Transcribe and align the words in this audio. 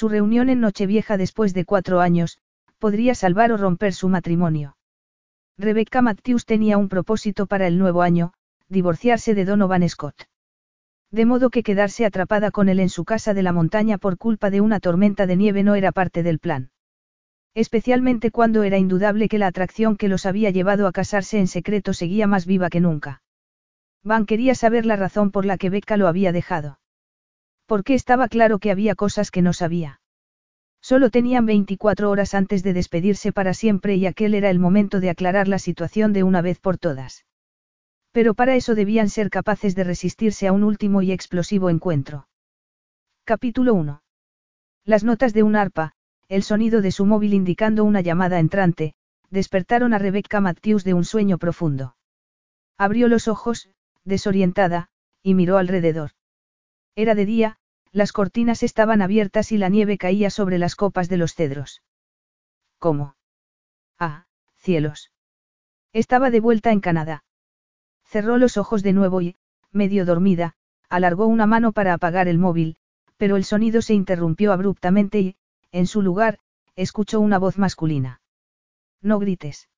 Su 0.00 0.08
reunión 0.08 0.48
en 0.48 0.60
Nochevieja 0.60 1.18
después 1.18 1.52
de 1.52 1.66
cuatro 1.66 2.00
años, 2.00 2.38
podría 2.78 3.14
salvar 3.14 3.52
o 3.52 3.58
romper 3.58 3.92
su 3.92 4.08
matrimonio. 4.08 4.78
Rebecca 5.58 6.00
Matthews 6.00 6.46
tenía 6.46 6.78
un 6.78 6.88
propósito 6.88 7.44
para 7.44 7.66
el 7.66 7.76
nuevo 7.76 8.00
año, 8.00 8.32
divorciarse 8.70 9.34
de 9.34 9.44
Donovan 9.44 9.86
Scott. 9.86 10.14
De 11.10 11.26
modo 11.26 11.50
que 11.50 11.62
quedarse 11.62 12.06
atrapada 12.06 12.50
con 12.50 12.70
él 12.70 12.80
en 12.80 12.88
su 12.88 13.04
casa 13.04 13.34
de 13.34 13.42
la 13.42 13.52
montaña 13.52 13.98
por 13.98 14.16
culpa 14.16 14.48
de 14.48 14.62
una 14.62 14.80
tormenta 14.80 15.26
de 15.26 15.36
nieve 15.36 15.62
no 15.64 15.74
era 15.74 15.92
parte 15.92 16.22
del 16.22 16.38
plan. 16.38 16.70
Especialmente 17.52 18.30
cuando 18.30 18.62
era 18.62 18.78
indudable 18.78 19.28
que 19.28 19.36
la 19.36 19.48
atracción 19.48 19.98
que 19.98 20.08
los 20.08 20.24
había 20.24 20.48
llevado 20.48 20.86
a 20.86 20.92
casarse 20.92 21.38
en 21.38 21.46
secreto 21.46 21.92
seguía 21.92 22.26
más 22.26 22.46
viva 22.46 22.70
que 22.70 22.80
nunca. 22.80 23.20
Van 24.02 24.24
quería 24.24 24.54
saber 24.54 24.86
la 24.86 24.96
razón 24.96 25.30
por 25.30 25.44
la 25.44 25.58
que 25.58 25.68
Becca 25.68 25.98
lo 25.98 26.08
había 26.08 26.32
dejado. 26.32 26.79
Porque 27.70 27.94
estaba 27.94 28.26
claro 28.26 28.58
que 28.58 28.72
había 28.72 28.96
cosas 28.96 29.30
que 29.30 29.42
no 29.42 29.52
sabía. 29.52 30.00
Solo 30.82 31.08
tenían 31.08 31.46
24 31.46 32.10
horas 32.10 32.34
antes 32.34 32.64
de 32.64 32.72
despedirse 32.72 33.30
para 33.32 33.54
siempre 33.54 33.94
y 33.94 34.06
aquel 34.06 34.34
era 34.34 34.50
el 34.50 34.58
momento 34.58 34.98
de 34.98 35.08
aclarar 35.08 35.46
la 35.46 35.60
situación 35.60 36.12
de 36.12 36.24
una 36.24 36.42
vez 36.42 36.58
por 36.58 36.78
todas. 36.78 37.26
Pero 38.10 38.34
para 38.34 38.56
eso 38.56 38.74
debían 38.74 39.08
ser 39.08 39.30
capaces 39.30 39.76
de 39.76 39.84
resistirse 39.84 40.48
a 40.48 40.52
un 40.52 40.64
último 40.64 41.00
y 41.00 41.12
explosivo 41.12 41.70
encuentro. 41.70 42.26
Capítulo 43.22 43.74
1. 43.74 44.02
Las 44.84 45.04
notas 45.04 45.32
de 45.32 45.44
un 45.44 45.54
arpa, 45.54 45.92
el 46.26 46.42
sonido 46.42 46.82
de 46.82 46.90
su 46.90 47.06
móvil 47.06 47.34
indicando 47.34 47.84
una 47.84 48.00
llamada 48.00 48.40
entrante, 48.40 48.94
despertaron 49.30 49.94
a 49.94 50.00
Rebecca 50.00 50.40
Matthews 50.40 50.82
de 50.82 50.94
un 50.94 51.04
sueño 51.04 51.38
profundo. 51.38 51.94
Abrió 52.76 53.06
los 53.06 53.28
ojos, 53.28 53.70
desorientada, 54.02 54.88
y 55.22 55.34
miró 55.34 55.56
alrededor. 55.56 56.10
Era 56.96 57.14
de 57.14 57.24
día, 57.24 57.59
las 57.92 58.12
cortinas 58.12 58.62
estaban 58.62 59.02
abiertas 59.02 59.52
y 59.52 59.58
la 59.58 59.68
nieve 59.68 59.98
caía 59.98 60.30
sobre 60.30 60.58
las 60.58 60.76
copas 60.76 61.08
de 61.08 61.16
los 61.16 61.34
cedros. 61.34 61.82
¿Cómo? 62.78 63.16
Ah, 63.98 64.26
cielos. 64.56 65.12
Estaba 65.92 66.30
de 66.30 66.40
vuelta 66.40 66.70
en 66.72 66.80
Canadá. 66.80 67.24
Cerró 68.04 68.38
los 68.38 68.56
ojos 68.56 68.82
de 68.82 68.92
nuevo 68.92 69.20
y, 69.20 69.36
medio 69.72 70.04
dormida, 70.04 70.54
alargó 70.88 71.26
una 71.26 71.46
mano 71.46 71.72
para 71.72 71.94
apagar 71.94 72.28
el 72.28 72.38
móvil, 72.38 72.76
pero 73.16 73.36
el 73.36 73.44
sonido 73.44 73.82
se 73.82 73.94
interrumpió 73.94 74.52
abruptamente 74.52 75.20
y, 75.20 75.36
en 75.72 75.86
su 75.86 76.02
lugar, 76.02 76.38
escuchó 76.76 77.20
una 77.20 77.38
voz 77.38 77.58
masculina. 77.58 78.20
No 79.02 79.18
grites. 79.18 79.68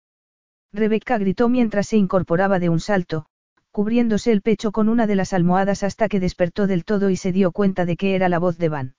Rebeca 0.72 1.18
gritó 1.18 1.48
mientras 1.48 1.88
se 1.88 1.96
incorporaba 1.96 2.58
de 2.58 2.68
un 2.68 2.80
salto, 2.80 3.26
cubriéndose 3.72 4.30
el 4.30 4.42
pecho 4.42 4.70
con 4.70 4.88
una 4.88 5.06
de 5.06 5.16
las 5.16 5.32
almohadas 5.32 5.82
hasta 5.82 6.08
que 6.08 6.20
despertó 6.20 6.66
del 6.66 6.84
todo 6.84 7.10
y 7.10 7.16
se 7.16 7.32
dio 7.32 7.52
cuenta 7.52 7.84
de 7.86 7.96
que 7.96 8.14
era 8.14 8.28
la 8.28 8.38
voz 8.38 8.58
de 8.58 8.68
Van. 8.68 8.94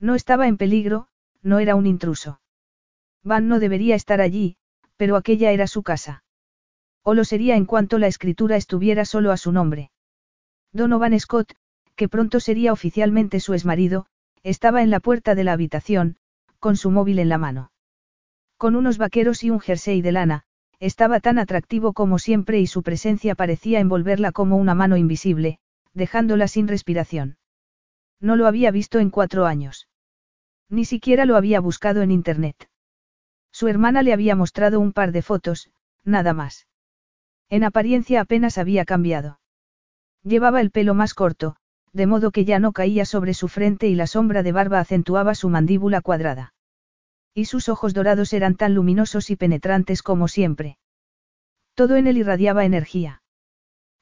No 0.00 0.16
estaba 0.16 0.48
en 0.48 0.56
peligro, 0.56 1.06
no 1.42 1.60
era 1.60 1.76
un 1.76 1.86
intruso. 1.86 2.40
Van 3.22 3.48
no 3.48 3.60
debería 3.60 3.94
estar 3.94 4.20
allí, 4.20 4.56
pero 4.96 5.16
aquella 5.16 5.52
era 5.52 5.66
su 5.68 5.82
casa. 5.82 6.24
O 7.02 7.14
lo 7.14 7.24
sería 7.24 7.56
en 7.56 7.66
cuanto 7.66 7.98
la 7.98 8.08
escritura 8.08 8.56
estuviera 8.56 9.04
solo 9.04 9.30
a 9.30 9.36
su 9.36 9.52
nombre. 9.52 9.92
Donovan 10.72 11.18
Scott, 11.20 11.54
que 11.94 12.08
pronto 12.08 12.40
sería 12.40 12.72
oficialmente 12.72 13.38
su 13.38 13.54
exmarido, 13.54 14.06
estaba 14.42 14.82
en 14.82 14.90
la 14.90 15.00
puerta 15.00 15.34
de 15.34 15.44
la 15.44 15.52
habitación, 15.52 16.16
con 16.58 16.76
su 16.76 16.90
móvil 16.90 17.20
en 17.20 17.28
la 17.28 17.38
mano. 17.38 17.70
Con 18.56 18.74
unos 18.74 18.98
vaqueros 18.98 19.44
y 19.44 19.50
un 19.50 19.60
jersey 19.60 20.02
de 20.02 20.12
lana, 20.12 20.44
estaba 20.80 21.20
tan 21.20 21.38
atractivo 21.38 21.92
como 21.92 22.18
siempre 22.18 22.60
y 22.60 22.66
su 22.66 22.82
presencia 22.82 23.34
parecía 23.34 23.80
envolverla 23.80 24.32
como 24.32 24.56
una 24.56 24.74
mano 24.74 24.96
invisible, 24.96 25.58
dejándola 25.92 26.48
sin 26.48 26.68
respiración. 26.68 27.38
No 28.20 28.36
lo 28.36 28.46
había 28.46 28.70
visto 28.70 28.98
en 28.98 29.10
cuatro 29.10 29.46
años. 29.46 29.88
Ni 30.68 30.84
siquiera 30.84 31.24
lo 31.24 31.36
había 31.36 31.60
buscado 31.60 32.02
en 32.02 32.10
Internet. 32.10 32.68
Su 33.52 33.68
hermana 33.68 34.02
le 34.02 34.12
había 34.12 34.34
mostrado 34.34 34.80
un 34.80 34.92
par 34.92 35.12
de 35.12 35.22
fotos, 35.22 35.70
nada 36.04 36.32
más. 36.32 36.66
En 37.48 37.62
apariencia 37.64 38.20
apenas 38.20 38.58
había 38.58 38.84
cambiado. 38.84 39.40
Llevaba 40.22 40.60
el 40.60 40.70
pelo 40.70 40.94
más 40.94 41.14
corto, 41.14 41.56
de 41.92 42.06
modo 42.06 42.32
que 42.32 42.44
ya 42.44 42.58
no 42.58 42.72
caía 42.72 43.04
sobre 43.04 43.34
su 43.34 43.46
frente 43.48 43.86
y 43.86 43.94
la 43.94 44.06
sombra 44.06 44.42
de 44.42 44.52
barba 44.52 44.80
acentuaba 44.80 45.34
su 45.34 45.48
mandíbula 45.48 46.00
cuadrada. 46.00 46.54
Y 47.34 47.46
sus 47.46 47.68
ojos 47.68 47.94
dorados 47.94 48.32
eran 48.32 48.54
tan 48.54 48.74
luminosos 48.74 49.28
y 49.30 49.36
penetrantes 49.36 50.02
como 50.02 50.28
siempre. 50.28 50.78
Todo 51.74 51.96
en 51.96 52.06
él 52.06 52.18
irradiaba 52.18 52.64
energía. 52.64 53.22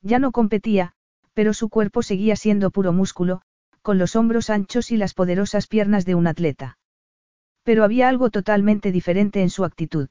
Ya 0.02 0.18
no 0.18 0.32
competía, 0.32 0.92
pero 1.32 1.54
su 1.54 1.70
cuerpo 1.70 2.02
seguía 2.02 2.36
siendo 2.36 2.70
puro 2.70 2.92
músculo, 2.92 3.40
con 3.80 3.98
los 3.98 4.16
hombros 4.16 4.50
anchos 4.50 4.90
y 4.90 4.96
las 4.96 5.14
poderosas 5.14 5.66
piernas 5.66 6.04
de 6.04 6.14
un 6.14 6.26
atleta. 6.26 6.78
Pero 7.62 7.84
había 7.84 8.08
algo 8.08 8.30
totalmente 8.30 8.92
diferente 8.92 9.40
en 9.40 9.48
su 9.48 9.64
actitud. 9.64 10.08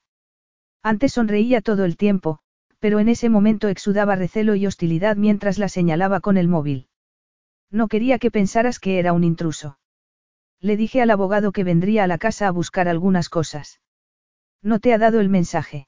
Antes 0.81 1.13
sonreía 1.13 1.61
todo 1.61 1.85
el 1.85 1.97
tiempo, 1.97 2.39
pero 2.79 2.99
en 2.99 3.07
ese 3.07 3.29
momento 3.29 3.67
exudaba 3.67 4.15
recelo 4.15 4.55
y 4.55 4.65
hostilidad 4.65 5.15
mientras 5.15 5.59
la 5.59 5.69
señalaba 5.69 6.21
con 6.21 6.37
el 6.37 6.47
móvil. 6.47 6.87
No 7.69 7.87
quería 7.87 8.17
que 8.17 8.31
pensaras 8.31 8.79
que 8.79 8.97
era 8.97 9.13
un 9.13 9.23
intruso. 9.23 9.77
Le 10.61 10.77
dije 10.77 11.01
al 11.01 11.09
abogado 11.09 11.51
que 11.51 11.63
vendría 11.63 12.03
a 12.03 12.07
la 12.07 12.19
casa 12.19 12.47
a 12.47 12.51
buscar 12.51 12.87
algunas 12.87 13.29
cosas. 13.29 13.81
¿No 14.61 14.79
te 14.79 14.93
ha 14.93 14.99
dado 14.99 15.19
el 15.19 15.27
mensaje? 15.27 15.87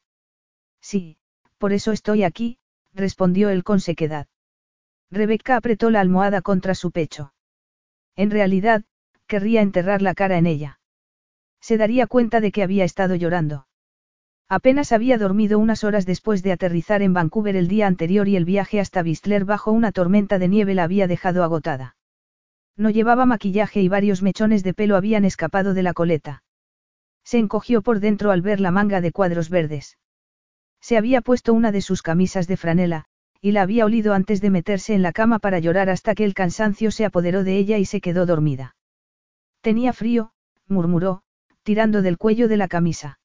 Sí, 0.81 1.17
por 1.59 1.73
eso 1.73 1.91
estoy 1.91 2.23
aquí, 2.23 2.57
respondió 2.93 3.49
él 3.49 3.63
con 3.63 3.79
sequedad. 3.79 4.27
Rebeca 5.11 5.57
apretó 5.57 5.91
la 5.91 6.01
almohada 6.01 6.41
contra 6.41 6.73
su 6.73 6.91
pecho. 6.91 7.33
En 8.15 8.31
realidad, 8.31 8.83
querría 9.27 9.61
enterrar 9.61 10.01
la 10.01 10.15
cara 10.15 10.37
en 10.37 10.47
ella. 10.47 10.79
Se 11.61 11.77
daría 11.77 12.07
cuenta 12.07 12.41
de 12.41 12.51
que 12.51 12.63
había 12.63 12.83
estado 12.83 13.15
llorando. 13.15 13.67
Apenas 14.49 14.91
había 14.91 15.17
dormido 15.17 15.59
unas 15.59 15.83
horas 15.83 16.05
después 16.05 16.43
de 16.43 16.51
aterrizar 16.51 17.01
en 17.01 17.13
Vancouver 17.13 17.55
el 17.55 17.67
día 17.67 17.87
anterior 17.87 18.27
y 18.27 18.35
el 18.35 18.45
viaje 18.45 18.79
hasta 18.79 19.01
Whistler 19.01 19.45
bajo 19.45 19.71
una 19.71 19.91
tormenta 19.91 20.39
de 20.39 20.47
nieve 20.47 20.73
la 20.73 20.83
había 20.83 21.07
dejado 21.07 21.43
agotada. 21.43 21.95
No 22.75 22.89
llevaba 22.89 23.25
maquillaje 23.25 23.81
y 23.81 23.87
varios 23.87 24.21
mechones 24.21 24.63
de 24.63 24.73
pelo 24.73 24.95
habían 24.95 25.25
escapado 25.25 25.73
de 25.73 25.83
la 25.83 25.93
coleta. 25.93 26.43
Se 27.23 27.37
encogió 27.37 27.81
por 27.81 27.99
dentro 27.99 28.31
al 28.31 28.41
ver 28.41 28.59
la 28.59 28.71
manga 28.71 28.99
de 29.01 29.11
cuadros 29.11 29.49
verdes. 29.49 29.97
Se 30.81 30.97
había 30.97 31.21
puesto 31.21 31.53
una 31.53 31.71
de 31.71 31.81
sus 31.81 32.01
camisas 32.01 32.47
de 32.47 32.57
franela, 32.57 33.05
y 33.39 33.51
la 33.51 33.61
había 33.61 33.85
olido 33.85 34.13
antes 34.13 34.41
de 34.41 34.49
meterse 34.49 34.93
en 34.93 35.01
la 35.01 35.13
cama 35.13 35.39
para 35.39 35.59
llorar 35.59 35.89
hasta 35.89 36.15
que 36.15 36.25
el 36.25 36.33
cansancio 36.33 36.91
se 36.91 37.05
apoderó 37.05 37.43
de 37.43 37.57
ella 37.57 37.77
y 37.77 37.85
se 37.85 38.01
quedó 38.01 38.25
dormida. 38.25 38.75
Tenía 39.61 39.93
frío, 39.93 40.31
murmuró, 40.67 41.23
tirando 41.63 42.01
del 42.01 42.17
cuello 42.17 42.47
de 42.47 42.57
la 42.57 42.67
camisa. 42.67 43.19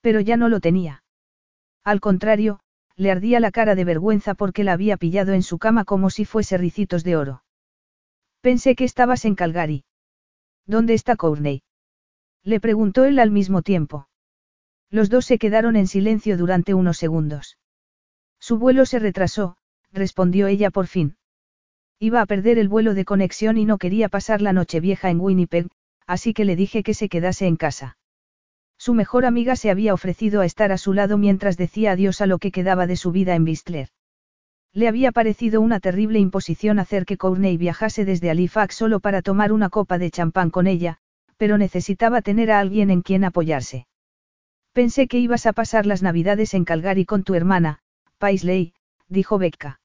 Pero 0.00 0.20
ya 0.20 0.36
no 0.36 0.48
lo 0.48 0.60
tenía. 0.60 1.02
Al 1.84 2.00
contrario, 2.00 2.60
le 2.96 3.10
ardía 3.10 3.40
la 3.40 3.50
cara 3.50 3.74
de 3.74 3.84
vergüenza 3.84 4.34
porque 4.34 4.64
la 4.64 4.72
había 4.72 4.96
pillado 4.96 5.32
en 5.32 5.42
su 5.42 5.58
cama 5.58 5.84
como 5.84 6.10
si 6.10 6.24
fuese 6.24 6.58
ricitos 6.58 7.04
de 7.04 7.16
oro. 7.16 7.42
Pensé 8.40 8.76
que 8.76 8.84
estabas 8.84 9.24
en 9.24 9.34
Calgary. 9.34 9.84
¿Dónde 10.66 10.94
está 10.94 11.16
Courtney? 11.16 11.62
Le 12.44 12.60
preguntó 12.60 13.04
él 13.04 13.18
al 13.18 13.30
mismo 13.30 13.62
tiempo. 13.62 14.08
Los 14.90 15.10
dos 15.10 15.26
se 15.26 15.38
quedaron 15.38 15.76
en 15.76 15.86
silencio 15.86 16.36
durante 16.36 16.72
unos 16.72 16.98
segundos. 16.98 17.58
Su 18.38 18.58
vuelo 18.58 18.86
se 18.86 18.98
retrasó, 18.98 19.56
respondió 19.92 20.46
ella 20.46 20.70
por 20.70 20.86
fin. 20.86 21.16
Iba 21.98 22.20
a 22.20 22.26
perder 22.26 22.58
el 22.58 22.68
vuelo 22.68 22.94
de 22.94 23.04
conexión 23.04 23.58
y 23.58 23.64
no 23.64 23.78
quería 23.78 24.08
pasar 24.08 24.40
la 24.40 24.52
noche 24.52 24.78
vieja 24.78 25.10
en 25.10 25.20
Winnipeg, 25.20 25.68
así 26.06 26.32
que 26.32 26.44
le 26.44 26.54
dije 26.54 26.82
que 26.82 26.94
se 26.94 27.08
quedase 27.08 27.46
en 27.46 27.56
casa. 27.56 27.98
Su 28.78 28.94
mejor 28.94 29.24
amiga 29.26 29.56
se 29.56 29.70
había 29.70 29.92
ofrecido 29.92 30.40
a 30.40 30.46
estar 30.46 30.70
a 30.70 30.78
su 30.78 30.92
lado 30.92 31.18
mientras 31.18 31.56
decía 31.56 31.92
adiós 31.92 32.20
a 32.20 32.26
lo 32.26 32.38
que 32.38 32.52
quedaba 32.52 32.86
de 32.86 32.96
su 32.96 33.10
vida 33.10 33.34
en 33.34 33.44
Bistler. 33.44 33.88
Le 34.72 34.88
había 34.88 35.12
parecido 35.12 35.60
una 35.60 35.80
terrible 35.80 36.18
imposición 36.18 36.78
hacer 36.78 37.04
que 37.04 37.16
Courtney 37.16 37.56
viajase 37.56 38.04
desde 38.04 38.30
Halifax 38.30 38.74
solo 38.74 39.00
para 39.00 39.22
tomar 39.22 39.52
una 39.52 39.70
copa 39.70 39.98
de 39.98 40.10
champán 40.10 40.50
con 40.50 40.66
ella, 40.66 40.98
pero 41.36 41.58
necesitaba 41.58 42.22
tener 42.22 42.50
a 42.50 42.60
alguien 42.60 42.90
en 42.90 43.02
quien 43.02 43.24
apoyarse. 43.24 43.86
Pensé 44.72 45.08
que 45.08 45.18
ibas 45.18 45.46
a 45.46 45.52
pasar 45.52 45.86
las 45.86 46.02
navidades 46.02 46.54
en 46.54 46.64
Calgary 46.64 47.04
con 47.04 47.24
tu 47.24 47.34
hermana, 47.34 47.80
Paisley, 48.18 48.74
dijo 49.08 49.38
Becca. 49.38 49.80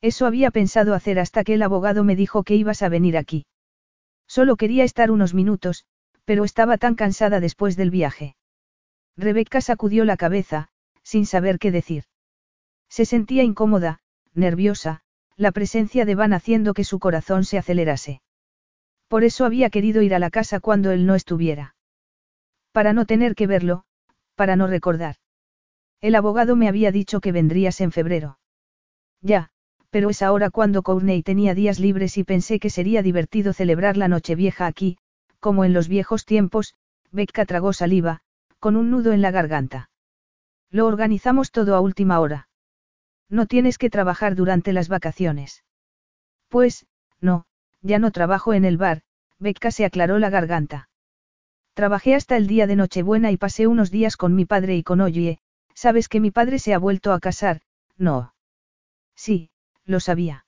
Eso 0.00 0.26
había 0.26 0.50
pensado 0.50 0.94
hacer 0.94 1.18
hasta 1.18 1.44
que 1.44 1.54
el 1.54 1.62
abogado 1.62 2.04
me 2.04 2.16
dijo 2.16 2.44
que 2.44 2.54
ibas 2.54 2.82
a 2.82 2.88
venir 2.88 3.16
aquí. 3.16 3.46
Solo 4.26 4.56
quería 4.56 4.84
estar 4.84 5.10
unos 5.10 5.34
minutos, 5.34 5.84
Pero 6.24 6.44
estaba 6.44 6.76
tan 6.76 6.94
cansada 6.94 7.40
después 7.40 7.74
del 7.74 7.90
viaje. 7.90 8.36
Rebecca 9.16 9.62
sacudió 9.62 10.04
la 10.04 10.18
cabeza, 10.18 10.68
sin 11.02 11.24
saber 11.24 11.58
qué 11.58 11.70
decir. 11.70 12.04
Se 12.88 13.04
sentía 13.04 13.42
incómoda, 13.42 14.00
nerviosa, 14.34 15.02
la 15.36 15.52
presencia 15.52 16.04
de 16.04 16.14
Van 16.14 16.32
haciendo 16.32 16.74
que 16.74 16.84
su 16.84 16.98
corazón 16.98 17.44
se 17.44 17.58
acelerase. 17.58 18.22
Por 19.08 19.24
eso 19.24 19.44
había 19.44 19.70
querido 19.70 20.02
ir 20.02 20.14
a 20.14 20.18
la 20.18 20.30
casa 20.30 20.60
cuando 20.60 20.90
él 20.90 21.06
no 21.06 21.14
estuviera. 21.14 21.74
Para 22.72 22.92
no 22.92 23.06
tener 23.06 23.34
que 23.34 23.46
verlo, 23.46 23.84
para 24.34 24.56
no 24.56 24.66
recordar. 24.66 25.16
El 26.00 26.14
abogado 26.14 26.56
me 26.56 26.68
había 26.68 26.92
dicho 26.92 27.20
que 27.20 27.32
vendrías 27.32 27.80
en 27.80 27.90
febrero. 27.90 28.38
Ya, 29.20 29.50
pero 29.90 30.10
es 30.10 30.22
ahora 30.22 30.50
cuando 30.50 30.82
Courtney 30.82 31.22
tenía 31.22 31.54
días 31.54 31.80
libres 31.80 32.18
y 32.18 32.24
pensé 32.24 32.60
que 32.60 32.70
sería 32.70 33.02
divertido 33.02 33.52
celebrar 33.52 33.96
la 33.96 34.08
Nochevieja 34.08 34.66
aquí, 34.66 34.98
como 35.40 35.64
en 35.64 35.72
los 35.72 35.88
viejos 35.88 36.24
tiempos, 36.24 36.74
Becca 37.10 37.46
tragó 37.46 37.72
saliva, 37.72 38.20
con 38.58 38.76
un 38.76 38.90
nudo 38.90 39.12
en 39.12 39.22
la 39.22 39.30
garganta. 39.30 39.90
Lo 40.70 40.86
organizamos 40.86 41.50
todo 41.50 41.74
a 41.74 41.80
última 41.80 42.20
hora. 42.20 42.47
No 43.28 43.46
tienes 43.46 43.78
que 43.78 43.90
trabajar 43.90 44.34
durante 44.34 44.72
las 44.72 44.88
vacaciones. 44.88 45.64
Pues, 46.48 46.86
no, 47.20 47.44
ya 47.82 47.98
no 47.98 48.10
trabajo 48.10 48.54
en 48.54 48.64
el 48.64 48.78
bar, 48.78 49.02
Becca 49.38 49.70
se 49.70 49.84
aclaró 49.84 50.18
la 50.18 50.30
garganta. 50.30 50.88
Trabajé 51.74 52.14
hasta 52.14 52.36
el 52.36 52.46
día 52.46 52.66
de 52.66 52.76
Nochebuena 52.76 53.30
y 53.30 53.36
pasé 53.36 53.66
unos 53.66 53.90
días 53.90 54.16
con 54.16 54.34
mi 54.34 54.44
padre 54.44 54.76
y 54.76 54.82
con 54.82 55.00
Oye, 55.00 55.38
sabes 55.74 56.08
que 56.08 56.20
mi 56.20 56.30
padre 56.30 56.58
se 56.58 56.74
ha 56.74 56.78
vuelto 56.78 57.12
a 57.12 57.20
casar, 57.20 57.60
no. 57.96 58.34
Sí, 59.14 59.50
lo 59.84 60.00
sabía. 60.00 60.46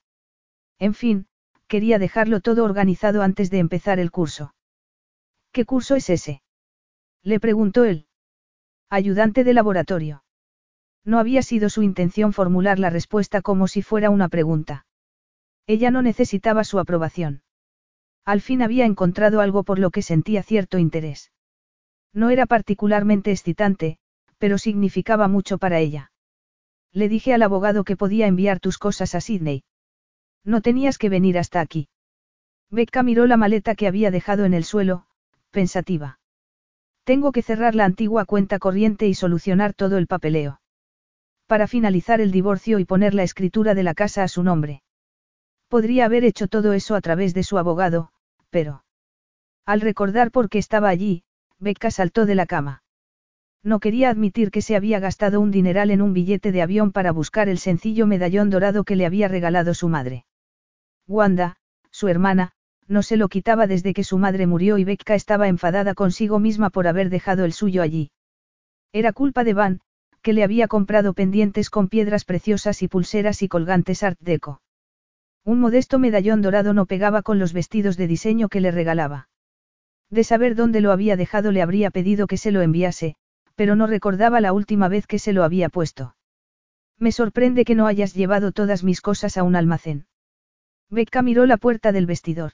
En 0.79 0.95
fin, 0.95 1.27
quería 1.69 1.99
dejarlo 1.99 2.41
todo 2.41 2.65
organizado 2.65 3.23
antes 3.23 3.51
de 3.51 3.59
empezar 3.59 4.01
el 4.01 4.11
curso. 4.11 4.55
¿Qué 5.53 5.65
curso 5.65 5.95
es 5.95 6.11
ese? 6.11 6.43
Le 7.23 7.39
preguntó 7.39 7.85
él. 7.85 8.07
Ayudante 8.89 9.45
de 9.45 9.55
laboratorio. 9.55 10.25
No 11.05 11.19
había 11.19 11.43
sido 11.43 11.71
su 11.71 11.83
intención 11.83 12.33
formular 12.33 12.79
la 12.79 12.91
respuesta 12.91 13.43
como 13.43 13.69
si 13.69 13.83
fuera 13.83 14.11
una 14.11 14.29
pregunta. 14.29 14.87
Ella 15.67 15.91
no 15.91 16.03
necesitaba 16.03 16.65
su 16.65 16.79
aprobación. 16.79 17.43
Al 18.25 18.41
fin 18.41 18.63
había 18.63 18.85
encontrado 18.85 19.41
algo 19.41 19.63
por 19.63 19.79
lo 19.79 19.91
que 19.91 20.03
sentía 20.03 20.43
cierto 20.43 20.79
interés. 20.79 21.33
No 22.13 22.31
era 22.31 22.47
particularmente 22.47 23.31
excitante, 23.31 23.99
pero 24.39 24.59
significaba 24.59 25.29
mucho 25.29 25.59
para 25.59 25.79
ella. 25.79 26.13
Le 26.93 27.09
dije 27.09 27.33
al 27.33 27.43
abogado 27.43 27.85
que 27.85 27.97
podía 27.97 28.27
enviar 28.27 28.59
tus 28.59 28.79
cosas 28.79 29.15
a 29.15 29.21
Sydney. 29.21 29.63
No 30.45 30.61
tenías 30.61 30.99
que 30.99 31.09
venir 31.09 31.39
hasta 31.39 31.61
aquí. 31.61 31.89
Becca 32.71 33.03
miró 33.03 33.27
la 33.27 33.37
maleta 33.37 33.75
que 33.75 33.87
había 33.87 34.11
dejado 34.11 34.45
en 34.45 34.55
el 34.55 34.65
suelo, 34.65 35.07
pensativa. 35.51 36.19
Tengo 37.05 37.33
que 37.33 37.43
cerrar 37.43 37.75
la 37.75 37.85
antigua 37.85 38.25
cuenta 38.25 38.59
corriente 38.59 39.07
y 39.07 39.15
solucionar 39.15 39.75
todo 39.75 39.99
el 39.99 40.07
papeleo. 40.07 40.60
Para 41.51 41.67
finalizar 41.67 42.21
el 42.21 42.31
divorcio 42.31 42.79
y 42.79 42.85
poner 42.85 43.13
la 43.13 43.25
escritura 43.25 43.75
de 43.75 43.83
la 43.83 43.93
casa 43.93 44.23
a 44.23 44.29
su 44.29 44.45
nombre. 44.45 44.85
Podría 45.67 46.05
haber 46.05 46.23
hecho 46.23 46.47
todo 46.47 46.75
eso 46.75 46.95
a 46.95 47.01
través 47.01 47.35
de 47.35 47.43
su 47.43 47.59
abogado, 47.59 48.11
pero... 48.51 48.85
Al 49.67 49.81
recordar 49.81 50.31
por 50.31 50.49
qué 50.49 50.59
estaba 50.59 50.89
allí, 50.89 51.25
Becca 51.59 51.91
saltó 51.91 52.25
de 52.25 52.37
la 52.37 52.47
cama. 52.47 52.85
No 53.65 53.81
quería 53.81 54.11
admitir 54.11 54.53
que 54.53 54.63
se 54.63 54.77
había 54.77 55.01
gastado 55.01 55.41
un 55.41 55.51
dineral 55.51 55.91
en 55.91 56.03
un 56.03 56.13
billete 56.13 56.53
de 56.53 56.63
avión 56.63 56.93
para 56.93 57.11
buscar 57.11 57.49
el 57.49 57.59
sencillo 57.59 58.07
medallón 58.07 58.49
dorado 58.49 58.85
que 58.85 58.95
le 58.95 59.05
había 59.05 59.27
regalado 59.27 59.75
su 59.75 59.89
madre. 59.89 60.27
Wanda, 61.09 61.57
su 61.91 62.07
hermana, 62.07 62.53
no 62.87 63.03
se 63.03 63.17
lo 63.17 63.29
quitaba 63.29 63.67
desde 63.67 63.93
que 63.93 64.05
su 64.05 64.19
madre 64.19 64.47
murió 64.47 64.79
y 64.79 64.85
Becca 64.85 65.17
estaba 65.17 65.49
enfadada 65.49 65.95
consigo 65.95 66.39
misma 66.39 66.71
por 66.71 66.87
haber 66.87 67.11
dejado 67.11 67.45
el 67.45 67.53
suyo 67.53 67.83
allí. 67.83 68.13
Era 68.93 69.13
culpa 69.13 69.43
de 69.43 69.55
Van, 69.55 69.81
que 70.23 70.33
le 70.33 70.45
había 70.45 70.69
comprado 70.69 71.15
pendientes 71.15 71.71
con 71.71 71.89
piedras 71.89 72.25
preciosas 72.25 72.83
y 72.83 72.89
pulseras 72.89 73.43
y 73.43 73.49
colgantes 73.49 74.03
Art 74.03 74.19
Deco. 74.21 74.61
Un 75.45 75.61
modesto 75.61 75.99
medallón 75.99 76.43
dorado 76.43 76.75
no 76.75 76.87
pegaba 76.87 77.23
con 77.23 77.39
los 77.39 77.53
vestidos 77.53 77.97
de 77.97 78.07
diseño 78.07 78.49
que 78.49 78.61
le 78.61 78.71
regalaba. 78.71 79.29
De 80.11 80.25
saber 80.25 80.55
dónde 80.55 80.81
lo 80.81 80.93
había 80.93 81.17
dejado 81.17 81.53
le 81.53 81.63
habría 81.63 81.91
pedido 81.91 82.27
que 82.27 82.37
se 82.37 82.51
lo 82.51 82.61
enviase, 82.61 83.15
pero 83.55 83.77
no 83.77 83.87
recordaba 83.87 84.41
la 84.41 84.53
última 84.53 84.89
vez 84.89 85.07
que 85.07 85.19
se 85.19 85.33
lo 85.33 85.45
había 85.45 85.69
puesto. 85.69 86.17
Me 86.99 87.13
sorprende 87.13 87.65
que 87.65 87.75
no 87.75 87.87
hayas 87.87 88.15
llevado 88.15 88.53
todas 88.53 88.85
mis 88.85 89.01
cosas 89.01 89.39
a 89.39 89.43
un 89.43 89.57
almacén. 89.57 90.07
Becca 90.91 91.23
miró 91.23 91.47
la 91.47 91.57
puerta 91.57 91.93
del 91.93 92.07
vestidor. 92.07 92.53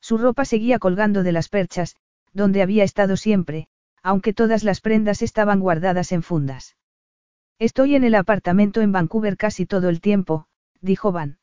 Su 0.00 0.18
ropa 0.18 0.44
seguía 0.44 0.78
colgando 0.78 1.22
de 1.22 1.32
las 1.32 1.48
perchas, 1.48 1.96
donde 2.34 2.60
había 2.60 2.84
estado 2.84 3.16
siempre, 3.16 3.68
aunque 4.04 4.34
todas 4.34 4.62
las 4.62 4.82
prendas 4.82 5.22
estaban 5.22 5.60
guardadas 5.60 6.12
en 6.12 6.22
fundas. 6.22 6.76
Estoy 7.58 7.96
en 7.96 8.04
el 8.04 8.14
apartamento 8.14 8.82
en 8.82 8.92
Vancouver 8.92 9.38
casi 9.38 9.64
todo 9.64 9.88
el 9.88 10.02
tiempo, 10.02 10.46
dijo 10.82 11.10
Van. 11.10 11.38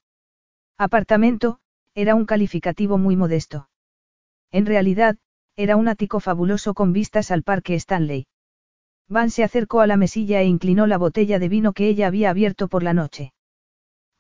Apartamento, 0.78 1.60
era 1.96 2.14
un 2.14 2.26
calificativo 2.26 3.00
muy 3.00 3.16
modesto. 3.16 3.70
En 4.52 4.68
realidad, 4.68 5.18
era 5.56 5.76
un 5.76 5.88
ático 5.88 6.20
fabuloso 6.20 6.76
con 6.76 6.94
vistas 6.94 7.32
al 7.32 7.42
parque 7.42 7.74
Stanley. 7.74 8.28
Van 9.08 9.32
se 9.32 9.44
acercó 9.44 9.82
a 9.82 9.88
la 9.88 9.98
mesilla 9.98 10.42
e 10.42 10.46
inclinó 10.46 10.86
la 10.86 11.00
botella 11.00 11.40
de 11.40 11.50
vino 11.50 11.74
que 11.74 11.88
ella 11.88 12.08
había 12.08 12.30
abierto 12.30 12.68
por 12.68 12.84
la 12.84 12.94
noche. 12.94 13.34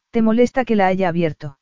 ¿Te 0.09 0.23
molesta 0.23 0.65
que 0.65 0.75
la 0.75 0.87
haya 0.87 1.09
abierto? 1.09 1.59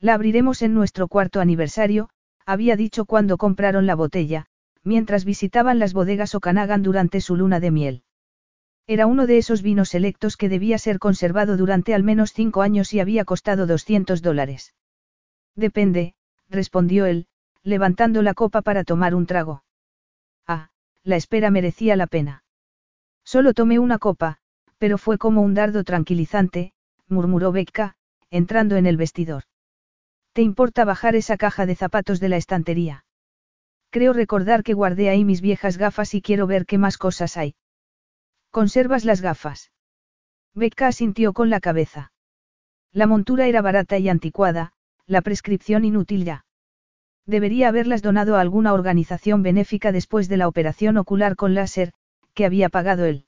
La 0.00 0.14
abriremos 0.14 0.62
en 0.62 0.72
nuestro 0.72 1.08
cuarto 1.08 1.40
aniversario, 1.40 2.08
había 2.46 2.74
dicho 2.74 3.04
cuando 3.04 3.36
compraron 3.36 3.86
la 3.86 3.94
botella, 3.94 4.46
mientras 4.84 5.24
visitaban 5.24 5.78
las 5.78 5.92
bodegas 5.92 6.34
Okanagan 6.34 6.82
durante 6.82 7.20
su 7.20 7.36
luna 7.36 7.60
de 7.60 7.70
miel. 7.70 8.02
Era 8.86 9.06
uno 9.06 9.26
de 9.26 9.38
esos 9.38 9.62
vinos 9.62 9.90
selectos 9.90 10.36
que 10.36 10.48
debía 10.48 10.78
ser 10.78 10.98
conservado 10.98 11.56
durante 11.56 11.94
al 11.94 12.02
menos 12.02 12.32
cinco 12.32 12.62
años 12.62 12.92
y 12.92 13.00
había 13.00 13.24
costado 13.24 13.66
200 13.66 14.22
dólares. 14.22 14.74
Depende, 15.54 16.14
respondió 16.48 17.06
él, 17.06 17.26
levantando 17.62 18.22
la 18.22 18.34
copa 18.34 18.62
para 18.62 18.84
tomar 18.84 19.14
un 19.14 19.26
trago. 19.26 19.62
Ah, 20.46 20.70
la 21.04 21.16
espera 21.16 21.50
merecía 21.50 21.96
la 21.96 22.06
pena. 22.06 22.42
Solo 23.24 23.54
tomé 23.54 23.78
una 23.78 23.98
copa, 23.98 24.38
pero 24.78 24.98
fue 24.98 25.18
como 25.18 25.42
un 25.42 25.54
dardo 25.54 25.84
tranquilizante, 25.84 26.72
murmuró 27.06 27.52
Becca, 27.52 27.96
entrando 28.30 28.76
en 28.76 28.86
el 28.86 28.96
vestidor. 28.96 29.44
¿Te 30.32 30.42
importa 30.42 30.84
bajar 30.84 31.16
esa 31.16 31.36
caja 31.36 31.66
de 31.66 31.74
zapatos 31.74 32.18
de 32.18 32.28
la 32.28 32.36
estantería? 32.36 33.04
Creo 33.90 34.12
recordar 34.12 34.62
que 34.62 34.74
guardé 34.74 35.10
ahí 35.10 35.24
mis 35.24 35.40
viejas 35.40 35.76
gafas 35.76 36.14
y 36.14 36.22
quiero 36.22 36.46
ver 36.46 36.64
qué 36.64 36.78
más 36.78 36.96
cosas 36.96 37.36
hay. 37.36 37.56
¿Conservas 38.50 39.04
las 39.04 39.20
gafas? 39.20 39.72
Becca 40.54 40.86
asintió 40.86 41.32
con 41.32 41.50
la 41.50 41.60
cabeza. 41.60 42.12
La 42.92 43.06
montura 43.06 43.46
era 43.46 43.62
barata 43.62 43.98
y 43.98 44.08
anticuada, 44.08 44.72
la 45.06 45.22
prescripción 45.22 45.84
inútil 45.84 46.24
ya. 46.24 46.44
Debería 47.26 47.68
haberlas 47.68 48.02
donado 48.02 48.36
a 48.36 48.40
alguna 48.40 48.72
organización 48.72 49.42
benéfica 49.42 49.92
después 49.92 50.28
de 50.28 50.36
la 50.36 50.48
operación 50.48 50.96
ocular 50.96 51.36
con 51.36 51.54
láser, 51.54 51.92
que 52.34 52.44
había 52.44 52.68
pagado 52.68 53.04
él. 53.04 53.26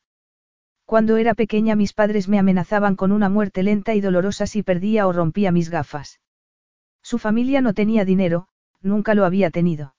Cuando 0.84 1.16
era 1.16 1.34
pequeña 1.34 1.76
mis 1.76 1.92
padres 1.92 2.28
me 2.28 2.38
amenazaban 2.38 2.96
con 2.96 3.12
una 3.12 3.28
muerte 3.28 3.62
lenta 3.62 3.94
y 3.94 4.00
dolorosa 4.00 4.46
si 4.46 4.62
perdía 4.62 5.06
o 5.06 5.12
rompía 5.12 5.52
mis 5.52 5.70
gafas. 5.70 6.20
Su 7.02 7.18
familia 7.18 7.60
no 7.60 7.74
tenía 7.74 8.04
dinero, 8.04 8.48
nunca 8.80 9.14
lo 9.14 9.24
había 9.24 9.50
tenido. 9.50 9.94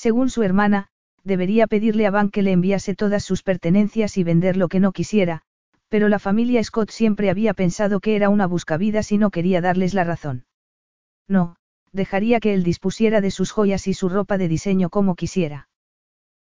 Según 0.00 0.30
su 0.30 0.42
hermana, 0.42 0.86
debería 1.24 1.66
pedirle 1.66 2.06
a 2.06 2.10
Van 2.10 2.30
que 2.30 2.40
le 2.40 2.52
enviase 2.52 2.94
todas 2.94 3.22
sus 3.22 3.42
pertenencias 3.42 4.16
y 4.16 4.24
vender 4.24 4.56
lo 4.56 4.68
que 4.68 4.80
no 4.80 4.92
quisiera, 4.92 5.42
pero 5.90 6.08
la 6.08 6.18
familia 6.18 6.64
Scott 6.64 6.90
siempre 6.90 7.28
había 7.28 7.52
pensado 7.52 8.00
que 8.00 8.16
era 8.16 8.30
una 8.30 8.46
buscavidas 8.46 9.12
y 9.12 9.18
no 9.18 9.28
quería 9.30 9.60
darles 9.60 9.92
la 9.92 10.04
razón. 10.04 10.46
No, 11.28 11.56
dejaría 11.92 12.40
que 12.40 12.54
él 12.54 12.62
dispusiera 12.62 13.20
de 13.20 13.30
sus 13.30 13.50
joyas 13.50 13.86
y 13.88 13.92
su 13.92 14.08
ropa 14.08 14.38
de 14.38 14.48
diseño 14.48 14.88
como 14.88 15.16
quisiera. 15.16 15.68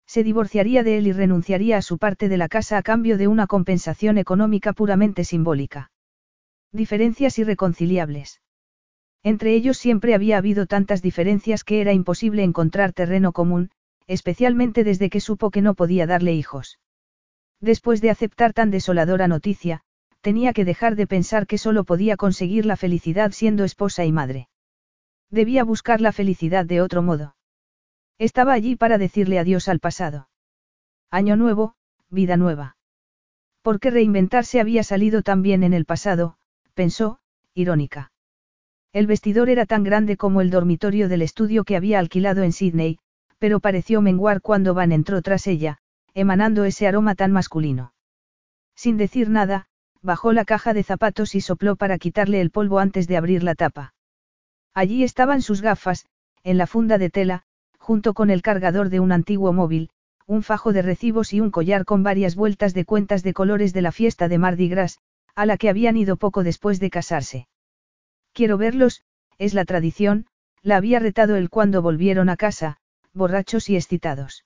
Se 0.06 0.22
divorciaría 0.24 0.84
de 0.84 1.00
él 1.00 1.08
y 1.08 1.12
renunciaría 1.12 1.78
a 1.78 1.82
su 1.82 1.98
parte 1.98 2.30
de 2.30 2.38
la 2.38 2.50
casa 2.50 2.78
a 2.78 2.84
cambio 2.84 3.18
de 3.18 3.28
una 3.28 3.48
compensación 3.48 4.20
económica 4.20 4.74
puramente 4.74 5.24
simbólica. 5.24 5.90
Diferencias 6.72 7.40
irreconciliables. 7.40 8.40
Entre 9.28 9.54
ellos 9.56 9.78
siempre 9.78 10.16
había 10.16 10.38
habido 10.38 10.68
tantas 10.68 11.02
diferencias 11.02 11.66
que 11.66 11.82
era 11.82 11.92
imposible 11.92 12.44
encontrar 12.44 12.94
terreno 12.94 13.34
común, 13.34 13.72
especialmente 14.08 14.86
desde 14.86 15.10
que 15.10 15.20
supo 15.20 15.52
que 15.52 15.62
no 15.62 15.74
podía 15.74 16.08
darle 16.08 16.34
hijos. 16.34 16.80
Después 17.60 18.00
de 18.00 18.10
aceptar 18.10 18.54
tan 18.54 18.72
desoladora 18.72 19.28
noticia, 19.28 19.82
tenía 20.22 20.54
que 20.54 20.64
dejar 20.64 20.96
de 20.96 21.08
pensar 21.08 21.46
que 21.46 21.58
solo 21.58 21.84
podía 21.84 22.16
conseguir 22.16 22.66
la 22.66 22.78
felicidad 22.78 23.34
siendo 23.34 23.66
esposa 23.66 24.06
y 24.06 24.14
madre. 24.14 24.48
Debía 25.30 25.66
buscar 25.66 26.00
la 26.00 26.14
felicidad 26.14 26.66
de 26.66 26.80
otro 26.80 27.02
modo. 27.02 27.36
Estaba 28.18 28.54
allí 28.54 28.78
para 28.78 28.98
decirle 28.98 29.40
adiós 29.40 29.68
al 29.68 29.82
pasado. 29.82 30.30
Año 31.12 31.36
nuevo, 31.36 31.76
vida 32.10 32.38
nueva. 32.38 32.78
¿Por 33.62 33.82
qué 33.82 33.92
reinventarse 33.92 34.62
había 34.62 34.84
salido 34.84 35.22
tan 35.22 35.42
bien 35.42 35.64
en 35.64 35.74
el 35.74 35.84
pasado? 35.84 36.38
pensó, 36.76 37.20
irónica. 37.54 38.14
El 38.98 39.06
vestidor 39.06 39.52
era 39.52 39.68
tan 39.68 39.84
grande 39.84 40.18
como 40.18 40.42
el 40.42 40.50
dormitorio 40.50 41.08
del 41.08 41.22
estudio 41.22 41.66
que 41.66 41.76
había 41.76 42.00
alquilado 42.00 42.42
en 42.42 42.52
Sydney, 42.52 42.98
pero 43.38 43.60
pareció 43.60 44.02
menguar 44.02 44.42
cuando 44.42 44.74
Van 44.74 44.92
entró 44.92 45.22
tras 45.22 45.46
ella, 45.46 45.78
emanando 46.16 46.66
ese 46.66 46.88
aroma 46.88 47.14
tan 47.14 47.32
masculino. 47.32 47.94
Sin 48.76 48.98
decir 48.98 49.30
nada, 49.30 49.68
bajó 50.02 50.34
la 50.34 50.46
caja 50.46 50.74
de 50.74 50.82
zapatos 50.82 51.36
y 51.36 51.42
sopló 51.42 51.76
para 51.76 52.00
quitarle 52.00 52.42
el 52.42 52.50
polvo 52.50 52.80
antes 52.80 53.08
de 53.08 53.18
abrir 53.18 53.44
la 53.44 53.54
tapa. 53.54 53.94
Allí 54.74 55.04
estaban 55.04 55.44
sus 55.44 55.62
gafas, 55.62 56.08
en 56.44 56.58
la 56.58 56.66
funda 56.66 56.98
de 56.98 57.12
tela, 57.12 57.44
junto 57.78 58.16
con 58.16 58.32
el 58.32 58.42
cargador 58.42 58.90
de 58.90 59.00
un 59.00 59.12
antiguo 59.12 59.54
móvil, 59.54 59.92
un 60.26 60.42
fajo 60.42 60.74
de 60.74 60.82
recibos 60.82 61.34
y 61.34 61.40
un 61.40 61.52
collar 61.52 61.86
con 61.86 62.02
varias 62.02 62.36
vueltas 62.36 62.74
de 62.74 62.84
cuentas 62.84 63.22
de 63.22 63.36
colores 63.36 63.74
de 63.74 63.84
la 63.84 63.92
fiesta 63.92 64.28
de 64.28 64.40
Mardi 64.40 64.70
Gras, 64.70 64.98
a 65.36 65.46
la 65.46 65.58
que 65.58 65.70
habían 65.70 65.98
ido 65.98 66.18
poco 66.18 66.44
después 66.44 66.80
de 66.80 66.90
casarse. 66.90 67.48
Quiero 68.38 68.60
verlos, 68.60 69.02
es 69.40 69.56
la 69.56 69.66
tradición, 69.66 70.28
la 70.62 70.78
había 70.78 71.00
retado 71.00 71.38
él 71.38 71.50
cuando 71.50 71.82
volvieron 71.82 72.30
a 72.30 72.38
casa, 72.38 72.78
borrachos 73.12 73.68
y 73.68 73.76
excitados. 73.76 74.46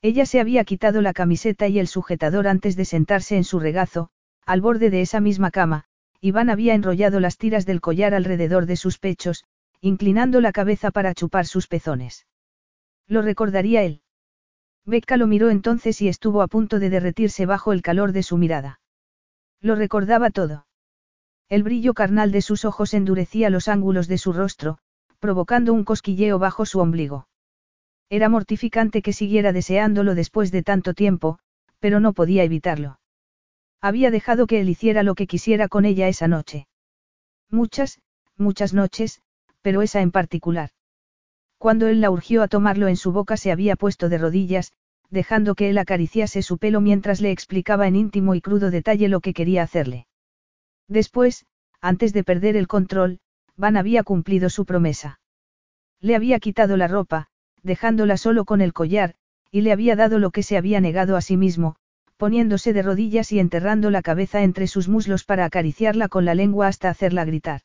Ella 0.00 0.24
se 0.24 0.40
había 0.40 0.64
quitado 0.64 1.02
la 1.02 1.12
camiseta 1.12 1.68
y 1.68 1.78
el 1.78 1.88
sujetador 1.88 2.48
antes 2.48 2.74
de 2.74 2.86
sentarse 2.86 3.36
en 3.36 3.44
su 3.44 3.60
regazo, 3.60 4.08
al 4.46 4.62
borde 4.62 4.88
de 4.88 5.02
esa 5.02 5.20
misma 5.20 5.50
cama, 5.50 5.84
Iván 6.22 6.48
había 6.48 6.72
enrollado 6.72 7.20
las 7.20 7.36
tiras 7.36 7.66
del 7.66 7.82
collar 7.82 8.14
alrededor 8.14 8.64
de 8.64 8.76
sus 8.76 8.98
pechos, 8.98 9.44
inclinando 9.82 10.40
la 10.40 10.52
cabeza 10.52 10.90
para 10.90 11.12
chupar 11.12 11.46
sus 11.46 11.66
pezones. 11.66 12.26
Lo 13.08 13.20
recordaría 13.20 13.82
él. 13.82 14.00
Becca 14.86 15.18
lo 15.18 15.26
miró 15.26 15.50
entonces 15.50 16.00
y 16.00 16.08
estuvo 16.08 16.40
a 16.40 16.48
punto 16.48 16.78
de 16.78 16.88
derretirse 16.88 17.44
bajo 17.44 17.74
el 17.74 17.82
calor 17.82 18.12
de 18.12 18.22
su 18.22 18.38
mirada. 18.38 18.80
Lo 19.60 19.74
recordaba 19.74 20.30
todo. 20.30 20.64
El 21.52 21.64
brillo 21.64 21.92
carnal 21.92 22.32
de 22.32 22.40
sus 22.40 22.64
ojos 22.64 22.94
endurecía 22.94 23.50
los 23.50 23.68
ángulos 23.68 24.08
de 24.08 24.16
su 24.16 24.32
rostro, 24.32 24.78
provocando 25.20 25.74
un 25.74 25.84
cosquilleo 25.84 26.38
bajo 26.38 26.64
su 26.64 26.80
ombligo. 26.80 27.28
Era 28.08 28.30
mortificante 28.30 29.02
que 29.02 29.12
siguiera 29.12 29.52
deseándolo 29.52 30.14
después 30.14 30.50
de 30.50 30.62
tanto 30.62 30.94
tiempo, 30.94 31.38
pero 31.78 32.00
no 32.00 32.14
podía 32.14 32.42
evitarlo. 32.42 33.00
Había 33.82 34.10
dejado 34.10 34.46
que 34.46 34.62
él 34.62 34.70
hiciera 34.70 35.02
lo 35.02 35.14
que 35.14 35.26
quisiera 35.26 35.68
con 35.68 35.84
ella 35.84 36.08
esa 36.08 36.26
noche. 36.26 36.68
Muchas, 37.50 38.00
muchas 38.38 38.72
noches, 38.72 39.20
pero 39.60 39.82
esa 39.82 40.00
en 40.00 40.10
particular. 40.10 40.70
Cuando 41.58 41.86
él 41.86 42.00
la 42.00 42.10
urgió 42.10 42.42
a 42.42 42.48
tomarlo 42.48 42.88
en 42.88 42.96
su 42.96 43.12
boca 43.12 43.36
se 43.36 43.52
había 43.52 43.76
puesto 43.76 44.08
de 44.08 44.16
rodillas, 44.16 44.72
dejando 45.10 45.54
que 45.54 45.68
él 45.68 45.76
acariciase 45.76 46.40
su 46.40 46.56
pelo 46.56 46.80
mientras 46.80 47.20
le 47.20 47.30
explicaba 47.30 47.88
en 47.88 47.96
íntimo 47.96 48.34
y 48.34 48.40
crudo 48.40 48.70
detalle 48.70 49.08
lo 49.08 49.20
que 49.20 49.34
quería 49.34 49.62
hacerle. 49.62 50.06
Después, 50.92 51.46
antes 51.80 52.12
de 52.12 52.22
perder 52.22 52.54
el 52.54 52.68
control, 52.68 53.18
Van 53.56 53.78
había 53.78 54.02
cumplido 54.02 54.50
su 54.50 54.66
promesa. 54.66 55.20
Le 56.00 56.14
había 56.14 56.38
quitado 56.38 56.76
la 56.76 56.86
ropa, 56.86 57.28
dejándola 57.62 58.18
solo 58.18 58.44
con 58.44 58.60
el 58.60 58.74
collar, 58.74 59.14
y 59.50 59.62
le 59.62 59.72
había 59.72 59.96
dado 59.96 60.18
lo 60.18 60.30
que 60.30 60.42
se 60.42 60.58
había 60.58 60.82
negado 60.82 61.16
a 61.16 61.22
sí 61.22 61.38
mismo, 61.38 61.76
poniéndose 62.18 62.74
de 62.74 62.82
rodillas 62.82 63.32
y 63.32 63.38
enterrando 63.38 63.88
la 63.88 64.02
cabeza 64.02 64.42
entre 64.42 64.66
sus 64.66 64.90
muslos 64.90 65.24
para 65.24 65.46
acariciarla 65.46 66.08
con 66.08 66.26
la 66.26 66.34
lengua 66.34 66.68
hasta 66.68 66.90
hacerla 66.90 67.24
gritar. 67.24 67.62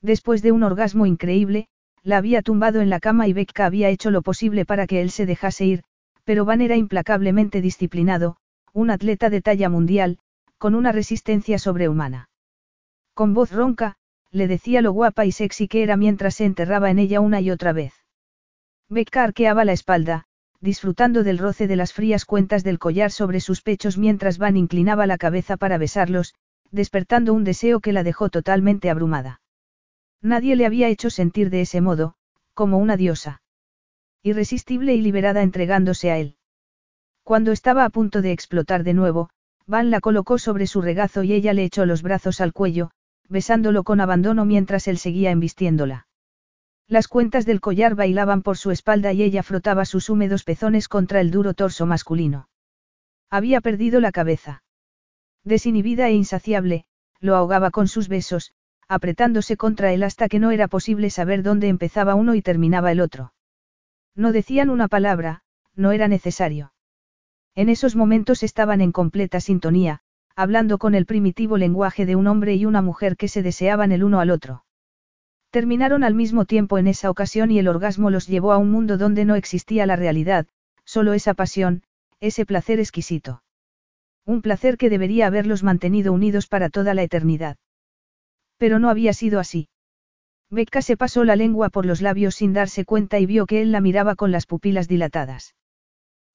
Después 0.00 0.40
de 0.40 0.52
un 0.52 0.62
orgasmo 0.62 1.04
increíble, 1.04 1.68
la 2.02 2.16
había 2.16 2.40
tumbado 2.40 2.80
en 2.80 2.88
la 2.88 2.98
cama 2.98 3.28
y 3.28 3.34
Becca 3.34 3.66
había 3.66 3.90
hecho 3.90 4.10
lo 4.10 4.22
posible 4.22 4.64
para 4.64 4.86
que 4.86 5.02
él 5.02 5.10
se 5.10 5.26
dejase 5.26 5.66
ir, 5.66 5.82
pero 6.24 6.46
Van 6.46 6.62
era 6.62 6.76
implacablemente 6.76 7.60
disciplinado, 7.60 8.36
un 8.72 8.90
atleta 8.90 9.28
de 9.28 9.42
talla 9.42 9.68
mundial, 9.68 10.18
con 10.56 10.74
una 10.74 10.92
resistencia 10.92 11.58
sobrehumana. 11.58 12.27
Con 13.18 13.34
voz 13.34 13.50
ronca, 13.50 13.96
le 14.30 14.46
decía 14.46 14.80
lo 14.80 14.92
guapa 14.92 15.26
y 15.26 15.32
sexy 15.32 15.66
que 15.66 15.82
era 15.82 15.96
mientras 15.96 16.36
se 16.36 16.44
enterraba 16.44 16.88
en 16.88 17.00
ella 17.00 17.18
una 17.18 17.40
y 17.40 17.50
otra 17.50 17.72
vez. 17.72 17.92
Becca 18.88 19.24
arqueaba 19.24 19.64
la 19.64 19.72
espalda, 19.72 20.26
disfrutando 20.60 21.24
del 21.24 21.38
roce 21.38 21.66
de 21.66 21.74
las 21.74 21.92
frías 21.92 22.24
cuentas 22.24 22.62
del 22.62 22.78
collar 22.78 23.10
sobre 23.10 23.40
sus 23.40 23.60
pechos 23.60 23.98
mientras 23.98 24.38
Van 24.38 24.56
inclinaba 24.56 25.08
la 25.08 25.18
cabeza 25.18 25.56
para 25.56 25.78
besarlos, 25.78 26.36
despertando 26.70 27.34
un 27.34 27.42
deseo 27.42 27.80
que 27.80 27.92
la 27.92 28.04
dejó 28.04 28.28
totalmente 28.28 28.88
abrumada. 28.88 29.40
Nadie 30.22 30.54
le 30.54 30.64
había 30.64 30.86
hecho 30.86 31.10
sentir 31.10 31.50
de 31.50 31.62
ese 31.62 31.80
modo, 31.80 32.14
como 32.54 32.78
una 32.78 32.96
diosa. 32.96 33.42
Irresistible 34.22 34.94
y 34.94 35.00
liberada 35.00 35.42
entregándose 35.42 36.12
a 36.12 36.18
él. 36.18 36.36
Cuando 37.24 37.50
estaba 37.50 37.84
a 37.84 37.90
punto 37.90 38.22
de 38.22 38.30
explotar 38.30 38.84
de 38.84 38.94
nuevo, 38.94 39.28
Van 39.66 39.90
la 39.90 39.98
colocó 40.00 40.38
sobre 40.38 40.68
su 40.68 40.82
regazo 40.82 41.24
y 41.24 41.32
ella 41.32 41.52
le 41.52 41.64
echó 41.64 41.84
los 41.84 42.02
brazos 42.02 42.40
al 42.40 42.52
cuello, 42.52 42.92
besándolo 43.28 43.84
con 43.84 44.00
abandono 44.00 44.44
mientras 44.44 44.88
él 44.88 44.98
seguía 44.98 45.30
embistiéndola. 45.30 46.06
Las 46.86 47.06
cuentas 47.06 47.44
del 47.44 47.60
collar 47.60 47.94
bailaban 47.94 48.42
por 48.42 48.56
su 48.56 48.70
espalda 48.70 49.12
y 49.12 49.22
ella 49.22 49.42
frotaba 49.42 49.84
sus 49.84 50.08
húmedos 50.08 50.44
pezones 50.44 50.88
contra 50.88 51.20
el 51.20 51.30
duro 51.30 51.52
torso 51.52 51.84
masculino. 51.84 52.48
Había 53.30 53.60
perdido 53.60 54.00
la 54.00 54.10
cabeza. 54.10 54.62
Desinhibida 55.44 56.08
e 56.08 56.12
insaciable, 56.12 56.86
lo 57.20 57.36
ahogaba 57.36 57.70
con 57.70 57.88
sus 57.88 58.08
besos, 58.08 58.52
apretándose 58.88 59.58
contra 59.58 59.92
él 59.92 60.02
hasta 60.02 60.28
que 60.28 60.38
no 60.38 60.50
era 60.50 60.66
posible 60.66 61.10
saber 61.10 61.42
dónde 61.42 61.68
empezaba 61.68 62.14
uno 62.14 62.34
y 62.34 62.40
terminaba 62.40 62.90
el 62.90 63.00
otro. 63.00 63.34
No 64.14 64.32
decían 64.32 64.70
una 64.70 64.88
palabra, 64.88 65.42
no 65.74 65.92
era 65.92 66.08
necesario. 66.08 66.72
En 67.54 67.68
esos 67.68 67.96
momentos 67.96 68.42
estaban 68.42 68.80
en 68.80 68.92
completa 68.92 69.40
sintonía, 69.40 70.00
hablando 70.38 70.78
con 70.78 70.94
el 70.94 71.04
primitivo 71.04 71.58
lenguaje 71.58 72.06
de 72.06 72.14
un 72.14 72.28
hombre 72.28 72.54
y 72.54 72.64
una 72.64 72.80
mujer 72.80 73.16
que 73.16 73.26
se 73.26 73.42
deseaban 73.42 73.90
el 73.90 74.04
uno 74.04 74.20
al 74.20 74.30
otro. 74.30 74.64
Terminaron 75.50 76.04
al 76.04 76.14
mismo 76.14 76.44
tiempo 76.44 76.78
en 76.78 76.86
esa 76.86 77.10
ocasión 77.10 77.50
y 77.50 77.58
el 77.58 77.66
orgasmo 77.66 78.08
los 78.08 78.28
llevó 78.28 78.52
a 78.52 78.58
un 78.58 78.70
mundo 78.70 78.98
donde 78.98 79.24
no 79.24 79.34
existía 79.34 79.84
la 79.84 79.96
realidad, 79.96 80.46
solo 80.84 81.12
esa 81.12 81.34
pasión, 81.34 81.82
ese 82.20 82.46
placer 82.46 82.78
exquisito. 82.78 83.42
Un 84.24 84.40
placer 84.40 84.76
que 84.76 84.90
debería 84.90 85.26
haberlos 85.26 85.64
mantenido 85.64 86.12
unidos 86.12 86.46
para 86.46 86.68
toda 86.70 86.94
la 86.94 87.02
eternidad. 87.02 87.56
Pero 88.58 88.78
no 88.78 88.90
había 88.90 89.14
sido 89.14 89.40
así. 89.40 89.68
Becca 90.50 90.82
se 90.82 90.96
pasó 90.96 91.24
la 91.24 91.34
lengua 91.34 91.68
por 91.68 91.84
los 91.84 92.00
labios 92.00 92.36
sin 92.36 92.52
darse 92.52 92.84
cuenta 92.84 93.18
y 93.18 93.26
vio 93.26 93.46
que 93.46 93.60
él 93.60 93.72
la 93.72 93.80
miraba 93.80 94.14
con 94.14 94.30
las 94.30 94.46
pupilas 94.46 94.86
dilatadas. 94.86 95.56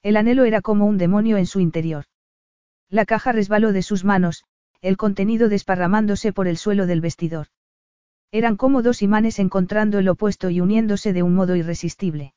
El 0.01 0.17
anhelo 0.17 0.43
era 0.43 0.59
como 0.59 0.87
un 0.87 0.97
demonio 0.97 1.37
en 1.37 1.45
su 1.45 1.61
interior. 1.61 2.03
La 2.93 3.05
caja 3.05 3.31
resbaló 3.31 3.73
de 3.73 3.81
sus 3.81 4.03
manos, 4.03 4.43
el 4.79 4.97
contenido 4.97 5.49
desparramándose 5.49 6.31
por 6.31 6.47
el 6.47 6.57
suelo 6.57 6.85
del 6.85 7.01
vestidor. 7.01 7.47
Eran 8.31 8.55
como 8.55 8.83
dos 8.83 9.01
imanes 9.01 9.39
encontrando 9.39 9.97
el 9.97 10.07
opuesto 10.07 10.51
y 10.51 10.61
uniéndose 10.61 11.11
de 11.11 11.23
un 11.23 11.33
modo 11.33 11.55
irresistible. 11.55 12.35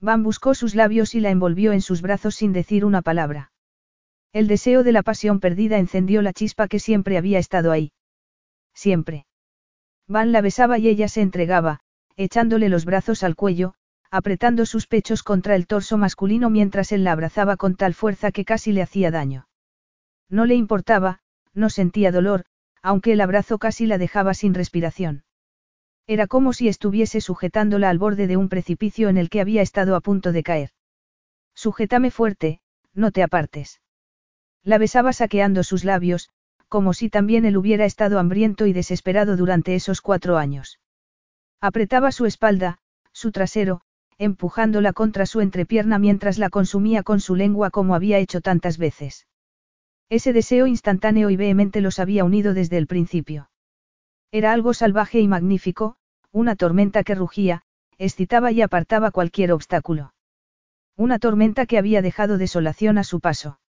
Van 0.00 0.24
buscó 0.24 0.54
sus 0.54 0.74
labios 0.74 1.14
y 1.14 1.20
la 1.20 1.30
envolvió 1.30 1.70
en 1.70 1.80
sus 1.80 2.02
brazos 2.02 2.34
sin 2.34 2.52
decir 2.52 2.84
una 2.84 3.02
palabra. 3.02 3.52
El 4.32 4.48
deseo 4.48 4.82
de 4.82 4.90
la 4.90 5.04
pasión 5.04 5.38
perdida 5.38 5.78
encendió 5.78 6.22
la 6.22 6.32
chispa 6.32 6.66
que 6.66 6.80
siempre 6.80 7.16
había 7.16 7.38
estado 7.38 7.70
ahí 7.70 7.92
siempre. 8.74 9.26
Van 10.08 10.32
la 10.32 10.40
besaba 10.40 10.78
y 10.78 10.88
ella 10.88 11.06
se 11.06 11.20
entregaba, 11.20 11.80
echándole 12.16 12.68
los 12.68 12.84
brazos 12.84 13.22
al 13.22 13.36
cuello, 13.36 13.74
apretando 14.10 14.66
sus 14.66 14.88
pechos 14.88 15.22
contra 15.22 15.54
el 15.54 15.68
torso 15.68 15.98
masculino 15.98 16.50
mientras 16.50 16.90
él 16.90 17.04
la 17.04 17.12
abrazaba 17.12 17.56
con 17.56 17.76
tal 17.76 17.94
fuerza 17.94 18.32
que 18.32 18.44
casi 18.44 18.72
le 18.72 18.82
hacía 18.82 19.12
daño. 19.12 19.47
No 20.28 20.46
le 20.46 20.54
importaba, 20.54 21.20
no 21.54 21.70
sentía 21.70 22.12
dolor, 22.12 22.44
aunque 22.82 23.12
el 23.12 23.20
abrazo 23.20 23.58
casi 23.58 23.86
la 23.86 23.98
dejaba 23.98 24.34
sin 24.34 24.54
respiración. 24.54 25.24
Era 26.06 26.26
como 26.26 26.52
si 26.52 26.68
estuviese 26.68 27.20
sujetándola 27.20 27.90
al 27.90 27.98
borde 27.98 28.26
de 28.26 28.36
un 28.36 28.48
precipicio 28.48 29.08
en 29.08 29.18
el 29.18 29.28
que 29.30 29.40
había 29.40 29.62
estado 29.62 29.94
a 29.94 30.00
punto 30.00 30.32
de 30.32 30.42
caer. 30.42 30.70
Sujétame 31.54 32.10
fuerte, 32.10 32.60
no 32.94 33.10
te 33.10 33.22
apartes. 33.22 33.80
La 34.62 34.78
besaba 34.78 35.12
saqueando 35.12 35.62
sus 35.64 35.84
labios, 35.84 36.30
como 36.68 36.92
si 36.92 37.08
también 37.08 37.44
él 37.44 37.56
hubiera 37.56 37.84
estado 37.84 38.18
hambriento 38.18 38.66
y 38.66 38.72
desesperado 38.72 39.36
durante 39.36 39.74
esos 39.74 40.00
cuatro 40.00 40.36
años. 40.36 40.78
Apretaba 41.60 42.12
su 42.12 42.26
espalda, 42.26 42.78
su 43.12 43.32
trasero, 43.32 43.80
empujándola 44.18 44.92
contra 44.92 45.26
su 45.26 45.40
entrepierna 45.40 45.98
mientras 45.98 46.38
la 46.38 46.50
consumía 46.50 47.02
con 47.02 47.20
su 47.20 47.34
lengua 47.34 47.70
como 47.70 47.94
había 47.94 48.18
hecho 48.18 48.40
tantas 48.40 48.78
veces. 48.78 49.26
Ese 50.10 50.32
deseo 50.32 50.66
instantáneo 50.66 51.28
y 51.28 51.36
vehemente 51.36 51.80
los 51.80 51.98
había 51.98 52.24
unido 52.24 52.54
desde 52.54 52.78
el 52.78 52.86
principio. 52.86 53.50
Era 54.32 54.52
algo 54.52 54.72
salvaje 54.74 55.20
y 55.20 55.28
magnífico, 55.28 55.96
una 56.32 56.56
tormenta 56.56 57.04
que 57.04 57.14
rugía, 57.14 57.62
excitaba 57.98 58.52
y 58.52 58.62
apartaba 58.62 59.10
cualquier 59.10 59.52
obstáculo. 59.52 60.14
Una 60.96 61.18
tormenta 61.18 61.66
que 61.66 61.78
había 61.78 62.02
dejado 62.02 62.38
desolación 62.38 62.98
a 62.98 63.04
su 63.04 63.20
paso. 63.20 63.60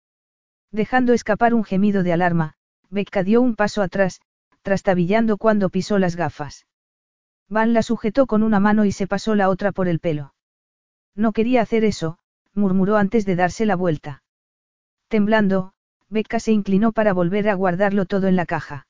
Dejando 0.70 1.12
escapar 1.12 1.54
un 1.54 1.64
gemido 1.64 2.02
de 2.02 2.12
alarma, 2.12 2.54
Becca 2.90 3.22
dio 3.22 3.40
un 3.40 3.56
paso 3.56 3.82
atrás, 3.82 4.20
trastabillando 4.62 5.38
cuando 5.38 5.70
pisó 5.70 5.98
las 5.98 6.16
gafas. 6.16 6.66
Van 7.48 7.72
la 7.72 7.82
sujetó 7.82 8.26
con 8.26 8.42
una 8.42 8.60
mano 8.60 8.84
y 8.84 8.92
se 8.92 9.06
pasó 9.06 9.34
la 9.34 9.48
otra 9.48 9.72
por 9.72 9.88
el 9.88 9.98
pelo. 9.98 10.34
No 11.14 11.32
quería 11.32 11.62
hacer 11.62 11.84
eso, 11.84 12.18
murmuró 12.54 12.96
antes 12.96 13.24
de 13.24 13.36
darse 13.36 13.66
la 13.66 13.76
vuelta. 13.76 14.22
Temblando, 15.08 15.72
Becca 16.10 16.40
se 16.40 16.52
inclinó 16.52 16.92
para 16.92 17.12
volver 17.12 17.48
a 17.48 17.54
guardarlo 17.54 18.06
todo 18.06 18.28
en 18.28 18.36
la 18.36 18.46
caja. 18.46 18.86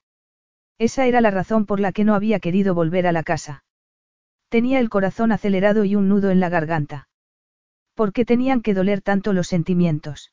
Esa 0.78 1.06
era 1.06 1.20
la 1.20 1.30
razón 1.30 1.66
por 1.66 1.80
la 1.80 1.92
que 1.92 2.04
no 2.04 2.14
había 2.14 2.38
querido 2.38 2.74
volver 2.74 3.06
a 3.06 3.12
la 3.12 3.24
casa. 3.24 3.64
Tenía 4.48 4.78
el 4.78 4.88
corazón 4.88 5.32
acelerado 5.32 5.84
y 5.84 5.96
un 5.96 6.08
nudo 6.08 6.30
en 6.30 6.40
la 6.40 6.48
garganta. 6.48 7.08
¿Por 7.94 8.12
qué 8.12 8.24
tenían 8.24 8.62
que 8.62 8.74
doler 8.74 9.02
tanto 9.02 9.32
los 9.32 9.48
sentimientos? 9.48 10.32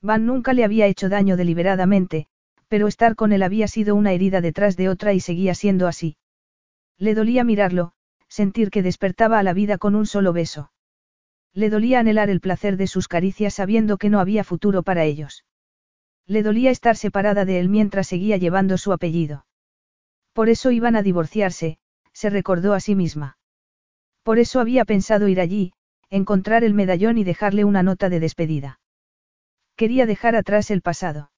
Van 0.00 0.24
nunca 0.24 0.52
le 0.52 0.64
había 0.64 0.86
hecho 0.86 1.08
daño 1.08 1.36
deliberadamente, 1.36 2.28
pero 2.68 2.86
estar 2.86 3.16
con 3.16 3.32
él 3.32 3.42
había 3.42 3.66
sido 3.66 3.96
una 3.96 4.12
herida 4.12 4.40
detrás 4.40 4.76
de 4.76 4.88
otra 4.88 5.12
y 5.12 5.20
seguía 5.20 5.54
siendo 5.54 5.88
así. 5.88 6.16
Le 6.96 7.14
dolía 7.14 7.42
mirarlo, 7.42 7.92
sentir 8.28 8.70
que 8.70 8.82
despertaba 8.82 9.40
a 9.40 9.42
la 9.42 9.52
vida 9.52 9.78
con 9.78 9.96
un 9.96 10.06
solo 10.06 10.32
beso. 10.32 10.70
Le 11.52 11.70
dolía 11.70 12.00
anhelar 12.00 12.30
el 12.30 12.40
placer 12.40 12.76
de 12.76 12.86
sus 12.86 13.08
caricias 13.08 13.54
sabiendo 13.54 13.96
que 13.98 14.10
no 14.10 14.20
había 14.20 14.44
futuro 14.44 14.82
para 14.82 15.04
ellos. 15.04 15.44
Le 16.26 16.42
dolía 16.42 16.70
estar 16.70 16.96
separada 16.96 17.44
de 17.44 17.60
él 17.60 17.68
mientras 17.68 18.08
seguía 18.08 18.36
llevando 18.36 18.78
su 18.78 18.92
apellido. 18.92 19.46
Por 20.32 20.48
eso 20.48 20.70
iban 20.70 20.96
a 20.96 21.02
divorciarse, 21.02 21.78
se 22.12 22.30
recordó 22.30 22.74
a 22.74 22.80
sí 22.80 22.94
misma. 22.94 23.38
Por 24.22 24.38
eso 24.38 24.60
había 24.60 24.84
pensado 24.84 25.28
ir 25.28 25.40
allí, 25.40 25.72
encontrar 26.10 26.64
el 26.64 26.74
medallón 26.74 27.18
y 27.18 27.24
dejarle 27.24 27.64
una 27.64 27.82
nota 27.82 28.08
de 28.08 28.20
despedida. 28.20 28.80
Quería 29.76 30.06
dejar 30.06 30.34
atrás 30.34 30.70
el 30.70 30.82
pasado. 30.82 31.30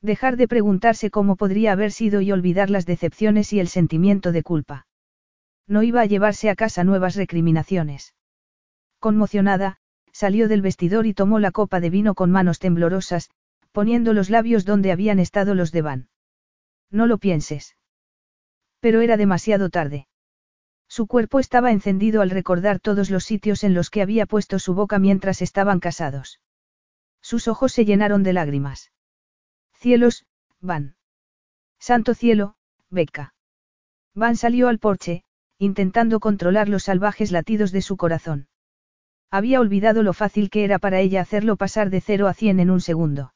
Dejar 0.00 0.36
de 0.36 0.48
preguntarse 0.48 1.10
cómo 1.10 1.36
podría 1.36 1.72
haber 1.72 1.90
sido 1.90 2.20
y 2.20 2.30
olvidar 2.30 2.70
las 2.70 2.86
decepciones 2.86 3.52
y 3.52 3.60
el 3.60 3.68
sentimiento 3.68 4.32
de 4.32 4.42
culpa. 4.42 4.86
No 5.66 5.82
iba 5.82 6.02
a 6.02 6.06
llevarse 6.06 6.50
a 6.50 6.54
casa 6.54 6.84
nuevas 6.84 7.16
recriminaciones. 7.16 8.14
Conmocionada, 9.00 9.78
salió 10.12 10.46
del 10.46 10.62
vestidor 10.62 11.06
y 11.06 11.14
tomó 11.14 11.38
la 11.38 11.52
copa 11.52 11.80
de 11.80 11.90
vino 11.90 12.14
con 12.14 12.30
manos 12.30 12.58
temblorosas, 12.58 13.30
poniendo 13.74 14.12
los 14.12 14.30
labios 14.30 14.64
donde 14.64 14.92
habían 14.92 15.18
estado 15.18 15.56
los 15.56 15.72
de 15.72 15.82
Van. 15.82 16.08
No 16.92 17.08
lo 17.08 17.18
pienses. 17.18 17.76
Pero 18.78 19.00
era 19.00 19.16
demasiado 19.16 19.68
tarde. 19.68 20.06
Su 20.86 21.08
cuerpo 21.08 21.40
estaba 21.40 21.72
encendido 21.72 22.22
al 22.22 22.30
recordar 22.30 22.78
todos 22.78 23.10
los 23.10 23.24
sitios 23.24 23.64
en 23.64 23.74
los 23.74 23.90
que 23.90 24.00
había 24.00 24.26
puesto 24.26 24.60
su 24.60 24.74
boca 24.74 25.00
mientras 25.00 25.42
estaban 25.42 25.80
casados. 25.80 26.40
Sus 27.20 27.48
ojos 27.48 27.72
se 27.72 27.84
llenaron 27.84 28.22
de 28.22 28.32
lágrimas. 28.32 28.92
Cielos, 29.72 30.24
Van. 30.60 30.94
Santo 31.80 32.14
cielo, 32.14 32.54
Becca. 32.90 33.34
Van 34.14 34.36
salió 34.36 34.68
al 34.68 34.78
porche, 34.78 35.24
intentando 35.58 36.20
controlar 36.20 36.68
los 36.68 36.84
salvajes 36.84 37.32
latidos 37.32 37.72
de 37.72 37.82
su 37.82 37.96
corazón. 37.96 38.46
Había 39.32 39.58
olvidado 39.58 40.04
lo 40.04 40.12
fácil 40.12 40.48
que 40.48 40.62
era 40.62 40.78
para 40.78 41.00
ella 41.00 41.22
hacerlo 41.22 41.56
pasar 41.56 41.90
de 41.90 42.00
cero 42.00 42.28
a 42.28 42.34
cien 42.34 42.60
en 42.60 42.70
un 42.70 42.80
segundo. 42.80 43.33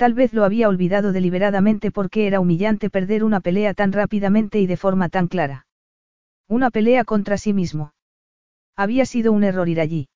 Tal 0.00 0.14
vez 0.14 0.32
lo 0.32 0.44
había 0.44 0.70
olvidado 0.70 1.12
deliberadamente 1.12 1.90
porque 1.90 2.26
era 2.26 2.40
humillante 2.40 2.88
perder 2.88 3.22
una 3.22 3.40
pelea 3.40 3.74
tan 3.74 3.92
rápidamente 3.92 4.58
y 4.58 4.66
de 4.66 4.78
forma 4.78 5.10
tan 5.10 5.28
clara. 5.28 5.66
Una 6.48 6.70
pelea 6.70 7.04
contra 7.04 7.36
sí 7.36 7.52
mismo. 7.52 7.92
Había 8.76 9.04
sido 9.04 9.30
un 9.30 9.44
error 9.44 9.68
ir 9.68 9.78
allí. 9.78 10.08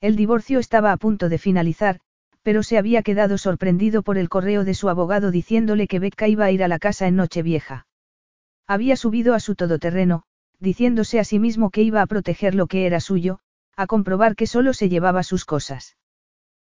El 0.00 0.14
divorcio 0.14 0.60
estaba 0.60 0.92
a 0.92 0.96
punto 0.96 1.28
de 1.28 1.38
finalizar, 1.38 1.98
pero 2.42 2.62
se 2.62 2.78
había 2.78 3.02
quedado 3.02 3.36
sorprendido 3.36 4.04
por 4.04 4.16
el 4.16 4.28
correo 4.28 4.62
de 4.62 4.74
su 4.74 4.88
abogado 4.88 5.32
diciéndole 5.32 5.88
que 5.88 5.98
Becca 5.98 6.28
iba 6.28 6.44
a 6.44 6.52
ir 6.52 6.62
a 6.62 6.68
la 6.68 6.78
casa 6.78 7.08
en 7.08 7.16
Nochevieja. 7.16 7.88
Había 8.68 8.94
subido 8.94 9.34
a 9.34 9.40
su 9.40 9.56
todoterreno, 9.56 10.22
diciéndose 10.60 11.18
a 11.18 11.24
sí 11.24 11.40
mismo 11.40 11.70
que 11.70 11.82
iba 11.82 12.00
a 12.00 12.06
proteger 12.06 12.54
lo 12.54 12.68
que 12.68 12.86
era 12.86 13.00
suyo, 13.00 13.40
a 13.74 13.88
comprobar 13.88 14.36
que 14.36 14.46
solo 14.46 14.72
se 14.72 14.88
llevaba 14.88 15.24
sus 15.24 15.44
cosas. 15.44 15.96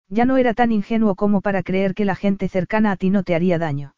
Ya 0.10 0.26
no 0.26 0.38
era 0.38 0.54
tan 0.54 0.72
ingenuo 0.72 1.16
como 1.16 1.42
para 1.42 1.64
creer 1.64 1.94
que 1.94 2.06
la 2.06 2.16
gente 2.16 2.50
cercana 2.50 2.92
a 2.92 2.96
ti 2.98 3.10
no 3.10 3.24
te 3.24 3.36
haría 3.36 3.60
daño. 3.60 3.94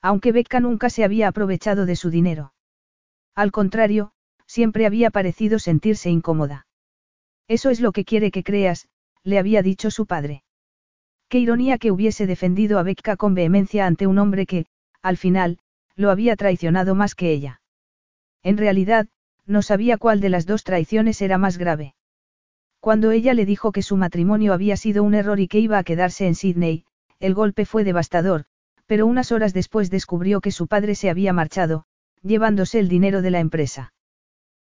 Aunque 0.00 0.32
Becca 0.32 0.60
nunca 0.60 0.90
se 0.90 1.02
había 1.02 1.28
aprovechado 1.28 1.86
de 1.86 1.96
su 1.96 2.10
dinero. 2.10 2.52
Al 3.34 3.50
contrario, 3.50 4.12
siempre 4.46 4.86
había 4.86 5.10
parecido 5.10 5.58
sentirse 5.58 6.10
incómoda. 6.10 6.66
Eso 7.48 7.70
es 7.70 7.80
lo 7.80 7.92
que 7.92 8.04
quiere 8.04 8.30
que 8.30 8.44
creas, 8.44 8.88
le 9.24 9.38
había 9.38 9.62
dicho 9.62 9.90
su 9.90 10.06
padre. 10.06 10.44
Qué 11.28 11.38
ironía 11.38 11.78
que 11.78 11.90
hubiese 11.90 12.26
defendido 12.26 12.78
a 12.78 12.82
Becca 12.82 13.16
con 13.16 13.34
vehemencia 13.34 13.86
ante 13.86 14.06
un 14.06 14.18
hombre 14.18 14.46
que, 14.46 14.66
al 15.02 15.16
final, 15.16 15.58
lo 15.96 16.10
había 16.10 16.36
traicionado 16.36 16.94
más 16.94 17.14
que 17.14 17.32
ella. 17.32 17.60
En 18.42 18.56
realidad, 18.56 19.08
no 19.46 19.62
sabía 19.62 19.98
cuál 19.98 20.20
de 20.20 20.28
las 20.28 20.46
dos 20.46 20.64
traiciones 20.64 21.20
era 21.22 21.38
más 21.38 21.58
grave. 21.58 21.94
Cuando 22.84 23.12
ella 23.12 23.32
le 23.32 23.46
dijo 23.46 23.72
que 23.72 23.80
su 23.80 23.96
matrimonio 23.96 24.52
había 24.52 24.76
sido 24.76 25.04
un 25.04 25.14
error 25.14 25.40
y 25.40 25.48
que 25.48 25.58
iba 25.58 25.78
a 25.78 25.84
quedarse 25.84 26.26
en 26.26 26.34
Sydney, 26.34 26.84
el 27.18 27.32
golpe 27.32 27.64
fue 27.64 27.82
devastador, 27.82 28.44
pero 28.84 29.06
unas 29.06 29.32
horas 29.32 29.54
después 29.54 29.88
descubrió 29.88 30.42
que 30.42 30.50
su 30.50 30.66
padre 30.66 30.94
se 30.94 31.08
había 31.08 31.32
marchado, 31.32 31.86
llevándose 32.20 32.78
el 32.78 32.88
dinero 32.88 33.22
de 33.22 33.30
la 33.30 33.40
empresa. 33.40 33.94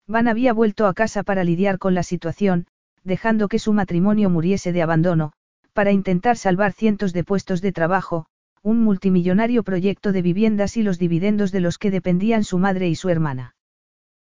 Van 0.08 0.28
había 0.28 0.52
vuelto 0.52 0.88
a 0.88 0.96
casa 0.96 1.22
para 1.22 1.44
lidiar 1.44 1.78
con 1.78 1.94
la 1.94 2.02
situación, 2.02 2.66
dejando 3.04 3.50
que 3.50 3.60
su 3.60 3.72
matrimonio 3.72 4.32
muriese 4.32 4.72
de 4.72 4.82
abandono, 4.82 5.34
para 5.74 5.92
intentar 5.92 6.38
salvar 6.38 6.74
cientos 6.74 7.14
de 7.14 7.24
puestos 7.24 7.62
de 7.62 7.72
trabajo, 7.72 8.26
un 8.64 8.82
multimillonario 8.82 9.62
proyecto 9.62 10.12
de 10.12 10.24
viviendas 10.24 10.76
y 10.76 10.82
los 10.82 10.98
dividendos 10.98 11.52
de 11.52 11.60
los 11.60 11.78
que 11.78 11.92
dependían 11.92 12.44
su 12.44 12.58
madre 12.58 12.90
y 12.90 12.96
su 12.96 13.10
hermana. 13.10 13.54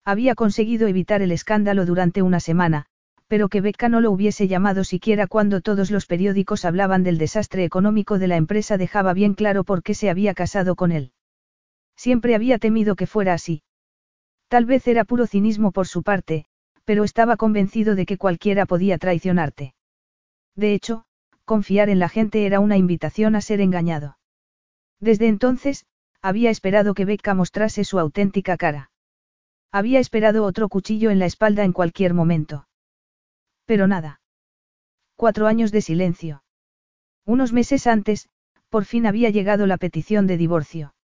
Había 0.05 0.35
conseguido 0.35 0.89
evitar 0.89 1.23
el 1.23 1.31
escándalo 1.31 1.87
durante 1.87 2.23
una 2.23 2.41
semana, 2.41 2.87
pero 3.29 3.49
que 3.49 3.61
Becca 3.61 3.89
no 3.89 4.01
lo 4.01 4.11
hubiese 4.11 4.49
llamado 4.49 4.85
siquiera 4.85 5.27
cuando 5.27 5.61
todos 5.61 5.91
los 5.91 6.07
periódicos 6.07 6.65
hablaban 6.65 7.03
del 7.03 7.19
desastre 7.19 7.65
económico 7.65 8.19
de 8.19 8.29
la 8.29 8.37
empresa 8.37 8.79
dejaba 8.79 9.13
bien 9.13 9.35
claro 9.35 9.65
por 9.65 9.83
qué 9.83 9.95
se 9.95 10.11
había 10.11 10.35
casado 10.35 10.77
con 10.77 10.93
él. 10.93 11.13
Siempre 11.97 12.35
había 12.35 12.59
temido 12.59 12.95
que 12.95 13.07
fuera 13.07 13.35
así. 13.35 13.63
Tal 14.49 14.65
vez 14.65 14.87
era 14.87 15.05
puro 15.05 15.27
cinismo 15.27 15.73
por 15.73 15.89
su 15.89 16.03
parte, 16.03 16.47
pero 16.85 17.03
estaba 17.03 17.37
convencido 17.37 17.97
de 17.97 18.07
que 18.07 18.17
cualquiera 18.17 18.65
podía 18.65 18.99
traicionarte. 18.99 19.75
De 20.55 20.73
hecho, 20.73 21.05
confiar 21.45 21.89
en 21.89 21.99
la 21.99 22.09
gente 22.09 22.47
era 22.47 22.61
una 22.61 22.77
invitación 22.77 23.35
a 23.35 23.41
ser 23.41 23.61
engañado. 23.61 24.19
Desde 25.01 25.27
entonces, 25.27 25.85
había 26.23 26.51
esperado 26.51 26.95
que 26.95 27.05
Becca 27.05 27.35
mostrase 27.35 27.85
su 27.85 27.99
auténtica 27.99 28.57
cara. 28.57 28.91
Había 29.73 29.99
esperado 29.99 30.45
otro 30.45 30.69
cuchillo 30.69 31.11
en 31.11 31.19
la 31.19 31.27
espalda 31.27 31.65
en 31.65 31.73
cualquier 31.73 32.15
momento. 32.15 32.67
Pero 33.67 33.87
nada. 33.87 34.21
Cuatro 35.17 35.47
años 35.47 35.73
de 35.73 35.83
silencio. 35.83 36.43
Unos 37.25 37.53
meses 37.53 37.87
antes, 37.87 38.29
por 38.69 38.85
fin 38.85 39.07
había 39.07 39.31
llegado 39.31 39.67
la 39.67 39.77
petición 39.77 40.27
de 40.27 40.37
divorcio. 40.37 40.95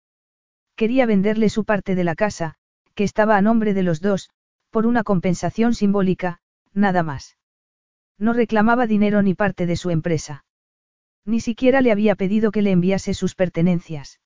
Quería 0.77 1.07
venderle 1.07 1.48
su 1.48 1.64
parte 1.64 1.94
de 1.94 2.05
la 2.05 2.14
casa, 2.14 2.55
que 2.94 3.05
estaba 3.05 3.37
a 3.37 3.42
nombre 3.42 3.75
de 3.75 3.83
los 3.83 4.01
dos, 4.01 4.31
por 4.70 4.87
una 4.87 5.03
compensación 5.03 5.75
simbólica, 5.75 6.40
nada 6.72 7.03
más. 7.03 7.37
No 8.18 8.33
reclamaba 8.33 8.87
dinero 8.87 9.22
ni 9.22 9.35
parte 9.35 9.66
de 9.66 9.77
su 9.77 9.90
empresa. 9.90 10.44
Ni 11.25 11.40
siquiera 11.40 11.81
le 11.81 11.92
había 11.92 12.14
pedido 12.14 12.51
que 12.53 12.62
le 12.62 12.70
enviase 12.70 13.14
sus 13.14 13.35
pertenencias. 13.35 14.20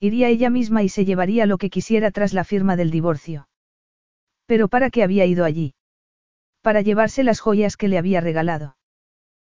Iría 0.00 0.28
ella 0.28 0.50
misma 0.50 0.82
y 0.82 0.88
se 0.88 1.04
llevaría 1.04 1.46
lo 1.46 1.58
que 1.58 1.70
quisiera 1.70 2.10
tras 2.10 2.32
la 2.32 2.44
firma 2.44 2.76
del 2.76 2.90
divorcio. 2.90 3.48
Pero 4.46 4.68
¿para 4.68 4.90
qué 4.90 5.02
había 5.02 5.26
ido 5.26 5.44
allí? 5.44 5.74
Para 6.62 6.80
llevarse 6.80 7.24
las 7.24 7.40
joyas 7.40 7.76
que 7.76 7.88
le 7.88 7.98
había 7.98 8.20
regalado. 8.20 8.76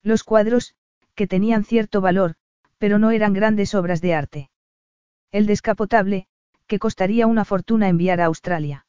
Los 0.03 0.25
cuadros, 0.25 0.75
que 1.15 1.27
tenían 1.27 1.65
cierto 1.65 2.01
valor, 2.01 2.35
pero 2.79 2.99
no 2.99 3.11
eran 3.11 3.33
grandes 3.33 3.75
obras 3.75 4.01
de 4.01 4.15
arte. 4.15 4.51
El 5.33 5.47
descapotable, 5.47 6.27
que 6.67 6.79
costaría 6.79 7.27
una 7.27 7.45
fortuna 7.45 7.89
enviar 7.89 8.21
a 8.21 8.27
Australia. 8.27 8.87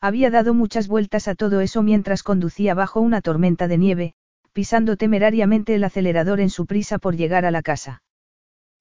Había 0.00 0.30
dado 0.30 0.54
muchas 0.54 0.88
vueltas 0.88 1.26
a 1.28 1.34
todo 1.34 1.60
eso 1.60 1.82
mientras 1.82 2.22
conducía 2.22 2.74
bajo 2.74 3.00
una 3.00 3.20
tormenta 3.20 3.66
de 3.66 3.78
nieve, 3.78 4.14
pisando 4.52 4.96
temerariamente 4.96 5.74
el 5.74 5.84
acelerador 5.84 6.40
en 6.40 6.50
su 6.50 6.66
prisa 6.66 6.98
por 6.98 7.16
llegar 7.16 7.44
a 7.44 7.50
la 7.50 7.62
casa. 7.62 8.02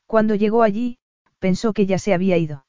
Cuando 0.05 0.35
llegó 0.35 0.63
allí, 0.63 0.99
pensó 1.39 1.73
que 1.73 1.85
ya 1.85 1.99
se 1.99 2.13
había 2.13 2.37
ido. 2.37 2.65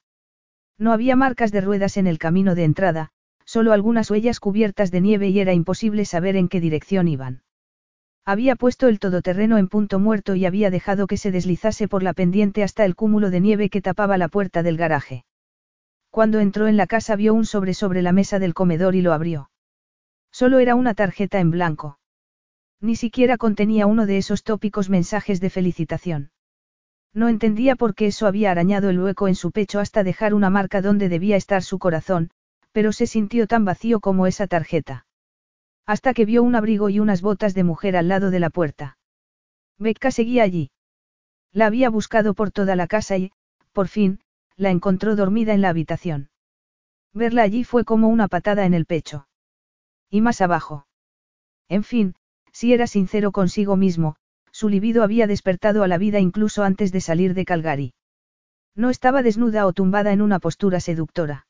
No 0.78 0.92
había 0.92 1.16
marcas 1.16 1.52
de 1.52 1.60
ruedas 1.60 1.96
en 1.96 2.06
el 2.06 2.18
camino 2.18 2.54
de 2.54 2.64
entrada, 2.64 3.10
solo 3.48 3.72
algunas 3.72 4.10
huellas 4.10 4.40
cubiertas 4.40 4.90
de 4.90 5.00
nieve 5.00 5.28
y 5.28 5.40
era 5.40 5.54
imposible 5.54 6.04
saber 6.04 6.36
en 6.36 6.48
qué 6.48 6.60
dirección 6.60 7.08
iban. 7.08 7.40
Había 8.26 8.56
puesto 8.56 8.88
el 8.88 8.98
todoterreno 8.98 9.56
en 9.56 9.68
punto 9.68 9.98
muerto 9.98 10.34
y 10.34 10.44
había 10.44 10.70
dejado 10.70 11.06
que 11.06 11.16
se 11.16 11.30
deslizase 11.30 11.88
por 11.88 12.02
la 12.02 12.12
pendiente 12.12 12.62
hasta 12.62 12.84
el 12.84 12.94
cúmulo 12.94 13.30
de 13.30 13.40
nieve 13.40 13.70
que 13.70 13.80
tapaba 13.80 14.18
la 14.18 14.28
puerta 14.28 14.62
del 14.62 14.76
garaje. 14.76 15.24
Cuando 16.10 16.40
entró 16.40 16.66
en 16.66 16.76
la 16.76 16.86
casa 16.86 17.16
vio 17.16 17.32
un 17.32 17.46
sobre 17.46 17.72
sobre 17.72 18.02
la 18.02 18.12
mesa 18.12 18.38
del 18.38 18.52
comedor 18.52 18.94
y 18.94 19.00
lo 19.00 19.14
abrió. 19.14 19.48
Solo 20.30 20.58
era 20.58 20.74
una 20.74 20.92
tarjeta 20.92 21.40
en 21.40 21.50
blanco. 21.50 21.98
Ni 22.82 22.96
siquiera 22.96 23.38
contenía 23.38 23.86
uno 23.86 24.04
de 24.04 24.18
esos 24.18 24.42
tópicos 24.42 24.90
mensajes 24.90 25.40
de 25.40 25.48
felicitación. 25.48 26.32
No 27.14 27.30
entendía 27.30 27.76
por 27.76 27.94
qué 27.94 28.08
eso 28.08 28.26
había 28.26 28.50
arañado 28.50 28.90
el 28.90 29.00
hueco 29.00 29.26
en 29.26 29.34
su 29.34 29.52
pecho 29.52 29.80
hasta 29.80 30.04
dejar 30.04 30.34
una 30.34 30.50
marca 30.50 30.82
donde 30.82 31.08
debía 31.08 31.36
estar 31.36 31.62
su 31.62 31.78
corazón, 31.78 32.30
pero 32.72 32.92
se 32.92 33.06
sintió 33.06 33.46
tan 33.46 33.64
vacío 33.64 34.00
como 34.00 34.26
esa 34.26 34.46
tarjeta. 34.46 35.06
Hasta 35.86 36.14
que 36.14 36.24
vio 36.24 36.42
un 36.42 36.54
abrigo 36.54 36.90
y 36.90 37.00
unas 37.00 37.22
botas 37.22 37.54
de 37.54 37.64
mujer 37.64 37.96
al 37.96 38.08
lado 38.08 38.30
de 38.30 38.40
la 38.40 38.50
puerta. 38.50 38.98
Becca 39.78 40.10
seguía 40.10 40.42
allí. 40.42 40.70
La 41.52 41.66
había 41.66 41.88
buscado 41.88 42.34
por 42.34 42.50
toda 42.50 42.76
la 42.76 42.86
casa 42.86 43.16
y, 43.16 43.32
por 43.72 43.88
fin, 43.88 44.20
la 44.56 44.70
encontró 44.70 45.16
dormida 45.16 45.54
en 45.54 45.62
la 45.62 45.70
habitación. 45.70 46.30
Verla 47.14 47.42
allí 47.42 47.64
fue 47.64 47.84
como 47.84 48.08
una 48.08 48.28
patada 48.28 48.66
en 48.66 48.74
el 48.74 48.84
pecho. 48.86 49.28
Y 50.10 50.20
más 50.20 50.40
abajo. 50.40 50.86
En 51.68 51.84
fin, 51.84 52.14
Si 52.52 52.72
era 52.72 52.86
sincero 52.86 53.32
consigo 53.32 53.76
mismo, 53.76 54.16
su 54.50 54.68
libido 54.68 55.02
había 55.02 55.26
despertado 55.26 55.82
a 55.82 55.88
la 55.88 55.98
vida 55.98 56.18
incluso 56.18 56.64
antes 56.64 56.92
de 56.92 57.00
salir 57.00 57.34
de 57.34 57.44
Calgary. 57.44 57.94
No 58.74 58.90
estaba 58.90 59.22
desnuda 59.22 59.66
o 59.66 59.72
tumbada 59.72 60.12
en 60.12 60.22
una 60.22 60.38
postura 60.38 60.80
seductora. 60.80 61.47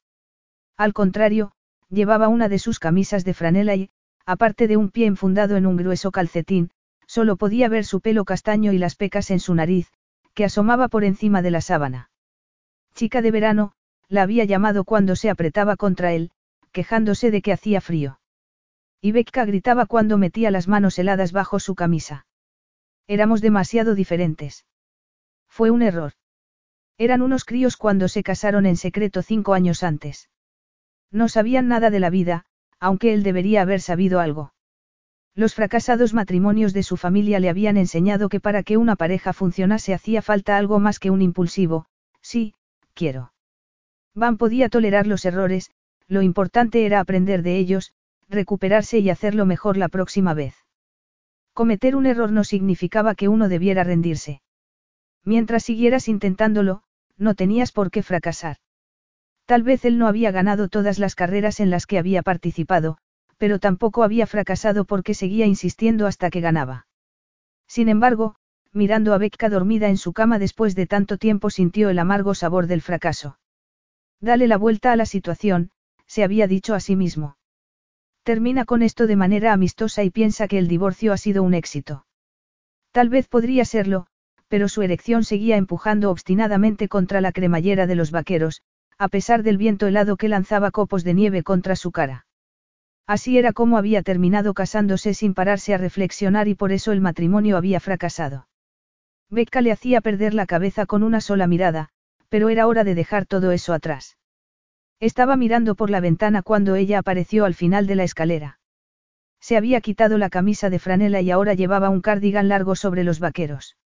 Al 0.79 0.93
contrario, 0.93 1.51
llevaba 1.91 2.29
una 2.29 2.49
de 2.49 2.61
sus 2.61 2.79
camisas 2.79 3.25
de 3.25 3.35
franela 3.35 3.75
y, 3.75 3.91
aparte 4.25 4.69
de 4.69 4.77
un 4.77 4.91
pie 4.91 5.07
enfundado 5.07 5.57
en 5.57 5.67
un 5.67 5.77
grueso 5.77 6.13
calcetín, 6.13 6.71
solo 7.07 7.37
podía 7.37 7.69
ver 7.69 7.85
su 7.85 8.01
pelo 8.01 8.25
castaño 8.25 8.73
y 8.73 8.79
las 8.79 8.95
pecas 8.95 9.33
en 9.33 9.41
su 9.41 9.55
nariz, 9.57 9.91
que 10.35 10.45
asomaba 10.45 10.87
por 10.87 11.03
encima 11.03 11.43
de 11.43 11.51
la 11.51 11.61
sábana. 11.61 12.11
Chica 12.95 13.23
de 13.23 13.33
verano, 13.33 13.73
la 14.09 14.23
había 14.23 14.45
llamado 14.45 14.85
cuando 14.85 15.17
se 15.17 15.31
apretaba 15.31 15.75
contra 15.77 16.13
él, 16.13 16.31
quejándose 16.71 17.33
de 17.33 17.43
que 17.43 17.53
hacía 17.53 17.81
frío. 17.81 18.21
Y 19.01 19.13
gritaba 19.13 19.87
cuando 19.87 20.17
metía 20.17 20.53
las 20.53 20.69
manos 20.69 20.99
heladas 20.99 21.33
bajo 21.33 21.59
su 21.59 21.75
camisa. 21.75 22.27
Éramos 23.09 23.41
demasiado 23.41 23.97
diferentes. 23.97 24.65
Fue 25.49 25.71
un 25.71 25.83
error. 25.83 26.13
Eran 26.99 27.23
unos 27.23 27.45
críos 27.45 27.77
cuando 27.77 28.07
se 28.07 28.23
casaron 28.23 28.65
en 28.67 28.77
secreto 28.77 29.23
cinco 29.23 29.55
años 29.55 29.83
antes. 29.83 30.29
No 31.11 31.29
sabían 31.29 31.69
nada 31.69 31.91
de 31.91 32.01
la 32.01 32.11
vida, 32.11 32.45
aunque 32.81 33.15
él 33.15 33.23
debería 33.23 33.63
haber 33.63 33.81
sabido 33.81 34.21
algo. 34.21 34.53
Los 35.35 35.55
fracasados 35.55 36.15
matrimonios 36.15 36.73
de 36.73 36.83
su 36.83 36.97
familia 36.97 37.39
le 37.39 37.49
habían 37.49 37.77
enseñado 37.77 38.29
que 38.29 38.41
para 38.41 38.63
que 38.63 38.77
una 38.77 38.97
pareja 38.97 39.33
funcionase 39.33 39.95
hacía 39.95 40.21
falta 40.21 40.57
algo 40.57 40.81
más 40.81 40.99
que 40.99 41.11
un 41.11 41.23
impulsivo, 41.23 41.87
sí, 42.21 42.55
quiero. 42.95 43.33
Van 44.15 44.37
podía 44.37 44.69
tolerar 44.69 45.07
los 45.07 45.25
errores, 45.25 45.71
lo 46.09 46.23
importante 46.23 46.85
era 46.87 47.01
aprender 47.01 47.43
de 47.43 47.57
ellos, 47.57 47.93
recuperarse 48.29 48.99
y 48.99 49.11
hacerlo 49.11 49.47
mejor 49.47 49.77
la 49.77 49.89
próxima 49.89 50.35
vez. 50.35 50.55
Cometer 51.53 51.97
un 51.97 52.07
error 52.07 52.33
no 52.33 52.45
significaba 52.45 53.15
que 53.15 53.29
uno 53.29 53.49
debiera 53.49 53.85
rendirse. 53.85 54.43
Mientras 55.25 55.63
siguieras 55.65 56.09
intentándolo, 56.09 56.83
no 57.17 57.35
tenías 57.35 57.73
por 57.73 57.91
qué 57.91 58.03
fracasar. 58.03 58.59
Tal 59.49 59.63
vez 59.63 59.87
él 59.87 59.97
no 59.97 60.09
había 60.09 60.31
ganado 60.31 60.69
todas 60.69 60.99
las 60.99 61.15
carreras 61.15 61.59
en 61.59 61.71
las 61.71 61.87
que 61.87 61.97
había 61.97 62.23
participado, 62.23 62.99
pero 63.39 63.59
tampoco 63.59 64.03
había 64.03 64.27
fracasado 64.27 64.85
porque 64.85 65.15
seguía 65.15 65.47
insistiendo 65.47 66.07
hasta 66.07 66.29
que 66.29 66.43
ganaba. 66.43 66.87
Sin 67.67 67.89
embargo, 67.89 68.35
mirando 68.75 69.15
a 69.15 69.19
Becca 69.19 69.49
dormida 69.49 69.89
en 69.89 69.97
su 69.97 70.13
cama 70.13 70.39
después 70.39 70.75
de 70.75 70.87
tanto 70.87 71.17
tiempo 71.17 71.49
sintió 71.49 71.89
el 71.89 71.99
amargo 71.99 72.35
sabor 72.35 72.67
del 72.67 72.83
fracaso. 72.83 73.39
Dale 74.21 74.49
la 74.49 74.59
vuelta 74.59 74.93
a 74.93 74.97
la 74.97 75.07
situación, 75.07 75.71
se 76.07 76.25
había 76.25 76.47
dicho 76.47 76.75
a 76.75 76.81
sí 76.81 76.95
mismo. 76.95 77.39
Termina 78.25 78.67
con 78.67 78.83
esto 78.83 79.07
de 79.07 79.17
manera 79.17 79.55
amistosa 79.55 80.05
y 80.05 80.11
piensa 80.11 80.47
que 80.47 80.59
el 80.59 80.69
divorcio 80.69 81.15
ha 81.15 81.17
sido 81.17 81.43
un 81.43 81.55
éxito. 81.55 82.05
Tal 82.93 83.09
vez 83.09 83.29
podría 83.29 83.65
serlo, 83.65 84.09
pero 84.49 84.69
su 84.69 84.83
erección 84.83 85.25
seguía 85.25 85.57
empujando 85.57 86.11
obstinadamente 86.11 86.89
contra 86.89 87.23
la 87.23 87.33
cremallera 87.33 87.87
de 87.87 87.95
los 87.95 88.11
vaqueros, 88.11 88.61
a 88.99 89.09
pesar 89.09 89.43
del 89.43 89.57
viento 89.57 89.87
helado 89.87 90.17
que 90.17 90.29
lanzaba 90.29 90.71
copos 90.71 91.05
de 91.05 91.15
nieve 91.15 91.43
contra 91.43 91.77
su 91.77 91.93
cara. 91.93 92.27
Así 93.07 93.39
era 93.39 93.53
como 93.53 93.79
había 93.79 94.03
terminado 94.03 94.55
casándose 94.55 95.15
sin 95.15 95.35
pararse 95.35 95.73
a 95.73 95.79
reflexionar 95.79 96.49
y 96.49 96.55
por 96.55 96.73
eso 96.73 96.93
el 96.93 97.01
matrimonio 97.01 97.57
había 97.57 97.81
fracasado. 97.81 98.49
Becca 99.31 99.61
le 99.61 99.73
hacía 99.73 100.01
perder 100.01 100.35
la 100.35 100.47
cabeza 100.47 100.85
con 100.85 101.03
una 101.03 101.21
sola 101.21 101.47
mirada, 101.47 101.91
pero 102.29 102.49
era 102.49 102.67
hora 102.67 102.85
de 102.85 102.95
dejar 102.95 103.25
todo 103.25 103.53
eso 103.53 103.73
atrás. 103.73 104.19
Estaba 105.01 105.37
mirando 105.37 105.75
por 105.77 105.91
la 105.91 106.01
ventana 106.01 106.43
cuando 106.43 106.75
ella 106.75 106.99
apareció 106.99 107.45
al 107.45 107.55
final 107.55 107.87
de 107.87 107.95
la 107.95 108.05
escalera. 108.05 108.59
Se 109.41 109.57
había 109.57 109.81
quitado 109.81 110.19
la 110.19 110.29
camisa 110.29 110.71
de 110.71 110.81
franela 110.81 111.21
y 111.21 111.31
ahora 111.31 111.55
llevaba 111.55 111.89
un 111.89 112.01
cardigan 112.01 112.49
largo 112.49 112.75
sobre 112.75 113.05
los 113.05 113.21
vaqueros. 113.21 113.77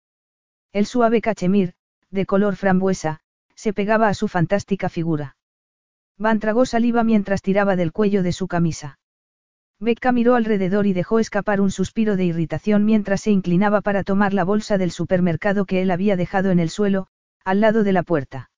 El 0.72 0.86
suave 0.86 1.20
cachemir, 1.20 1.74
de 2.10 2.24
color 2.24 2.56
frambuesa, 2.56 3.20
se 3.62 3.72
pegaba 3.72 4.08
a 4.08 4.14
su 4.14 4.26
fantástica 4.26 4.88
figura. 4.88 5.36
Van 6.18 6.40
tragó 6.40 6.66
saliva 6.66 7.04
mientras 7.04 7.42
tiraba 7.42 7.76
del 7.76 7.92
cuello 7.92 8.24
de 8.24 8.32
su 8.32 8.48
camisa. 8.48 8.98
Becca 9.78 10.10
miró 10.10 10.34
alrededor 10.34 10.88
y 10.88 10.92
dejó 10.92 11.20
escapar 11.20 11.60
un 11.60 11.70
suspiro 11.70 12.16
de 12.16 12.24
irritación 12.24 12.84
mientras 12.84 13.20
se 13.20 13.30
inclinaba 13.30 13.80
para 13.80 14.02
tomar 14.02 14.34
la 14.34 14.42
bolsa 14.42 14.78
del 14.78 14.90
supermercado 14.90 15.64
que 15.64 15.80
él 15.80 15.92
había 15.92 16.16
dejado 16.16 16.50
en 16.50 16.58
el 16.58 16.70
suelo, 16.70 17.06
al 17.44 17.60
lado 17.60 17.84
de 17.84 17.92
la 17.92 18.02
puerta. 18.02 18.50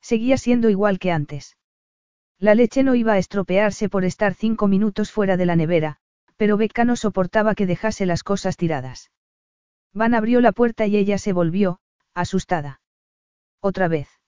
Seguía 0.00 0.38
siendo 0.38 0.70
igual 0.70 0.98
que 0.98 1.12
antes. 1.12 1.58
La 2.38 2.54
leche 2.54 2.82
no 2.82 2.94
iba 2.94 3.12
a 3.12 3.18
estropearse 3.18 3.90
por 3.90 4.06
estar 4.06 4.32
cinco 4.32 4.66
minutos 4.66 5.12
fuera 5.12 5.36
de 5.36 5.44
la 5.44 5.56
nevera, 5.56 5.98
pero 6.38 6.56
Becca 6.56 6.86
no 6.86 6.96
soportaba 6.96 7.54
que 7.54 7.66
dejase 7.66 8.06
las 8.06 8.22
cosas 8.22 8.56
tiradas. 8.56 9.10
Van 9.92 10.14
abrió 10.14 10.40
la 10.40 10.52
puerta 10.52 10.86
y 10.86 10.96
ella 10.96 11.18
se 11.18 11.34
volvió, 11.34 11.80
asustada. 12.14 12.80
Otra 13.60 13.88
vez. 13.88 14.21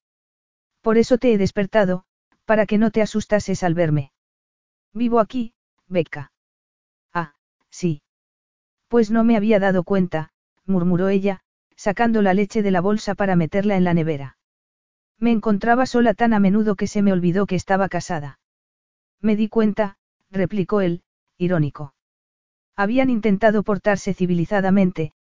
Por 0.85 0.99
eso 0.99 1.17
te 1.17 1.33
he 1.33 1.39
despertado, 1.39 2.05
para 2.45 2.67
que 2.67 2.77
no 2.77 2.91
te 2.91 3.01
asustases 3.01 3.63
al 3.63 3.73
verme. 3.73 4.13
Vivo 4.93 5.19
aquí, 5.19 5.55
Becca. 5.89 6.31
Ah, 7.15 7.33
sí. 7.71 8.03
Pues 8.89 9.11
no 9.11 9.25
me 9.25 9.39
había 9.39 9.59
dado 9.59 9.83
cuenta, 9.83 10.29
murmuró 10.67 11.09
ella, 11.09 11.41
sacando 11.75 12.21
la 12.21 12.35
leche 12.35 12.61
de 12.61 12.71
la 12.71 12.83
bolsa 12.83 13.15
para 13.15 13.35
meterla 13.35 13.77
en 13.77 13.85
la 13.85 13.95
nevera. 13.95 14.37
Me 15.19 15.33
encontraba 15.33 15.87
sola 15.87 16.13
tan 16.13 16.35
a 16.35 16.39
menudo 16.39 16.77
que 16.77 16.87
se 16.87 17.01
me 17.01 17.15
olvidó 17.15 17.47
que 17.47 17.57
estaba 17.57 17.89
casada. 17.89 18.39
Me 19.23 19.37
di 19.37 19.49
cuenta, 19.49 19.97
replicó 20.31 20.83
él, 20.83 21.03
irónico. 21.39 21.95
Habían 22.77 23.09
intentado 23.09 23.63
portarse 23.63 24.13
civilizadamente, 24.13 25.15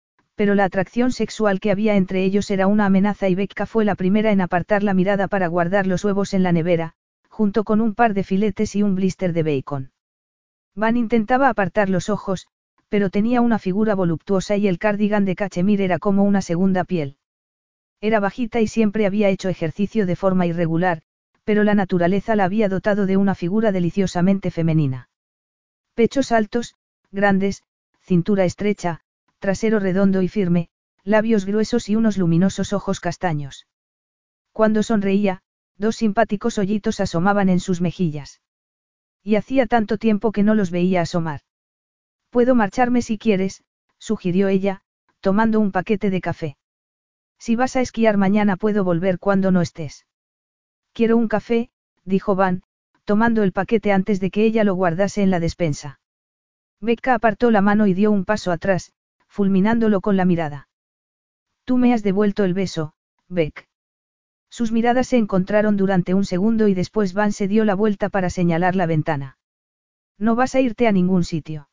pero 0.40 0.54
la 0.54 0.64
atracción 0.64 1.12
sexual 1.12 1.60
que 1.60 1.70
había 1.70 1.96
entre 1.96 2.24
ellos 2.24 2.50
era 2.50 2.66
una 2.66 2.86
amenaza 2.86 3.28
y 3.28 3.34
Becca 3.34 3.66
fue 3.66 3.84
la 3.84 3.94
primera 3.94 4.32
en 4.32 4.40
apartar 4.40 4.82
la 4.82 4.94
mirada 4.94 5.28
para 5.28 5.48
guardar 5.48 5.86
los 5.86 6.02
huevos 6.02 6.32
en 6.32 6.42
la 6.42 6.50
nevera, 6.50 6.94
junto 7.28 7.62
con 7.62 7.82
un 7.82 7.94
par 7.94 8.14
de 8.14 8.24
filetes 8.24 8.74
y 8.74 8.82
un 8.82 8.94
blister 8.94 9.34
de 9.34 9.42
bacon. 9.42 9.92
Van 10.74 10.96
intentaba 10.96 11.50
apartar 11.50 11.90
los 11.90 12.08
ojos, 12.08 12.46
pero 12.88 13.10
tenía 13.10 13.42
una 13.42 13.58
figura 13.58 13.94
voluptuosa 13.94 14.56
y 14.56 14.66
el 14.66 14.78
cardigan 14.78 15.26
de 15.26 15.36
cachemir 15.36 15.82
era 15.82 15.98
como 15.98 16.24
una 16.24 16.40
segunda 16.40 16.84
piel. 16.84 17.18
Era 18.00 18.18
bajita 18.18 18.62
y 18.62 18.66
siempre 18.66 19.04
había 19.04 19.28
hecho 19.28 19.50
ejercicio 19.50 20.06
de 20.06 20.16
forma 20.16 20.46
irregular, 20.46 21.02
pero 21.44 21.64
la 21.64 21.74
naturaleza 21.74 22.34
la 22.34 22.44
había 22.44 22.70
dotado 22.70 23.04
de 23.04 23.18
una 23.18 23.34
figura 23.34 23.72
deliciosamente 23.72 24.50
femenina. 24.50 25.10
Pechos 25.92 26.32
altos, 26.32 26.76
grandes, 27.10 27.62
cintura 28.00 28.46
estrecha, 28.46 29.02
trasero 29.40 29.80
redondo 29.80 30.22
y 30.22 30.28
firme, 30.28 30.68
labios 31.02 31.44
gruesos 31.44 31.88
y 31.88 31.96
unos 31.96 32.16
luminosos 32.16 32.72
ojos 32.72 33.00
castaños. 33.00 33.66
Cuando 34.52 34.82
sonreía, 34.82 35.42
dos 35.76 35.96
simpáticos 35.96 36.58
hoyitos 36.58 37.00
asomaban 37.00 37.48
en 37.48 37.58
sus 37.58 37.80
mejillas. 37.80 38.40
Y 39.24 39.34
hacía 39.36 39.66
tanto 39.66 39.98
tiempo 39.98 40.30
que 40.30 40.42
no 40.42 40.54
los 40.54 40.70
veía 40.70 41.00
asomar. 41.00 41.40
Puedo 42.30 42.54
marcharme 42.54 43.02
si 43.02 43.18
quieres, 43.18 43.64
sugirió 43.98 44.48
ella, 44.48 44.82
tomando 45.20 45.58
un 45.58 45.72
paquete 45.72 46.10
de 46.10 46.20
café. 46.20 46.56
Si 47.38 47.56
vas 47.56 47.76
a 47.76 47.80
esquiar 47.80 48.18
mañana 48.18 48.56
puedo 48.56 48.84
volver 48.84 49.18
cuando 49.18 49.50
no 49.50 49.62
estés. 49.62 50.06
Quiero 50.92 51.16
un 51.16 51.28
café, 51.28 51.70
dijo 52.04 52.34
Van, 52.34 52.62
tomando 53.04 53.42
el 53.42 53.52
paquete 53.52 53.92
antes 53.92 54.20
de 54.20 54.30
que 54.30 54.44
ella 54.44 54.64
lo 54.64 54.74
guardase 54.74 55.22
en 55.22 55.30
la 55.30 55.40
despensa. 55.40 56.00
Becca 56.80 57.14
apartó 57.14 57.50
la 57.50 57.60
mano 57.60 57.86
y 57.86 57.94
dio 57.94 58.10
un 58.10 58.24
paso 58.24 58.52
atrás, 58.52 58.92
fulminándolo 59.30 60.00
con 60.00 60.16
la 60.16 60.24
mirada. 60.24 60.68
Tú 61.64 61.78
me 61.78 61.94
has 61.94 62.02
devuelto 62.02 62.44
el 62.44 62.52
beso, 62.52 62.94
Beck. 63.28 63.68
Sus 64.50 64.72
miradas 64.72 65.06
se 65.06 65.16
encontraron 65.16 65.76
durante 65.76 66.14
un 66.14 66.24
segundo 66.24 66.66
y 66.66 66.74
después 66.74 67.14
Van 67.14 67.32
se 67.32 67.46
dio 67.46 67.64
la 67.64 67.76
vuelta 67.76 68.08
para 68.08 68.28
señalar 68.28 68.74
la 68.74 68.86
ventana. 68.86 69.38
No 70.18 70.34
vas 70.34 70.56
a 70.56 70.60
irte 70.60 70.88
a 70.88 70.92
ningún 70.92 71.22
sitio. 71.22 71.68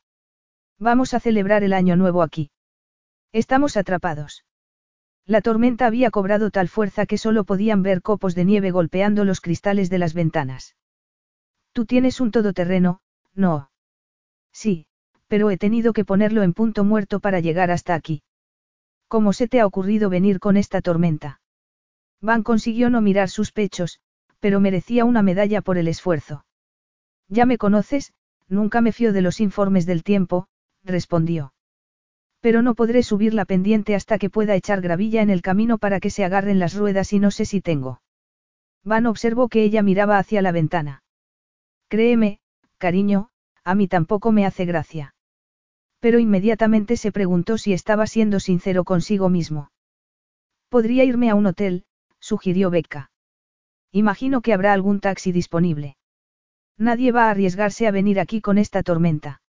Vamos 0.78 1.12
a 1.12 1.20
celebrar 1.20 1.64
el 1.64 1.72
año 1.72 1.96
nuevo 1.96 2.22
aquí. 2.22 2.52
Estamos 3.32 3.76
atrapados. 3.76 4.44
La 5.26 5.42
tormenta 5.42 5.86
había 5.86 6.10
cobrado 6.10 6.50
tal 6.50 6.68
fuerza 6.68 7.04
que 7.04 7.18
solo 7.18 7.44
podían 7.44 7.82
ver 7.82 8.00
copos 8.00 8.36
de 8.36 8.44
nieve 8.44 8.70
golpeando 8.70 9.24
los 9.24 9.40
cristales 9.40 9.90
de 9.90 9.98
las 9.98 10.14
ventanas. 10.14 10.76
Tú 11.72 11.84
tienes 11.84 12.20
un 12.20 12.30
todoterreno, 12.30 13.00
no. 13.34 13.70
Sí, 14.52 14.87
pero 15.28 15.50
he 15.50 15.58
tenido 15.58 15.92
que 15.92 16.04
ponerlo 16.04 16.42
en 16.42 16.54
punto 16.54 16.84
muerto 16.84 17.20
para 17.20 17.40
llegar 17.40 17.70
hasta 17.70 17.94
aquí. 17.94 18.22
¿Cómo 19.06 19.32
se 19.32 19.48
te 19.48 19.60
ha 19.60 19.66
ocurrido 19.66 20.10
venir 20.10 20.40
con 20.40 20.56
esta 20.56 20.80
tormenta? 20.80 21.40
Van 22.20 22.42
consiguió 22.42 22.90
no 22.90 23.00
mirar 23.00 23.28
sus 23.28 23.52
pechos, 23.52 24.00
pero 24.40 24.60
merecía 24.60 25.04
una 25.04 25.22
medalla 25.22 25.62
por 25.62 25.78
el 25.78 25.88
esfuerzo. 25.88 26.44
Ya 27.28 27.46
me 27.46 27.58
conoces, 27.58 28.12
nunca 28.48 28.80
me 28.80 28.92
fío 28.92 29.12
de 29.12 29.22
los 29.22 29.40
informes 29.40 29.86
del 29.86 30.02
tiempo, 30.02 30.48
respondió. 30.82 31.52
Pero 32.40 32.62
no 32.62 32.74
podré 32.74 33.02
subir 33.02 33.34
la 33.34 33.44
pendiente 33.44 33.94
hasta 33.94 34.18
que 34.18 34.30
pueda 34.30 34.54
echar 34.54 34.80
gravilla 34.80 35.22
en 35.22 35.30
el 35.30 35.42
camino 35.42 35.78
para 35.78 36.00
que 36.00 36.10
se 36.10 36.24
agarren 36.24 36.58
las 36.58 36.74
ruedas 36.74 37.12
y 37.12 37.18
no 37.18 37.30
sé 37.30 37.44
si 37.44 37.60
tengo. 37.60 38.00
Van 38.84 39.06
observó 39.06 39.48
que 39.48 39.62
ella 39.64 39.82
miraba 39.82 40.18
hacia 40.18 40.40
la 40.40 40.52
ventana. 40.52 41.02
Créeme, 41.88 42.40
cariño, 42.78 43.30
a 43.64 43.74
mí 43.74 43.88
tampoco 43.88 44.32
me 44.32 44.46
hace 44.46 44.64
gracia. 44.64 45.14
Pero 46.00 46.18
inmediatamente 46.18 46.96
se 46.96 47.12
preguntó 47.12 47.58
si 47.58 47.72
estaba 47.72 48.06
siendo 48.06 48.40
sincero 48.40 48.84
consigo 48.84 49.28
mismo. 49.28 49.70
Podría 50.68 51.04
irme 51.04 51.30
a 51.30 51.34
un 51.34 51.46
hotel, 51.46 51.84
sugirió 52.20 52.70
Becca. 52.70 53.10
Imagino 53.90 54.40
que 54.42 54.52
habrá 54.52 54.72
algún 54.72 55.00
taxi 55.00 55.32
disponible. 55.32 55.96
Nadie 56.76 57.10
va 57.10 57.26
a 57.26 57.30
arriesgarse 57.30 57.86
a 57.86 57.90
venir 57.90 58.20
aquí 58.20 58.40
con 58.40 58.58
esta 58.58 58.82
tormenta. 58.82 59.40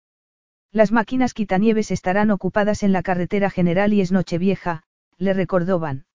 Las 0.73 0.93
máquinas 0.93 1.35
quitanieves 1.35 1.91
estarán 1.91 2.31
ocupadas 2.31 2.83
en 2.83 2.93
la 2.93 3.03
carretera 3.03 3.51
general 3.51 3.93
y 3.93 4.01
es 4.01 4.13
Nochevieja, 4.13 4.85
le 5.17 5.35
recordó 5.35 5.79
Van. 5.79 6.07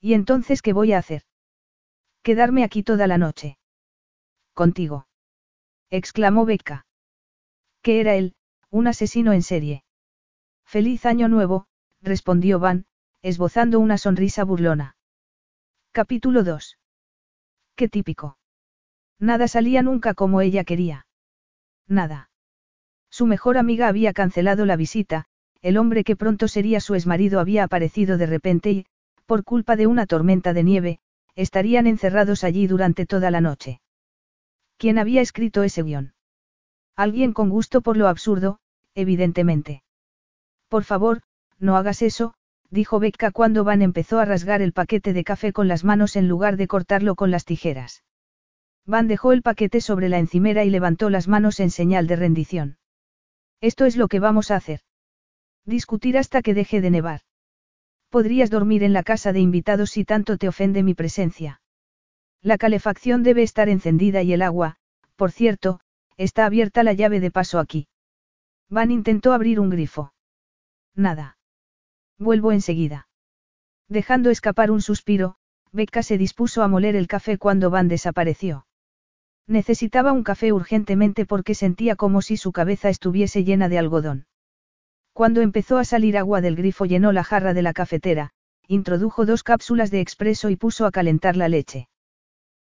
¿Y 0.00 0.14
entonces 0.14 0.62
qué 0.62 0.72
voy 0.72 0.92
a 0.92 0.98
hacer? 0.98 1.22
Quedarme 2.22 2.64
aquí 2.64 2.82
toda 2.82 3.06
la 3.06 3.18
noche. 3.18 3.58
Contigo. 4.54 5.06
exclamó 5.90 6.44
Becca. 6.44 6.86
¿Qué 7.82 8.00
era 8.00 8.14
él, 8.14 8.34
un 8.70 8.86
asesino 8.86 9.32
en 9.32 9.42
serie? 9.42 9.84
Feliz 10.64 11.04
año 11.04 11.28
nuevo, 11.28 11.66
respondió 12.00 12.58
Van, 12.60 12.86
esbozando 13.22 13.80
una 13.80 13.98
sonrisa 13.98 14.44
burlona. 14.44 14.96
Capítulo 15.92 16.44
2. 16.44 16.78
Qué 17.74 17.88
típico. 17.88 18.38
Nada 19.18 19.48
salía 19.48 19.82
nunca 19.82 20.14
como 20.14 20.40
ella 20.40 20.64
quería. 20.64 21.06
Nada. 21.88 22.30
Su 23.10 23.26
mejor 23.26 23.58
amiga 23.58 23.88
había 23.88 24.12
cancelado 24.12 24.64
la 24.64 24.76
visita, 24.76 25.26
el 25.60 25.76
hombre 25.76 26.04
que 26.04 26.16
pronto 26.16 26.46
sería 26.46 26.80
su 26.80 26.94
exmarido 26.94 27.40
había 27.40 27.64
aparecido 27.64 28.16
de 28.16 28.26
repente 28.26 28.70
y, 28.70 28.86
por 29.26 29.44
culpa 29.44 29.76
de 29.76 29.88
una 29.88 30.06
tormenta 30.06 30.52
de 30.52 30.62
nieve, 30.62 31.00
estarían 31.34 31.86
encerrados 31.86 32.44
allí 32.44 32.66
durante 32.66 33.04
toda 33.04 33.30
la 33.30 33.40
noche. 33.40 33.80
¿Quién 34.76 34.98
había 34.98 35.20
escrito 35.20 35.64
ese 35.64 35.82
guion? 35.82 36.14
Alguien 37.00 37.32
con 37.32 37.48
gusto 37.48 37.80
por 37.80 37.96
lo 37.96 38.08
absurdo, 38.08 38.58
evidentemente. 38.94 39.82
Por 40.68 40.84
favor, 40.84 41.22
no 41.58 41.78
hagas 41.78 42.02
eso, 42.02 42.34
dijo 42.68 43.00
Becca 43.00 43.30
cuando 43.30 43.64
Van 43.64 43.80
empezó 43.80 44.18
a 44.18 44.26
rasgar 44.26 44.60
el 44.60 44.74
paquete 44.74 45.14
de 45.14 45.24
café 45.24 45.54
con 45.54 45.66
las 45.66 45.82
manos 45.82 46.14
en 46.14 46.28
lugar 46.28 46.58
de 46.58 46.68
cortarlo 46.68 47.14
con 47.14 47.30
las 47.30 47.46
tijeras. 47.46 48.04
Van 48.84 49.08
dejó 49.08 49.32
el 49.32 49.40
paquete 49.40 49.80
sobre 49.80 50.10
la 50.10 50.18
encimera 50.18 50.62
y 50.64 50.68
levantó 50.68 51.08
las 51.08 51.26
manos 51.26 51.58
en 51.60 51.70
señal 51.70 52.06
de 52.06 52.16
rendición. 52.16 52.76
Esto 53.62 53.86
es 53.86 53.96
lo 53.96 54.06
que 54.06 54.20
vamos 54.20 54.50
a 54.50 54.56
hacer. 54.56 54.80
Discutir 55.64 56.18
hasta 56.18 56.42
que 56.42 56.52
deje 56.52 56.82
de 56.82 56.90
nevar. 56.90 57.22
Podrías 58.10 58.50
dormir 58.50 58.82
en 58.82 58.92
la 58.92 59.04
casa 59.04 59.32
de 59.32 59.40
invitados 59.40 59.92
si 59.92 60.04
tanto 60.04 60.36
te 60.36 60.48
ofende 60.48 60.82
mi 60.82 60.92
presencia. 60.92 61.62
La 62.42 62.58
calefacción 62.58 63.22
debe 63.22 63.42
estar 63.42 63.70
encendida 63.70 64.20
y 64.20 64.34
el 64.34 64.42
agua, 64.42 64.76
por 65.16 65.32
cierto, 65.32 65.80
está 66.24 66.44
abierta 66.44 66.82
la 66.82 66.92
llave 66.92 67.18
de 67.18 67.30
paso 67.30 67.58
aquí. 67.58 67.88
Van 68.68 68.90
intentó 68.90 69.32
abrir 69.32 69.58
un 69.58 69.70
grifo. 69.70 70.12
Nada. 70.94 71.38
Vuelvo 72.18 72.52
enseguida. 72.52 73.08
Dejando 73.88 74.28
escapar 74.28 74.70
un 74.70 74.82
suspiro, 74.82 75.36
Becca 75.72 76.02
se 76.02 76.18
dispuso 76.18 76.62
a 76.62 76.68
moler 76.68 76.94
el 76.94 77.06
café 77.06 77.38
cuando 77.38 77.70
Van 77.70 77.88
desapareció. 77.88 78.66
Necesitaba 79.46 80.12
un 80.12 80.22
café 80.22 80.52
urgentemente 80.52 81.24
porque 81.24 81.54
sentía 81.54 81.96
como 81.96 82.20
si 82.20 82.36
su 82.36 82.52
cabeza 82.52 82.90
estuviese 82.90 83.42
llena 83.42 83.70
de 83.70 83.78
algodón. 83.78 84.26
Cuando 85.14 85.40
empezó 85.40 85.78
a 85.78 85.84
salir 85.84 86.18
agua 86.18 86.42
del 86.42 86.54
grifo 86.54 86.84
llenó 86.84 87.12
la 87.12 87.24
jarra 87.24 87.54
de 87.54 87.62
la 87.62 87.72
cafetera, 87.72 88.32
introdujo 88.68 89.24
dos 89.24 89.42
cápsulas 89.42 89.90
de 89.90 90.00
expreso 90.00 90.50
y 90.50 90.56
puso 90.56 90.84
a 90.84 90.90
calentar 90.90 91.36
la 91.36 91.48
leche. 91.48 91.88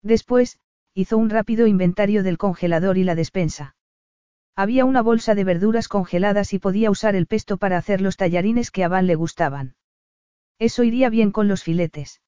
Después, 0.01 0.57
hizo 0.93 1.17
un 1.17 1.29
rápido 1.29 1.67
inventario 1.67 2.23
del 2.23 2.37
congelador 2.37 2.97
y 2.97 3.03
la 3.03 3.15
despensa. 3.15 3.75
Había 4.55 4.85
una 4.85 5.01
bolsa 5.01 5.33
de 5.33 5.43
verduras 5.43 5.87
congeladas 5.87 6.53
y 6.53 6.59
podía 6.59 6.91
usar 6.91 7.15
el 7.15 7.25
pesto 7.25 7.57
para 7.57 7.77
hacer 7.77 8.01
los 8.01 8.17
tallarines 8.17 8.69
que 8.69 8.83
a 8.83 8.87
Van 8.87 9.07
le 9.07 9.15
gustaban. 9.15 9.75
Eso 10.59 10.83
iría 10.83 11.09
bien 11.09 11.31
con 11.31 11.47
los 11.47 11.63
filetes. 11.63 12.21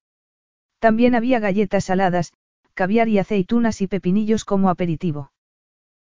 También 0.80 1.13
había 1.13 1.39
galletas 1.39 1.86
saladas, 1.86 2.34
caviar 2.73 3.08
y 3.08 3.19
aceitunas 3.19 3.82
y 3.82 3.88
pepinillos 3.88 4.45
como 4.45 4.69
aperitivo. 4.69 5.32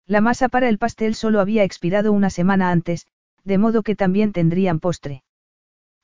La 0.07 0.21
masa 0.21 0.49
para 0.49 0.69
el 0.69 0.79
pastel 0.79 1.15
solo 1.15 1.41
había 1.41 1.63
expirado 1.63 2.13
una 2.13 2.31
semana 2.31 2.71
antes, 2.71 3.07
de 3.45 3.59
modo 3.59 3.83
que 3.83 3.95
también 3.95 4.33
tendrían 4.33 4.81
postre. 4.81 5.23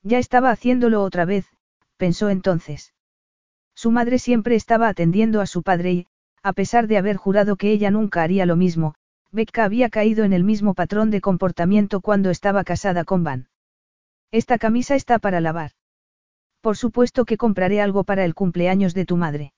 Ya 0.03 0.19
estaba 0.19 0.51
haciéndolo 0.51 1.03
otra 1.03 1.25
vez, 1.25 1.47
pensó 1.97 2.29
entonces. 2.29 2.93
Su 3.73 3.91
madre 3.91 4.19
siempre 4.19 4.55
estaba 4.55 4.87
atendiendo 4.87 5.41
a 5.41 5.47
su 5.47 5.61
padre 5.63 5.91
y, 5.91 6.07
a 6.45 6.53
pesar 6.53 6.85
de 6.85 6.99
haber 6.99 7.17
jurado 7.17 7.55
que 7.55 7.71
ella 7.71 7.89
nunca 7.89 8.21
haría 8.21 8.45
lo 8.45 8.55
mismo, 8.55 8.93
Becca 9.31 9.63
había 9.63 9.89
caído 9.89 10.23
en 10.25 10.31
el 10.31 10.43
mismo 10.43 10.75
patrón 10.75 11.09
de 11.09 11.19
comportamiento 11.19 12.01
cuando 12.01 12.29
estaba 12.29 12.63
casada 12.63 13.03
con 13.03 13.23
Van. 13.23 13.49
Esta 14.29 14.59
camisa 14.59 14.93
está 14.93 15.17
para 15.17 15.41
lavar. 15.41 15.71
Por 16.61 16.77
supuesto 16.77 17.25
que 17.25 17.37
compraré 17.37 17.81
algo 17.81 18.03
para 18.03 18.25
el 18.25 18.35
cumpleaños 18.35 18.93
de 18.93 19.07
tu 19.07 19.17
madre. 19.17 19.53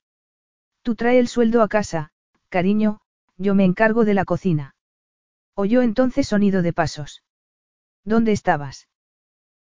Tú 0.80 0.94
trae 0.94 1.18
el 1.18 1.28
sueldo 1.28 1.60
a 1.60 1.68
casa, 1.68 2.08
cariño, 2.48 3.00
yo 3.36 3.54
me 3.54 3.66
encargo 3.66 4.06
de 4.06 4.14
la 4.14 4.24
cocina. 4.24 4.74
Oyó 5.54 5.82
entonces 5.82 6.26
sonido 6.26 6.62
de 6.62 6.72
pasos. 6.72 7.22
¿Dónde 8.02 8.32
estabas? 8.32 8.88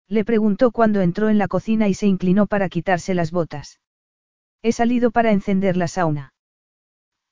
Le 0.07 0.25
preguntó 0.25 0.71
cuando 0.71 1.01
entró 1.01 1.29
en 1.29 1.39
la 1.39 1.49
cocina 1.49 1.89
y 1.89 1.95
se 1.95 2.07
inclinó 2.07 2.47
para 2.47 2.69
quitarse 2.69 3.15
las 3.15 3.33
botas. 3.33 3.81
He 4.63 4.71
salido 4.71 5.11
para 5.11 5.33
encender 5.33 5.77
la 5.77 5.89
sauna. 5.89 6.35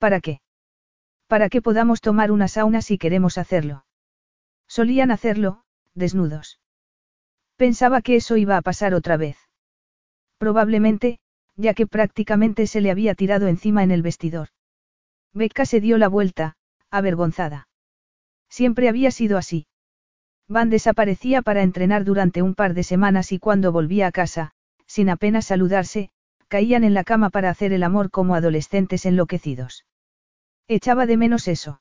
¿Para 0.04 0.20
qué? 0.20 0.42
Para 1.28 1.48
que 1.48 1.62
podamos 1.62 2.02
tomar 2.02 2.30
una 2.30 2.46
sauna 2.46 2.82
si 2.82 2.98
queremos 2.98 3.38
hacerlo. 3.38 3.86
Solían 4.68 5.10
hacerlo, 5.10 5.62
desnudos. 5.94 6.60
Pensaba 7.56 8.02
que 8.02 8.16
eso 8.16 8.36
iba 8.36 8.58
a 8.58 8.60
pasar 8.60 8.92
otra 8.92 9.16
vez. 9.16 9.38
Probablemente, 10.36 11.20
ya 11.56 11.72
que 11.72 11.86
prácticamente 11.86 12.66
se 12.66 12.82
le 12.82 12.90
había 12.90 13.14
tirado 13.14 13.48
encima 13.48 13.82
en 13.82 13.92
el 13.92 14.02
vestidor. 14.02 14.48
Becca 15.32 15.64
se 15.64 15.80
dio 15.80 15.96
la 15.96 16.08
vuelta, 16.08 16.56
avergonzada. 16.90 17.68
Siempre 18.50 18.90
había 18.90 19.10
sido 19.10 19.38
así. 19.38 19.66
Van 20.48 20.68
desaparecía 20.68 21.40
para 21.40 21.62
entrenar 21.62 22.04
durante 22.04 22.42
un 22.42 22.54
par 22.54 22.74
de 22.74 22.82
semanas 22.82 23.32
y 23.32 23.38
cuando 23.38 23.72
volvía 23.72 24.08
a 24.08 24.12
casa, 24.12 24.50
sin 24.84 25.08
apenas 25.08 25.46
saludarse, 25.46 26.10
caían 26.48 26.84
en 26.84 26.92
la 26.92 27.04
cama 27.04 27.30
para 27.30 27.48
hacer 27.48 27.72
el 27.72 27.82
amor 27.82 28.10
como 28.10 28.34
adolescentes 28.34 29.06
enloquecidos. 29.06 29.86
Echaba 30.68 31.06
de 31.06 31.16
menos 31.16 31.48
eso. 31.48 31.80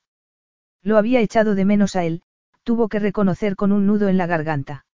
Lo 0.81 0.97
había 0.97 1.21
echado 1.21 1.55
de 1.55 1.65
menos 1.65 1.95
a 1.95 2.03
él, 2.03 2.23
tuvo 2.63 2.89
que 2.89 2.99
reconocer 2.99 3.55
con 3.55 3.71
un 3.71 3.85
nudo 3.85 4.09
en 4.09 4.17
la 4.17 4.27
garganta. 4.27 4.85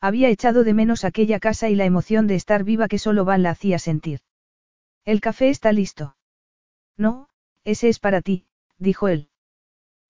Había 0.00 0.28
echado 0.28 0.62
de 0.62 0.74
menos 0.74 1.04
aquella 1.04 1.40
casa 1.40 1.68
y 1.68 1.74
la 1.74 1.84
emoción 1.84 2.26
de 2.28 2.36
estar 2.36 2.62
viva 2.62 2.86
que 2.86 2.98
solo 2.98 3.24
Van 3.24 3.42
la 3.42 3.50
hacía 3.50 3.78
sentir. 3.78 4.20
El 5.04 5.20
café 5.20 5.48
está 5.48 5.72
listo. 5.72 6.16
No, 6.96 7.28
ese 7.64 7.88
es 7.88 7.98
para 7.98 8.22
ti, 8.22 8.46
dijo 8.78 9.08
él. 9.08 9.28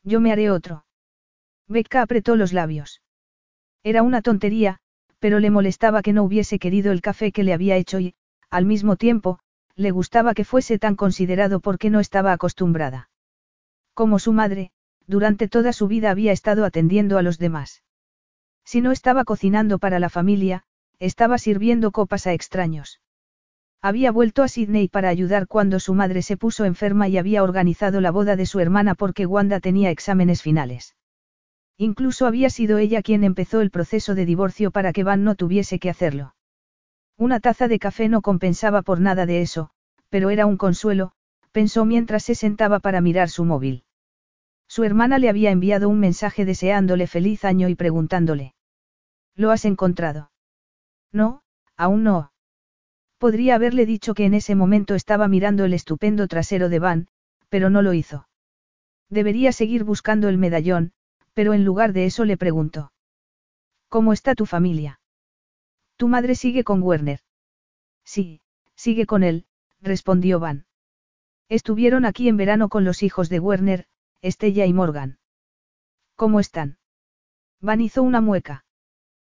Yo 0.03 0.21
me 0.21 0.33
haré 0.33 0.51
otro. 0.51 0.85
Becca 1.67 2.03
apretó 2.03 2.37
los 2.37 2.53
labios. 2.53 3.03
Era 3.83 4.03
una 4.03 4.21
tontería, 4.21 4.81
pero 5.19 5.41
le 5.41 5.51
molestaba 5.51 6.03
que 6.03 6.13
no 6.13 6.25
hubiese 6.25 6.59
querido 6.59 6.93
el 6.93 7.01
café 7.01 7.33
que 7.33 7.45
le 7.45 7.53
había 7.53 7.77
hecho 7.77 8.01
y, 8.01 8.15
al 8.51 8.65
mismo 8.65 8.97
tiempo, 8.97 9.39
le 9.79 9.93
gustaba 9.93 10.35
que 10.35 10.45
fuese 10.45 10.79
tan 10.81 10.97
considerado 10.97 11.61
porque 11.61 11.89
no 11.89 12.01
estaba 12.01 12.33
acostumbrada. 12.33 13.11
Como 13.95 14.19
su 14.19 14.33
madre, 14.33 14.73
durante 15.07 15.47
toda 15.47 15.73
su 15.73 15.87
vida 15.87 16.11
había 16.11 16.33
estado 16.33 16.65
atendiendo 16.65 17.17
a 17.17 17.23
los 17.23 17.39
demás. 17.39 17.85
Si 18.65 18.81
no 18.81 18.91
estaba 18.91 19.25
cocinando 19.25 19.79
para 19.79 20.01
la 20.01 20.11
familia, 20.11 20.65
estaba 20.99 21.39
sirviendo 21.39 21.93
copas 21.93 22.27
a 22.27 22.33
extraños. 22.33 23.01
Había 23.81 24.11
vuelto 24.11 24.43
a 24.43 24.49
Sydney 24.49 24.89
para 24.89 25.11
ayudar 25.11 25.47
cuando 25.47 25.79
su 25.79 25.95
madre 25.95 26.23
se 26.23 26.37
puso 26.37 26.65
enferma 26.65 27.07
y 27.07 27.17
había 27.17 27.45
organizado 27.45 28.01
la 28.01 28.11
boda 28.11 28.35
de 28.35 28.47
su 28.47 28.59
hermana 28.59 28.97
porque 28.97 29.27
Wanda 29.27 29.61
tenía 29.61 29.91
exámenes 29.91 30.43
finales. 30.43 30.97
Incluso 31.77 32.27
había 32.27 32.51
sido 32.51 32.79
ella 32.79 33.01
quien 33.03 33.23
empezó 33.23 33.61
el 33.61 33.71
proceso 33.71 34.17
de 34.17 34.27
divorcio 34.27 34.73
para 34.73 34.93
que 34.93 35.05
Van 35.05 35.23
no 35.23 35.37
tuviese 35.37 35.79
que 35.79 35.91
hacerlo. 35.91 36.35
Una 37.19 37.41
taza 37.41 37.67
de 37.67 37.81
café 37.81 38.09
no 38.09 38.23
compensaba 38.23 38.83
por 38.83 39.01
nada 39.01 39.27
de 39.27 39.43
eso, 39.43 39.71
pero 40.09 40.31
era 40.31 40.47
un 40.47 40.57
consuelo, 40.57 41.13
pensó 41.51 41.85
mientras 41.85 42.23
se 42.23 42.37
sentaba 42.37 42.79
para 42.79 43.01
mirar 43.01 43.29
su 43.29 43.45
móvil. 43.45 43.83
Su 44.69 44.85
hermana 44.85 45.19
le 45.19 45.29
había 45.29 45.51
enviado 45.51 45.89
un 45.89 45.99
mensaje 45.99 46.45
deseándole 46.45 47.09
feliz 47.09 47.45
año 47.45 47.69
y 47.69 47.75
preguntándole. 47.75 48.55
¿Lo 49.35 49.51
has 49.51 49.65
encontrado? 49.65 50.31
No, 51.11 51.43
aún 51.77 52.05
no. 52.05 52.31
Podría 53.19 53.57
haberle 53.57 53.85
dicho 53.85 54.15
que 54.15 54.25
en 54.25 54.35
ese 54.35 54.55
momento 54.55 54.95
estaba 54.95 55.27
mirando 55.27 55.65
el 55.65 55.75
estupendo 55.75 56.29
trasero 56.29 56.69
de 56.69 56.79
Van, 56.79 57.09
pero 57.49 57.69
no 57.69 57.83
lo 57.83 57.95
hizo. 57.95 58.29
Debería 59.11 59.51
seguir 59.51 59.83
buscando 59.83 60.29
el 60.29 60.39
medallón, 60.39 60.93
pero 61.35 61.53
en 61.53 61.65
lugar 61.65 61.93
de 61.93 62.05
eso 62.05 62.25
le 62.25 62.37
preguntó. 62.37 62.93
¿Cómo 63.89 64.13
está 64.13 64.37
tu 64.37 64.47
familia? 64.47 64.98
¿Tu 65.99 66.07
madre 66.07 66.37
sigue 66.37 66.63
con 66.63 66.81
Werner? 66.81 67.21
Sí, 68.05 68.41
sigue 68.77 69.05
con 69.05 69.25
él, 69.25 69.47
respondió 69.81 70.39
Van. 70.39 70.65
Estuvieron 71.49 72.05
aquí 72.05 72.29
en 72.29 72.37
verano 72.37 72.69
con 72.69 72.85
los 72.85 73.03
hijos 73.03 73.29
de 73.29 73.41
Werner, 73.41 73.87
Estella 74.23 74.65
y 74.65 74.73
Morgan. 74.73 75.19
¿Cómo 76.15 76.39
están? 76.39 76.79
Van 77.61 77.81
hizo 77.81 78.05
una 78.05 78.21
mueca. 78.21 78.65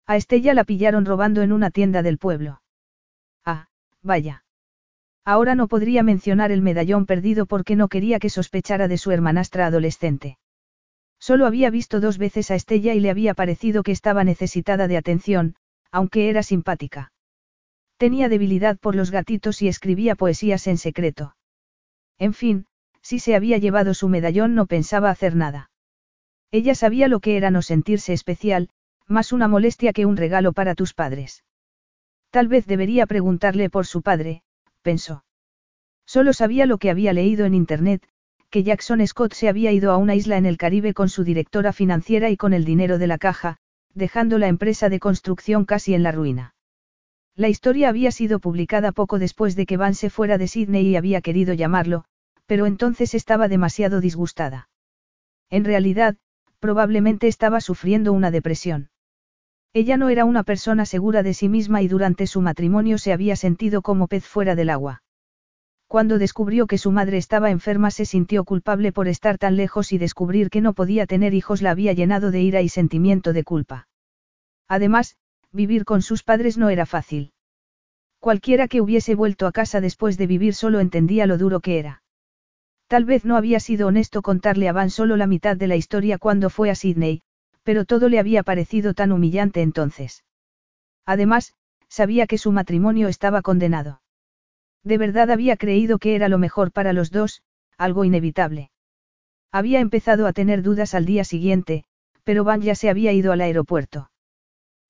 A 0.05 0.17
Estella 0.17 0.53
la 0.53 0.65
pillaron 0.65 1.05
robando 1.05 1.43
en 1.43 1.53
una 1.53 1.71
tienda 1.71 2.03
del 2.03 2.17
pueblo. 2.17 2.61
Ah, 3.45 3.69
vaya. 4.01 4.43
Ahora 5.23 5.55
no 5.55 5.69
podría 5.69 6.03
mencionar 6.03 6.51
el 6.51 6.61
medallón 6.61 7.05
perdido 7.05 7.45
porque 7.45 7.77
no 7.77 7.87
quería 7.87 8.19
que 8.19 8.29
sospechara 8.29 8.89
de 8.89 8.97
su 8.97 9.11
hermanastra 9.11 9.67
adolescente. 9.67 10.39
Solo 11.19 11.45
había 11.45 11.69
visto 11.69 12.01
dos 12.01 12.17
veces 12.17 12.51
a 12.51 12.55
Estella 12.55 12.93
y 12.95 12.99
le 12.99 13.11
había 13.11 13.33
parecido 13.33 13.81
que 13.81 13.93
estaba 13.93 14.25
necesitada 14.25 14.89
de 14.89 14.97
atención, 14.97 15.55
aunque 15.91 16.29
era 16.29 16.43
simpática. 16.43 17.11
Tenía 17.97 18.29
debilidad 18.29 18.77
por 18.77 18.95
los 18.95 19.11
gatitos 19.11 19.61
y 19.61 19.67
escribía 19.67 20.15
poesías 20.15 20.67
en 20.67 20.77
secreto. 20.77 21.35
En 22.17 22.33
fin, 22.33 22.65
si 23.01 23.19
se 23.19 23.35
había 23.35 23.57
llevado 23.57 23.93
su 23.93 24.09
medallón 24.09 24.55
no 24.55 24.65
pensaba 24.67 25.09
hacer 25.09 25.35
nada. 25.35 25.71
Ella 26.51 26.75
sabía 26.75 27.07
lo 27.07 27.19
que 27.19 27.37
era 27.37 27.51
no 27.51 27.61
sentirse 27.61 28.13
especial, 28.13 28.69
más 29.07 29.31
una 29.33 29.47
molestia 29.47 29.93
que 29.93 30.05
un 30.05 30.17
regalo 30.17 30.53
para 30.53 30.75
tus 30.75 30.93
padres. 30.93 31.43
Tal 32.29 32.47
vez 32.47 32.65
debería 32.65 33.07
preguntarle 33.07 33.69
por 33.69 33.85
su 33.85 34.01
padre, 34.01 34.43
pensó. 34.81 35.23
Solo 36.05 36.33
sabía 36.33 36.65
lo 36.65 36.77
que 36.77 36.89
había 36.89 37.13
leído 37.13 37.45
en 37.45 37.53
Internet, 37.53 38.07
que 38.49 38.63
Jackson 38.63 39.05
Scott 39.05 39.33
se 39.33 39.47
había 39.47 39.71
ido 39.71 39.91
a 39.91 39.97
una 39.97 40.15
isla 40.15 40.37
en 40.37 40.45
el 40.45 40.57
Caribe 40.57 40.93
con 40.93 41.09
su 41.09 41.23
directora 41.23 41.73
financiera 41.73 42.29
y 42.29 42.37
con 42.37 42.53
el 42.53 42.65
dinero 42.65 42.97
de 42.97 43.07
la 43.07 43.17
caja, 43.17 43.57
dejando 43.93 44.37
la 44.37 44.47
empresa 44.47 44.89
de 44.89 44.99
construcción 44.99 45.65
casi 45.65 45.93
en 45.93 46.03
la 46.03 46.11
ruina. 46.11 46.55
La 47.35 47.49
historia 47.49 47.89
había 47.89 48.11
sido 48.11 48.39
publicada 48.39 48.91
poco 48.91 49.19
después 49.19 49.55
de 49.55 49.65
que 49.65 49.77
Van 49.77 49.95
se 49.95 50.09
fuera 50.09 50.37
de 50.37 50.47
Sydney 50.47 50.87
y 50.87 50.95
había 50.95 51.21
querido 51.21 51.53
llamarlo, 51.53 52.05
pero 52.45 52.65
entonces 52.65 53.13
estaba 53.13 53.47
demasiado 53.47 54.01
disgustada. 54.01 54.69
En 55.49 55.63
realidad, 55.65 56.17
probablemente 56.59 57.27
estaba 57.27 57.61
sufriendo 57.61 58.11
una 58.13 58.31
depresión. 58.31 58.89
Ella 59.73 59.97
no 59.97 60.09
era 60.09 60.25
una 60.25 60.43
persona 60.43 60.85
segura 60.85 61.23
de 61.23 61.33
sí 61.33 61.47
misma 61.47 61.81
y 61.81 61.87
durante 61.87 62.27
su 62.27 62.41
matrimonio 62.41 62.97
se 62.97 63.13
había 63.13 63.35
sentido 63.35 63.81
como 63.81 64.07
pez 64.07 64.25
fuera 64.25 64.55
del 64.55 64.69
agua. 64.69 65.03
Cuando 65.89 66.19
descubrió 66.19 66.67
que 66.67 66.77
su 66.77 66.91
madre 66.91 67.17
estaba 67.17 67.49
enferma 67.49 67.89
se 67.89 68.05
sintió 68.05 68.43
culpable 68.43 68.91
por 68.91 69.07
estar 69.07 69.39
tan 69.39 69.55
lejos 69.55 69.91
y 69.91 69.97
descubrir 69.97 70.51
que 70.51 70.61
no 70.61 70.73
podía 70.73 71.07
tener 71.07 71.33
hijos 71.33 71.63
la 71.63 71.71
había 71.71 71.93
llenado 71.93 72.29
de 72.29 72.41
ira 72.41 72.61
y 72.61 72.69
sentimiento 72.69 73.33
de 73.33 73.43
culpa. 73.43 73.87
Además, 74.67 75.17
vivir 75.51 75.85
con 75.85 76.03
sus 76.03 76.21
padres 76.21 76.59
no 76.59 76.69
era 76.69 76.85
fácil. 76.85 77.33
Cualquiera 78.19 78.67
que 78.67 78.81
hubiese 78.81 79.15
vuelto 79.15 79.47
a 79.47 79.51
casa 79.51 79.81
después 79.81 80.15
de 80.19 80.27
vivir 80.27 80.53
solo 80.53 80.79
entendía 80.79 81.25
lo 81.25 81.39
duro 81.39 81.59
que 81.59 81.79
era. 81.79 82.03
Tal 82.85 83.05
vez 83.05 83.25
no 83.25 83.35
había 83.35 83.59
sido 83.59 83.87
honesto 83.87 84.21
contarle 84.21 84.69
a 84.69 84.73
Van 84.73 84.91
solo 84.91 85.17
la 85.17 85.25
mitad 85.25 85.57
de 85.57 85.65
la 85.65 85.75
historia 85.75 86.19
cuando 86.19 86.51
fue 86.51 86.69
a 86.69 86.75
Sydney, 86.75 87.23
pero 87.63 87.83
todo 87.85 88.09
le 88.09 88.19
había 88.19 88.43
parecido 88.43 88.93
tan 88.93 89.11
humillante 89.11 89.63
entonces. 89.63 90.23
Además, 91.03 91.55
sabía 91.87 92.27
que 92.27 92.37
su 92.37 92.51
matrimonio 92.51 93.07
estaba 93.07 93.41
condenado. 93.41 94.01
De 94.83 94.97
verdad 94.97 95.31
había 95.31 95.57
creído 95.57 95.99
que 95.99 96.15
era 96.15 96.29
lo 96.29 96.37
mejor 96.37 96.71
para 96.71 96.93
los 96.93 97.11
dos, 97.11 97.41
algo 97.77 98.05
inevitable. 98.05 98.71
Había 99.51 99.79
empezado 99.79 100.27
a 100.27 100.33
tener 100.33 100.61
dudas 100.61 100.93
al 100.93 101.05
día 101.05 101.23
siguiente, 101.23 101.83
pero 102.23 102.43
Van 102.43 102.61
ya 102.61 102.75
se 102.75 102.89
había 102.89 103.11
ido 103.13 103.31
al 103.31 103.41
aeropuerto. 103.41 104.11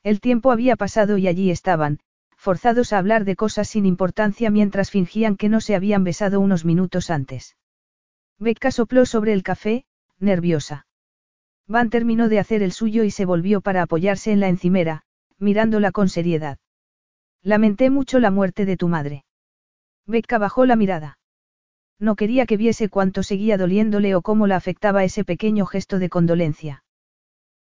El 0.04 0.19
tiempo 0.19 0.52
había 0.52 0.75
pasado 0.75 1.17
y 1.17 1.28
allí 1.28 1.52
estaban, 1.52 1.99
forzados 2.36 2.93
a 2.93 2.97
hablar 2.97 3.25
de 3.25 3.36
cosas 3.36 3.67
sin 3.67 3.86
importancia 3.86 4.49
mientras 4.49 4.91
fingían 4.91 5.36
que 5.36 5.49
no 5.49 5.62
se 5.62 5.75
habían 5.75 6.04
besado 6.04 6.39
unos 6.39 6.65
minutos 6.65 7.10
antes. 7.10 7.58
Becca 8.38 8.71
sopló 8.71 9.06
sobre 9.06 9.34
el 9.34 9.43
café, 9.43 9.86
nerviosa. 10.19 10.88
Van 11.67 11.89
terminó 11.89 12.30
de 12.30 12.39
hacer 12.39 12.63
el 12.63 12.71
suyo 12.71 13.04
y 13.04 13.12
se 13.12 13.25
volvió 13.25 13.62
para 13.62 13.82
apoyarse 13.82 14.32
en 14.32 14.39
la 14.39 14.47
encimera, 14.47 15.04
mirándola 15.38 15.91
con 15.91 16.10
seriedad. 16.10 16.58
Lamenté 17.43 17.89
mucho 17.89 18.19
la 18.19 18.32
muerte 18.32 18.65
de 18.65 18.78
tu 18.78 18.88
madre. 18.88 19.23
Becca 20.09 20.39
bajó 20.39 20.65
la 20.65 20.75
mirada. 20.75 21.19
No 21.99 22.15
quería 22.15 22.47
que 22.47 22.57
viese 22.57 22.89
cuánto 22.89 23.21
seguía 23.21 23.57
doliéndole 23.57 24.15
o 24.15 24.23
cómo 24.23 24.47
la 24.47 24.55
afectaba 24.55 25.03
ese 25.03 25.23
pequeño 25.23 25.67
gesto 25.67 25.99
de 25.99 26.09
condolencia. 26.09 26.83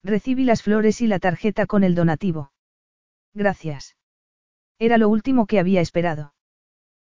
Recibí 0.02 0.44
las 0.44 0.62
flores 0.62 1.02
y 1.02 1.08
la 1.08 1.18
tarjeta 1.18 1.66
con 1.66 1.84
el 1.84 1.94
donativo. 1.94 2.52
Gracias. 3.34 3.96
Era 4.78 4.96
lo 4.96 5.10
último 5.10 5.46
que 5.46 5.58
había 5.58 5.82
esperado. 5.82 6.32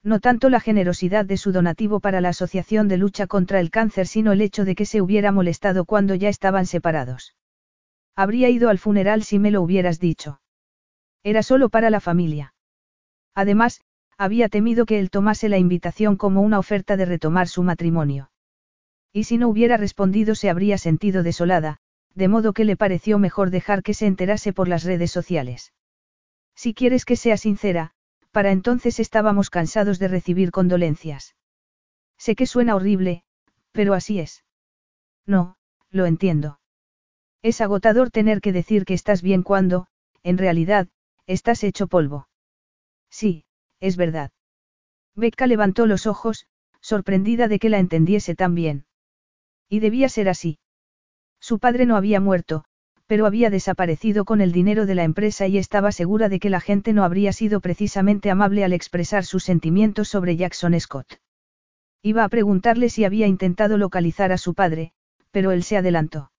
No 0.02 0.20
tanto 0.20 0.48
la 0.48 0.60
generosidad 0.60 1.26
de 1.26 1.36
su 1.36 1.52
donativo 1.52 2.00
para 2.00 2.22
la 2.22 2.30
Asociación 2.30 2.88
de 2.88 2.96
Lucha 2.96 3.26
contra 3.26 3.60
el 3.60 3.70
Cáncer, 3.70 4.06
sino 4.06 4.32
el 4.32 4.40
hecho 4.40 4.64
de 4.64 4.74
que 4.74 4.86
se 4.86 5.02
hubiera 5.02 5.32
molestado 5.32 5.84
cuando 5.84 6.14
ya 6.14 6.30
estaban 6.30 6.64
separados. 6.64 7.36
Habría 8.14 8.48
ido 8.48 8.70
al 8.70 8.78
funeral 8.78 9.22
si 9.22 9.38
me 9.38 9.50
lo 9.50 9.60
hubieras 9.60 10.00
dicho. 10.00 10.40
Era 11.22 11.42
solo 11.42 11.68
para 11.68 11.90
la 11.90 12.00
familia. 12.00 12.54
Además, 13.34 13.82
había 14.18 14.48
temido 14.48 14.86
que 14.86 14.98
él 14.98 15.10
tomase 15.10 15.48
la 15.48 15.58
invitación 15.58 16.16
como 16.16 16.40
una 16.40 16.58
oferta 16.58 16.96
de 16.96 17.04
retomar 17.04 17.48
su 17.48 17.62
matrimonio. 17.62 18.30
Y 19.12 19.24
si 19.24 19.38
no 19.38 19.48
hubiera 19.48 19.76
respondido 19.76 20.34
se 20.34 20.50
habría 20.50 20.78
sentido 20.78 21.22
desolada, 21.22 21.78
de 22.14 22.28
modo 22.28 22.52
que 22.52 22.64
le 22.64 22.76
pareció 22.76 23.18
mejor 23.18 23.50
dejar 23.50 23.82
que 23.82 23.94
se 23.94 24.06
enterase 24.06 24.52
por 24.52 24.68
las 24.68 24.84
redes 24.84 25.10
sociales. 25.10 25.72
Si 26.54 26.74
quieres 26.74 27.04
que 27.04 27.16
sea 27.16 27.36
sincera, 27.36 27.92
para 28.30 28.50
entonces 28.52 29.00
estábamos 29.00 29.48
cansados 29.48 29.98
de 29.98 30.08
recibir 30.08 30.50
condolencias. 30.50 31.34
Sé 32.18 32.34
que 32.34 32.46
suena 32.46 32.74
horrible, 32.74 33.22
pero 33.72 33.94
así 33.94 34.20
es. 34.20 34.44
No, 35.26 35.56
lo 35.90 36.04
entiendo. 36.04 36.60
Es 37.40 37.62
agotador 37.62 38.10
tener 38.10 38.42
que 38.42 38.52
decir 38.52 38.84
que 38.84 38.92
estás 38.92 39.22
bien 39.22 39.42
cuando, 39.42 39.86
en 40.22 40.36
realidad, 40.36 40.88
estás 41.26 41.64
hecho 41.64 41.86
polvo. 41.86 42.28
Sí, 43.08 43.45
es 43.80 43.96
verdad. 43.96 44.30
Becca 45.14 45.46
levantó 45.46 45.86
los 45.86 46.06
ojos, 46.06 46.46
sorprendida 46.80 47.48
de 47.48 47.58
que 47.58 47.70
la 47.70 47.78
entendiese 47.78 48.34
tan 48.34 48.54
bien. 48.54 48.86
Y 49.68 49.80
debía 49.80 50.08
ser 50.08 50.28
así. 50.28 50.58
Su 51.40 51.58
padre 51.58 51.86
no 51.86 51.96
había 51.96 52.20
muerto, 52.20 52.64
pero 53.06 53.26
había 53.26 53.50
desaparecido 53.50 54.24
con 54.24 54.40
el 54.40 54.52
dinero 54.52 54.86
de 54.86 54.94
la 54.94 55.04
empresa 55.04 55.46
y 55.46 55.58
estaba 55.58 55.92
segura 55.92 56.28
de 56.28 56.38
que 56.38 56.50
la 56.50 56.60
gente 56.60 56.92
no 56.92 57.04
habría 57.04 57.32
sido 57.32 57.60
precisamente 57.60 58.30
amable 58.30 58.64
al 58.64 58.72
expresar 58.72 59.24
sus 59.24 59.44
sentimientos 59.44 60.08
sobre 60.08 60.36
Jackson 60.36 60.78
Scott. 60.78 61.20
Iba 62.02 62.24
a 62.24 62.28
preguntarle 62.28 62.88
si 62.88 63.04
había 63.04 63.26
intentado 63.26 63.78
localizar 63.78 64.32
a 64.32 64.38
su 64.38 64.54
padre, 64.54 64.92
pero 65.30 65.50
él 65.52 65.62
se 65.62 65.76
adelantó. 65.76 66.32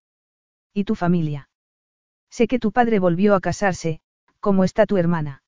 ¿Y 0.74 0.84
tu 0.84 0.96
familia? 0.96 1.50
Sé 2.30 2.48
que 2.48 2.60
tu 2.60 2.72
padre 2.72 3.00
volvió 3.00 3.36
a 3.36 3.42
casarse, 3.42 4.02
¿cómo 4.40 4.64
está 4.64 4.86
tu 4.86 4.98
hermana? 4.98 5.42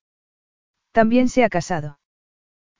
También 0.92 1.28
se 1.28 1.44
ha 1.44 1.48
casado. 1.48 1.98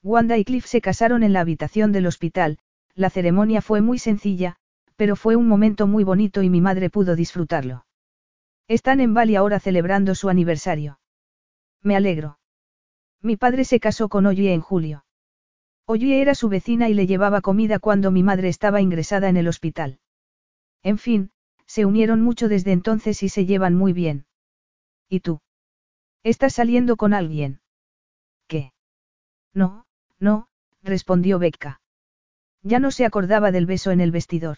Wanda 0.03 0.37
y 0.37 0.43
Cliff 0.43 0.65
se 0.65 0.81
casaron 0.81 1.23
en 1.23 1.33
la 1.33 1.41
habitación 1.41 1.91
del 1.91 2.07
hospital, 2.07 2.57
la 2.95 3.09
ceremonia 3.09 3.61
fue 3.61 3.81
muy 3.81 3.99
sencilla, 3.99 4.57
pero 4.95 5.15
fue 5.15 5.35
un 5.35 5.47
momento 5.47 5.87
muy 5.87 6.03
bonito 6.03 6.43
y 6.43 6.49
mi 6.49 6.61
madre 6.61 6.89
pudo 6.89 7.15
disfrutarlo. 7.15 7.85
Están 8.67 8.99
en 8.99 9.13
Bali 9.13 9.35
ahora 9.35 9.59
celebrando 9.59 10.15
su 10.15 10.29
aniversario. 10.29 10.99
Me 11.81 11.95
alegro. 11.95 12.39
Mi 13.21 13.37
padre 13.37 13.65
se 13.65 13.79
casó 13.79 14.09
con 14.09 14.25
Oye 14.25 14.53
en 14.53 14.61
julio. 14.61 15.05
Oye 15.85 16.21
era 16.21 16.35
su 16.35 16.49
vecina 16.49 16.89
y 16.89 16.93
le 16.93 17.07
llevaba 17.07 17.41
comida 17.41 17.79
cuando 17.79 18.11
mi 18.11 18.23
madre 18.23 18.47
estaba 18.49 18.81
ingresada 18.81 19.29
en 19.29 19.37
el 19.37 19.47
hospital. 19.47 19.99
En 20.83 20.97
fin, 20.97 21.31
se 21.65 21.85
unieron 21.85 22.21
mucho 22.21 22.47
desde 22.49 22.71
entonces 22.71 23.23
y 23.23 23.29
se 23.29 23.45
llevan 23.45 23.75
muy 23.75 23.93
bien. 23.93 24.25
¿Y 25.09 25.19
tú? 25.19 25.41
¿Estás 26.23 26.53
saliendo 26.53 26.97
con 26.97 27.13
alguien? 27.13 27.61
No, 29.53 29.85
no, 30.19 30.47
respondió 30.83 31.39
Becca. 31.39 31.81
Ya 32.63 32.79
no 32.79 32.91
se 32.91 33.05
acordaba 33.05 33.51
del 33.51 33.65
beso 33.65 33.91
en 33.91 34.01
el 34.01 34.11
vestidor. 34.11 34.57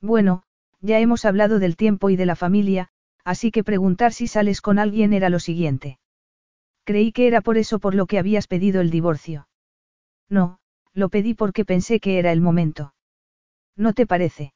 Bueno, 0.00 0.42
ya 0.80 0.98
hemos 0.98 1.24
hablado 1.24 1.58
del 1.58 1.76
tiempo 1.76 2.10
y 2.10 2.16
de 2.16 2.26
la 2.26 2.36
familia, 2.36 2.88
así 3.24 3.50
que 3.50 3.64
preguntar 3.64 4.12
si 4.12 4.26
sales 4.26 4.60
con 4.60 4.78
alguien 4.78 5.12
era 5.12 5.28
lo 5.28 5.38
siguiente. 5.38 5.98
Creí 6.84 7.12
que 7.12 7.26
era 7.26 7.40
por 7.40 7.58
eso 7.58 7.78
por 7.78 7.94
lo 7.94 8.06
que 8.06 8.18
habías 8.18 8.46
pedido 8.46 8.80
el 8.80 8.90
divorcio. 8.90 9.48
No, 10.28 10.58
lo 10.94 11.08
pedí 11.08 11.34
porque 11.34 11.64
pensé 11.64 12.00
que 12.00 12.18
era 12.18 12.32
el 12.32 12.40
momento. 12.40 12.94
¿No 13.76 13.92
te 13.92 14.06
parece? 14.06 14.54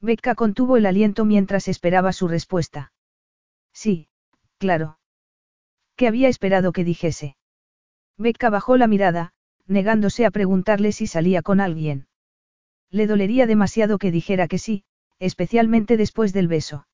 Becca 0.00 0.34
contuvo 0.34 0.76
el 0.76 0.86
aliento 0.86 1.24
mientras 1.24 1.68
esperaba 1.68 2.12
su 2.12 2.28
respuesta. 2.28 2.92
Sí, 3.72 4.08
claro. 4.58 4.98
¿Qué 5.96 6.08
había 6.08 6.28
esperado 6.28 6.72
que 6.72 6.84
dijese? 6.84 7.36
Becca 8.18 8.50
bajó 8.50 8.76
la 8.76 8.86
mirada, 8.86 9.32
negándose 9.66 10.24
a 10.24 10.30
preguntarle 10.30 10.92
si 10.92 11.06
salía 11.06 11.42
con 11.42 11.60
alguien. 11.60 12.06
Le 12.90 13.06
dolería 13.06 13.46
demasiado 13.46 13.98
que 13.98 14.10
dijera 14.10 14.48
que 14.48 14.58
sí, 14.58 14.84
especialmente 15.18 15.96
después 15.96 16.32
del 16.32 16.48
beso. 16.48 16.86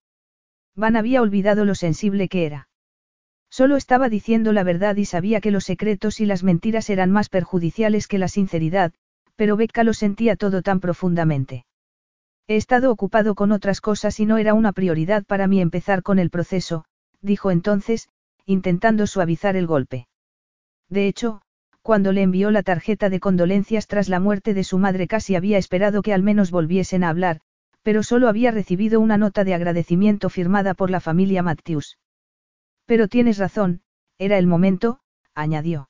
Van 0.74 0.96
había 0.96 1.22
olvidado 1.22 1.64
lo 1.64 1.74
sensible 1.74 2.28
que 2.28 2.46
era. 2.46 2.68
Solo 3.50 3.76
estaba 3.76 4.08
diciendo 4.08 4.52
la 4.52 4.64
verdad 4.64 4.96
y 4.96 5.04
sabía 5.04 5.40
que 5.40 5.50
los 5.50 5.64
secretos 5.64 6.20
y 6.20 6.26
las 6.26 6.42
mentiras 6.42 6.88
eran 6.88 7.10
más 7.10 7.28
perjudiciales 7.28 8.08
que 8.08 8.18
la 8.18 8.28
sinceridad, 8.28 8.92
pero 9.36 9.56
Becca 9.56 9.84
lo 9.84 9.92
sentía 9.92 10.36
todo 10.36 10.62
tan 10.62 10.80
profundamente. 10.80 11.66
He 12.48 12.56
estado 12.56 12.90
ocupado 12.90 13.34
con 13.34 13.52
otras 13.52 13.80
cosas 13.80 14.18
y 14.20 14.26
no 14.26 14.38
era 14.38 14.54
una 14.54 14.72
prioridad 14.72 15.24
para 15.24 15.46
mí 15.46 15.60
empezar 15.60 16.02
con 16.02 16.18
el 16.18 16.30
proceso, 16.30 16.84
dijo 17.20 17.50
entonces, 17.50 18.08
intentando 18.46 19.06
suavizar 19.06 19.54
el 19.56 19.66
golpe. 19.66 20.06
De 20.92 21.08
hecho, 21.08 21.40
cuando 21.80 22.12
le 22.12 22.20
envió 22.20 22.50
la 22.50 22.62
tarjeta 22.62 23.08
de 23.08 23.18
condolencias 23.18 23.86
tras 23.86 24.10
la 24.10 24.20
muerte 24.20 24.52
de 24.52 24.62
su 24.62 24.76
madre 24.76 25.08
casi 25.08 25.34
había 25.34 25.56
esperado 25.56 26.02
que 26.02 26.12
al 26.12 26.22
menos 26.22 26.50
volviesen 26.50 27.02
a 27.02 27.08
hablar, 27.08 27.40
pero 27.82 28.02
solo 28.02 28.28
había 28.28 28.50
recibido 28.50 29.00
una 29.00 29.16
nota 29.16 29.42
de 29.42 29.54
agradecimiento 29.54 30.28
firmada 30.28 30.74
por 30.74 30.90
la 30.90 31.00
familia 31.00 31.42
Matthews. 31.42 31.96
Pero 32.84 33.08
tienes 33.08 33.38
razón, 33.38 33.80
era 34.18 34.36
el 34.36 34.46
momento, 34.46 35.00
añadió. 35.34 35.88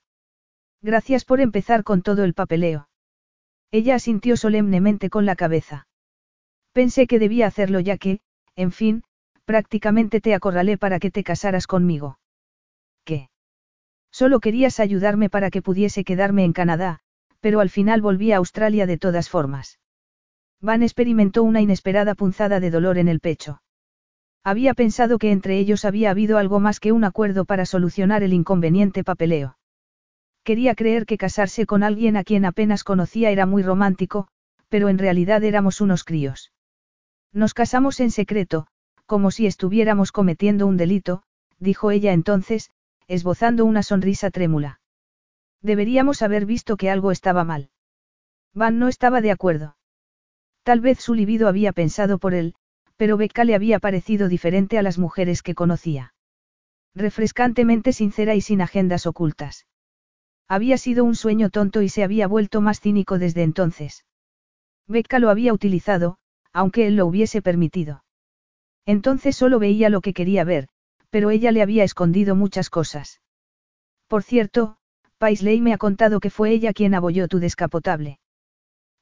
Gracias 0.82 1.24
por 1.24 1.40
empezar 1.40 1.82
con 1.82 2.02
todo 2.02 2.22
el 2.22 2.32
papeleo. 2.32 2.88
Ella 3.72 3.96
asintió 3.96 4.36
solemnemente 4.36 5.10
con 5.10 5.26
la 5.26 5.34
cabeza. 5.34 5.88
Pensé 6.72 7.08
que 7.08 7.18
debía 7.18 7.48
hacerlo 7.48 7.80
ya 7.80 7.98
que, 7.98 8.20
en 8.54 8.70
fin, 8.70 9.02
prácticamente 9.46 10.20
te 10.20 10.32
acorralé 10.32 10.78
para 10.78 11.00
que 11.00 11.10
te 11.10 11.24
casaras 11.24 11.66
conmigo. 11.66 12.20
¿Qué? 13.04 13.31
Solo 14.12 14.40
querías 14.40 14.78
ayudarme 14.78 15.30
para 15.30 15.50
que 15.50 15.62
pudiese 15.62 16.04
quedarme 16.04 16.44
en 16.44 16.52
Canadá, 16.52 17.00
pero 17.40 17.60
al 17.60 17.70
final 17.70 18.02
volví 18.02 18.30
a 18.30 18.36
Australia 18.36 18.86
de 18.86 18.98
todas 18.98 19.28
formas. 19.28 19.80
Van 20.60 20.82
experimentó 20.82 21.42
una 21.42 21.60
inesperada 21.60 22.14
punzada 22.14 22.60
de 22.60 22.70
dolor 22.70 22.98
en 22.98 23.08
el 23.08 23.18
pecho. 23.20 23.62
Había 24.44 24.74
pensado 24.74 25.18
que 25.18 25.32
entre 25.32 25.58
ellos 25.58 25.84
había 25.84 26.10
habido 26.10 26.36
algo 26.38 26.60
más 26.60 26.78
que 26.78 26.92
un 26.92 27.04
acuerdo 27.04 27.44
para 27.44 27.64
solucionar 27.64 28.22
el 28.22 28.32
inconveniente 28.32 29.02
papeleo. 29.02 29.56
Quería 30.44 30.74
creer 30.74 31.06
que 31.06 31.18
casarse 31.18 31.66
con 31.66 31.82
alguien 31.82 32.16
a 32.16 32.24
quien 32.24 32.44
apenas 32.44 32.84
conocía 32.84 33.30
era 33.30 33.46
muy 33.46 33.62
romántico, 33.62 34.28
pero 34.68 34.88
en 34.88 34.98
realidad 34.98 35.42
éramos 35.42 35.80
unos 35.80 36.04
críos. 36.04 36.52
Nos 37.32 37.54
casamos 37.54 38.00
en 38.00 38.10
secreto, 38.10 38.66
como 39.06 39.30
si 39.30 39.46
estuviéramos 39.46 40.12
cometiendo 40.12 40.66
un 40.66 40.76
delito, 40.76 41.22
dijo 41.58 41.90
ella 41.90 42.12
entonces, 42.12 42.70
esbozando 43.08 43.64
una 43.64 43.82
sonrisa 43.82 44.30
trémula. 44.30 44.80
Deberíamos 45.60 46.22
haber 46.22 46.46
visto 46.46 46.76
que 46.76 46.90
algo 46.90 47.12
estaba 47.12 47.44
mal. 47.44 47.70
Van 48.54 48.78
no 48.78 48.88
estaba 48.88 49.20
de 49.20 49.30
acuerdo. 49.30 49.76
Tal 50.62 50.80
vez 50.80 51.00
su 51.00 51.14
libido 51.14 51.48
había 51.48 51.72
pensado 51.72 52.18
por 52.18 52.34
él, 52.34 52.54
pero 52.96 53.16
Becca 53.16 53.44
le 53.44 53.54
había 53.54 53.78
parecido 53.78 54.28
diferente 54.28 54.78
a 54.78 54.82
las 54.82 54.98
mujeres 54.98 55.42
que 55.42 55.54
conocía. 55.54 56.14
Refrescantemente 56.94 57.92
sincera 57.92 58.34
y 58.34 58.40
sin 58.40 58.60
agendas 58.60 59.06
ocultas. 59.06 59.66
Había 60.48 60.76
sido 60.76 61.04
un 61.04 61.14
sueño 61.14 61.48
tonto 61.50 61.82
y 61.82 61.88
se 61.88 62.04
había 62.04 62.26
vuelto 62.28 62.60
más 62.60 62.80
cínico 62.80 63.18
desde 63.18 63.42
entonces. 63.42 64.04
Becca 64.86 65.18
lo 65.18 65.30
había 65.30 65.52
utilizado, 65.52 66.18
aunque 66.52 66.86
él 66.86 66.96
lo 66.96 67.06
hubiese 67.06 67.40
permitido. 67.40 68.04
Entonces 68.84 69.36
solo 69.36 69.58
veía 69.58 69.88
lo 69.88 70.00
que 70.00 70.12
quería 70.12 70.44
ver, 70.44 70.68
pero 71.12 71.28
ella 71.28 71.52
le 71.52 71.60
había 71.60 71.84
escondido 71.84 72.34
muchas 72.34 72.70
cosas. 72.70 73.20
Por 74.08 74.22
cierto, 74.22 74.78
Paisley 75.18 75.60
me 75.60 75.74
ha 75.74 75.78
contado 75.78 76.20
que 76.20 76.30
fue 76.30 76.52
ella 76.52 76.72
quien 76.72 76.94
abolló 76.94 77.28
tu 77.28 77.38
descapotable. 77.38 78.18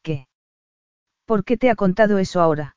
¿Qué? 0.03 0.27
¿Por 1.25 1.45
qué 1.45 1.57
te 1.57 1.71
ha 1.71 1.77
contado 1.77 2.19
eso 2.19 2.41
ahora? 2.41 2.77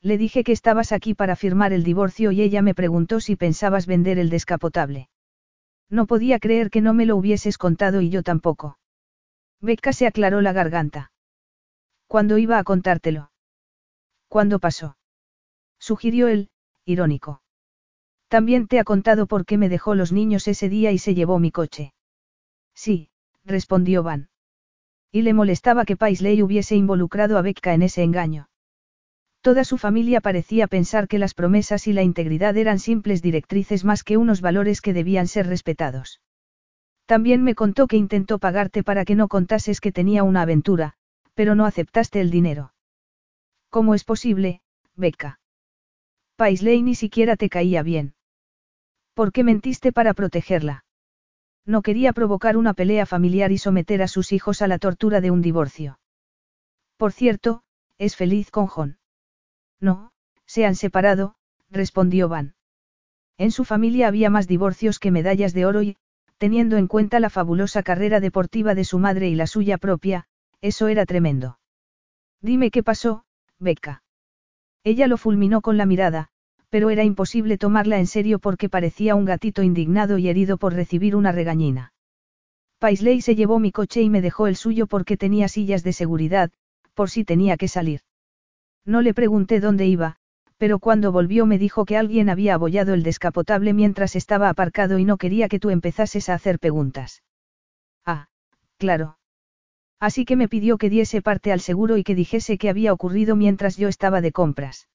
Le 0.00 0.18
dije 0.18 0.44
que 0.44 0.52
estabas 0.52 0.92
aquí 0.92 1.14
para 1.14 1.34
firmar 1.34 1.72
el 1.72 1.82
divorcio 1.82 2.30
y 2.30 2.42
ella 2.42 2.62
me 2.62 2.76
preguntó 2.76 3.18
si 3.18 3.34
pensabas 3.34 3.86
vender 3.88 4.20
el 4.20 4.30
descapotable. 4.30 5.08
No 5.90 6.06
podía 6.06 6.38
creer 6.38 6.70
que 6.70 6.80
no 6.80 6.94
me 6.94 7.06
lo 7.06 7.16
hubieses 7.16 7.58
contado 7.58 8.02
y 8.02 8.08
yo 8.08 8.22
tampoco. 8.22 8.78
Becca 9.60 9.92
se 9.92 10.06
aclaró 10.06 10.40
la 10.42 10.52
garganta. 10.52 11.10
¿Cuándo 12.06 12.38
iba 12.38 12.58
a 12.58 12.64
contártelo? 12.64 13.32
¿Cuándo 14.28 14.60
pasó? 14.60 14.96
Sugirió 15.80 16.28
él, 16.28 16.50
irónico. 16.84 17.43
También 18.34 18.66
te 18.66 18.80
ha 18.80 18.84
contado 18.84 19.28
por 19.28 19.46
qué 19.46 19.58
me 19.58 19.68
dejó 19.68 19.94
los 19.94 20.10
niños 20.10 20.48
ese 20.48 20.68
día 20.68 20.90
y 20.90 20.98
se 20.98 21.14
llevó 21.14 21.38
mi 21.38 21.52
coche. 21.52 21.94
Sí, 22.74 23.08
respondió 23.44 24.02
Van. 24.02 24.28
Y 25.12 25.22
le 25.22 25.32
molestaba 25.32 25.84
que 25.84 25.96
Paisley 25.96 26.42
hubiese 26.42 26.74
involucrado 26.74 27.38
a 27.38 27.42
Becca 27.42 27.74
en 27.74 27.82
ese 27.82 28.02
engaño. 28.02 28.48
Toda 29.40 29.62
su 29.62 29.78
familia 29.78 30.20
parecía 30.20 30.66
pensar 30.66 31.06
que 31.06 31.20
las 31.20 31.32
promesas 31.32 31.86
y 31.86 31.92
la 31.92 32.02
integridad 32.02 32.56
eran 32.56 32.80
simples 32.80 33.22
directrices 33.22 33.84
más 33.84 34.02
que 34.02 34.16
unos 34.16 34.40
valores 34.40 34.80
que 34.80 34.92
debían 34.92 35.28
ser 35.28 35.46
respetados. 35.46 36.20
También 37.06 37.44
me 37.44 37.54
contó 37.54 37.86
que 37.86 37.96
intentó 37.96 38.40
pagarte 38.40 38.82
para 38.82 39.04
que 39.04 39.14
no 39.14 39.28
contases 39.28 39.80
que 39.80 39.92
tenía 39.92 40.24
una 40.24 40.42
aventura, 40.42 40.94
pero 41.34 41.54
no 41.54 41.66
aceptaste 41.66 42.20
el 42.20 42.32
dinero. 42.32 42.74
¿Cómo 43.70 43.94
es 43.94 44.02
posible, 44.02 44.60
Becca? 44.96 45.38
Paisley 46.34 46.82
ni 46.82 46.96
siquiera 46.96 47.36
te 47.36 47.48
caía 47.48 47.84
bien. 47.84 48.13
¿Por 49.14 49.32
qué 49.32 49.44
mentiste 49.44 49.92
para 49.92 50.12
protegerla? 50.12 50.84
No 51.64 51.82
quería 51.82 52.12
provocar 52.12 52.56
una 52.56 52.74
pelea 52.74 53.06
familiar 53.06 53.52
y 53.52 53.58
someter 53.58 54.02
a 54.02 54.08
sus 54.08 54.32
hijos 54.32 54.60
a 54.60 54.66
la 54.66 54.78
tortura 54.78 55.20
de 55.20 55.30
un 55.30 55.40
divorcio. 55.40 55.98
Por 56.96 57.12
cierto, 57.12 57.62
es 57.96 58.16
feliz 58.16 58.50
con 58.50 58.66
John. 58.66 58.98
No, 59.80 60.12
se 60.46 60.66
han 60.66 60.74
separado, 60.74 61.36
respondió 61.70 62.28
Van. 62.28 62.54
En 63.38 63.50
su 63.50 63.64
familia 63.64 64.08
había 64.08 64.30
más 64.30 64.46
divorcios 64.46 64.98
que 64.98 65.10
medallas 65.10 65.54
de 65.54 65.66
oro 65.66 65.82
y, 65.82 65.96
teniendo 66.38 66.76
en 66.76 66.88
cuenta 66.88 67.20
la 67.20 67.30
fabulosa 67.30 67.82
carrera 67.82 68.20
deportiva 68.20 68.74
de 68.74 68.84
su 68.84 68.98
madre 68.98 69.28
y 69.28 69.34
la 69.34 69.46
suya 69.46 69.78
propia, 69.78 70.26
eso 70.60 70.88
era 70.88 71.06
tremendo. 71.06 71.58
Dime 72.40 72.70
qué 72.70 72.82
pasó, 72.82 73.24
Becca. 73.58 74.02
Ella 74.82 75.06
lo 75.06 75.16
fulminó 75.16 75.62
con 75.62 75.78
la 75.78 75.86
mirada, 75.86 76.30
pero 76.74 76.90
era 76.90 77.04
imposible 77.04 77.56
tomarla 77.56 78.00
en 78.00 78.08
serio 78.08 78.40
porque 78.40 78.68
parecía 78.68 79.14
un 79.14 79.24
gatito 79.24 79.62
indignado 79.62 80.18
y 80.18 80.28
herido 80.28 80.56
por 80.56 80.74
recibir 80.74 81.14
una 81.14 81.30
regañina. 81.30 81.92
Paisley 82.80 83.20
se 83.20 83.36
llevó 83.36 83.60
mi 83.60 83.70
coche 83.70 84.02
y 84.02 84.10
me 84.10 84.20
dejó 84.20 84.48
el 84.48 84.56
suyo 84.56 84.88
porque 84.88 85.16
tenía 85.16 85.46
sillas 85.46 85.84
de 85.84 85.92
seguridad, 85.92 86.50
por 86.94 87.10
si 87.10 87.24
tenía 87.24 87.56
que 87.56 87.68
salir. 87.68 88.00
No 88.84 89.02
le 89.02 89.14
pregunté 89.14 89.60
dónde 89.60 89.86
iba, 89.86 90.16
pero 90.58 90.80
cuando 90.80 91.12
volvió 91.12 91.46
me 91.46 91.58
dijo 91.58 91.84
que 91.84 91.96
alguien 91.96 92.28
había 92.28 92.54
abollado 92.54 92.92
el 92.92 93.04
descapotable 93.04 93.72
mientras 93.72 94.16
estaba 94.16 94.48
aparcado 94.48 94.98
y 94.98 95.04
no 95.04 95.16
quería 95.16 95.48
que 95.48 95.60
tú 95.60 95.70
empezases 95.70 96.28
a 96.28 96.34
hacer 96.34 96.58
preguntas. 96.58 97.22
Ah, 98.04 98.26
claro. 98.78 99.16
Así 100.00 100.24
que 100.24 100.34
me 100.34 100.48
pidió 100.48 100.76
que 100.76 100.90
diese 100.90 101.22
parte 101.22 101.52
al 101.52 101.60
seguro 101.60 101.98
y 101.98 102.02
que 102.02 102.16
dijese 102.16 102.58
qué 102.58 102.68
había 102.68 102.92
ocurrido 102.92 103.36
mientras 103.36 103.76
yo 103.76 103.86
estaba 103.86 104.20
de 104.20 104.32
compras. 104.32 104.88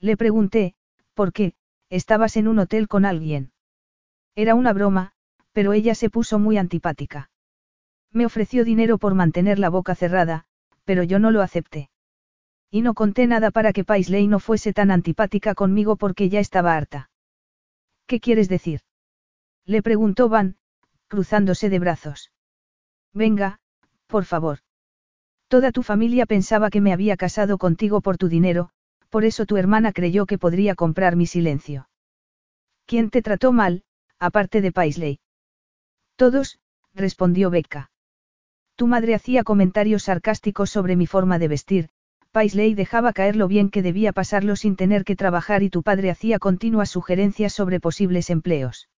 Le 0.00 0.16
pregunté, 0.16 0.76
¿por 1.14 1.32
qué? 1.32 1.54
¿Estabas 1.88 2.36
en 2.36 2.48
un 2.48 2.58
hotel 2.58 2.88
con 2.88 3.04
alguien? 3.04 3.52
Era 4.34 4.54
una 4.54 4.72
broma, 4.72 5.12
pero 5.52 5.72
ella 5.72 5.94
se 5.94 6.10
puso 6.10 6.38
muy 6.38 6.58
antipática. 6.58 7.30
Me 8.12 8.26
ofreció 8.26 8.64
dinero 8.64 8.98
por 8.98 9.14
mantener 9.14 9.58
la 9.58 9.70
boca 9.70 9.94
cerrada, 9.94 10.44
pero 10.84 11.02
yo 11.02 11.18
no 11.18 11.30
lo 11.30 11.42
acepté. 11.42 11.90
Y 12.70 12.82
no 12.82 12.94
conté 12.94 13.26
nada 13.26 13.50
para 13.50 13.72
que 13.72 13.84
Paisley 13.84 14.26
no 14.26 14.40
fuese 14.40 14.72
tan 14.72 14.90
antipática 14.90 15.54
conmigo 15.54 15.96
porque 15.96 16.28
ya 16.28 16.40
estaba 16.40 16.76
harta. 16.76 17.10
¿Qué 18.06 18.20
quieres 18.20 18.48
decir? 18.48 18.80
Le 19.64 19.82
preguntó 19.82 20.28
Van, 20.28 20.56
cruzándose 21.08 21.70
de 21.70 21.78
brazos. 21.78 22.32
Venga, 23.12 23.60
por 24.08 24.24
favor. 24.24 24.58
Toda 25.48 25.70
tu 25.70 25.82
familia 25.82 26.26
pensaba 26.26 26.70
que 26.70 26.80
me 26.80 26.92
había 26.92 27.16
casado 27.16 27.58
contigo 27.58 28.00
por 28.00 28.18
tu 28.18 28.28
dinero, 28.28 28.70
por 29.14 29.24
eso 29.24 29.46
tu 29.46 29.56
hermana 29.56 29.92
creyó 29.92 30.26
que 30.26 30.38
podría 30.38 30.74
comprar 30.74 31.14
mi 31.14 31.26
silencio. 31.26 31.88
¿Quién 32.84 33.10
te 33.10 33.22
trató 33.22 33.52
mal, 33.52 33.84
aparte 34.18 34.60
de 34.60 34.72
Paisley? 34.72 35.20
Todos, 36.16 36.58
respondió 36.94 37.48
Becca. 37.48 37.92
Tu 38.74 38.88
madre 38.88 39.14
hacía 39.14 39.44
comentarios 39.44 40.02
sarcásticos 40.02 40.70
sobre 40.70 40.96
mi 40.96 41.06
forma 41.06 41.38
de 41.38 41.46
vestir, 41.46 41.90
Paisley 42.32 42.74
dejaba 42.74 43.12
caer 43.12 43.36
lo 43.36 43.46
bien 43.46 43.70
que 43.70 43.82
debía 43.82 44.12
pasarlo 44.12 44.56
sin 44.56 44.74
tener 44.74 45.04
que 45.04 45.14
trabajar 45.14 45.62
y 45.62 45.70
tu 45.70 45.84
padre 45.84 46.10
hacía 46.10 46.40
continuas 46.40 46.90
sugerencias 46.90 47.52
sobre 47.52 47.78
posibles 47.78 48.30
empleos. 48.30 48.88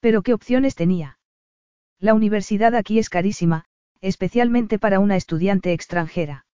Pero 0.00 0.22
¿qué 0.22 0.32
opciones 0.32 0.74
tenía? 0.74 1.18
La 1.98 2.14
universidad 2.14 2.74
aquí 2.74 2.98
es 2.98 3.10
carísima, 3.10 3.66
especialmente 4.00 4.78
para 4.78 5.00
una 5.00 5.16
estudiante 5.16 5.74
extranjera. 5.74 6.46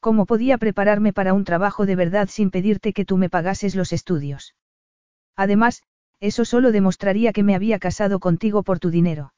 ¿Cómo 0.00 0.26
podía 0.26 0.58
prepararme 0.58 1.12
para 1.12 1.34
un 1.34 1.44
trabajo 1.44 1.86
de 1.86 1.96
verdad 1.96 2.28
sin 2.30 2.50
pedirte 2.50 2.92
que 2.92 3.04
tú 3.04 3.16
me 3.16 3.28
pagases 3.28 3.74
los 3.74 3.92
estudios? 3.92 4.54
Además, 5.36 5.82
eso 6.20 6.44
solo 6.44 6.72
demostraría 6.72 7.32
que 7.32 7.42
me 7.42 7.54
había 7.54 7.78
casado 7.78 8.20
contigo 8.20 8.62
por 8.62 8.78
tu 8.78 8.90
dinero. 8.90 9.32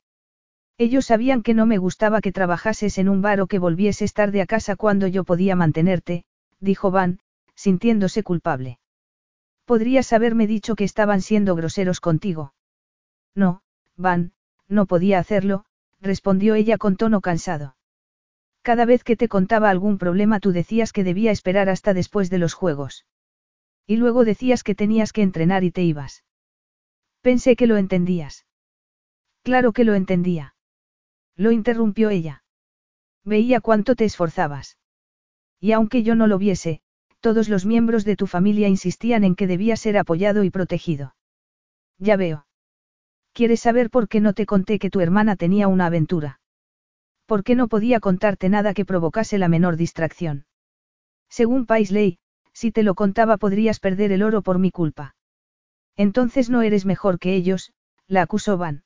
Ellos 0.79 1.07
sabían 1.07 1.43
que 1.43 1.53
no 1.53 1.67
me 1.67 1.79
gustaba 1.79 2.21
que 2.21 2.33
trabajases 2.33 2.97
en 2.99 3.09
un 3.09 3.21
bar 3.21 3.41
o 3.41 3.47
que 3.47 3.59
volvieses 3.59 4.15
tarde 4.15 4.41
a 4.41 4.47
casa 4.47 4.77
cuando 4.77 5.07
yo 5.07 5.25
podía 5.25 5.57
mantenerte, 5.57 6.25
dijo 6.59 6.91
Van, 6.91 7.21
sintiéndose 7.55 8.23
culpable. 8.23 8.79
Podrías 9.67 10.13
haberme 10.13 10.47
dicho 10.47 10.75
que 10.75 10.85
estaban 10.85 11.21
siendo 11.21 11.55
groseros 11.55 12.01
contigo. 12.01 12.55
No, 13.35 13.63
Van, 13.97 14.33
no 14.69 14.87
podía 14.87 15.19
hacerlo, 15.19 15.65
respondió 16.01 16.55
ella 16.55 16.79
con 16.79 16.97
tono 16.97 17.21
cansado. 17.21 17.77
Cada 18.63 18.85
vez 18.85 19.05
que 19.05 19.17
te 19.17 19.29
contaba 19.29 19.71
algún 19.71 19.99
problema 19.99 20.41
tú 20.41 20.53
decías 20.53 20.93
que 20.93 21.05
debía 21.05 21.31
esperar 21.31 21.69
hasta 21.69 21.95
después 21.95 22.31
de 22.31 22.39
los 22.39 22.55
juegos. 22.55 23.07
Y 23.87 23.97
luego 23.97 24.25
decías 24.25 24.63
que 24.63 24.75
tenías 24.75 25.13
que 25.13 25.23
entrenar 25.23 25.65
y 25.65 25.71
te 25.71 25.83
ibas. 25.83 26.25
Pensé 27.23 27.57
que 27.57 27.67
lo 27.67 27.77
entendías. 27.77 28.47
Claro 29.43 29.73
que 29.73 29.85
lo 29.85 29.95
entendía. 29.95 30.55
Lo 31.37 31.53
interrumpió 31.53 32.11
ella. 32.11 32.45
Veía 33.25 33.61
cuánto 33.61 33.95
te 33.95 34.05
esforzabas. 34.05 34.79
Y 35.59 35.73
aunque 35.73 36.03
yo 36.03 36.15
no 36.15 36.27
lo 36.27 36.39
viese, 36.39 36.83
todos 37.21 37.49
los 37.49 37.67
miembros 37.67 38.05
de 38.05 38.17
tu 38.17 38.27
familia 38.27 38.69
insistían 38.69 39.25
en 39.25 39.37
que 39.37 39.47
debía 39.47 39.77
ser 39.77 39.99
apoyado 39.99 40.45
y 40.45 40.51
protegido. 40.51 41.15
Ya 41.99 42.17
veo. 42.17 42.47
¿Quieres 43.33 43.61
saber 43.61 43.91
por 43.91 44.09
qué 44.09 44.21
no 44.21 44.33
te 44.33 44.47
conté 44.47 44.79
que 44.79 44.91
tu 44.91 45.01
hermana 45.01 45.37
tenía 45.37 45.69
una 45.69 45.87
aventura? 45.87 46.40
¿Por 47.31 47.45
qué 47.45 47.55
no 47.55 47.69
podía 47.69 48.01
contarte 48.01 48.49
nada 48.49 48.75
que 48.75 48.85
provocase 48.85 49.39
la 49.39 49.47
menor 49.47 49.77
distracción? 49.77 50.47
Según 51.29 51.65
Paisley, 51.65 52.19
si 52.53 52.73
te 52.73 52.83
lo 52.83 52.97
contaba 52.97 53.37
podrías 53.37 53.79
perder 53.79 54.11
el 54.11 54.25
oro 54.25 54.43
por 54.43 54.59
mi 54.59 54.73
culpa. 54.73 55.15
Entonces 55.97 56.51
no 56.51 56.63
eres 56.63 56.87
mejor 56.87 57.21
que 57.21 57.37
ellos, 57.37 57.73
la 58.09 58.23
acusó 58.23 58.59
Van. 58.59 58.83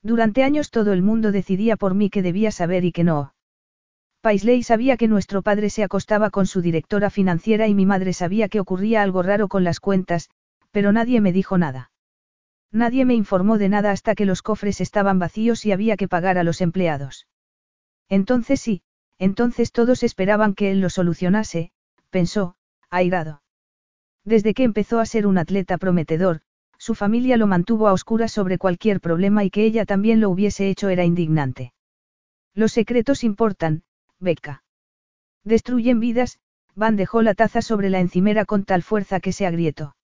Durante 0.00 0.44
años 0.44 0.70
todo 0.70 0.92
el 0.92 1.02
mundo 1.02 1.32
decidía 1.32 1.76
por 1.76 1.94
mí 1.94 2.08
que 2.08 2.22
debía 2.22 2.52
saber 2.52 2.84
y 2.84 2.92
que 2.92 3.02
no. 3.02 3.34
Paisley 4.20 4.62
sabía 4.62 4.96
que 4.96 5.08
nuestro 5.08 5.42
padre 5.42 5.68
se 5.68 5.82
acostaba 5.82 6.30
con 6.30 6.46
su 6.46 6.60
directora 6.60 7.10
financiera 7.10 7.66
y 7.66 7.74
mi 7.74 7.84
madre 7.84 8.12
sabía 8.12 8.48
que 8.48 8.60
ocurría 8.60 9.02
algo 9.02 9.22
raro 9.24 9.48
con 9.48 9.64
las 9.64 9.80
cuentas, 9.80 10.30
pero 10.70 10.92
nadie 10.92 11.20
me 11.20 11.32
dijo 11.32 11.58
nada. 11.58 11.90
Nadie 12.70 13.04
me 13.04 13.14
informó 13.14 13.58
de 13.58 13.68
nada 13.68 13.90
hasta 13.90 14.14
que 14.14 14.24
los 14.24 14.42
cofres 14.42 14.80
estaban 14.80 15.18
vacíos 15.18 15.66
y 15.66 15.72
había 15.72 15.96
que 15.96 16.06
pagar 16.06 16.38
a 16.38 16.44
los 16.44 16.60
empleados. 16.60 17.26
Entonces 18.08 18.60
sí, 18.60 18.82
entonces 19.18 19.72
todos 19.72 20.02
esperaban 20.02 20.54
que 20.54 20.70
él 20.70 20.80
lo 20.80 20.90
solucionase, 20.90 21.72
pensó, 22.10 22.56
airado. 22.90 23.42
Desde 24.24 24.54
que 24.54 24.64
empezó 24.64 25.00
a 25.00 25.06
ser 25.06 25.26
un 25.26 25.38
atleta 25.38 25.78
prometedor, 25.78 26.40
su 26.78 26.94
familia 26.94 27.36
lo 27.36 27.46
mantuvo 27.46 27.88
a 27.88 27.92
oscuras 27.92 28.32
sobre 28.32 28.58
cualquier 28.58 29.00
problema 29.00 29.44
y 29.44 29.50
que 29.50 29.64
ella 29.64 29.86
también 29.86 30.20
lo 30.20 30.30
hubiese 30.30 30.68
hecho 30.68 30.88
era 30.88 31.04
indignante. 31.04 31.72
Los 32.54 32.72
secretos 32.72 33.24
importan, 33.24 33.82
Becca. 34.18 34.64
Destruyen 35.44 36.00
vidas, 36.00 36.38
Van 36.74 36.96
dejó 36.96 37.22
la 37.22 37.34
taza 37.34 37.62
sobre 37.62 37.88
la 37.88 38.00
encimera 38.00 38.44
con 38.44 38.64
tal 38.64 38.82
fuerza 38.82 39.20
que 39.20 39.32
se 39.32 39.46
agrietó. 39.46 39.96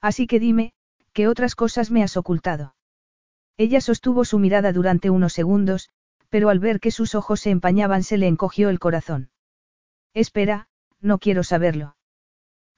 Así 0.00 0.26
que 0.26 0.40
dime, 0.40 0.72
¿qué 1.12 1.28
otras 1.28 1.54
cosas 1.54 1.90
me 1.90 2.02
has 2.02 2.16
ocultado? 2.16 2.74
Ella 3.58 3.82
sostuvo 3.82 4.24
su 4.24 4.38
mirada 4.38 4.72
durante 4.72 5.10
unos 5.10 5.34
segundos, 5.34 5.90
pero 6.30 6.48
al 6.48 6.60
ver 6.60 6.80
que 6.80 6.90
sus 6.90 7.14
ojos 7.14 7.40
se 7.40 7.50
empañaban 7.50 8.02
se 8.02 8.16
le 8.16 8.28
encogió 8.28 8.70
el 8.70 8.78
corazón. 8.78 9.30
Espera, 10.14 10.68
no 11.00 11.18
quiero 11.18 11.42
saberlo. 11.42 11.96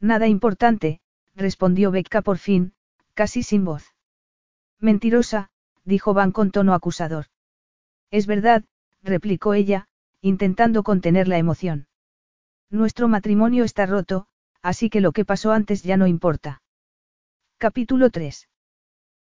Nada 0.00 0.26
importante, 0.26 1.00
respondió 1.34 1.90
Becca 1.90 2.22
por 2.22 2.38
fin, 2.38 2.74
casi 3.14 3.42
sin 3.42 3.64
voz. 3.64 3.94
Mentirosa, 4.80 5.50
dijo 5.84 6.14
Van 6.14 6.32
con 6.32 6.50
tono 6.50 6.74
acusador. 6.74 7.26
Es 8.10 8.26
verdad, 8.26 8.64
replicó 9.02 9.54
ella, 9.54 9.88
intentando 10.20 10.82
contener 10.82 11.28
la 11.28 11.38
emoción. 11.38 11.86
Nuestro 12.70 13.06
matrimonio 13.06 13.64
está 13.64 13.86
roto, 13.86 14.26
así 14.62 14.88
que 14.88 15.00
lo 15.00 15.12
que 15.12 15.24
pasó 15.24 15.52
antes 15.52 15.82
ya 15.82 15.96
no 15.96 16.06
importa. 16.06 16.62
Capítulo 17.58 18.10
3. 18.10 18.48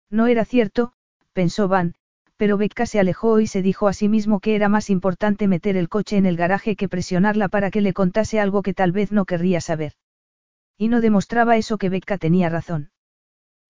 No 0.09 0.27
era 0.27 0.45
cierto, 0.45 0.93
pensó 1.33 1.67
Van, 1.67 1.95
pero 2.41 2.57
Becca 2.57 2.87
se 2.87 2.99
alejó 2.99 3.39
y 3.39 3.45
se 3.45 3.61
dijo 3.61 3.87
a 3.87 3.93
sí 3.93 4.09
mismo 4.09 4.39
que 4.39 4.55
era 4.55 4.67
más 4.67 4.89
importante 4.89 5.47
meter 5.47 5.77
el 5.77 5.89
coche 5.89 6.17
en 6.17 6.25
el 6.25 6.37
garaje 6.37 6.75
que 6.75 6.89
presionarla 6.89 7.49
para 7.49 7.69
que 7.69 7.81
le 7.81 7.93
contase 7.93 8.39
algo 8.39 8.63
que 8.63 8.73
tal 8.73 8.91
vez 8.91 9.11
no 9.11 9.25
querría 9.25 9.61
saber. 9.61 9.93
Y 10.75 10.87
no 10.87 11.01
demostraba 11.01 11.57
eso 11.57 11.77
que 11.77 11.89
Becca 11.89 12.17
tenía 12.17 12.49
razón. 12.49 12.89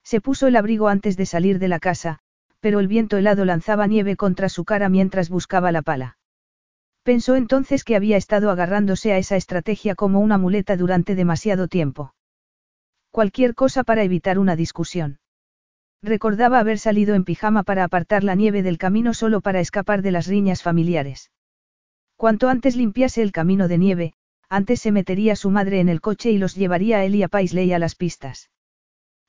Se 0.06 0.22
puso 0.22 0.48
el 0.48 0.56
abrigo 0.56 0.88
antes 0.88 1.18
de 1.18 1.26
salir 1.26 1.60
de 1.60 1.68
la 1.68 1.80
casa, 1.80 2.20
pero 2.62 2.80
el 2.80 2.88
viento 2.88 3.18
helado 3.18 3.44
lanzaba 3.44 3.88
nieve 3.88 4.16
contra 4.16 4.48
su 4.48 4.64
cara 4.64 4.88
mientras 4.88 5.30
buscaba 5.30 5.74
la 5.74 5.82
pala. 5.82 6.18
Pensó 7.04 7.36
entonces 7.36 7.84
que 7.84 7.98
había 7.98 8.16
estado 8.16 8.52
agarrándose 8.52 9.12
a 9.12 9.18
esa 9.18 9.36
estrategia 9.36 9.96
como 9.96 10.22
una 10.22 10.38
muleta 10.38 10.78
durante 10.78 11.16
demasiado 11.16 11.68
tiempo. 11.68 12.14
Cualquier 13.12 13.54
cosa 13.54 13.84
para 13.84 14.04
evitar 14.04 14.40
una 14.40 14.56
discusión. 14.56 15.20
Recordaba 16.04 16.60
haber 16.60 16.80
salido 16.80 17.14
en 17.14 17.24
pijama 17.24 17.64
para 17.64 17.84
apartar 17.84 18.24
la 18.24 18.36
nieve 18.36 18.64
del 18.64 18.78
camino 18.78 19.14
solo 19.14 19.42
para 19.42 19.60
escapar 19.60 20.02
de 20.02 20.12
las 20.12 20.28
riñas 20.28 20.64
familiares. 20.64 21.32
Cuanto 22.16 22.50
antes 22.50 22.76
limpiase 22.76 23.22
el 23.22 23.32
camino 23.32 23.68
de 23.68 23.78
nieve, 23.78 24.14
antes 24.50 24.82
se 24.82 24.92
metería 24.92 25.36
su 25.36 25.52
madre 25.52 25.80
en 25.80 25.90
el 25.90 26.02
coche 26.02 26.32
y 26.32 26.38
los 26.38 26.56
llevaría 26.56 26.98
a 26.98 27.06
él 27.06 27.16
y 27.16 27.24
a 27.24 27.28
Paisley 27.28 27.72
a 27.72 27.80
las 27.80 27.96
pistas. 27.96 28.50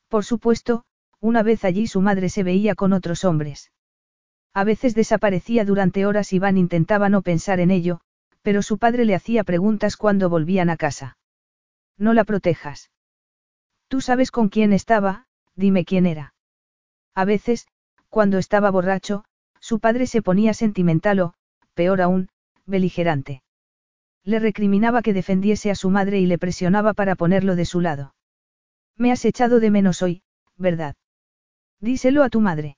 Por 0.08 0.24
supuesto, 0.24 0.84
una 1.20 1.42
vez 1.42 1.64
allí 1.64 1.86
su 1.86 2.00
madre 2.00 2.28
se 2.28 2.42
veía 2.42 2.74
con 2.74 2.92
otros 2.92 3.24
hombres. 3.24 3.70
A 4.54 4.64
veces 4.64 4.94
desaparecía 4.94 5.64
durante 5.64 6.04
horas 6.06 6.32
y 6.32 6.38
Van 6.38 6.58
intentaba 6.58 7.08
no 7.08 7.22
pensar 7.22 7.60
en 7.60 7.70
ello, 7.70 8.00
pero 8.42 8.62
su 8.62 8.78
padre 8.78 9.04
le 9.04 9.14
hacía 9.14 9.44
preguntas 9.44 9.96
cuando 9.96 10.28
volvían 10.28 10.68
a 10.68 10.76
casa. 10.76 11.16
No 11.96 12.12
la 12.14 12.24
protejas. 12.24 12.90
Tú 13.88 14.00
sabes 14.00 14.30
con 14.30 14.48
quién 14.48 14.72
estaba, 14.72 15.26
dime 15.54 15.84
quién 15.84 16.06
era. 16.06 16.34
A 17.14 17.24
veces, 17.24 17.66
cuando 18.08 18.38
estaba 18.38 18.70
borracho, 18.70 19.24
su 19.60 19.80
padre 19.80 20.06
se 20.06 20.22
ponía 20.22 20.54
sentimental 20.54 21.20
o, 21.20 21.34
peor 21.74 22.00
aún, 22.00 22.28
beligerante. 22.66 23.42
Le 24.24 24.38
recriminaba 24.38 25.02
que 25.02 25.12
defendiese 25.12 25.70
a 25.70 25.74
su 25.74 25.90
madre 25.90 26.20
y 26.20 26.26
le 26.26 26.38
presionaba 26.38 26.94
para 26.94 27.16
ponerlo 27.16 27.56
de 27.56 27.64
su 27.64 27.80
lado. 27.80 28.14
Me 28.96 29.10
has 29.10 29.24
echado 29.24 29.60
de 29.60 29.70
menos 29.70 30.02
hoy, 30.02 30.22
¿verdad? 30.56 30.94
Díselo 31.80 32.22
a 32.22 32.30
tu 32.30 32.40
madre. 32.40 32.76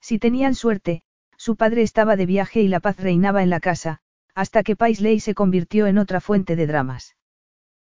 Si 0.00 0.18
tenían 0.18 0.54
suerte, 0.54 1.02
su 1.36 1.56
padre 1.56 1.82
estaba 1.82 2.16
de 2.16 2.26
viaje 2.26 2.62
y 2.62 2.68
la 2.68 2.80
paz 2.80 2.98
reinaba 2.98 3.42
en 3.42 3.50
la 3.50 3.60
casa, 3.60 4.00
hasta 4.34 4.62
que 4.62 4.76
Paisley 4.76 5.20
se 5.20 5.34
convirtió 5.34 5.86
en 5.86 5.98
otra 5.98 6.20
fuente 6.20 6.56
de 6.56 6.66
dramas. 6.66 7.16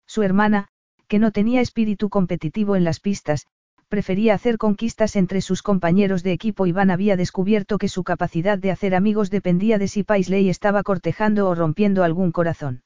Su 0.05 0.23
hermana, 0.23 0.67
que 1.07 1.19
no 1.19 1.31
tenía 1.31 1.61
espíritu 1.61 2.09
competitivo 2.09 2.75
en 2.75 2.83
las 2.83 2.99
pistas, 2.99 3.47
prefería 3.93 4.33
hacer 4.33 4.57
conquistas 4.57 5.15
entre 5.15 5.39
sus 5.39 5.61
compañeros 5.61 6.23
de 6.23 6.31
equipo 6.31 6.65
y 6.65 6.71
Van 6.71 6.89
había 6.89 7.15
descubierto 7.15 7.77
que 7.77 7.87
su 7.87 8.03
capacidad 8.03 8.57
de 8.57 8.71
hacer 8.71 8.95
amigos 8.95 9.29
dependía 9.29 9.77
de 9.77 9.87
si 9.87 10.03
Paisley 10.03 10.49
estaba 10.49 10.81
cortejando 10.81 11.47
o 11.47 11.53
rompiendo 11.53 12.03
algún 12.03 12.31
corazón. 12.31 12.81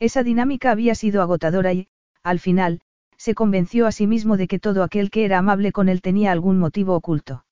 Esa 0.00 0.24
dinámica 0.24 0.72
había 0.72 0.96
sido 0.96 1.22
agotadora 1.22 1.72
y, 1.74 1.86
al 2.24 2.40
final, 2.40 2.80
se 3.16 3.36
convenció 3.36 3.86
a 3.86 3.92
sí 3.92 4.08
mismo 4.08 4.36
de 4.36 4.48
que 4.48 4.58
todo 4.58 4.82
aquel 4.82 5.12
que 5.12 5.26
era 5.26 5.38
amable 5.38 5.70
con 5.70 5.88
él 5.88 6.02
tenía 6.02 6.32
algún 6.32 6.58
motivo 6.58 6.96
oculto. 6.96 7.44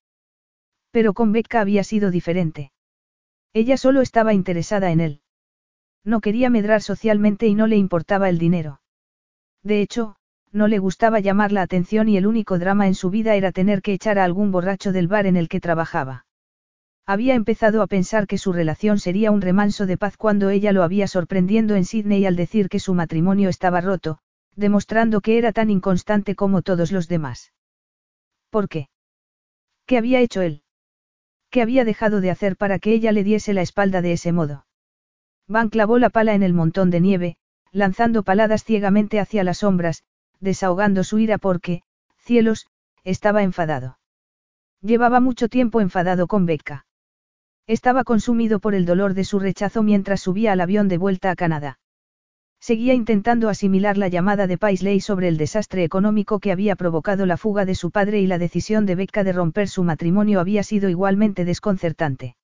Pero 0.90 1.12
con 1.12 1.30
Becca 1.30 1.60
había 1.60 1.84
sido 1.84 2.10
diferente. 2.10 2.72
Ella 3.52 3.76
solo 3.76 4.00
estaba 4.00 4.34
interesada 4.34 4.90
en 4.90 5.00
él. 5.00 5.20
No 6.02 6.20
quería 6.20 6.50
medrar 6.50 6.82
socialmente 6.82 7.46
y 7.46 7.54
no 7.54 7.68
le 7.68 7.76
importaba 7.76 8.28
el 8.28 8.38
dinero. 8.38 8.80
De 9.62 9.80
hecho, 9.80 10.16
no 10.54 10.68
le 10.68 10.78
gustaba 10.78 11.18
llamar 11.18 11.50
la 11.50 11.62
atención 11.62 12.08
y 12.08 12.16
el 12.16 12.26
único 12.26 12.58
drama 12.60 12.86
en 12.86 12.94
su 12.94 13.10
vida 13.10 13.34
era 13.34 13.50
tener 13.50 13.82
que 13.82 13.92
echar 13.92 14.20
a 14.20 14.24
algún 14.24 14.52
borracho 14.52 14.92
del 14.92 15.08
bar 15.08 15.26
en 15.26 15.36
el 15.36 15.48
que 15.48 15.60
trabajaba. 15.60 16.26
Había 17.06 17.34
empezado 17.34 17.82
a 17.82 17.88
pensar 17.88 18.28
que 18.28 18.38
su 18.38 18.52
relación 18.52 18.98
sería 18.98 19.32
un 19.32 19.40
remanso 19.40 19.84
de 19.84 19.98
paz 19.98 20.16
cuando 20.16 20.50
ella 20.50 20.72
lo 20.72 20.84
había 20.84 21.08
sorprendiendo 21.08 21.74
en 21.74 21.84
Sydney 21.84 22.24
al 22.24 22.36
decir 22.36 22.68
que 22.68 22.78
su 22.78 22.94
matrimonio 22.94 23.48
estaba 23.48 23.80
roto, 23.80 24.18
demostrando 24.54 25.20
que 25.20 25.38
era 25.38 25.52
tan 25.52 25.70
inconstante 25.70 26.36
como 26.36 26.62
todos 26.62 26.92
los 26.92 27.08
demás. 27.08 27.52
¿Por 28.48 28.68
qué? 28.68 28.88
¿Qué 29.86 29.98
había 29.98 30.20
hecho 30.20 30.40
él? 30.40 30.62
¿Qué 31.50 31.62
había 31.62 31.84
dejado 31.84 32.20
de 32.20 32.30
hacer 32.30 32.56
para 32.56 32.78
que 32.78 32.92
ella 32.92 33.10
le 33.10 33.24
diese 33.24 33.52
la 33.52 33.62
espalda 33.62 34.02
de 34.02 34.12
ese 34.12 34.30
modo? 34.30 34.66
Van 35.48 35.68
clavó 35.68 35.98
la 35.98 36.10
pala 36.10 36.34
en 36.34 36.44
el 36.44 36.54
montón 36.54 36.90
de 36.90 37.00
nieve, 37.00 37.36
lanzando 37.70 38.22
paladas 38.22 38.64
ciegamente 38.64 39.20
hacia 39.20 39.44
las 39.44 39.58
sombras, 39.58 40.04
desahogando 40.40 41.04
su 41.04 41.18
ira 41.18 41.38
porque, 41.38 41.82
cielos, 42.18 42.66
estaba 43.04 43.42
enfadado. 43.42 43.98
Llevaba 44.80 45.20
mucho 45.20 45.48
tiempo 45.48 45.80
enfadado 45.80 46.26
con 46.26 46.46
Becca. 46.46 46.86
Estaba 47.66 48.04
consumido 48.04 48.60
por 48.60 48.74
el 48.74 48.84
dolor 48.84 49.14
de 49.14 49.24
su 49.24 49.38
rechazo 49.38 49.82
mientras 49.82 50.20
subía 50.20 50.52
al 50.52 50.60
avión 50.60 50.88
de 50.88 50.98
vuelta 50.98 51.30
a 51.30 51.36
Canadá. 51.36 51.78
Seguía 52.60 52.94
intentando 52.94 53.48
asimilar 53.48 53.98
la 53.98 54.08
llamada 54.08 54.46
de 54.46 54.58
Paisley 54.58 55.00
sobre 55.00 55.28
el 55.28 55.36
desastre 55.36 55.84
económico 55.84 56.40
que 56.40 56.52
había 56.52 56.76
provocado 56.76 57.26
la 57.26 57.36
fuga 57.36 57.64
de 57.64 57.74
su 57.74 57.90
padre 57.90 58.20
y 58.20 58.26
la 58.26 58.38
decisión 58.38 58.86
de 58.86 58.94
Becca 58.94 59.24
de 59.24 59.32
romper 59.32 59.68
su 59.68 59.84
matrimonio 59.84 60.40
había 60.40 60.62
sido 60.62 60.88
igualmente 60.88 61.44
desconcertante. 61.44 62.36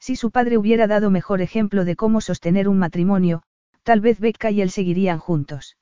Si 0.00 0.16
su 0.16 0.30
padre 0.30 0.58
hubiera 0.58 0.86
dado 0.86 1.10
mejor 1.10 1.42
ejemplo 1.42 1.84
de 1.84 1.96
cómo 1.96 2.20
sostener 2.20 2.68
un 2.68 2.78
matrimonio, 2.78 3.42
tal 3.82 4.00
vez 4.00 4.18
Becca 4.18 4.50
y 4.50 4.60
él 4.60 4.70
seguirían 4.70 5.18
juntos. 5.18 5.76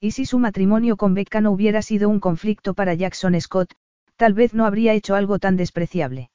Y 0.00 0.12
si 0.12 0.26
su 0.26 0.38
matrimonio 0.38 0.96
con 0.96 1.14
Becca 1.14 1.40
no 1.40 1.50
hubiera 1.50 1.82
sido 1.82 2.08
un 2.08 2.20
conflicto 2.20 2.74
para 2.74 2.94
Jackson 2.94 3.40
Scott, 3.40 3.74
tal 4.16 4.32
vez 4.32 4.54
no 4.54 4.64
habría 4.64 4.92
hecho 4.92 5.14
algo 5.14 5.38
tan 5.38 5.56
despreciable. 5.56 6.30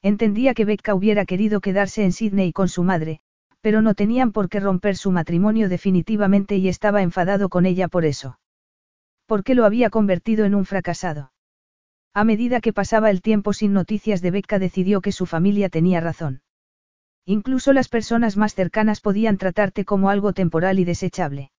Entendía 0.00 0.54
que 0.54 0.64
Becca 0.64 0.94
hubiera 0.94 1.26
querido 1.26 1.60
quedarse 1.60 2.04
en 2.04 2.12
Sydney 2.12 2.52
con 2.52 2.68
su 2.68 2.84
madre, 2.84 3.20
pero 3.60 3.82
no 3.82 3.94
tenían 3.94 4.32
por 4.32 4.48
qué 4.48 4.60
romper 4.60 4.96
su 4.96 5.10
matrimonio 5.10 5.68
definitivamente 5.68 6.56
y 6.56 6.68
estaba 6.68 7.02
enfadado 7.02 7.48
con 7.48 7.66
ella 7.66 7.88
por 7.88 8.04
eso. 8.04 8.38
¿Por 9.26 9.44
qué 9.44 9.54
lo 9.54 9.64
había 9.64 9.90
convertido 9.90 10.46
en 10.46 10.54
un 10.54 10.64
fracasado? 10.64 11.32
A 12.14 12.24
medida 12.24 12.60
que 12.60 12.72
pasaba 12.72 13.10
el 13.10 13.20
tiempo 13.20 13.52
sin 13.52 13.72
noticias 13.72 14.22
de 14.22 14.30
Becca 14.30 14.58
decidió 14.58 15.02
que 15.02 15.12
su 15.12 15.26
familia 15.26 15.68
tenía 15.68 16.00
razón. 16.00 16.40
Incluso 17.26 17.74
las 17.74 17.88
personas 17.88 18.38
más 18.38 18.54
cercanas 18.54 19.00
podían 19.00 19.36
tratarte 19.36 19.84
como 19.84 20.08
algo 20.08 20.32
temporal 20.32 20.78
y 20.78 20.84
desechable. 20.84 21.50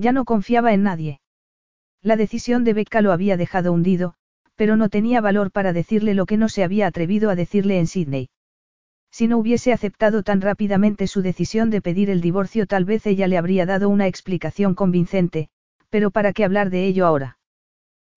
Ya 0.00 0.12
no 0.12 0.24
confiaba 0.24 0.72
en 0.72 0.82
nadie. 0.82 1.20
La 2.00 2.16
decisión 2.16 2.64
de 2.64 2.72
Becca 2.72 3.02
lo 3.02 3.12
había 3.12 3.36
dejado 3.36 3.70
hundido, 3.70 4.14
pero 4.56 4.74
no 4.76 4.88
tenía 4.88 5.20
valor 5.20 5.50
para 5.50 5.74
decirle 5.74 6.14
lo 6.14 6.24
que 6.24 6.38
no 6.38 6.48
se 6.48 6.64
había 6.64 6.86
atrevido 6.86 7.28
a 7.28 7.34
decirle 7.34 7.78
en 7.78 7.86
Sydney. 7.86 8.30
Si 9.10 9.28
no 9.28 9.36
hubiese 9.36 9.74
aceptado 9.74 10.22
tan 10.22 10.40
rápidamente 10.40 11.06
su 11.06 11.20
decisión 11.20 11.68
de 11.68 11.82
pedir 11.82 12.08
el 12.08 12.22
divorcio 12.22 12.66
tal 12.66 12.86
vez 12.86 13.06
ella 13.06 13.28
le 13.28 13.36
habría 13.36 13.66
dado 13.66 13.90
una 13.90 14.06
explicación 14.06 14.74
convincente, 14.74 15.50
pero 15.90 16.10
¿para 16.10 16.32
qué 16.32 16.46
hablar 16.46 16.70
de 16.70 16.86
ello 16.86 17.04
ahora? 17.04 17.38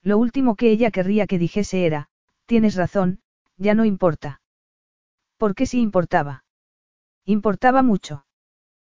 Lo 0.04 0.18
último 0.18 0.56
que 0.56 0.72
ella 0.72 0.90
querría 0.90 1.28
que 1.28 1.38
dijese 1.38 1.86
era, 1.86 2.08
tienes 2.46 2.76
razón, 2.76 3.20
ya 3.58 3.74
no 3.74 3.84
importa. 3.84 4.40
¿Por 5.38 5.54
qué 5.54 5.66
sí 5.66 5.82
importaba? 5.82 6.46
Importaba 7.26 7.84
mucho. 7.84 8.26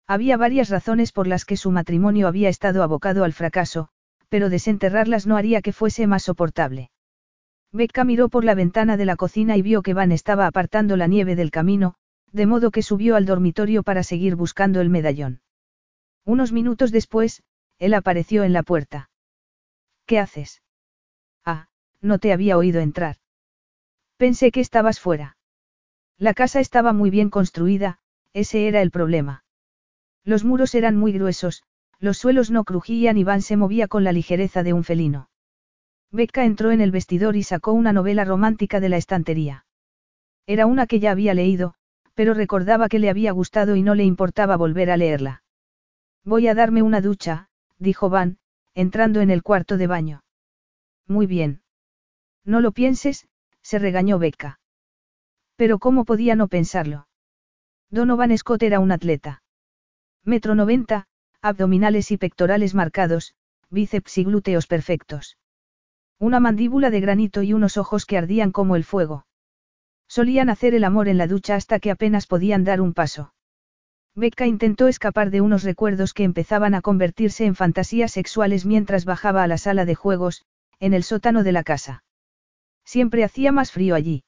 Había 0.08 0.38
varias 0.38 0.70
razones 0.70 1.12
por 1.12 1.28
las 1.28 1.46
que 1.46 1.58
su 1.58 1.72
matrimonio 1.72 2.28
había 2.28 2.50
estado 2.50 2.84
abocado 2.84 3.24
al 3.24 3.34
fracaso, 3.34 3.90
pero 4.30 4.50
desenterrarlas 4.50 5.28
no 5.28 5.38
haría 5.38 5.62
que 5.62 5.74
fuese 5.74 6.08
más 6.08 6.24
soportable. 6.24 6.92
Becca 7.72 8.04
miró 8.04 8.30
por 8.30 8.44
la 8.44 8.56
ventana 8.56 8.98
de 8.98 9.06
la 9.06 9.16
cocina 9.16 9.58
y 9.58 9.62
vio 9.62 9.82
que 9.82 9.94
Van 9.94 10.12
estaba 10.12 10.46
apartando 10.46 10.98
la 10.98 11.08
nieve 11.08 11.36
del 11.36 11.52
camino, 11.52 11.96
de 12.32 12.46
modo 12.46 12.72
que 12.72 12.82
subió 12.82 13.16
al 13.16 13.26
dormitorio 13.26 13.84
para 13.84 14.04
seguir 14.04 14.36
buscando 14.36 14.82
el 14.82 14.90
medallón. 14.90 15.42
Unos 16.26 16.52
minutos 16.52 16.92
después, 16.92 17.44
él 17.80 17.94
apareció 17.94 18.44
en 18.44 18.54
la 18.54 18.64
puerta. 18.64 19.10
¿Qué 20.06 20.20
haces? 20.20 20.62
Ah, 21.46 21.68
no 22.02 22.20
te 22.20 22.34
había 22.34 22.58
oído 22.58 22.82
entrar. 22.82 23.18
Pensé 24.18 24.52
que 24.52 24.60
estabas 24.60 25.00
fuera. 25.00 25.38
La 26.18 26.34
casa 26.34 26.60
estaba 26.60 26.94
muy 26.94 27.10
bien 27.10 27.30
construida, 27.30 28.00
ese 28.34 28.68
era 28.68 28.82
el 28.82 28.92
problema. 28.92 29.43
Los 30.26 30.44
muros 30.44 30.74
eran 30.76 30.96
muy 30.96 31.12
gruesos, 31.12 31.64
los 32.00 32.18
suelos 32.18 32.52
no 32.52 32.64
crujían 32.64 33.18
y 33.18 33.24
Van 33.24 33.42
se 33.42 33.58
movía 33.58 33.88
con 33.88 34.04
la 34.04 34.12
ligereza 34.12 34.64
de 34.64 34.74
un 34.74 34.84
felino. 34.84 35.30
Becca 36.12 36.46
entró 36.46 36.72
en 36.72 36.82
el 36.82 36.92
vestidor 36.92 37.36
y 37.36 37.44
sacó 37.44 37.74
una 37.74 37.94
novela 37.94 38.24
romántica 38.24 38.80
de 38.80 38.90
la 38.90 38.98
estantería. 38.98 39.66
Era 40.46 40.66
una 40.66 40.88
que 40.88 41.00
ya 41.00 41.12
había 41.12 41.34
leído, 41.34 41.76
pero 42.14 42.34
recordaba 42.34 42.90
que 42.90 43.00
le 43.00 43.10
había 43.10 43.32
gustado 43.32 43.76
y 43.76 43.82
no 43.82 43.96
le 43.96 44.04
importaba 44.04 44.56
volver 44.56 44.92
a 44.92 44.98
leerla. 44.98 45.44
Voy 46.24 46.48
a 46.48 46.54
darme 46.54 46.82
una 46.82 47.02
ducha, 47.02 47.50
dijo 47.80 48.10
Van, 48.10 48.38
entrando 48.74 49.22
en 49.22 49.30
el 49.30 49.44
cuarto 49.44 49.78
de 49.78 49.88
baño. 49.88 50.24
Muy 51.08 51.26
bien. 51.26 51.62
No 52.46 52.62
lo 52.62 52.72
pienses, 52.72 53.28
se 53.62 53.80
regañó 53.80 54.20
Becca. 54.20 54.60
Pero 55.56 55.80
¿cómo 55.80 56.06
podía 56.06 56.36
no 56.36 56.48
pensarlo? 56.48 57.08
Donovan 57.90 58.38
Scott 58.38 58.64
era 58.64 58.80
un 58.80 58.92
atleta. 58.92 59.43
Metro 60.26 60.56
90, 60.56 61.06
abdominales 61.42 62.10
y 62.12 62.18
pectorales 62.18 62.74
marcados, 62.74 63.36
bíceps 63.70 64.18
y 64.20 64.24
glúteos 64.24 64.68
perfectos. 64.68 65.38
Una 66.18 66.40
mandíbula 66.40 66.92
de 66.92 67.02
granito 67.02 67.44
y 67.44 67.52
unos 67.52 67.76
ojos 67.76 68.06
que 68.06 68.18
ardían 68.18 68.54
como 68.54 68.78
el 68.78 68.86
fuego. 68.86 69.26
Solían 70.08 70.50
hacer 70.50 70.76
el 70.76 70.86
amor 70.86 71.10
en 71.10 71.18
la 71.18 71.28
ducha 71.28 71.56
hasta 71.56 71.80
que 71.80 71.92
apenas 71.92 72.26
podían 72.26 72.64
dar 72.64 72.80
un 72.80 72.94
paso. 72.94 73.34
Becca 74.16 74.48
intentó 74.48 74.88
escapar 74.88 75.30
de 75.30 75.42
unos 75.42 75.64
recuerdos 75.64 76.14
que 76.14 76.24
empezaban 76.24 76.74
a 76.74 76.82
convertirse 76.82 77.44
en 77.46 77.56
fantasías 77.56 78.14
sexuales 78.14 78.66
mientras 78.66 79.04
bajaba 79.04 79.44
a 79.44 79.48
la 79.48 79.58
sala 79.58 79.84
de 79.84 79.96
juegos, 79.96 80.46
en 80.80 80.94
el 80.94 81.04
sótano 81.04 81.44
de 81.44 81.52
la 81.52 81.64
casa. 81.64 82.06
Siempre 82.86 83.26
hacía 83.26 83.52
más 83.52 83.74
frío 83.74 83.94
allí. 83.94 84.24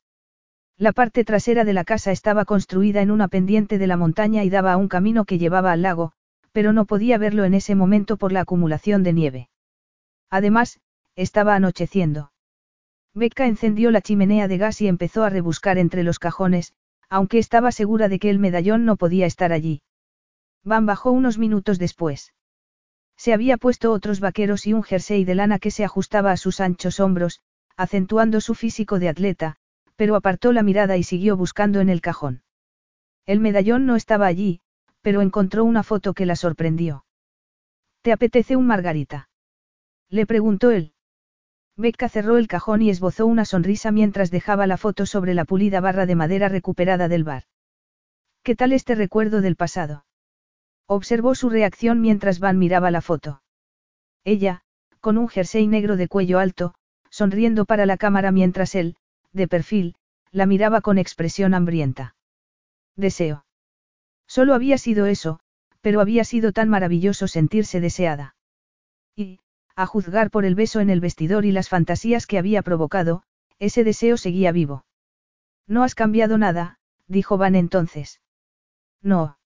La 0.78 0.92
parte 0.92 1.24
trasera 1.24 1.64
de 1.64 1.72
la 1.72 1.86
casa 1.86 2.12
estaba 2.12 2.44
construida 2.44 3.02
en 3.02 3.10
una 3.10 3.30
pendiente 3.30 3.78
de 3.78 3.88
la 3.88 3.96
montaña 3.96 4.44
y 4.44 4.50
daba 4.50 4.74
a 4.74 4.78
un 4.78 4.90
camino 4.90 5.24
que 5.24 5.38
llevaba 5.38 5.72
al 5.72 5.82
lago, 5.82 6.12
pero 6.52 6.74
no 6.74 6.86
podía 6.86 7.18
verlo 7.18 7.46
en 7.46 7.54
ese 7.54 7.76
momento 7.76 8.18
por 8.18 8.34
la 8.34 8.42
acumulación 8.42 9.02
de 9.02 9.14
nieve. 9.14 9.50
Además, 10.30 10.82
estaba 11.16 11.56
anocheciendo. 11.56 12.34
Becca 13.14 13.46
encendió 13.46 13.90
la 13.92 14.02
chimenea 14.02 14.50
de 14.50 14.58
gas 14.58 14.82
y 14.82 14.90
empezó 14.90 15.24
a 15.24 15.30
rebuscar 15.30 15.78
entre 15.78 16.04
los 16.04 16.20
cajones, 16.20 16.74
aunque 17.10 17.40
estaba 17.40 17.72
segura 17.72 18.10
de 18.10 18.20
que 18.20 18.30
el 18.30 18.40
medallón 18.40 18.84
no 18.84 18.98
podía 18.98 19.26
estar 19.26 19.54
allí. 19.54 19.82
Van 20.66 20.86
bajó 20.86 21.12
unos 21.12 21.38
minutos 21.38 21.80
después. 21.80 22.34
Se 23.16 23.32
había 23.32 23.56
puesto 23.56 23.94
otros 23.94 24.20
vaqueros 24.20 24.68
y 24.68 24.74
un 24.74 24.84
jersey 24.84 25.24
de 25.24 25.36
lana 25.36 25.60
que 25.60 25.72
se 25.72 25.86
ajustaba 25.86 26.32
a 26.32 26.38
sus 26.38 26.60
anchos 26.60 27.00
hombros, 27.00 27.40
acentuando 27.78 28.42
su 28.42 28.56
físico 28.56 29.00
de 29.00 29.08
atleta, 29.08 29.58
pero 29.96 30.16
apartó 30.16 30.52
la 30.52 30.64
mirada 30.64 30.98
y 30.98 31.04
siguió 31.04 31.38
buscando 31.38 31.80
en 31.80 31.90
el 31.90 32.02
cajón. 32.02 32.44
El 33.26 33.40
medallón 33.40 33.86
no 33.86 33.96
estaba 33.96 34.28
allí, 34.28 34.62
pero 35.02 35.22
encontró 35.22 35.64
una 35.64 35.84
foto 35.84 36.14
que 36.14 36.26
la 36.26 36.36
sorprendió. 36.36 37.06
¿Te 38.02 38.12
apetece 38.12 38.56
un 38.56 38.68
margarita? 38.68 39.30
Le 40.10 40.26
preguntó 40.26 40.72
él. 40.72 40.94
Becca 41.78 42.08
cerró 42.08 42.38
el 42.38 42.48
cajón 42.48 42.82
y 42.82 42.90
esbozó 42.90 43.26
una 43.26 43.46
sonrisa 43.46 43.92
mientras 43.92 44.32
dejaba 44.32 44.68
la 44.68 44.78
foto 44.78 45.06
sobre 45.06 45.34
la 45.34 45.46
pulida 45.46 45.82
barra 45.82 46.06
de 46.06 46.16
madera 46.16 46.48
recuperada 46.48 47.08
del 47.08 47.24
bar. 47.24 47.44
¿Qué 48.44 48.56
tal 48.56 48.74
este 48.74 48.96
recuerdo 48.96 49.42
del 49.42 49.56
pasado? 49.56 50.06
Observó 50.88 51.36
su 51.36 51.50
reacción 51.50 52.00
mientras 52.00 52.40
Van 52.40 52.60
miraba 52.60 52.92
la 52.92 53.02
foto. 53.02 53.42
Ella, 54.24 54.62
con 55.02 55.18
un 55.18 55.28
jersey 55.28 55.68
negro 55.68 55.98
de 55.98 56.08
cuello 56.08 56.40
alto, 56.40 56.76
sonriendo 57.10 57.66
para 57.66 57.86
la 57.86 57.98
cámara 57.98 58.32
mientras 58.32 58.76
él, 58.76 58.98
de 59.36 59.48
perfil, 59.48 59.96
la 60.32 60.46
miraba 60.46 60.82
con 60.82 60.98
expresión 60.98 61.54
hambrienta. 61.54 62.16
Deseo. 62.96 63.46
Solo 64.28 64.54
había 64.54 64.78
sido 64.78 65.06
eso, 65.06 65.40
pero 65.82 66.02
había 66.02 66.24
sido 66.24 66.52
tan 66.52 66.70
maravilloso 66.70 67.28
sentirse 67.28 67.80
deseada. 67.80 68.36
Y, 69.16 69.40
a 69.76 69.86
juzgar 69.86 70.32
por 70.32 70.46
el 70.46 70.56
beso 70.56 70.80
en 70.80 70.90
el 70.90 71.02
vestidor 71.02 71.46
y 71.46 71.52
las 71.52 71.70
fantasías 71.70 72.26
que 72.26 72.38
había 72.38 72.62
provocado, 72.64 73.24
ese 73.60 73.84
deseo 73.84 74.18
seguía 74.18 74.52
vivo. 74.52 74.86
No 75.68 75.84
has 75.84 75.96
cambiado 75.96 76.38
nada, 76.38 76.80
dijo 77.08 77.38
Van 77.38 77.56
entonces. 77.56 78.22
No. 79.02 79.38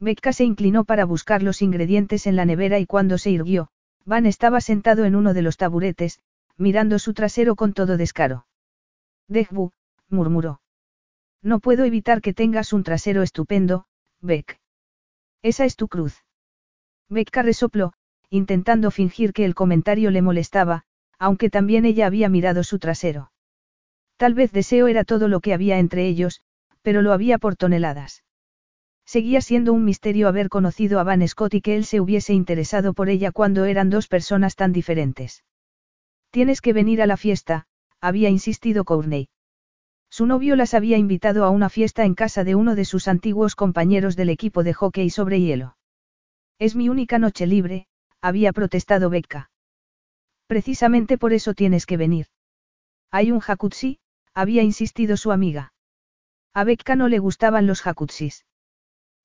Becca 0.00 0.32
se 0.32 0.44
inclinó 0.44 0.84
para 0.84 1.04
buscar 1.04 1.42
los 1.42 1.62
ingredientes 1.62 2.26
en 2.26 2.36
la 2.36 2.44
nevera 2.44 2.78
y 2.78 2.86
cuando 2.86 3.16
se 3.16 3.30
irguió, 3.30 3.68
Van 4.04 4.26
estaba 4.26 4.60
sentado 4.60 5.04
en 5.04 5.14
uno 5.14 5.32
de 5.32 5.42
los 5.42 5.56
taburetes, 5.56 6.18
mirando 6.56 6.98
su 6.98 7.14
trasero 7.14 7.56
con 7.56 7.72
todo 7.72 7.96
descaro. 7.96 8.46
Dejbu, 9.28 9.72
murmuró. 10.08 10.60
No 11.42 11.60
puedo 11.60 11.84
evitar 11.84 12.20
que 12.20 12.32
tengas 12.32 12.72
un 12.72 12.84
trasero 12.84 13.22
estupendo, 13.22 13.86
Beck. 14.20 14.60
Esa 15.42 15.64
es 15.64 15.76
tu 15.76 15.88
cruz. 15.88 16.24
Becca 17.10 17.42
resopló, 17.42 17.92
intentando 18.30 18.90
fingir 18.90 19.32
que 19.32 19.44
el 19.44 19.54
comentario 19.54 20.10
le 20.10 20.22
molestaba, 20.22 20.84
aunque 21.18 21.50
también 21.50 21.84
ella 21.84 22.06
había 22.06 22.28
mirado 22.28 22.64
su 22.64 22.78
trasero. 22.78 23.30
Tal 24.16 24.34
vez 24.34 24.52
deseo 24.52 24.88
era 24.88 25.04
todo 25.04 25.28
lo 25.28 25.40
que 25.40 25.52
había 25.52 25.78
entre 25.78 26.06
ellos, 26.06 26.40
pero 26.82 27.02
lo 27.02 27.12
había 27.12 27.38
por 27.38 27.56
toneladas. 27.56 28.24
Seguía 29.04 29.42
siendo 29.42 29.72
un 29.72 29.84
misterio 29.84 30.28
haber 30.28 30.48
conocido 30.48 30.98
a 30.98 31.04
Van 31.04 31.26
Scott 31.28 31.54
y 31.54 31.60
que 31.60 31.76
él 31.76 31.84
se 31.84 32.00
hubiese 32.00 32.32
interesado 32.32 32.94
por 32.94 33.10
ella 33.10 33.32
cuando 33.32 33.66
eran 33.66 33.90
dos 33.90 34.08
personas 34.08 34.56
tan 34.56 34.72
diferentes. 34.72 35.44
Tienes 36.30 36.60
que 36.60 36.72
venir 36.72 37.02
a 37.02 37.06
la 37.06 37.16
fiesta, 37.16 37.66
había 38.04 38.28
insistido 38.28 38.84
Courtney. 38.84 39.30
Su 40.10 40.26
novio 40.26 40.56
las 40.56 40.74
había 40.74 40.98
invitado 40.98 41.46
a 41.46 41.48
una 41.48 41.70
fiesta 41.70 42.04
en 42.04 42.14
casa 42.14 42.44
de 42.44 42.54
uno 42.54 42.74
de 42.74 42.84
sus 42.84 43.08
antiguos 43.08 43.56
compañeros 43.56 44.14
del 44.14 44.28
equipo 44.28 44.62
de 44.62 44.74
hockey 44.74 45.08
sobre 45.08 45.40
hielo. 45.40 45.78
Es 46.58 46.76
mi 46.76 46.90
única 46.90 47.18
noche 47.18 47.46
libre, 47.46 47.86
había 48.20 48.52
protestado 48.52 49.08
Becca. 49.08 49.50
Precisamente 50.46 51.16
por 51.16 51.32
eso 51.32 51.54
tienes 51.54 51.86
que 51.86 51.96
venir. 51.96 52.26
Hay 53.10 53.32
un 53.32 53.40
jacuzzi, 53.40 54.00
había 54.34 54.62
insistido 54.62 55.16
su 55.16 55.32
amiga. 55.32 55.72
A 56.52 56.64
Becca 56.64 56.96
no 56.96 57.08
le 57.08 57.20
gustaban 57.20 57.66
los 57.66 57.80
jacuzzis. 57.80 58.44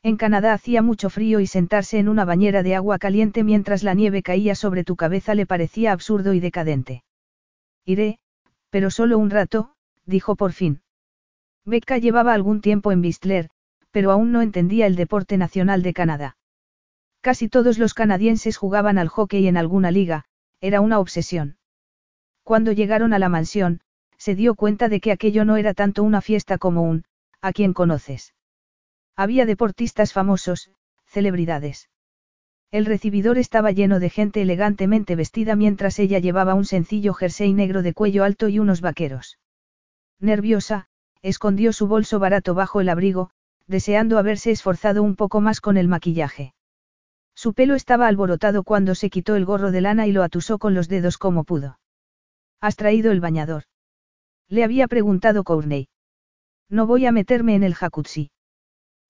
En 0.04 0.16
Canadá 0.16 0.54
hacía 0.54 0.82
mucho 0.82 1.10
frío 1.10 1.42
y 1.42 1.48
sentarse 1.48 2.00
en 2.00 2.08
una 2.08 2.24
bañera 2.24 2.64
de 2.64 2.76
agua 2.76 2.98
caliente 2.98 3.44
mientras 3.44 3.84
la 3.84 3.94
nieve 3.94 4.24
caía 4.24 4.56
sobre 4.56 4.86
tu 4.86 4.96
cabeza 4.96 5.36
le 5.36 5.46
parecía 5.46 5.92
absurdo 5.92 6.34
y 6.34 6.40
decadente. 6.40 7.04
Iré, 7.84 8.20
pero 8.70 8.92
solo 8.92 9.18
un 9.18 9.30
rato, 9.30 9.74
dijo 10.06 10.36
por 10.36 10.54
fin. 10.54 10.82
Becca 11.66 11.98
llevaba 11.98 12.34
algún 12.34 12.62
tiempo 12.62 12.92
en 12.92 13.02
Bistler, 13.02 13.50
pero 13.92 14.12
aún 14.12 14.32
no 14.32 14.42
entendía 14.42 14.88
el 14.88 14.96
deporte 14.96 15.38
nacional 15.38 15.82
de 15.84 15.94
Canadá. 15.94 16.38
Casi 17.22 17.50
todos 17.50 17.78
los 17.78 17.94
canadienses 17.94 18.58
jugaban 18.58 18.98
al 18.98 19.10
hockey 19.10 19.48
en 19.48 19.58
alguna 19.58 19.92
liga, 19.92 20.26
era 20.62 20.82
una 20.82 21.00
obsesión. 21.00 21.58
Cuando 22.44 22.72
llegaron 22.72 23.14
a 23.14 23.20
la 23.20 23.30
mansión, 23.30 23.82
se 24.18 24.36
dio 24.36 24.56
cuenta 24.56 24.90
de 24.90 25.00
que 25.00 25.12
aquello 25.12 25.46
no 25.46 25.58
era 25.58 25.74
tanto 25.74 26.04
una 26.04 26.22
fiesta 26.22 26.58
como 26.58 26.84
un, 26.84 27.06
¿a 27.42 27.54
quién 27.54 27.74
conoces? 27.74 28.34
Había 29.16 29.46
deportistas 29.46 30.14
famosos, 30.14 30.72
celebridades. 31.06 31.90
El 32.72 32.86
recibidor 32.86 33.40
estaba 33.40 33.72
lleno 33.72 34.00
de 34.00 34.12
gente 34.12 34.44
elegantemente 34.44 35.16
vestida 35.16 35.56
mientras 35.56 35.98
ella 35.98 36.20
llevaba 36.20 36.54
un 36.54 36.66
sencillo 36.66 37.16
jersey 37.16 37.52
negro 37.52 37.82
de 37.82 37.94
cuello 37.94 38.24
alto 38.24 38.48
y 38.48 38.60
unos 38.60 38.82
vaqueros. 38.82 39.40
Nerviosa, 40.20 40.88
escondió 41.24 41.74
su 41.74 41.88
bolso 41.88 42.20
barato 42.20 42.54
bajo 42.54 42.80
el 42.80 42.90
abrigo, 42.90 43.32
deseando 43.66 44.20
haberse 44.20 44.52
esforzado 44.52 45.02
un 45.02 45.16
poco 45.16 45.42
más 45.42 45.62
con 45.62 45.78
el 45.78 45.88
maquillaje. 45.88 46.54
Su 47.34 47.54
pelo 47.54 47.74
estaba 47.74 48.08
alborotado 48.08 48.64
cuando 48.64 48.94
se 48.94 49.10
quitó 49.10 49.36
el 49.36 49.46
gorro 49.46 49.72
de 49.72 49.82
lana 49.82 50.06
y 50.06 50.12
lo 50.12 50.22
atusó 50.22 50.60
con 50.60 50.76
los 50.76 50.90
dedos 50.90 51.18
como 51.18 51.46
pudo. 51.46 51.80
¿Has 52.62 52.76
traído 52.76 53.12
el 53.12 53.20
bañador? 53.20 53.64
Le 54.48 54.64
había 54.64 54.88
preguntado 54.88 55.44
Courtney. 55.44 55.88
No 56.70 56.86
voy 56.86 57.08
a 57.08 57.12
meterme 57.12 57.56
en 57.56 57.64
el 57.64 57.74
jacuzzi. 57.74 58.30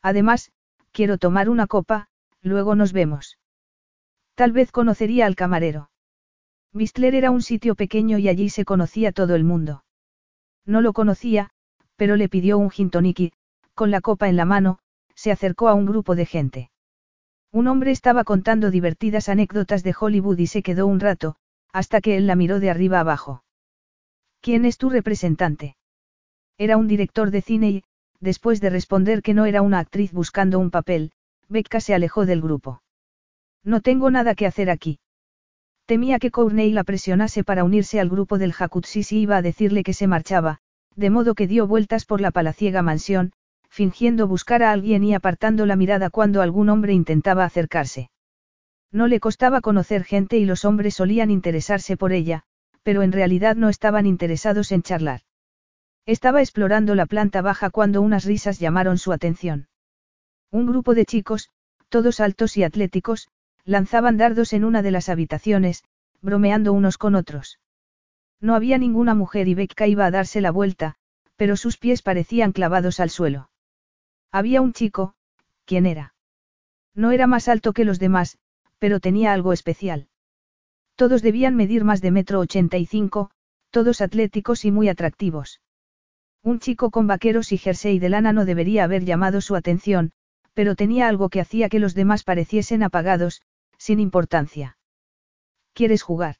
Además, 0.01 0.51
quiero 0.91 1.17
tomar 1.17 1.49
una 1.49 1.67
copa, 1.67 2.07
luego 2.41 2.75
nos 2.75 2.93
vemos. 2.93 3.37
Tal 4.39 4.53
vez 4.53 4.71
conocería 4.71 5.25
al 5.25 5.35
camarero. 5.35 5.89
Bistler 6.71 7.13
era 7.13 7.29
un 7.29 7.41
sitio 7.41 7.75
pequeño 7.75 8.19
y 8.19 8.29
allí 8.29 8.49
se 8.49 8.63
conocía 8.63 9.11
todo 9.11 9.35
el 9.35 9.43
mundo. 9.43 9.83
No 10.65 10.79
lo 10.79 10.93
conocía, 10.93 11.49
pero 11.97 12.15
le 12.15 12.29
pidió 12.29 12.57
un 12.57 12.69
gin 12.69 12.89
y, 13.17 13.33
con 13.73 13.91
la 13.91 13.99
copa 13.99 14.29
en 14.29 14.37
la 14.37 14.45
mano, 14.45 14.79
se 15.13 15.33
acercó 15.33 15.67
a 15.67 15.73
un 15.73 15.85
grupo 15.85 16.15
de 16.15 16.25
gente. 16.25 16.71
Un 17.51 17.67
hombre 17.67 17.91
estaba 17.91 18.23
contando 18.23 18.71
divertidas 18.71 19.27
anécdotas 19.27 19.83
de 19.83 19.93
Hollywood 19.99 20.37
y 20.37 20.47
se 20.47 20.63
quedó 20.63 20.87
un 20.87 21.01
rato, 21.01 21.35
hasta 21.73 21.99
que 21.99 22.15
él 22.15 22.25
la 22.25 22.37
miró 22.37 22.61
de 22.61 22.69
arriba 22.69 23.01
abajo. 23.01 23.43
¿Quién 24.39 24.63
es 24.63 24.77
tu 24.77 24.89
representante? 24.89 25.75
Era 26.57 26.77
un 26.77 26.87
director 26.87 27.29
de 27.29 27.41
cine 27.41 27.69
y, 27.71 27.83
después 28.21 28.61
de 28.61 28.69
responder 28.69 29.21
que 29.21 29.33
no 29.33 29.43
era 29.43 29.61
una 29.61 29.79
actriz 29.79 30.13
buscando 30.13 30.59
un 30.59 30.71
papel, 30.71 31.11
Becca 31.49 31.81
se 31.81 31.93
alejó 31.93 32.25
del 32.25 32.39
grupo. 32.39 32.81
No 33.63 33.81
tengo 33.81 34.09
nada 34.11 34.35
que 34.35 34.45
hacer 34.45 34.69
aquí. 34.69 34.99
Temía 35.85 36.19
que 36.19 36.31
Courtney 36.31 36.71
la 36.71 36.83
presionase 36.83 37.43
para 37.43 37.63
unirse 37.63 37.99
al 37.99 38.09
grupo 38.09 38.37
del 38.37 38.53
jacuzzi 38.53 39.03
si 39.03 39.19
iba 39.21 39.37
a 39.37 39.41
decirle 39.41 39.83
que 39.83 39.93
se 39.93 40.07
marchaba, 40.07 40.59
de 40.95 41.09
modo 41.09 41.33
que 41.35 41.47
dio 41.47 41.67
vueltas 41.67 42.05
por 42.05 42.21
la 42.21 42.31
palaciega 42.31 42.81
mansión, 42.81 43.31
fingiendo 43.69 44.27
buscar 44.27 44.63
a 44.63 44.71
alguien 44.71 45.03
y 45.03 45.13
apartando 45.13 45.65
la 45.65 45.75
mirada 45.75 46.09
cuando 46.09 46.41
algún 46.41 46.69
hombre 46.69 46.93
intentaba 46.93 47.45
acercarse. 47.45 48.09
No 48.91 49.07
le 49.07 49.19
costaba 49.19 49.61
conocer 49.61 50.03
gente 50.03 50.37
y 50.37 50.45
los 50.45 50.65
hombres 50.65 50.95
solían 50.95 51.31
interesarse 51.31 51.97
por 51.97 52.11
ella, 52.11 52.43
pero 52.83 53.03
en 53.03 53.11
realidad 53.11 53.55
no 53.55 53.69
estaban 53.69 54.05
interesados 54.05 54.71
en 54.71 54.81
charlar. 54.81 55.21
Estaba 56.05 56.41
explorando 56.41 56.95
la 56.95 57.05
planta 57.05 57.41
baja 57.41 57.69
cuando 57.69 58.01
unas 58.01 58.25
risas 58.25 58.59
llamaron 58.59 58.97
su 58.97 59.11
atención. 59.11 59.67
Un 60.51 60.65
grupo 60.65 60.95
de 60.95 61.05
chicos, 61.05 61.49
todos 61.89 62.19
altos 62.19 62.57
y 62.57 62.63
atléticos, 62.63 63.29
lanzaban 63.69 64.17
dardos 64.17 64.53
en 64.53 64.63
una 64.63 64.81
de 64.81 64.89
las 64.89 65.09
habitaciones, 65.09 65.83
bromeando 66.23 66.73
unos 66.73 66.97
con 66.97 67.13
otros. 67.13 67.59
No 68.41 68.55
había 68.55 68.79
ninguna 68.79 69.13
mujer 69.13 69.47
y 69.47 69.53
Becca 69.53 69.85
iba 69.85 70.07
a 70.07 70.11
darse 70.11 70.41
la 70.41 70.49
vuelta, 70.49 70.95
pero 71.35 71.55
sus 71.55 71.77
pies 71.77 72.01
parecían 72.01 72.51
clavados 72.51 72.99
al 72.99 73.11
suelo. 73.11 73.51
Había 74.31 74.61
un 74.61 74.73
chico, 74.73 75.13
¿quién 75.65 75.85
era? 75.85 76.15
No 76.95 77.11
era 77.11 77.27
más 77.27 77.47
alto 77.47 77.71
que 77.73 77.85
los 77.85 77.99
demás, 77.99 78.39
pero 78.79 78.99
tenía 78.99 79.33
algo 79.33 79.53
especial. 79.53 80.07
Todos 80.95 81.21
debían 81.21 81.55
medir 81.55 81.83
más 81.83 82.01
de 82.01 82.09
metro 82.09 82.39
ochenta 82.39 82.77
y 82.77 82.87
cinco, 82.87 83.29
todos 83.69 84.01
atléticos 84.01 84.65
y 84.65 84.71
muy 84.71 84.89
atractivos. 84.89 85.61
Un 86.41 86.59
chico 86.59 86.89
con 86.89 87.05
vaqueros 87.05 87.51
y 87.51 87.59
jersey 87.59 87.99
de 87.99 88.09
lana 88.09 88.33
no 88.33 88.45
debería 88.45 88.85
haber 88.85 89.05
llamado 89.05 89.41
su 89.41 89.55
atención, 89.55 90.11
pero 90.55 90.75
tenía 90.75 91.07
algo 91.07 91.29
que 91.29 91.39
hacía 91.39 91.69
que 91.69 91.79
los 91.79 91.93
demás 91.93 92.23
pareciesen 92.23 92.81
apagados, 92.81 93.43
sin 93.79 93.99
importancia. 93.99 94.77
¿Quieres 95.73 96.03
jugar? 96.03 96.35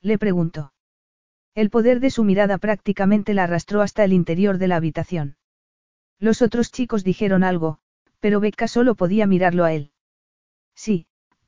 Le 0.00 0.18
preguntó. 0.18 0.72
El 1.54 1.70
poder 1.70 1.98
de 1.98 2.10
su 2.10 2.22
mirada 2.22 2.58
prácticamente 2.58 3.34
la 3.34 3.44
arrastró 3.44 3.80
hasta 3.80 4.04
el 4.04 4.12
interior 4.12 4.58
de 4.58 4.68
la 4.68 4.76
habitación. 4.76 5.36
Los 6.20 6.42
otros 6.42 6.70
chicos 6.70 7.02
dijeron 7.02 7.42
algo, 7.42 7.78
pero 8.20 8.38
Becca 8.38 8.68
solo 8.68 8.94
podía 8.94 9.26
mirarlo 9.26 9.64
a 9.64 9.72
él. 9.72 9.92
Sí, 10.74 11.06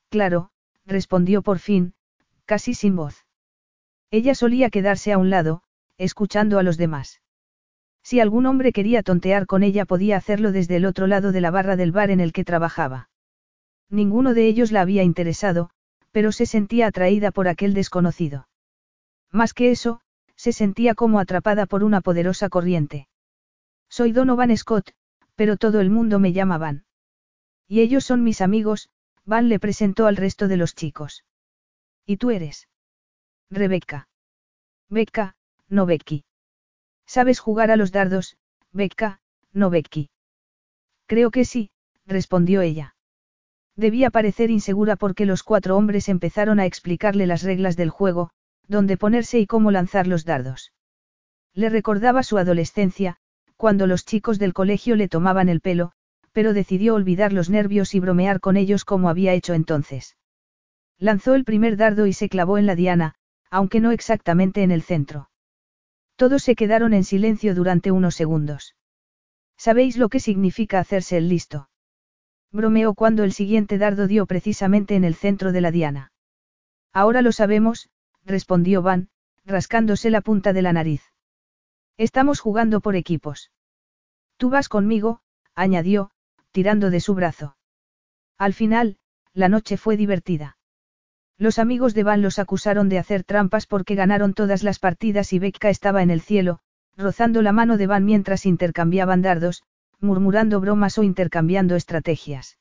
claro, 0.08 0.50
respondió 0.86 1.42
por 1.42 1.58
fin, 1.58 1.94
casi 2.46 2.74
sin 2.74 2.96
voz. 2.96 3.26
Ella 4.10 4.34
solía 4.34 4.70
quedarse 4.70 5.12
a 5.12 5.18
un 5.18 5.30
lado, 5.30 5.62
escuchando 5.98 6.58
a 6.58 6.62
los 6.62 6.78
demás. 6.78 7.20
Si 8.02 8.18
algún 8.18 8.46
hombre 8.46 8.72
quería 8.72 9.02
tontear 9.02 9.46
con 9.46 9.62
ella 9.62 9.84
podía 9.84 10.16
hacerlo 10.16 10.50
desde 10.50 10.76
el 10.76 10.86
otro 10.86 11.06
lado 11.06 11.32
de 11.32 11.40
la 11.40 11.50
barra 11.50 11.76
del 11.76 11.92
bar 11.92 12.10
en 12.10 12.20
el 12.20 12.32
que 12.32 12.44
trabajaba. 12.44 13.10
Ninguno 13.92 14.32
de 14.32 14.46
ellos 14.46 14.72
la 14.72 14.80
había 14.80 15.02
interesado, 15.02 15.68
pero 16.12 16.32
se 16.32 16.46
sentía 16.46 16.86
atraída 16.86 17.30
por 17.30 17.46
aquel 17.46 17.74
desconocido. 17.74 18.48
Más 19.30 19.52
que 19.52 19.70
eso, 19.70 20.00
se 20.34 20.52
sentía 20.52 20.94
como 20.94 21.20
atrapada 21.20 21.66
por 21.66 21.84
una 21.84 22.00
poderosa 22.00 22.48
corriente. 22.48 23.06
Soy 23.90 24.12
Donovan 24.12 24.56
Scott, 24.56 24.92
pero 25.34 25.58
todo 25.58 25.80
el 25.80 25.90
mundo 25.90 26.18
me 26.18 26.32
llama 26.32 26.56
Van. 26.56 26.86
Y 27.68 27.80
ellos 27.80 28.04
son 28.04 28.24
mis 28.24 28.40
amigos, 28.40 28.88
Van 29.26 29.50
le 29.50 29.60
presentó 29.60 30.06
al 30.06 30.16
resto 30.16 30.48
de 30.48 30.56
los 30.56 30.74
chicos. 30.74 31.26
¿Y 32.06 32.16
tú 32.16 32.30
eres? 32.30 32.68
Rebecca. 33.50 34.08
Becca, 34.88 35.36
no 35.68 35.84
Becky. 35.84 36.24
¿Sabes 37.04 37.40
jugar 37.40 37.70
a 37.70 37.76
los 37.76 37.92
dardos, 37.92 38.38
Becca, 38.72 39.20
no 39.52 39.68
Becky? 39.68 40.08
Creo 41.04 41.30
que 41.30 41.44
sí, 41.44 41.70
respondió 42.06 42.62
ella. 42.62 42.96
Debía 43.76 44.10
parecer 44.10 44.50
insegura 44.50 44.96
porque 44.96 45.26
los 45.26 45.42
cuatro 45.42 45.76
hombres 45.76 46.08
empezaron 46.08 46.60
a 46.60 46.66
explicarle 46.66 47.26
las 47.26 47.42
reglas 47.42 47.76
del 47.76 47.90
juego, 47.90 48.30
dónde 48.68 48.96
ponerse 48.96 49.38
y 49.38 49.46
cómo 49.46 49.70
lanzar 49.70 50.06
los 50.06 50.24
dardos. 50.24 50.72
Le 51.54 51.68
recordaba 51.68 52.22
su 52.22 52.38
adolescencia, 52.38 53.16
cuando 53.56 53.86
los 53.86 54.04
chicos 54.04 54.38
del 54.38 54.52
colegio 54.52 54.96
le 54.96 55.08
tomaban 55.08 55.48
el 55.48 55.60
pelo, 55.60 55.92
pero 56.32 56.52
decidió 56.52 56.94
olvidar 56.94 57.32
los 57.32 57.50
nervios 57.50 57.94
y 57.94 58.00
bromear 58.00 58.40
con 58.40 58.56
ellos 58.56 58.84
como 58.84 59.08
había 59.08 59.34
hecho 59.34 59.54
entonces. 59.54 60.16
Lanzó 60.98 61.34
el 61.34 61.44
primer 61.44 61.76
dardo 61.76 62.06
y 62.06 62.12
se 62.12 62.28
clavó 62.28 62.58
en 62.58 62.66
la 62.66 62.74
diana, 62.74 63.14
aunque 63.50 63.80
no 63.80 63.90
exactamente 63.90 64.62
en 64.62 64.70
el 64.70 64.82
centro. 64.82 65.30
Todos 66.16 66.42
se 66.42 66.54
quedaron 66.54 66.94
en 66.94 67.04
silencio 67.04 67.54
durante 67.54 67.90
unos 67.90 68.14
segundos. 68.14 68.76
¿Sabéis 69.56 69.96
lo 69.96 70.08
que 70.08 70.20
significa 70.20 70.78
hacerse 70.78 71.16
el 71.16 71.28
listo? 71.28 71.68
Bromeó 72.52 72.94
cuando 72.94 73.24
el 73.24 73.32
siguiente 73.32 73.78
dardo 73.78 74.06
dio 74.06 74.26
precisamente 74.26 74.94
en 74.94 75.04
el 75.04 75.14
centro 75.14 75.52
de 75.52 75.60
la 75.62 75.70
diana. 75.70 76.12
Ahora 76.92 77.22
lo 77.22 77.32
sabemos, 77.32 77.88
respondió 78.24 78.82
Van, 78.82 79.08
rascándose 79.44 80.10
la 80.10 80.20
punta 80.20 80.52
de 80.52 80.62
la 80.62 80.72
nariz. 80.72 81.02
Estamos 81.96 82.40
jugando 82.40 82.80
por 82.80 82.94
equipos. 82.94 83.50
Tú 84.36 84.50
vas 84.50 84.68
conmigo, 84.68 85.20
añadió, 85.54 86.10
tirando 86.50 86.90
de 86.90 87.00
su 87.00 87.14
brazo. 87.14 87.56
Al 88.38 88.52
final, 88.52 88.98
la 89.32 89.48
noche 89.48 89.76
fue 89.76 89.96
divertida. 89.96 90.58
Los 91.38 91.58
amigos 91.58 91.94
de 91.94 92.02
Van 92.02 92.22
los 92.22 92.38
acusaron 92.38 92.88
de 92.88 92.98
hacer 92.98 93.24
trampas 93.24 93.66
porque 93.66 93.94
ganaron 93.94 94.34
todas 94.34 94.62
las 94.62 94.78
partidas 94.78 95.32
y 95.32 95.38
Becca 95.38 95.70
estaba 95.70 96.02
en 96.02 96.10
el 96.10 96.20
cielo, 96.20 96.60
rozando 96.96 97.40
la 97.40 97.52
mano 97.52 97.78
de 97.78 97.86
Van 97.86 98.04
mientras 98.04 98.44
intercambiaban 98.44 99.22
dardos, 99.22 99.62
murmurando 100.02 100.60
bromas 100.60 100.98
o 100.98 101.02
intercambiando 101.02 101.76
estrategias. 101.76 102.58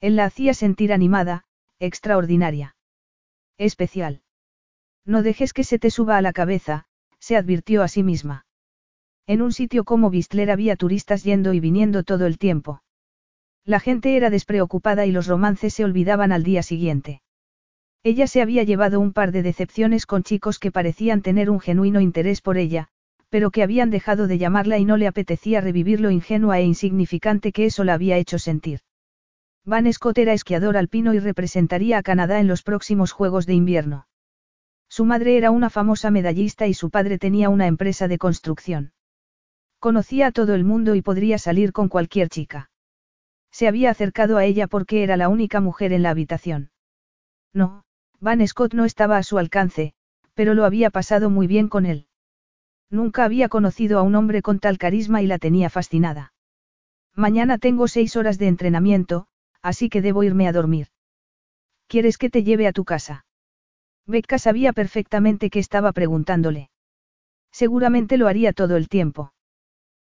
Él 0.00 0.16
la 0.16 0.24
hacía 0.24 0.54
sentir 0.54 0.92
animada, 0.92 1.44
extraordinaria. 1.78 2.76
Especial. 3.58 4.22
No 5.04 5.22
dejes 5.22 5.52
que 5.52 5.64
se 5.64 5.78
te 5.78 5.90
suba 5.90 6.16
a 6.16 6.22
la 6.22 6.32
cabeza, 6.32 6.86
se 7.18 7.36
advirtió 7.36 7.82
a 7.82 7.88
sí 7.88 8.02
misma. 8.02 8.46
En 9.26 9.42
un 9.42 9.52
sitio 9.52 9.84
como 9.84 10.10
Bistler 10.10 10.50
había 10.50 10.76
turistas 10.76 11.22
yendo 11.22 11.52
y 11.52 11.60
viniendo 11.60 12.02
todo 12.02 12.26
el 12.26 12.38
tiempo. 12.38 12.82
La 13.64 13.78
gente 13.78 14.16
era 14.16 14.30
despreocupada 14.30 15.06
y 15.06 15.12
los 15.12 15.26
romances 15.28 15.74
se 15.74 15.84
olvidaban 15.84 16.32
al 16.32 16.42
día 16.42 16.62
siguiente. 16.62 17.22
Ella 18.02 18.26
se 18.26 18.42
había 18.42 18.64
llevado 18.64 18.98
un 18.98 19.12
par 19.12 19.30
de 19.30 19.44
decepciones 19.44 20.06
con 20.06 20.24
chicos 20.24 20.58
que 20.58 20.72
parecían 20.72 21.22
tener 21.22 21.50
un 21.50 21.60
genuino 21.60 22.00
interés 22.00 22.40
por 22.40 22.58
ella, 22.58 22.88
pero 23.32 23.50
que 23.50 23.62
habían 23.62 23.88
dejado 23.88 24.26
de 24.26 24.36
llamarla 24.36 24.76
y 24.76 24.84
no 24.84 24.98
le 24.98 25.06
apetecía 25.06 25.62
revivir 25.62 26.02
lo 26.02 26.10
ingenua 26.10 26.58
e 26.58 26.64
insignificante 26.64 27.50
que 27.50 27.64
eso 27.64 27.82
la 27.82 27.94
había 27.94 28.18
hecho 28.18 28.38
sentir. 28.38 28.80
Van 29.64 29.90
Scott 29.90 30.18
era 30.18 30.34
esquiador 30.34 30.76
alpino 30.76 31.14
y 31.14 31.18
representaría 31.18 31.96
a 31.96 32.02
Canadá 32.02 32.40
en 32.40 32.46
los 32.46 32.62
próximos 32.62 33.12
Juegos 33.12 33.46
de 33.46 33.54
Invierno. 33.54 34.06
Su 34.86 35.06
madre 35.06 35.38
era 35.38 35.50
una 35.50 35.70
famosa 35.70 36.10
medallista 36.10 36.66
y 36.66 36.74
su 36.74 36.90
padre 36.90 37.18
tenía 37.18 37.48
una 37.48 37.66
empresa 37.68 38.06
de 38.06 38.18
construcción. 38.18 38.92
Conocía 39.78 40.26
a 40.26 40.32
todo 40.32 40.54
el 40.54 40.64
mundo 40.64 40.94
y 40.94 41.00
podría 41.00 41.38
salir 41.38 41.72
con 41.72 41.88
cualquier 41.88 42.28
chica. 42.28 42.70
Se 43.50 43.66
había 43.66 43.88
acercado 43.88 44.36
a 44.36 44.44
ella 44.44 44.66
porque 44.66 45.02
era 45.02 45.16
la 45.16 45.30
única 45.30 45.62
mujer 45.62 45.94
en 45.94 46.02
la 46.02 46.10
habitación. 46.10 46.70
No, 47.54 47.84
Van 48.20 48.46
Scott 48.46 48.74
no 48.74 48.84
estaba 48.84 49.16
a 49.16 49.22
su 49.22 49.38
alcance, 49.38 49.94
pero 50.34 50.52
lo 50.52 50.66
había 50.66 50.90
pasado 50.90 51.30
muy 51.30 51.46
bien 51.46 51.68
con 51.68 51.86
él. 51.86 52.08
Nunca 52.92 53.24
había 53.24 53.48
conocido 53.48 53.98
a 53.98 54.02
un 54.02 54.14
hombre 54.14 54.42
con 54.42 54.58
tal 54.58 54.76
carisma 54.76 55.22
y 55.22 55.26
la 55.26 55.38
tenía 55.38 55.70
fascinada. 55.70 56.34
Mañana 57.16 57.56
tengo 57.56 57.88
seis 57.88 58.16
horas 58.16 58.38
de 58.38 58.48
entrenamiento, 58.48 59.26
así 59.62 59.88
que 59.88 60.02
debo 60.02 60.24
irme 60.24 60.46
a 60.46 60.52
dormir. 60.52 60.88
¿Quieres 61.86 62.18
que 62.18 62.28
te 62.28 62.44
lleve 62.44 62.66
a 62.66 62.72
tu 62.72 62.84
casa? 62.84 63.24
Becca 64.06 64.38
sabía 64.38 64.74
perfectamente 64.74 65.48
que 65.48 65.58
estaba 65.58 65.92
preguntándole. 65.92 66.68
Seguramente 67.50 68.18
lo 68.18 68.28
haría 68.28 68.52
todo 68.52 68.76
el 68.76 68.90
tiempo. 68.90 69.32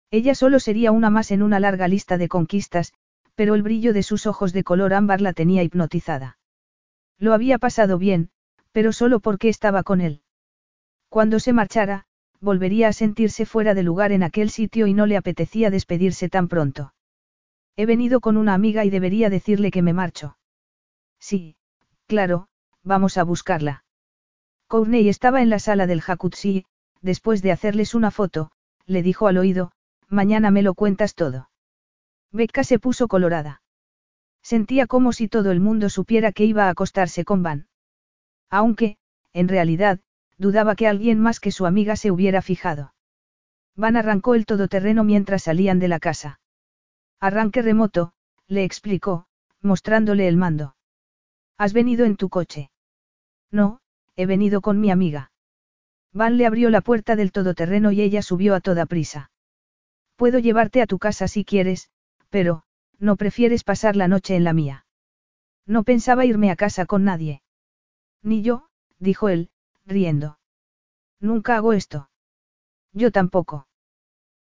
Ella 0.10 0.34
solo 0.34 0.60
sería 0.60 0.94
una 0.94 1.10
más 1.10 1.32
en 1.32 1.44
una 1.44 1.60
larga 1.60 1.90
lista 1.90 2.18
de 2.18 2.30
conquistas, 2.30 2.94
pero 3.36 3.54
el 3.56 3.64
brillo 3.64 3.92
de 3.92 4.04
sus 4.04 4.26
ojos 4.28 4.54
de 4.54 4.64
color 4.64 4.94
ámbar 4.94 5.20
la 5.20 5.34
tenía 5.34 5.62
hipnotizada. 5.62 6.38
Lo 7.20 7.34
había 7.34 7.58
pasado 7.58 7.98
bien, 7.98 8.30
pero 8.72 8.94
solo 8.94 9.20
porque 9.20 9.50
estaba 9.50 9.84
con 9.84 10.00
él. 10.00 10.22
Cuando 11.10 11.40
se 11.40 11.52
marchara, 11.52 12.07
volvería 12.40 12.90
a 12.90 12.94
sentirse 12.94 13.46
fuera 13.46 13.74
de 13.74 13.84
lugar 13.84 14.12
en 14.12 14.24
aquel 14.24 14.50
sitio 14.50 14.88
y 14.88 14.94
no 14.94 15.06
le 15.06 15.18
apetecía 15.18 15.70
despedirse 15.70 16.30
tan 16.30 16.48
pronto. 16.48 16.94
He 17.76 17.86
venido 17.86 18.20
con 18.20 18.38
una 18.38 18.54
amiga 18.54 18.86
y 18.86 18.90
debería 18.90 19.30
decirle 19.30 19.72
que 19.72 19.82
me 19.82 19.94
marcho. 19.94 20.38
Sí, 21.20 21.56
claro, 22.08 22.48
vamos 22.84 23.18
a 23.18 23.24
buscarla. 23.24 23.84
Courtney 24.68 25.08
estaba 25.10 25.42
en 25.42 25.50
la 25.50 25.60
sala 25.60 25.88
del 25.88 26.02
jacuzzi, 26.02 26.66
después 27.02 27.42
de 27.42 27.52
hacerles 27.52 27.96
una 27.96 28.12
foto, 28.12 28.52
le 28.86 29.02
dijo 29.02 29.28
al 29.28 29.38
oído, 29.38 29.72
mañana 30.10 30.52
me 30.52 30.62
lo 30.62 30.74
cuentas 30.74 31.16
todo. 31.16 31.50
Becca 32.32 32.64
se 32.64 32.80
puso 32.80 33.08
colorada. 33.08 33.62
Sentía 34.42 34.88
como 34.88 35.14
si 35.14 35.28
todo 35.28 35.52
el 35.52 35.60
mundo 35.60 35.90
supiera 35.90 36.32
que 36.32 36.46
iba 36.46 36.66
a 36.66 36.70
acostarse 36.70 37.26
con 37.26 37.44
Van. 37.44 37.68
Aunque, 38.50 38.98
en 39.34 39.48
realidad, 39.48 40.00
dudaba 40.38 40.76
que 40.76 40.88
alguien 40.88 41.20
más 41.20 41.40
que 41.40 41.52
su 41.52 41.66
amiga 41.66 41.96
se 41.96 42.12
hubiera 42.12 42.42
fijado. 42.42 42.94
Van 43.76 43.96
arrancó 43.96 44.36
el 44.36 44.46
todoterreno 44.46 45.04
mientras 45.04 45.44
salían 45.44 45.80
de 45.80 45.88
la 45.88 46.00
casa. 46.00 46.40
Arranque 47.20 47.62
remoto, 47.62 48.14
le 48.48 48.64
explicó, 48.64 49.28
mostrándole 49.62 50.28
el 50.28 50.38
mando. 50.38 50.76
¿Has 51.58 51.74
venido 51.74 52.06
en 52.06 52.16
tu 52.16 52.30
coche? 52.30 52.72
No, 53.52 53.80
he 54.16 54.26
venido 54.26 54.62
con 54.62 54.80
mi 54.80 54.92
amiga. 54.92 55.32
Van 56.14 56.38
le 56.38 56.46
abrió 56.46 56.70
la 56.70 56.82
puerta 56.82 57.16
del 57.16 57.32
todoterreno 57.32 57.92
y 57.92 58.02
ella 58.02 58.22
subió 58.22 58.56
a 58.56 58.62
toda 58.62 58.86
prisa. 58.86 59.32
Puedo 60.16 60.40
llevarte 60.40 60.82
a 60.82 60.88
tu 60.88 60.98
casa 60.98 61.28
si 61.28 61.46
quieres, 61.46 61.90
pero, 62.30 62.64
no 63.00 63.16
prefieres 63.16 63.64
pasar 63.64 63.96
la 63.96 64.08
noche 64.08 64.36
en 64.36 64.44
la 64.44 64.54
mía. 64.54 64.86
No 65.66 65.84
pensaba 65.84 66.26
irme 66.26 66.50
a 66.50 66.56
casa 66.56 66.86
con 66.86 67.04
nadie. 67.04 67.42
Ni 68.24 68.42
yo, 68.42 68.70
dijo 69.00 69.30
él, 69.30 69.50
riendo. 69.88 70.38
Nunca 71.20 71.56
hago 71.56 71.74
esto. 71.74 72.10
Yo 72.94 73.12
tampoco. 73.12 73.68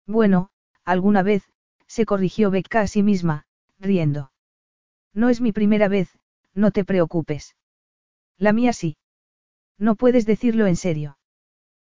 Bueno, 0.07 0.51
alguna 0.84 1.22
vez, 1.22 1.45
se 1.86 2.07
corrigió 2.07 2.51
Becca 2.51 2.80
a 2.80 2.86
sí 2.86 3.03
misma, 3.03 3.47
riendo. 3.78 4.32
No 5.12 5.28
es 5.28 5.40
mi 5.40 5.53
primera 5.53 5.88
vez, 5.88 6.18
no 6.55 6.72
te 6.72 6.84
preocupes. 6.84 7.57
La 8.36 8.53
mía 8.53 8.72
sí. 8.72 8.97
No 9.78 9.95
puedes 9.95 10.26
decirlo 10.26 10.66
en 10.66 10.76
serio. 10.76 11.18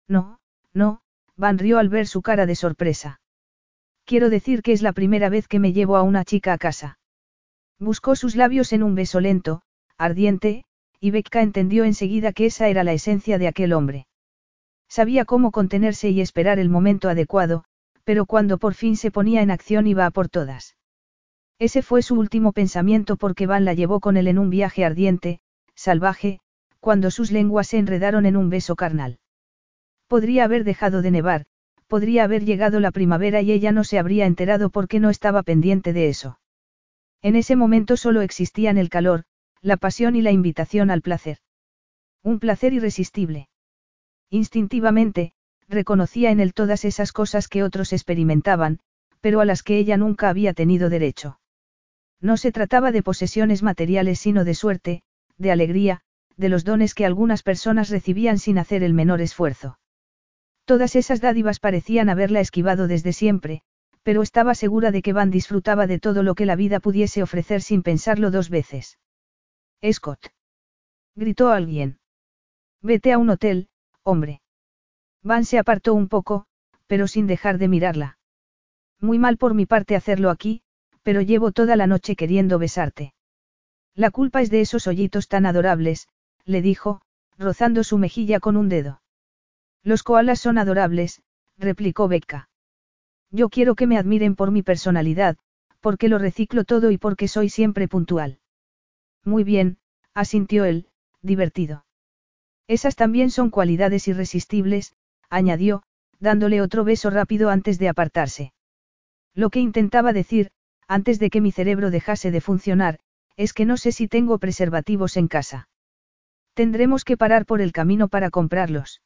No, 0.07 0.39
no, 0.73 1.01
Van 1.35 1.57
rió 1.57 1.79
al 1.79 1.89
ver 1.89 2.07
su 2.07 2.21
cara 2.21 2.45
de 2.45 2.55
sorpresa. 2.55 3.21
Quiero 4.05 4.29
decir 4.29 4.61
que 4.61 4.73
es 4.73 4.81
la 4.81 4.93
primera 4.93 5.29
vez 5.29 5.47
que 5.47 5.59
me 5.59 5.73
llevo 5.73 5.95
a 5.95 6.03
una 6.03 6.25
chica 6.25 6.53
a 6.53 6.57
casa. 6.57 6.99
Buscó 7.79 8.15
sus 8.15 8.35
labios 8.35 8.73
en 8.73 8.83
un 8.83 8.95
beso 8.95 9.19
lento, 9.19 9.61
ardiente, 9.97 10.65
y 11.03 11.11
Becca 11.11 11.41
entendió 11.41 11.83
enseguida 11.83 12.31
que 12.31 12.45
esa 12.45 12.69
era 12.69 12.85
la 12.85 12.93
esencia 12.93 13.37
de 13.37 13.49
aquel 13.49 13.73
hombre. 13.73 14.07
Sabía 14.87 15.25
cómo 15.25 15.51
contenerse 15.51 16.09
y 16.09 16.21
esperar 16.21 16.59
el 16.59 16.69
momento 16.69 17.09
adecuado, 17.09 17.65
pero 18.05 18.25
cuando 18.25 18.57
por 18.57 18.73
fin 18.73 18.95
se 18.95 19.11
ponía 19.11 19.41
en 19.41 19.51
acción 19.51 19.85
iba 19.85 20.05
a 20.05 20.11
por 20.11 20.29
todas. 20.29 20.77
Ese 21.59 21.81
fue 21.81 22.03
su 22.03 22.17
último 22.17 22.53
pensamiento 22.53 23.17
porque 23.17 23.47
Van 23.47 23.65
la 23.65 23.73
llevó 23.73 23.99
con 23.99 24.15
él 24.15 24.29
en 24.29 24.39
un 24.39 24.49
viaje 24.49 24.85
ardiente, 24.85 25.41
salvaje, 25.75 26.39
cuando 26.79 27.11
sus 27.11 27.31
lenguas 27.31 27.67
se 27.67 27.79
enredaron 27.79 28.25
en 28.25 28.37
un 28.37 28.49
beso 28.49 28.77
carnal. 28.77 29.19
Podría 30.07 30.45
haber 30.45 30.63
dejado 30.63 31.01
de 31.01 31.11
nevar, 31.11 31.43
podría 31.87 32.23
haber 32.23 32.45
llegado 32.45 32.79
la 32.79 32.91
primavera 32.91 33.41
y 33.41 33.51
ella 33.51 33.73
no 33.73 33.83
se 33.83 33.99
habría 33.99 34.25
enterado 34.25 34.69
porque 34.69 35.01
no 35.01 35.09
estaba 35.09 35.43
pendiente 35.43 35.91
de 35.91 36.07
eso. 36.07 36.39
En 37.21 37.35
ese 37.35 37.57
momento 37.57 37.97
solo 37.97 38.21
existían 38.21 38.77
el 38.77 38.87
calor, 38.87 39.25
la 39.63 39.77
pasión 39.77 40.17
y 40.17 40.21
la 40.21 40.31
invitación 40.31 40.91
al 40.91 41.01
placer. 41.01 41.37
Un 42.21 42.39
placer 42.39 42.73
irresistible. 42.73 43.47
Instintivamente, 44.29 45.31
reconocía 45.69 46.31
en 46.31 46.41
él 46.41 46.53
todas 46.53 46.83
esas 46.83 47.13
cosas 47.13 47.47
que 47.47 47.63
otros 47.63 47.93
experimentaban, 47.93 48.79
pero 49.21 49.39
a 49.39 49.45
las 49.45 49.63
que 49.63 49.77
ella 49.77 49.95
nunca 49.95 50.27
había 50.27 50.53
tenido 50.53 50.89
derecho. 50.89 51.39
No 52.19 52.35
se 52.35 52.51
trataba 52.51 52.91
de 52.91 53.03
posesiones 53.03 53.63
materiales 53.63 54.19
sino 54.19 54.43
de 54.43 54.53
suerte, 54.53 55.01
de 55.37 55.51
alegría, 55.51 56.01
de 56.35 56.49
los 56.49 56.65
dones 56.65 56.93
que 56.93 57.05
algunas 57.05 57.41
personas 57.41 57.89
recibían 57.89 58.39
sin 58.39 58.57
hacer 58.57 58.83
el 58.83 58.93
menor 58.93 59.21
esfuerzo. 59.21 59.79
Todas 60.65 60.97
esas 60.97 61.21
dádivas 61.21 61.61
parecían 61.61 62.09
haberla 62.09 62.41
esquivado 62.41 62.87
desde 62.87 63.13
siempre, 63.13 63.61
pero 64.03 64.23
estaba 64.23 64.55
segura 64.55 64.91
de 64.91 65.01
que 65.01 65.13
Van 65.13 65.31
disfrutaba 65.31 65.87
de 65.87 65.99
todo 65.99 66.21
lo 66.21 66.35
que 66.35 66.45
la 66.45 66.57
vida 66.57 66.81
pudiese 66.81 67.23
ofrecer 67.23 67.61
sin 67.61 67.81
pensarlo 67.81 68.29
dos 68.29 68.49
veces. 68.49 68.97
Scott. 69.91 70.27
Gritó 71.15 71.49
alguien. 71.49 71.99
Vete 72.81 73.11
a 73.11 73.17
un 73.17 73.29
hotel, 73.29 73.67
hombre. 74.03 74.41
Van 75.21 75.45
se 75.45 75.57
apartó 75.57 75.93
un 75.93 76.07
poco, 76.07 76.45
pero 76.87 77.07
sin 77.07 77.27
dejar 77.27 77.57
de 77.57 77.67
mirarla. 77.67 78.17
Muy 78.99 79.19
mal 79.19 79.37
por 79.37 79.53
mi 79.53 79.65
parte 79.65 79.95
hacerlo 79.95 80.29
aquí, 80.29 80.61
pero 81.01 81.21
llevo 81.21 81.51
toda 81.51 81.75
la 81.75 81.87
noche 81.87 82.15
queriendo 82.15 82.59
besarte. 82.59 83.13
La 83.95 84.09
culpa 84.09 84.41
es 84.41 84.49
de 84.49 84.61
esos 84.61 84.87
hoyitos 84.87 85.27
tan 85.27 85.45
adorables, 85.45 86.07
le 86.45 86.61
dijo, 86.61 87.01
rozando 87.37 87.83
su 87.83 87.97
mejilla 87.97 88.39
con 88.39 88.57
un 88.57 88.69
dedo. 88.69 89.01
Los 89.83 90.03
koalas 90.03 90.39
son 90.39 90.57
adorables, 90.57 91.21
replicó 91.57 92.07
Becca. 92.07 92.49
Yo 93.31 93.49
quiero 93.49 93.75
que 93.75 93.87
me 93.87 93.97
admiren 93.97 94.35
por 94.35 94.51
mi 94.51 94.61
personalidad, 94.61 95.37
porque 95.79 96.07
lo 96.07 96.17
reciclo 96.17 96.63
todo 96.63 96.91
y 96.91 96.97
porque 96.97 97.27
soy 97.27 97.49
siempre 97.49 97.87
puntual. 97.87 98.39
Muy 99.25 99.43
bien, 99.43 99.77
asintió 100.13 100.65
él, 100.65 100.87
divertido. 101.21 101.85
Esas 102.67 102.95
también 102.95 103.29
son 103.29 103.49
cualidades 103.49 104.07
irresistibles, 104.07 104.95
añadió, 105.29 105.83
dándole 106.19 106.61
otro 106.61 106.83
beso 106.83 107.09
rápido 107.09 107.49
antes 107.49 107.79
de 107.79 107.89
apartarse. 107.89 108.53
Lo 109.33 109.49
que 109.49 109.59
intentaba 109.59 110.13
decir, 110.13 110.51
antes 110.87 111.19
de 111.19 111.29
que 111.29 111.41
mi 111.41 111.51
cerebro 111.51 111.91
dejase 111.91 112.31
de 112.31 112.41
funcionar, 112.41 112.99
es 113.35 113.53
que 113.53 113.65
no 113.65 113.77
sé 113.77 113.91
si 113.91 114.07
tengo 114.07 114.37
preservativos 114.37 115.17
en 115.17 115.27
casa. 115.27 115.67
Tendremos 116.53 117.03
que 117.03 117.17
parar 117.17 117.45
por 117.45 117.61
el 117.61 117.71
camino 117.71 118.07
para 118.07 118.29
comprarlos. 118.29 119.01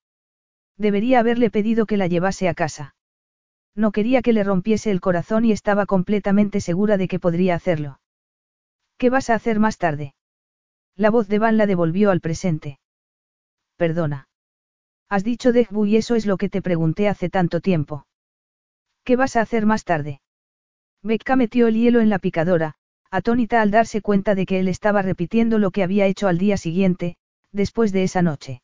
Debería 0.77 1.19
haberle 1.19 1.49
pedido 1.49 1.85
que 1.85 1.97
la 1.97 2.07
llevase 2.07 2.49
a 2.49 2.53
casa. 2.53 2.95
No 3.73 3.91
quería 3.91 4.21
que 4.21 4.33
le 4.33 4.43
rompiese 4.43 4.91
el 4.91 5.01
corazón 5.01 5.45
y 5.45 5.51
estaba 5.51 5.85
completamente 5.85 6.61
segura 6.61 6.97
de 6.97 7.07
que 7.07 7.19
podría 7.19 7.55
hacerlo. 7.55 7.99
¿Qué 8.97 9.09
vas 9.09 9.29
a 9.29 9.35
hacer 9.35 9.59
más 9.59 9.77
tarde? 9.77 10.15
La 10.95 11.11
voz 11.11 11.27
de 11.27 11.39
Van 11.39 11.57
la 11.57 11.67
devolvió 11.67 12.09
al 12.09 12.21
presente. 12.21 12.79
Perdona. 13.75 14.27
Has 15.09 15.23
dicho 15.23 15.53
Degbu 15.53 15.85
y 15.85 15.97
eso 15.97 16.15
es 16.15 16.25
lo 16.25 16.37
que 16.37 16.49
te 16.49 16.61
pregunté 16.61 17.07
hace 17.07 17.29
tanto 17.29 17.61
tiempo. 17.61 18.07
¿Qué 19.03 19.15
vas 19.15 19.35
a 19.35 19.41
hacer 19.41 19.65
más 19.65 19.83
tarde? 19.83 20.21
Becca 21.03 21.35
metió 21.35 21.67
el 21.67 21.75
hielo 21.75 22.01
en 22.01 22.09
la 22.09 22.19
picadora, 22.19 22.73
atónita 23.11 23.61
al 23.61 23.71
darse 23.71 24.01
cuenta 24.01 24.35
de 24.35 24.45
que 24.45 24.59
él 24.59 24.67
estaba 24.67 25.01
repitiendo 25.01 25.59
lo 25.59 25.71
que 25.71 25.83
había 25.83 26.07
hecho 26.07 26.27
al 26.27 26.39
día 26.39 26.57
siguiente, 26.57 27.15
después 27.51 27.93
de 27.93 28.03
esa 28.03 28.21
noche. 28.21 28.61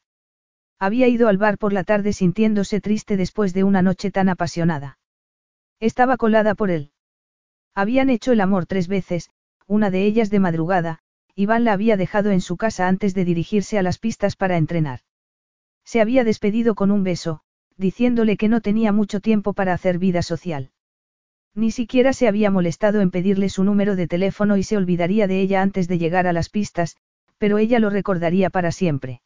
Había 0.80 1.08
ido 1.08 1.30
al 1.30 1.38
bar 1.38 1.58
por 1.58 1.72
la 1.72 1.84
tarde 1.84 2.12
sintiéndose 2.12 2.82
triste 2.82 3.16
después 3.16 3.54
de 3.54 3.64
una 3.64 3.82
noche 3.82 4.12
tan 4.12 4.28
apasionada. 4.28 4.98
Estaba 5.80 6.18
colada 6.18 6.56
por 6.56 6.72
él. 6.72 6.92
Habían 7.74 8.10
hecho 8.10 8.34
el 8.34 8.42
amor 8.42 8.66
tres 8.66 8.88
veces, 8.88 9.30
una 9.68 9.90
de 9.90 10.06
ellas 10.06 10.30
de 10.30 10.40
madrugada, 10.40 11.00
Iván 11.36 11.64
la 11.64 11.74
había 11.74 11.98
dejado 11.98 12.32
en 12.32 12.42
su 12.42 12.58
casa 12.58 12.88
antes 12.88 13.14
de 13.14 13.26
dirigirse 13.26 13.80
a 13.80 13.84
las 13.84 13.98
pistas 13.98 14.36
para 14.36 14.58
entrenar. 14.58 15.00
Se 15.84 16.00
había 16.00 16.24
despedido 16.24 16.76
con 16.76 16.92
un 16.92 17.04
beso, 17.04 17.42
diciéndole 17.78 18.38
que 18.38 18.48
no 18.48 18.62
tenía 18.62 18.92
mucho 18.92 19.20
tiempo 19.20 19.54
para 19.54 19.74
hacer 19.74 19.98
vida 19.98 20.22
social. 20.22 20.72
Ni 21.56 21.72
siquiera 21.72 22.14
se 22.14 22.28
había 22.28 22.50
molestado 22.50 23.02
en 23.02 23.12
pedirle 23.12 23.50
su 23.50 23.64
número 23.64 23.96
de 23.96 24.08
teléfono 24.08 24.58
y 24.58 24.64
se 24.64 24.78
olvidaría 24.78 25.28
de 25.28 25.40
ella 25.40 25.62
antes 25.62 25.88
de 25.88 25.98
llegar 25.98 26.28
a 26.28 26.34
las 26.34 26.50
pistas, 26.50 26.98
pero 27.38 27.58
ella 27.58 27.80
lo 27.80 27.90
recordaría 27.90 28.50
para 28.50 28.72
siempre. 28.72 29.22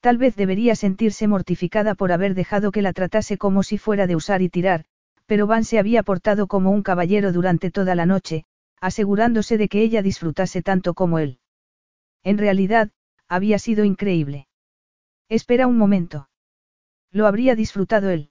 Tal 0.00 0.18
vez 0.18 0.36
debería 0.36 0.76
sentirse 0.76 1.26
mortificada 1.26 1.94
por 1.94 2.12
haber 2.12 2.34
dejado 2.34 2.70
que 2.70 2.82
la 2.82 2.92
tratase 2.92 3.38
como 3.38 3.62
si 3.62 3.78
fuera 3.78 4.06
de 4.06 4.16
usar 4.16 4.42
y 4.42 4.48
tirar, 4.48 4.84
pero 5.26 5.46
Van 5.46 5.64
se 5.64 5.78
había 5.78 6.02
portado 6.02 6.46
como 6.46 6.70
un 6.70 6.82
caballero 6.82 7.32
durante 7.32 7.70
toda 7.70 7.94
la 7.94 8.06
noche, 8.06 8.44
asegurándose 8.86 9.58
de 9.58 9.68
que 9.68 9.82
ella 9.82 10.00
disfrutase 10.00 10.62
tanto 10.62 10.94
como 10.94 11.18
él. 11.18 11.40
En 12.22 12.38
realidad, 12.38 12.90
había 13.28 13.58
sido 13.58 13.84
increíble. 13.84 14.46
Espera 15.28 15.66
un 15.66 15.76
momento. 15.76 16.28
Lo 17.10 17.26
habría 17.26 17.56
disfrutado 17.56 18.10
él. 18.10 18.30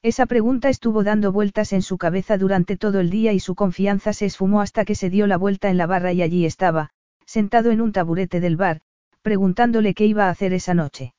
Esa 0.00 0.26
pregunta 0.26 0.68
estuvo 0.68 1.02
dando 1.02 1.32
vueltas 1.32 1.72
en 1.72 1.82
su 1.82 1.98
cabeza 1.98 2.38
durante 2.38 2.76
todo 2.76 3.00
el 3.00 3.10
día 3.10 3.32
y 3.32 3.40
su 3.40 3.56
confianza 3.56 4.12
se 4.12 4.26
esfumó 4.26 4.60
hasta 4.60 4.84
que 4.84 4.94
se 4.94 5.10
dio 5.10 5.26
la 5.26 5.38
vuelta 5.38 5.70
en 5.70 5.76
la 5.76 5.86
barra 5.86 6.12
y 6.12 6.22
allí 6.22 6.46
estaba, 6.46 6.90
sentado 7.26 7.72
en 7.72 7.80
un 7.80 7.90
taburete 7.90 8.38
del 8.38 8.56
bar, 8.56 8.80
preguntándole 9.22 9.92
qué 9.94 10.06
iba 10.06 10.26
a 10.26 10.30
hacer 10.30 10.52
esa 10.52 10.74
noche. 10.74 11.14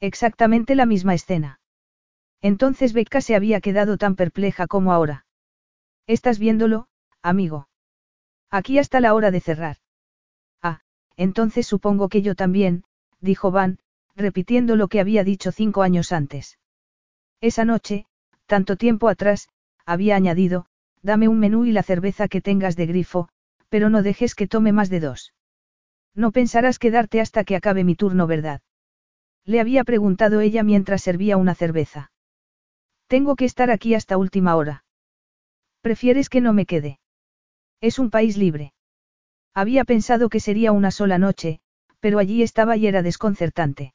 Exactamente 0.00 0.74
la 0.74 0.86
misma 0.86 1.14
escena. 1.14 1.60
Entonces 2.40 2.92
Becca 2.92 3.20
se 3.20 3.36
había 3.36 3.60
quedado 3.60 3.98
tan 3.98 4.16
perpleja 4.16 4.66
como 4.66 4.92
ahora. 4.92 5.26
¿Estás 6.08 6.38
viéndolo, 6.38 6.88
amigo? 7.22 7.67
Aquí 8.50 8.78
hasta 8.78 9.00
la 9.00 9.14
hora 9.14 9.30
de 9.30 9.40
cerrar. 9.40 9.76
Ah, 10.62 10.80
entonces 11.16 11.66
supongo 11.66 12.08
que 12.08 12.22
yo 12.22 12.34
también, 12.34 12.84
dijo 13.20 13.50
Van, 13.50 13.78
repitiendo 14.16 14.76
lo 14.76 14.88
que 14.88 15.00
había 15.00 15.24
dicho 15.24 15.52
cinco 15.52 15.82
años 15.82 16.12
antes. 16.12 16.58
Esa 17.40 17.64
noche, 17.64 18.06
tanto 18.46 18.76
tiempo 18.76 19.08
atrás, 19.08 19.48
había 19.84 20.16
añadido, 20.16 20.66
dame 21.02 21.28
un 21.28 21.38
menú 21.38 21.64
y 21.64 21.72
la 21.72 21.82
cerveza 21.82 22.28
que 22.28 22.40
tengas 22.40 22.74
de 22.76 22.86
grifo, 22.86 23.28
pero 23.68 23.90
no 23.90 24.02
dejes 24.02 24.34
que 24.34 24.48
tome 24.48 24.72
más 24.72 24.88
de 24.88 25.00
dos. 25.00 25.34
No 26.14 26.32
pensarás 26.32 26.78
quedarte 26.78 27.20
hasta 27.20 27.44
que 27.44 27.54
acabe 27.54 27.84
mi 27.84 27.94
turno, 27.94 28.26
¿verdad? 28.26 28.62
Le 29.44 29.60
había 29.60 29.84
preguntado 29.84 30.40
ella 30.40 30.62
mientras 30.62 31.02
servía 31.02 31.36
una 31.36 31.54
cerveza. 31.54 32.10
Tengo 33.06 33.36
que 33.36 33.44
estar 33.44 33.70
aquí 33.70 33.94
hasta 33.94 34.16
última 34.16 34.56
hora. 34.56 34.84
¿Prefieres 35.80 36.28
que 36.28 36.40
no 36.40 36.52
me 36.52 36.66
quede? 36.66 36.98
Es 37.80 37.98
un 37.98 38.10
país 38.10 38.36
libre. 38.36 38.72
Había 39.54 39.84
pensado 39.84 40.28
que 40.28 40.40
sería 40.40 40.72
una 40.72 40.90
sola 40.90 41.18
noche, 41.18 41.60
pero 42.00 42.18
allí 42.18 42.42
estaba 42.42 42.76
y 42.76 42.86
era 42.86 43.02
desconcertante. 43.02 43.94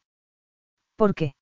¿Por 0.96 1.16
qué? 1.16 1.36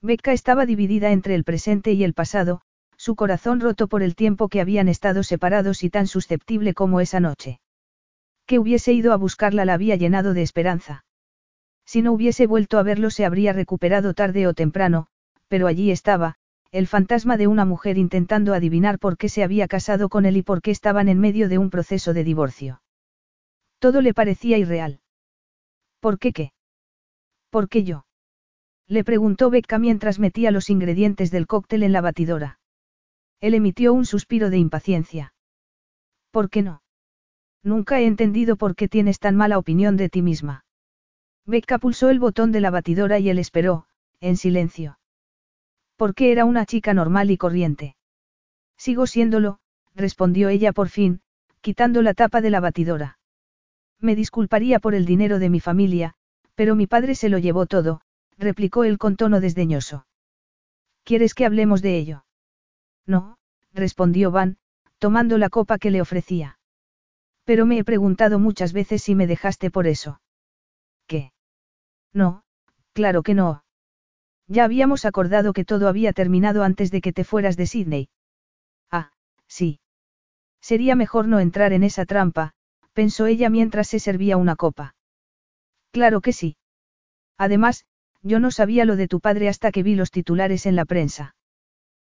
Becca 0.00 0.32
estaba 0.32 0.64
dividida 0.64 1.10
entre 1.12 1.34
el 1.34 1.44
presente 1.44 1.92
y 1.92 2.04
el 2.04 2.14
pasado, 2.14 2.62
su 2.96 3.16
corazón 3.16 3.60
roto 3.60 3.86
por 3.86 4.02
el 4.02 4.14
tiempo 4.14 4.48
que 4.48 4.60
habían 4.60 4.88
estado 4.88 5.22
separados 5.22 5.84
y 5.84 5.90
tan 5.90 6.06
susceptible 6.06 6.74
como 6.74 7.00
esa 7.00 7.20
noche. 7.20 7.60
Que 8.46 8.58
hubiese 8.58 8.92
ido 8.92 9.12
a 9.12 9.16
buscarla 9.16 9.64
la 9.64 9.74
había 9.74 9.96
llenado 9.96 10.34
de 10.34 10.42
esperanza. 10.42 11.04
Si 11.84 12.00
no 12.02 12.12
hubiese 12.12 12.46
vuelto 12.46 12.78
a 12.78 12.82
verlo 12.82 13.10
se 13.10 13.24
habría 13.24 13.52
recuperado 13.52 14.14
tarde 14.14 14.46
o 14.46 14.54
temprano, 14.54 15.08
pero 15.48 15.66
allí 15.66 15.90
estaba, 15.90 16.37
el 16.70 16.86
fantasma 16.86 17.36
de 17.36 17.46
una 17.46 17.64
mujer 17.64 17.96
intentando 17.96 18.52
adivinar 18.52 18.98
por 18.98 19.16
qué 19.16 19.28
se 19.28 19.42
había 19.42 19.68
casado 19.68 20.08
con 20.08 20.26
él 20.26 20.36
y 20.36 20.42
por 20.42 20.60
qué 20.60 20.70
estaban 20.70 21.08
en 21.08 21.18
medio 21.18 21.48
de 21.48 21.58
un 21.58 21.70
proceso 21.70 22.12
de 22.12 22.24
divorcio. 22.24 22.82
Todo 23.78 24.02
le 24.02 24.12
parecía 24.12 24.58
irreal. 24.58 25.00
¿Por 26.00 26.18
qué 26.18 26.32
qué? 26.32 26.52
¿Por 27.50 27.68
qué 27.68 27.84
yo? 27.84 28.04
Le 28.86 29.04
preguntó 29.04 29.50
Becca 29.50 29.78
mientras 29.78 30.18
metía 30.18 30.50
los 30.50 30.70
ingredientes 30.70 31.30
del 31.30 31.46
cóctel 31.46 31.82
en 31.82 31.92
la 31.92 32.00
batidora. 32.00 32.58
Él 33.40 33.54
emitió 33.54 33.92
un 33.92 34.04
suspiro 34.04 34.50
de 34.50 34.58
impaciencia. 34.58 35.34
¿Por 36.30 36.50
qué 36.50 36.62
no? 36.62 36.82
Nunca 37.62 38.00
he 38.00 38.06
entendido 38.06 38.56
por 38.56 38.74
qué 38.74 38.88
tienes 38.88 39.18
tan 39.18 39.36
mala 39.36 39.58
opinión 39.58 39.96
de 39.96 40.08
ti 40.08 40.22
misma. 40.22 40.64
Becca 41.46 41.78
pulsó 41.78 42.10
el 42.10 42.18
botón 42.18 42.52
de 42.52 42.60
la 42.60 42.70
batidora 42.70 43.18
y 43.18 43.30
él 43.30 43.38
esperó, 43.38 43.86
en 44.20 44.36
silencio. 44.36 44.98
Porque 45.98 46.30
era 46.30 46.44
una 46.44 46.64
chica 46.64 46.94
normal 46.94 47.30
y 47.32 47.36
corriente. 47.36 47.96
Sigo 48.78 49.08
siéndolo, 49.08 49.58
respondió 49.96 50.48
ella 50.48 50.72
por 50.72 50.88
fin, 50.88 51.20
quitando 51.60 52.02
la 52.02 52.14
tapa 52.14 52.40
de 52.40 52.50
la 52.50 52.60
batidora. 52.60 53.18
Me 54.00 54.14
disculparía 54.14 54.78
por 54.78 54.94
el 54.94 55.04
dinero 55.04 55.40
de 55.40 55.50
mi 55.50 55.58
familia, 55.58 56.14
pero 56.54 56.76
mi 56.76 56.86
padre 56.86 57.16
se 57.16 57.28
lo 57.28 57.38
llevó 57.38 57.66
todo, 57.66 58.00
replicó 58.38 58.84
él 58.84 58.96
con 58.96 59.16
tono 59.16 59.40
desdeñoso. 59.40 60.06
¿Quieres 61.02 61.34
que 61.34 61.44
hablemos 61.44 61.82
de 61.82 61.98
ello? 61.98 62.24
No, 63.04 63.38
respondió 63.72 64.30
Van, 64.30 64.58
tomando 64.98 65.36
la 65.36 65.50
copa 65.50 65.78
que 65.78 65.90
le 65.90 66.00
ofrecía. 66.00 66.60
Pero 67.42 67.66
me 67.66 67.78
he 67.78 67.84
preguntado 67.84 68.38
muchas 68.38 68.72
veces 68.72 69.02
si 69.02 69.16
me 69.16 69.26
dejaste 69.26 69.72
por 69.72 69.88
eso. 69.88 70.20
¿Qué? 71.08 71.32
No, 72.12 72.44
claro 72.92 73.24
que 73.24 73.34
no. 73.34 73.64
Ya 74.48 74.64
habíamos 74.64 75.04
acordado 75.04 75.52
que 75.52 75.64
todo 75.64 75.88
había 75.88 76.12
terminado 76.12 76.64
antes 76.64 76.90
de 76.90 77.02
que 77.02 77.12
te 77.12 77.22
fueras 77.22 77.56
de 77.56 77.66
Sydney. 77.66 78.08
Ah, 78.90 79.12
sí. 79.46 79.80
Sería 80.60 80.96
mejor 80.96 81.28
no 81.28 81.38
entrar 81.38 81.72
en 81.72 81.84
esa 81.84 82.06
trampa, 82.06 82.54
pensó 82.94 83.26
ella 83.26 83.50
mientras 83.50 83.88
se 83.88 84.00
servía 84.00 84.38
una 84.38 84.56
copa. 84.56 84.96
Claro 85.92 86.20
que 86.22 86.32
sí. 86.32 86.56
Además, 87.36 87.84
yo 88.22 88.40
no 88.40 88.50
sabía 88.50 88.84
lo 88.84 88.96
de 88.96 89.06
tu 89.06 89.20
padre 89.20 89.48
hasta 89.48 89.70
que 89.70 89.82
vi 89.82 89.94
los 89.94 90.10
titulares 90.10 90.66
en 90.66 90.76
la 90.76 90.84
prensa. 90.84 91.36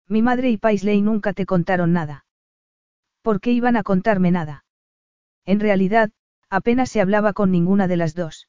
Mi 0.08 0.22
madre 0.22 0.50
y 0.50 0.58
Paisley 0.58 1.02
nunca 1.02 1.34
te 1.34 1.46
contaron 1.46 1.94
nada. 1.94 2.26
¿Por 3.22 3.42
qué 3.42 3.52
iban 3.52 3.76
a 3.76 3.84
contarme 3.84 4.32
nada? 4.32 4.66
En 5.46 5.60
realidad, 5.60 6.12
apenas 6.50 6.90
se 6.90 7.02
hablaba 7.02 7.34
con 7.34 7.52
ninguna 7.52 7.88
de 7.88 7.98
las 7.98 8.16
dos. 8.16 8.48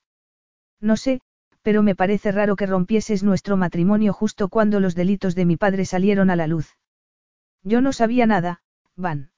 No 0.81 0.97
sé, 0.97 1.21
pero 1.63 1.83
me 1.83 1.95
parece 1.95 2.33
raro 2.33 2.57
que 2.57 2.67
rompieses 2.67 3.23
nuestro 3.23 3.57
matrimonio 3.57 4.13
justo 4.13 4.49
cuando 4.49 4.81
los 4.81 4.95
delitos 4.95 5.35
de 5.35 5.45
mi 5.45 5.57
padre 5.57 5.85
salieron 5.85 6.31
a 6.31 6.37
la 6.37 6.47
luz. 6.47 6.77
Yo 7.63 7.81
no 7.81 7.93
sabía 7.93 8.27
nada, 8.27 8.63
Van. 8.97 9.31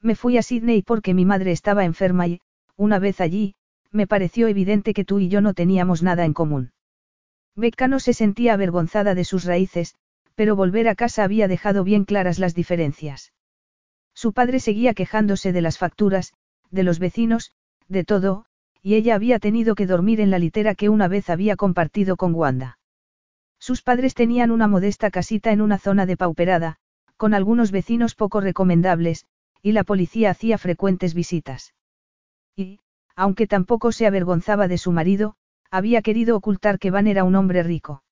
Me 0.00 0.14
fui 0.14 0.38
a 0.38 0.42
Sydney 0.42 0.82
porque 0.82 1.14
mi 1.14 1.24
madre 1.24 1.52
estaba 1.52 1.84
enferma 1.84 2.26
y, 2.26 2.40
una 2.76 2.98
vez 2.98 3.20
allí, 3.20 3.54
me 3.92 4.06
pareció 4.06 4.48
evidente 4.48 4.94
que 4.94 5.04
tú 5.04 5.20
y 5.20 5.28
yo 5.28 5.40
no 5.40 5.54
teníamos 5.54 6.02
nada 6.02 6.24
en 6.24 6.34
común. 6.34 6.72
Becca 7.54 7.88
no 7.88 8.00
se 8.00 8.12
sentía 8.12 8.54
avergonzada 8.54 9.14
de 9.14 9.24
sus 9.24 9.44
raíces, 9.44 9.94
pero 10.34 10.56
volver 10.56 10.88
a 10.88 10.94
casa 10.94 11.24
había 11.24 11.48
dejado 11.48 11.84
bien 11.84 12.04
claras 12.04 12.38
las 12.38 12.54
diferencias. 12.54 13.32
Su 14.14 14.32
padre 14.32 14.60
seguía 14.60 14.94
quejándose 14.94 15.52
de 15.52 15.62
las 15.62 15.78
facturas, 15.78 16.34
de 16.70 16.82
los 16.82 16.98
vecinos, 16.98 17.52
de 17.88 18.04
todo, 18.04 18.45
y 18.86 18.94
ella 18.94 19.16
había 19.16 19.40
tenido 19.40 19.74
que 19.74 19.84
dormir 19.84 20.20
en 20.20 20.30
la 20.30 20.38
litera 20.38 20.76
que 20.76 20.88
una 20.88 21.08
vez 21.08 21.28
había 21.28 21.56
compartido 21.56 22.14
con 22.14 22.32
Wanda. 22.32 22.78
Sus 23.58 23.82
padres 23.82 24.14
tenían 24.14 24.52
una 24.52 24.68
modesta 24.68 25.10
casita 25.10 25.50
en 25.50 25.60
una 25.60 25.76
zona 25.76 26.06
depauperada, 26.06 26.76
con 27.16 27.34
algunos 27.34 27.72
vecinos 27.72 28.14
poco 28.14 28.40
recomendables, 28.40 29.26
y 29.60 29.72
la 29.72 29.82
policía 29.82 30.30
hacía 30.30 30.56
frecuentes 30.56 31.14
visitas. 31.14 31.74
Y, 32.54 32.78
aunque 33.16 33.48
tampoco 33.48 33.90
se 33.90 34.06
avergonzaba 34.06 34.68
de 34.68 34.78
su 34.78 34.92
marido, 34.92 35.34
había 35.68 36.00
querido 36.00 36.36
ocultar 36.36 36.78
que 36.78 36.92
Van 36.92 37.08
era 37.08 37.24
un 37.24 37.34
hombre 37.34 37.64
rico. 37.64 38.04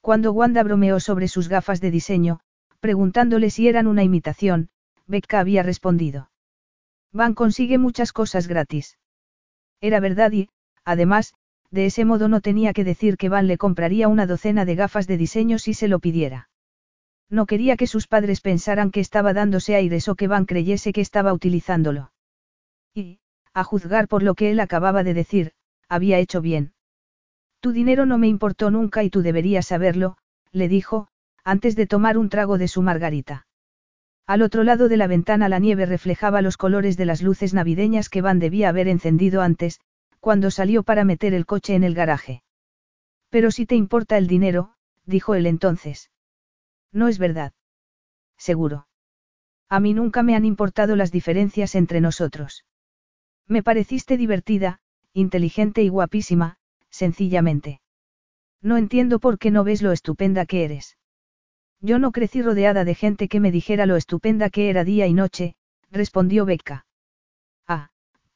Cuando 0.00 0.30
Wanda 0.30 0.62
bromeó 0.62 1.00
sobre 1.00 1.26
sus 1.26 1.48
gafas 1.48 1.80
de 1.80 1.90
diseño, 1.90 2.38
preguntándole 2.78 3.50
si 3.50 3.66
eran 3.66 3.88
una 3.88 4.04
imitación, 4.04 4.68
Becca 5.08 5.40
había 5.40 5.64
respondido. 5.64 6.30
Van 7.12 7.34
consigue 7.34 7.78
muchas 7.78 8.12
cosas 8.12 8.46
gratis. 8.46 8.96
Era 9.80 10.00
verdad 10.00 10.32
y, 10.32 10.48
además, 10.84 11.34
de 11.70 11.86
ese 11.86 12.04
modo 12.04 12.28
no 12.28 12.40
tenía 12.40 12.72
que 12.72 12.84
decir 12.84 13.16
que 13.16 13.28
Van 13.28 13.46
le 13.46 13.58
compraría 13.58 14.08
una 14.08 14.26
docena 14.26 14.64
de 14.64 14.74
gafas 14.74 15.06
de 15.06 15.16
diseño 15.16 15.58
si 15.58 15.74
se 15.74 15.88
lo 15.88 15.98
pidiera. 15.98 16.48
No 17.30 17.46
quería 17.46 17.76
que 17.76 17.86
sus 17.86 18.06
padres 18.06 18.40
pensaran 18.40 18.90
que 18.90 19.00
estaba 19.00 19.34
dándose 19.34 19.74
aires 19.74 20.08
o 20.08 20.14
que 20.14 20.28
Van 20.28 20.46
creyese 20.46 20.92
que 20.92 21.02
estaba 21.02 21.32
utilizándolo. 21.32 22.12
Y, 22.94 23.20
a 23.52 23.64
juzgar 23.64 24.08
por 24.08 24.22
lo 24.22 24.34
que 24.34 24.50
él 24.50 24.60
acababa 24.60 25.02
de 25.02 25.14
decir, 25.14 25.52
había 25.88 26.18
hecho 26.18 26.40
bien. 26.40 26.72
Tu 27.60 27.72
dinero 27.72 28.06
no 28.06 28.18
me 28.18 28.28
importó 28.28 28.70
nunca 28.70 29.02
y 29.02 29.10
tú 29.10 29.20
deberías 29.20 29.66
saberlo, 29.66 30.16
le 30.52 30.68
dijo, 30.68 31.08
antes 31.44 31.76
de 31.76 31.86
tomar 31.86 32.16
un 32.16 32.28
trago 32.28 32.56
de 32.56 32.68
su 32.68 32.82
margarita. 32.82 33.47
Al 34.28 34.42
otro 34.42 34.62
lado 34.62 34.90
de 34.90 34.98
la 34.98 35.06
ventana 35.06 35.48
la 35.48 35.58
nieve 35.58 35.86
reflejaba 35.86 36.42
los 36.42 36.58
colores 36.58 36.98
de 36.98 37.06
las 37.06 37.22
luces 37.22 37.54
navideñas 37.54 38.10
que 38.10 38.20
Van 38.20 38.38
debía 38.38 38.68
haber 38.68 38.86
encendido 38.86 39.40
antes, 39.40 39.80
cuando 40.20 40.50
salió 40.50 40.82
para 40.82 41.02
meter 41.02 41.32
el 41.32 41.46
coche 41.46 41.74
en 41.74 41.82
el 41.82 41.94
garaje. 41.94 42.42
Pero 43.30 43.50
si 43.50 43.64
te 43.64 43.74
importa 43.74 44.18
el 44.18 44.26
dinero, 44.26 44.74
dijo 45.06 45.34
él 45.34 45.46
entonces. 45.46 46.10
No 46.92 47.08
es 47.08 47.18
verdad. 47.18 47.54
Seguro. 48.36 48.86
A 49.70 49.80
mí 49.80 49.94
nunca 49.94 50.22
me 50.22 50.36
han 50.36 50.44
importado 50.44 50.94
las 50.94 51.10
diferencias 51.10 51.74
entre 51.74 52.02
nosotros. 52.02 52.66
Me 53.46 53.62
pareciste 53.62 54.18
divertida, 54.18 54.80
inteligente 55.14 55.82
y 55.82 55.88
guapísima, 55.88 56.58
sencillamente. 56.90 57.80
No 58.60 58.76
entiendo 58.76 59.20
por 59.20 59.38
qué 59.38 59.50
no 59.50 59.64
ves 59.64 59.80
lo 59.80 59.90
estupenda 59.90 60.44
que 60.44 60.66
eres. 60.66 60.98
Yo 61.80 61.98
no 61.98 62.10
crecí 62.12 62.42
rodeada 62.42 62.84
de 62.84 62.94
gente 62.94 63.28
que 63.28 63.40
me 63.40 63.52
dijera 63.52 63.86
lo 63.86 63.96
estupenda 63.96 64.50
que 64.50 64.68
era 64.68 64.84
día 64.84 65.06
y 65.06 65.14
noche, 65.14 65.54
respondió 65.90 66.44
Becca. 66.44 66.86
Ah, 67.66 67.90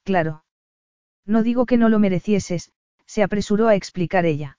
claro. 0.05 0.45
No 1.27 1.43
digo 1.43 1.67
que 1.67 1.77
no 1.77 1.89
lo 1.89 1.99
merecieses, 1.99 2.73
se 3.07 3.23
apresuró 3.23 3.69
a 3.69 3.75
explicar 3.75 4.27
ella. 4.27 4.59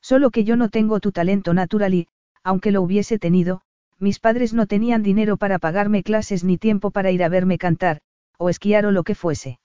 Solo 0.00 0.30
que 0.30 0.44
yo 0.44 0.56
no 0.56 0.68
tengo 0.68 1.00
tu 1.00 1.12
talento 1.12 1.54
natural 1.54 1.94
y, 1.94 2.08
aunque 2.42 2.72
lo 2.72 2.82
hubiese 2.82 3.18
tenido, 3.18 3.62
mis 3.98 4.18
padres 4.18 4.52
no 4.52 4.66
tenían 4.66 5.02
dinero 5.02 5.38
para 5.38 5.58
pagarme 5.58 6.02
clases 6.02 6.44
ni 6.44 6.58
tiempo 6.58 6.90
para 6.90 7.10
ir 7.10 7.24
a 7.24 7.28
verme 7.28 7.56
cantar, 7.56 8.00
o 8.36 8.50
esquiar 8.50 8.84
o 8.84 8.92
lo 8.92 9.02
que 9.02 9.14
fuese. 9.14 9.60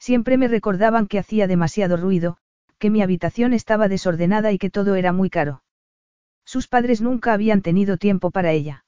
Siempre 0.00 0.36
me 0.36 0.48
recordaban 0.48 1.06
que 1.06 1.20
hacía 1.20 1.46
demasiado 1.46 1.96
ruido, 1.96 2.38
que 2.78 2.90
mi 2.90 3.02
habitación 3.02 3.52
estaba 3.52 3.86
desordenada 3.86 4.50
y 4.50 4.58
que 4.58 4.70
todo 4.70 4.96
era 4.96 5.12
muy 5.12 5.30
caro. 5.30 5.62
Sus 6.52 6.68
padres 6.68 7.00
nunca 7.00 7.32
habían 7.32 7.62
tenido 7.62 7.96
tiempo 7.96 8.30
para 8.30 8.52
ella. 8.52 8.84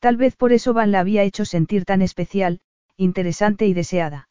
Tal 0.00 0.16
vez 0.16 0.34
por 0.34 0.52
eso 0.52 0.74
Van 0.74 0.90
la 0.90 0.98
había 0.98 1.22
hecho 1.22 1.44
sentir 1.44 1.84
tan 1.84 2.02
especial, 2.02 2.60
interesante 2.96 3.68
y 3.68 3.72
deseada. 3.72 4.28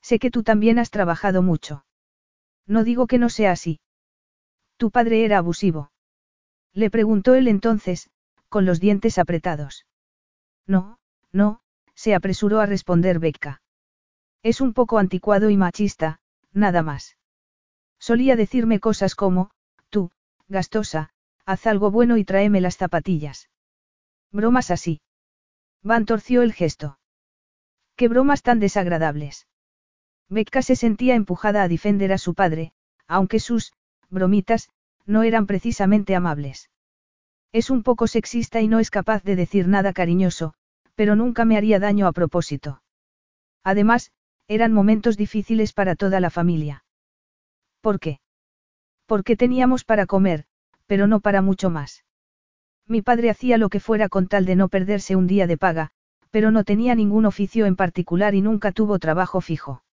Sé 0.00 0.20
que 0.20 0.30
tú 0.30 0.44
también 0.44 0.78
has 0.78 0.92
trabajado 0.92 1.42
mucho. 1.42 1.84
No 2.64 2.84
digo 2.84 3.08
que 3.08 3.18
no 3.18 3.28
sea 3.28 3.50
así. 3.50 3.80
Tu 4.76 4.92
padre 4.92 5.24
era 5.24 5.38
abusivo. 5.38 5.90
Le 6.74 6.90
preguntó 6.90 7.34
él 7.34 7.48
entonces, 7.48 8.08
con 8.48 8.66
los 8.66 8.78
dientes 8.78 9.18
apretados. 9.18 9.84
No, 10.68 11.00
no, 11.32 11.60
se 11.96 12.14
apresuró 12.14 12.60
a 12.60 12.66
responder 12.66 13.18
Becca. 13.18 13.62
Es 14.44 14.60
un 14.60 14.74
poco 14.74 14.98
anticuado 14.98 15.50
y 15.50 15.56
machista, 15.56 16.20
nada 16.52 16.84
más. 16.84 17.16
Solía 17.98 18.36
decirme 18.36 18.78
cosas 18.78 19.16
como, 19.16 19.50
tú, 19.90 20.12
gastosa, 20.46 21.10
haz 21.46 21.66
algo 21.66 21.90
bueno 21.90 22.16
y 22.16 22.24
tráeme 22.24 22.60
las 22.60 22.76
zapatillas. 22.76 23.48
Bromas 24.32 24.70
así. 24.70 25.00
Van 25.82 26.06
torció 26.06 26.42
el 26.42 26.52
gesto. 26.52 26.98
Qué 27.96 28.08
bromas 28.08 28.42
tan 28.42 28.58
desagradables. 28.58 29.46
Becca 30.28 30.62
se 30.62 30.76
sentía 30.76 31.14
empujada 31.14 31.62
a 31.62 31.68
defender 31.68 32.12
a 32.12 32.18
su 32.18 32.34
padre, 32.34 32.72
aunque 33.06 33.38
sus, 33.38 33.72
bromitas, 34.08 34.70
no 35.06 35.22
eran 35.22 35.46
precisamente 35.46 36.14
amables. 36.14 36.70
Es 37.52 37.70
un 37.70 37.82
poco 37.82 38.06
sexista 38.06 38.60
y 38.60 38.68
no 38.68 38.80
es 38.80 38.90
capaz 38.90 39.22
de 39.22 39.36
decir 39.36 39.68
nada 39.68 39.92
cariñoso, 39.92 40.54
pero 40.94 41.14
nunca 41.14 41.44
me 41.44 41.56
haría 41.56 41.78
daño 41.78 42.06
a 42.06 42.12
propósito. 42.12 42.82
Además, 43.62 44.12
eran 44.48 44.72
momentos 44.72 45.16
difíciles 45.16 45.72
para 45.72 45.94
toda 45.94 46.20
la 46.20 46.30
familia. 46.30 46.84
¿Por 47.80 48.00
qué? 48.00 48.18
Porque 49.06 49.36
teníamos 49.36 49.84
para 49.84 50.06
comer, 50.06 50.46
pero 50.86 51.06
no 51.06 51.20
para 51.20 51.42
mucho 51.42 51.70
más. 51.70 52.04
Mi 52.86 53.02
padre 53.02 53.30
hacía 53.30 53.58
lo 53.58 53.68
que 53.68 53.80
fuera 53.80 54.08
con 54.08 54.28
tal 54.28 54.44
de 54.44 54.56
no 54.56 54.68
perderse 54.68 55.16
un 55.16 55.26
día 55.26 55.46
de 55.46 55.56
paga, 55.56 55.90
pero 56.30 56.50
no 56.50 56.64
tenía 56.64 56.94
ningún 56.94 57.26
oficio 57.26 57.66
en 57.66 57.76
particular 57.76 58.34
y 58.34 58.42
nunca 58.42 58.72
tuvo 58.72 58.98
trabajo 58.98 59.40
fijo. 59.40 59.84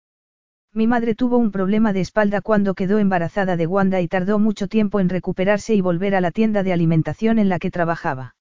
Mi 0.74 0.88
madre 0.88 1.16
tuvo 1.16 1.38
un 1.38 1.52
problema 1.52 1.94
de 1.94 2.02
espalda 2.02 2.42
cuando 2.42 2.74
quedó 2.74 2.98
embarazada 2.98 3.58
de 3.58 3.68
Wanda 3.68 4.02
y 4.02 4.08
tardó 4.08 4.39
mucho 4.39 4.68
tiempo 4.68 5.00
en 5.00 5.10
recuperarse 5.10 5.76
y 5.76 5.82
volver 5.82 6.16
a 6.16 6.22
la 6.22 6.32
tienda 6.32 6.64
de 6.64 6.74
alimentación 6.74 7.39
en 7.39 7.50
la 7.50 7.60
que 7.60 7.72
trabajaba. 7.72 8.36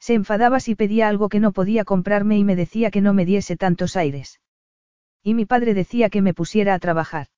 Se 0.00 0.14
enfadaba 0.14 0.60
si 0.60 0.74
pedía 0.74 1.08
algo 1.08 1.28
que 1.28 1.40
no 1.40 1.52
podía 1.52 1.84
comprarme 1.84 2.36
y 2.36 2.44
me 2.44 2.56
decía 2.56 2.90
que 2.90 3.00
no 3.00 3.14
me 3.14 3.24
diese 3.24 3.56
tantos 3.56 3.96
aires. 3.96 4.40
Y 5.22 5.34
mi 5.34 5.46
padre 5.46 5.74
decía 5.74 6.10
que 6.10 6.22
me 6.22 6.34
pusiera 6.34 6.74
a 6.74 6.78
trabajar. 6.78 7.28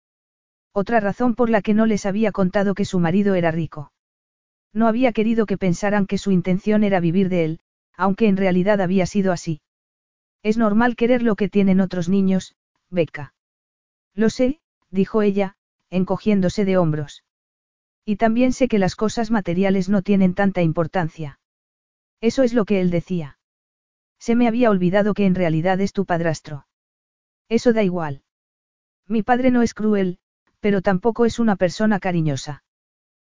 Otra 0.72 0.98
razón 0.98 1.34
por 1.34 1.48
la 1.48 1.62
que 1.62 1.74
no 1.74 1.86
les 1.86 2.06
había 2.06 2.32
contado 2.32 2.74
que 2.74 2.84
su 2.84 2.98
marido 2.98 3.34
era 3.34 3.50
rico. 3.50 3.92
No 4.76 4.88
había 4.88 5.12
querido 5.12 5.46
que 5.46 5.56
pensaran 5.56 6.06
que 6.06 6.18
su 6.18 6.32
intención 6.32 6.84
era 6.84 7.00
vivir 7.00 7.30
de 7.30 7.46
él, 7.46 7.60
aunque 7.96 8.28
en 8.28 8.36
realidad 8.36 8.82
había 8.82 9.06
sido 9.06 9.32
así. 9.32 9.62
Es 10.42 10.58
normal 10.58 10.96
querer 10.96 11.22
lo 11.22 11.34
que 11.34 11.48
tienen 11.48 11.80
otros 11.80 12.10
niños, 12.10 12.54
Becca. 12.90 13.32
Lo 14.12 14.28
sé, 14.28 14.60
dijo 14.90 15.22
ella, 15.22 15.56
encogiéndose 15.88 16.66
de 16.66 16.76
hombros. 16.76 17.24
Y 18.04 18.16
también 18.16 18.52
sé 18.52 18.68
que 18.68 18.78
las 18.78 18.96
cosas 18.96 19.30
materiales 19.30 19.88
no 19.88 20.02
tienen 20.02 20.34
tanta 20.34 20.60
importancia. 20.60 21.40
Eso 22.20 22.42
es 22.42 22.52
lo 22.52 22.66
que 22.66 22.82
él 22.82 22.90
decía. 22.90 23.38
Se 24.18 24.34
me 24.34 24.46
había 24.46 24.68
olvidado 24.68 25.14
que 25.14 25.24
en 25.24 25.36
realidad 25.36 25.80
es 25.80 25.94
tu 25.94 26.04
padrastro. 26.04 26.66
Eso 27.48 27.72
da 27.72 27.82
igual. 27.82 28.24
Mi 29.08 29.22
padre 29.22 29.50
no 29.50 29.62
es 29.62 29.72
cruel, 29.72 30.18
pero 30.60 30.82
tampoco 30.82 31.24
es 31.24 31.38
una 31.38 31.56
persona 31.56 31.98
cariñosa. 31.98 32.62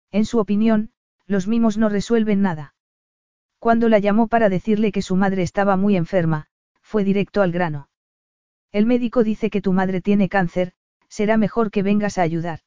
En 0.09 0.23
su 0.23 0.39
opinión, 0.39 0.93
los 1.33 1.47
mimos 1.47 1.77
no 1.77 1.89
resuelven 1.89 2.41
nada. 2.41 2.75
Cuando 3.59 3.89
la 3.89 3.99
llamó 3.99 4.27
para 4.29 4.47
decirle 4.47 4.93
que 4.93 5.01
su 5.01 5.17
madre 5.17 5.41
estaba 5.41 5.75
muy 5.75 5.97
enferma, 5.97 6.47
fue 6.81 7.03
directo 7.03 7.41
al 7.41 7.51
grano. 7.51 7.89
El 8.71 8.85
médico 8.85 9.23
dice 9.23 9.49
que 9.49 9.61
tu 9.61 9.73
madre 9.73 9.99
tiene 9.99 10.29
cáncer, 10.29 10.71
será 11.09 11.37
mejor 11.37 11.71
que 11.71 11.83
vengas 11.83 12.17
a 12.17 12.21
ayudar. 12.21 12.59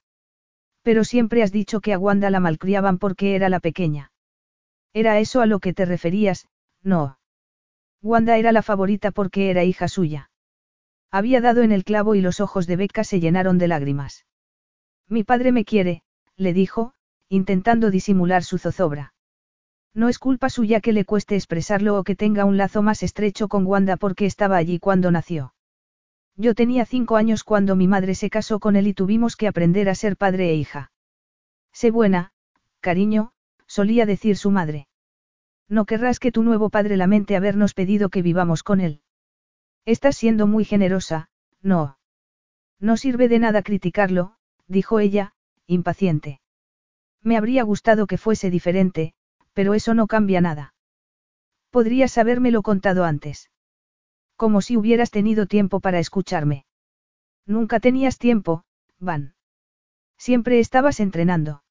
Pero 0.83 1.05
siempre 1.05 1.43
has 1.43 1.53
dicho 1.53 1.81
que 1.81 1.93
a 1.93 1.99
Wanda 1.99 2.29
la 2.29 2.41
malcriaban 2.41 2.99
porque 2.99 3.35
era 3.35 3.49
la 3.49 3.61
pequeña. 3.61 4.13
¿Era 4.93 5.19
eso 5.19 5.41
a 5.41 5.47
lo 5.47 5.59
que 5.61 5.73
te 5.73 5.85
referías? 5.85 6.49
No. 6.83 7.19
Wanda 8.03 8.37
era 8.37 8.53
la 8.53 8.63
favorita 8.63 9.11
porque 9.11 9.51
era 9.51 9.65
hija 9.65 9.89
suya. 9.89 10.31
Había 11.11 11.41
dado 11.41 11.63
en 11.63 11.73
el 11.73 11.85
clavo 11.85 12.15
y 12.15 12.21
los 12.21 12.41
ojos 12.41 12.67
de 12.67 12.77
Becca 12.77 13.05
se 13.05 13.21
llenaron 13.21 13.59
de 13.59 13.69
lágrimas. 13.69 14.27
Mi 15.09 15.23
padre 15.23 15.53
me 15.53 15.65
quiere, 15.65 16.03
le 16.37 16.53
dijo, 16.53 16.95
intentando 17.29 17.91
disimular 17.91 18.45
su 18.45 18.59
zozobra. 18.59 19.15
No 19.95 20.09
es 20.09 20.19
culpa 20.19 20.51
suya 20.51 20.81
que 20.81 20.93
le 20.93 21.05
cueste 21.05 21.37
expresarlo 21.37 21.99
o 21.99 22.05
que 22.05 22.17
tenga 22.17 22.45
un 22.45 22.57
lazo 22.57 22.83
más 22.83 23.03
estrecho 23.03 23.49
con 23.49 23.67
Wanda 23.67 23.97
porque 23.97 24.27
estaba 24.27 24.57
allí 24.57 24.79
cuando 24.79 25.11
nació. 25.11 25.55
Yo 26.37 26.55
tenía 26.55 26.85
cinco 26.85 27.17
años 27.17 27.45
cuando 27.45 27.77
mi 27.77 27.89
madre 27.89 28.15
se 28.15 28.29
casó 28.29 28.61
con 28.61 28.77
él 28.77 28.87
y 28.87 28.95
tuvimos 28.95 29.37
que 29.37 29.49
aprender 29.49 29.89
a 29.89 29.95
ser 29.95 30.17
padre 30.17 30.51
e 30.51 30.55
hija. 30.55 30.93
Sé 31.73 31.91
buena, 31.91 32.33
cariño, 32.81 33.33
solía 33.67 34.05
decir 34.05 34.37
su 34.37 34.51
madre. 34.51 34.87
No 35.69 35.87
querrás 35.87 36.21
que 36.21 36.33
tu 36.33 36.43
nuevo 36.43 36.69
padre 36.71 36.97
lamente 36.97 37.37
habernos 37.37 37.75
pedido 37.75 38.11
que 38.11 38.23
vivamos 38.23 38.63
con 38.63 38.81
él. 38.81 39.01
Estás 39.87 40.17
siendo 40.17 40.47
muy 40.47 40.65
generosa, 40.65 41.31
no. 41.63 41.99
No 42.79 42.97
sirve 42.97 43.29
de 43.29 43.39
nada 43.39 43.63
criticarlo, 43.63 44.37
dijo 44.69 45.01
ella, 45.01 45.33
impaciente. 45.67 46.41
Me 47.27 47.37
habría 47.37 47.65
gustado 47.65 48.07
que 48.07 48.19
fuese 48.19 48.51
diferente, 48.51 49.13
pero 49.53 49.75
eso 49.75 49.95
no 49.95 50.07
cambia 50.07 50.41
nada. 50.41 50.75
Podrías 51.71 52.19
habérmelo 52.19 52.63
contado 52.63 53.05
antes. 53.05 53.51
Como 54.37 54.61
si 54.61 54.77
hubieras 54.77 55.11
tenido 55.11 55.47
tiempo 55.47 55.81
para 55.81 55.99
escucharme. 55.99 56.67
Nunca 57.45 57.81
tenías 57.81 58.19
tiempo, 58.19 58.63
Van. 59.01 59.35
Siempre 60.17 60.61
estabas 60.61 61.01
entrenando. 61.01 61.65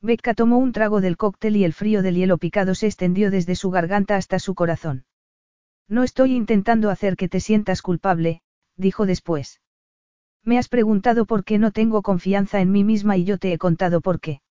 Becca 0.00 0.34
tomó 0.34 0.58
un 0.58 0.72
trago 0.72 1.00
del 1.00 1.16
cóctel 1.16 1.54
y 1.54 1.62
el 1.62 1.74
frío 1.74 2.02
del 2.02 2.16
hielo 2.16 2.38
picado 2.38 2.74
se 2.74 2.88
extendió 2.88 3.30
desde 3.30 3.54
su 3.54 3.70
garganta 3.70 4.16
hasta 4.16 4.40
su 4.40 4.56
corazón. 4.56 5.04
No 5.86 6.02
estoy 6.02 6.34
intentando 6.34 6.90
hacer 6.90 7.16
que 7.16 7.28
te 7.28 7.38
sientas 7.38 7.82
culpable, 7.82 8.42
dijo 8.76 9.06
después. 9.06 9.60
Me 10.42 10.58
has 10.58 10.68
preguntado 10.68 11.24
por 11.24 11.44
qué 11.44 11.60
no 11.60 11.70
tengo 11.70 12.02
confianza 12.02 12.60
en 12.60 12.72
mí 12.72 12.82
misma 12.82 13.16
y 13.16 13.22
yo 13.22 13.38
te 13.38 13.52
he 13.52 13.58
contado 13.58 14.00
por 14.00 14.18
qué. 14.18 14.42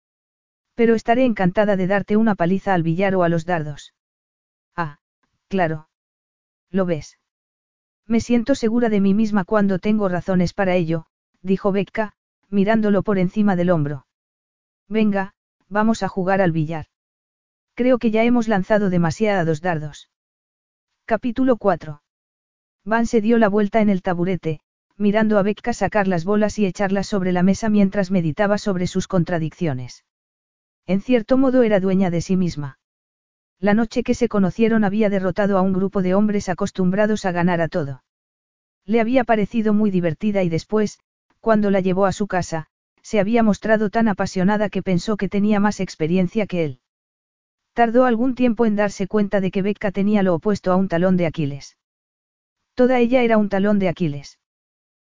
Pero 0.81 0.95
estaré 0.95 1.27
encantada 1.27 1.77
de 1.77 1.87
darte 1.87 2.17
una 2.17 2.35
paliza 2.35 2.73
al 2.73 2.83
billar 2.83 3.15
o 3.15 3.23
a 3.23 3.29
los 3.29 3.45
dardos. 3.45 3.93
Ah, 4.75 4.97
claro. 5.49 5.91
¿Lo 6.71 6.87
ves? 6.87 7.19
Me 8.07 8.21
siento 8.21 8.55
segura 8.55 8.89
de 8.89 9.03
mí 9.03 9.13
misma 9.13 9.45
cuando 9.45 9.79
tengo 9.79 10.09
razones 10.09 10.55
para 10.55 10.77
ello, 10.77 11.05
dijo 11.43 11.71
Becca, 11.71 12.15
mirándolo 12.49 13.03
por 13.03 13.19
encima 13.19 13.57
del 13.57 13.69
hombro. 13.69 14.07
Venga, 14.89 15.35
vamos 15.69 16.03
a 16.03 16.09
jugar 16.09 16.41
al 16.41 16.53
billar. 16.53 16.87
Creo 17.75 17.99
que 17.99 18.11
ya 18.11 18.25
hemos 18.25 18.49
lanzado 18.49 18.89
demasiados 18.89 19.61
dardos. 19.61 20.09
Capítulo 21.05 21.59
4. 21.59 22.01
Van 22.87 23.05
se 23.05 23.21
dio 23.21 23.37
la 23.37 23.51
vuelta 23.51 23.83
en 23.83 23.91
el 23.91 24.01
taburete, 24.01 24.61
mirando 24.97 25.39
a 25.39 25.43
Becca 25.43 25.75
sacar 25.75 26.09
las 26.09 26.25
bolas 26.25 26.59
y 26.59 26.65
echarlas 26.65 27.07
sobre 27.07 27.33
la 27.33 27.43
mesa 27.43 27.69
mientras 27.69 28.11
meditaba 28.11 28.57
sobre 28.57 28.87
sus 28.87 29.09
contradicciones. 29.09 30.07
En 30.91 31.01
cierto 31.01 31.39
modo 31.39 31.63
era 31.63 31.79
dueña 31.79 32.11
de 32.11 32.21
sí 32.21 32.37
misma. 32.37 32.81
La 33.61 33.75
noche 33.75 34.03
que 34.03 34.13
se 34.13 34.29
conocieron 34.29 34.83
había 34.83 35.09
derrotado 35.09 35.57
a 35.57 35.63
un 35.63 35.73
grupo 35.73 36.03
de 36.03 36.17
hombres 36.17 36.49
acostumbrados 36.49 37.27
a 37.27 37.31
ganar 37.31 37.61
a 37.61 37.69
todo. 37.69 38.03
Le 38.87 39.01
había 39.01 39.23
parecido 39.23 39.73
muy 39.73 39.93
divertida 39.93 40.43
y 40.43 40.49
después, 40.49 40.99
cuando 41.39 41.71
la 41.71 41.79
llevó 41.79 42.07
a 42.07 42.13
su 42.13 42.27
casa, 42.27 42.67
se 43.03 43.21
había 43.21 43.45
mostrado 43.45 43.89
tan 43.91 44.09
apasionada 44.09 44.69
que 44.69 44.83
pensó 44.83 45.17
que 45.17 45.29
tenía 45.29 45.61
más 45.61 45.79
experiencia 45.79 46.49
que 46.49 46.65
él. 46.65 46.81
Tardó 47.73 48.05
algún 48.05 48.35
tiempo 48.35 48.67
en 48.67 48.75
darse 48.75 49.07
cuenta 49.07 49.41
de 49.41 49.53
que 49.53 49.63
Becca 49.63 49.93
tenía 49.93 50.25
lo 50.25 50.35
opuesto 50.35 50.73
a 50.73 50.77
un 50.77 50.89
talón 50.89 51.17
de 51.17 51.27
Aquiles. 51.27 51.79
Toda 52.75 52.99
ella 52.99 53.23
era 53.23 53.39
un 53.39 53.49
talón 53.49 53.79
de 53.79 53.91
Aquiles. 53.91 54.41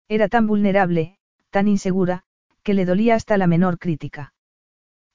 Era 0.08 0.28
tan 0.28 0.48
vulnerable, 0.48 1.20
tan 1.52 1.68
insegura, 1.68 2.24
que 2.64 2.74
le 2.74 2.84
dolía 2.86 3.14
hasta 3.14 3.38
la 3.38 3.46
menor 3.46 3.78
crítica. 3.78 4.34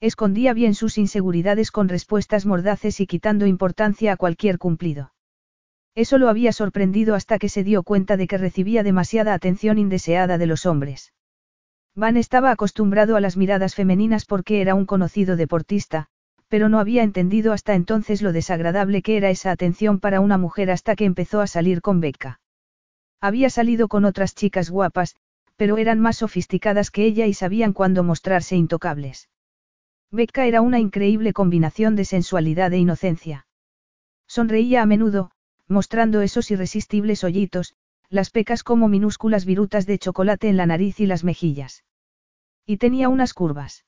Escondía 0.03 0.53
bien 0.53 0.75
sus 0.75 0.97
inseguridades 0.97 1.71
con 1.71 1.87
respuestas 1.87 2.45
mordaces 2.45 2.99
y 2.99 3.07
quitando 3.07 3.45
importancia 3.45 4.11
a 4.11 4.17
cualquier 4.17 4.57
cumplido. 4.57 5.13
Eso 5.95 6.17
lo 6.17 6.27
había 6.27 6.51
sorprendido 6.51 7.15
hasta 7.15 7.39
que 7.39 7.47
se 7.47 7.63
dio 7.63 7.83
cuenta 7.83 8.17
de 8.17 8.27
que 8.27 8.37
recibía 8.37 8.83
demasiada 8.83 9.33
atención 9.33 9.77
indeseada 9.77 10.37
de 10.37 10.45
los 10.45 10.65
hombres. 10.65 11.13
Van 11.95 12.17
estaba 12.17 12.51
acostumbrado 12.51 13.15
a 13.15 13.21
las 13.21 13.37
miradas 13.37 13.75
femeninas 13.75 14.25
porque 14.25 14.59
era 14.59 14.75
un 14.75 14.85
conocido 14.85 15.37
deportista, 15.37 16.07
pero 16.49 16.67
no 16.67 16.79
había 16.79 17.01
entendido 17.01 17.53
hasta 17.53 17.73
entonces 17.73 18.21
lo 18.21 18.33
desagradable 18.33 19.03
que 19.03 19.15
era 19.15 19.29
esa 19.29 19.51
atención 19.51 20.01
para 20.01 20.19
una 20.19 20.37
mujer 20.37 20.69
hasta 20.69 20.97
que 20.97 21.05
empezó 21.05 21.39
a 21.39 21.47
salir 21.47 21.81
con 21.81 22.01
Becca. 22.01 22.41
Había 23.21 23.49
salido 23.49 23.87
con 23.87 24.03
otras 24.03 24.35
chicas 24.35 24.69
guapas, 24.69 25.15
pero 25.55 25.77
eran 25.77 26.01
más 26.01 26.17
sofisticadas 26.17 26.91
que 26.91 27.05
ella 27.05 27.25
y 27.25 27.33
sabían 27.33 27.71
cuándo 27.71 28.03
mostrarse 28.03 28.57
intocables. 28.57 29.29
Becca 30.13 30.45
era 30.45 30.61
una 30.61 30.79
increíble 30.79 31.33
combinación 31.33 31.95
de 31.95 32.05
sensualidad 32.05 32.71
e 32.71 32.77
inocencia. 32.77 33.47
Sonreía 34.27 34.83
a 34.83 34.85
menudo, 34.85 35.31
mostrando 35.67 36.21
esos 36.21 36.51
irresistibles 36.51 37.23
hoyitos, 37.23 37.73
las 38.09 38.29
pecas 38.29 38.61
como 38.61 38.87
minúsculas 38.89 39.43
virutas 39.43 39.87
de 39.87 39.97
chocolate 39.97 40.49
en 40.49 40.57
la 40.57 40.67
nariz 40.67 40.99
y 40.99 41.07
las 41.07 41.23
mejillas. 41.23 41.83
Y 42.63 42.77
tenía 42.77 43.09
unas 43.09 43.33
curvas. 43.33 43.85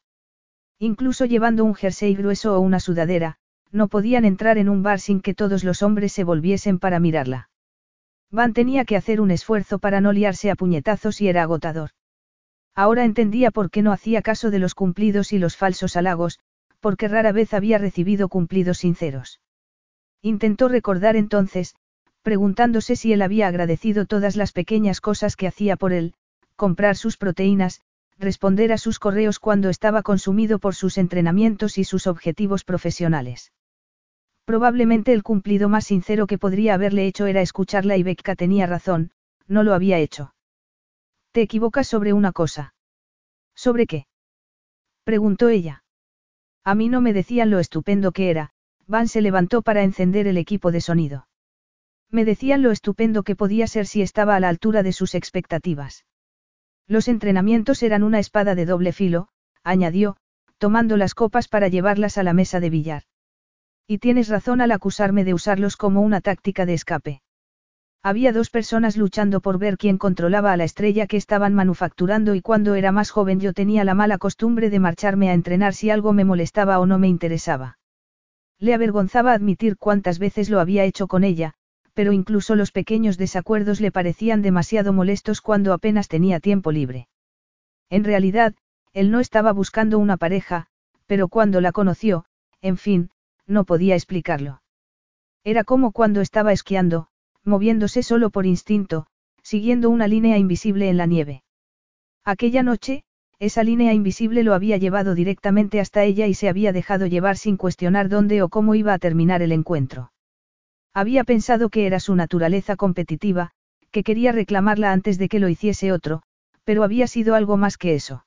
Incluso 0.79 1.25
llevando 1.25 1.63
un 1.63 1.75
jersey 1.75 2.15
grueso 2.15 2.55
o 2.55 2.59
una 2.59 2.79
sudadera, 2.79 3.37
no 3.71 3.87
podían 3.87 4.25
entrar 4.25 4.57
en 4.57 4.67
un 4.67 4.81
bar 4.81 4.99
sin 4.99 5.21
que 5.21 5.35
todos 5.35 5.63
los 5.63 5.83
hombres 5.83 6.11
se 6.11 6.23
volviesen 6.23 6.79
para 6.79 6.99
mirarla. 6.99 7.51
Van 8.31 8.53
tenía 8.53 8.83
que 8.83 8.97
hacer 8.97 9.21
un 9.21 9.29
esfuerzo 9.29 9.77
para 9.77 10.01
no 10.01 10.11
liarse 10.11 10.49
a 10.49 10.55
puñetazos 10.55 11.21
y 11.21 11.27
era 11.27 11.43
agotador. 11.43 11.91
Ahora 12.75 13.05
entendía 13.05 13.51
por 13.51 13.71
qué 13.71 13.81
no 13.81 13.93
hacía 13.93 14.21
caso 14.21 14.51
de 14.51 14.59
los 14.59 14.75
cumplidos 14.75 15.31
y 15.31 15.39
los 15.39 15.55
falsos 15.55 15.95
halagos, 15.95 16.39
porque 16.81 17.07
rara 17.07 17.31
vez 17.31 17.53
había 17.53 17.77
recibido 17.77 18.27
cumplidos 18.27 18.79
sinceros. 18.79 19.39
Intentó 20.21 20.67
recordar 20.67 21.15
entonces, 21.15 21.75
preguntándose 22.21 22.97
si 22.97 23.13
él 23.13 23.21
había 23.21 23.47
agradecido 23.47 24.05
todas 24.05 24.35
las 24.35 24.51
pequeñas 24.51 24.99
cosas 24.99 25.37
que 25.37 25.47
hacía 25.47 25.77
por 25.77 25.93
él, 25.93 26.15
comprar 26.57 26.97
sus 26.97 27.15
proteínas, 27.15 27.81
responder 28.17 28.73
a 28.73 28.77
sus 28.77 28.99
correos 28.99 29.39
cuando 29.39 29.69
estaba 29.69 30.03
consumido 30.03 30.59
por 30.59 30.75
sus 30.75 30.97
entrenamientos 30.97 31.77
y 31.77 31.85
sus 31.85 32.07
objetivos 32.07 32.63
profesionales. 32.63 33.53
Probablemente 34.45 35.13
el 35.13 35.23
cumplido 35.23 35.69
más 35.69 35.85
sincero 35.85 36.27
que 36.27 36.37
podría 36.37 36.75
haberle 36.75 37.07
hecho 37.07 37.25
era 37.25 37.41
escucharla 37.41 37.97
y 37.97 38.03
Becca 38.03 38.35
tenía 38.35 38.67
razón, 38.67 39.11
no 39.47 39.63
lo 39.63 39.73
había 39.73 39.97
hecho. 39.97 40.34
Te 41.35 41.41
equivocas 41.41 41.85
sobre 41.85 42.13
una 42.13 42.31
cosa. 42.31 42.73
¿Sobre 43.57 43.87
qué? 43.87 44.07
preguntó 45.03 45.49
ella. 45.49 45.83
A 46.63 46.75
mí 46.75 46.87
no 46.87 47.01
me 47.01 47.11
decían 47.11 47.49
lo 47.49 47.59
estupendo 47.59 48.13
que 48.13 48.29
era, 48.29 48.51
Van 48.87 49.09
se 49.09 49.19
levantó 49.19 49.61
para 49.61 49.83
encender 49.83 50.27
el 50.27 50.37
equipo 50.37 50.71
de 50.71 50.79
sonido. 50.79 51.27
Me 52.09 52.23
decían 52.23 52.61
lo 52.61 52.71
estupendo 52.71 53.23
que 53.23 53.35
podía 53.35 53.67
ser 53.67 53.85
si 53.85 54.01
estaba 54.01 54.37
a 54.37 54.39
la 54.39 54.47
altura 54.47 54.81
de 54.81 54.93
sus 54.93 55.13
expectativas. 55.13 56.05
Los 56.87 57.09
entrenamientos 57.09 57.83
eran 57.83 58.03
una 58.03 58.19
espada 58.19 58.55
de 58.55 58.65
doble 58.65 58.93
filo, 58.93 59.27
añadió, 59.61 60.15
tomando 60.57 60.95
las 60.95 61.13
copas 61.15 61.49
para 61.49 61.67
llevarlas 61.67 62.17
a 62.17 62.23
la 62.23 62.31
mesa 62.31 62.61
de 62.61 62.69
billar. 62.69 63.03
Y 63.87 63.97
tienes 63.97 64.29
razón 64.29 64.61
al 64.61 64.71
acusarme 64.71 65.25
de 65.25 65.33
usarlos 65.33 65.75
como 65.75 65.99
una 65.99 66.21
táctica 66.21 66.65
de 66.65 66.75
escape. 66.75 67.21
Había 68.05 68.31
dos 68.31 68.51
personas 68.51 68.97
luchando 68.97 69.41
por 69.41 69.57
ver 69.57 69.79
quién 69.79 69.97
controlaba 69.97 70.53
a 70.53 70.57
la 70.57 70.63
estrella 70.63 71.07
que 71.07 71.17
estaban 71.17 71.55
manufacturando 71.55 72.35
y 72.35 72.41
cuando 72.41 72.75
era 72.75 72.91
más 72.91 73.09
joven 73.09 73.39
yo 73.39 73.51
tenía 73.51 73.83
la 73.83 73.95
mala 73.95 74.19
costumbre 74.19 74.69
de 74.69 74.77
marcharme 74.77 75.31
a 75.31 75.33
entrenar 75.33 75.73
si 75.73 75.89
algo 75.89 76.13
me 76.13 76.23
molestaba 76.23 76.77
o 76.77 76.85
no 76.85 76.99
me 76.99 77.07
interesaba. 77.07 77.79
Le 78.59 78.75
avergonzaba 78.75 79.33
admitir 79.33 79.75
cuántas 79.75 80.19
veces 80.19 80.51
lo 80.51 80.59
había 80.59 80.83
hecho 80.83 81.07
con 81.07 81.23
ella, 81.23 81.55
pero 81.95 82.11
incluso 82.11 82.53
los 82.53 82.71
pequeños 82.71 83.17
desacuerdos 83.17 83.81
le 83.81 83.91
parecían 83.91 84.43
demasiado 84.43 84.93
molestos 84.93 85.41
cuando 85.41 85.73
apenas 85.73 86.07
tenía 86.07 86.39
tiempo 86.39 86.71
libre. 86.71 87.07
En 87.89 88.03
realidad, 88.03 88.53
él 88.93 89.09
no 89.09 89.19
estaba 89.19 89.51
buscando 89.51 89.97
una 89.97 90.17
pareja, 90.17 90.67
pero 91.07 91.27
cuando 91.27 91.59
la 91.59 91.71
conoció, 91.71 92.25
en 92.61 92.77
fin, 92.77 93.09
no 93.47 93.63
podía 93.63 93.95
explicarlo. 93.95 94.61
Era 95.43 95.63
como 95.63 95.91
cuando 95.91 96.21
estaba 96.21 96.53
esquiando, 96.53 97.07
moviéndose 97.45 98.03
solo 98.03 98.29
por 98.29 98.45
instinto, 98.45 99.07
siguiendo 99.41 99.89
una 99.89 100.07
línea 100.07 100.37
invisible 100.37 100.89
en 100.89 100.97
la 100.97 101.05
nieve. 101.05 101.43
Aquella 102.23 102.63
noche, 102.63 103.03
esa 103.39 103.63
línea 103.63 103.93
invisible 103.93 104.43
lo 104.43 104.53
había 104.53 104.77
llevado 104.77 105.13
directamente 105.13 105.79
hasta 105.79 106.03
ella 106.03 106.25
y 106.27 106.33
se 106.33 106.49
había 106.49 106.71
dejado 106.71 107.05
llevar 107.05 107.37
sin 107.37 107.57
cuestionar 107.57 108.09
dónde 108.09 108.41
o 108.41 108.49
cómo 108.49 108.75
iba 108.75 108.93
a 108.93 108.99
terminar 108.99 109.41
el 109.41 109.51
encuentro. 109.51 110.11
Había 110.93 111.23
pensado 111.23 111.69
que 111.69 111.85
era 111.85 111.99
su 111.99 112.15
naturaleza 112.15 112.75
competitiva, 112.77 113.51
que 113.91 114.03
quería 114.03 114.31
reclamarla 114.31 114.91
antes 114.91 115.17
de 115.17 115.27
que 115.27 115.39
lo 115.39 115.49
hiciese 115.49 115.91
otro, 115.91 116.21
pero 116.63 116.83
había 116.83 117.07
sido 117.07 117.35
algo 117.35 117.57
más 117.57 117.77
que 117.77 117.95
eso. 117.95 118.25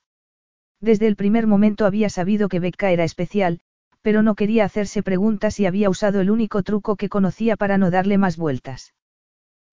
Desde 0.80 1.06
el 1.06 1.16
primer 1.16 1.46
momento 1.46 1.86
había 1.86 2.08
sabido 2.08 2.48
que 2.48 2.60
Becca 2.60 2.92
era 2.92 3.04
especial, 3.04 3.60
pero 4.02 4.22
no 4.22 4.34
quería 4.34 4.64
hacerse 4.64 5.02
preguntas 5.02 5.58
y 5.58 5.66
había 5.66 5.90
usado 5.90 6.20
el 6.20 6.30
único 6.30 6.62
truco 6.62 6.96
que 6.96 7.08
conocía 7.08 7.56
para 7.56 7.78
no 7.78 7.90
darle 7.90 8.16
más 8.18 8.36
vueltas. 8.36 8.92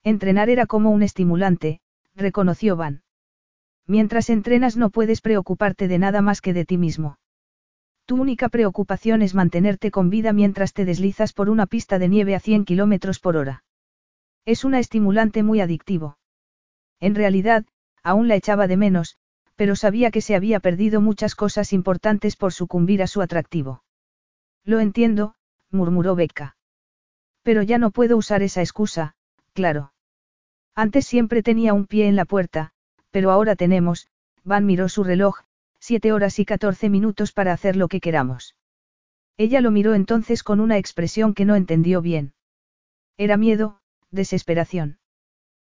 Entrenar 0.06 0.52
era 0.52 0.68
como 0.68 0.92
un 0.92 1.02
estimulante, 1.02 1.80
reconoció 2.16 2.76
Van. 2.76 3.02
Mientras 3.88 4.30
entrenas 4.30 4.78
no 4.78 4.92
puedes 4.92 5.20
preocuparte 5.20 5.88
de 5.88 5.98
nada 5.98 6.22
más 6.22 6.42
que 6.42 6.54
de 6.54 6.64
ti 6.64 6.78
mismo. 6.78 7.18
Tu 8.06 8.16
única 8.16 8.50
preocupación 8.50 9.24
es 9.24 9.34
mantenerte 9.34 9.90
con 9.90 10.12
vida 10.12 10.32
mientras 10.32 10.74
te 10.74 10.86
deslizas 10.86 11.34
por 11.34 11.50
una 11.50 11.66
pista 11.66 11.98
de 11.98 12.08
nieve 12.08 12.36
a 12.36 12.40
100 12.40 12.66
km 12.66 13.20
por 13.20 13.36
hora. 13.36 13.64
Es 14.46 14.64
una 14.64 14.78
estimulante 14.78 15.42
muy 15.42 15.60
adictivo. 15.60 16.20
En 17.00 17.16
realidad, 17.16 17.66
aún 18.04 18.28
la 18.28 18.36
echaba 18.36 18.68
de 18.68 18.78
menos, 18.78 19.18
pero 19.56 19.76
sabía 19.76 20.12
que 20.12 20.22
se 20.22 20.36
había 20.36 20.60
perdido 20.60 21.02
muchas 21.02 21.34
cosas 21.34 21.74
importantes 21.74 22.36
por 22.36 22.54
sucumbir 22.54 23.02
a 23.02 23.08
su 23.08 23.24
atractivo. 23.24 23.82
Lo 24.66 24.80
entiendo, 24.82 25.34
murmuró 25.72 26.14
Becca. 26.14 26.58
Pero 27.42 27.64
ya 27.64 27.80
no 27.80 27.90
puedo 27.90 28.18
usar 28.18 28.44
esa 28.44 28.62
excusa, 28.62 29.16
claro. 29.54 29.94
Antes 30.76 31.06
siempre 31.06 31.42
tenía 31.42 31.74
un 31.74 31.88
pie 31.88 32.08
en 32.08 32.18
la 32.18 32.26
puerta, 32.26 32.72
pero 33.10 33.32
ahora 33.32 33.56
tenemos, 33.56 34.10
Van 34.44 34.66
miró 34.66 34.90
su 34.90 35.06
reloj, 35.06 35.40
siete 35.80 36.12
horas 36.12 36.38
y 36.38 36.46
catorce 36.46 36.90
minutos 36.90 37.32
para 37.32 37.54
hacer 37.54 37.78
lo 37.78 37.88
que 37.88 38.02
queramos. 38.02 38.56
Ella 39.38 39.62
lo 39.62 39.72
miró 39.72 39.94
entonces 39.94 40.44
con 40.44 40.60
una 40.60 40.78
expresión 40.78 41.34
que 41.34 41.46
no 41.46 41.56
entendió 41.56 42.02
bien. 42.02 42.34
Era 43.18 43.38
miedo, 43.38 43.80
desesperación. 44.12 45.00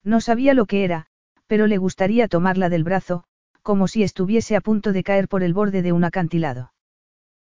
No 0.02 0.20
sabía 0.20 0.52
lo 0.52 0.66
que 0.66 0.82
era, 0.82 1.06
pero 1.46 1.68
le 1.68 1.78
gustaría 1.78 2.26
tomarla 2.26 2.68
del 2.68 2.82
brazo, 2.82 3.24
como 3.62 3.86
si 3.86 4.02
estuviese 4.02 4.56
a 4.56 4.60
punto 4.60 4.92
de 4.92 5.04
caer 5.04 5.28
por 5.28 5.44
el 5.44 5.54
borde 5.54 5.82
de 5.82 5.92
un 5.92 6.02
acantilado. 6.02 6.72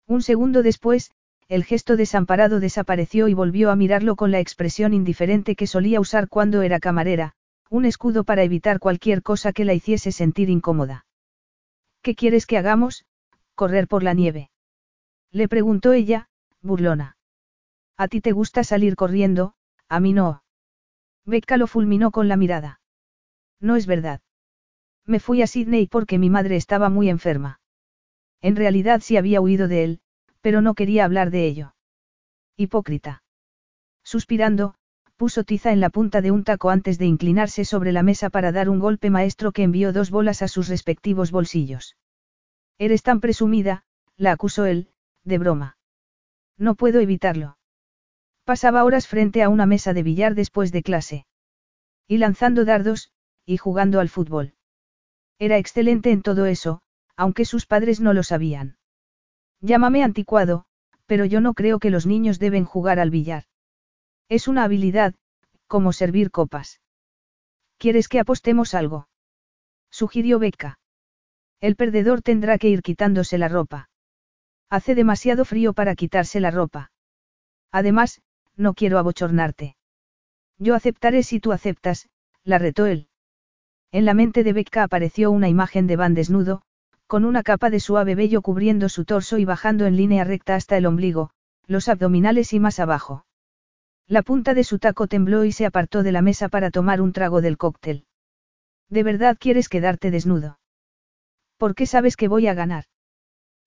Un 0.06 0.22
segundo 0.22 0.62
después, 0.62 1.10
el 1.48 1.64
gesto 1.64 1.96
desamparado 1.96 2.60
desapareció 2.60 3.26
y 3.26 3.34
volvió 3.34 3.70
a 3.70 3.76
mirarlo 3.76 4.14
con 4.14 4.30
la 4.30 4.38
expresión 4.38 4.94
indiferente 4.94 5.56
que 5.56 5.66
solía 5.66 5.98
usar 5.98 6.28
cuando 6.28 6.62
era 6.62 6.78
camarera, 6.78 7.34
un 7.70 7.84
escudo 7.84 8.24
para 8.24 8.42
evitar 8.42 8.80
cualquier 8.80 9.22
cosa 9.22 9.52
que 9.52 9.64
la 9.64 9.72
hiciese 9.72 10.10
sentir 10.10 10.50
incómoda. 10.50 11.06
¿Qué 12.02 12.14
quieres 12.16 12.46
que 12.46 12.58
hagamos? 12.58 13.06
Correr 13.54 13.86
por 13.86 14.02
la 14.02 14.12
nieve. 14.12 14.50
Le 15.30 15.48
preguntó 15.48 15.92
ella, 15.92 16.28
burlona. 16.60 17.16
A 17.96 18.08
ti 18.08 18.20
te 18.20 18.32
gusta 18.32 18.64
salir 18.64 18.96
corriendo, 18.96 19.54
a 19.88 20.00
mí 20.00 20.12
no. 20.12 20.42
Becca 21.24 21.56
lo 21.56 21.68
fulminó 21.68 22.10
con 22.10 22.26
la 22.26 22.36
mirada. 22.36 22.80
No 23.60 23.76
es 23.76 23.86
verdad. 23.86 24.20
Me 25.06 25.20
fui 25.20 25.42
a 25.42 25.46
Sydney 25.46 25.86
porque 25.86 26.18
mi 26.18 26.28
madre 26.28 26.56
estaba 26.56 26.88
muy 26.88 27.08
enferma. 27.08 27.60
En 28.40 28.56
realidad 28.56 29.00
sí 29.00 29.16
había 29.16 29.40
huido 29.40 29.68
de 29.68 29.84
él, 29.84 30.00
pero 30.40 30.60
no 30.60 30.74
quería 30.74 31.04
hablar 31.04 31.30
de 31.30 31.46
ello. 31.46 31.74
Hipócrita. 32.56 33.22
Suspirando, 34.02 34.74
puso 35.20 35.44
tiza 35.44 35.70
en 35.70 35.80
la 35.80 35.90
punta 35.90 36.22
de 36.22 36.30
un 36.30 36.44
taco 36.44 36.70
antes 36.70 36.96
de 36.96 37.04
inclinarse 37.04 37.66
sobre 37.66 37.92
la 37.92 38.02
mesa 38.02 38.30
para 38.30 38.52
dar 38.52 38.70
un 38.70 38.78
golpe 38.78 39.10
maestro 39.10 39.52
que 39.52 39.62
envió 39.62 39.92
dos 39.92 40.10
bolas 40.10 40.40
a 40.40 40.48
sus 40.48 40.66
respectivos 40.66 41.30
bolsillos. 41.30 41.98
Eres 42.78 43.02
tan 43.02 43.20
presumida, 43.20 43.84
la 44.16 44.32
acusó 44.32 44.64
él, 44.64 44.88
de 45.24 45.36
broma. 45.36 45.76
No 46.56 46.74
puedo 46.74 47.00
evitarlo. 47.00 47.58
Pasaba 48.44 48.82
horas 48.82 49.06
frente 49.06 49.42
a 49.42 49.50
una 49.50 49.66
mesa 49.66 49.92
de 49.92 50.02
billar 50.02 50.34
después 50.34 50.72
de 50.72 50.82
clase. 50.82 51.26
Y 52.08 52.16
lanzando 52.16 52.64
dardos, 52.64 53.12
y 53.44 53.58
jugando 53.58 54.00
al 54.00 54.08
fútbol. 54.08 54.54
Era 55.38 55.58
excelente 55.58 56.12
en 56.12 56.22
todo 56.22 56.46
eso, 56.46 56.80
aunque 57.14 57.44
sus 57.44 57.66
padres 57.66 58.00
no 58.00 58.14
lo 58.14 58.22
sabían. 58.22 58.78
Llámame 59.60 60.02
anticuado, 60.02 60.64
pero 61.04 61.26
yo 61.26 61.42
no 61.42 61.52
creo 61.52 61.78
que 61.78 61.90
los 61.90 62.06
niños 62.06 62.38
deben 62.38 62.64
jugar 62.64 62.98
al 62.98 63.10
billar. 63.10 63.49
Es 64.30 64.46
una 64.46 64.62
habilidad, 64.62 65.16
como 65.66 65.92
servir 65.92 66.30
copas. 66.30 66.80
¿Quieres 67.78 68.06
que 68.06 68.20
apostemos 68.20 68.74
algo? 68.74 69.08
Sugirió 69.90 70.38
Becca. 70.38 70.78
El 71.60 71.74
perdedor 71.74 72.22
tendrá 72.22 72.56
que 72.56 72.68
ir 72.68 72.80
quitándose 72.80 73.38
la 73.38 73.48
ropa. 73.48 73.90
Hace 74.70 74.94
demasiado 74.94 75.44
frío 75.44 75.72
para 75.72 75.96
quitarse 75.96 76.38
la 76.38 76.52
ropa. 76.52 76.92
Además, 77.72 78.22
no 78.56 78.74
quiero 78.74 79.00
abochornarte. 79.00 79.76
Yo 80.58 80.76
aceptaré 80.76 81.24
si 81.24 81.40
tú 81.40 81.50
aceptas, 81.50 82.08
la 82.44 82.58
retó 82.58 82.86
él. 82.86 83.08
En 83.90 84.04
la 84.04 84.14
mente 84.14 84.44
de 84.44 84.52
Becca 84.52 84.84
apareció 84.84 85.32
una 85.32 85.48
imagen 85.48 85.88
de 85.88 85.96
Van 85.96 86.14
desnudo, 86.14 86.62
con 87.08 87.24
una 87.24 87.42
capa 87.42 87.68
de 87.68 87.80
suave 87.80 88.14
vello 88.14 88.42
cubriendo 88.42 88.88
su 88.88 89.04
torso 89.04 89.38
y 89.38 89.44
bajando 89.44 89.86
en 89.86 89.96
línea 89.96 90.22
recta 90.22 90.54
hasta 90.54 90.76
el 90.76 90.86
ombligo, 90.86 91.30
los 91.66 91.88
abdominales 91.88 92.52
y 92.52 92.60
más 92.60 92.78
abajo. 92.78 93.24
La 94.10 94.22
punta 94.22 94.54
de 94.54 94.64
su 94.64 94.80
taco 94.80 95.06
tembló 95.06 95.44
y 95.44 95.52
se 95.52 95.66
apartó 95.66 96.02
de 96.02 96.10
la 96.10 96.20
mesa 96.20 96.48
para 96.48 96.72
tomar 96.72 97.00
un 97.00 97.12
trago 97.12 97.40
del 97.40 97.56
cóctel. 97.56 98.06
¿De 98.88 99.04
verdad 99.04 99.36
quieres 99.38 99.68
quedarte 99.68 100.10
desnudo? 100.10 100.58
¿Por 101.58 101.76
qué 101.76 101.86
sabes 101.86 102.16
que 102.16 102.26
voy 102.26 102.48
a 102.48 102.54
ganar? 102.54 102.86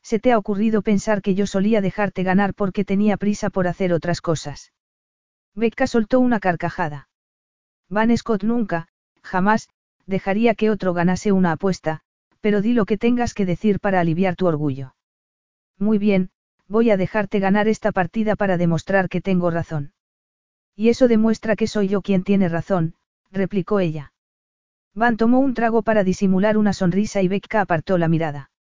Se 0.01 0.19
te 0.19 0.33
ha 0.33 0.37
ocurrido 0.37 0.81
pensar 0.81 1.21
que 1.21 1.33
yo 1.33 1.47
solía 1.47 1.79
dejarte 1.79 2.23
ganar 2.23 2.55
porque 2.55 2.83
tenía 2.83 3.15
prisa 3.15 3.49
por 3.49 3.69
hacer 3.69 3.93
otras 3.93 4.19
cosas. 4.19 4.73
Becca 5.55 5.87
soltó 5.87 6.19
una 6.19 6.41
carcajada. 6.41 7.07
Van 7.87 8.15
Scott 8.17 8.43
nunca, 8.43 8.89
jamás, 9.21 9.69
dejaría 10.07 10.55
que 10.55 10.69
otro 10.69 10.93
ganase 10.93 11.31
una 11.31 11.53
apuesta, 11.53 12.01
pero 12.41 12.61
di 12.61 12.73
lo 12.73 12.83
que 12.85 12.97
tengas 12.97 13.33
que 13.33 13.45
decir 13.45 13.79
para 13.79 14.01
aliviar 14.01 14.35
tu 14.35 14.47
orgullo. 14.47 14.93
Muy 15.79 15.99
bien, 15.99 16.31
voy 16.67 16.89
a 16.89 16.97
dejarte 16.97 17.39
ganar 17.39 17.69
esta 17.69 17.93
partida 17.93 18.35
para 18.35 18.57
demostrar 18.57 19.07
que 19.07 19.21
tengo 19.21 19.49
razón. 19.49 19.93
Y 20.75 20.89
eso 20.89 21.07
demuestra 21.07 21.55
que 21.55 21.67
soy 21.67 21.87
yo 21.87 22.01
quien 22.01 22.23
tiene 22.23 22.49
razón, 22.49 22.95
replicó 23.31 23.79
ella. 23.79 24.13
Van 24.95 25.17
tomó 25.17 25.39
un 25.39 25.53
trago 25.53 25.81
para 25.81 26.03
disimular 26.03 26.57
una 26.57 26.73
sonrisa 26.73 27.21
y 27.21 27.27
Becca 27.27 27.61
apartó 27.61 27.97
la 27.97 28.07
mirada. 28.07 28.51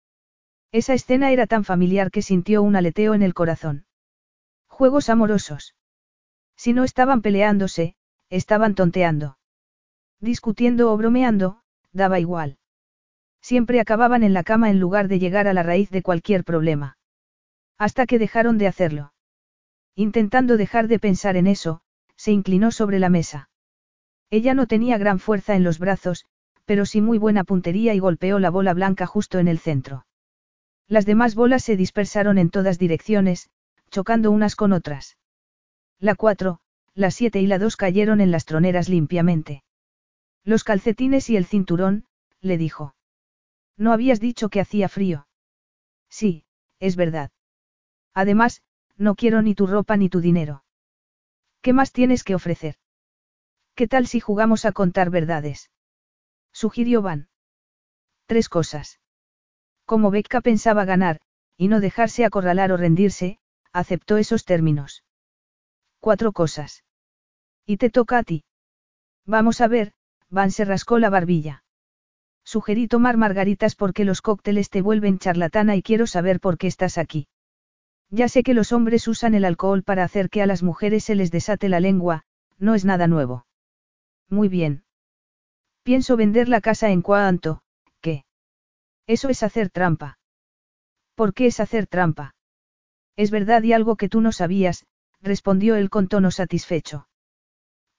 Esa 0.71 0.93
escena 0.93 1.31
era 1.31 1.45
tan 1.45 1.63
familiar 1.63 2.09
que 2.09 2.23
sintió 2.23 2.63
un 2.63 2.75
aleteo 2.75 3.13
en 3.13 3.21
el 3.21 3.33
corazón. 3.33 3.85
Juegos 4.67 5.09
amorosos. 5.09 5.75
Si 6.55 6.73
no 6.73 6.83
estaban 6.83 7.21
peleándose, 7.21 7.95
estaban 8.29 8.73
tonteando. 8.73 9.37
Discutiendo 10.19 10.91
o 10.91 10.97
bromeando, 10.97 11.61
daba 11.91 12.19
igual. 12.19 12.57
Siempre 13.41 13.79
acababan 13.79 14.23
en 14.23 14.33
la 14.33 14.43
cama 14.43 14.71
en 14.71 14.79
lugar 14.79 15.07
de 15.07 15.19
llegar 15.19 15.47
a 15.47 15.53
la 15.53 15.61
raíz 15.61 15.91
de 15.91 16.01
cualquier 16.01 16.43
problema. 16.43 16.97
Hasta 17.77 18.05
que 18.05 18.17
dejaron 18.17 18.57
de 18.57 18.67
hacerlo. 18.67 19.13
Intentando 19.95 20.57
dejar 20.57 20.87
de 20.87 20.97
pensar 20.97 21.35
en 21.35 21.45
eso, 21.45 21.81
se 22.15 22.31
inclinó 22.31 22.71
sobre 22.71 22.99
la 22.99 23.09
mesa. 23.09 23.49
Ella 24.29 24.53
no 24.53 24.67
tenía 24.67 24.97
gran 24.97 25.19
fuerza 25.19 25.55
en 25.55 25.63
los 25.63 25.79
brazos, 25.79 26.25
pero 26.65 26.85
sí 26.85 27.01
muy 27.01 27.17
buena 27.17 27.43
puntería 27.43 27.93
y 27.93 27.99
golpeó 27.99 28.39
la 28.39 28.49
bola 28.49 28.73
blanca 28.73 29.05
justo 29.05 29.39
en 29.39 29.47
el 29.47 29.59
centro. 29.59 30.05
Las 30.87 31.05
demás 31.05 31.35
bolas 31.35 31.63
se 31.63 31.77
dispersaron 31.77 32.37
en 32.37 32.49
todas 32.49 32.79
direcciones, 32.79 33.49
chocando 33.89 34.31
unas 34.31 34.55
con 34.55 34.73
otras. 34.73 35.17
La 35.99 36.15
cuatro, 36.15 36.59
la 36.95 37.11
siete 37.11 37.41
y 37.41 37.47
la 37.47 37.59
dos 37.59 37.77
cayeron 37.77 38.21
en 38.21 38.31
las 38.31 38.45
troneras 38.45 38.89
limpiamente. 38.89 39.63
Los 40.43 40.63
calcetines 40.63 41.29
y 41.29 41.37
el 41.37 41.45
cinturón, 41.45 42.05
le 42.41 42.57
dijo. 42.57 42.95
No 43.77 43.93
habías 43.93 44.19
dicho 44.19 44.49
que 44.49 44.59
hacía 44.59 44.89
frío. 44.89 45.27
Sí, 46.09 46.45
es 46.79 46.95
verdad. 46.95 47.31
Además, 48.13 48.61
no 48.97 49.15
quiero 49.15 49.41
ni 49.41 49.55
tu 49.55 49.67
ropa 49.67 49.97
ni 49.97 50.09
tu 50.09 50.21
dinero. 50.21 50.63
¿Qué 51.63 51.71
más 51.71 51.93
tienes 51.93 52.25
que 52.25 52.35
ofrecer? 52.35 52.75
¿Qué 53.73 53.87
tal 53.87 54.05
si 54.05 54.19
jugamos 54.19 54.65
a 54.65 54.73
contar 54.73 55.09
verdades? 55.09 55.71
Sugirió 56.51 57.01
Van. 57.01 57.29
Tres 58.25 58.49
cosas. 58.49 58.99
Como 59.85 60.11
Becca 60.11 60.41
pensaba 60.41 60.83
ganar, 60.83 61.21
y 61.55 61.69
no 61.69 61.79
dejarse 61.79 62.25
acorralar 62.25 62.73
o 62.73 62.77
rendirse, 62.77 63.39
aceptó 63.71 64.17
esos 64.17 64.43
términos. 64.43 65.05
Cuatro 66.01 66.33
cosas. 66.33 66.83
Y 67.65 67.77
te 67.77 67.89
toca 67.89 68.17
a 68.17 68.23
ti. 68.23 68.43
Vamos 69.25 69.61
a 69.61 69.69
ver, 69.69 69.93
Van 70.29 70.51
se 70.51 70.65
rascó 70.65 70.99
la 70.99 71.09
barbilla. 71.09 71.63
Sugerí 72.43 72.89
tomar 72.89 73.15
margaritas 73.15 73.75
porque 73.75 74.03
los 74.03 74.21
cócteles 74.21 74.69
te 74.69 74.81
vuelven 74.81 75.17
charlatana 75.17 75.77
y 75.77 75.81
quiero 75.81 76.07
saber 76.07 76.41
por 76.41 76.57
qué 76.57 76.67
estás 76.67 76.97
aquí. 76.97 77.29
Ya 78.09 78.27
sé 78.27 78.43
que 78.43 78.53
los 78.53 78.71
hombres 78.71 79.07
usan 79.07 79.33
el 79.33 79.45
alcohol 79.45 79.83
para 79.83 80.03
hacer 80.03 80.29
que 80.29 80.41
a 80.41 80.45
las 80.45 80.63
mujeres 80.63 81.03
se 81.03 81.15
les 81.15 81.31
desate 81.31 81.69
la 81.69 81.79
lengua, 81.79 82.23
no 82.59 82.75
es 82.75 82.85
nada 82.85 83.07
nuevo. 83.07 83.45
Muy 84.29 84.49
bien. 84.49 84.83
Pienso 85.83 86.15
vender 86.15 86.47
la 86.47 86.61
casa 86.61 86.91
en 86.91 87.01
cuanto, 87.01 87.61
¿qué? 88.01 88.25
Eso 89.07 89.29
es 89.29 89.43
hacer 89.43 89.69
trampa. 89.69 90.17
¿Por 91.15 91.33
qué 91.33 91.47
es 91.47 91.59
hacer 91.59 91.87
trampa? 91.87 92.35
Es 93.15 93.31
verdad 93.31 93.63
y 93.63 93.73
algo 93.73 93.95
que 93.95 94.09
tú 94.09 94.21
no 94.21 94.31
sabías, 94.31 94.85
respondió 95.21 95.75
él 95.75 95.89
con 95.89 96.07
tono 96.07 96.31
satisfecho. 96.31 97.07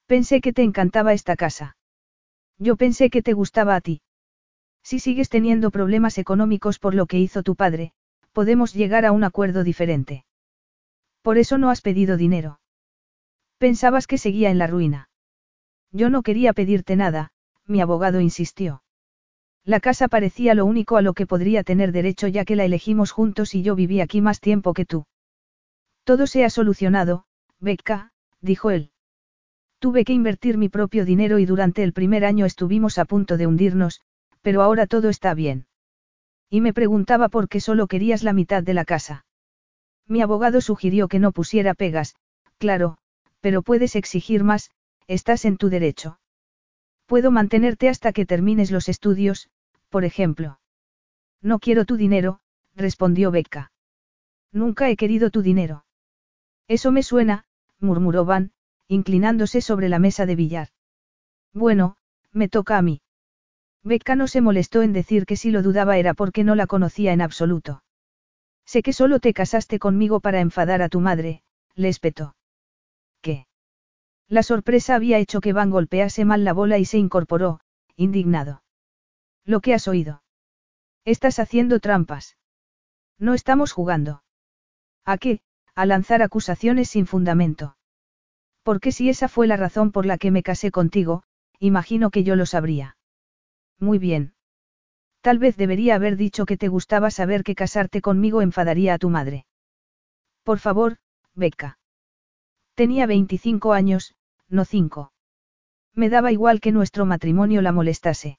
Pensé 0.06 0.40
que 0.40 0.52
te 0.52 0.62
encantaba 0.62 1.12
esta 1.12 1.36
casa. 1.36 1.76
Yo 2.58 2.76
pensé 2.76 3.10
que 3.10 3.22
te 3.22 3.32
gustaba 3.32 3.76
a 3.76 3.80
ti. 3.80 4.02
Si 4.82 4.98
sigues 4.98 5.28
teniendo 5.28 5.70
problemas 5.70 6.18
económicos 6.18 6.78
por 6.78 6.94
lo 6.94 7.06
que 7.06 7.18
hizo 7.18 7.42
tu 7.42 7.56
padre, 7.56 7.92
podemos 8.34 8.74
llegar 8.74 9.06
a 9.06 9.12
un 9.12 9.24
acuerdo 9.24 9.64
diferente. 9.64 10.26
Por 11.22 11.38
eso 11.38 11.56
no 11.56 11.70
has 11.70 11.80
pedido 11.80 12.18
dinero. 12.18 12.60
Pensabas 13.56 14.06
que 14.06 14.18
seguía 14.18 14.50
en 14.50 14.58
la 14.58 14.66
ruina. 14.66 15.08
Yo 15.92 16.10
no 16.10 16.22
quería 16.22 16.52
pedirte 16.52 16.96
nada, 16.96 17.30
mi 17.66 17.80
abogado 17.80 18.20
insistió. 18.20 18.82
La 19.64 19.80
casa 19.80 20.08
parecía 20.08 20.52
lo 20.54 20.66
único 20.66 20.98
a 20.98 21.02
lo 21.02 21.14
que 21.14 21.26
podría 21.26 21.62
tener 21.62 21.92
derecho 21.92 22.28
ya 22.28 22.44
que 22.44 22.56
la 22.56 22.64
elegimos 22.64 23.12
juntos 23.12 23.54
y 23.54 23.62
yo 23.62 23.74
viví 23.74 24.00
aquí 24.00 24.20
más 24.20 24.40
tiempo 24.40 24.74
que 24.74 24.84
tú. 24.84 25.06
Todo 26.02 26.26
se 26.26 26.44
ha 26.44 26.50
solucionado, 26.50 27.24
Becca, 27.60 28.12
dijo 28.42 28.70
él. 28.70 28.90
Tuve 29.78 30.04
que 30.04 30.12
invertir 30.12 30.58
mi 30.58 30.68
propio 30.68 31.04
dinero 31.04 31.38
y 31.38 31.46
durante 31.46 31.82
el 31.82 31.92
primer 31.92 32.24
año 32.24 32.44
estuvimos 32.44 32.98
a 32.98 33.04
punto 33.04 33.36
de 33.38 33.46
hundirnos, 33.46 34.00
pero 34.42 34.60
ahora 34.60 34.86
todo 34.86 35.08
está 35.08 35.32
bien. 35.32 35.66
Y 36.54 36.60
me 36.60 36.72
preguntaba 36.72 37.28
por 37.30 37.48
qué 37.48 37.58
solo 37.58 37.88
querías 37.88 38.22
la 38.22 38.32
mitad 38.32 38.62
de 38.62 38.74
la 38.74 38.84
casa. 38.84 39.26
Mi 40.06 40.22
abogado 40.22 40.60
sugirió 40.60 41.08
que 41.08 41.18
no 41.18 41.32
pusiera 41.32 41.74
pegas, 41.74 42.14
claro, 42.58 42.96
pero 43.40 43.62
puedes 43.62 43.96
exigir 43.96 44.44
más, 44.44 44.70
estás 45.08 45.46
en 45.46 45.56
tu 45.56 45.68
derecho. 45.68 46.20
Puedo 47.06 47.32
mantenerte 47.32 47.88
hasta 47.88 48.12
que 48.12 48.24
termines 48.24 48.70
los 48.70 48.88
estudios, 48.88 49.48
por 49.88 50.04
ejemplo. 50.04 50.60
No 51.42 51.58
quiero 51.58 51.86
tu 51.86 51.96
dinero, 51.96 52.38
respondió 52.76 53.32
Becca. 53.32 53.72
Nunca 54.52 54.88
he 54.88 54.96
querido 54.96 55.30
tu 55.30 55.42
dinero. 55.42 55.84
Eso 56.68 56.92
me 56.92 57.02
suena, 57.02 57.46
murmuró 57.80 58.26
Van, 58.26 58.52
inclinándose 58.86 59.60
sobre 59.60 59.88
la 59.88 59.98
mesa 59.98 60.24
de 60.24 60.36
billar. 60.36 60.68
Bueno, 61.52 61.96
me 62.30 62.48
toca 62.48 62.78
a 62.78 62.82
mí. 62.82 63.00
Becca 63.84 64.16
no 64.16 64.26
se 64.26 64.40
molestó 64.40 64.82
en 64.82 64.94
decir 64.94 65.26
que 65.26 65.36
si 65.36 65.50
lo 65.50 65.62
dudaba 65.62 65.98
era 65.98 66.14
porque 66.14 66.42
no 66.42 66.54
la 66.54 66.66
conocía 66.66 67.12
en 67.12 67.20
absoluto. 67.20 67.82
Sé 68.64 68.82
que 68.82 68.94
solo 68.94 69.20
te 69.20 69.34
casaste 69.34 69.78
conmigo 69.78 70.20
para 70.20 70.40
enfadar 70.40 70.80
a 70.80 70.88
tu 70.88 71.00
madre, 71.00 71.42
le 71.74 71.90
espetó. 71.90 72.34
¿Qué? 73.20 73.46
La 74.26 74.42
sorpresa 74.42 74.94
había 74.94 75.18
hecho 75.18 75.42
que 75.42 75.52
Van 75.52 75.70
golpease 75.70 76.24
mal 76.24 76.44
la 76.44 76.54
bola 76.54 76.78
y 76.78 76.86
se 76.86 76.96
incorporó, 76.96 77.60
indignado. 77.94 78.62
Lo 79.44 79.60
que 79.60 79.74
has 79.74 79.86
oído. 79.86 80.22
Estás 81.04 81.38
haciendo 81.38 81.78
trampas. 81.78 82.38
No 83.18 83.34
estamos 83.34 83.72
jugando. 83.72 84.22
¿A 85.04 85.18
qué? 85.18 85.40
A 85.74 85.84
lanzar 85.84 86.22
acusaciones 86.22 86.88
sin 86.88 87.06
fundamento. 87.06 87.76
Porque 88.62 88.92
si 88.92 89.10
esa 89.10 89.28
fue 89.28 89.46
la 89.46 89.58
razón 89.58 89.92
por 89.92 90.06
la 90.06 90.16
que 90.16 90.30
me 90.30 90.42
casé 90.42 90.70
contigo, 90.70 91.24
imagino 91.58 92.10
que 92.10 92.24
yo 92.24 92.34
lo 92.34 92.46
sabría. 92.46 92.96
Muy 93.78 93.98
bien. 93.98 94.34
Tal 95.20 95.38
vez 95.38 95.56
debería 95.56 95.94
haber 95.94 96.16
dicho 96.16 96.46
que 96.46 96.56
te 96.56 96.68
gustaba 96.68 97.10
saber 97.10 97.44
que 97.44 97.54
casarte 97.54 98.00
conmigo 98.00 98.42
enfadaría 98.42 98.94
a 98.94 98.98
tu 98.98 99.10
madre. 99.10 99.46
Por 100.42 100.58
favor, 100.58 100.98
Becca. 101.34 101.78
Tenía 102.74 103.06
25 103.06 103.72
años, 103.72 104.14
no 104.48 104.64
cinco. 104.64 105.12
Me 105.94 106.10
daba 106.10 106.32
igual 106.32 106.60
que 106.60 106.72
nuestro 106.72 107.06
matrimonio 107.06 107.62
la 107.62 107.72
molestase. 107.72 108.38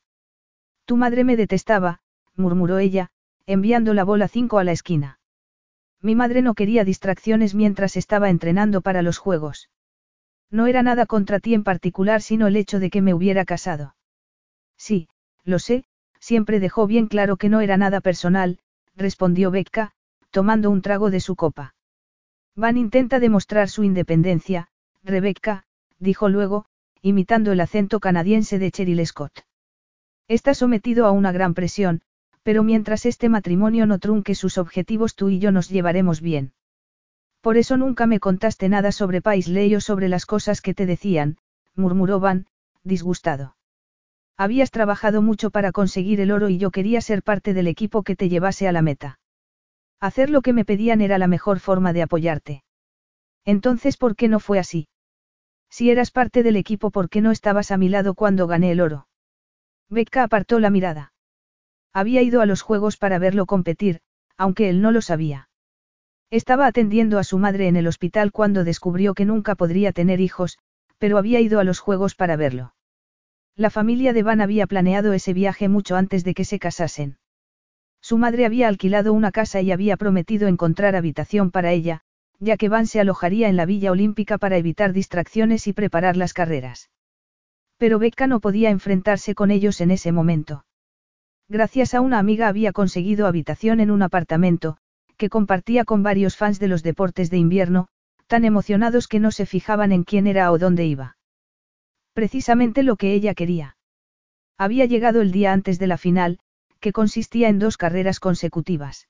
Tu 0.85 0.97
madre 0.97 1.23
me 1.23 1.37
detestaba, 1.37 2.01
murmuró 2.35 2.77
ella, 2.77 3.09
enviando 3.45 3.93
la 3.93 4.03
bola 4.03 4.27
cinco 4.27 4.59
a 4.59 4.63
la 4.63 4.71
esquina. 4.71 5.19
Mi 6.01 6.15
madre 6.15 6.41
no 6.41 6.53
quería 6.53 6.83
distracciones 6.83 7.55
mientras 7.55 7.97
estaba 7.97 8.29
entrenando 8.29 8.81
para 8.81 9.01
los 9.01 9.17
juegos. 9.17 9.69
No 10.51 10.67
era 10.67 10.83
nada 10.83 11.05
contra 11.05 11.39
ti 11.39 11.53
en 11.53 11.63
particular 11.63 12.21
sino 12.21 12.45
el 12.47 12.55
hecho 12.55 12.79
de 12.79 12.89
que 12.89 13.01
me 13.01 13.13
hubiera 13.13 13.45
casado. 13.45 13.95
Sí, 14.77 15.07
lo 15.45 15.59
sé, 15.59 15.85
siempre 16.19 16.59
dejó 16.59 16.87
bien 16.87 17.07
claro 17.07 17.37
que 17.37 17.49
no 17.49 17.61
era 17.61 17.77
nada 17.77 18.01
personal, 18.01 18.59
respondió 18.95 19.51
Becca, 19.51 19.91
tomando 20.31 20.69
un 20.69 20.81
trago 20.81 21.11
de 21.11 21.19
su 21.19 21.35
copa. 21.35 21.75
Van 22.55 22.77
intenta 22.77 23.19
demostrar 23.19 23.69
su 23.69 23.83
independencia, 23.83 24.69
Rebecca, 25.03 25.65
dijo 25.99 26.29
luego, 26.29 26.65
imitando 27.01 27.51
el 27.51 27.61
acento 27.61 27.99
canadiense 27.99 28.57
de 28.59 28.71
Cheryl 28.71 29.05
Scott. 29.05 29.41
Está 30.27 30.55
sometido 30.55 31.05
a 31.05 31.11
una 31.11 31.31
gran 31.31 31.53
presión, 31.53 32.01
pero 32.41 32.63
mientras 32.63 33.05
este 33.05 33.29
matrimonio 33.29 33.85
no 33.85 33.99
trunque 33.99 34.35
sus 34.35 34.57
objetivos 34.57 35.15
tú 35.15 35.29
y 35.29 35.39
yo 35.39 35.51
nos 35.51 35.69
llevaremos 35.69 36.21
bien. 36.21 36.53
Por 37.41 37.57
eso 37.57 37.77
nunca 37.77 38.07
me 38.07 38.19
contaste 38.19 38.69
nada 38.69 38.91
sobre 38.91 39.21
Paisley 39.21 39.75
o 39.75 39.81
sobre 39.81 40.09
las 40.09 40.25
cosas 40.25 40.61
que 40.61 40.73
te 40.73 40.87
decían, 40.87 41.37
murmuró 41.75 42.19
Van, 42.19 42.47
disgustado. 42.83 43.54
Habías 44.37 44.71
trabajado 44.71 45.21
mucho 45.21 45.49
para 45.49 45.71
conseguir 45.71 46.19
el 46.19 46.31
oro 46.31 46.49
y 46.49 46.57
yo 46.57 46.71
quería 46.71 46.99
ser 47.01 47.23
parte 47.23 47.53
del 47.53 47.67
equipo 47.67 48.03
que 48.03 48.15
te 48.15 48.27
llevase 48.27 48.67
a 48.67 48.73
la 48.73 48.81
meta. 48.81 49.19
Hacer 50.01 50.29
lo 50.29 50.41
que 50.41 50.51
me 50.51 50.65
pedían 50.65 50.99
era 50.99 51.17
la 51.17 51.27
mejor 51.27 51.59
forma 51.59 51.93
de 51.93 52.01
apoyarte. 52.01 52.63
Entonces, 53.45 53.95
¿por 53.95 54.15
qué 54.15 54.27
no 54.27 54.39
fue 54.39 54.59
así? 54.59 54.87
Si 55.69 55.89
eras 55.89 56.11
parte 56.11 56.43
del 56.43 56.57
equipo, 56.57 56.91
¿por 56.91 57.09
qué 57.09 57.21
no 57.21 57.31
estabas 57.31 57.71
a 57.71 57.77
mi 57.77 57.89
lado 57.89 58.13
cuando 58.13 58.47
gané 58.47 58.71
el 58.71 58.81
oro? 58.81 59.07
Becca 59.89 60.23
apartó 60.23 60.59
la 60.59 60.69
mirada. 60.69 61.13
Había 61.93 62.21
ido 62.21 62.41
a 62.41 62.45
los 62.45 62.61
juegos 62.61 62.97
para 62.97 63.19
verlo 63.19 63.45
competir, 63.45 64.01
aunque 64.37 64.69
él 64.69 64.81
no 64.81 64.91
lo 64.91 65.01
sabía. 65.01 65.49
Estaba 66.29 66.67
atendiendo 66.67 67.19
a 67.19 67.23
su 67.23 67.37
madre 67.37 67.67
en 67.67 67.77
el 67.77 67.87
hospital 67.87 68.33
cuando 68.33 68.65
descubrió 68.65 69.13
que 69.13 69.23
nunca 69.23 69.55
podría 69.55 69.93
tener 69.93 70.19
hijos, 70.19 70.57
pero 70.97 71.17
había 71.17 71.39
ido 71.39 71.59
a 71.59 71.63
los 71.63 71.79
juegos 71.79 72.15
para 72.15 72.35
verlo. 72.35 72.74
La 73.57 73.69
familia 73.69 74.11
de 74.11 74.21
Van 74.21 74.41
había 74.41 74.67
planeado 74.67 75.13
ese 75.13 75.33
viaje 75.33 75.69
mucho 75.69 75.95
antes 75.95 76.25
de 76.25 76.33
que 76.33 76.43
se 76.43 76.59
casasen. 76.59 77.17
Su 78.01 78.17
madre 78.17 78.45
había 78.45 78.67
alquilado 78.67 79.13
una 79.13 79.31
casa 79.31 79.61
y 79.61 79.71
había 79.71 79.95
prometido 79.95 80.49
encontrar 80.49 80.95
habitación 80.95 81.51
para 81.51 81.71
ella, 81.71 82.01
ya 82.39 82.57
que 82.57 82.67
Van 82.67 82.85
se 82.85 82.99
alojaría 82.99 83.47
en 83.47 83.55
la 83.55 83.65
Villa 83.65 83.91
Olímpica 83.91 84.37
para 84.37 84.57
evitar 84.57 84.91
distracciones 84.91 85.67
y 85.67 85.73
preparar 85.73 86.17
las 86.17 86.33
carreras. 86.33 86.89
Pero 87.77 87.97
Becca 87.97 88.27
no 88.27 88.41
podía 88.41 88.71
enfrentarse 88.71 89.35
con 89.35 89.51
ellos 89.51 89.79
en 89.79 89.91
ese 89.91 90.11
momento. 90.11 90.65
Gracias 91.47 91.93
a 91.93 92.01
una 92.01 92.19
amiga 92.19 92.49
había 92.49 92.73
conseguido 92.73 93.25
habitación 93.25 93.79
en 93.79 93.89
un 93.89 94.01
apartamento, 94.01 94.77
que 95.15 95.29
compartía 95.29 95.85
con 95.85 96.03
varios 96.03 96.35
fans 96.35 96.59
de 96.59 96.67
los 96.67 96.83
deportes 96.83 97.29
de 97.29 97.37
invierno, 97.37 97.87
tan 98.27 98.43
emocionados 98.43 99.07
que 99.07 99.21
no 99.21 99.31
se 99.31 99.45
fijaban 99.45 99.93
en 99.93 100.03
quién 100.03 100.27
era 100.27 100.51
o 100.51 100.57
dónde 100.57 100.85
iba. 100.85 101.14
Precisamente 102.15 102.81
lo 102.81 102.95
que 102.95 103.13
ella 103.13 103.33
quería. 103.33 103.75
Había 104.57 104.85
llegado 104.85 105.19
el 105.19 105.33
día 105.33 105.51
antes 105.51 105.79
de 105.79 105.87
la 105.87 105.97
final, 105.97 106.39
que 106.79 106.93
consistía 106.93 107.49
en 107.49 107.59
dos 107.59 107.75
carreras 107.75 108.21
consecutivas. 108.21 109.09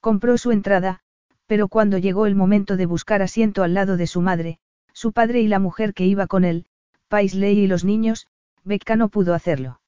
Compró 0.00 0.36
su 0.36 0.52
entrada, 0.52 1.00
pero 1.46 1.68
cuando 1.68 1.96
llegó 1.96 2.26
el 2.26 2.34
momento 2.34 2.76
de 2.76 2.84
buscar 2.84 3.22
asiento 3.22 3.62
al 3.62 3.72
lado 3.72 3.96
de 3.96 4.06
su 4.06 4.20
madre, 4.20 4.58
su 4.92 5.12
padre 5.12 5.40
y 5.40 5.48
la 5.48 5.60
mujer 5.60 5.94
que 5.94 6.04
iba 6.04 6.26
con 6.26 6.44
él, 6.44 6.66
Paisley 7.08 7.58
y 7.58 7.66
los 7.66 7.86
niños, 7.86 8.26
Becca 8.64 8.96
no 8.96 9.08
pudo 9.08 9.32
hacerlo. 9.32 9.80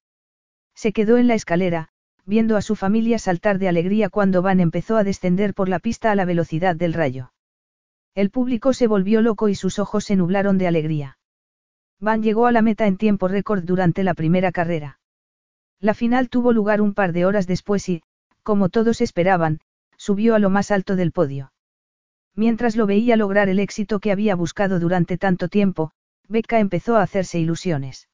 Se 0.74 0.94
quedó 0.94 1.18
en 1.18 1.26
la 1.28 1.34
escalera, 1.34 1.90
viendo 2.24 2.56
a 2.56 2.62
su 2.62 2.76
familia 2.76 3.18
saltar 3.18 3.58
de 3.58 3.68
alegría 3.68 4.08
cuando 4.08 4.40
Van 4.40 4.60
empezó 4.60 4.96
a 4.96 5.04
descender 5.04 5.52
por 5.52 5.68
la 5.68 5.80
pista 5.80 6.10
a 6.10 6.14
la 6.14 6.24
velocidad 6.24 6.76
del 6.76 6.94
rayo. 6.94 7.34
El 8.14 8.30
público 8.30 8.72
se 8.72 8.86
volvió 8.86 9.20
loco 9.20 9.50
y 9.50 9.54
sus 9.54 9.78
ojos 9.78 10.04
se 10.04 10.16
nublaron 10.16 10.56
de 10.56 10.66
alegría. 10.66 11.18
Van 12.02 12.20
llegó 12.20 12.46
a 12.46 12.52
la 12.52 12.62
meta 12.62 12.88
en 12.88 12.96
tiempo 12.96 13.28
récord 13.28 13.62
durante 13.62 14.02
la 14.02 14.14
primera 14.14 14.50
carrera. 14.50 14.98
La 15.78 15.94
final 15.94 16.28
tuvo 16.30 16.52
lugar 16.52 16.80
un 16.80 16.94
par 16.94 17.12
de 17.12 17.24
horas 17.24 17.46
después 17.46 17.88
y, 17.88 18.02
como 18.42 18.70
todos 18.70 19.00
esperaban, 19.00 19.60
subió 19.96 20.34
a 20.34 20.40
lo 20.40 20.50
más 20.50 20.72
alto 20.72 20.96
del 20.96 21.12
podio. 21.12 21.52
Mientras 22.34 22.74
lo 22.74 22.86
veía 22.86 23.16
lograr 23.16 23.48
el 23.48 23.60
éxito 23.60 24.00
que 24.00 24.10
había 24.10 24.34
buscado 24.34 24.80
durante 24.80 25.16
tanto 25.16 25.46
tiempo, 25.46 25.92
Becca 26.28 26.58
empezó 26.58 26.96
a 26.96 27.02
hacerse 27.02 27.38
ilusiones. 27.38 28.08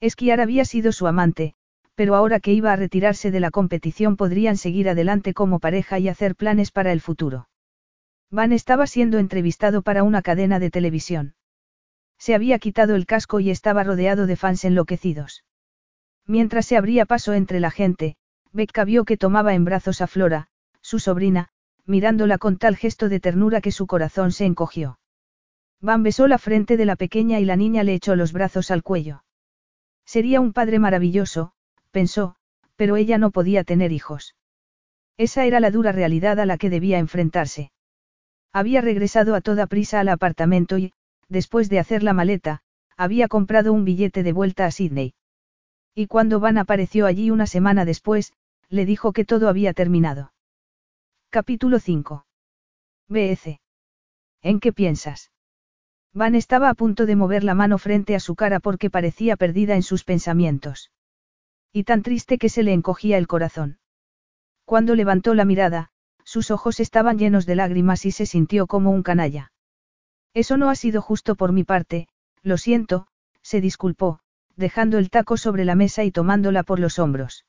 Esquiar 0.00 0.40
había 0.40 0.64
sido 0.64 0.90
su 0.90 1.06
amante, 1.06 1.54
pero 1.94 2.14
ahora 2.14 2.40
que 2.40 2.54
iba 2.54 2.72
a 2.72 2.76
retirarse 2.76 3.30
de 3.30 3.40
la 3.40 3.50
competición 3.50 4.16
podrían 4.16 4.56
seguir 4.56 4.88
adelante 4.88 5.34
como 5.34 5.58
pareja 5.58 5.98
y 5.98 6.08
hacer 6.08 6.34
planes 6.34 6.70
para 6.70 6.92
el 6.92 7.02
futuro. 7.02 7.50
Van 8.30 8.52
estaba 8.52 8.86
siendo 8.86 9.18
entrevistado 9.18 9.82
para 9.82 10.02
una 10.02 10.22
cadena 10.22 10.58
de 10.58 10.70
televisión. 10.70 11.34
Se 12.22 12.36
había 12.36 12.60
quitado 12.60 12.94
el 12.94 13.04
casco 13.04 13.40
y 13.40 13.50
estaba 13.50 13.82
rodeado 13.82 14.28
de 14.28 14.36
fans 14.36 14.64
enloquecidos. 14.64 15.42
Mientras 16.24 16.66
se 16.66 16.76
abría 16.76 17.04
paso 17.04 17.32
entre 17.32 17.58
la 17.58 17.72
gente, 17.72 18.14
Becca 18.52 18.84
vio 18.84 19.04
que 19.04 19.16
tomaba 19.16 19.54
en 19.54 19.64
brazos 19.64 20.00
a 20.00 20.06
Flora, 20.06 20.46
su 20.80 21.00
sobrina, 21.00 21.48
mirándola 21.84 22.38
con 22.38 22.58
tal 22.58 22.76
gesto 22.76 23.08
de 23.08 23.18
ternura 23.18 23.60
que 23.60 23.72
su 23.72 23.88
corazón 23.88 24.30
se 24.30 24.44
encogió. 24.44 25.00
Van 25.80 26.04
besó 26.04 26.28
la 26.28 26.38
frente 26.38 26.76
de 26.76 26.84
la 26.84 26.94
pequeña 26.94 27.40
y 27.40 27.44
la 27.44 27.56
niña 27.56 27.82
le 27.82 27.94
echó 27.94 28.14
los 28.14 28.32
brazos 28.32 28.70
al 28.70 28.84
cuello. 28.84 29.24
Sería 30.04 30.40
un 30.40 30.52
padre 30.52 30.78
maravilloso, 30.78 31.54
pensó, 31.90 32.36
pero 32.76 32.94
ella 32.94 33.18
no 33.18 33.32
podía 33.32 33.64
tener 33.64 33.90
hijos. 33.90 34.36
Esa 35.16 35.44
era 35.44 35.58
la 35.58 35.72
dura 35.72 35.90
realidad 35.90 36.38
a 36.38 36.46
la 36.46 36.56
que 36.56 36.70
debía 36.70 37.00
enfrentarse. 37.00 37.72
Había 38.52 38.80
regresado 38.80 39.34
a 39.34 39.40
toda 39.40 39.66
prisa 39.66 39.98
al 39.98 40.08
apartamento 40.08 40.78
y, 40.78 40.92
después 41.32 41.68
de 41.68 41.78
hacer 41.78 42.02
la 42.02 42.12
maleta, 42.12 42.60
había 42.96 43.26
comprado 43.26 43.72
un 43.72 43.84
billete 43.84 44.22
de 44.22 44.32
vuelta 44.32 44.66
a 44.66 44.70
Sydney. 44.70 45.14
Y 45.94 46.06
cuando 46.06 46.40
Van 46.40 46.58
apareció 46.58 47.06
allí 47.06 47.30
una 47.30 47.46
semana 47.46 47.84
después, 47.84 48.32
le 48.68 48.84
dijo 48.84 49.12
que 49.12 49.24
todo 49.24 49.48
había 49.48 49.72
terminado. 49.72 50.32
Capítulo 51.30 51.78
5. 51.78 52.26
BS. 53.08 53.60
¿En 54.42 54.60
qué 54.60 54.72
piensas? 54.72 55.30
Van 56.12 56.34
estaba 56.34 56.68
a 56.68 56.74
punto 56.74 57.06
de 57.06 57.16
mover 57.16 57.44
la 57.44 57.54
mano 57.54 57.78
frente 57.78 58.14
a 58.14 58.20
su 58.20 58.34
cara 58.34 58.60
porque 58.60 58.90
parecía 58.90 59.36
perdida 59.36 59.74
en 59.74 59.82
sus 59.82 60.04
pensamientos. 60.04 60.90
Y 61.72 61.84
tan 61.84 62.02
triste 62.02 62.36
que 62.36 62.50
se 62.50 62.62
le 62.62 62.74
encogía 62.74 63.16
el 63.16 63.26
corazón. 63.26 63.78
Cuando 64.66 64.94
levantó 64.94 65.34
la 65.34 65.46
mirada, 65.46 65.90
sus 66.24 66.50
ojos 66.50 66.80
estaban 66.80 67.18
llenos 67.18 67.46
de 67.46 67.56
lágrimas 67.56 68.04
y 68.04 68.10
se 68.10 68.26
sintió 68.26 68.66
como 68.66 68.90
un 68.90 69.02
canalla. 69.02 69.51
Eso 70.34 70.56
no 70.56 70.70
ha 70.70 70.74
sido 70.74 71.02
justo 71.02 71.34
por 71.34 71.52
mi 71.52 71.64
parte, 71.64 72.08
lo 72.42 72.56
siento, 72.56 73.06
se 73.42 73.60
disculpó, 73.60 74.20
dejando 74.56 74.98
el 74.98 75.10
taco 75.10 75.36
sobre 75.36 75.64
la 75.64 75.74
mesa 75.74 76.04
y 76.04 76.10
tomándola 76.10 76.62
por 76.62 76.78
los 76.78 76.98
hombros. 76.98 77.44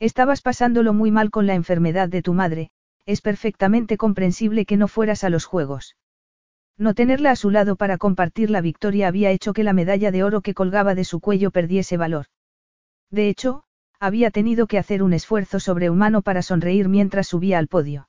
Estabas 0.00 0.42
pasándolo 0.42 0.92
muy 0.92 1.10
mal 1.10 1.30
con 1.30 1.46
la 1.46 1.54
enfermedad 1.54 2.08
de 2.08 2.22
tu 2.22 2.34
madre, 2.34 2.70
es 3.06 3.20
perfectamente 3.20 3.96
comprensible 3.96 4.66
que 4.66 4.76
no 4.76 4.88
fueras 4.88 5.24
a 5.24 5.30
los 5.30 5.44
juegos. 5.44 5.96
No 6.76 6.94
tenerla 6.94 7.30
a 7.30 7.36
su 7.36 7.50
lado 7.50 7.76
para 7.76 7.98
compartir 7.98 8.50
la 8.50 8.60
victoria 8.60 9.08
había 9.08 9.30
hecho 9.30 9.52
que 9.52 9.62
la 9.62 9.72
medalla 9.72 10.10
de 10.10 10.24
oro 10.24 10.40
que 10.40 10.54
colgaba 10.54 10.94
de 10.94 11.04
su 11.04 11.20
cuello 11.20 11.50
perdiese 11.50 11.96
valor. 11.96 12.26
De 13.10 13.28
hecho, 13.28 13.64
había 14.00 14.30
tenido 14.30 14.66
que 14.66 14.78
hacer 14.78 15.02
un 15.02 15.12
esfuerzo 15.12 15.60
sobrehumano 15.60 16.22
para 16.22 16.42
sonreír 16.42 16.88
mientras 16.88 17.28
subía 17.28 17.58
al 17.58 17.68
podio. 17.68 18.08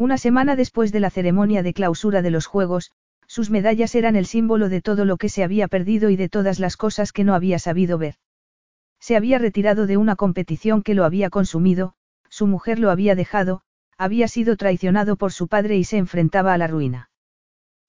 Una 0.00 0.16
semana 0.16 0.56
después 0.56 0.92
de 0.92 1.00
la 1.00 1.10
ceremonia 1.10 1.62
de 1.62 1.74
clausura 1.74 2.22
de 2.22 2.30
los 2.30 2.46
Juegos, 2.46 2.90
sus 3.26 3.50
medallas 3.50 3.94
eran 3.94 4.16
el 4.16 4.24
símbolo 4.24 4.70
de 4.70 4.80
todo 4.80 5.04
lo 5.04 5.18
que 5.18 5.28
se 5.28 5.44
había 5.44 5.68
perdido 5.68 6.08
y 6.08 6.16
de 6.16 6.30
todas 6.30 6.58
las 6.58 6.78
cosas 6.78 7.12
que 7.12 7.22
no 7.22 7.34
había 7.34 7.58
sabido 7.58 7.98
ver. 7.98 8.14
Se 8.98 9.14
había 9.14 9.36
retirado 9.36 9.86
de 9.86 9.98
una 9.98 10.16
competición 10.16 10.82
que 10.82 10.94
lo 10.94 11.04
había 11.04 11.28
consumido, 11.28 11.92
su 12.30 12.46
mujer 12.46 12.78
lo 12.78 12.90
había 12.90 13.14
dejado, 13.14 13.60
había 13.98 14.26
sido 14.26 14.56
traicionado 14.56 15.16
por 15.16 15.32
su 15.32 15.48
padre 15.48 15.76
y 15.76 15.84
se 15.84 15.98
enfrentaba 15.98 16.54
a 16.54 16.56
la 16.56 16.66
ruina. 16.66 17.10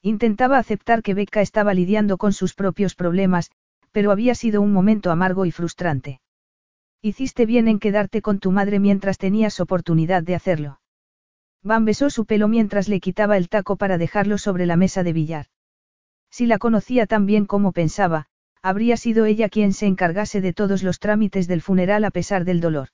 Intentaba 0.01 0.57
aceptar 0.57 1.03
que 1.03 1.13
Becca 1.13 1.39
estaba 1.39 1.73
lidiando 1.73 2.17
con 2.17 2.33
sus 2.33 2.55
propios 2.55 2.93
problemas, 2.93 3.51
pero 3.93 4.11
había 4.11 4.35
sido 4.35 4.61
un 4.61 4.73
momento 4.73 5.11
amargo 5.11 5.45
y 5.45 5.51
frustrante. 5.51 6.19
Hiciste 7.01 7.45
bien 7.45 7.69
en 7.69 7.79
quedarte 7.79 8.21
con 8.21 8.39
tu 8.39 8.51
madre 8.51 8.79
mientras 8.81 9.17
tenías 9.17 9.61
oportunidad 9.61 10.23
de 10.23 10.35
hacerlo. 10.35 10.81
Van 11.63 11.85
besó 11.85 12.09
su 12.09 12.25
pelo 12.25 12.47
mientras 12.47 12.87
le 12.87 12.99
quitaba 12.99 13.37
el 13.37 13.49
taco 13.49 13.75
para 13.75 13.97
dejarlo 13.97 14.37
sobre 14.37 14.65
la 14.65 14.75
mesa 14.75 15.03
de 15.03 15.13
billar. 15.13 15.45
Si 16.29 16.45
la 16.45 16.57
conocía 16.57 17.05
tan 17.05 17.25
bien 17.25 17.45
como 17.45 17.71
pensaba, 17.71 18.27
habría 18.61 18.97
sido 18.97 19.25
ella 19.25 19.49
quien 19.49 19.73
se 19.73 19.85
encargase 19.85 20.41
de 20.41 20.53
todos 20.53 20.81
los 20.81 20.99
trámites 20.99 21.47
del 21.47 21.61
funeral 21.61 22.03
a 22.05 22.11
pesar 22.11 22.45
del 22.45 22.61
dolor. 22.61 22.89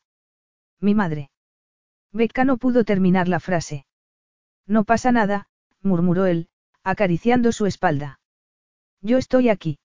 Mi 0.80 0.96
madre. 0.96 1.30
Becca 2.12 2.46
no 2.46 2.58
pudo 2.58 2.84
terminar 2.84 3.28
la 3.28 3.40
frase. 3.40 3.86
No 4.66 4.84
pasa 4.84 5.12
nada, 5.12 5.48
murmuró 5.82 6.26
él, 6.26 6.50
acariciando 6.84 7.52
su 7.52 7.66
espalda. 7.66 8.20
Yo 9.02 9.18
estoy 9.18 9.50
aquí. 9.50 9.80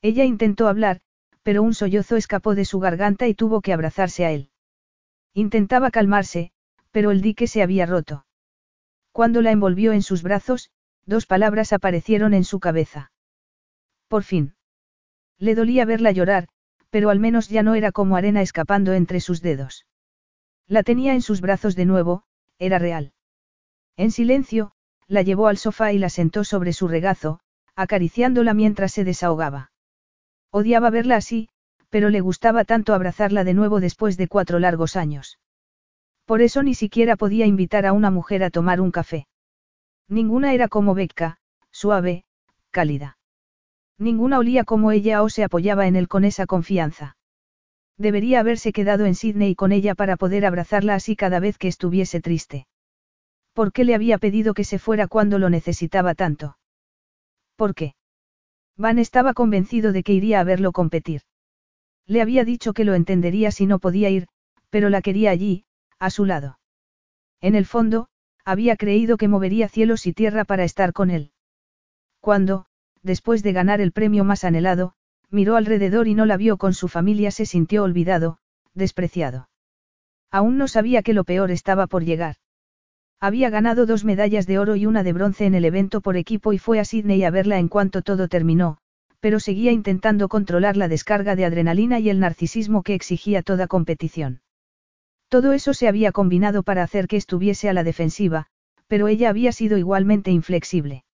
Ella 0.00 0.24
intentó 0.24 0.68
hablar, 0.68 1.00
pero 1.42 1.62
un 1.62 1.74
sollozo 1.74 2.16
escapó 2.16 2.54
de 2.54 2.64
su 2.64 2.78
garganta 2.78 3.26
y 3.26 3.34
tuvo 3.34 3.60
que 3.60 3.72
abrazarse 3.72 4.24
a 4.24 4.32
él. 4.32 4.50
Intentaba 5.34 5.90
calmarse, 5.90 6.52
pero 6.98 7.12
el 7.12 7.20
dique 7.20 7.46
se 7.46 7.62
había 7.62 7.86
roto. 7.86 8.26
Cuando 9.12 9.40
la 9.40 9.52
envolvió 9.52 9.92
en 9.92 10.02
sus 10.02 10.24
brazos, 10.24 10.70
dos 11.06 11.26
palabras 11.26 11.72
aparecieron 11.72 12.34
en 12.34 12.42
su 12.42 12.58
cabeza. 12.58 13.12
Por 14.08 14.24
fin. 14.24 14.56
Le 15.38 15.54
dolía 15.54 15.84
verla 15.84 16.10
llorar, 16.10 16.48
pero 16.90 17.10
al 17.10 17.20
menos 17.20 17.50
ya 17.50 17.62
no 17.62 17.76
era 17.76 17.92
como 17.92 18.16
arena 18.16 18.42
escapando 18.42 18.94
entre 18.94 19.20
sus 19.20 19.42
dedos. 19.42 19.86
La 20.66 20.82
tenía 20.82 21.14
en 21.14 21.22
sus 21.22 21.40
brazos 21.40 21.76
de 21.76 21.84
nuevo, 21.84 22.24
era 22.58 22.80
real. 22.80 23.12
En 23.96 24.10
silencio, 24.10 24.72
la 25.06 25.22
llevó 25.22 25.46
al 25.46 25.56
sofá 25.56 25.92
y 25.92 25.98
la 25.98 26.08
sentó 26.08 26.42
sobre 26.42 26.72
su 26.72 26.88
regazo, 26.88 27.38
acariciándola 27.76 28.54
mientras 28.54 28.90
se 28.90 29.04
desahogaba. 29.04 29.70
Odiaba 30.50 30.90
verla 30.90 31.14
así, 31.14 31.48
pero 31.90 32.10
le 32.10 32.20
gustaba 32.20 32.64
tanto 32.64 32.92
abrazarla 32.92 33.44
de 33.44 33.54
nuevo 33.54 33.78
después 33.78 34.16
de 34.16 34.26
cuatro 34.26 34.58
largos 34.58 34.96
años. 34.96 35.38
Por 36.28 36.42
eso 36.42 36.62
ni 36.62 36.74
siquiera 36.74 37.16
podía 37.16 37.46
invitar 37.46 37.86
a 37.86 37.94
una 37.94 38.10
mujer 38.10 38.44
a 38.44 38.50
tomar 38.50 38.82
un 38.82 38.90
café. 38.90 39.26
Ninguna 40.10 40.52
era 40.52 40.68
como 40.68 40.92
Becca, 40.92 41.38
suave, 41.70 42.26
cálida. 42.70 43.16
Ninguna 43.96 44.38
olía 44.38 44.64
como 44.64 44.92
ella 44.92 45.22
o 45.22 45.30
se 45.30 45.42
apoyaba 45.42 45.86
en 45.86 45.96
él 45.96 46.06
con 46.06 46.26
esa 46.26 46.44
confianza. 46.44 47.16
Debería 47.96 48.40
haberse 48.40 48.74
quedado 48.74 49.06
en 49.06 49.14
Sydney 49.14 49.54
con 49.54 49.72
ella 49.72 49.94
para 49.94 50.18
poder 50.18 50.44
abrazarla 50.44 50.94
así 50.96 51.16
cada 51.16 51.40
vez 51.40 51.56
que 51.56 51.66
estuviese 51.66 52.20
triste. 52.20 52.66
¿Por 53.54 53.72
qué 53.72 53.84
le 53.84 53.94
había 53.94 54.18
pedido 54.18 54.52
que 54.52 54.64
se 54.64 54.78
fuera 54.78 55.08
cuando 55.08 55.38
lo 55.38 55.48
necesitaba 55.48 56.14
tanto? 56.14 56.58
¿Por 57.56 57.74
qué? 57.74 57.94
Van 58.76 58.98
estaba 58.98 59.32
convencido 59.32 59.92
de 59.92 60.02
que 60.02 60.12
iría 60.12 60.40
a 60.40 60.44
verlo 60.44 60.72
competir. 60.72 61.22
Le 62.06 62.20
había 62.20 62.44
dicho 62.44 62.74
que 62.74 62.84
lo 62.84 62.92
entendería 62.92 63.50
si 63.50 63.64
no 63.64 63.78
podía 63.78 64.10
ir, 64.10 64.28
pero 64.68 64.90
la 64.90 65.00
quería 65.00 65.30
allí, 65.30 65.64
a 65.98 66.10
su 66.10 66.24
lado. 66.24 66.58
En 67.40 67.54
el 67.54 67.66
fondo, 67.66 68.08
había 68.44 68.76
creído 68.76 69.16
que 69.16 69.28
movería 69.28 69.68
cielos 69.68 70.06
y 70.06 70.12
tierra 70.12 70.44
para 70.44 70.64
estar 70.64 70.92
con 70.92 71.10
él. 71.10 71.32
Cuando, 72.20 72.66
después 73.02 73.42
de 73.42 73.52
ganar 73.52 73.80
el 73.80 73.92
premio 73.92 74.24
más 74.24 74.44
anhelado, 74.44 74.94
miró 75.30 75.56
alrededor 75.56 76.08
y 76.08 76.14
no 76.14 76.26
la 76.26 76.36
vio 76.36 76.56
con 76.56 76.74
su 76.74 76.88
familia, 76.88 77.30
se 77.30 77.46
sintió 77.46 77.82
olvidado, 77.82 78.38
despreciado. 78.74 79.48
Aún 80.30 80.56
no 80.56 80.68
sabía 80.68 81.02
que 81.02 81.14
lo 81.14 81.24
peor 81.24 81.50
estaba 81.50 81.86
por 81.86 82.04
llegar. 82.04 82.36
Había 83.20 83.50
ganado 83.50 83.84
dos 83.86 84.04
medallas 84.04 84.46
de 84.46 84.58
oro 84.58 84.76
y 84.76 84.86
una 84.86 85.02
de 85.02 85.12
bronce 85.12 85.46
en 85.46 85.54
el 85.54 85.64
evento 85.64 86.00
por 86.00 86.16
equipo 86.16 86.52
y 86.52 86.58
fue 86.58 86.78
a 86.78 86.84
Sydney 86.84 87.24
a 87.24 87.30
verla 87.30 87.58
en 87.58 87.68
cuanto 87.68 88.02
todo 88.02 88.28
terminó, 88.28 88.78
pero 89.20 89.40
seguía 89.40 89.72
intentando 89.72 90.28
controlar 90.28 90.76
la 90.76 90.88
descarga 90.88 91.34
de 91.34 91.44
adrenalina 91.44 91.98
y 91.98 92.10
el 92.10 92.20
narcisismo 92.20 92.82
que 92.82 92.94
exigía 92.94 93.42
toda 93.42 93.66
competición. 93.66 94.40
Todo 95.28 95.52
eso 95.52 95.74
se 95.74 95.88
había 95.88 96.12
combinado 96.12 96.62
para 96.62 96.82
hacer 96.82 97.06
que 97.06 97.16
estuviese 97.16 97.68
a 97.68 97.72
la 97.72 97.84
defensiva, 97.84 98.46
pero 98.86 99.08
ella 99.08 99.28
había 99.28 99.52
sido 99.52 99.76
igualmente 99.76 100.30
inflexible. 100.30 101.04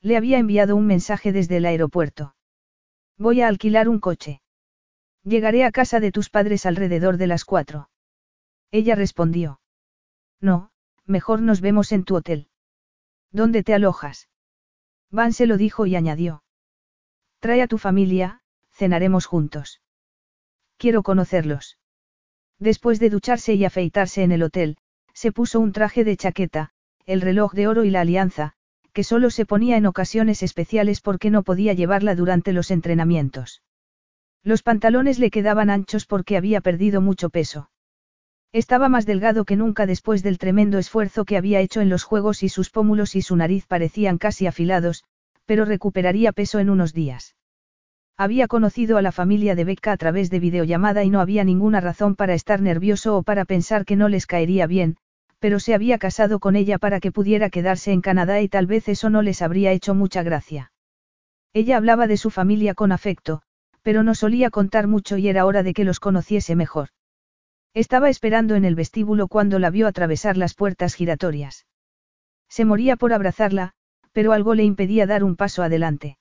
Le 0.00 0.16
había 0.16 0.38
enviado 0.38 0.76
un 0.76 0.86
mensaje 0.86 1.32
desde 1.32 1.58
el 1.58 1.66
aeropuerto. 1.66 2.34
Voy 3.18 3.42
a 3.42 3.48
alquilar 3.48 3.88
un 3.88 4.00
coche. 4.00 4.40
Llegaré 5.22 5.64
a 5.64 5.72
casa 5.72 6.00
de 6.00 6.12
tus 6.12 6.30
padres 6.30 6.66
alrededor 6.66 7.16
de 7.16 7.26
las 7.26 7.44
cuatro. 7.44 7.90
Ella 8.70 8.94
respondió. 8.94 9.60
No, 10.40 10.70
mejor 11.06 11.40
nos 11.40 11.60
vemos 11.60 11.92
en 11.92 12.04
tu 12.04 12.16
hotel. 12.16 12.48
¿Dónde 13.30 13.62
te 13.62 13.74
alojas? 13.74 14.28
Van 15.10 15.32
se 15.32 15.46
lo 15.46 15.56
dijo 15.56 15.86
y 15.86 15.96
añadió. 15.96 16.42
Trae 17.40 17.62
a 17.62 17.68
tu 17.68 17.78
familia, 17.78 18.42
cenaremos 18.70 19.26
juntos. 19.26 19.80
Quiero 20.76 21.02
conocerlos. 21.02 21.78
Después 22.58 23.00
de 23.00 23.10
ducharse 23.10 23.54
y 23.54 23.64
afeitarse 23.64 24.22
en 24.22 24.32
el 24.32 24.42
hotel, 24.42 24.76
se 25.12 25.32
puso 25.32 25.60
un 25.60 25.72
traje 25.72 26.04
de 26.04 26.16
chaqueta, 26.16 26.70
el 27.06 27.20
reloj 27.20 27.52
de 27.52 27.66
oro 27.66 27.84
y 27.84 27.90
la 27.90 28.00
alianza, 28.00 28.52
que 28.92 29.04
solo 29.04 29.30
se 29.30 29.44
ponía 29.44 29.76
en 29.76 29.86
ocasiones 29.86 30.42
especiales 30.42 31.00
porque 31.00 31.30
no 31.30 31.42
podía 31.42 31.72
llevarla 31.72 32.14
durante 32.14 32.52
los 32.52 32.70
entrenamientos. 32.70 33.62
Los 34.42 34.62
pantalones 34.62 35.18
le 35.18 35.30
quedaban 35.30 35.70
anchos 35.70 36.06
porque 36.06 36.36
había 36.36 36.60
perdido 36.60 37.00
mucho 37.00 37.30
peso. 37.30 37.70
Estaba 38.52 38.88
más 38.88 39.04
delgado 39.04 39.44
que 39.44 39.56
nunca 39.56 39.84
después 39.84 40.22
del 40.22 40.38
tremendo 40.38 40.78
esfuerzo 40.78 41.24
que 41.24 41.36
había 41.36 41.60
hecho 41.60 41.80
en 41.80 41.88
los 41.88 42.04
juegos 42.04 42.44
y 42.44 42.48
sus 42.48 42.70
pómulos 42.70 43.16
y 43.16 43.22
su 43.22 43.34
nariz 43.34 43.66
parecían 43.66 44.16
casi 44.16 44.46
afilados, 44.46 45.02
pero 45.44 45.64
recuperaría 45.64 46.30
peso 46.30 46.60
en 46.60 46.70
unos 46.70 46.92
días. 46.92 47.34
Había 48.16 48.46
conocido 48.46 48.96
a 48.96 49.02
la 49.02 49.10
familia 49.10 49.56
de 49.56 49.64
Becca 49.64 49.90
a 49.90 49.96
través 49.96 50.30
de 50.30 50.38
videollamada 50.38 51.02
y 51.02 51.10
no 51.10 51.20
había 51.20 51.42
ninguna 51.42 51.80
razón 51.80 52.14
para 52.14 52.34
estar 52.34 52.60
nervioso 52.60 53.16
o 53.16 53.22
para 53.24 53.44
pensar 53.44 53.84
que 53.84 53.96
no 53.96 54.08
les 54.08 54.26
caería 54.26 54.68
bien, 54.68 54.96
pero 55.40 55.58
se 55.58 55.74
había 55.74 55.98
casado 55.98 56.38
con 56.38 56.54
ella 56.54 56.78
para 56.78 57.00
que 57.00 57.10
pudiera 57.10 57.50
quedarse 57.50 57.90
en 57.90 58.00
Canadá 58.00 58.40
y 58.40 58.48
tal 58.48 58.66
vez 58.66 58.88
eso 58.88 59.10
no 59.10 59.20
les 59.20 59.42
habría 59.42 59.72
hecho 59.72 59.96
mucha 59.96 60.22
gracia. 60.22 60.70
Ella 61.52 61.76
hablaba 61.76 62.06
de 62.06 62.16
su 62.16 62.30
familia 62.30 62.74
con 62.74 62.92
afecto, 62.92 63.42
pero 63.82 64.04
no 64.04 64.14
solía 64.14 64.48
contar 64.48 64.86
mucho 64.86 65.18
y 65.18 65.28
era 65.28 65.44
hora 65.44 65.64
de 65.64 65.74
que 65.74 65.84
los 65.84 65.98
conociese 65.98 66.54
mejor. 66.54 66.90
Estaba 67.74 68.08
esperando 68.10 68.54
en 68.54 68.64
el 68.64 68.76
vestíbulo 68.76 69.26
cuando 69.26 69.58
la 69.58 69.70
vio 69.70 69.88
atravesar 69.88 70.36
las 70.36 70.54
puertas 70.54 70.94
giratorias. 70.94 71.66
Se 72.48 72.64
moría 72.64 72.94
por 72.96 73.12
abrazarla, 73.12 73.72
pero 74.12 74.32
algo 74.32 74.54
le 74.54 74.62
impedía 74.62 75.06
dar 75.06 75.24
un 75.24 75.34
paso 75.34 75.64
adelante. 75.64 76.16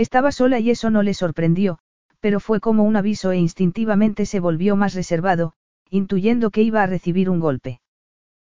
Estaba 0.00 0.32
sola 0.32 0.58
y 0.60 0.70
eso 0.70 0.88
no 0.88 1.02
le 1.02 1.12
sorprendió, 1.12 1.78
pero 2.20 2.40
fue 2.40 2.58
como 2.58 2.84
un 2.84 2.96
aviso 2.96 3.32
e 3.32 3.36
instintivamente 3.36 4.24
se 4.24 4.40
volvió 4.40 4.74
más 4.74 4.94
reservado, 4.94 5.52
intuyendo 5.90 6.50
que 6.50 6.62
iba 6.62 6.82
a 6.82 6.86
recibir 6.86 7.28
un 7.28 7.38
golpe. 7.38 7.82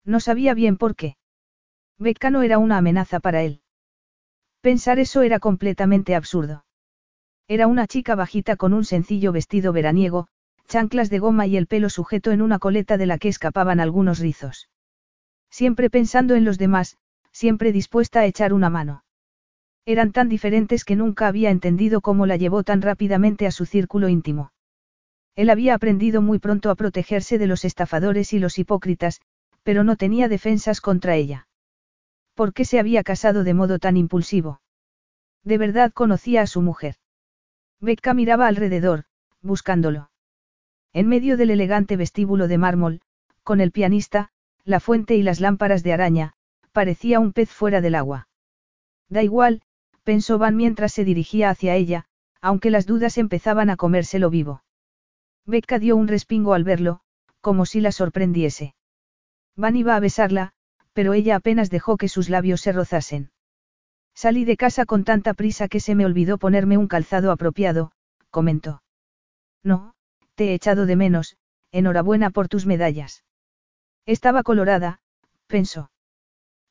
No 0.06 0.22
sabía 0.22 0.53
bien 0.53 0.78
por 0.78 0.95
qué. 0.95 1.18
Becca 1.99 2.30
no 2.30 2.44
era 2.44 2.60
una 2.60 2.78
amenaza 2.78 3.20
para 3.20 3.41
él. 3.41 3.60
Pensar 4.61 4.99
eso 4.99 5.22
era 5.22 5.40
completamente 5.40 6.15
absurdo. 6.15 6.64
Era 7.49 7.68
una 7.68 7.88
chica 7.88 8.15
bajita 8.15 8.56
con 8.56 8.74
un 8.74 8.86
sencillo 8.86 9.34
vestido 9.34 9.74
veraniego, 9.74 10.30
chanclas 10.70 11.10
de 11.10 11.20
goma 11.20 11.45
y 11.45 11.57
el 11.57 11.68
pelo 11.68 11.90
sujeto 11.90 12.32
en 12.32 12.41
una 12.41 12.57
coleta 12.57 12.95
de 12.95 13.06
la 13.06 13.18
que 13.18 13.28
escapaban 13.28 13.82
algunos 13.82 14.20
rizos. 14.20 14.70
Siempre 15.49 15.90
pensando 15.90 16.36
en 16.36 16.45
los 16.45 16.57
demás, 16.57 16.95
siempre 17.34 17.74
dispuesta 17.74 18.22
a 18.22 18.26
echar 18.28 18.53
una 18.53 18.70
mano. 18.70 19.02
Eran 19.85 20.14
tan 20.14 20.30
diferentes 20.30 20.85
que 20.85 20.95
nunca 20.95 21.27
había 21.27 21.49
entendido 21.49 21.99
cómo 21.99 22.26
la 22.26 22.38
llevó 22.38 22.64
tan 22.64 22.81
rápidamente 22.81 23.47
a 23.47 23.51
su 23.51 23.65
círculo 23.65 24.07
íntimo. 24.07 24.53
Él 25.35 25.49
había 25.49 25.73
aprendido 25.73 26.22
muy 26.22 26.39
pronto 26.39 26.69
a 26.69 26.76
protegerse 26.76 27.38
de 27.38 27.47
los 27.47 27.65
estafadores 27.65 28.31
y 28.34 28.39
los 28.39 28.60
hipócritas, 28.60 29.19
pero 29.64 29.84
no 29.84 29.97
tenía 29.97 30.30
defensas 30.30 30.80
contra 30.80 31.15
ella. 31.15 31.47
¿Por 32.34 32.53
qué 32.53 32.65
se 32.65 32.80
había 32.80 33.03
casado 33.03 33.43
de 33.43 33.53
modo 33.53 33.77
tan 33.80 33.97
impulsivo? 33.97 34.61
De 35.43 35.57
verdad 35.57 35.91
conocía 35.91 36.41
a 36.41 36.47
su 36.47 36.61
mujer. 36.61 36.95
Becca 37.81 38.14
miraba 38.14 38.47
alrededor, 38.47 39.03
buscándolo. 39.41 40.11
En 40.93 41.10
medio 41.10 41.35
del 41.35 41.49
elegante 41.49 41.97
vestíbulo 41.97 42.47
de 42.47 42.57
mármol, 42.57 43.01
con 43.43 43.60
el 43.60 43.72
pianista, 43.72 44.30
la 44.64 44.80
fuente 44.80 45.15
y 45.15 45.23
las 45.23 45.41
lámparas 45.41 45.84
de 45.84 45.91
araña, 45.91 46.34
parecía 46.72 47.19
un 47.19 47.34
pez 47.34 47.49
fuera 47.49 47.81
del 47.81 47.95
agua. 47.95 48.30
Da 49.10 49.22
igual, 49.22 49.61
pensó 50.03 50.38
Van 50.38 50.55
mientras 50.55 50.93
se 50.93 51.05
dirigía 51.05 51.49
hacia 51.49 51.75
ella, 51.75 52.05
aunque 52.41 52.69
las 52.69 52.85
dudas 52.85 53.17
empezaban 53.17 53.69
a 53.69 53.77
comérselo 53.77 54.30
vivo. 54.30 54.63
Becca 55.45 55.80
dio 55.80 55.95
un 55.95 56.07
respingo 56.07 56.53
al 56.53 56.63
verlo, 56.63 57.01
como 57.41 57.65
si 57.65 57.81
la 57.81 57.91
sorprendiese. 57.91 58.75
Van 59.55 59.75
iba 59.75 59.95
a 59.95 59.99
besarla, 59.99 60.53
pero 60.93 61.13
ella 61.13 61.35
apenas 61.35 61.69
dejó 61.69 61.97
que 61.97 62.07
sus 62.07 62.30
labios 62.30 62.61
se 62.61 62.71
rozasen. 62.71 63.31
Salí 64.15 64.45
de 64.45 64.57
casa 64.57 64.85
con 64.85 65.03
tanta 65.03 65.34
prisa 65.34 65.67
que 65.67 65.80
se 65.80 65.95
me 65.95 66.05
olvidó 66.05 66.38
ponerme 66.38 66.77
un 66.77 66.88
calzado 66.88 67.31
apropiado, 67.31 67.91
comentó. 68.30 68.84
No, 69.63 69.95
te 70.35 70.49
he 70.49 70.53
echado 70.53 70.85
de 70.85 70.95
menos, 70.95 71.38
enhorabuena 71.71 72.30
por 72.30 72.47
tus 72.47 72.65
medallas. 72.65 73.23
Estaba 74.05 74.43
colorada, 74.43 74.99
pensó. 75.47 75.91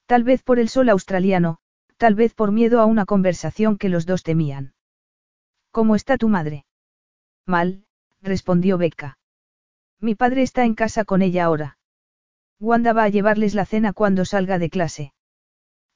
Tal 0.07 0.23
vez 0.25 0.43
por 0.43 0.59
el 0.59 0.69
sol 0.69 0.89
australiano, 0.89 1.59
tal 2.03 2.17
vez 2.17 2.35
por 2.35 2.51
miedo 2.51 2.81
a 2.81 2.87
una 2.87 3.07
conversación 3.07 3.79
que 3.79 3.89
los 3.89 4.07
dos 4.07 4.25
temían. 4.25 4.75
¿Cómo 5.71 5.95
está 5.95 6.19
tu 6.19 6.29
madre? 6.29 6.67
Mal, 7.47 7.85
respondió 8.21 8.77
Becca. 8.77 9.19
Mi 10.01 10.17
padre 10.17 10.43
está 10.43 10.65
en 10.65 10.75
casa 10.75 11.05
con 11.05 11.23
ella 11.23 11.45
ahora. 11.45 11.79
Wanda 12.59 12.93
va 12.93 13.05
a 13.05 13.09
llevarles 13.09 13.55
la 13.55 13.67
cena 13.67 13.93
cuando 13.93 14.25
salga 14.25 14.59
de 14.59 14.69
clase. 14.69 15.13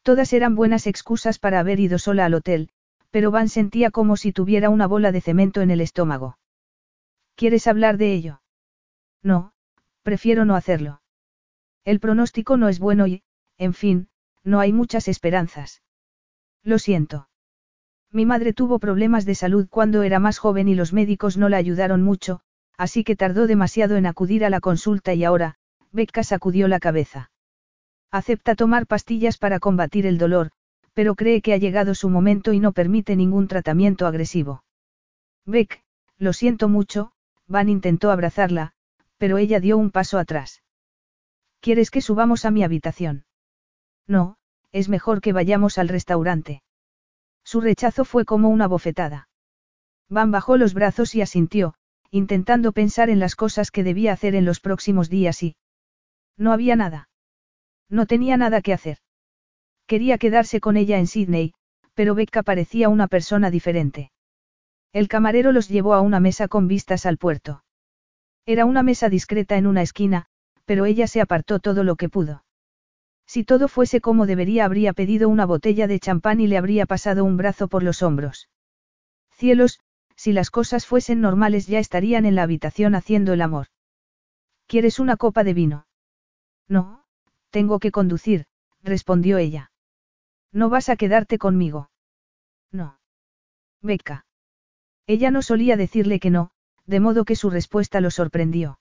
Todas 0.03 0.33
eran 0.33 0.55
buenas 0.55 0.87
excusas 0.87 1.41
para 1.41 1.59
haber 1.59 1.81
ido 1.81 1.99
sola 1.99 2.27
al 2.27 2.35
hotel, 2.35 2.69
pero 3.11 3.33
Van 3.33 3.49
sentía 3.49 3.91
como 3.91 4.17
si 4.17 4.31
tuviera 4.31 4.71
una 4.71 4.87
bola 4.87 5.11
de 5.11 5.21
cemento 5.21 5.61
en 5.61 5.73
el 5.73 5.81
estómago. 5.81 6.39
¿Quieres 7.35 7.67
hablar 7.67 7.97
de 7.97 8.13
ello? 8.13 8.43
No, 9.25 9.55
prefiero 10.05 10.45
no 10.45 10.55
hacerlo. 10.55 11.03
El 11.85 11.99
pronóstico 11.99 12.57
no 12.57 12.69
es 12.69 12.79
bueno 12.79 13.09
y, 13.09 13.25
en 13.59 13.75
fin, 13.75 14.09
no 14.45 14.61
hay 14.61 14.73
muchas 14.73 15.09
esperanzas. 15.09 15.83
Lo 16.67 16.81
siento. 16.81 17.29
Mi 18.11 18.27
madre 18.27 18.53
tuvo 18.53 18.81
problemas 18.81 19.25
de 19.25 19.37
salud 19.37 19.69
cuando 19.71 20.03
era 20.03 20.19
más 20.19 20.39
joven 20.39 20.67
y 20.67 20.75
los 20.75 20.93
médicos 20.93 21.37
no 21.37 21.49
la 21.49 21.59
ayudaron 21.59 22.03
mucho, 22.03 22.41
así 22.77 23.05
que 23.05 23.15
tardó 23.15 23.47
demasiado 23.47 23.95
en 23.97 24.05
acudir 24.05 24.45
a 24.45 24.51
la 24.51 24.59
consulta 24.59 25.15
y 25.15 25.23
ahora, 25.23 25.55
Becca 25.93 26.25
sacudió 26.25 26.67
la 26.67 26.81
cabeza. 26.81 27.31
Acepta 28.11 28.57
tomar 28.57 28.89
pastillas 28.89 29.39
para 29.39 29.61
combatir 29.61 30.07
el 30.07 30.19
dolor, 30.19 30.51
pero 30.93 31.15
cree 31.15 31.41
que 31.41 31.53
ha 31.53 31.57
llegado 31.57 31.95
su 31.95 32.11
momento 32.11 32.53
y 32.53 32.59
no 32.59 32.73
permite 32.73 33.15
ningún 33.15 33.47
tratamiento 33.47 34.05
agresivo. 34.09 34.65
Beck, 35.45 35.85
lo 36.19 36.33
siento 36.33 36.69
mucho, 36.69 37.13
Van 37.47 37.69
intentó 37.69 38.11
abrazarla, 38.11 38.73
pero 39.19 39.39
ella 39.39 39.61
dio 39.61 39.79
un 39.79 39.93
paso 39.93 40.19
atrás. 40.19 40.65
¿Quieres 41.61 41.93
que 41.93 42.01
subamos 42.01 42.45
a 42.45 42.51
mi 42.51 42.65
habitación? 42.65 43.25
No, 44.09 44.36
es 44.73 44.89
mejor 44.89 45.21
que 45.21 45.33
vayamos 45.33 45.79
al 45.79 45.89
restaurante. 45.89 46.63
Su 47.45 47.61
rechazo 47.61 48.05
fue 48.05 48.25
como 48.25 48.49
una 48.49 48.67
bofetada. 48.67 49.29
Van 50.09 50.31
bajó 50.31 50.57
los 50.57 50.75
brazos 50.75 51.15
y 51.15 51.23
asintió, 51.23 51.75
intentando 52.11 52.73
pensar 52.73 53.11
en 53.11 53.19
las 53.19 53.37
cosas 53.37 53.71
que 53.71 53.85
debía 53.85 54.13
hacer 54.13 54.35
en 54.35 54.45
los 54.45 54.61
próximos 54.61 55.11
días 55.11 55.43
y... 55.43 55.57
No 56.37 56.53
había 56.53 56.77
nada. 56.77 57.09
No 57.89 58.07
tenía 58.07 58.37
nada 58.37 58.63
que 58.63 58.73
hacer. 58.73 58.99
Quería 59.87 60.19
quedarse 60.19 60.61
con 60.61 60.77
ella 60.77 60.99
en 60.99 61.07
Sydney, 61.07 61.55
pero 61.95 62.15
Becca 62.15 62.43
parecía 62.43 62.89
una 62.89 63.07
persona 63.07 63.51
diferente. 63.51 64.11
El 64.93 65.09
camarero 65.09 65.53
los 65.53 65.69
llevó 65.69 65.95
a 65.95 66.01
una 66.01 66.21
mesa 66.21 66.49
con 66.49 66.69
vistas 66.69 67.07
al 67.07 67.19
puerto. 67.19 67.65
Era 68.47 68.65
una 68.65 68.83
mesa 68.83 69.09
discreta 69.09 69.57
en 69.57 69.67
una 69.67 69.83
esquina, 69.83 70.27
pero 70.65 70.87
ella 70.87 71.07
se 71.07 71.21
apartó 71.21 71.59
todo 71.59 71.85
lo 71.85 71.97
que 71.97 72.09
pudo. 72.09 72.46
Si 73.27 73.45
todo 73.45 73.69
fuese 73.69 74.01
como 74.01 74.27
debería 74.27 74.65
habría 74.65 74.93
pedido 74.93 75.29
una 75.29 75.45
botella 75.47 75.87
de 75.87 75.99
champán 75.99 76.41
y 76.41 76.47
le 76.47 76.59
habría 76.59 76.87
pasado 76.87 77.25
un 77.25 77.37
brazo 77.37 77.69
por 77.69 77.83
los 77.83 78.03
hombros. 78.03 78.49
Cielos, 79.33 79.81
si 80.15 80.33
las 80.33 80.51
cosas 80.51 80.87
fuesen 80.87 81.21
normales 81.21 81.67
ya 81.67 81.79
estarían 81.79 82.25
en 82.25 82.35
la 82.35 82.45
habitación 82.45 82.95
haciendo 82.95 83.33
el 83.33 83.43
amor. 83.43 83.67
¿Quieres 84.67 84.99
una 84.99 85.17
copa 85.17 85.45
de 85.45 85.55
vino? 85.55 85.87
No, 86.69 87.07
Tengo 87.51 87.79
que 87.79 87.91
conducir, 87.91 88.45
respondió 88.83 89.39
ella. 89.39 89.71
¿No 90.53 90.69
vas 90.69 90.91
a 90.91 90.97
quedarte 90.97 91.39
conmigo? 91.39 91.91
No. 92.71 92.99
Beca. 93.81 94.27
Ella 95.07 95.31
no 95.31 95.41
solía 95.41 95.77
decirle 95.77 96.21
que 96.21 96.31
no, 96.31 96.51
de 96.85 97.01
modo 97.01 97.25
que 97.25 97.37
su 97.37 97.49
respuesta 97.49 98.01
lo 98.01 98.11
sorprendió. 98.11 98.79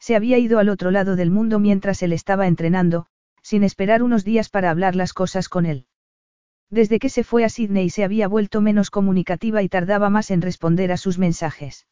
Se 0.00 0.16
había 0.16 0.38
ido 0.38 0.58
al 0.58 0.70
otro 0.70 0.90
lado 0.90 1.14
del 1.14 1.30
mundo 1.30 1.58
mientras 1.58 2.02
él 2.02 2.12
estaba 2.12 2.46
entrenando, 2.46 3.06
sin 3.44 3.62
esperar 3.62 4.02
unos 4.02 4.24
días 4.24 4.48
para 4.48 4.70
hablar 4.70 4.96
las 4.96 5.12
cosas 5.12 5.48
con 5.48 5.66
él. 5.66 5.86
Desde 6.70 6.98
que 6.98 7.10
se 7.10 7.22
fue 7.22 7.44
a 7.44 7.50
Sydney 7.50 7.90
se 7.90 8.02
había 8.02 8.26
vuelto 8.26 8.62
menos 8.62 8.90
comunicativa 8.90 9.62
y 9.62 9.68
tardaba 9.68 10.08
más 10.08 10.30
en 10.30 10.40
responder 10.40 10.90
a 10.90 10.96
sus 10.96 11.18
mensajes. 11.18 11.86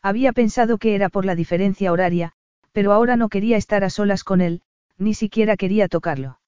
Había 0.00 0.32
pensado 0.32 0.78
que 0.78 0.94
era 0.94 1.08
por 1.08 1.24
la 1.24 1.34
diferencia 1.34 1.92
horaria, 1.92 2.32
pero 2.72 2.92
ahora 2.92 3.16
no 3.16 3.28
quería 3.28 3.56
estar 3.56 3.82
a 3.82 3.90
solas 3.90 4.22
con 4.22 4.40
él, 4.40 4.62
ni 4.96 5.14
siquiera 5.14 5.56
quería 5.56 5.88
tocarlo. 5.88 6.38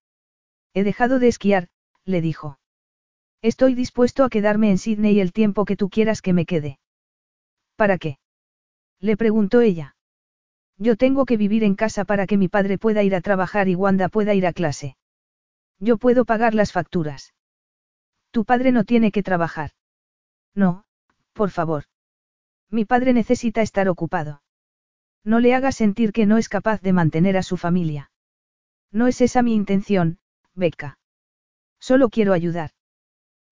He 0.75 0.85
dejado 0.85 1.19
de 1.19 1.27
esquiar, 1.27 1.69
le 2.05 2.21
dijo. 2.21 2.61
Estoy 3.43 3.75
dispuesto 3.75 4.23
a 4.23 4.31
quedarme 4.31 4.71
en 4.71 4.79
Sydney 4.79 5.19
el 5.19 5.33
tiempo 5.33 5.65
que 5.65 5.77
tú 5.77 5.91
quieras 5.91 6.23
que 6.23 6.33
me 6.33 6.47
quede. 6.47 6.79
¿Para 7.75 7.99
qué? 7.99 8.19
Le 9.01 9.17
preguntó 9.17 9.61
ella. 9.61 9.97
Yo 10.81 10.97
tengo 10.97 11.27
que 11.27 11.37
vivir 11.37 11.63
en 11.63 11.75
casa 11.75 12.07
para 12.07 12.27
que 12.27 12.39
mi 12.39 12.49
padre 12.49 12.79
pueda 12.79 13.03
ir 13.03 13.15
a 13.15 13.21
trabajar 13.21 13.69
y 13.69 13.75
Wanda 13.75 14.09
pueda 14.09 14.33
ir 14.33 14.47
a 14.47 14.55
clase. 14.55 14.97
Yo 15.79 15.99
puedo 15.99 16.25
pagar 16.25 16.55
las 16.55 16.73
facturas. 16.73 17.35
Tu 18.31 18.47
padre 18.47 18.73
no 18.73 18.85
tiene 18.85 19.13
que 19.13 19.23
trabajar. 19.23 19.73
No, 20.55 20.85
por 21.35 21.51
favor. 21.51 21.85
Mi 22.71 22.87
padre 22.87 23.13
necesita 23.13 23.61
estar 23.61 23.91
ocupado. 23.91 24.43
No 25.23 25.39
le 25.39 25.55
hagas 25.55 25.77
sentir 25.77 26.13
que 26.13 26.25
no 26.25 26.39
es 26.39 26.49
capaz 26.49 26.81
de 26.81 26.95
mantener 26.95 27.37
a 27.37 27.43
su 27.43 27.59
familia. 27.59 28.11
No 28.91 29.07
es 29.07 29.21
esa 29.21 29.43
mi 29.43 29.55
intención, 29.55 30.19
Becca. 30.55 30.99
Solo 31.79 32.09
quiero 32.09 32.33
ayudar. 32.33 32.71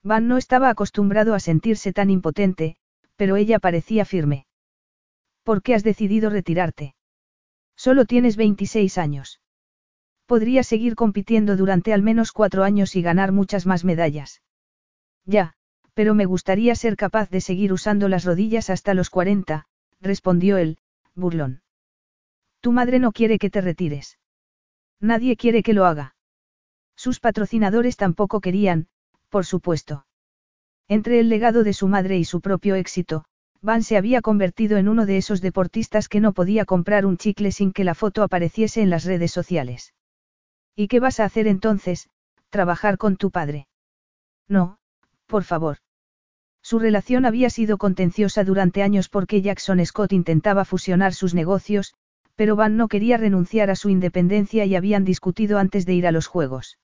Van 0.02 0.28
no 0.28 0.38
estaba 0.38 0.70
acostumbrado 0.70 1.34
a 1.34 1.40
sentirse 1.40 1.92
tan 1.92 2.08
impotente, 2.08 2.76
pero 3.16 3.36
ella 3.36 3.58
parecía 3.58 4.06
firme. 4.06 4.46
¿Por 5.42 5.62
qué 5.62 5.74
has 5.74 5.84
decidido 5.84 6.30
retirarte? 6.30 6.94
Solo 7.78 8.06
tienes 8.06 8.36
26 8.36 8.98
años. 8.98 9.40
Podrías 10.26 10.66
seguir 10.66 10.96
compitiendo 10.96 11.56
durante 11.56 11.92
al 11.94 12.02
menos 12.02 12.32
cuatro 12.32 12.64
años 12.64 12.96
y 12.96 13.02
ganar 13.02 13.30
muchas 13.30 13.66
más 13.66 13.84
medallas. 13.84 14.42
Ya, 15.24 15.54
pero 15.94 16.12
me 16.12 16.26
gustaría 16.26 16.74
ser 16.74 16.96
capaz 16.96 17.30
de 17.30 17.40
seguir 17.40 17.72
usando 17.72 18.08
las 18.08 18.24
rodillas 18.24 18.68
hasta 18.68 18.94
los 18.94 19.10
40, 19.10 19.66
respondió 20.00 20.56
él, 20.56 20.78
burlón. 21.14 21.62
Tu 22.60 22.72
madre 22.72 22.98
no 22.98 23.12
quiere 23.12 23.38
que 23.38 23.48
te 23.48 23.60
retires. 23.60 24.18
Nadie 25.00 25.36
quiere 25.36 25.62
que 25.62 25.72
lo 25.72 25.86
haga. 25.86 26.16
Sus 26.96 27.20
patrocinadores 27.20 27.96
tampoco 27.96 28.40
querían, 28.40 28.88
por 29.28 29.46
supuesto. 29.46 30.04
Entre 30.88 31.20
el 31.20 31.28
legado 31.28 31.62
de 31.62 31.74
su 31.74 31.86
madre 31.86 32.18
y 32.18 32.24
su 32.24 32.40
propio 32.40 32.74
éxito, 32.74 33.24
Van 33.60 33.82
se 33.82 33.96
había 33.96 34.22
convertido 34.22 34.76
en 34.76 34.88
uno 34.88 35.04
de 35.04 35.16
esos 35.16 35.40
deportistas 35.40 36.08
que 36.08 36.20
no 36.20 36.32
podía 36.32 36.64
comprar 36.64 37.04
un 37.06 37.16
chicle 37.16 37.50
sin 37.50 37.72
que 37.72 37.84
la 37.84 37.94
foto 37.94 38.22
apareciese 38.22 38.82
en 38.82 38.90
las 38.90 39.04
redes 39.04 39.32
sociales. 39.32 39.94
¿Y 40.76 40.86
qué 40.86 41.00
vas 41.00 41.18
a 41.18 41.24
hacer 41.24 41.48
entonces? 41.48 42.08
¿Trabajar 42.50 42.98
con 42.98 43.16
tu 43.16 43.30
padre? 43.30 43.66
No, 44.48 44.78
por 45.26 45.42
favor. 45.42 45.78
Su 46.62 46.78
relación 46.78 47.24
había 47.24 47.50
sido 47.50 47.78
contenciosa 47.78 48.44
durante 48.44 48.82
años 48.82 49.08
porque 49.08 49.42
Jackson 49.42 49.84
Scott 49.84 50.12
intentaba 50.12 50.64
fusionar 50.64 51.14
sus 51.14 51.34
negocios, 51.34 51.94
pero 52.36 52.54
Van 52.54 52.76
no 52.76 52.86
quería 52.86 53.16
renunciar 53.16 53.70
a 53.70 53.76
su 53.76 53.88
independencia 53.88 54.64
y 54.64 54.76
habían 54.76 55.04
discutido 55.04 55.58
antes 55.58 55.84
de 55.84 55.94
ir 55.94 56.06
a 56.06 56.12
los 56.12 56.28
Juegos. 56.28 56.78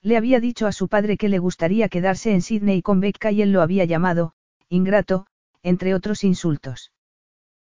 Le 0.00 0.16
había 0.16 0.40
dicho 0.40 0.66
a 0.66 0.72
su 0.72 0.88
padre 0.88 1.18
que 1.18 1.28
le 1.28 1.38
gustaría 1.38 1.90
quedarse 1.90 2.32
en 2.32 2.40
Sydney 2.40 2.80
con 2.80 3.00
Becca 3.00 3.32
y 3.32 3.42
él 3.42 3.52
lo 3.52 3.60
había 3.60 3.84
llamado, 3.84 4.32
ingrato, 4.70 5.26
entre 5.62 5.94
otros 5.94 6.24
insultos. 6.24 6.92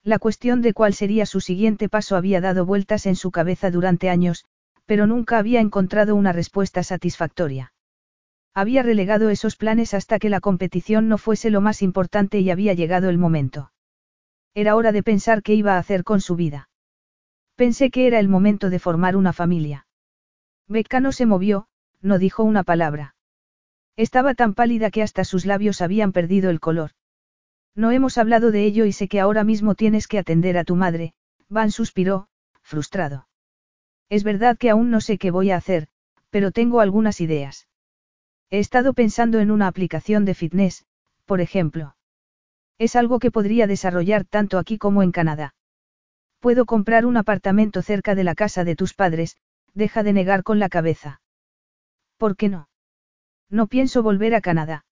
La 0.03 0.19
cuestión 0.19 0.63
de 0.63 0.73
cuál 0.73 0.95
sería 0.95 1.27
su 1.27 1.41
siguiente 1.41 1.89
paso 1.89 2.17
había 2.17 2.41
dado 2.41 2.65
vueltas 2.65 3.07
en 3.07 3.17
su 3.17 3.31
cabeza 3.31 3.71
durante 3.71 4.09
años, 4.09 4.45
pero 4.87 5.07
nunca 5.07 5.39
había 5.39 5.61
encontrado 5.61 6.17
una 6.17 6.33
respuesta 6.33 6.83
satisfactoria. 6.83 7.73
Había 8.55 8.83
relegado 8.83 9.31
esos 9.31 9.57
planes 9.57 9.95
hasta 9.95 10.19
que 10.19 10.31
la 10.31 10.41
competición 10.41 11.09
no 11.09 11.19
fuese 11.19 11.51
lo 11.51 11.61
más 11.61 11.83
importante 11.83 12.41
y 12.41 12.51
había 12.51 12.75
llegado 12.75 13.09
el 13.09 13.19
momento. 13.19 13.73
Era 14.55 14.75
hora 14.75 14.91
de 14.91 15.03
pensar 15.03 15.43
qué 15.43 15.55
iba 15.55 15.75
a 15.75 15.79
hacer 15.79 16.03
con 16.03 16.21
su 16.21 16.35
vida. 16.35 16.69
Pensé 17.55 17.91
que 17.91 18.07
era 18.07 18.19
el 18.19 18.29
momento 18.29 18.71
de 18.71 18.79
formar 18.79 19.17
una 19.17 19.33
familia. 19.33 19.87
Becca 20.67 21.01
no 21.01 21.13
se 21.13 21.27
movió, 21.27 21.69
no 22.01 22.19
dijo 22.19 22.43
una 22.43 22.65
palabra. 22.65 23.15
Estaba 23.97 24.35
tan 24.35 24.55
pálida 24.55 24.91
que 24.91 25.03
hasta 25.03 25.25
sus 25.25 25.45
labios 25.45 25.83
habían 25.83 26.13
perdido 26.13 26.51
el 26.51 26.59
color. 26.59 26.93
No 27.81 27.93
hemos 27.93 28.19
hablado 28.19 28.51
de 28.51 28.67
ello 28.67 28.85
y 28.85 28.93
sé 28.93 29.09
que 29.09 29.21
ahora 29.21 29.43
mismo 29.43 29.75
tienes 29.75 30.07
que 30.07 30.19
atender 30.19 30.59
a 30.59 30.65
tu 30.65 30.77
madre, 30.77 31.15
Van 31.49 31.71
suspiró, 31.71 32.29
frustrado. 32.61 33.27
Es 34.11 34.23
verdad 34.23 34.59
que 34.59 34.69
aún 34.69 34.91
no 34.91 35.01
sé 35.01 35.17
qué 35.17 35.31
voy 35.31 35.51
a 35.51 35.57
hacer, 35.57 35.89
pero 36.29 36.51
tengo 36.51 36.81
algunas 36.81 37.23
ideas. 37.23 37.69
He 38.51 38.59
estado 38.59 38.93
pensando 38.93 39.41
en 39.41 39.51
una 39.51 39.67
aplicación 39.67 40.27
de 40.27 40.35
fitness, 40.35 40.85
por 41.25 41.41
ejemplo. 41.41 41.97
Es 42.77 42.97
algo 42.97 43.19
que 43.19 43.31
podría 43.31 43.67
desarrollar 43.67 44.27
tanto 44.27 44.59
aquí 44.59 44.77
como 44.77 45.03
en 45.03 45.11
Canadá. 45.11 45.55
Puedo 46.39 46.67
comprar 46.67 47.07
un 47.07 47.17
apartamento 47.17 47.81
cerca 47.81 48.15
de 48.15 48.25
la 48.25 48.35
casa 48.35 48.63
de 48.63 48.77
tus 48.77 48.93
padres, 48.93 49.39
deja 49.73 50.03
de 50.03 50.13
negar 50.13 50.43
con 50.43 50.59
la 50.59 50.69
cabeza. 50.69 51.23
¿Por 52.19 52.37
qué 52.37 52.51
no? 52.51 52.69
No 53.49 53.69
pienso 53.69 54.03
volver 54.03 54.35
a 54.35 54.43
Canadá. 54.43 54.85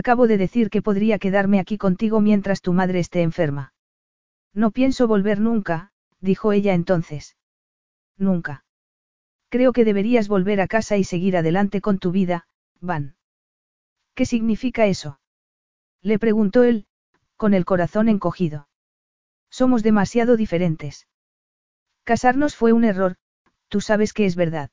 Acabo 0.00 0.26
de 0.26 0.36
decir 0.36 0.68
que 0.68 0.82
podría 0.82 1.18
quedarme 1.18 1.58
aquí 1.58 1.78
contigo 1.78 2.20
mientras 2.20 2.60
tu 2.60 2.74
madre 2.74 2.98
esté 2.98 3.22
enferma. 3.22 3.72
No 4.52 4.70
pienso 4.70 5.08
volver 5.08 5.40
nunca, 5.40 5.90
dijo 6.20 6.52
ella 6.52 6.74
entonces. 6.74 7.34
Nunca. 8.18 8.66
Creo 9.48 9.72
que 9.72 9.86
deberías 9.86 10.28
volver 10.28 10.60
a 10.60 10.66
casa 10.66 10.98
y 10.98 11.04
seguir 11.04 11.34
adelante 11.34 11.80
con 11.80 11.98
tu 11.98 12.10
vida, 12.10 12.46
Van. 12.78 13.16
¿Qué 14.14 14.26
significa 14.26 14.84
eso? 14.84 15.18
Le 16.02 16.18
preguntó 16.18 16.62
él, 16.62 16.86
con 17.38 17.54
el 17.54 17.64
corazón 17.64 18.10
encogido. 18.10 18.68
Somos 19.48 19.82
demasiado 19.82 20.36
diferentes. 20.36 21.08
Casarnos 22.04 22.54
fue 22.54 22.74
un 22.74 22.84
error, 22.84 23.16
tú 23.68 23.80
sabes 23.80 24.12
que 24.12 24.26
es 24.26 24.36
verdad. 24.36 24.68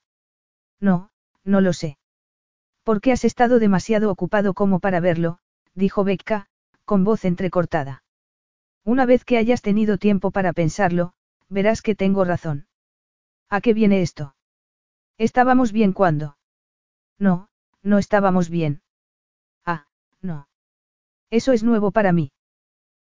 No, 0.82 1.12
no 1.46 1.62
lo 1.62 1.72
sé. 1.72 1.98
¿Por 2.84 3.00
qué 3.00 3.12
has 3.12 3.24
estado 3.24 3.60
demasiado 3.60 4.12
ocupado 4.12 4.54
como 4.54 4.80
para 4.80 5.00
verlo? 5.00 5.40
dijo 5.74 6.04
Becca, 6.04 6.48
con 6.86 7.04
voz 7.04 7.26
entrecortada. 7.26 8.04
Una 8.84 9.06
vez 9.06 9.24
que 9.24 9.38
hayas 9.38 9.62
tenido 9.62 9.98
tiempo 9.98 10.32
para 10.32 10.52
pensarlo, 10.52 11.14
verás 11.48 11.82
que 11.82 11.96
tengo 11.96 12.26
razón. 12.26 12.68
¿A 13.50 13.62
qué 13.62 13.74
viene 13.74 14.02
esto? 14.02 14.36
Estábamos 15.18 15.72
bien 15.72 15.94
cuando. 15.94 16.38
No, 17.18 17.48
no 17.82 17.98
estábamos 18.00 18.50
bien. 18.50 18.82
Ah, 19.66 19.88
no. 20.22 20.50
Eso 21.30 21.54
es 21.54 21.64
nuevo 21.64 21.92
para 21.92 22.12
mí. 22.12 22.34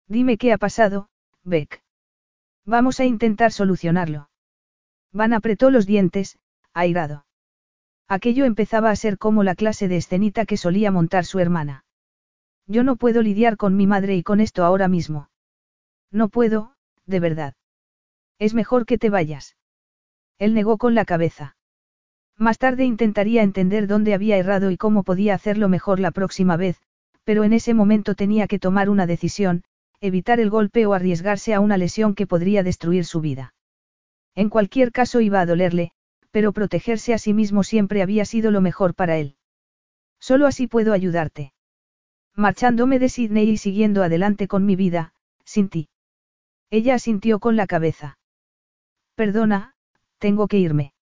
Dime 0.07 0.37
qué 0.37 0.53
ha 0.53 0.57
pasado, 0.57 1.09
Beck. 1.43 1.83
Vamos 2.65 2.99
a 2.99 3.05
intentar 3.05 3.51
solucionarlo. 3.51 4.29
Van 5.11 5.33
apretó 5.33 5.69
los 5.69 5.85
dientes, 5.85 6.39
airado. 6.73 7.26
Aquello 8.07 8.45
empezaba 8.45 8.89
a 8.89 8.95
ser 8.95 9.17
como 9.17 9.43
la 9.43 9.55
clase 9.55 9.87
de 9.87 9.97
escenita 9.97 10.45
que 10.45 10.57
solía 10.57 10.91
montar 10.91 11.25
su 11.25 11.39
hermana. 11.39 11.83
Yo 12.65 12.83
no 12.83 12.95
puedo 12.95 13.21
lidiar 13.21 13.57
con 13.57 13.75
mi 13.75 13.87
madre 13.87 14.15
y 14.15 14.23
con 14.23 14.39
esto 14.39 14.63
ahora 14.63 14.87
mismo. 14.87 15.29
No 16.11 16.29
puedo, 16.29 16.73
de 17.05 17.19
verdad. 17.19 17.53
Es 18.39 18.53
mejor 18.53 18.85
que 18.85 18.97
te 18.97 19.09
vayas. 19.09 19.57
Él 20.37 20.53
negó 20.53 20.77
con 20.77 20.95
la 20.95 21.05
cabeza. 21.05 21.55
Más 22.37 22.59
tarde 22.59 22.85
intentaría 22.85 23.41
entender 23.41 23.87
dónde 23.87 24.13
había 24.13 24.37
errado 24.37 24.69
y 24.69 24.77
cómo 24.77 25.03
podía 25.03 25.33
hacerlo 25.33 25.69
mejor 25.69 25.99
la 25.99 26.11
próxima 26.11 26.55
vez, 26.55 26.79
pero 27.23 27.43
en 27.43 27.51
ese 27.51 27.73
momento 27.73 28.15
tenía 28.15 28.47
que 28.47 28.59
tomar 28.59 28.89
una 28.89 29.07
decisión, 29.07 29.63
evitar 29.99 30.39
el 30.39 30.49
golpe 30.49 30.85
o 30.85 30.93
arriesgarse 30.93 31.53
a 31.53 31.59
una 31.59 31.77
lesión 31.77 32.13
que 32.13 32.27
podría 32.27 32.63
destruir 32.63 33.05
su 33.05 33.19
vida. 33.19 33.53
En 34.35 34.49
cualquier 34.49 34.91
caso 34.91 35.19
iba 35.19 35.41
a 35.41 35.45
dolerle, 35.47 35.91
pero 36.31 36.51
protegerse 36.51 37.13
a 37.13 37.17
sí 37.17 37.33
mismo 37.33 37.63
siempre 37.63 38.01
había 38.01 38.25
sido 38.25 38.51
lo 38.51 38.61
mejor 38.61 38.93
para 38.93 39.17
él. 39.17 39.35
Solo 40.19 40.47
así 40.47 40.67
puedo 40.67 40.93
ayudarte. 40.93 41.53
Marchándome 42.35 42.99
de 42.99 43.09
Sydney 43.09 43.49
y 43.49 43.57
siguiendo 43.57 44.03
adelante 44.03 44.47
con 44.47 44.65
mi 44.65 44.75
vida, 44.75 45.13
sin 45.43 45.69
ti. 45.69 45.89
Ella 46.69 46.95
asintió 46.95 47.39
con 47.39 47.55
la 47.55 47.67
cabeza. 47.67 48.19
Perdona, 49.15 49.73
tengo 50.19 50.47
que 50.47 50.57
irme. 50.57 50.93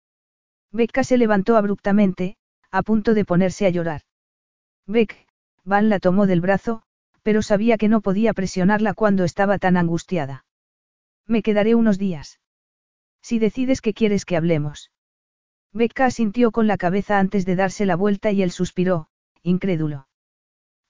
Becca 0.71 1.05
se 1.05 1.19
levantó 1.19 1.57
abruptamente, 1.57 2.37
a 2.71 2.83
punto 2.83 3.15
de 3.15 3.25
ponerse 3.25 3.67
a 3.67 3.71
llorar. 3.71 4.03
Beck, 4.87 5.27
Van 5.65 5.89
la 5.89 5.99
tomó 5.99 6.27
del 6.27 6.41
brazo, 6.41 6.83
pero 7.23 7.41
sabía 7.41 7.79
que 7.79 7.89
no 7.89 8.03
podía 8.03 8.35
presionarla 8.35 8.93
cuando 8.93 9.25
estaba 9.25 9.59
tan 9.59 9.77
angustiada. 9.77 10.45
Me 11.27 11.43
quedaré 11.43 11.75
unos 11.75 11.99
días. 11.99 12.39
Si 13.23 13.39
decides 13.39 13.81
que 13.81 13.95
quieres 13.95 14.27
que 14.27 14.37
hablemos. 14.37 14.91
Becca 15.75 16.07
asintió 16.07 16.53
con 16.53 16.69
la 16.69 16.77
cabeza 16.77 17.19
antes 17.19 17.45
de 17.45 17.57
darse 17.57 17.85
la 17.85 17.97
vuelta 17.97 18.31
y 18.31 18.43
él 18.43 18.53
suspiró, 18.53 19.09
incrédulo. 19.43 20.07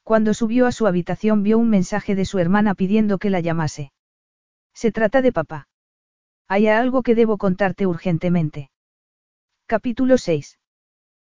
Cuando 0.02 0.34
subió 0.34 0.66
a 0.66 0.72
su 0.72 0.86
habitación 0.86 1.42
vio 1.42 1.56
un 1.56 1.70
mensaje 1.70 2.14
de 2.14 2.26
su 2.26 2.38
hermana 2.38 2.74
pidiendo 2.74 3.16
que 3.16 3.30
la 3.30 3.40
llamase. 3.40 3.92
Se 4.74 4.92
trata 4.92 5.22
de 5.22 5.32
papá. 5.32 5.68
Hay 6.48 6.68
algo 6.68 7.02
que 7.02 7.14
debo 7.14 7.38
contarte 7.38 7.86
urgentemente. 7.86 8.70
Capítulo 9.64 10.18
6. 10.18 10.58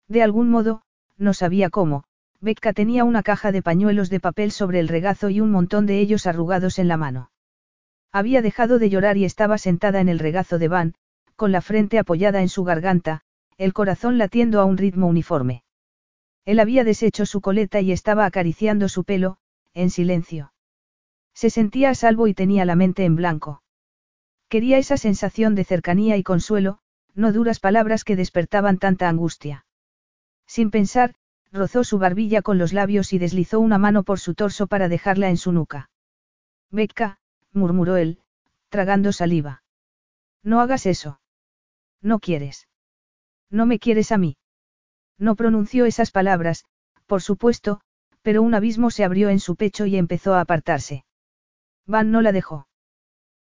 De 0.06 0.22
algún 0.22 0.48
modo, 0.48 0.82
no 1.16 1.35
sabía 1.35 1.70
cómo, 1.70 2.05
Becca 2.40 2.72
tenía 2.72 3.02
una 3.02 3.24
caja 3.24 3.51
de 3.51 3.62
pañuelos 3.62 4.10
de 4.10 4.20
papel 4.20 4.52
sobre 4.52 4.78
el 4.78 4.86
regazo 4.86 5.28
y 5.28 5.40
un 5.40 5.51
montón 5.51 5.86
de 5.86 5.98
ellos 5.98 6.28
arrugados 6.28 6.78
en 6.78 6.86
la 6.86 6.97
mano. 6.97 7.32
Había 8.12 8.43
dejado 8.43 8.78
de 8.78 8.90
llorar 8.90 9.16
y 9.16 9.24
estaba 9.24 9.59
sentada 9.59 10.01
en 10.01 10.09
el 10.09 10.20
regazo 10.20 10.59
de 10.59 10.68
Van, 10.68 10.94
con 11.35 11.51
la 11.51 11.60
frente 11.60 11.98
apoyada 11.98 12.43
en 12.43 12.48
su 12.48 12.62
garganta, 12.62 13.24
el 13.61 13.74
corazón 13.74 14.16
latiendo 14.16 14.59
a 14.59 14.65
un 14.65 14.78
ritmo 14.78 15.07
uniforme. 15.07 15.65
Él 16.47 16.61
había 16.61 16.82
deshecho 16.82 17.27
su 17.27 17.43
coleta 17.43 17.82
y 17.82 17.93
estaba 17.93 18.24
acariciando 18.24 18.89
su 18.89 19.05
pelo, 19.05 19.37
en 19.74 19.91
silencio. 19.91 20.55
Se 21.35 21.51
sentía 21.51 21.91
a 21.91 21.95
salvo 21.95 22.27
y 22.27 22.32
tenía 22.32 22.65
la 22.65 22.74
mente 22.74 23.05
en 23.05 23.16
blanco. 23.16 23.62
Quería 24.49 24.78
esa 24.78 24.97
sensación 24.97 25.55
de 25.55 25.65
cercanía 25.65 26.16
y 26.16 26.23
consuelo, 26.23 26.78
no 27.15 27.35
duras 27.35 27.61
palabras 27.61 28.03
que 28.03 28.16
despertaban 28.16 28.78
tanta 28.78 29.11
angustia. 29.11 29.66
Sin 30.47 30.70
pensar, 30.70 31.15
rozó 31.53 31.85
su 31.85 31.99
barbilla 31.99 32.41
con 32.41 32.57
los 32.57 32.73
labios 32.73 33.12
y 33.12 33.19
deslizó 33.19 33.61
una 33.61 33.77
mano 33.77 34.05
por 34.05 34.20
su 34.20 34.35
torso 34.35 34.69
para 34.69 34.89
dejarla 34.89 35.28
en 35.28 35.37
su 35.37 35.53
nuca. 35.53 35.91
Becca, 36.70 37.19
murmuró 37.53 37.99
él, 37.99 38.20
tragando 38.70 39.12
saliva. 39.12 39.65
No 40.43 40.62
hagas 40.62 40.87
eso. 40.87 41.20
No 42.01 42.20
quieres. 42.20 42.70
No 43.51 43.66
me 43.66 43.78
quieres 43.78 44.12
a 44.12 44.18
mí. 44.18 44.36
No 45.18 45.35
pronunció 45.35 45.85
esas 45.85 46.10
palabras, 46.10 46.64
por 47.06 47.20
supuesto, 47.20 47.81
pero 48.22 48.43
un 48.43 48.55
abismo 48.55 48.90
se 48.90 49.05
abrió 49.05 49.28
en 49.28 49.40
su 49.40 49.56
pecho 49.56 49.86
y 49.86 49.97
empezó 49.97 50.35
a 50.35 50.40
apartarse. 50.40 51.05
Van 51.86 52.10
no 52.10 52.22
la 52.22 52.32
dejó. 52.32 52.68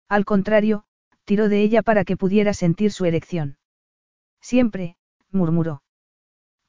Al 0.08 0.24
contrario, 0.24 0.84
tiró 1.24 1.48
de 1.48 1.62
ella 1.62 1.82
para 1.82 2.04
que 2.04 2.16
pudiera 2.16 2.52
sentir 2.54 2.90
su 2.90 3.04
erección. 3.04 3.56
Siempre, 4.40 4.96
murmuró. 5.30 5.82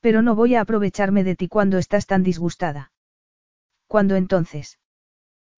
Pero 0.01 0.21
no 0.21 0.35
voy 0.35 0.55
a 0.55 0.61
aprovecharme 0.61 1.23
de 1.23 1.35
ti 1.35 1.47
cuando 1.47 1.77
estás 1.77 2.05
tan 2.05 2.21
disgustada. 2.21 2.91
¿Cuándo 3.87 4.15
entonces? 4.15 4.79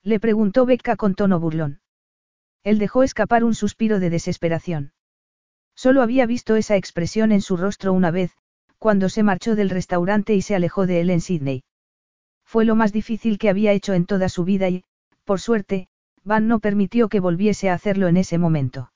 Le 0.01 0.19
preguntó 0.19 0.65
Becca 0.65 0.95
con 0.95 1.15
tono 1.15 1.39
burlón. 1.39 1.81
Él 2.63 2.79
dejó 2.79 3.03
escapar 3.03 3.43
un 3.43 3.55
suspiro 3.55 3.99
de 3.99 4.09
desesperación. 4.09 4.92
Solo 5.75 6.01
había 6.01 6.25
visto 6.25 6.55
esa 6.55 6.75
expresión 6.75 7.31
en 7.31 7.41
su 7.41 7.57
rostro 7.57 7.93
una 7.93 8.11
vez, 8.11 8.31
cuando 8.77 9.09
se 9.09 9.23
marchó 9.23 9.55
del 9.55 9.69
restaurante 9.69 10.33
y 10.35 10.41
se 10.41 10.55
alejó 10.55 10.85
de 10.85 11.01
él 11.01 11.09
en 11.09 11.21
Sydney. 11.21 11.63
Fue 12.43 12.65
lo 12.65 12.75
más 12.75 12.93
difícil 12.93 13.37
que 13.37 13.49
había 13.49 13.71
hecho 13.71 13.93
en 13.93 14.05
toda 14.05 14.29
su 14.29 14.43
vida 14.43 14.69
y, 14.69 14.83
por 15.23 15.39
suerte, 15.39 15.87
Van 16.23 16.47
no 16.47 16.59
permitió 16.59 17.09
que 17.09 17.19
volviese 17.19 17.69
a 17.69 17.73
hacerlo 17.73 18.07
en 18.07 18.17
ese 18.17 18.37
momento. 18.37 18.91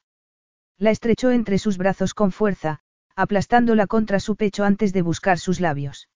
La 0.77 0.91
estrechó 0.91 1.31
entre 1.31 1.57
sus 1.57 1.77
brazos 1.77 2.13
con 2.13 2.31
fuerza, 2.31 2.79
aplastándola 3.15 3.87
contra 3.87 4.19
su 4.19 4.35
pecho 4.35 4.63
antes 4.63 4.93
de 4.93 5.01
buscar 5.01 5.39
sus 5.39 5.59
labios. 5.59 6.07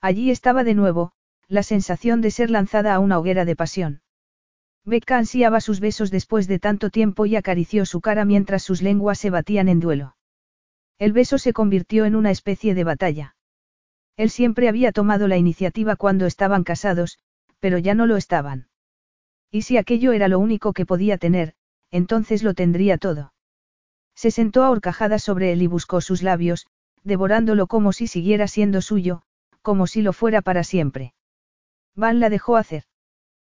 Allí 0.00 0.30
estaba 0.30 0.62
de 0.62 0.74
nuevo, 0.74 1.12
la 1.48 1.62
sensación 1.62 2.20
de 2.20 2.30
ser 2.30 2.50
lanzada 2.50 2.94
a 2.94 2.98
una 2.98 3.18
hoguera 3.18 3.44
de 3.44 3.56
pasión. 3.56 4.02
Becca 4.84 5.18
ansiaba 5.18 5.60
sus 5.60 5.80
besos 5.80 6.10
después 6.10 6.48
de 6.48 6.58
tanto 6.58 6.90
tiempo 6.90 7.26
y 7.26 7.36
acarició 7.36 7.84
su 7.84 8.00
cara 8.00 8.24
mientras 8.24 8.62
sus 8.62 8.82
lenguas 8.82 9.18
se 9.18 9.30
batían 9.30 9.68
en 9.68 9.80
duelo. 9.80 10.16
El 10.98 11.12
beso 11.12 11.38
se 11.38 11.52
convirtió 11.52 12.04
en 12.04 12.16
una 12.16 12.30
especie 12.30 12.74
de 12.74 12.84
batalla. 12.84 13.36
Él 14.16 14.30
siempre 14.30 14.68
había 14.68 14.90
tomado 14.90 15.28
la 15.28 15.36
iniciativa 15.36 15.94
cuando 15.94 16.26
estaban 16.26 16.64
casados, 16.64 17.18
pero 17.60 17.78
ya 17.78 17.94
no 17.94 18.06
lo 18.06 18.16
estaban. 18.16 18.68
Y 19.50 19.62
si 19.62 19.76
aquello 19.76 20.12
era 20.12 20.28
lo 20.28 20.38
único 20.38 20.72
que 20.72 20.86
podía 20.86 21.18
tener, 21.18 21.54
entonces 21.90 22.42
lo 22.42 22.54
tendría 22.54 22.98
todo. 22.98 23.32
Se 24.14 24.30
sentó 24.32 24.64
a 24.64 24.70
horcajadas 24.70 25.22
sobre 25.22 25.52
él 25.52 25.62
y 25.62 25.68
buscó 25.68 26.00
sus 26.00 26.22
labios, 26.22 26.66
devorándolo 27.04 27.68
como 27.68 27.92
si 27.92 28.08
siguiera 28.08 28.48
siendo 28.48 28.82
suyo, 28.82 29.22
como 29.62 29.86
si 29.86 30.02
lo 30.02 30.12
fuera 30.12 30.42
para 30.42 30.64
siempre. 30.64 31.14
Van 31.94 32.18
la 32.18 32.28
dejó 32.28 32.56
hacer. 32.56 32.84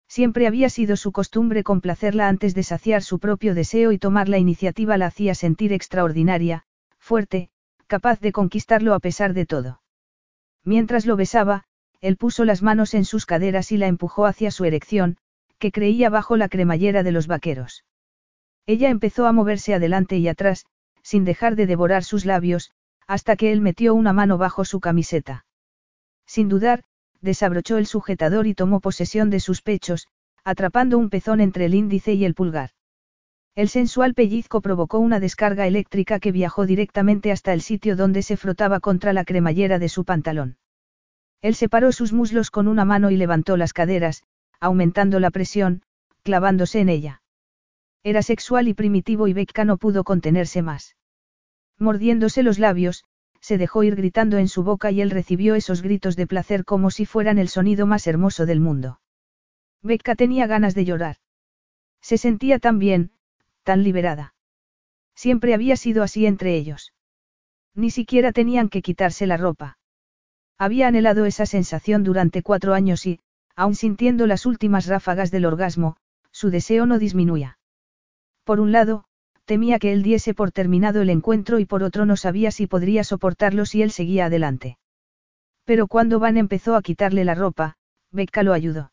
Siempre 0.09 0.47
había 0.47 0.71
sido 0.71 0.97
su 0.97 1.13
costumbre 1.13 1.63
complacerla 1.63 2.29
antes 2.29 2.55
de 2.55 2.63
saciar 2.63 3.03
su 3.03 3.19
propio 3.19 3.55
deseo 3.55 3.93
y 3.93 3.99
tomar 3.99 4.29
la 4.29 4.39
iniciativa 4.39 4.97
la 4.97 5.07
hacía 5.07 5.35
sentir 5.35 5.73
extraordinaria, 5.73 6.65
fuerte, 6.99 7.51
capaz 7.87 8.19
de 8.21 8.33
conquistarlo 8.33 8.95
a 8.95 9.01
pesar 9.01 9.35
de 9.35 9.45
todo. 9.45 9.83
Mientras 10.65 11.05
lo 11.07 11.17
besaba, 11.17 11.65
él 12.01 12.17
puso 12.17 12.45
las 12.45 12.63
manos 12.63 12.95
en 12.95 13.05
sus 13.05 13.27
caderas 13.27 13.71
y 13.71 13.77
la 13.77 13.87
empujó 13.87 14.25
hacia 14.25 14.51
su 14.51 14.65
erección, 14.65 15.19
que 15.59 15.73
creía 15.73 16.09
bajo 16.09 16.37
la 16.37 16.49
cremallera 16.49 17.03
de 17.03 17.13
los 17.13 17.27
vaqueros. 17.27 17.85
Ella 18.67 18.89
empezó 18.91 19.27
a 19.27 19.33
moverse 19.33 19.75
adelante 19.75 20.17
y 20.17 20.29
atrás, 20.29 20.67
sin 21.03 21.25
dejar 21.25 21.57
de 21.57 21.67
devorar 21.67 22.05
sus 22.05 22.25
labios, 22.25 22.71
hasta 23.07 23.37
que 23.37 23.53
él 23.53 23.61
metió 23.61 23.95
una 23.95 24.13
mano 24.13 24.39
bajo 24.39 24.65
su 24.65 24.81
camiseta. 24.81 25.47
Sin 26.27 26.49
dudar, 26.49 26.85
desabrochó 27.21 27.79
el 27.79 27.87
sujetador 27.87 28.47
y 28.47 28.55
tomó 28.55 28.81
posesión 28.81 29.31
de 29.31 29.41
sus 29.41 29.63
pechos, 29.63 30.07
atrapando 30.45 30.99
un 30.99 31.11
pezón 31.11 31.41
entre 31.41 31.67
el 31.67 31.75
índice 31.75 32.15
y 32.15 32.25
el 32.25 32.35
pulgar. 32.35 32.71
El 33.55 33.69
sensual 33.69 34.15
pellizco 34.15 34.61
provocó 34.61 34.99
una 35.01 35.19
descarga 35.19 35.67
eléctrica 35.67 36.21
que 36.21 36.31
viajó 36.31 36.65
directamente 36.65 37.33
hasta 37.33 37.53
el 37.53 37.61
sitio 37.61 37.97
donde 37.97 38.23
se 38.23 38.37
frotaba 38.37 38.79
contra 38.79 39.13
la 39.13 39.25
cremallera 39.25 39.79
de 39.79 39.89
su 39.89 40.05
pantalón. 40.05 40.59
Él 41.43 41.55
separó 41.55 41.93
sus 41.93 42.13
muslos 42.13 42.51
con 42.51 42.69
una 42.69 42.85
mano 42.85 43.11
y 43.11 43.17
levantó 43.17 43.57
las 43.57 43.73
caderas, 43.73 44.23
aumentando 44.61 45.19
la 45.21 45.31
presión, 45.31 45.83
clavándose 46.23 46.81
en 46.81 46.89
ella. 46.89 47.23
Era 48.05 48.23
sexual 48.23 48.69
y 48.69 48.75
primitivo 48.75 49.27
y 49.27 49.33
Becca 49.33 49.65
no 49.65 49.77
pudo 49.77 50.05
contenerse 50.05 50.63
más. 50.63 50.97
Mordiéndose 51.79 52.43
los 52.43 52.59
labios, 52.59 53.05
se 53.41 53.59
dejó 53.59 53.83
ir 53.83 53.97
gritando 53.97 54.39
en 54.39 54.49
su 54.49 54.63
boca 54.63 54.91
y 54.91 55.01
él 55.01 55.11
recibió 55.11 55.55
esos 55.55 55.83
gritos 55.83 56.17
de 56.17 56.27
placer 56.27 56.65
como 56.65 56.91
si 56.91 57.07
fueran 57.07 57.39
el 57.39 57.49
sonido 57.49 57.87
más 57.87 58.07
hermoso 58.07 58.47
del 58.47 58.61
mundo. 58.61 59.01
Becca 59.83 60.15
tenía 60.15 60.47
ganas 60.47 60.75
de 60.75 60.85
llorar. 60.85 61.17
Se 62.01 62.19
sentía 62.19 62.59
tan 62.59 62.79
bien, 62.79 63.13
tan 63.63 63.83
liberada. 63.83 64.35
Siempre 65.15 65.55
había 65.55 65.77
sido 65.77 66.03
así 66.03 66.27
entre 66.27 66.57
ellos. 66.57 66.93
Ni 67.75 67.91
siquiera 67.91 68.33
tenían 68.33 68.69
que 68.69 68.83
quitarse 68.83 69.27
la 69.27 69.37
ropa. 69.37 69.79
Había 70.59 70.89
anhelado 70.89 71.25
esa 71.27 71.47
sensación 71.47 72.03
durante 72.03 72.43
cuatro 72.43 72.75
años 72.75 73.07
y, 73.07 73.21
aun 73.55 73.75
sintiendo 73.75 74.27
las 74.27 74.47
últimas 74.47 74.87
ráfagas 74.87 75.31
del 75.31 75.47
orgasmo, 75.47 75.97
su 76.31 76.51
deseo 76.51 76.87
no 76.87 76.99
disminuía. 76.99 77.59
Por 78.45 78.61
un 78.61 78.73
lado, 78.73 79.05
temía 79.49 79.79
que 79.79 79.93
él 79.93 80.03
diese 80.03 80.35
por 80.35 80.53
terminado 80.53 81.01
el 81.01 81.09
encuentro 81.09 81.59
y 81.59 81.65
por 81.65 81.83
otro 81.83 82.05
no 82.05 82.17
sabía 82.17 82.51
si 82.51 82.67
podría 82.67 83.03
soportarlo 83.03 83.65
si 83.65 83.81
él 83.81 83.91
seguía 83.91 84.27
adelante. 84.27 84.77
Pero 85.65 85.87
cuando 85.89 86.21
Van 86.21 86.37
empezó 86.37 86.77
a 86.77 86.83
quitarle 86.83 87.25
la 87.25 87.35
ropa, 87.35 87.77
Becca 88.13 88.43
lo 88.43 88.53
ayudó. 88.53 88.93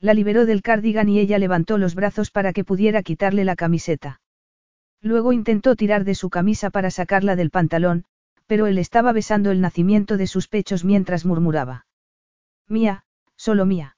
La 0.00 0.14
liberó 0.14 0.46
del 0.46 0.62
cardigan 0.62 1.08
y 1.08 1.18
ella 1.18 1.38
levantó 1.38 1.76
los 1.76 1.96
brazos 1.96 2.30
para 2.30 2.52
que 2.52 2.62
pudiera 2.62 3.02
quitarle 3.02 3.44
la 3.44 3.56
camiseta. 3.56 4.20
Luego 5.02 5.32
intentó 5.32 5.74
tirar 5.74 6.04
de 6.04 6.14
su 6.14 6.30
camisa 6.30 6.70
para 6.70 6.92
sacarla 6.92 7.34
del 7.34 7.50
pantalón, 7.50 8.04
pero 8.46 8.68
él 8.68 8.78
estaba 8.78 9.12
besando 9.12 9.50
el 9.50 9.60
nacimiento 9.60 10.16
de 10.16 10.28
sus 10.28 10.46
pechos 10.46 10.84
mientras 10.84 11.24
murmuraba. 11.24 11.86
Mía, 12.68 13.04
solo 13.34 13.66
mía. 13.66 13.96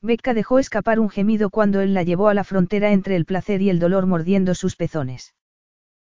Becca 0.00 0.32
dejó 0.32 0.58
escapar 0.58 1.00
un 1.00 1.10
gemido 1.10 1.50
cuando 1.50 1.80
él 1.80 1.92
la 1.92 2.04
llevó 2.04 2.28
a 2.28 2.34
la 2.34 2.44
frontera 2.44 2.92
entre 2.92 3.16
el 3.16 3.24
placer 3.24 3.62
y 3.62 3.70
el 3.70 3.80
dolor 3.80 4.06
mordiendo 4.06 4.54
sus 4.54 4.76
pezones. 4.76 5.34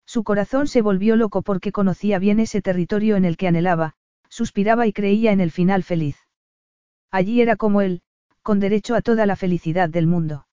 Su 0.04 0.24
corazón 0.24 0.66
se 0.68 0.82
volvió 0.82 1.16
loco 1.16 1.42
porque 1.42 1.72
conocía 1.72 2.18
bien 2.18 2.38
ese 2.38 2.60
territorio 2.60 3.16
en 3.16 3.24
el 3.24 3.36
que 3.36 3.48
anhelaba, 3.48 3.94
suspiraba 4.28 4.86
y 4.86 4.92
creía 4.92 5.32
en 5.32 5.40
el 5.40 5.50
final 5.50 5.82
feliz. 5.82 6.16
Allí 7.10 7.40
era 7.40 7.56
como 7.56 7.80
él, 7.80 8.02
con 8.42 8.60
derecho 8.60 8.94
a 8.94 9.00
toda 9.00 9.26
la 9.26 9.36
felicidad 9.36 9.88
del 9.88 10.06
mundo. 10.06 10.46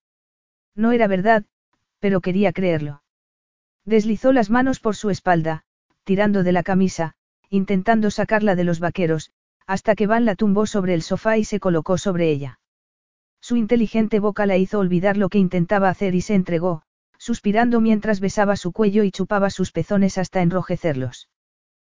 No 0.74 0.94
era 0.94 1.08
verdad, 1.08 1.46
pero 2.00 2.22
quería 2.22 2.54
creerlo. 2.54 3.04
Deslizó 3.86 4.32
las 4.32 4.50
manos 4.50 4.80
por 4.80 4.96
su 4.96 5.10
espalda, 5.10 5.64
tirando 6.04 6.44
de 6.44 6.52
la 6.52 6.64
camisa, 6.64 7.16
intentando 7.50 8.12
sacarla 8.12 8.56
de 8.56 8.64
los 8.64 8.80
vaqueros, 8.80 9.32
hasta 9.68 9.96
que 9.96 10.08
Van 10.08 10.26
la 10.26 10.36
tumbó 10.36 10.68
sobre 10.68 10.94
el 10.94 11.02
sofá 11.02 11.38
y 11.38 11.44
se 11.44 11.60
colocó 11.60 11.98
sobre 11.98 12.30
ella. 12.30 12.60
Su 13.46 13.58
inteligente 13.58 14.20
boca 14.20 14.48
la 14.48 14.58
hizo 14.58 14.80
olvidar 14.80 15.18
lo 15.18 15.30
que 15.30 15.38
intentaba 15.38 15.88
hacer 15.90 16.16
y 16.16 16.22
se 16.22 16.34
entregó, 16.34 16.82
suspirando 17.20 17.80
mientras 17.80 18.20
besaba 18.20 18.56
su 18.56 18.72
cuello 18.72 19.04
y 19.04 19.12
chupaba 19.12 19.52
sus 19.52 19.72
pezones 19.72 20.18
hasta 20.18 20.42
enrojecerlos. 20.42 21.30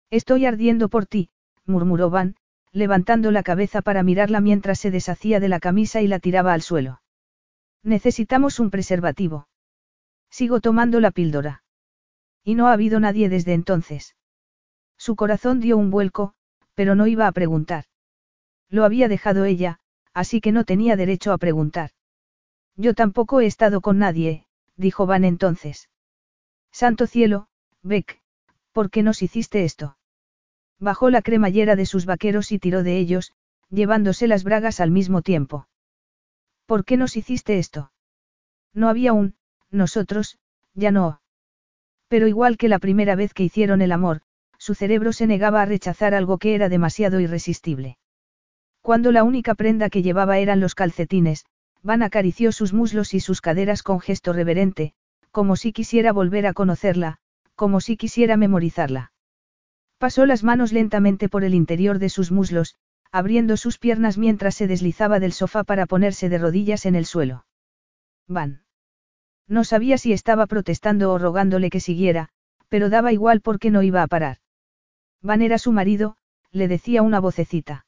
Estoy 0.10 0.48
ardiendo 0.48 0.90
por 0.90 1.06
ti, 1.06 1.30
murmuró 1.64 2.10
Van, 2.10 2.36
levantando 2.72 3.30
la 3.30 3.44
cabeza 3.44 3.84
para 3.84 4.02
mirarla 4.02 4.42
mientras 4.42 4.80
se 4.80 4.90
deshacía 4.90 5.40
de 5.40 5.50
la 5.50 5.60
camisa 5.60 6.02
y 6.02 6.08
la 6.08 6.18
tiraba 6.18 6.52
al 6.52 6.64
suelo. 6.64 7.04
Necesitamos 7.84 8.60
un 8.60 8.72
preservativo. 8.72 9.48
Sigo 10.32 10.62
tomando 10.62 11.00
la 11.00 11.12
píldora. 11.12 11.62
Y 12.44 12.56
no 12.56 12.70
ha 12.70 12.74
habido 12.74 13.00
nadie 13.00 13.30
desde 13.30 13.54
entonces. 13.54 14.16
Su 14.98 15.16
corazón 15.16 15.60
dio 15.60 15.78
un 15.78 15.92
vuelco, 15.92 16.34
pero 16.74 16.96
no 16.96 17.06
iba 17.06 17.28
a 17.28 17.32
preguntar. 17.34 17.86
Lo 18.68 18.84
había 18.84 19.08
dejado 19.08 19.46
ella, 19.46 19.80
así 20.16 20.40
que 20.42 20.52
no 20.54 20.64
tenía 20.64 20.96
derecho 20.96 21.34
a 21.34 21.38
preguntar. 21.38 21.92
Yo 22.78 22.96
tampoco 22.96 23.42
he 23.42 23.46
estado 23.46 23.82
con 23.82 24.00
nadie, 24.00 24.48
dijo 24.78 25.06
Van 25.06 25.26
entonces. 25.26 25.90
Santo 26.72 27.06
cielo, 27.06 27.48
Beck, 27.84 28.22
¿por 28.72 28.90
qué 28.90 29.04
nos 29.04 29.22
hiciste 29.22 29.66
esto? 29.66 29.98
Bajó 30.80 31.10
la 31.10 31.22
cremallera 31.22 31.76
de 31.76 31.86
sus 31.86 32.06
vaqueros 32.06 32.52
y 32.52 32.60
tiró 32.60 32.82
de 32.82 32.98
ellos, 32.98 33.34
llevándose 33.70 34.28
las 34.28 34.44
bragas 34.44 34.80
al 34.80 34.90
mismo 34.90 35.22
tiempo. 35.22 35.68
¿Por 36.66 36.86
qué 36.86 36.98
nos 36.98 37.18
hiciste 37.18 37.60
esto? 37.60 37.92
No 38.74 38.90
había 38.90 39.14
un, 39.14 39.36
nosotros, 39.70 40.40
ya 40.74 40.92
no. 40.92 41.22
Pero 42.08 42.28
igual 42.28 42.58
que 42.58 42.70
la 42.70 42.80
primera 42.80 43.16
vez 43.16 43.34
que 43.34 43.44
hicieron 43.44 43.82
el 43.82 43.92
amor, 43.92 44.22
su 44.58 44.76
cerebro 44.76 45.12
se 45.12 45.28
negaba 45.28 45.62
a 45.62 45.66
rechazar 45.66 46.14
algo 46.14 46.38
que 46.38 46.56
era 46.56 46.70
demasiado 46.70 47.20
irresistible. 47.20 47.98
Cuando 48.86 49.12
la 49.12 49.24
única 49.24 49.56
prenda 49.56 49.90
que 49.90 50.04
llevaba 50.04 50.38
eran 50.38 50.60
los 50.60 50.76
calcetines, 50.76 51.44
Van 51.82 52.04
acarició 52.04 52.52
sus 52.52 52.72
muslos 52.72 53.16
y 53.16 53.20
sus 53.20 53.42
caderas 53.42 53.82
con 53.82 54.00
gesto 54.00 54.32
reverente, 54.32 54.94
como 55.32 55.56
si 55.56 55.74
quisiera 55.74 56.14
volver 56.14 56.46
a 56.46 56.54
conocerla, 56.54 57.18
como 57.56 57.82
si 57.82 57.98
quisiera 57.98 58.38
memorizarla. 58.38 59.12
Pasó 59.98 60.28
las 60.28 60.44
manos 60.44 60.72
lentamente 60.72 61.30
por 61.30 61.44
el 61.44 61.56
interior 61.56 61.98
de 61.98 62.10
sus 62.10 62.32
muslos, 62.32 62.76
abriendo 63.12 63.58
sus 63.58 63.80
piernas 63.80 64.20
mientras 64.20 64.54
se 64.54 64.68
deslizaba 64.68 65.20
del 65.20 65.34
sofá 65.34 65.64
para 65.64 65.88
ponerse 65.88 66.30
de 66.30 66.38
rodillas 66.38 66.86
en 66.86 66.94
el 66.94 67.08
suelo. 67.08 67.48
Van. 68.28 68.66
No 69.48 69.64
sabía 69.64 69.98
si 69.98 70.14
estaba 70.14 70.46
protestando 70.46 71.12
o 71.12 71.18
rogándole 71.18 71.72
que 71.72 71.80
siguiera, 71.80 72.30
pero 72.70 72.92
daba 72.92 73.12
igual 73.12 73.42
porque 73.42 73.72
no 73.72 73.82
iba 73.82 74.04
a 74.04 74.08
parar. 74.08 74.38
Van 75.24 75.42
era 75.42 75.58
su 75.58 75.72
marido, 75.72 76.18
le 76.52 76.68
decía 76.68 77.02
una 77.02 77.20
vocecita. 77.20 77.85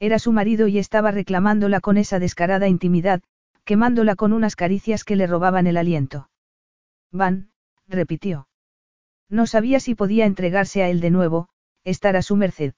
Era 0.00 0.18
su 0.18 0.32
marido 0.32 0.68
y 0.68 0.78
estaba 0.78 1.10
reclamándola 1.10 1.80
con 1.80 1.96
esa 1.96 2.18
descarada 2.18 2.68
intimidad, 2.68 3.22
quemándola 3.64 4.14
con 4.14 4.32
unas 4.32 4.54
caricias 4.54 5.04
que 5.04 5.16
le 5.16 5.26
robaban 5.26 5.66
el 5.66 5.76
aliento. 5.76 6.30
Van, 7.10 7.50
repitió. 7.86 8.48
No 9.28 9.46
sabía 9.46 9.80
si 9.80 9.94
podía 9.94 10.24
entregarse 10.24 10.82
a 10.82 10.88
él 10.88 11.00
de 11.00 11.10
nuevo, 11.10 11.48
estar 11.84 12.16
a 12.16 12.22
su 12.22 12.36
merced. 12.36 12.74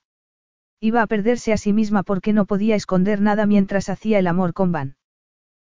Iba 0.81 1.03
a 1.03 1.07
perderse 1.07 1.53
a 1.53 1.59
sí 1.59 1.73
misma 1.73 2.03
porque 2.03 2.33
no 2.33 2.47
podía 2.47 2.75
esconder 2.75 3.21
nada 3.21 3.45
mientras 3.45 3.89
hacía 3.89 4.19
el 4.19 4.27
amor 4.27 4.55
con 4.55 4.73
Van. 4.73 4.97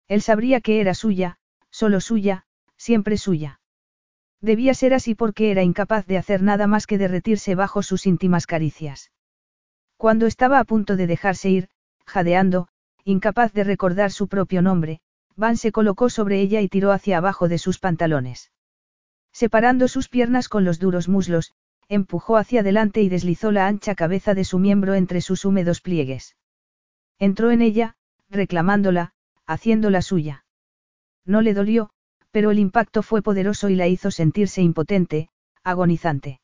Él 0.07 0.23
sabría 0.23 0.61
que 0.61 0.81
era 0.81 0.95
suya, 0.95 1.39
solo 1.71 2.01
suya, 2.01 2.45
siempre 2.77 3.17
suya. 3.17 3.61
Debía 4.41 4.75
ser 4.75 4.95
así 4.95 5.15
porque 5.15 5.51
era 5.51 5.63
incapaz 5.63 6.07
de 6.07 6.19
hacer 6.19 6.43
nada 6.43 6.67
más 6.67 6.87
que 6.87 6.99
derretirse 6.99 7.55
bajo 7.55 7.83
sus 7.83 8.07
íntimas 8.07 8.47
caricias. 8.47 9.11
Cuando 9.99 10.27
estaba 10.27 10.61
a 10.61 10.65
punto 10.65 10.97
de 10.97 11.09
dejarse 11.09 11.51
ir, 11.51 11.69
jadeando, 12.07 12.69
incapaz 13.05 13.53
de 13.53 13.65
recordar 13.65 14.13
su 14.13 14.29
propio 14.29 14.63
nombre, 14.63 15.01
Van 15.35 15.57
se 15.57 15.73
colocó 15.73 16.09
sobre 16.09 16.41
ella 16.41 16.61
y 16.61 16.69
tiró 16.69 16.93
hacia 16.93 17.19
abajo 17.19 17.49
de 17.49 17.59
sus 17.59 17.81
pantalones. 17.81 18.53
Separando 19.33 19.89
sus 19.89 20.09
piernas 20.09 20.49
con 20.49 20.65
los 20.65 20.79
duros 20.79 21.09
muslos, 21.09 21.53
empujó 21.89 22.37
hacia 22.37 22.61
adelante 22.61 23.03
y 23.03 23.09
deslizó 23.09 23.51
la 23.51 23.67
ancha 23.67 23.97
cabeza 23.97 24.35
de 24.35 24.45
su 24.45 24.61
miembro 24.61 24.95
entre 24.95 25.21
sus 25.21 25.45
húmedos 25.45 25.81
pliegues. 25.81 26.37
Entró 27.19 27.51
en 27.51 27.61
ella, 27.61 27.97
reclamándola, 28.31 29.15
haciéndola 29.47 30.01
suya. 30.03 30.45
No 31.25 31.41
le 31.41 31.55
dolió, 31.55 31.91
pero 32.31 32.53
el 32.53 32.61
impacto 32.61 33.03
fue 33.03 33.21
poderoso 33.21 33.69
y 33.69 33.75
la 33.75 33.89
hizo 33.89 34.13
sentirse 34.13 34.63
impotente, 34.63 35.29
agonizante. 35.65 36.41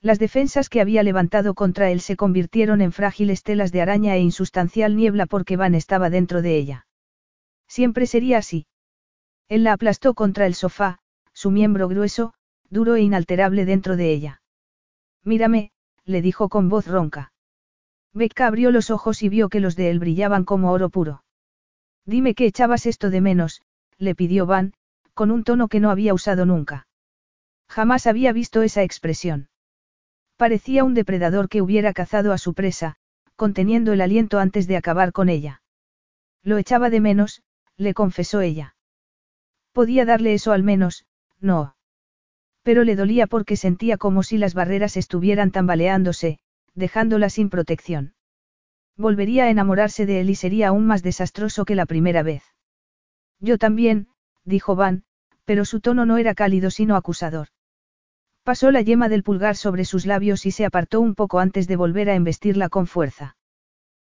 Las 0.00 0.18
defensas 0.18 0.68
que 0.68 0.80
había 0.80 1.02
levantado 1.02 1.54
contra 1.54 1.90
él 1.90 2.00
se 2.00 2.16
convirtieron 2.16 2.80
en 2.80 2.92
frágiles 2.92 3.42
telas 3.42 3.72
de 3.72 3.82
araña 3.82 4.14
e 4.14 4.20
insustancial 4.20 4.96
niebla 4.96 5.26
porque 5.26 5.56
Van 5.56 5.74
estaba 5.74 6.08
dentro 6.08 6.40
de 6.40 6.56
ella. 6.56 6.86
Siempre 7.66 8.06
sería 8.06 8.38
así. 8.38 8.66
Él 9.48 9.64
la 9.64 9.72
aplastó 9.72 10.14
contra 10.14 10.46
el 10.46 10.54
sofá, 10.54 11.00
su 11.32 11.50
miembro 11.50 11.88
grueso, 11.88 12.34
duro 12.70 12.94
e 12.94 13.02
inalterable 13.02 13.64
dentro 13.64 13.96
de 13.96 14.12
ella. 14.12 14.42
Mírame, 15.24 15.72
le 16.04 16.22
dijo 16.22 16.48
con 16.48 16.68
voz 16.68 16.86
ronca. 16.86 17.32
Becca 18.12 18.46
abrió 18.46 18.70
los 18.70 18.90
ojos 18.90 19.22
y 19.22 19.28
vio 19.28 19.48
que 19.48 19.60
los 19.60 19.74
de 19.74 19.90
él 19.90 19.98
brillaban 19.98 20.44
como 20.44 20.70
oro 20.70 20.90
puro. 20.90 21.24
Dime 22.04 22.34
que 22.34 22.46
echabas 22.46 22.86
esto 22.86 23.10
de 23.10 23.20
menos, 23.20 23.62
le 23.98 24.14
pidió 24.14 24.46
Van, 24.46 24.74
con 25.12 25.30
un 25.30 25.44
tono 25.44 25.68
que 25.68 25.80
no 25.80 25.90
había 25.90 26.14
usado 26.14 26.46
nunca. 26.46 26.86
Jamás 27.68 28.06
había 28.06 28.32
visto 28.32 28.62
esa 28.62 28.82
expresión. 28.82 29.47
Parecía 30.38 30.84
un 30.84 30.94
depredador 30.94 31.48
que 31.48 31.60
hubiera 31.60 31.92
cazado 31.92 32.32
a 32.32 32.38
su 32.38 32.54
presa, 32.54 32.94
conteniendo 33.34 33.92
el 33.92 34.00
aliento 34.00 34.38
antes 34.38 34.68
de 34.68 34.76
acabar 34.76 35.10
con 35.10 35.28
ella. 35.28 35.62
Lo 36.44 36.58
echaba 36.58 36.90
de 36.90 37.00
menos, 37.00 37.42
le 37.76 37.92
confesó 37.92 38.40
ella. 38.40 38.76
Podía 39.72 40.04
darle 40.04 40.34
eso 40.34 40.52
al 40.52 40.62
menos, 40.62 41.06
no. 41.40 41.74
Pero 42.62 42.84
le 42.84 42.94
dolía 42.94 43.26
porque 43.26 43.56
sentía 43.56 43.98
como 43.98 44.22
si 44.22 44.38
las 44.38 44.54
barreras 44.54 44.96
estuvieran 44.96 45.50
tambaleándose, 45.50 46.38
dejándola 46.72 47.30
sin 47.30 47.50
protección. 47.50 48.14
Volvería 48.96 49.44
a 49.44 49.50
enamorarse 49.50 50.06
de 50.06 50.20
él 50.20 50.30
y 50.30 50.36
sería 50.36 50.68
aún 50.68 50.86
más 50.86 51.02
desastroso 51.02 51.64
que 51.64 51.74
la 51.74 51.86
primera 51.86 52.22
vez. 52.22 52.44
Yo 53.40 53.58
también, 53.58 54.06
dijo 54.44 54.76
Van, 54.76 55.02
pero 55.44 55.64
su 55.64 55.80
tono 55.80 56.06
no 56.06 56.16
era 56.16 56.34
cálido 56.34 56.70
sino 56.70 56.94
acusador. 56.94 57.48
Pasó 58.48 58.70
la 58.70 58.80
yema 58.80 59.10
del 59.10 59.24
pulgar 59.24 59.56
sobre 59.56 59.84
sus 59.84 60.06
labios 60.06 60.46
y 60.46 60.52
se 60.52 60.64
apartó 60.64 61.02
un 61.02 61.14
poco 61.14 61.38
antes 61.38 61.68
de 61.68 61.76
volver 61.76 62.08
a 62.08 62.14
embestirla 62.14 62.70
con 62.70 62.86
fuerza. 62.86 63.36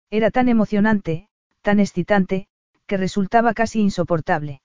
Era 0.09 0.31
tan 0.31 0.49
emocionante, 0.49 1.27
tan 1.61 1.79
excitante, 1.79 2.47
que 2.87 2.97
resultaba 2.97 3.53
casi 3.53 3.81
insoportable. 3.81 4.63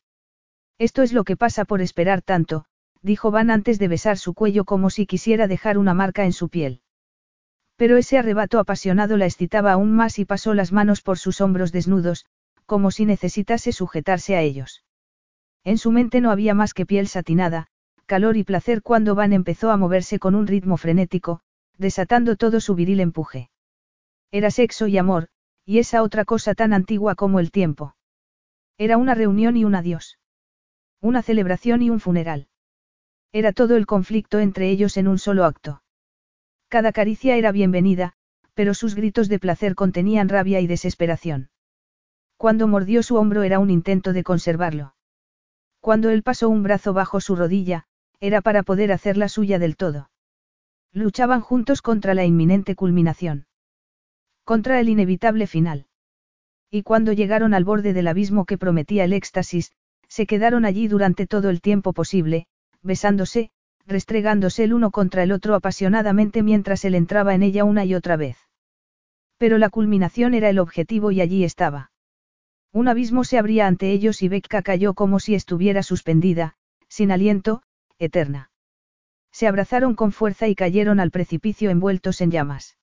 Esto 0.78 1.02
es 1.02 1.12
lo 1.12 1.24
que 1.24 1.36
pasa 1.36 1.66
por 1.66 1.82
esperar 1.82 2.22
tanto, 2.22 2.64
dijo 3.02 3.30
Van 3.30 3.50
antes 3.50 3.78
de 3.78 3.88
besar 3.88 4.16
su 4.16 4.32
cuello 4.32 4.64
como 4.64 4.88
si 4.88 5.04
quisiera 5.04 5.46
dejar 5.46 5.76
una 5.76 5.92
marca 5.92 6.24
en 6.24 6.32
su 6.32 6.48
piel. 6.48 6.80
Pero 7.76 7.98
ese 7.98 8.16
arrebato 8.16 8.58
apasionado 8.58 9.18
la 9.18 9.26
excitaba 9.26 9.72
aún 9.72 9.94
más 9.94 10.18
y 10.18 10.24
pasó 10.24 10.54
las 10.54 10.72
manos 10.72 11.02
por 11.02 11.18
sus 11.18 11.42
hombros 11.42 11.70
desnudos, 11.70 12.24
como 12.64 12.90
si 12.90 13.04
necesitase 13.04 13.72
sujetarse 13.72 14.36
a 14.36 14.40
ellos. 14.40 14.84
En 15.64 15.76
su 15.76 15.92
mente 15.92 16.22
no 16.22 16.30
había 16.30 16.54
más 16.54 16.72
que 16.72 16.86
piel 16.86 17.08
satinada, 17.08 17.68
calor 18.06 18.36
y 18.36 18.44
placer 18.44 18.82
cuando 18.82 19.14
Van 19.14 19.32
empezó 19.32 19.70
a 19.70 19.76
moverse 19.76 20.18
con 20.18 20.34
un 20.34 20.46
ritmo 20.46 20.76
frenético, 20.76 21.40
desatando 21.76 22.36
todo 22.36 22.60
su 22.60 22.74
viril 22.74 23.00
empuje. 23.00 23.50
Era 24.30 24.50
sexo 24.50 24.86
y 24.86 24.96
amor, 24.96 25.28
y 25.64 25.78
esa 25.78 26.02
otra 26.02 26.24
cosa 26.24 26.54
tan 26.54 26.72
antigua 26.72 27.16
como 27.16 27.40
el 27.40 27.50
tiempo. 27.50 27.96
Era 28.78 28.96
una 28.96 29.14
reunión 29.14 29.56
y 29.56 29.64
un 29.64 29.74
adiós. 29.74 30.18
Una 31.00 31.22
celebración 31.22 31.82
y 31.82 31.90
un 31.90 32.00
funeral. 32.00 32.48
Era 33.32 33.52
todo 33.52 33.76
el 33.76 33.86
conflicto 33.86 34.38
entre 34.38 34.70
ellos 34.70 34.96
en 34.96 35.08
un 35.08 35.18
solo 35.18 35.44
acto. 35.44 35.82
Cada 36.68 36.92
caricia 36.92 37.36
era 37.36 37.52
bienvenida, 37.52 38.14
pero 38.54 38.72
sus 38.72 38.94
gritos 38.94 39.28
de 39.28 39.38
placer 39.38 39.74
contenían 39.74 40.28
rabia 40.28 40.60
y 40.60 40.66
desesperación. 40.66 41.50
Cuando 42.36 42.68
mordió 42.68 43.02
su 43.02 43.16
hombro 43.16 43.42
era 43.42 43.58
un 43.58 43.70
intento 43.70 44.12
de 44.12 44.22
conservarlo. 44.22 44.94
Cuando 45.80 46.10
él 46.10 46.22
pasó 46.22 46.48
un 46.48 46.62
brazo 46.62 46.92
bajo 46.92 47.20
su 47.20 47.36
rodilla, 47.36 47.85
era 48.20 48.40
para 48.40 48.62
poder 48.62 48.92
hacerla 48.92 49.28
suya 49.28 49.58
del 49.58 49.76
todo. 49.76 50.10
Luchaban 50.92 51.40
juntos 51.40 51.82
contra 51.82 52.14
la 52.14 52.24
inminente 52.24 52.74
culminación. 52.74 53.46
Contra 54.44 54.80
el 54.80 54.88
inevitable 54.88 55.46
final. 55.46 55.86
Y 56.70 56.82
cuando 56.82 57.12
llegaron 57.12 57.54
al 57.54 57.64
borde 57.64 57.92
del 57.92 58.08
abismo 58.08 58.44
que 58.44 58.58
prometía 58.58 59.04
el 59.04 59.12
éxtasis, 59.12 59.72
se 60.08 60.26
quedaron 60.26 60.64
allí 60.64 60.88
durante 60.88 61.26
todo 61.26 61.50
el 61.50 61.60
tiempo 61.60 61.92
posible, 61.92 62.46
besándose, 62.82 63.50
restregándose 63.86 64.64
el 64.64 64.72
uno 64.72 64.90
contra 64.90 65.22
el 65.22 65.32
otro 65.32 65.54
apasionadamente 65.54 66.42
mientras 66.42 66.84
él 66.84 66.94
entraba 66.94 67.34
en 67.34 67.42
ella 67.42 67.64
una 67.64 67.84
y 67.84 67.94
otra 67.94 68.16
vez. 68.16 68.36
Pero 69.38 69.58
la 69.58 69.68
culminación 69.68 70.34
era 70.34 70.48
el 70.48 70.58
objetivo 70.58 71.10
y 71.10 71.20
allí 71.20 71.44
estaba. 71.44 71.90
Un 72.72 72.88
abismo 72.88 73.24
se 73.24 73.38
abría 73.38 73.66
ante 73.66 73.92
ellos 73.92 74.22
y 74.22 74.28
Becca 74.28 74.62
cayó 74.62 74.94
como 74.94 75.20
si 75.20 75.34
estuviera 75.34 75.82
suspendida, 75.82 76.54
sin 76.88 77.10
aliento, 77.10 77.62
eterna. 77.98 78.50
Se 79.32 79.46
abrazaron 79.46 79.94
con 79.94 80.12
fuerza 80.12 80.48
y 80.48 80.54
cayeron 80.54 81.00
al 81.00 81.10
precipicio 81.10 81.70
envueltos 81.70 82.20
en 82.20 82.30
llamas. 82.30 82.76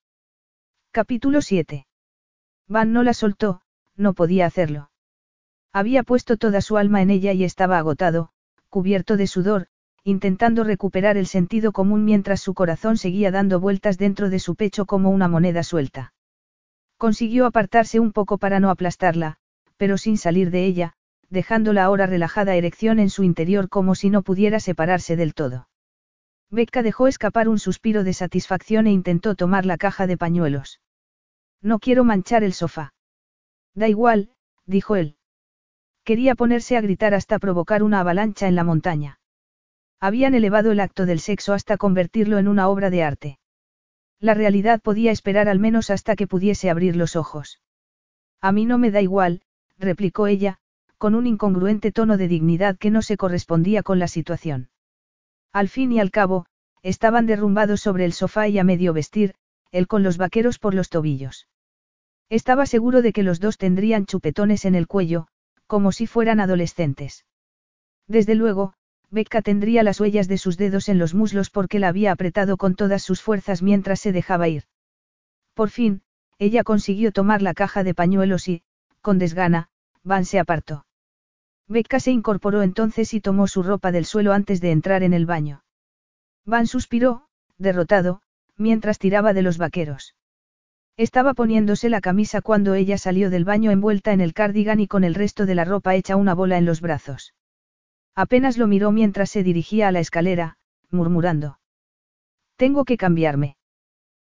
Capítulo 0.92 1.42
7. 1.42 1.86
Van 2.68 2.92
no 2.92 3.02
la 3.02 3.14
soltó, 3.14 3.60
no 3.96 4.14
podía 4.14 4.46
hacerlo. 4.46 4.90
Había 5.72 6.04
puesto 6.04 6.36
toda 6.36 6.60
su 6.60 6.76
alma 6.76 7.02
en 7.02 7.10
ella 7.10 7.32
y 7.32 7.44
estaba 7.44 7.78
agotado, 7.78 8.30
cubierto 8.68 9.16
de 9.16 9.26
sudor, 9.26 9.66
intentando 10.04 10.64
recuperar 10.64 11.16
el 11.16 11.26
sentido 11.26 11.72
común 11.72 12.04
mientras 12.04 12.40
su 12.40 12.54
corazón 12.54 12.96
seguía 12.96 13.30
dando 13.30 13.58
vueltas 13.58 13.98
dentro 13.98 14.30
de 14.30 14.38
su 14.38 14.54
pecho 14.54 14.86
como 14.86 15.10
una 15.10 15.28
moneda 15.28 15.62
suelta. 15.62 16.12
Consiguió 16.96 17.46
apartarse 17.46 17.98
un 18.00 18.12
poco 18.12 18.38
para 18.38 18.60
no 18.60 18.70
aplastarla, 18.70 19.38
pero 19.76 19.98
sin 19.98 20.18
salir 20.18 20.50
de 20.50 20.64
ella, 20.64 20.94
dejando 21.30 21.72
la 21.72 21.84
ahora 21.84 22.06
relajada 22.06 22.54
erección 22.54 22.98
en 22.98 23.10
su 23.10 23.22
interior 23.22 23.68
como 23.68 23.94
si 23.94 24.10
no 24.10 24.22
pudiera 24.22 24.60
separarse 24.60 25.16
del 25.16 25.34
todo. 25.34 25.68
Becca 26.50 26.82
dejó 26.82 27.08
escapar 27.08 27.48
un 27.48 27.58
suspiro 27.58 28.04
de 28.04 28.12
satisfacción 28.12 28.86
e 28.86 28.92
intentó 28.92 29.34
tomar 29.34 29.66
la 29.66 29.76
caja 29.76 30.06
de 30.06 30.16
pañuelos. 30.16 30.80
No 31.60 31.78
quiero 31.78 32.04
manchar 32.04 32.44
el 32.44 32.52
sofá. 32.52 32.94
Da 33.74 33.88
igual, 33.88 34.30
dijo 34.66 34.96
él. 34.96 35.16
Quería 36.04 36.34
ponerse 36.34 36.76
a 36.76 36.80
gritar 36.80 37.14
hasta 37.14 37.38
provocar 37.38 37.82
una 37.82 38.00
avalancha 38.00 38.46
en 38.46 38.54
la 38.54 38.64
montaña. 38.64 39.18
Habían 40.00 40.34
elevado 40.34 40.70
el 40.70 40.80
acto 40.80 41.06
del 41.06 41.18
sexo 41.18 41.54
hasta 41.54 41.76
convertirlo 41.76 42.38
en 42.38 42.46
una 42.46 42.68
obra 42.68 42.90
de 42.90 43.02
arte. 43.02 43.38
La 44.20 44.34
realidad 44.34 44.80
podía 44.80 45.10
esperar 45.10 45.48
al 45.48 45.58
menos 45.58 45.90
hasta 45.90 46.14
que 46.14 46.26
pudiese 46.26 46.70
abrir 46.70 46.94
los 46.94 47.16
ojos. 47.16 47.60
A 48.40 48.52
mí 48.52 48.66
no 48.66 48.78
me 48.78 48.90
da 48.90 49.00
igual, 49.00 49.42
replicó 49.78 50.26
ella, 50.26 50.58
con 50.98 51.14
un 51.14 51.26
incongruente 51.26 51.92
tono 51.92 52.16
de 52.16 52.28
dignidad 52.28 52.76
que 52.78 52.90
no 52.90 53.02
se 53.02 53.16
correspondía 53.16 53.82
con 53.82 53.98
la 53.98 54.08
situación. 54.08 54.70
Al 55.52 55.68
fin 55.68 55.92
y 55.92 56.00
al 56.00 56.10
cabo, 56.10 56.46
estaban 56.82 57.26
derrumbados 57.26 57.80
sobre 57.80 58.04
el 58.04 58.12
sofá 58.12 58.48
y 58.48 58.58
a 58.58 58.64
medio 58.64 58.92
vestir, 58.92 59.34
él 59.70 59.86
con 59.86 60.02
los 60.02 60.18
vaqueros 60.18 60.58
por 60.58 60.74
los 60.74 60.88
tobillos. 60.88 61.48
Estaba 62.28 62.66
seguro 62.66 63.02
de 63.02 63.12
que 63.12 63.22
los 63.22 63.40
dos 63.40 63.58
tendrían 63.58 64.06
chupetones 64.06 64.64
en 64.64 64.74
el 64.74 64.86
cuello, 64.86 65.28
como 65.66 65.92
si 65.92 66.06
fueran 66.06 66.40
adolescentes. 66.40 67.24
Desde 68.06 68.34
luego, 68.34 68.74
Becca 69.10 69.42
tendría 69.42 69.82
las 69.82 70.00
huellas 70.00 70.28
de 70.28 70.38
sus 70.38 70.56
dedos 70.56 70.88
en 70.88 70.98
los 70.98 71.14
muslos 71.14 71.50
porque 71.50 71.78
la 71.78 71.88
había 71.88 72.12
apretado 72.12 72.56
con 72.56 72.74
todas 72.74 73.02
sus 73.02 73.22
fuerzas 73.22 73.62
mientras 73.62 74.00
se 74.00 74.12
dejaba 74.12 74.48
ir. 74.48 74.64
Por 75.54 75.70
fin, 75.70 76.02
ella 76.38 76.64
consiguió 76.64 77.12
tomar 77.12 77.40
la 77.40 77.54
caja 77.54 77.84
de 77.84 77.94
pañuelos 77.94 78.48
y, 78.48 78.62
con 79.00 79.18
desgana, 79.18 79.68
Van 80.04 80.24
se 80.24 80.38
apartó. 80.38 80.86
Becca 81.66 81.98
se 81.98 82.10
incorporó 82.10 82.62
entonces 82.62 83.14
y 83.14 83.20
tomó 83.20 83.46
su 83.46 83.62
ropa 83.62 83.90
del 83.90 84.04
suelo 84.04 84.32
antes 84.32 84.60
de 84.60 84.70
entrar 84.70 85.02
en 85.02 85.14
el 85.14 85.24
baño. 85.24 85.64
Van 86.44 86.66
suspiró, 86.66 87.26
derrotado, 87.56 88.20
mientras 88.56 88.98
tiraba 88.98 89.32
de 89.32 89.42
los 89.42 89.56
vaqueros. 89.56 90.14
Estaba 90.96 91.34
poniéndose 91.34 91.88
la 91.88 92.00
camisa 92.00 92.40
cuando 92.42 92.74
ella 92.74 92.98
salió 92.98 93.30
del 93.30 93.44
baño 93.44 93.70
envuelta 93.70 94.12
en 94.12 94.20
el 94.20 94.34
cardigan 94.34 94.78
y 94.78 94.86
con 94.86 95.02
el 95.02 95.14
resto 95.14 95.46
de 95.46 95.54
la 95.54 95.64
ropa 95.64 95.94
hecha 95.94 96.16
una 96.16 96.34
bola 96.34 96.58
en 96.58 96.66
los 96.66 96.80
brazos. 96.80 97.34
Apenas 98.14 98.58
lo 98.58 98.68
miró 98.68 98.92
mientras 98.92 99.30
se 99.30 99.42
dirigía 99.42 99.88
a 99.88 99.92
la 99.92 100.00
escalera, 100.00 100.56
murmurando. 100.90 101.58
Tengo 102.56 102.84
que 102.84 102.96
cambiarme. 102.96 103.56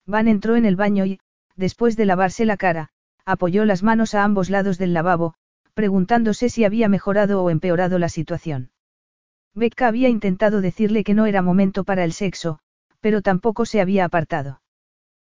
Van 0.07 0.29
entró 0.29 0.55
en 0.55 0.67
el 0.67 0.77
baño 0.77 1.05
y, 1.05 1.19
después 1.57 1.97
de 1.97 2.07
lavarse 2.07 2.45
la 2.45 2.57
cara, 2.57 2.91
apoyó 3.25 3.65
las 3.65 3.83
manos 3.83 4.15
a 4.15 4.23
ambos 4.23 4.51
lados 4.51 4.79
del 4.79 4.93
lavabo, 4.93 5.35
preguntándose 5.75 6.49
si 6.49 6.65
había 6.65 6.89
mejorado 6.89 7.43
o 7.43 7.51
empeorado 7.51 7.99
la 7.99 8.09
situación. 8.09 8.71
Becca 9.55 9.89
había 9.89 10.09
intentado 10.09 10.61
decirle 10.61 11.05
que 11.05 11.15
no 11.15 11.27
era 11.27 11.43
momento 11.43 11.85
para 11.85 12.05
el 12.05 12.13
sexo, 12.13 12.59
pero 13.01 13.23
tampoco 13.23 13.67
se 13.67 13.81
había 13.81 14.05
apartado. 14.05 14.63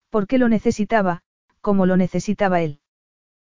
Porque 0.09 0.37
lo 0.37 0.49
necesitaba, 0.49 1.21
como 1.61 1.85
lo 1.85 1.97
necesitaba 1.97 2.61
él. 2.61 2.79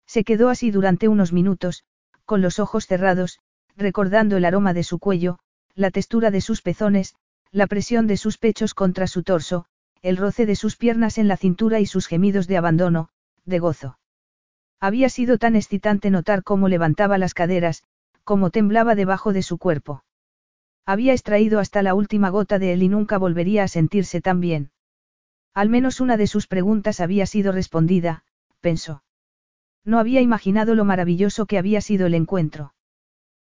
Se 0.06 0.24
quedó 0.24 0.48
así 0.48 0.70
durante 0.70 1.08
unos 1.08 1.32
minutos, 1.32 1.84
con 2.24 2.40
los 2.40 2.58
ojos 2.58 2.86
cerrados, 2.86 3.40
recordando 3.76 4.36
el 4.36 4.44
aroma 4.44 4.72
de 4.72 4.84
su 4.84 4.98
cuello, 4.98 5.38
la 5.74 5.90
textura 5.90 6.30
de 6.30 6.40
sus 6.40 6.62
pezones, 6.62 7.14
la 7.50 7.66
presión 7.66 8.06
de 8.06 8.16
sus 8.16 8.38
pechos 8.38 8.74
contra 8.74 9.06
su 9.06 9.22
torso, 9.22 9.66
el 10.02 10.16
roce 10.16 10.46
de 10.46 10.56
sus 10.56 10.76
piernas 10.76 11.18
en 11.18 11.28
la 11.28 11.36
cintura 11.36 11.80
y 11.80 11.86
sus 11.86 12.06
gemidos 12.06 12.46
de 12.46 12.56
abandono, 12.56 13.08
de 13.44 13.58
gozo. 13.58 13.98
Había 14.80 15.08
sido 15.08 15.38
tan 15.38 15.56
excitante 15.56 16.10
notar 16.10 16.42
cómo 16.42 16.68
levantaba 16.68 17.18
las 17.18 17.34
caderas, 17.34 17.84
cómo 18.24 18.50
temblaba 18.50 18.94
debajo 18.94 19.32
de 19.32 19.42
su 19.42 19.58
cuerpo. 19.58 20.04
Había 20.84 21.12
extraído 21.12 21.58
hasta 21.58 21.82
la 21.82 21.94
última 21.94 22.28
gota 22.28 22.58
de 22.58 22.72
él 22.72 22.82
y 22.82 22.88
nunca 22.88 23.18
volvería 23.18 23.64
a 23.64 23.68
sentirse 23.68 24.20
tan 24.20 24.40
bien. 24.40 24.70
Al 25.54 25.68
menos 25.68 26.00
una 26.00 26.16
de 26.16 26.26
sus 26.26 26.46
preguntas 26.46 27.00
había 27.00 27.26
sido 27.26 27.50
respondida, 27.50 28.24
pensó. 28.60 29.02
No 29.84 29.98
había 29.98 30.20
imaginado 30.20 30.74
lo 30.74 30.84
maravilloso 30.84 31.46
que 31.46 31.58
había 31.58 31.80
sido 31.80 32.06
el 32.06 32.14
encuentro. 32.14 32.74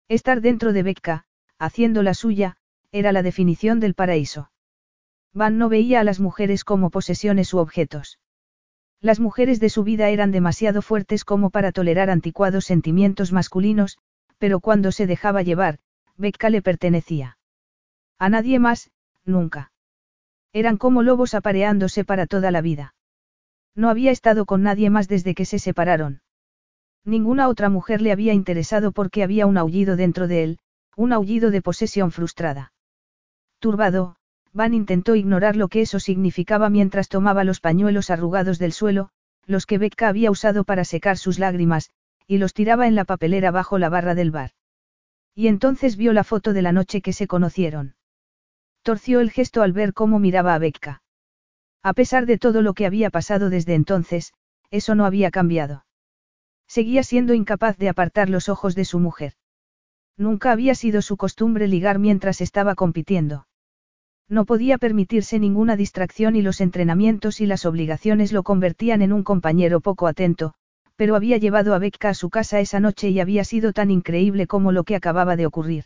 Estar 0.08 0.40
dentro 0.40 0.72
de 0.72 0.82
Becca, 0.82 1.24
haciendo 1.58 2.02
la 2.02 2.14
suya, 2.14 2.56
era 2.92 3.12
la 3.12 3.22
definición 3.22 3.80
del 3.80 3.94
paraíso. 3.94 4.50
Van 5.34 5.58
no 5.58 5.68
veía 5.68 6.00
a 6.00 6.04
las 6.04 6.20
mujeres 6.20 6.64
como 6.64 6.90
posesiones 6.90 7.52
u 7.52 7.58
objetos. 7.58 8.18
Las 9.00 9.20
mujeres 9.20 9.60
de 9.60 9.70
su 9.70 9.84
vida 9.84 10.08
eran 10.08 10.32
demasiado 10.32 10.82
fuertes 10.82 11.24
como 11.24 11.50
para 11.50 11.70
tolerar 11.70 12.10
anticuados 12.10 12.64
sentimientos 12.64 13.32
masculinos, 13.32 13.98
pero 14.38 14.60
cuando 14.60 14.90
se 14.90 15.06
dejaba 15.06 15.42
llevar, 15.42 15.78
Becca 16.16 16.50
le 16.50 16.62
pertenecía. 16.62 17.38
A 18.18 18.28
nadie 18.28 18.58
más, 18.58 18.90
nunca. 19.24 19.70
Eran 20.52 20.78
como 20.78 21.02
lobos 21.02 21.34
apareándose 21.34 22.04
para 22.04 22.26
toda 22.26 22.50
la 22.50 22.60
vida. 22.60 22.94
No 23.76 23.88
había 23.88 24.10
estado 24.10 24.46
con 24.46 24.62
nadie 24.62 24.90
más 24.90 25.06
desde 25.06 25.34
que 25.34 25.44
se 25.44 25.60
separaron. 25.60 26.22
Ninguna 27.04 27.48
otra 27.48 27.68
mujer 27.68 28.02
le 28.02 28.10
había 28.10 28.32
interesado 28.32 28.90
porque 28.90 29.22
había 29.22 29.46
un 29.46 29.56
aullido 29.56 29.94
dentro 29.94 30.26
de 30.26 30.42
él, 30.42 30.58
un 30.96 31.12
aullido 31.12 31.52
de 31.52 31.62
posesión 31.62 32.10
frustrada. 32.10 32.72
Turbado, 33.60 34.16
Van 34.58 34.74
intentó 34.74 35.14
ignorar 35.14 35.54
lo 35.54 35.68
que 35.68 35.82
eso 35.82 36.00
significaba 36.00 36.68
mientras 36.68 37.08
tomaba 37.08 37.44
los 37.44 37.60
pañuelos 37.60 38.10
arrugados 38.10 38.58
del 38.58 38.72
suelo, 38.72 39.10
los 39.46 39.66
que 39.66 39.78
Becca 39.78 40.08
había 40.08 40.32
usado 40.32 40.64
para 40.64 40.84
secar 40.84 41.16
sus 41.16 41.38
lágrimas, 41.38 41.90
y 42.26 42.38
los 42.38 42.54
tiraba 42.54 42.88
en 42.88 42.96
la 42.96 43.04
papelera 43.04 43.52
bajo 43.52 43.78
la 43.78 43.88
barra 43.88 44.16
del 44.16 44.32
bar. 44.32 44.50
Y 45.32 45.46
entonces 45.46 45.96
vio 45.96 46.12
la 46.12 46.24
foto 46.24 46.52
de 46.54 46.62
la 46.62 46.72
noche 46.72 47.02
que 47.02 47.12
se 47.12 47.28
conocieron. 47.28 47.94
Torció 48.82 49.20
el 49.20 49.30
gesto 49.30 49.62
al 49.62 49.72
ver 49.72 49.94
cómo 49.94 50.18
miraba 50.18 50.56
a 50.56 50.58
Becca. 50.58 51.02
A 51.84 51.92
pesar 51.92 52.26
de 52.26 52.36
todo 52.36 52.60
lo 52.60 52.74
que 52.74 52.84
había 52.84 53.10
pasado 53.10 53.50
desde 53.50 53.76
entonces, 53.76 54.32
eso 54.72 54.96
no 54.96 55.04
había 55.04 55.30
cambiado. 55.30 55.86
Seguía 56.66 57.04
siendo 57.04 57.32
incapaz 57.32 57.78
de 57.78 57.90
apartar 57.90 58.28
los 58.28 58.48
ojos 58.48 58.74
de 58.74 58.84
su 58.84 58.98
mujer. 58.98 59.34
Nunca 60.16 60.50
había 60.50 60.74
sido 60.74 61.00
su 61.00 61.16
costumbre 61.16 61.68
ligar 61.68 62.00
mientras 62.00 62.40
estaba 62.40 62.74
compitiendo. 62.74 63.46
No 64.30 64.44
podía 64.44 64.76
permitirse 64.76 65.38
ninguna 65.38 65.74
distracción 65.76 66.36
y 66.36 66.42
los 66.42 66.60
entrenamientos 66.60 67.40
y 67.40 67.46
las 67.46 67.64
obligaciones 67.64 68.32
lo 68.32 68.42
convertían 68.42 69.00
en 69.00 69.12
un 69.12 69.22
compañero 69.22 69.80
poco 69.80 70.06
atento, 70.06 70.54
pero 70.96 71.16
había 71.16 71.38
llevado 71.38 71.74
a 71.74 71.78
Becca 71.78 72.10
a 72.10 72.14
su 72.14 72.28
casa 72.28 72.60
esa 72.60 72.78
noche 72.78 73.08
y 73.08 73.20
había 73.20 73.44
sido 73.44 73.72
tan 73.72 73.90
increíble 73.90 74.46
como 74.46 74.72
lo 74.72 74.84
que 74.84 74.96
acababa 74.96 75.36
de 75.36 75.46
ocurrir. 75.46 75.84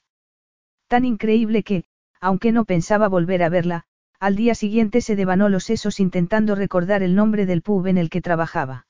Tan 0.89 1.05
increíble 1.05 1.63
que, 1.63 1.85
aunque 2.21 2.51
no 2.51 2.65
pensaba 2.65 3.09
volver 3.09 3.43
a 3.43 3.49
verla, 3.49 3.85
al 4.19 4.37
día 4.37 4.55
siguiente 4.55 5.01
se 5.01 5.17
devanó 5.17 5.49
los 5.49 5.65
sesos 5.65 6.01
intentando 6.01 6.55
recordar 6.55 7.03
el 7.03 7.15
nombre 7.15 7.47
del 7.47 7.63
pub 7.63 7.87
en 7.87 7.99
el 7.99 8.11
que 8.11 8.23
trabajaba. 8.23 8.87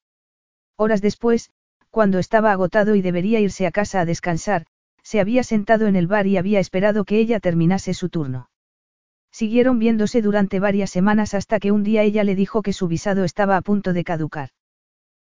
Horas 0.76 1.02
después, 1.02 1.50
cuando 1.90 2.18
estaba 2.18 2.52
agotado 2.52 2.94
y 2.94 3.02
debería 3.02 3.40
irse 3.40 3.66
a 3.66 3.70
casa 3.70 4.00
a 4.00 4.04
descansar, 4.04 4.66
se 5.02 5.20
había 5.20 5.42
sentado 5.42 5.88
en 5.88 5.96
el 5.96 6.06
bar 6.06 6.26
y 6.26 6.36
había 6.36 6.60
esperado 6.60 7.04
que 7.04 7.18
ella 7.18 7.40
terminase 7.40 7.92
su 7.94 8.08
turno. 8.08 8.48
Siguieron 9.32 9.78
viéndose 9.78 10.20
durante 10.20 10.60
varias 10.60 10.90
semanas 10.90 11.32
hasta 11.32 11.58
que 11.58 11.72
un 11.72 11.82
día 11.82 12.02
ella 12.02 12.22
le 12.22 12.36
dijo 12.36 12.62
que 12.62 12.74
su 12.74 12.86
visado 12.86 13.24
estaba 13.24 13.56
a 13.56 13.62
punto 13.62 13.94
de 13.94 14.04
caducar. 14.04 14.50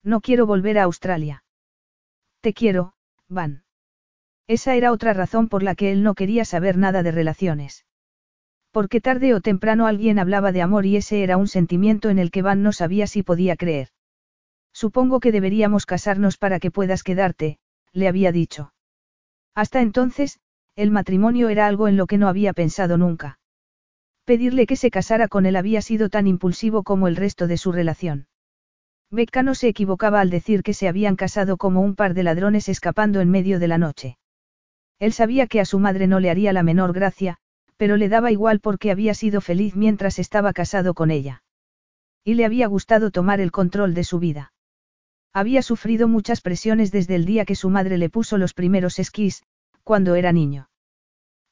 No 0.03 0.21
quiero 0.21 0.47
volver 0.47 0.79
a 0.79 0.83
Australia. 0.83 1.43
Te 2.41 2.53
quiero, 2.53 2.93
Van. 3.29 3.63
Esa 4.47 4.75
era 4.75 4.91
otra 4.91 5.13
razón 5.13 5.47
por 5.47 5.61
la 5.61 5.75
que 5.75 5.91
él 5.91 6.01
no 6.01 6.15
quería 6.15 6.45
saber 6.45 6.77
nada 6.77 7.03
de 7.03 7.11
relaciones. 7.11 7.85
Porque 8.71 9.01
tarde 9.01 9.35
o 9.35 9.41
temprano 9.41 9.85
alguien 9.85 10.17
hablaba 10.17 10.51
de 10.51 10.63
amor 10.63 10.85
y 10.85 10.95
ese 10.95 11.23
era 11.23 11.37
un 11.37 11.47
sentimiento 11.47 12.09
en 12.09 12.17
el 12.17 12.31
que 12.31 12.41
Van 12.41 12.63
no 12.63 12.71
sabía 12.71 13.05
si 13.05 13.21
podía 13.21 13.55
creer. 13.55 13.89
Supongo 14.73 15.19
que 15.19 15.31
deberíamos 15.31 15.85
casarnos 15.85 16.37
para 16.37 16.59
que 16.59 16.71
puedas 16.71 17.03
quedarte, 17.03 17.59
le 17.93 18.07
había 18.07 18.31
dicho. 18.31 18.73
Hasta 19.53 19.81
entonces, 19.81 20.39
el 20.75 20.89
matrimonio 20.89 21.49
era 21.49 21.67
algo 21.67 21.87
en 21.87 21.97
lo 21.97 22.07
que 22.07 22.17
no 22.17 22.27
había 22.27 22.53
pensado 22.53 22.97
nunca. 22.97 23.37
Pedirle 24.31 24.65
que 24.65 24.77
se 24.77 24.91
casara 24.91 25.27
con 25.27 25.45
él 25.45 25.57
había 25.57 25.81
sido 25.81 26.07
tan 26.07 26.25
impulsivo 26.25 26.83
como 26.83 27.09
el 27.09 27.17
resto 27.17 27.47
de 27.47 27.57
su 27.57 27.73
relación. 27.73 28.27
Becca 29.11 29.43
no 29.43 29.55
se 29.55 29.67
equivocaba 29.67 30.21
al 30.21 30.29
decir 30.29 30.63
que 30.63 30.73
se 30.73 30.87
habían 30.87 31.17
casado 31.17 31.57
como 31.57 31.81
un 31.81 31.95
par 31.95 32.13
de 32.13 32.23
ladrones 32.23 32.69
escapando 32.69 33.19
en 33.19 33.29
medio 33.29 33.59
de 33.59 33.67
la 33.67 33.77
noche. 33.77 34.17
Él 34.99 35.11
sabía 35.11 35.47
que 35.47 35.59
a 35.59 35.65
su 35.65 35.79
madre 35.79 36.07
no 36.07 36.21
le 36.21 36.29
haría 36.29 36.53
la 36.53 36.63
menor 36.63 36.93
gracia, 36.93 37.39
pero 37.75 37.97
le 37.97 38.07
daba 38.07 38.31
igual 38.31 38.61
porque 38.61 38.89
había 38.89 39.13
sido 39.15 39.41
feliz 39.41 39.75
mientras 39.75 40.17
estaba 40.17 40.53
casado 40.53 40.93
con 40.93 41.11
ella. 41.11 41.43
Y 42.23 42.35
le 42.35 42.45
había 42.45 42.67
gustado 42.67 43.11
tomar 43.11 43.41
el 43.41 43.51
control 43.51 43.93
de 43.93 44.05
su 44.05 44.19
vida. 44.19 44.53
Había 45.33 45.61
sufrido 45.61 46.07
muchas 46.07 46.39
presiones 46.39 46.93
desde 46.93 47.15
el 47.15 47.25
día 47.25 47.43
que 47.43 47.55
su 47.55 47.69
madre 47.69 47.97
le 47.97 48.09
puso 48.09 48.37
los 48.37 48.53
primeros 48.53 48.97
esquís, 48.97 49.43
cuando 49.83 50.15
era 50.15 50.31
niño. 50.31 50.69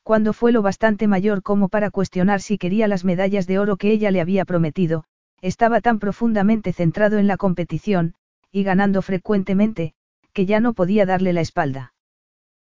Cuando 0.04 0.34
fue 0.34 0.52
lo 0.52 0.62
bastante 0.62 1.08
mayor 1.08 1.44
como 1.44 1.70
para 1.70 1.92
cuestionar 1.92 2.42
si 2.42 2.58
quería 2.58 2.88
las 2.88 3.06
medallas 3.06 3.48
de 3.48 3.60
oro 3.60 3.78
que 3.78 3.92
ella 3.92 4.12
le 4.12 4.22
había 4.22 4.46
prometido, 4.46 5.06
estaba 5.42 5.82
tan 5.82 6.00
profundamente 6.00 6.74
centrado 6.74 7.18
en 7.18 7.28
la 7.28 7.38
competición, 7.38 8.16
y 8.52 8.64
ganando 8.64 9.02
frecuentemente, 9.02 9.94
que 10.34 10.46
ya 10.46 10.60
no 10.60 10.74
podía 10.74 11.06
darle 11.06 11.34
la 11.34 11.42
espalda. 11.42 11.94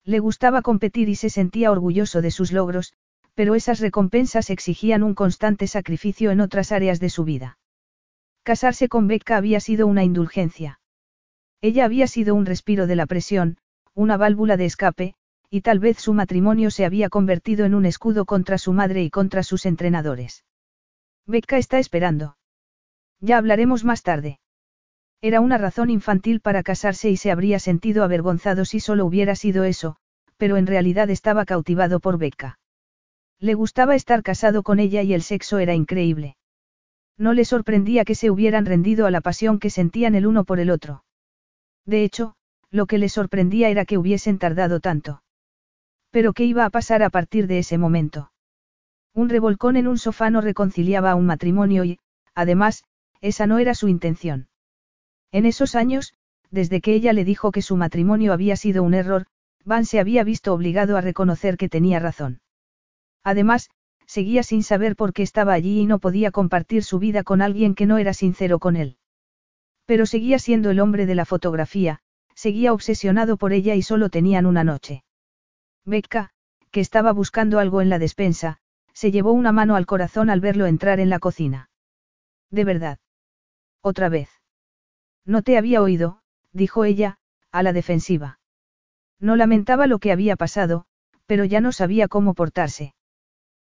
Le 0.03 0.19
gustaba 0.19 0.61
competir 0.61 1.10
y 1.10 1.15
se 1.15 1.30
sentía 1.30 1.72
orgulloso 1.72 2.22
de 2.22 2.31
sus 2.31 2.51
logros, 2.51 2.93
pero 3.35 3.56
esas 3.56 3.80
recompensas 3.80 4.49
exigían 4.49 5.03
un 5.03 5.15
constante 5.15 5.68
sacrificio 5.68 6.31
en 6.31 6.41
otras 6.41 6.72
áreas 6.72 6.99
de 6.99 7.10
su 7.10 7.23
vida. 7.23 7.57
Casarse 8.43 8.89
con 8.89 9.07
Becca 9.07 9.38
había 9.38 9.60
sido 9.60 9.88
una 9.88 10.03
indulgencia. 10.03 10.80
Ella 11.61 11.85
había 11.85 12.07
sido 12.07 12.35
un 12.35 12.45
respiro 12.45 12.88
de 12.88 12.95
la 12.95 13.06
presión, 13.06 13.57
una 13.93 14.18
válvula 14.18 14.57
de 14.57 14.65
escape, 14.65 15.14
y 15.50 15.62
tal 15.62 15.80
vez 15.80 16.00
su 16.00 16.14
matrimonio 16.14 16.72
se 16.72 16.86
había 16.86 17.10
convertido 17.10 17.66
en 17.66 17.74
un 17.74 17.86
escudo 17.86 18.26
contra 18.26 18.58
su 18.58 18.74
madre 18.74 19.04
y 19.04 19.10
contra 19.10 19.44
sus 19.44 19.66
entrenadores. 19.66 20.46
Becca 21.26 21.58
está 21.58 21.80
esperando. 21.80 22.38
Ya 23.20 23.38
hablaremos 23.38 23.84
más 23.84 24.04
tarde. 24.04 24.40
Era 25.22 25.42
una 25.42 25.58
razón 25.58 25.90
infantil 25.90 26.40
para 26.40 26.64
casarse 26.64 27.10
y 27.10 27.18
se 27.18 27.32
habría 27.32 27.60
sentido 27.60 28.04
avergonzado 28.04 28.64
si 28.64 28.80
solo 28.80 29.06
hubiera 29.06 29.36
sido 29.36 29.64
eso, 29.64 29.98
pero 30.38 30.56
en 30.58 30.68
realidad 30.68 31.10
estaba 31.10 31.46
cautivado 31.46 32.00
por 32.00 32.18
Becca. 32.18 32.60
Le 33.40 33.54
gustaba 33.54 33.96
estar 33.96 34.24
casado 34.24 34.64
con 34.64 34.80
ella 34.80 35.02
y 35.02 35.14
el 35.14 35.22
sexo 35.22 35.60
era 35.60 35.74
increíble. 35.74 36.38
No 37.18 37.34
le 37.34 37.44
sorprendía 37.44 38.06
que 38.06 38.16
se 38.16 38.30
hubieran 38.32 38.66
rendido 38.66 39.06
a 39.06 39.12
la 39.12 39.20
pasión 39.20 39.60
que 39.60 39.70
sentían 39.70 40.16
el 40.16 40.26
uno 40.26 40.46
por 40.46 40.60
el 40.60 40.70
otro. 40.70 41.04
De 41.86 42.04
hecho, 42.04 42.36
lo 42.70 42.86
que 42.86 42.98
le 42.98 43.10
sorprendía 43.10 43.70
era 43.70 43.84
que 43.84 43.98
hubiesen 43.98 44.38
tardado 44.38 44.80
tanto. 44.80 45.22
Pero 46.11 46.34
¿qué 46.34 46.45
iba 46.45 46.65
a 46.65 46.69
pasar 46.69 47.03
a 47.03 47.10
partir 47.10 47.48
de 47.48 47.60
ese 47.60 47.77
momento? 47.77 48.31
Un 49.14 49.30
revolcón 49.30 49.76
en 49.76 49.88
un 49.88 49.98
sofá 49.98 50.30
no 50.30 50.41
reconciliaba 50.41 51.11
a 51.11 51.15
un 51.15 51.26
matrimonio 51.26 51.84
y, 51.84 51.99
además, 52.34 52.84
esa 53.22 53.48
no 53.48 53.60
era 53.60 53.76
su 53.76 53.88
intención. 53.88 54.48
En 55.31 55.45
esos 55.45 55.76
años, 55.76 56.14
desde 56.52 56.81
que 56.81 56.94
ella 56.94 57.14
le 57.14 57.26
dijo 57.26 57.52
que 57.52 57.61
su 57.61 57.76
matrimonio 57.76 58.34
había 58.34 58.56
sido 58.56 58.84
un 58.84 58.94
error, 58.94 59.26
Van 59.65 59.86
se 59.86 59.99
había 59.99 60.23
visto 60.23 60.53
obligado 60.53 60.98
a 60.98 61.02
reconocer 61.02 61.57
que 61.57 61.69
tenía 61.69 61.99
razón. 61.99 62.41
Además, 63.23 63.69
seguía 64.07 64.41
sin 64.41 64.64
saber 64.64 64.95
por 64.95 65.14
qué 65.14 65.22
estaba 65.22 65.53
allí 65.53 65.81
y 65.81 65.86
no 65.86 65.99
podía 65.99 66.31
compartir 66.31 66.84
su 66.84 66.98
vida 66.98 67.23
con 67.23 67.41
alguien 67.41 67.76
que 67.76 67.86
no 67.86 67.98
era 67.98 68.14
sincero 68.14 68.57
con 68.57 68.76
él. 68.76 68.98
Pero 69.86 70.06
seguía 70.06 70.40
siendo 70.40 70.72
el 70.72 70.80
hombre 70.80 71.06
de 71.06 71.15
la 71.15 71.26
fotografía, 71.26 71.99
seguía 72.34 72.73
obsesionado 72.73 73.38
por 73.38 73.53
ella 73.53 73.76
y 73.76 73.81
solo 73.81 74.10
tenían 74.10 74.45
una 74.45 74.64
noche. 74.64 75.03
Becca, 75.90 76.30
que 76.72 76.80
estaba 76.80 77.11
buscando 77.11 77.60
algo 77.60 77.82
en 77.82 77.90
la 77.90 77.99
despensa, 77.99 78.60
se 78.94 79.11
llevó 79.11 79.32
una 79.34 79.52
mano 79.52 79.76
al 79.76 79.86
corazón 79.86 80.30
al 80.30 80.40
verlo 80.40 80.66
entrar 80.66 80.99
en 80.99 81.10
la 81.10 81.20
cocina. 81.20 81.70
De 82.52 82.64
verdad. 82.64 82.99
Otra 83.82 84.10
vez. 84.10 84.30
No 85.26 85.41
te 85.41 85.57
había 85.57 85.82
oído, 85.82 86.22
dijo 86.53 86.86
ella, 86.86 87.18
a 87.52 87.64
la 87.64 87.74
defensiva. 87.74 88.40
No 89.20 89.36
lamentaba 89.36 89.88
lo 89.88 89.99
que 89.99 90.11
había 90.11 90.36
pasado, 90.36 90.86
pero 91.26 91.45
ya 91.45 91.61
no 91.61 91.72
sabía 91.72 92.07
cómo 92.07 92.34
portarse. 92.34 92.94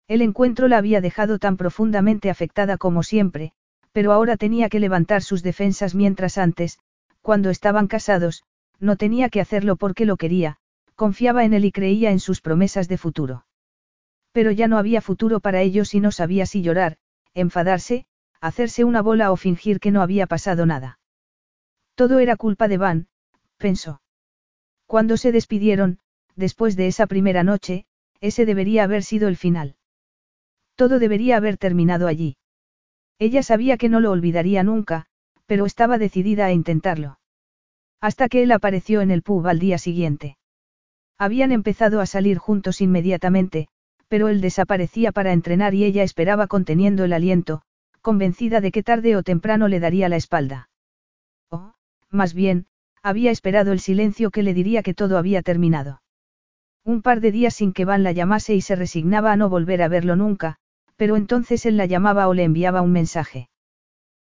El 0.08 0.22
encuentro 0.22 0.68
la 0.68 0.78
había 0.78 1.02
dejado 1.02 1.40
tan 1.40 1.58
profundamente 1.58 2.30
afectada 2.30 2.78
como 2.78 3.04
siempre, 3.04 3.54
pero 3.92 4.12
ahora 4.12 4.38
tenía 4.38 4.70
que 4.70 4.80
levantar 4.80 5.22
sus 5.22 5.44
defensas 5.44 5.96
mientras 5.96 6.38
antes, 6.38 6.80
cuando 7.22 7.50
estaban 7.50 7.88
casados, 7.88 8.44
no 8.80 8.96
tenía 8.96 9.30
que 9.30 9.42
hacerlo 9.42 9.76
porque 9.76 10.06
lo 10.06 10.18
quería, 10.18 10.58
confiaba 11.02 11.46
en 11.46 11.56
él 11.56 11.66
y 11.66 11.72
creía 11.72 12.12
en 12.12 12.20
sus 12.20 12.42
promesas 12.42 12.88
de 12.88 12.96
futuro. 12.96 13.48
Pero 14.34 14.52
ya 14.52 14.68
no 14.68 14.78
había 14.78 15.02
futuro 15.02 15.40
para 15.40 15.64
ellos 15.64 15.96
y 15.96 16.00
no 16.00 16.12
sabía 16.12 16.46
si 16.46 16.62
llorar, 16.62 16.98
enfadarse, 17.34 18.06
hacerse 18.40 18.84
una 18.84 19.02
bola 19.02 19.32
o 19.32 19.36
fingir 19.36 19.80
que 19.80 19.90
no 19.90 20.04
había 20.04 20.28
pasado 20.28 20.68
nada. 20.68 21.00
Todo 21.96 22.20
era 22.20 22.36
culpa 22.36 22.68
de 22.68 22.78
Van, 22.78 23.08
pensó. 23.58 24.04
Cuando 24.86 25.18
se 25.18 25.32
despidieron, 25.32 25.98
después 26.36 26.76
de 26.76 26.86
esa 26.86 27.08
primera 27.08 27.44
noche, 27.44 27.88
ese 28.20 28.46
debería 28.46 28.84
haber 28.84 29.02
sido 29.02 29.28
el 29.28 29.38
final. 29.38 29.78
Todo 30.76 31.00
debería 31.00 31.38
haber 31.38 31.58
terminado 31.58 32.06
allí. 32.06 32.38
Ella 33.18 33.42
sabía 33.42 33.78
que 33.78 33.90
no 33.90 34.02
lo 34.02 34.12
olvidaría 34.12 34.62
nunca, 34.62 35.08
pero 35.48 35.66
estaba 35.66 35.98
decidida 35.98 36.46
a 36.46 36.52
intentarlo. 36.52 37.18
Hasta 38.02 38.30
que 38.30 38.44
él 38.44 38.52
apareció 38.52 39.02
en 39.02 39.10
el 39.10 39.24
pub 39.24 39.48
al 39.48 39.58
día 39.58 39.80
siguiente. 39.80 40.38
Habían 41.22 41.52
empezado 41.52 42.02
a 42.02 42.08
salir 42.08 42.40
juntos 42.40 42.82
inmediatamente, 42.82 43.68
pero 44.08 44.28
él 44.28 44.42
desaparecía 44.42 45.12
para 45.12 45.34
entrenar 45.34 45.76
y 45.76 45.84
ella 45.84 46.02
esperaba 46.02 46.48
conteniendo 46.48 47.04
el 47.04 47.14
aliento, 47.14 47.62
convencida 48.02 48.60
de 48.60 48.72
que 48.72 48.82
tarde 48.82 49.16
o 49.16 49.22
temprano 49.22 49.68
le 49.68 49.80
daría 49.80 50.10
la 50.10 50.16
espalda. 50.16 50.70
O, 51.52 51.74
más 52.10 52.34
bien, 52.34 52.66
había 53.04 53.30
esperado 53.30 53.72
el 53.72 53.80
silencio 53.80 54.32
que 54.32 54.42
le 54.42 54.56
diría 54.56 54.82
que 54.82 54.96
todo 54.96 55.20
había 55.20 55.44
terminado. 55.44 56.02
Un 56.84 57.04
par 57.04 57.22
de 57.22 57.32
días 57.32 57.54
sin 57.54 57.72
que 57.72 57.86
Van 57.86 58.02
la 58.02 58.14
llamase 58.14 58.56
y 58.56 58.62
se 58.62 58.76
resignaba 58.76 59.32
a 59.32 59.38
no 59.38 59.48
volver 59.48 59.84
a 59.84 59.90
verlo 59.90 60.16
nunca, 60.16 60.56
pero 60.96 61.18
entonces 61.18 61.68
él 61.68 61.78
la 61.78 61.86
llamaba 61.86 62.30
o 62.30 62.34
le 62.34 62.46
enviaba 62.46 62.82
un 62.82 62.94
mensaje. 62.94 63.48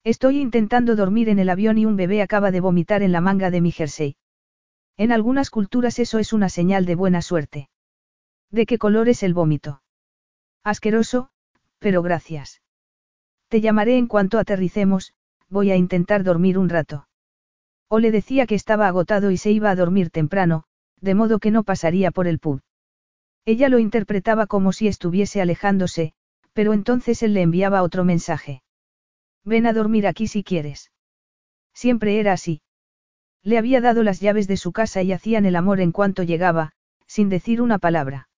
Estoy 0.04 0.38
intentando 0.38 0.94
dormir 0.94 1.28
en 1.28 1.40
el 1.40 1.50
avión 1.50 1.76
y 1.76 1.86
un 1.86 1.96
bebé 1.96 2.22
acaba 2.22 2.52
de 2.52 2.60
vomitar 2.60 3.02
en 3.02 3.10
la 3.10 3.20
manga 3.20 3.50
de 3.50 3.60
mi 3.60 3.72
jersey. 3.72 4.14
En 4.96 5.12
algunas 5.12 5.50
culturas 5.50 5.98
eso 5.98 6.18
es 6.18 6.32
una 6.32 6.48
señal 6.48 6.86
de 6.86 6.94
buena 6.94 7.20
suerte. 7.22 7.68
¿De 8.50 8.66
qué 8.66 8.78
color 8.78 9.08
es 9.08 9.22
el 9.22 9.34
vómito? 9.34 9.82
Asqueroso, 10.62 11.30
pero 11.78 12.02
gracias. 12.02 12.62
Te 13.48 13.60
llamaré 13.60 13.98
en 13.98 14.06
cuanto 14.06 14.38
aterricemos, 14.38 15.12
voy 15.48 15.70
a 15.70 15.76
intentar 15.76 16.22
dormir 16.22 16.58
un 16.58 16.68
rato. 16.68 17.08
O 17.88 17.98
le 17.98 18.10
decía 18.10 18.46
que 18.46 18.54
estaba 18.54 18.88
agotado 18.88 19.30
y 19.30 19.36
se 19.36 19.50
iba 19.50 19.70
a 19.70 19.76
dormir 19.76 20.10
temprano, 20.10 20.64
de 21.00 21.14
modo 21.14 21.38
que 21.38 21.50
no 21.50 21.64
pasaría 21.64 22.10
por 22.10 22.26
el 22.26 22.38
pub. 22.38 22.62
Ella 23.44 23.68
lo 23.68 23.78
interpretaba 23.78 24.46
como 24.46 24.72
si 24.72 24.88
estuviese 24.88 25.42
alejándose, 25.42 26.14
pero 26.54 26.72
entonces 26.72 27.22
él 27.22 27.34
le 27.34 27.42
enviaba 27.42 27.82
otro 27.82 28.04
mensaje. 28.04 28.62
Ven 29.44 29.66
a 29.66 29.72
dormir 29.72 30.06
aquí 30.06 30.28
si 30.28 30.42
quieres. 30.42 30.90
Siempre 31.74 32.20
era 32.20 32.32
así. 32.32 32.62
Le 33.44 33.58
había 33.58 33.80
dado 33.82 34.02
las 34.02 34.20
llaves 34.20 34.48
de 34.48 34.56
su 34.56 34.72
casa 34.72 35.02
y 35.02 35.12
hacían 35.12 35.44
el 35.44 35.54
amor 35.54 35.80
en 35.80 35.92
cuanto 35.92 36.22
llegaba, 36.22 36.72
sin 37.06 37.28
decir 37.28 37.60
una 37.60 37.78
palabra. 37.78 38.28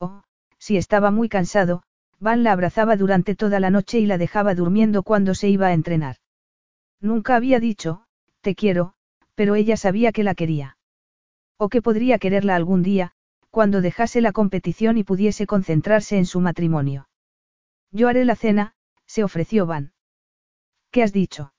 Oh, 0.00 0.24
si 0.58 0.76
estaba 0.76 1.10
muy 1.10 1.28
cansado, 1.28 1.84
Van 2.20 2.42
la 2.42 2.52
abrazaba 2.52 2.96
durante 2.96 3.34
toda 3.34 3.60
la 3.60 3.70
noche 3.70 3.98
y 3.98 4.06
la 4.06 4.18
dejaba 4.18 4.54
durmiendo 4.54 5.02
cuando 5.02 5.34
se 5.34 5.48
iba 5.48 5.66
a 5.68 5.72
entrenar. 5.72 6.16
Nunca 7.00 7.36
había 7.36 7.60
dicho, 7.60 8.06
te 8.40 8.54
quiero, 8.54 8.94
pero 9.34 9.56
ella 9.56 9.76
sabía 9.76 10.10
que 10.10 10.24
la 10.24 10.34
quería. 10.34 10.78
O 11.58 11.68
que 11.68 11.82
podría 11.82 12.18
quererla 12.18 12.56
algún 12.56 12.82
día, 12.82 13.12
cuando 13.50 13.80
dejase 13.82 14.20
la 14.20 14.32
competición 14.32 14.96
y 14.96 15.04
pudiese 15.04 15.46
concentrarse 15.46 16.16
en 16.16 16.26
su 16.26 16.40
matrimonio. 16.40 17.08
Yo 17.90 18.08
haré 18.08 18.24
la 18.24 18.36
cena, 18.36 18.74
se 19.06 19.22
ofreció 19.22 19.66
Van. 19.66 19.92
¿Qué 20.90 21.02
has 21.02 21.12
dicho? 21.12 21.52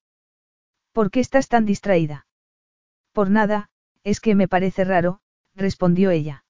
¿Por 0.91 1.11
qué 1.11 1.19
estás 1.19 1.47
tan 1.47 1.65
distraída? 1.65 2.24
Por 3.15 3.29
nada, 3.29 3.69
es 4.03 4.19
que 4.19 4.35
me 4.35 4.49
parece 4.49 4.83
raro, 4.83 5.21
respondió 5.55 6.11
ella. 6.11 6.43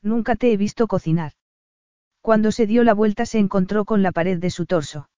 Nunca 0.00 0.36
te 0.36 0.50
he 0.50 0.56
visto 0.56 0.88
cocinar. 0.88 1.34
Cuando 2.22 2.50
se 2.50 2.66
dio 2.66 2.82
la 2.82 2.94
vuelta 2.94 3.26
se 3.26 3.38
encontró 3.38 3.84
con 3.84 4.02
la 4.02 4.10
pared 4.10 4.38
de 4.38 4.48
su 4.48 4.64
torso. 4.64 5.10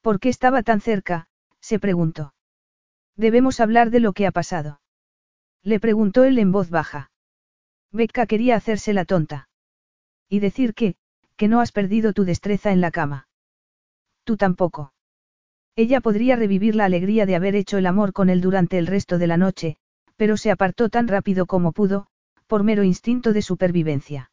¿Por 0.00 0.18
qué 0.18 0.28
estaba 0.28 0.64
tan 0.64 0.80
cerca? 0.80 1.28
se 1.60 1.78
preguntó. 1.78 2.34
Debemos 3.14 3.60
hablar 3.60 3.90
de 3.90 4.00
lo 4.00 4.12
que 4.12 4.26
ha 4.26 4.32
pasado. 4.32 4.80
Le 5.62 5.78
preguntó 5.78 6.24
él 6.24 6.40
en 6.40 6.50
voz 6.50 6.68
baja. 6.68 7.12
Becca 7.92 8.26
quería 8.26 8.56
hacerse 8.56 8.92
la 8.92 9.04
tonta. 9.04 9.48
Y 10.28 10.40
decir 10.40 10.74
que, 10.74 10.96
que 11.36 11.46
no 11.46 11.60
has 11.60 11.70
perdido 11.70 12.12
tu 12.12 12.24
destreza 12.24 12.72
en 12.72 12.80
la 12.80 12.90
cama. 12.90 13.28
Tú 14.24 14.36
tampoco. 14.36 14.94
Ella 15.76 16.00
podría 16.00 16.36
revivir 16.36 16.74
la 16.74 16.86
alegría 16.86 17.26
de 17.26 17.36
haber 17.36 17.54
hecho 17.54 17.76
el 17.76 17.84
amor 17.84 18.14
con 18.14 18.30
él 18.30 18.40
durante 18.40 18.78
el 18.78 18.86
resto 18.86 19.18
de 19.18 19.26
la 19.26 19.36
noche, 19.36 19.76
pero 20.16 20.38
se 20.38 20.50
apartó 20.50 20.88
tan 20.88 21.06
rápido 21.06 21.44
como 21.44 21.72
pudo, 21.72 22.06
por 22.46 22.64
mero 22.64 22.82
instinto 22.82 23.34
de 23.34 23.42
supervivencia. 23.42 24.30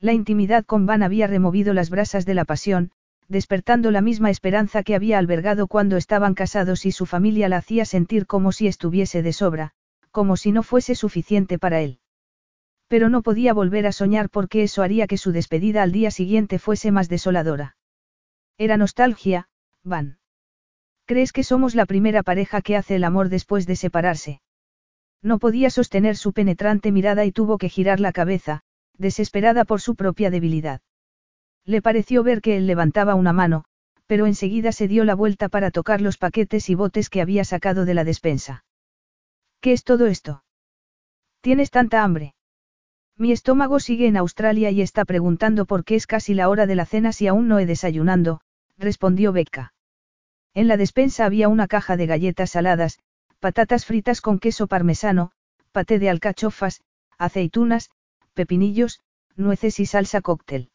La 0.00 0.14
intimidad 0.14 0.64
con 0.64 0.86
Van 0.86 1.02
había 1.02 1.26
removido 1.26 1.74
las 1.74 1.90
brasas 1.90 2.24
de 2.24 2.32
la 2.32 2.46
pasión, 2.46 2.92
despertando 3.28 3.90
la 3.90 4.00
misma 4.00 4.30
esperanza 4.30 4.82
que 4.82 4.94
había 4.94 5.18
albergado 5.18 5.66
cuando 5.66 5.98
estaban 5.98 6.34
casados 6.34 6.86
y 6.86 6.92
su 6.92 7.04
familia 7.04 7.50
la 7.50 7.58
hacía 7.58 7.84
sentir 7.84 8.26
como 8.26 8.50
si 8.50 8.66
estuviese 8.66 9.22
de 9.22 9.34
sobra, 9.34 9.72
como 10.10 10.36
si 10.38 10.50
no 10.50 10.62
fuese 10.62 10.94
suficiente 10.94 11.58
para 11.58 11.82
él. 11.82 11.98
Pero 12.88 13.10
no 13.10 13.22
podía 13.22 13.52
volver 13.52 13.86
a 13.86 13.92
soñar 13.92 14.30
porque 14.30 14.62
eso 14.62 14.82
haría 14.82 15.06
que 15.06 15.18
su 15.18 15.32
despedida 15.32 15.82
al 15.82 15.92
día 15.92 16.10
siguiente 16.10 16.58
fuese 16.58 16.90
más 16.90 17.08
desoladora. 17.10 17.76
Era 18.56 18.76
nostalgia, 18.76 19.48
Van. 19.82 20.18
¿Crees 21.06 21.32
que 21.32 21.44
somos 21.44 21.74
la 21.74 21.84
primera 21.84 22.22
pareja 22.22 22.62
que 22.62 22.76
hace 22.76 22.96
el 22.96 23.04
amor 23.04 23.28
después 23.28 23.66
de 23.66 23.76
separarse? 23.76 24.40
No 25.22 25.38
podía 25.38 25.68
sostener 25.68 26.16
su 26.16 26.32
penetrante 26.32 26.92
mirada 26.92 27.24
y 27.24 27.32
tuvo 27.32 27.58
que 27.58 27.68
girar 27.68 28.00
la 28.00 28.12
cabeza, 28.12 28.62
desesperada 28.96 29.64
por 29.64 29.80
su 29.80 29.96
propia 29.96 30.30
debilidad. 30.30 30.80
Le 31.66 31.82
pareció 31.82 32.22
ver 32.22 32.40
que 32.40 32.56
él 32.56 32.66
levantaba 32.66 33.14
una 33.14 33.32
mano, 33.32 33.64
pero 34.06 34.26
enseguida 34.26 34.72
se 34.72 34.88
dio 34.88 35.04
la 35.04 35.14
vuelta 35.14 35.48
para 35.48 35.70
tocar 35.70 36.00
los 36.00 36.16
paquetes 36.16 36.70
y 36.70 36.74
botes 36.74 37.10
que 37.10 37.20
había 37.20 37.44
sacado 37.44 37.84
de 37.84 37.94
la 37.94 38.04
despensa. 38.04 38.64
¿Qué 39.60 39.72
es 39.72 39.84
todo 39.84 40.06
esto? 40.06 40.44
¿Tienes 41.42 41.70
tanta 41.70 42.02
hambre? 42.02 42.34
Mi 43.16 43.30
estómago 43.30 43.78
sigue 43.78 44.06
en 44.06 44.16
Australia 44.16 44.70
y 44.70 44.80
está 44.80 45.04
preguntando 45.04 45.66
por 45.66 45.84
qué 45.84 45.96
es 45.96 46.06
casi 46.06 46.32
la 46.32 46.48
hora 46.48 46.66
de 46.66 46.76
la 46.76 46.86
cena 46.86 47.12
si 47.12 47.26
aún 47.26 47.46
no 47.48 47.58
he 47.58 47.66
desayunando, 47.66 48.40
respondió 48.78 49.32
Becca. 49.32 49.73
En 50.54 50.68
la 50.68 50.76
despensa 50.76 51.24
había 51.24 51.48
una 51.48 51.66
caja 51.66 51.96
de 51.96 52.06
galletas 52.06 52.50
saladas, 52.50 53.00
patatas 53.40 53.84
fritas 53.84 54.20
con 54.20 54.38
queso 54.38 54.68
parmesano, 54.68 55.32
paté 55.72 55.98
de 55.98 56.08
alcachofas, 56.08 56.80
aceitunas, 57.18 57.90
pepinillos, 58.34 59.00
nueces 59.36 59.80
y 59.80 59.86
salsa 59.86 60.20
cóctel. 60.20 60.70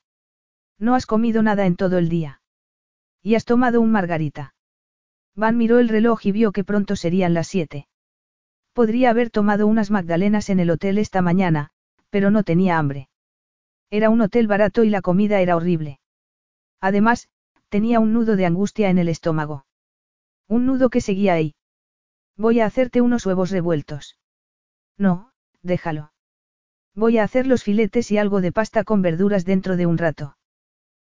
No 0.77 0.95
has 0.95 1.05
comido 1.05 1.41
nada 1.41 1.65
en 1.65 1.77
todo 1.77 1.97
el 1.97 2.09
día. 2.09 2.41
Y 3.23 3.35
has 3.35 3.45
tomado 3.45 3.79
un 3.79 3.91
margarita. 3.91 4.53
Van 5.35 5.57
miró 5.57 5.79
el 5.79 5.87
reloj 5.87 6.25
y 6.25 6.33
vio 6.33 6.51
que 6.51 6.65
pronto 6.65 6.97
serían 6.97 7.33
las 7.33 7.47
siete. 7.47 7.87
Podría 8.73 9.09
haber 9.09 9.29
tomado 9.29 9.65
unas 9.67 9.91
magdalenas 9.91 10.49
en 10.49 10.59
el 10.59 10.69
hotel 10.69 10.97
esta 10.97 11.21
mañana, 11.21 11.71
pero 12.09 12.31
no 12.31 12.43
tenía 12.43 12.77
hambre. 12.77 13.09
Era 13.89 14.09
un 14.09 14.21
hotel 14.21 14.47
barato 14.47 14.83
y 14.83 14.89
la 14.89 15.01
comida 15.01 15.39
era 15.39 15.55
horrible. 15.55 15.99
Además, 16.81 17.29
tenía 17.69 17.99
un 17.99 18.13
nudo 18.13 18.35
de 18.35 18.45
angustia 18.45 18.89
en 18.89 18.97
el 18.97 19.09
estómago. 19.09 19.65
Un 20.49 20.65
nudo 20.65 20.89
que 20.89 20.99
seguía 20.99 21.33
ahí. 21.33 21.53
Voy 22.35 22.59
a 22.59 22.65
hacerte 22.65 22.99
unos 22.99 23.25
huevos 23.25 23.51
revueltos. 23.51 24.17
No, 24.97 25.31
déjalo. 25.61 26.11
Voy 26.95 27.19
a 27.19 27.23
hacer 27.23 27.47
los 27.47 27.63
filetes 27.63 28.11
y 28.11 28.17
algo 28.17 28.41
de 28.41 28.51
pasta 28.51 28.83
con 28.83 29.01
verduras 29.01 29.45
dentro 29.45 29.77
de 29.77 29.85
un 29.85 29.97
rato. 29.97 30.35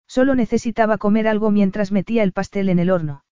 Solo 0.07 0.35
necesitaba 0.35 0.99
comer 0.99 1.29
algo 1.29 1.51
mientras 1.51 1.93
metía 1.93 2.25
el 2.25 2.33
pastel 2.33 2.69
en 2.69 2.81
el 2.81 2.91
horno. 2.91 3.25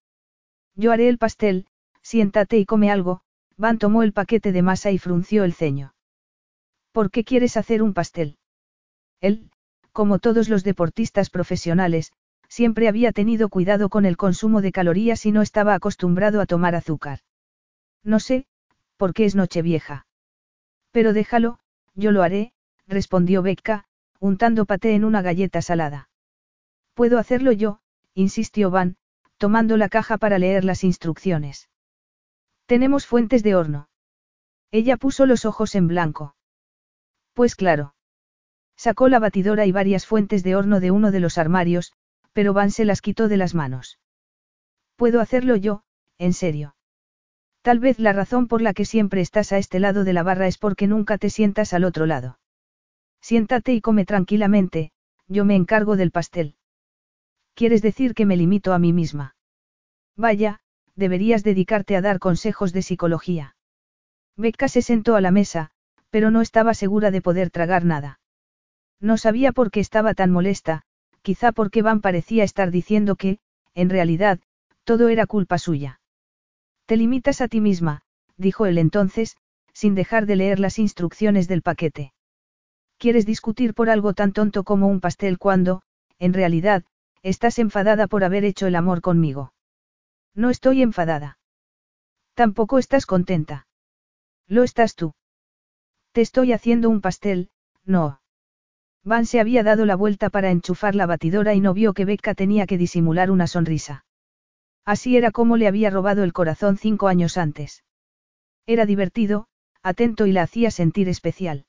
Yo 0.76 0.92
haré 0.92 1.08
el 1.08 1.18
pastel, 1.18 1.66
siéntate 2.02 2.58
y 2.58 2.66
come 2.66 2.90
algo, 2.90 3.22
Van 3.56 3.78
tomó 3.78 4.02
el 4.02 4.12
paquete 4.12 4.52
de 4.52 4.62
masa 4.62 4.90
y 4.90 4.98
frunció 4.98 5.42
el 5.44 5.54
ceño. 5.54 5.94
¿Por 6.92 7.10
qué 7.10 7.24
quieres 7.24 7.56
hacer 7.56 7.82
un 7.82 7.94
pastel? 7.94 8.36
Él, 9.20 9.50
como 9.92 10.18
todos 10.18 10.48
los 10.50 10.62
deportistas 10.62 11.30
profesionales, 11.30 12.12
siempre 12.48 12.89
había 12.89 13.12
tenido 13.12 13.48
cuidado 13.48 13.89
con 13.89 14.05
el 14.05 14.16
consumo 14.16 14.60
de 14.60 14.73
calorías 14.73 15.27
y 15.27 15.32
no 15.32 15.43
estaba 15.43 15.74
acostumbrado 15.74 16.40
a 16.40 16.47
tomar 16.47 16.74
azúcar. 16.74 17.20
No 18.02 18.20
sé, 18.20 18.47
porque 18.97 19.24
es 19.24 19.35
Nochevieja. 19.35 20.06
Pero 20.90 21.12
déjalo, 21.12 21.59
yo 21.94 22.12
lo 22.12 22.23
haré, 22.23 22.52
respondió 22.86 23.43
Becca, 23.43 23.85
untando 24.20 24.64
paté 24.64 24.94
en 24.94 25.05
una 25.05 25.23
galleta 25.23 25.60
salada. 25.62 26.09
Puedo 26.94 27.18
hacerlo 27.18 27.52
yo, 27.52 27.81
insistió 28.14 28.70
Van, 28.70 28.97
tomando 29.36 29.77
la 29.77 29.89
caja 29.89 30.16
para 30.16 30.39
leer 30.39 30.64
las 30.64 30.85
instrucciones. 30.85 31.68
Tenemos 32.66 33.06
fuentes 33.06 33.43
de 33.43 33.55
horno. 33.55 33.89
Ella 34.70 34.97
puso 34.97 35.27
los 35.27 35.44
ojos 35.44 35.74
en 35.74 35.89
blanco. 35.89 36.35
Pues 37.35 37.55
claro. 37.55 37.94
Sacó 38.77 39.09
la 39.09 39.18
batidora 39.18 39.66
y 39.66 39.73
varias 39.73 40.06
fuentes 40.06 40.43
de 40.43 40.56
horno 40.56 40.81
de 40.81 40.90
uno 40.90 41.10
de 41.10 41.20
los 41.20 41.39
armarios, 41.39 41.93
pero 42.36 42.52
Van 42.52 42.70
se 42.70 42.84
las 42.84 43.00
quitó 43.00 43.28
de 43.28 43.38
las 43.38 43.54
manos. 43.54 43.98
Puedo 44.96 45.22
hacerlo 45.22 45.56
yo, 45.56 45.84
en 46.18 46.34
serio. 46.34 46.76
Tal 47.62 47.78
vez 47.78 47.98
la 47.98 48.12
razón 48.12 48.46
por 48.46 48.60
la 48.60 48.74
que 48.74 48.84
siempre 48.84 49.22
estás 49.22 49.52
a 49.52 49.56
este 49.56 49.80
lado 49.80 50.04
de 50.04 50.12
la 50.12 50.22
barra 50.22 50.46
es 50.46 50.58
porque 50.58 50.86
nunca 50.86 51.16
te 51.16 51.30
sientas 51.30 51.72
al 51.72 51.82
otro 51.82 52.04
lado. 52.04 52.38
Siéntate 53.22 53.72
y 53.72 53.80
come 53.80 54.04
tranquilamente, 54.04 54.92
yo 55.28 55.46
me 55.46 55.56
encargo 55.56 55.96
del 55.96 56.10
pastel. 56.10 56.56
¿Quieres 57.54 57.80
decir 57.80 58.12
que 58.12 58.26
me 58.26 58.36
limito 58.36 58.74
a 58.74 58.78
mí 58.78 58.92
misma? 58.92 59.34
Vaya, 60.14 60.60
deberías 60.94 61.42
dedicarte 61.42 61.96
a 61.96 62.02
dar 62.02 62.18
consejos 62.18 62.74
de 62.74 62.82
psicología. 62.82 63.56
Becca 64.36 64.68
se 64.68 64.82
sentó 64.82 65.16
a 65.16 65.22
la 65.22 65.30
mesa, 65.30 65.70
pero 66.10 66.30
no 66.30 66.42
estaba 66.42 66.74
segura 66.74 67.10
de 67.10 67.22
poder 67.22 67.48
tragar 67.48 67.86
nada. 67.86 68.20
No 69.00 69.16
sabía 69.16 69.52
por 69.52 69.70
qué 69.70 69.80
estaba 69.80 70.12
tan 70.12 70.30
molesta, 70.30 70.82
quizá 71.27 71.51
porque 71.51 71.82
Van 71.82 72.01
parecía 72.01 72.44
estar 72.44 72.70
diciendo 72.70 73.16
que, 73.16 73.40
en 73.74 73.90
realidad, 73.90 74.39
todo 74.85 75.09
era 75.09 75.27
culpa 75.27 75.59
suya. 75.59 76.01
Te 76.86 76.97
limitas 76.97 77.40
a 77.40 77.48
ti 77.48 77.61
misma, 77.61 78.03
dijo 78.36 78.65
él 78.65 78.78
entonces, 78.78 79.36
sin 79.73 79.97
dejar 79.97 80.27
de 80.27 80.36
leer 80.36 80.61
las 80.61 80.78
instrucciones 80.78 81.48
del 81.48 81.62
paquete. 81.62 82.12
Quieres 82.97 83.27
discutir 83.27 83.74
por 83.74 83.90
algo 83.90 84.15
tan 84.15 84.32
tonto 84.32 84.62
como 84.62 84.86
un 84.86 85.01
pastel 85.01 85.36
cuando, 85.36 85.82
en 86.20 86.32
realidad, 86.32 86.85
estás 87.24 87.59
enfadada 87.59 88.07
por 88.07 88.23
haber 88.23 88.44
hecho 88.44 88.69
el 88.69 88.77
amor 88.77 89.01
conmigo. 89.01 89.53
No 90.32 90.51
estoy 90.51 90.81
enfadada. 90.81 91.40
Tampoco 92.35 92.78
estás 92.78 93.05
contenta. 93.05 93.66
Lo 94.47 94.62
estás 94.62 94.94
tú. 94.94 95.12
Te 96.12 96.20
estoy 96.20 96.53
haciendo 96.53 96.89
un 96.89 97.01
pastel, 97.01 97.51
no. 97.85 98.20
Van 99.06 99.24
se 99.24 99.38
había 99.38 99.62
dado 99.62 99.86
la 99.86 99.94
vuelta 99.94 100.30
para 100.30 100.50
enchufar 100.50 100.96
la 100.96 101.06
batidora 101.06 101.54
y 101.54 101.60
no 101.60 101.74
vio 101.74 101.94
que 101.94 102.04
Becca 102.04 102.34
tenía 102.34 102.66
que 102.66 102.76
disimular 102.76 103.30
una 103.30 103.46
sonrisa. 103.46 104.04
Así 104.84 105.16
era 105.16 105.30
como 105.30 105.56
le 105.56 105.68
había 105.68 105.90
robado 105.90 106.24
el 106.24 106.32
corazón 106.32 106.76
cinco 106.76 107.06
años 107.06 107.36
antes. 107.36 107.84
Era 108.66 108.84
divertido, 108.84 109.46
atento 109.80 110.26
y 110.26 110.32
la 110.32 110.42
hacía 110.42 110.72
sentir 110.72 111.08
especial. 111.08 111.66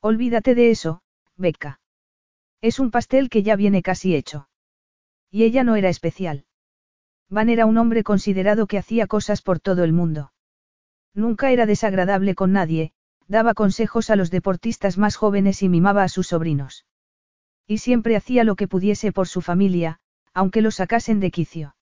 Olvídate 0.00 0.56
de 0.56 0.72
eso, 0.72 1.00
Becca. 1.36 1.78
Es 2.60 2.80
un 2.80 2.90
pastel 2.90 3.30
que 3.30 3.44
ya 3.44 3.54
viene 3.54 3.80
casi 3.80 4.16
hecho. 4.16 4.48
Y 5.30 5.44
ella 5.44 5.62
no 5.62 5.76
era 5.76 5.90
especial. 5.90 6.44
Van 7.28 7.50
era 7.50 7.66
un 7.66 7.78
hombre 7.78 8.02
considerado 8.02 8.66
que 8.66 8.78
hacía 8.78 9.06
cosas 9.06 9.42
por 9.42 9.60
todo 9.60 9.84
el 9.84 9.92
mundo. 9.92 10.32
Nunca 11.14 11.52
era 11.52 11.66
desagradable 11.66 12.34
con 12.34 12.50
nadie, 12.50 12.94
daba 13.28 13.54
consejos 13.54 14.10
a 14.10 14.16
los 14.16 14.30
deportistas 14.30 14.98
más 14.98 15.16
jóvenes 15.16 15.62
y 15.62 15.68
mimaba 15.68 16.02
a 16.02 16.08
sus 16.08 16.28
sobrinos. 16.28 16.86
Y 17.66 17.78
siempre 17.78 18.16
hacía 18.16 18.42
lo 18.44 18.56
que 18.56 18.66
pudiese 18.66 19.12
por 19.12 19.28
su 19.28 19.42
familia, 19.42 20.00
aunque 20.32 20.62
lo 20.62 20.70
sacasen 20.70 21.20
de 21.20 21.30
quicio. 21.30 21.76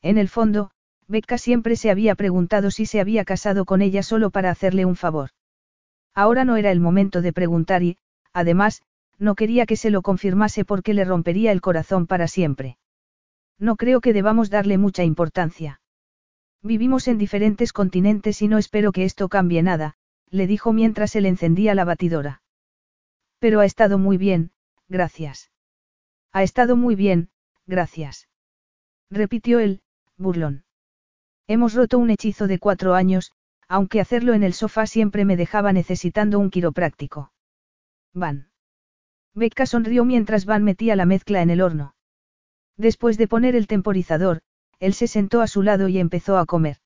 En 0.00 0.16
el 0.18 0.28
fondo, 0.28 0.70
Becca 1.06 1.36
siempre 1.36 1.76
se 1.76 1.90
había 1.90 2.14
preguntado 2.14 2.70
si 2.70 2.86
se 2.86 3.00
había 3.00 3.24
casado 3.24 3.66
con 3.66 3.82
ella 3.82 4.02
solo 4.02 4.30
para 4.30 4.50
hacerle 4.50 4.86
un 4.86 4.96
favor. 4.96 5.30
Ahora 6.14 6.44
no 6.44 6.56
era 6.56 6.70
el 6.70 6.80
momento 6.80 7.20
de 7.20 7.32
preguntar 7.32 7.82
y, 7.82 7.98
además, 8.32 8.82
no 9.18 9.34
quería 9.34 9.66
que 9.66 9.76
se 9.76 9.90
lo 9.90 10.02
confirmase 10.02 10.64
porque 10.64 10.94
le 10.94 11.04
rompería 11.04 11.52
el 11.52 11.60
corazón 11.60 12.06
para 12.06 12.28
siempre. 12.28 12.78
No 13.58 13.76
creo 13.76 14.00
que 14.00 14.12
debamos 14.12 14.50
darle 14.50 14.78
mucha 14.78 15.04
importancia. 15.04 15.80
Vivimos 16.62 17.08
en 17.08 17.18
diferentes 17.18 17.72
continentes 17.72 18.40
y 18.40 18.48
no 18.48 18.58
espero 18.58 18.92
que 18.92 19.04
esto 19.04 19.28
cambie 19.28 19.62
nada, 19.62 19.96
le 20.32 20.46
dijo 20.46 20.72
mientras 20.72 21.14
él 21.14 21.26
encendía 21.26 21.74
la 21.74 21.84
batidora. 21.84 22.42
Pero 23.38 23.60
ha 23.60 23.66
estado 23.66 23.98
muy 23.98 24.16
bien, 24.16 24.50
gracias. 24.88 25.50
Ha 26.32 26.42
estado 26.42 26.74
muy 26.74 26.94
bien, 26.96 27.28
gracias. 27.66 28.28
Repitió 29.10 29.60
él, 29.60 29.82
burlón. 30.16 30.64
Hemos 31.46 31.74
roto 31.74 31.98
un 31.98 32.08
hechizo 32.08 32.46
de 32.46 32.58
cuatro 32.58 32.94
años, 32.94 33.32
aunque 33.68 34.00
hacerlo 34.00 34.32
en 34.32 34.42
el 34.42 34.54
sofá 34.54 34.86
siempre 34.86 35.26
me 35.26 35.36
dejaba 35.36 35.72
necesitando 35.74 36.38
un 36.38 36.50
quiropráctico. 36.50 37.32
Van. 38.14 38.48
Becca 39.34 39.66
sonrió 39.66 40.06
mientras 40.06 40.46
Van 40.46 40.64
metía 40.64 40.96
la 40.96 41.04
mezcla 41.04 41.42
en 41.42 41.50
el 41.50 41.60
horno. 41.60 41.94
Después 42.78 43.18
de 43.18 43.28
poner 43.28 43.54
el 43.54 43.66
temporizador, 43.66 44.40
él 44.78 44.94
se 44.94 45.08
sentó 45.08 45.42
a 45.42 45.46
su 45.46 45.62
lado 45.62 45.88
y 45.88 45.98
empezó 45.98 46.38
a 46.38 46.46
comer. 46.46 46.78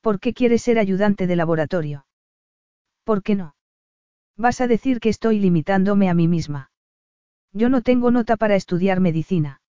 ¿Por 0.00 0.18
qué 0.18 0.34
quieres 0.34 0.62
ser 0.62 0.80
ayudante 0.80 1.28
de 1.28 1.36
laboratorio? 1.36 2.05
¿Por 3.06 3.22
qué 3.22 3.36
no? 3.36 3.54
Vas 4.36 4.60
a 4.60 4.66
decir 4.66 4.98
que 4.98 5.10
estoy 5.10 5.38
limitándome 5.38 6.10
a 6.10 6.14
mí 6.14 6.26
misma. 6.26 6.72
Yo 7.52 7.68
no 7.68 7.80
tengo 7.80 8.10
nota 8.10 8.36
para 8.36 8.56
estudiar 8.56 8.98
medicina. 8.98 9.60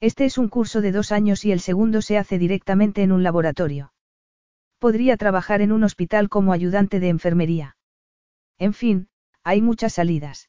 Este 0.00 0.24
es 0.24 0.38
un 0.38 0.48
curso 0.48 0.80
de 0.80 0.90
dos 0.90 1.12
años 1.12 1.44
y 1.44 1.52
el 1.52 1.60
segundo 1.60 2.00
se 2.00 2.16
hace 2.16 2.38
directamente 2.38 3.02
en 3.02 3.12
un 3.12 3.22
laboratorio. 3.22 3.92
Podría 4.78 5.18
trabajar 5.18 5.60
en 5.60 5.72
un 5.72 5.84
hospital 5.84 6.30
como 6.30 6.54
ayudante 6.54 7.00
de 7.00 7.10
enfermería. 7.10 7.76
En 8.58 8.72
fin, 8.72 9.08
hay 9.42 9.60
muchas 9.60 9.92
salidas. 9.92 10.48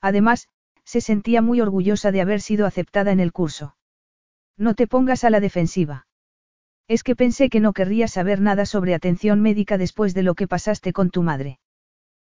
Además, 0.00 0.48
se 0.84 1.00
sentía 1.00 1.42
muy 1.42 1.60
orgullosa 1.60 2.12
de 2.12 2.20
haber 2.20 2.42
sido 2.42 2.64
aceptada 2.64 3.10
en 3.10 3.18
el 3.18 3.32
curso. 3.32 3.76
No 4.56 4.74
te 4.74 4.86
pongas 4.86 5.24
a 5.24 5.30
la 5.30 5.40
defensiva. 5.40 6.06
Es 6.86 7.02
que 7.02 7.16
pensé 7.16 7.48
que 7.48 7.60
no 7.60 7.72
querrías 7.72 8.12
saber 8.12 8.40
nada 8.40 8.66
sobre 8.66 8.94
atención 8.94 9.40
médica 9.40 9.78
después 9.78 10.12
de 10.12 10.22
lo 10.22 10.34
que 10.34 10.46
pasaste 10.46 10.92
con 10.92 11.10
tu 11.10 11.22
madre. 11.22 11.58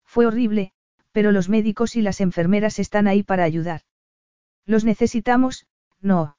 Fue 0.06 0.24
horrible, 0.26 0.72
pero 1.12 1.32
los 1.32 1.48
médicos 1.48 1.96
y 1.96 2.02
las 2.02 2.20
enfermeras 2.20 2.78
están 2.78 3.08
ahí 3.08 3.22
para 3.22 3.44
ayudar. 3.44 3.82
Los 4.64 4.84
necesitamos, 4.84 5.66
no. 6.00 6.36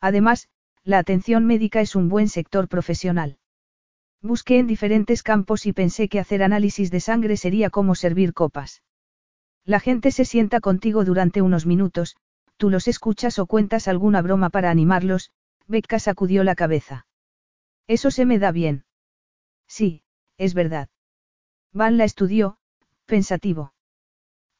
Además, 0.00 0.48
la 0.82 0.98
atención 0.98 1.46
médica 1.46 1.80
es 1.80 1.94
un 1.94 2.08
buen 2.08 2.28
sector 2.28 2.66
profesional. 2.68 3.38
Busqué 4.22 4.58
en 4.58 4.66
diferentes 4.66 5.22
campos 5.22 5.66
y 5.66 5.72
pensé 5.72 6.08
que 6.08 6.18
hacer 6.18 6.42
análisis 6.42 6.90
de 6.90 7.00
sangre 7.00 7.36
sería 7.36 7.70
como 7.70 7.94
servir 7.94 8.34
copas. 8.34 8.82
La 9.64 9.78
gente 9.78 10.10
se 10.10 10.24
sienta 10.24 10.60
contigo 10.60 11.04
durante 11.04 11.42
unos 11.42 11.64
minutos, 11.64 12.16
tú 12.56 12.70
los 12.70 12.88
escuchas 12.88 13.38
o 13.38 13.46
cuentas 13.46 13.88
alguna 13.88 14.20
broma 14.20 14.50
para 14.50 14.70
animarlos, 14.70 15.30
Becca 15.68 15.98
sacudió 15.98 16.42
la 16.44 16.54
cabeza. 16.54 17.06
Eso 17.96 18.12
se 18.12 18.24
me 18.24 18.38
da 18.38 18.52
bien. 18.52 18.84
Sí, 19.66 20.04
es 20.38 20.54
verdad. 20.54 20.88
Van 21.72 21.96
la 21.96 22.04
estudió, 22.04 22.56
pensativo. 23.06 23.74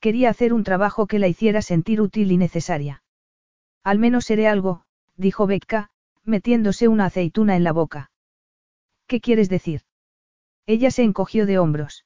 Quería 0.01 0.31
hacer 0.31 0.53
un 0.53 0.65
trabajo 0.65 1.07
que 1.07 1.21
la 1.21 1.29
hiciera 1.29 1.63
sentir 1.63 2.01
útil 2.01 2.33
y 2.33 2.37
necesaria. 2.37 3.05
Al 3.85 4.01
menos 4.01 4.25
seré 4.25 4.49
algo, 4.49 4.83
dijo 5.17 5.47
Becca, 5.47 5.91
metiéndose 6.25 6.89
una 6.89 7.05
aceituna 7.05 7.55
en 7.55 7.63
la 7.63 7.71
boca. 7.71 8.11
¿Qué 9.07 9.21
quieres 9.21 9.49
decir? 9.49 9.83
Ella 10.67 10.91
se 10.91 11.05
encogió 11.05 11.47
de 11.47 11.61
hombros. 11.61 12.05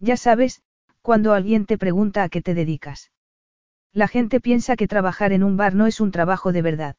Ya 0.00 0.16
sabes, 0.16 0.60
cuando 1.02 1.34
alguien 1.34 1.66
te 1.66 1.78
pregunta 1.78 2.24
a 2.24 2.28
qué 2.28 2.42
te 2.42 2.54
dedicas. 2.54 3.12
La 3.92 4.08
gente 4.08 4.40
piensa 4.40 4.74
que 4.74 4.88
trabajar 4.88 5.32
en 5.32 5.44
un 5.44 5.56
bar 5.56 5.76
no 5.76 5.86
es 5.86 6.00
un 6.00 6.10
trabajo 6.10 6.50
de 6.50 6.62
verdad. 6.62 6.96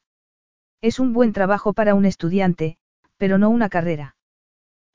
Es 0.80 0.98
un 0.98 1.11
buen 1.11 1.34
trabajo 1.34 1.74
para 1.74 1.94
un 1.94 2.06
estudiante, 2.06 2.78
pero 3.24 3.38
no 3.38 3.50
una 3.50 3.70
carrera. 3.70 4.18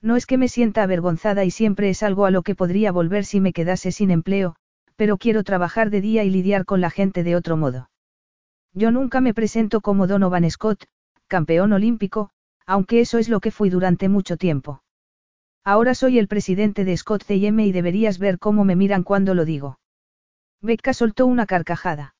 No 0.03 0.15
es 0.15 0.27
que 0.27 0.37
me 0.37 0.49
sienta 0.49 0.83
avergonzada 0.83 1.47
y 1.47 1.51
siempre 1.51 1.89
es 1.89 2.03
algo 2.03 2.27
a 2.27 2.31
lo 2.31 2.43
que 2.43 2.55
podría 2.55 2.93
volver 2.93 3.25
si 3.25 3.41
me 3.41 3.55
quedase 3.55 3.91
sin 3.91 4.11
empleo, 4.11 4.55
pero 4.97 5.17
quiero 5.17 5.45
trabajar 5.45 5.89
de 5.89 6.03
día 6.03 6.25
y 6.25 6.31
lidiar 6.31 6.67
con 6.67 6.83
la 6.83 6.91
gente 6.91 7.23
de 7.23 7.37
otro 7.37 7.57
modo. 7.57 7.89
Yo 8.75 8.91
nunca 8.91 9.23
me 9.23 9.33
presento 9.33 9.81
como 9.81 10.07
Donovan 10.07 10.51
Scott, 10.51 10.85
campeón 11.27 11.73
olímpico, 11.73 12.29
aunque 12.67 13.01
eso 13.01 13.17
es 13.17 13.31
lo 13.31 13.41
que 13.41 13.51
fui 13.51 13.71
durante 13.71 14.11
mucho 14.11 14.37
tiempo. 14.37 14.83
Ahora 15.65 15.95
soy 15.95 16.19
el 16.19 16.29
presidente 16.29 16.85
de 16.85 16.99
Scott 16.99 17.25
CM 17.25 17.65
y 17.65 17.73
deberías 17.73 18.19
ver 18.19 18.39
cómo 18.39 18.63
me 18.63 18.77
miran 18.77 19.05
cuando 19.05 19.33
lo 19.33 19.47
digo. 19.47 19.79
Becca 20.61 20.93
soltó 20.93 21.25
una 21.25 21.47
carcajada. 21.47 22.15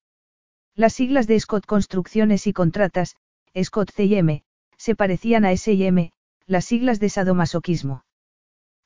Las 0.75 0.95
siglas 0.95 1.27
de 1.27 1.39
Scott 1.39 1.67
Construcciones 1.67 2.47
y 2.47 2.55
Contratas, 2.55 3.15
Scott 3.63 3.91
CM, 3.95 4.43
se 4.79 4.95
parecían 4.95 5.45
a 5.45 5.53
S&M, 5.53 6.13
las 6.47 6.65
siglas 6.65 7.01
de 7.01 7.11
sadomasoquismo. 7.11 8.05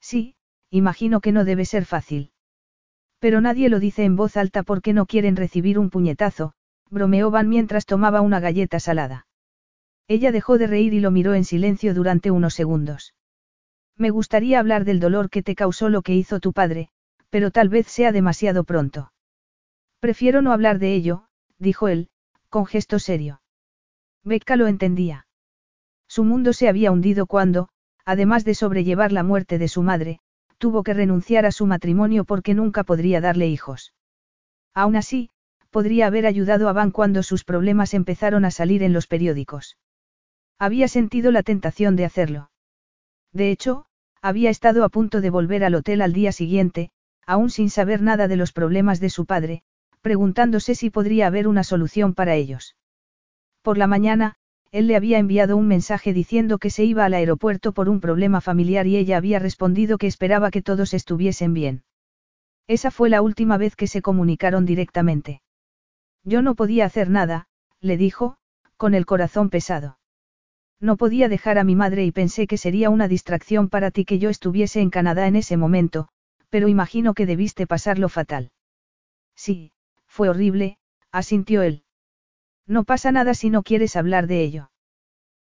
Sí, 0.01 0.35
imagino 0.71 1.21
que 1.21 1.31
no 1.31 1.45
debe 1.45 1.65
ser 1.65 1.85
fácil. 1.85 2.33
Pero 3.21 3.41
nadie 3.41 3.69
lo 3.69 3.79
dice 3.79 4.05
en 4.05 4.17
voz 4.17 4.37
alta 4.37 4.65
porque 4.65 4.93
no 4.93 5.07
quieren 5.07 5.37
recibir 5.37 5.79
un 5.79 5.91
puñetazo, 5.91 6.55
bromeó 6.91 7.31
Van 7.31 7.49
mientras 7.49 7.87
tomaba 7.87 8.21
una 8.21 8.41
galleta 8.41 8.81
salada. 8.81 9.27
Ella 10.09 10.33
dejó 10.33 10.59
de 10.59 10.67
reír 10.67 10.93
y 10.95 11.01
lo 11.01 11.13
miró 11.13 11.35
en 11.35 11.45
silencio 11.45 11.95
durante 11.95 12.33
unos 12.33 12.55
segundos. 12.55 13.15
Me 13.97 14.11
gustaría 14.11 14.59
hablar 14.59 14.85
del 14.85 14.99
dolor 14.99 15.31
que 15.31 15.43
te 15.43 15.55
causó 15.55 15.89
lo 15.89 16.03
que 16.03 16.15
hizo 16.15 16.41
tu 16.41 16.53
padre, 16.53 16.89
pero 17.31 17.51
tal 17.51 17.69
vez 17.69 17.87
sea 17.87 18.11
demasiado 18.11 18.65
pronto. 18.65 19.13
Prefiero 20.01 20.43
no 20.43 20.53
hablar 20.53 20.81
de 20.81 20.95
ello, 20.95 21.27
dijo 21.59 21.87
él, 21.87 22.09
con 22.49 22.67
gesto 22.67 22.99
serio. 22.99 23.41
Becca 24.25 24.57
lo 24.57 24.67
entendía. 24.67 25.27
Su 26.15 26.25
mundo 26.25 26.53
se 26.53 26.69
había 26.69 26.93
hundido 26.93 27.25
cuando, 27.25 27.71
además 28.05 28.45
de 28.45 28.55
sobrellevar 28.55 29.13
la 29.13 29.23
muerte 29.23 29.57
de 29.57 29.67
su 29.67 29.83
madre, 29.83 30.19
tuvo 30.59 30.83
que 30.83 30.93
renunciar 30.93 31.47
a 31.47 31.53
su 31.53 31.65
matrimonio 31.65 32.27
porque 32.27 32.53
nunca 32.53 32.85
podría 32.85 33.23
darle 33.23 33.49
hijos. 33.49 33.95
Aún 34.75 34.97
así, 34.97 35.31
podría 35.71 36.09
haber 36.09 36.27
ayudado 36.27 36.69
a 36.69 36.75
Van 36.75 36.91
cuando 36.91 37.23
sus 37.23 37.45
problemas 37.45 37.95
empezaron 37.95 38.45
a 38.45 38.51
salir 38.51 38.83
en 38.83 38.93
los 38.93 39.07
periódicos. 39.07 39.79
Había 40.59 40.87
sentido 40.87 41.33
la 41.33 41.43
tentación 41.43 41.97
de 41.97 42.05
hacerlo. 42.05 42.51
De 43.33 43.51
hecho, 43.51 43.87
había 44.21 44.51
estado 44.51 44.85
a 44.85 44.91
punto 44.91 45.23
de 45.23 45.31
volver 45.31 45.65
al 45.65 45.75
hotel 45.75 46.03
al 46.03 46.13
día 46.13 46.33
siguiente, 46.33 46.91
aún 47.27 47.49
sin 47.49 47.71
saber 47.71 48.03
nada 48.03 48.29
de 48.29 48.37
los 48.37 48.53
problemas 48.53 49.01
de 49.01 49.09
su 49.09 49.25
padre, 49.25 49.63
preguntándose 50.03 50.75
si 50.75 50.91
podría 50.91 51.29
haber 51.29 51.49
una 51.49 51.65
solución 51.65 52.13
para 52.13 52.35
ellos. 52.35 52.77
Por 53.63 53.79
la 53.79 53.87
mañana, 53.87 54.37
él 54.73 54.87
le 54.87 54.97
había 54.97 55.19
enviado 55.19 55.57
un 55.59 55.69
mensaje 55.69 56.15
diciendo 56.15 56.59
que 56.59 56.71
se 56.71 56.85
iba 56.85 57.05
al 57.05 57.13
aeropuerto 57.13 57.73
por 57.73 57.91
un 57.91 58.01
problema 58.01 58.41
familiar 58.41 58.87
y 58.87 58.97
ella 58.97 59.19
había 59.19 59.39
respondido 59.39 59.99
que 59.99 60.07
esperaba 60.07 60.51
que 60.51 60.63
todos 60.63 60.95
estuviesen 60.95 61.53
bien. 61.53 61.85
Esa 62.67 62.91
fue 62.91 63.11
la 63.11 63.21
última 63.21 63.59
vez 63.59 63.77
que 63.77 63.87
se 63.87 64.01
comunicaron 64.01 64.65
directamente. 64.65 65.43
Yo 66.25 66.41
no 66.41 66.55
podía 66.55 66.87
hacer 66.87 67.11
nada, 67.11 67.49
le 67.81 67.99
dijo, 67.99 68.37
con 68.79 68.95
el 68.95 69.05
corazón 69.05 69.51
pesado. 69.51 69.99
No 70.81 70.97
podía 70.97 71.29
dejar 71.29 71.59
a 71.59 71.65
mi 71.65 71.77
madre 71.77 72.05
y 72.07 72.11
pensé 72.11 72.47
que 72.47 72.57
sería 72.57 72.89
una 72.89 73.09
distracción 73.09 73.69
para 73.69 73.91
ti 73.91 74.07
que 74.07 74.19
yo 74.19 74.31
estuviese 74.31 74.81
en 74.81 74.89
Canadá 74.89 75.27
en 75.27 75.37
ese 75.37 75.59
momento, 75.59 76.09
pero 76.49 76.69
imagino 76.69 77.13
que 77.13 77.27
debiste 77.27 77.67
pasarlo 77.67 78.09
fatal. 78.09 78.53
Sí, 79.37 79.73
fue 80.07 80.29
horrible, 80.29 80.79
asintió 81.11 81.63
él. 81.63 81.82
No 82.67 82.85
pasa 82.85 83.13
nada 83.13 83.35
si 83.35 83.51
no 83.51 83.63
quieres 83.63 83.97
hablar 83.97 84.27
de 84.27 84.43
ello. 84.43 84.71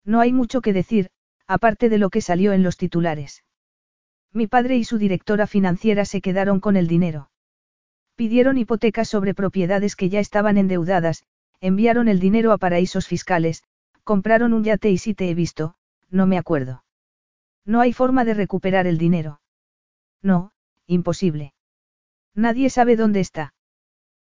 No 0.04 0.20
hay 0.20 0.32
mucho 0.32 0.60
que 0.60 0.72
decir, 0.72 1.10
aparte 1.46 1.88
de 1.88 1.98
lo 1.98 2.10
que 2.10 2.20
salió 2.20 2.52
en 2.52 2.62
los 2.62 2.76
titulares. 2.76 3.44
Mi 4.32 4.46
padre 4.46 4.76
y 4.76 4.84
su 4.84 4.98
directora 4.98 5.46
financiera 5.46 6.04
se 6.04 6.20
quedaron 6.20 6.60
con 6.60 6.76
el 6.76 6.88
dinero. 6.88 7.30
Pidieron 8.16 8.58
hipotecas 8.58 9.08
sobre 9.08 9.34
propiedades 9.34 9.96
que 9.96 10.08
ya 10.08 10.20
estaban 10.20 10.58
endeudadas, 10.58 11.24
enviaron 11.60 12.08
el 12.08 12.20
dinero 12.20 12.52
a 12.52 12.58
paraísos 12.58 13.06
fiscales, 13.06 13.62
compraron 14.02 14.52
un 14.52 14.64
yate 14.64 14.90
y 14.90 14.98
si 14.98 15.14
te 15.14 15.30
he 15.30 15.34
visto, 15.34 15.76
no 16.10 16.26
me 16.26 16.38
acuerdo. 16.38 16.84
No 17.64 17.80
hay 17.80 17.92
forma 17.92 18.24
de 18.24 18.34
recuperar 18.34 18.86
el 18.86 18.98
dinero. 18.98 19.40
No, 20.22 20.52
imposible. 20.86 21.54
Nadie 22.34 22.70
sabe 22.70 22.96
dónde 22.96 23.20
está. 23.20 23.54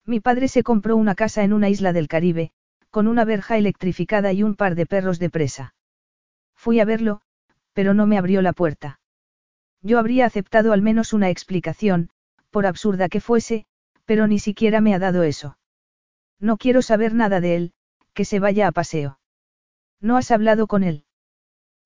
Mi 0.06 0.20
padre 0.20 0.48
se 0.48 0.62
compró 0.62 0.96
una 0.96 1.14
casa 1.14 1.42
en 1.42 1.52
una 1.52 1.70
isla 1.70 1.92
del 1.92 2.08
Caribe, 2.08 2.52
con 2.94 3.08
una 3.08 3.24
verja 3.24 3.58
electrificada 3.58 4.32
y 4.32 4.44
un 4.44 4.54
par 4.54 4.76
de 4.76 4.86
perros 4.86 5.18
de 5.18 5.28
presa. 5.28 5.74
Fui 6.54 6.78
a 6.78 6.84
verlo, 6.84 7.22
pero 7.72 7.92
no 7.92 8.06
me 8.06 8.18
abrió 8.18 8.40
la 8.40 8.52
puerta. 8.52 9.00
Yo 9.82 9.98
habría 9.98 10.26
aceptado 10.26 10.72
al 10.72 10.80
menos 10.80 11.12
una 11.12 11.28
explicación, 11.28 12.10
por 12.52 12.66
absurda 12.66 13.08
que 13.08 13.20
fuese, 13.20 13.66
pero 14.04 14.28
ni 14.28 14.38
siquiera 14.38 14.80
me 14.80 14.94
ha 14.94 15.00
dado 15.00 15.24
eso. 15.24 15.58
No 16.38 16.56
quiero 16.56 16.82
saber 16.82 17.14
nada 17.14 17.40
de 17.40 17.56
él, 17.56 17.72
que 18.12 18.24
se 18.24 18.38
vaya 18.38 18.68
a 18.68 18.70
paseo. 18.70 19.18
¿No 20.00 20.16
has 20.16 20.30
hablado 20.30 20.68
con 20.68 20.84
él? 20.84 21.04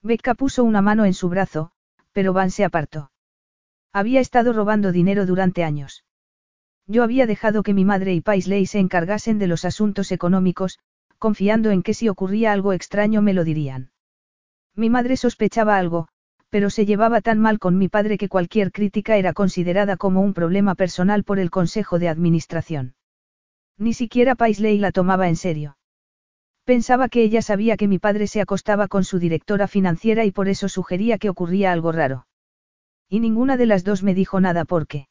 Becca 0.02 0.34
puso 0.34 0.62
una 0.62 0.82
mano 0.82 1.06
en 1.06 1.14
su 1.14 1.30
brazo, 1.30 1.70
pero 2.12 2.34
Van 2.34 2.50
se 2.50 2.66
apartó. 2.66 3.12
Había 3.94 4.20
estado 4.20 4.52
robando 4.52 4.92
dinero 4.92 5.24
durante 5.24 5.64
años. 5.64 6.04
Yo 6.86 7.02
había 7.02 7.24
dejado 7.24 7.62
que 7.62 7.72
mi 7.72 7.86
madre 7.86 8.12
y 8.12 8.20
Paisley 8.20 8.66
se 8.66 8.78
encargasen 8.78 9.38
de 9.38 9.46
los 9.46 9.64
asuntos 9.64 10.12
económicos, 10.12 10.78
confiando 11.18 11.70
en 11.70 11.82
que 11.82 11.94
si 11.94 12.08
ocurría 12.08 12.52
algo 12.52 12.72
extraño 12.72 13.22
me 13.22 13.34
lo 13.34 13.44
dirían. 13.44 13.90
Mi 14.74 14.90
madre 14.90 15.16
sospechaba 15.16 15.76
algo, 15.76 16.08
pero 16.50 16.70
se 16.70 16.86
llevaba 16.86 17.20
tan 17.20 17.38
mal 17.38 17.58
con 17.58 17.76
mi 17.76 17.88
padre 17.88 18.16
que 18.16 18.28
cualquier 18.28 18.72
crítica 18.72 19.16
era 19.16 19.32
considerada 19.32 19.96
como 19.96 20.20
un 20.20 20.34
problema 20.34 20.74
personal 20.74 21.24
por 21.24 21.38
el 21.38 21.50
Consejo 21.50 21.98
de 21.98 22.08
Administración. 22.08 22.94
Ni 23.76 23.92
siquiera 23.92 24.34
Paisley 24.34 24.78
la 24.78 24.92
tomaba 24.92 25.28
en 25.28 25.36
serio. 25.36 25.76
Pensaba 26.64 27.08
que 27.08 27.22
ella 27.22 27.42
sabía 27.42 27.76
que 27.76 27.88
mi 27.88 27.98
padre 27.98 28.26
se 28.26 28.40
acostaba 28.40 28.88
con 28.88 29.04
su 29.04 29.18
directora 29.18 29.68
financiera 29.68 30.24
y 30.24 30.32
por 30.32 30.48
eso 30.48 30.68
sugería 30.68 31.18
que 31.18 31.30
ocurría 31.30 31.72
algo 31.72 31.92
raro. 31.92 32.26
Y 33.08 33.20
ninguna 33.20 33.56
de 33.56 33.66
las 33.66 33.84
dos 33.84 34.02
me 34.02 34.14
dijo 34.14 34.40
nada 34.40 34.64
porque. 34.64 35.08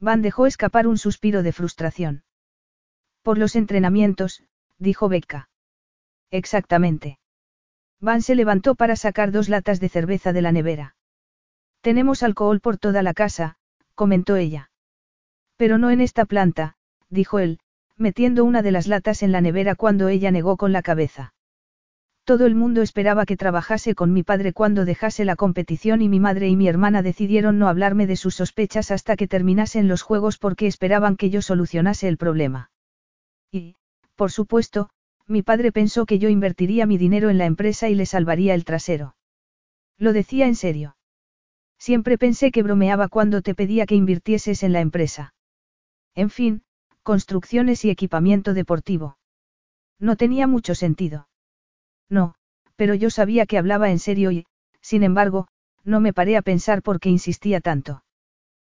Van 0.00 0.22
dejó 0.22 0.46
escapar 0.46 0.86
un 0.86 0.96
suspiro 0.96 1.42
de 1.42 1.52
frustración. 1.52 2.22
Por 3.22 3.38
los 3.38 3.56
entrenamientos, 3.56 4.44
dijo 4.78 5.08
Becca. 5.08 5.48
Exactamente. 6.30 7.18
Van 8.00 8.22
se 8.22 8.34
levantó 8.34 8.74
para 8.74 8.96
sacar 8.96 9.32
dos 9.32 9.48
latas 9.48 9.80
de 9.80 9.88
cerveza 9.88 10.32
de 10.32 10.42
la 10.42 10.52
nevera. 10.52 10.94
Tenemos 11.80 12.22
alcohol 12.22 12.60
por 12.60 12.78
toda 12.78 13.02
la 13.02 13.14
casa, 13.14 13.56
comentó 13.94 14.36
ella. 14.36 14.70
Pero 15.56 15.78
no 15.78 15.90
en 15.90 16.00
esta 16.00 16.24
planta, 16.24 16.76
dijo 17.08 17.38
él, 17.38 17.58
metiendo 17.96 18.44
una 18.44 18.62
de 18.62 18.70
las 18.70 18.86
latas 18.86 19.22
en 19.22 19.32
la 19.32 19.40
nevera 19.40 19.74
cuando 19.74 20.08
ella 20.08 20.30
negó 20.30 20.56
con 20.56 20.72
la 20.72 20.82
cabeza. 20.82 21.34
Todo 22.24 22.46
el 22.46 22.54
mundo 22.54 22.82
esperaba 22.82 23.24
que 23.24 23.38
trabajase 23.38 23.94
con 23.94 24.12
mi 24.12 24.22
padre 24.22 24.52
cuando 24.52 24.84
dejase 24.84 25.24
la 25.24 25.34
competición 25.34 26.02
y 26.02 26.08
mi 26.10 26.20
madre 26.20 26.48
y 26.48 26.56
mi 26.56 26.68
hermana 26.68 27.02
decidieron 27.02 27.58
no 27.58 27.68
hablarme 27.68 28.06
de 28.06 28.16
sus 28.16 28.34
sospechas 28.34 28.90
hasta 28.90 29.16
que 29.16 29.26
terminasen 29.26 29.88
los 29.88 30.02
juegos 30.02 30.36
porque 30.36 30.66
esperaban 30.66 31.16
que 31.16 31.30
yo 31.30 31.40
solucionase 31.40 32.06
el 32.06 32.18
problema. 32.18 32.70
Y, 33.50 33.76
por 34.18 34.32
supuesto, 34.32 34.90
mi 35.28 35.42
padre 35.42 35.70
pensó 35.70 36.04
que 36.04 36.18
yo 36.18 36.28
invertiría 36.28 36.86
mi 36.86 36.98
dinero 36.98 37.30
en 37.30 37.38
la 37.38 37.46
empresa 37.46 37.88
y 37.88 37.94
le 37.94 38.04
salvaría 38.04 38.52
el 38.54 38.64
trasero. 38.64 39.14
Lo 39.96 40.12
decía 40.12 40.48
en 40.48 40.56
serio. 40.56 40.96
Siempre 41.78 42.18
pensé 42.18 42.50
que 42.50 42.64
bromeaba 42.64 43.06
cuando 43.06 43.42
te 43.42 43.54
pedía 43.54 43.86
que 43.86 43.94
invirtieses 43.94 44.64
en 44.64 44.72
la 44.72 44.80
empresa. 44.80 45.34
En 46.16 46.30
fin, 46.30 46.62
construcciones 47.04 47.84
y 47.84 47.90
equipamiento 47.90 48.54
deportivo. 48.54 49.18
No 50.00 50.16
tenía 50.16 50.48
mucho 50.48 50.74
sentido. 50.74 51.28
No, 52.10 52.34
pero 52.74 52.94
yo 52.94 53.10
sabía 53.10 53.46
que 53.46 53.56
hablaba 53.56 53.90
en 53.92 54.00
serio 54.00 54.32
y, 54.32 54.46
sin 54.80 55.04
embargo, 55.04 55.46
no 55.84 56.00
me 56.00 56.12
paré 56.12 56.36
a 56.36 56.42
pensar 56.42 56.82
por 56.82 56.98
qué 56.98 57.08
insistía 57.08 57.60
tanto. 57.60 58.02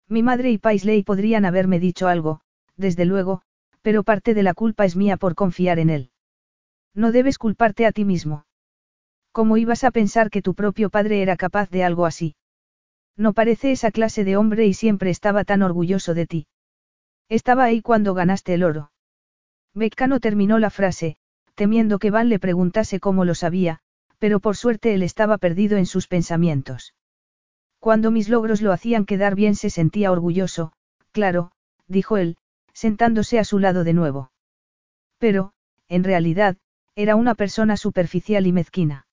Mi 0.09 0.21
madre 0.21 0.51
y 0.51 0.57
Paisley 0.57 1.03
podrían 1.03 1.45
haberme 1.45 1.79
dicho 1.79 2.09
algo, 2.09 2.41
desde 2.75 3.05
luego, 3.05 3.41
pero 3.81 4.03
parte 4.03 4.33
de 4.33 4.43
la 4.43 4.53
culpa 4.53 4.85
es 4.85 4.95
mía 4.95 5.17
por 5.17 5.35
confiar 5.35 5.79
en 5.79 5.89
él. 5.89 6.11
No 6.93 7.11
debes 7.11 7.37
culparte 7.37 7.85
a 7.85 7.91
ti 7.91 8.05
mismo. 8.05 8.45
¿Cómo 9.31 9.57
ibas 9.57 9.83
a 9.83 9.91
pensar 9.91 10.29
que 10.29 10.41
tu 10.41 10.55
propio 10.55 10.89
padre 10.89 11.21
era 11.21 11.37
capaz 11.37 11.69
de 11.69 11.83
algo 11.83 12.05
así? 12.05 12.35
No 13.15 13.33
parece 13.33 13.71
esa 13.71 13.91
clase 13.91 14.23
de 14.23 14.37
hombre 14.37 14.65
y 14.65 14.73
siempre 14.73 15.09
estaba 15.09 15.43
tan 15.43 15.61
orgulloso 15.61 16.13
de 16.13 16.25
ti. 16.25 16.47
Estaba 17.29 17.65
ahí 17.65 17.81
cuando 17.81 18.13
ganaste 18.13 18.53
el 18.53 18.63
oro. 18.63 18.91
Becca 19.73 20.07
no 20.07 20.19
terminó 20.19 20.57
la 20.57 20.69
frase, 20.69 21.17
temiendo 21.55 21.99
que 21.99 22.11
Van 22.11 22.29
le 22.29 22.39
preguntase 22.39 22.99
cómo 22.99 23.23
lo 23.23 23.35
sabía, 23.35 23.79
pero 24.17 24.39
por 24.39 24.55
suerte 24.57 24.93
él 24.93 25.03
estaba 25.03 25.37
perdido 25.37 25.77
en 25.77 25.85
sus 25.85 26.07
pensamientos. 26.07 26.93
Cuando 27.79 28.11
mis 28.11 28.29
logros 28.29 28.61
lo 28.61 28.71
hacían 28.71 29.05
quedar 29.05 29.35
bien 29.35 29.55
se 29.55 29.69
sentía 29.69 30.11
orgulloso, 30.11 30.73
claro, 31.11 31.51
dijo 31.87 32.17
él, 32.17 32.37
sentándose 32.79 33.39
a 33.39 33.43
su 33.43 33.59
lado 33.59 33.83
de 33.83 33.91
nuevo. 33.91 34.31
Pero, 35.17 35.51
en 35.89 36.05
realidad, 36.05 36.55
era 36.95 37.17
una 37.17 37.35
persona 37.35 37.75
superficial 37.75 38.47
y 38.47 38.53
mezquina. 38.53 39.05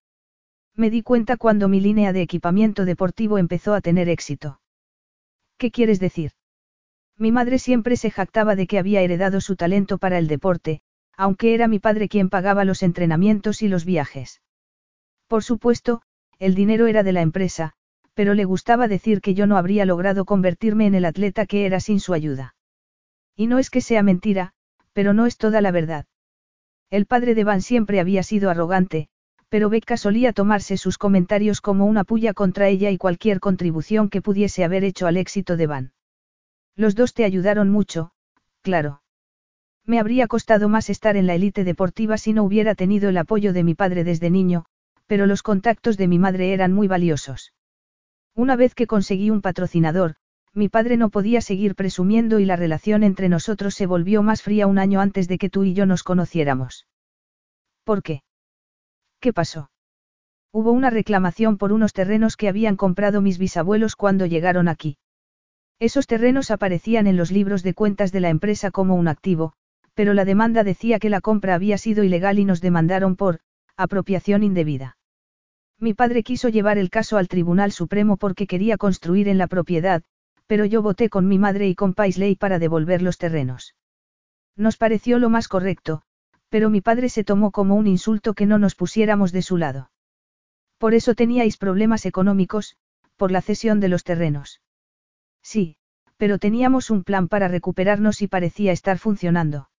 Me 0.76 0.88
di 0.88 1.02
cuenta 1.02 1.36
cuando 1.36 1.66
mi 1.68 1.80
línea 1.80 2.12
de 2.12 2.22
equipamiento 2.22 2.84
deportivo 2.84 3.38
empezó 3.38 3.74
a 3.74 3.80
tener 3.80 4.08
éxito. 4.08 4.60
¿Qué 5.58 5.72
quieres 5.72 5.98
decir? 5.98 6.30
Mi 7.18 7.32
madre 7.32 7.58
siempre 7.58 7.96
se 7.96 8.12
jactaba 8.12 8.54
de 8.54 8.68
que 8.68 8.78
había 8.78 9.00
heredado 9.00 9.40
su 9.40 9.56
talento 9.56 9.98
para 9.98 10.18
el 10.18 10.28
deporte, 10.28 10.80
aunque 11.16 11.52
era 11.52 11.66
mi 11.66 11.80
padre 11.80 12.08
quien 12.08 12.28
pagaba 12.28 12.64
los 12.64 12.84
entrenamientos 12.84 13.62
y 13.62 13.68
los 13.68 13.84
viajes. 13.84 14.42
Por 15.26 15.42
supuesto, 15.42 16.02
el 16.38 16.54
dinero 16.54 16.86
era 16.86 17.02
de 17.02 17.12
la 17.12 17.22
empresa, 17.22 17.72
pero 18.14 18.34
le 18.34 18.44
gustaba 18.44 18.86
decir 18.86 19.20
que 19.20 19.34
yo 19.34 19.48
no 19.48 19.56
habría 19.56 19.86
logrado 19.86 20.24
convertirme 20.24 20.86
en 20.86 20.94
el 20.94 21.04
atleta 21.04 21.46
que 21.46 21.66
era 21.66 21.80
sin 21.80 21.98
su 21.98 22.14
ayuda. 22.14 22.55
Y 23.36 23.46
no 23.46 23.58
es 23.58 23.70
que 23.70 23.80
sea 23.80 24.02
mentira, 24.02 24.52
pero 24.92 25.12
no 25.12 25.26
es 25.26 25.36
toda 25.36 25.60
la 25.60 25.70
verdad. 25.70 26.06
El 26.90 27.06
padre 27.06 27.34
de 27.34 27.44
Van 27.44 27.62
siempre 27.62 28.00
había 28.00 28.22
sido 28.22 28.48
arrogante, 28.48 29.08
pero 29.48 29.68
Becca 29.68 29.96
solía 29.96 30.32
tomarse 30.32 30.76
sus 30.76 30.98
comentarios 30.98 31.60
como 31.60 31.86
una 31.86 32.04
puya 32.04 32.32
contra 32.32 32.68
ella 32.68 32.90
y 32.90 32.98
cualquier 32.98 33.40
contribución 33.40 34.08
que 34.08 34.22
pudiese 34.22 34.64
haber 34.64 34.84
hecho 34.84 35.06
al 35.06 35.16
éxito 35.16 35.56
de 35.56 35.66
Van. 35.66 35.92
Los 36.74 36.94
dos 36.94 37.14
te 37.14 37.24
ayudaron 37.24 37.70
mucho, 37.70 38.10
claro. 38.62 39.02
Me 39.84 40.00
habría 40.00 40.26
costado 40.26 40.68
más 40.68 40.90
estar 40.90 41.16
en 41.16 41.26
la 41.26 41.34
élite 41.34 41.62
deportiva 41.62 42.18
si 42.18 42.32
no 42.32 42.42
hubiera 42.42 42.74
tenido 42.74 43.08
el 43.08 43.18
apoyo 43.18 43.52
de 43.52 43.62
mi 43.62 43.74
padre 43.74 44.02
desde 44.02 44.30
niño, 44.30 44.64
pero 45.06 45.26
los 45.26 45.42
contactos 45.42 45.96
de 45.96 46.08
mi 46.08 46.18
madre 46.18 46.52
eran 46.52 46.72
muy 46.72 46.88
valiosos. 46.88 47.52
Una 48.34 48.56
vez 48.56 48.74
que 48.74 48.86
conseguí 48.86 49.30
un 49.30 49.40
patrocinador, 49.40 50.16
mi 50.56 50.70
padre 50.70 50.96
no 50.96 51.10
podía 51.10 51.42
seguir 51.42 51.74
presumiendo 51.74 52.40
y 52.40 52.46
la 52.46 52.56
relación 52.56 53.02
entre 53.02 53.28
nosotros 53.28 53.74
se 53.74 53.84
volvió 53.84 54.22
más 54.22 54.40
fría 54.40 54.66
un 54.66 54.78
año 54.78 55.02
antes 55.02 55.28
de 55.28 55.36
que 55.36 55.50
tú 55.50 55.64
y 55.64 55.74
yo 55.74 55.84
nos 55.84 56.02
conociéramos. 56.02 56.86
¿Por 57.84 58.02
qué? 58.02 58.22
¿Qué 59.20 59.34
pasó? 59.34 59.70
Hubo 60.52 60.72
una 60.72 60.88
reclamación 60.88 61.58
por 61.58 61.74
unos 61.74 61.92
terrenos 61.92 62.38
que 62.38 62.48
habían 62.48 62.76
comprado 62.76 63.20
mis 63.20 63.36
bisabuelos 63.36 63.96
cuando 63.96 64.24
llegaron 64.24 64.66
aquí. 64.68 64.96
Esos 65.78 66.06
terrenos 66.06 66.50
aparecían 66.50 67.06
en 67.06 67.18
los 67.18 67.30
libros 67.30 67.62
de 67.62 67.74
cuentas 67.74 68.10
de 68.10 68.20
la 68.20 68.30
empresa 68.30 68.70
como 68.70 68.94
un 68.94 69.08
activo, 69.08 69.52
pero 69.92 70.14
la 70.14 70.24
demanda 70.24 70.64
decía 70.64 70.98
que 70.98 71.10
la 71.10 71.20
compra 71.20 71.54
había 71.54 71.76
sido 71.76 72.02
ilegal 72.02 72.38
y 72.38 72.46
nos 72.46 72.62
demandaron 72.62 73.16
por 73.16 73.40
apropiación 73.76 74.42
indebida. 74.42 74.96
Mi 75.78 75.92
padre 75.92 76.22
quiso 76.22 76.48
llevar 76.48 76.78
el 76.78 76.88
caso 76.88 77.18
al 77.18 77.28
Tribunal 77.28 77.72
Supremo 77.72 78.16
porque 78.16 78.46
quería 78.46 78.78
construir 78.78 79.28
en 79.28 79.36
la 79.36 79.48
propiedad, 79.48 80.02
pero 80.46 80.64
yo 80.64 80.82
voté 80.82 81.08
con 81.08 81.28
mi 81.28 81.38
madre 81.38 81.68
y 81.68 81.74
con 81.74 81.94
Paisley 81.94 82.36
para 82.36 82.58
devolver 82.58 83.02
los 83.02 83.18
terrenos. 83.18 83.74
Nos 84.56 84.76
pareció 84.76 85.18
lo 85.18 85.28
más 85.28 85.48
correcto, 85.48 86.02
pero 86.48 86.70
mi 86.70 86.80
padre 86.80 87.08
se 87.08 87.24
tomó 87.24 87.50
como 87.50 87.74
un 87.74 87.86
insulto 87.86 88.34
que 88.34 88.46
no 88.46 88.58
nos 88.58 88.74
pusiéramos 88.74 89.32
de 89.32 89.42
su 89.42 89.56
lado. 89.56 89.90
Por 90.78 90.94
eso 90.94 91.14
teníais 91.14 91.56
problemas 91.56 92.06
económicos, 92.06 92.76
por 93.16 93.32
la 93.32 93.42
cesión 93.42 93.80
de 93.80 93.88
los 93.88 94.04
terrenos. 94.04 94.60
Sí, 95.42 95.76
pero 96.16 96.38
teníamos 96.38 96.90
un 96.90 97.04
plan 97.04 97.28
para 97.28 97.48
recuperarnos 97.48 98.22
y 98.22 98.28
parecía 98.28 98.72
estar 98.72 98.98
funcionando. 98.98 99.70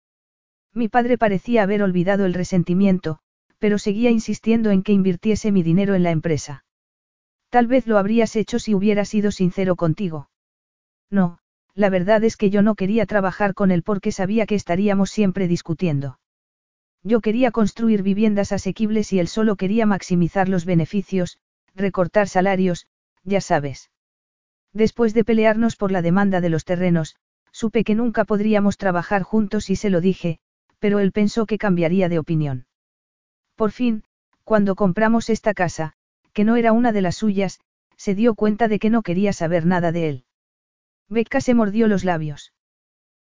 Mi 0.73 0.89
padre 0.89 1.17
parecía 1.17 1.63
haber 1.63 1.81
olvidado 1.81 2.25
el 2.25 2.33
resentimiento, 2.33 3.19
pero 3.59 3.79
seguía 3.79 4.11
insistiendo 4.11 4.69
en 4.69 4.83
que 4.83 4.91
invirtiese 4.91 5.51
mi 5.51 5.63
dinero 5.63 5.95
en 5.95 6.03
la 6.03 6.11
empresa. 6.11 6.65
Tal 7.49 7.67
vez 7.67 7.87
lo 7.87 7.97
habrías 7.97 8.35
hecho 8.35 8.59
si 8.59 8.75
hubiera 8.75 9.05
sido 9.05 9.31
sincero 9.31 9.75
contigo. 9.75 10.29
No, 11.09 11.39
la 11.73 11.89
verdad 11.89 12.23
es 12.23 12.37
que 12.37 12.49
yo 12.49 12.61
no 12.61 12.75
quería 12.75 13.05
trabajar 13.05 13.53
con 13.53 13.71
él 13.71 13.83
porque 13.83 14.11
sabía 14.11 14.45
que 14.45 14.55
estaríamos 14.55 15.09
siempre 15.11 15.47
discutiendo. 15.47 16.19
Yo 17.03 17.21
quería 17.21 17.51
construir 17.51 18.03
viviendas 18.03 18.51
asequibles 18.51 19.13
y 19.13 19.19
él 19.19 19.27
solo 19.27 19.55
quería 19.55 19.85
maximizar 19.85 20.49
los 20.49 20.65
beneficios, 20.65 21.39
recortar 21.75 22.27
salarios, 22.27 22.87
ya 23.23 23.41
sabes. 23.41 23.91
Después 24.73 25.13
de 25.13 25.23
pelearnos 25.23 25.75
por 25.75 25.91
la 25.91 26.01
demanda 26.01 26.41
de 26.41 26.49
los 26.49 26.65
terrenos, 26.65 27.15
supe 27.51 27.83
que 27.83 27.95
nunca 27.95 28.25
podríamos 28.25 28.77
trabajar 28.77 29.23
juntos 29.23 29.69
y 29.69 29.75
se 29.75 29.89
lo 29.89 30.01
dije, 30.01 30.39
pero 30.79 30.99
él 30.99 31.11
pensó 31.11 31.45
que 31.45 31.57
cambiaría 31.57 32.09
de 32.09 32.19
opinión. 32.19 32.67
Por 33.55 33.71
fin, 33.71 34.03
cuando 34.43 34.75
compramos 34.75 35.29
esta 35.29 35.53
casa, 35.53 35.93
que 36.33 36.43
no 36.43 36.55
era 36.55 36.71
una 36.71 36.91
de 36.91 37.01
las 37.01 37.15
suyas, 37.15 37.59
se 37.95 38.13
dio 38.13 38.35
cuenta 38.35 38.67
de 38.67 38.79
que 38.79 38.89
no 38.89 39.01
quería 39.01 39.33
saber 39.33 39.65
nada 39.65 39.91
de 39.91 40.09
él. 40.09 40.25
Becca 41.09 41.41
se 41.41 41.53
mordió 41.53 41.87
los 41.87 42.03
labios. 42.03 42.53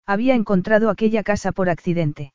Había 0.06 0.36
encontrado 0.36 0.90
aquella 0.90 1.24
casa 1.24 1.52
por 1.52 1.70
accidente. 1.70 2.34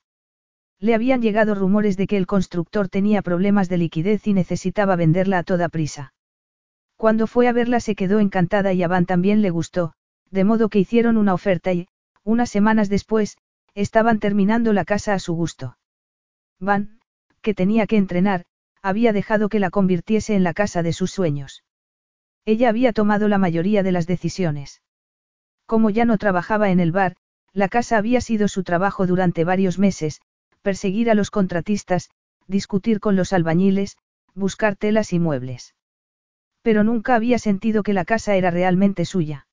Le 0.78 0.94
habían 0.94 1.22
llegado 1.22 1.54
rumores 1.54 1.96
de 1.96 2.06
que 2.06 2.16
el 2.16 2.26
constructor 2.26 2.88
tenía 2.88 3.22
problemas 3.22 3.68
de 3.68 3.78
liquidez 3.78 4.26
y 4.26 4.32
necesitaba 4.32 4.96
venderla 4.96 5.38
a 5.38 5.42
toda 5.42 5.68
prisa. 5.68 6.14
Cuando 6.96 7.26
fue 7.26 7.48
a 7.48 7.52
verla 7.52 7.80
se 7.80 7.94
quedó 7.94 8.20
encantada 8.20 8.72
y 8.72 8.82
a 8.82 8.88
Van 8.88 9.06
también 9.06 9.42
le 9.42 9.50
gustó, 9.50 9.92
de 10.30 10.44
modo 10.44 10.68
que 10.68 10.78
hicieron 10.78 11.16
una 11.16 11.34
oferta 11.34 11.72
y, 11.72 11.88
unas 12.22 12.50
semanas 12.50 12.88
después, 12.88 13.36
estaban 13.74 14.20
terminando 14.20 14.72
la 14.72 14.84
casa 14.84 15.14
a 15.14 15.18
su 15.18 15.34
gusto. 15.34 15.76
Van, 16.60 17.00
que 17.42 17.54
tenía 17.54 17.86
que 17.86 17.96
entrenar, 17.96 18.44
había 18.82 19.12
dejado 19.12 19.48
que 19.48 19.58
la 19.58 19.70
convirtiese 19.70 20.34
en 20.34 20.44
la 20.44 20.54
casa 20.54 20.82
de 20.82 20.92
sus 20.92 21.10
sueños. 21.10 21.64
Ella 22.44 22.68
había 22.68 22.92
tomado 22.92 23.28
la 23.28 23.38
mayoría 23.38 23.82
de 23.82 23.92
las 23.92 24.06
decisiones. 24.06 24.82
Como 25.66 25.90
ya 25.90 26.04
no 26.04 26.18
trabajaba 26.18 26.70
en 26.70 26.80
el 26.80 26.92
bar, 26.92 27.16
la 27.52 27.68
casa 27.68 27.96
había 27.96 28.20
sido 28.20 28.48
su 28.48 28.64
trabajo 28.64 29.06
durante 29.06 29.44
varios 29.44 29.78
meses, 29.78 30.20
perseguir 30.62 31.10
a 31.10 31.14
los 31.14 31.30
contratistas, 31.30 32.10
discutir 32.46 33.00
con 33.00 33.16
los 33.16 33.32
albañiles, 33.32 33.96
buscar 34.34 34.76
telas 34.76 35.12
y 35.12 35.18
muebles. 35.18 35.74
Pero 36.62 36.84
nunca 36.84 37.14
había 37.14 37.38
sentido 37.38 37.82
que 37.82 37.92
la 37.92 38.04
casa 38.04 38.34
era 38.36 38.50
realmente 38.50 39.04
suya. 39.04 39.46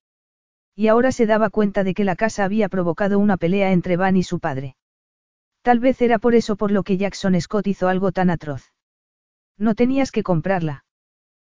Y 0.75 0.87
ahora 0.87 1.11
se 1.11 1.25
daba 1.25 1.49
cuenta 1.49 1.83
de 1.83 1.93
que 1.93 2.03
la 2.03 2.15
casa 2.15 2.43
había 2.43 2.69
provocado 2.69 3.19
una 3.19 3.37
pelea 3.37 3.71
entre 3.71 3.97
Van 3.97 4.17
y 4.17 4.23
su 4.23 4.39
padre. 4.39 4.75
Tal 5.61 5.79
vez 5.79 6.01
era 6.01 6.17
por 6.17 6.33
eso 6.33 6.55
por 6.55 6.71
lo 6.71 6.83
que 6.83 6.97
Jackson 6.97 7.39
Scott 7.39 7.67
hizo 7.67 7.87
algo 7.87 8.11
tan 8.11 8.29
atroz. 8.29 8.73
No 9.57 9.75
tenías 9.75 10.11
que 10.11 10.23
comprarla. 10.23 10.85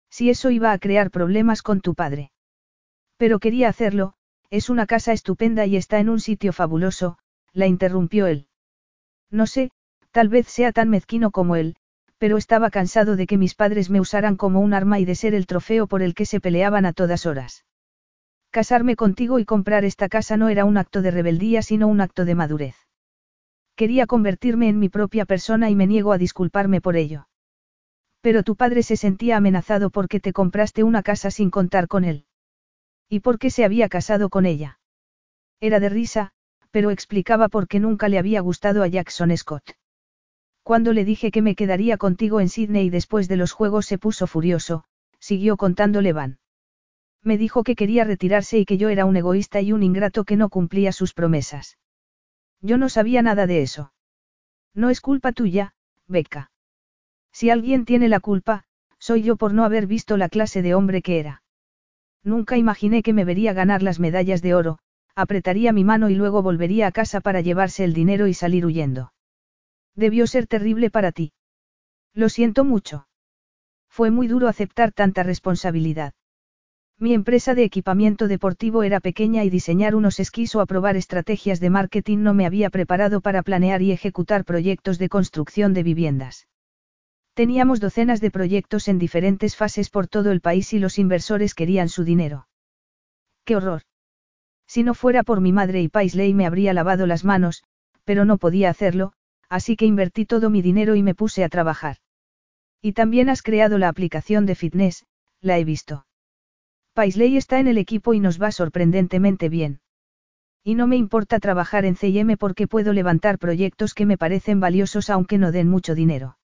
Si 0.10 0.30
eso 0.30 0.52
iba 0.52 0.72
a 0.72 0.78
crear 0.78 1.10
problemas 1.10 1.64
con 1.64 1.82
tu 1.82 1.96
padre. 1.96 2.32
Pero 3.18 3.40
quería 3.40 3.70
hacerlo, 3.70 4.14
es 4.56 4.70
una 4.70 4.86
casa 4.86 5.12
estupenda 5.12 5.66
y 5.66 5.76
está 5.76 6.00
en 6.00 6.08
un 6.08 6.22
sitio 6.22 6.54
fabuloso, 6.54 7.18
la 7.52 7.68
interrumpió 7.68 8.26
él. 8.26 8.48
No 9.30 9.48
sé, 9.48 9.72
tal 10.12 10.30
vez 10.30 10.48
sea 10.48 10.72
tan 10.72 10.90
mezquino 10.90 11.32
como 11.32 11.58
él, 11.58 11.76
pero 12.18 12.38
estaba 12.38 12.70
cansado 12.70 13.18
de 13.18 13.28
que 13.28 13.38
mis 13.38 13.54
padres 13.54 13.90
me 13.90 14.00
usaran 14.00 14.38
como 14.38 14.62
un 14.62 14.74
arma 14.74 14.98
y 15.00 15.06
de 15.06 15.16
ser 15.16 15.34
el 15.34 15.46
trofeo 15.46 15.88
por 15.88 16.02
el 16.02 16.14
que 16.14 16.26
se 16.26 16.40
peleaban 16.40 16.86
a 16.86 16.94
todas 16.94 17.26
horas. 17.26 17.66
Casarme 18.50 18.96
contigo 18.96 19.40
y 19.40 19.46
comprar 19.46 19.84
esta 19.84 20.08
casa 20.08 20.38
no 20.38 20.48
era 20.48 20.64
un 20.64 20.78
acto 20.78 21.02
de 21.02 21.12
rebeldía 21.12 21.62
sino 21.62 21.90
un 21.90 22.00
acto 22.00 22.24
de 22.24 22.36
madurez. 22.36 22.76
Quería 23.76 24.08
convertirme 24.08 24.70
en 24.70 24.80
mi 24.80 24.88
propia 24.88 25.26
persona 25.26 25.70
y 25.70 25.76
me 25.76 25.86
niego 25.86 26.14
a 26.14 26.18
disculparme 26.18 26.80
por 26.80 26.96
ello. 26.96 27.28
Pero 28.22 28.44
tu 28.44 28.56
padre 28.56 28.84
se 28.84 28.96
sentía 28.96 29.36
amenazado 29.36 29.90
porque 29.90 30.22
te 30.22 30.32
compraste 30.32 30.86
una 30.86 31.04
casa 31.04 31.30
sin 31.30 31.52
contar 31.52 31.90
con 31.90 32.06
él. 32.06 32.26
¿Y 33.10 33.20
por 33.20 33.40
qué 33.40 33.50
se 33.50 33.66
había 33.66 33.90
casado 33.90 34.30
con 34.30 34.46
ella? 34.46 34.80
Era 35.60 35.80
de 35.80 35.90
risa, 35.90 36.32
pero 36.72 36.92
explicaba 36.92 37.48
por 37.48 37.68
qué 37.68 37.80
nunca 37.80 38.10
le 38.10 38.20
había 38.20 38.42
gustado 38.42 38.84
a 38.84 38.88
Jackson 38.88 39.36
Scott. 39.38 39.78
Cuando 40.64 40.94
le 40.94 41.06
dije 41.06 41.32
que 41.32 41.42
me 41.42 41.56
quedaría 41.56 41.98
contigo 41.98 42.42
en 42.42 42.50
Sydney 42.50 42.90
después 42.90 43.28
de 43.28 43.38
los 43.38 43.52
juegos 43.52 43.86
se 43.86 43.98
puso 43.98 44.26
furioso, 44.26 44.84
siguió 45.20 45.58
contándole 45.58 46.12
Van. 46.12 46.40
Me 47.22 47.38
dijo 47.38 47.64
que 47.64 47.76
quería 47.76 48.04
retirarse 48.04 48.58
y 48.60 48.66
que 48.66 48.78
yo 48.78 48.90
era 48.90 49.06
un 49.06 49.16
egoísta 49.16 49.62
y 49.62 49.72
un 49.72 49.84
ingrato 49.84 50.24
que 50.24 50.36
no 50.36 50.50
cumplía 50.50 50.92
sus 50.92 51.14
promesas. 51.14 51.78
Yo 52.62 52.78
no 52.78 52.90
sabía 52.90 53.22
nada 53.22 53.48
de 53.48 53.62
eso. 53.62 53.94
No 54.74 54.90
es 54.90 55.02
culpa 55.02 55.32
tuya, 55.32 55.76
Becca. 56.08 56.52
Si 57.32 57.50
alguien 57.50 57.86
tiene 57.86 58.10
la 58.10 58.20
culpa, 58.20 58.66
soy 59.00 59.22
yo 59.22 59.38
por 59.38 59.54
no 59.54 59.64
haber 59.64 59.88
visto 59.88 60.18
la 60.18 60.30
clase 60.30 60.62
de 60.62 60.76
hombre 60.76 61.02
que 61.02 61.20
era. 61.20 61.44
Nunca 62.26 62.58
imaginé 62.58 63.04
que 63.04 63.14
me 63.14 63.24
vería 63.24 63.54
ganar 63.54 63.84
las 63.84 64.00
medallas 64.00 64.42
de 64.42 64.56
oro, 64.56 64.80
apretaría 65.16 65.72
mi 65.72 65.84
mano 65.84 66.10
y 66.10 66.16
luego 66.16 66.42
volvería 66.42 66.88
a 66.88 66.92
casa 66.92 67.22
para 67.22 67.40
llevarse 67.40 67.84
el 67.84 67.94
dinero 67.94 68.26
y 68.26 68.34
salir 68.34 68.66
huyendo. 68.66 69.14
Debió 69.96 70.26
ser 70.26 70.48
terrible 70.48 70.90
para 70.90 71.12
ti. 71.12 71.34
Lo 72.14 72.28
siento 72.30 72.66
mucho. 72.66 73.08
Fue 73.88 74.10
muy 74.10 74.28
duro 74.28 74.48
aceptar 74.48 74.92
tanta 74.92 75.22
responsabilidad. 75.22 76.14
Mi 76.98 77.14
empresa 77.14 77.54
de 77.54 77.64
equipamiento 77.64 78.28
deportivo 78.28 78.82
era 78.82 79.02
pequeña 79.02 79.44
y 79.44 79.50
diseñar 79.52 79.96
unos 79.96 80.20
esquís 80.20 80.56
o 80.56 80.62
aprobar 80.62 80.96
estrategias 80.96 81.60
de 81.60 81.70
marketing 81.70 82.20
no 82.20 82.34
me 82.34 82.48
había 82.48 82.72
preparado 82.72 83.22
para 83.22 83.44
planear 83.44 83.84
y 83.84 83.92
ejecutar 83.92 84.46
proyectos 84.46 84.98
de 84.98 85.10
construcción 85.10 85.74
de 85.74 85.84
viviendas. 85.84 86.48
Teníamos 87.36 87.82
docenas 87.82 88.22
de 88.22 88.32
proyectos 88.32 88.88
en 88.88 88.98
diferentes 88.98 89.58
fases 89.58 89.90
por 89.90 90.08
todo 90.08 90.32
el 90.32 90.40
país 90.40 90.72
y 90.72 90.80
los 90.80 90.98
inversores 90.98 91.54
querían 91.54 91.90
su 91.90 92.06
dinero. 92.06 92.48
¡Qué 93.44 93.58
horror! 93.58 93.82
Si 94.68 94.84
no 94.84 94.94
fuera 94.94 95.22
por 95.22 95.42
mi 95.42 95.52
madre 95.52 95.82
y 95.82 95.90
Paisley 95.90 96.34
me 96.34 96.46
habría 96.46 96.74
lavado 96.74 97.06
las 97.06 97.26
manos, 97.26 97.64
pero 98.06 98.24
no 98.24 98.38
podía 98.38 98.70
hacerlo, 98.70 99.12
así 99.50 99.76
que 99.76 99.86
invertí 99.86 100.26
todo 100.26 100.50
mi 100.50 100.62
dinero 100.62 100.96
y 100.96 101.04
me 101.04 101.14
puse 101.14 101.44
a 101.44 101.50
trabajar. 101.50 101.98
Y 102.82 102.94
también 102.94 103.28
has 103.28 103.42
creado 103.42 103.78
la 103.80 103.90
aplicación 103.90 104.46
de 104.46 104.56
fitness, 104.56 105.06
la 105.42 105.60
he 105.60 105.66
visto. 105.66 106.08
Paisley 106.94 107.36
está 107.36 107.60
en 107.60 107.68
el 107.68 107.78
equipo 107.78 108.14
y 108.14 108.22
nos 108.22 108.42
va 108.42 108.54
sorprendentemente 108.54 109.50
bien. 109.50 109.82
Y 110.64 110.76
no 110.76 110.88
me 110.88 110.96
importa 110.96 111.42
trabajar 111.42 111.84
en 111.84 111.98
CM 111.98 112.38
porque 112.38 112.70
puedo 112.70 112.94
levantar 112.94 113.40
proyectos 113.40 113.94
que 113.94 114.06
me 114.06 114.18
parecen 114.18 114.62
valiosos 114.62 115.10
aunque 115.10 115.38
no 115.38 115.52
den 115.52 115.68
mucho 115.68 115.96
dinero. 115.96 116.38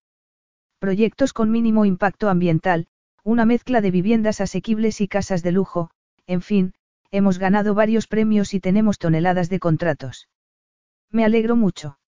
Proyectos 0.81 1.31
con 1.31 1.51
mínimo 1.51 1.85
impacto 1.85 2.27
ambiental, 2.27 2.87
una 3.23 3.45
mezcla 3.45 3.81
de 3.81 3.91
viviendas 3.91 4.41
asequibles 4.41 4.99
y 4.99 5.07
casas 5.07 5.43
de 5.43 5.51
lujo, 5.51 5.91
en 6.25 6.41
fin, 6.41 6.73
hemos 7.11 7.37
ganado 7.37 7.75
varios 7.75 8.07
premios 8.07 8.55
y 8.55 8.59
tenemos 8.59 8.97
toneladas 8.97 9.47
de 9.47 9.59
contratos. 9.59 10.27
Me 11.11 11.23
alegro 11.23 11.55
mucho. 11.55 11.99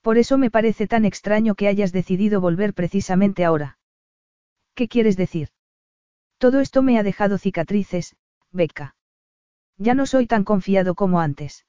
Por 0.00 0.16
eso 0.16 0.38
me 0.38 0.48
parece 0.48 0.86
tan 0.86 1.04
extraño 1.04 1.56
que 1.56 1.66
hayas 1.66 1.90
decidido 1.90 2.40
volver 2.40 2.72
precisamente 2.72 3.44
ahora. 3.44 3.80
¿Qué 4.76 4.86
quieres 4.86 5.16
decir? 5.16 5.48
Todo 6.38 6.60
esto 6.60 6.82
me 6.82 7.00
ha 7.00 7.02
dejado 7.02 7.36
cicatrices, 7.36 8.14
Becca. 8.52 8.94
Ya 9.76 9.94
no 9.94 10.06
soy 10.06 10.28
tan 10.28 10.44
confiado 10.44 10.94
como 10.94 11.18
antes. 11.18 11.66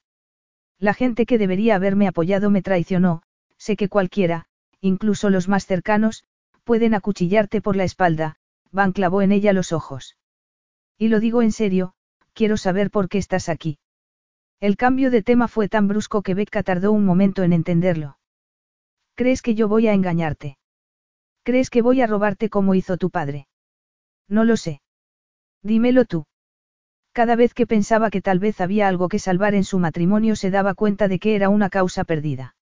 La 0.78 0.94
gente 0.94 1.26
que 1.26 1.40
debería 1.40 1.74
haberme 1.74 2.08
apoyado 2.08 2.52
me 2.52 2.62
traicionó, 2.62 3.24
sé 3.58 3.76
que 3.76 3.90
cualquiera, 3.90 4.46
incluso 4.82 5.30
los 5.30 5.48
más 5.48 5.66
cercanos, 5.66 6.24
pueden 6.64 6.94
acuchillarte 6.94 7.62
por 7.62 7.76
la 7.76 7.84
espalda, 7.84 8.36
Van 8.72 8.92
clavó 8.92 9.22
en 9.22 9.32
ella 9.32 9.54
los 9.54 9.72
ojos. 9.72 10.18
Y 10.98 11.08
lo 11.08 11.20
digo 11.20 11.42
en 11.42 11.52
serio, 11.52 11.94
quiero 12.34 12.58
saber 12.58 12.92
por 12.92 13.10
qué 13.10 13.18
estás 13.18 13.50
aquí. 13.50 13.80
El 14.60 14.76
cambio 14.76 15.10
de 15.10 15.24
tema 15.24 15.48
fue 15.48 15.70
tan 15.70 15.88
brusco 15.88 16.22
que 16.22 16.34
Becca 16.34 16.64
tardó 16.64 16.92
un 16.92 17.06
momento 17.06 17.44
en 17.44 17.54
entenderlo. 17.54 18.18
¿Crees 19.16 19.42
que 19.42 19.56
yo 19.56 19.68
voy 19.68 19.88
a 19.88 19.94
engañarte? 19.94 20.58
¿Crees 21.44 21.70
que 21.70 21.82
voy 21.82 22.02
a 22.02 22.08
robarte 22.08 22.50
como 22.50 22.76
hizo 22.76 22.98
tu 22.98 23.10
padre? 23.10 23.48
No 24.28 24.44
lo 24.44 24.58
sé. 24.58 24.82
Dímelo 25.64 26.06
tú. 26.06 26.26
Cada 27.12 27.36
vez 27.36 27.54
que 27.54 27.68
pensaba 27.68 28.12
que 28.12 28.22
tal 28.22 28.40
vez 28.40 28.62
había 28.62 28.88
algo 28.88 29.10
que 29.10 29.20
salvar 29.20 29.56
en 29.56 29.64
su 29.64 29.80
matrimonio 29.80 30.36
se 30.36 30.52
daba 30.52 30.74
cuenta 30.74 31.08
de 31.08 31.20
que 31.20 31.36
era 31.36 31.50
una 31.50 31.70
causa 31.70 32.04
perdida. 32.04 32.56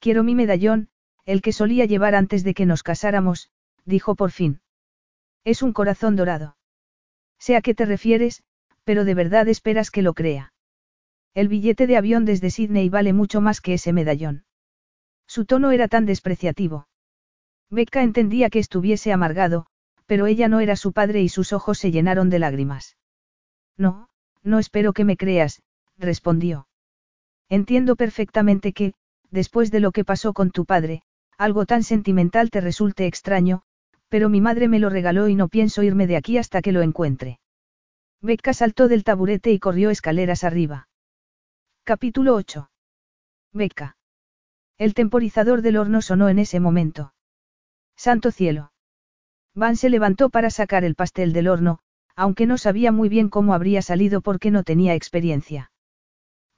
Quiero 0.00 0.24
mi 0.24 0.34
medallón, 0.34 0.88
el 1.28 1.42
que 1.42 1.52
solía 1.52 1.84
llevar 1.84 2.14
antes 2.14 2.42
de 2.42 2.54
que 2.54 2.64
nos 2.64 2.82
casáramos, 2.82 3.50
dijo 3.84 4.14
por 4.14 4.30
fin. 4.30 4.62
Es 5.44 5.62
un 5.62 5.74
corazón 5.74 6.16
dorado. 6.16 6.56
Sé 7.38 7.54
a 7.54 7.60
qué 7.60 7.74
te 7.74 7.84
refieres, 7.84 8.42
pero 8.84 9.04
de 9.04 9.12
verdad 9.12 9.46
esperas 9.46 9.90
que 9.90 10.00
lo 10.00 10.14
crea. 10.14 10.54
El 11.34 11.48
billete 11.48 11.86
de 11.86 11.98
avión 11.98 12.24
desde 12.24 12.48
Sydney 12.48 12.88
vale 12.88 13.12
mucho 13.12 13.42
más 13.42 13.60
que 13.60 13.74
ese 13.74 13.92
medallón. 13.92 14.46
Su 15.26 15.44
tono 15.44 15.70
era 15.70 15.86
tan 15.86 16.06
despreciativo. 16.06 16.88
Becca 17.68 18.02
entendía 18.02 18.48
que 18.48 18.58
estuviese 18.58 19.12
amargado, 19.12 19.66
pero 20.06 20.26
ella 20.26 20.48
no 20.48 20.60
era 20.60 20.76
su 20.76 20.94
padre 20.94 21.20
y 21.20 21.28
sus 21.28 21.52
ojos 21.52 21.78
se 21.78 21.90
llenaron 21.90 22.30
de 22.30 22.38
lágrimas. 22.38 22.96
No, 23.76 24.08
no 24.42 24.58
espero 24.58 24.94
que 24.94 25.04
me 25.04 25.18
creas, 25.18 25.60
respondió. 25.98 26.68
Entiendo 27.50 27.96
perfectamente 27.96 28.72
que, 28.72 28.94
después 29.30 29.70
de 29.70 29.80
lo 29.80 29.92
que 29.92 30.06
pasó 30.06 30.32
con 30.32 30.50
tu 30.50 30.64
padre, 30.64 31.02
algo 31.38 31.66
tan 31.66 31.84
sentimental 31.84 32.50
te 32.50 32.60
resulte 32.60 33.06
extraño, 33.06 33.62
pero 34.08 34.28
mi 34.28 34.40
madre 34.40 34.68
me 34.68 34.80
lo 34.80 34.90
regaló 34.90 35.28
y 35.28 35.36
no 35.36 35.48
pienso 35.48 35.82
irme 35.82 36.06
de 36.06 36.16
aquí 36.16 36.36
hasta 36.36 36.60
que 36.60 36.72
lo 36.72 36.82
encuentre. 36.82 37.38
Becca 38.20 38.52
saltó 38.52 38.88
del 38.88 39.04
taburete 39.04 39.52
y 39.52 39.60
corrió 39.60 39.90
escaleras 39.90 40.42
arriba. 40.42 40.88
Capítulo 41.84 42.34
8. 42.34 42.70
Becca. 43.52 43.96
El 44.76 44.94
temporizador 44.94 45.62
del 45.62 45.76
horno 45.76 46.02
sonó 46.02 46.28
en 46.28 46.40
ese 46.40 46.58
momento. 46.58 47.14
Santo 47.96 48.32
cielo. 48.32 48.72
Van 49.54 49.76
se 49.76 49.90
levantó 49.90 50.30
para 50.30 50.50
sacar 50.50 50.84
el 50.84 50.96
pastel 50.96 51.32
del 51.32 51.48
horno, 51.48 51.78
aunque 52.16 52.46
no 52.46 52.58
sabía 52.58 52.90
muy 52.90 53.08
bien 53.08 53.28
cómo 53.28 53.54
habría 53.54 53.82
salido 53.82 54.20
porque 54.20 54.50
no 54.50 54.64
tenía 54.64 54.94
experiencia. 54.94 55.70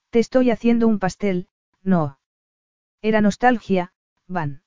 Te 0.09 0.19
estoy 0.19 0.51
haciendo 0.51 0.89
un 0.89 0.99
pastel, 0.99 1.49
no. 1.83 2.19
Era 3.03 3.21
nostalgia, 3.21 3.93
Van. 4.27 4.63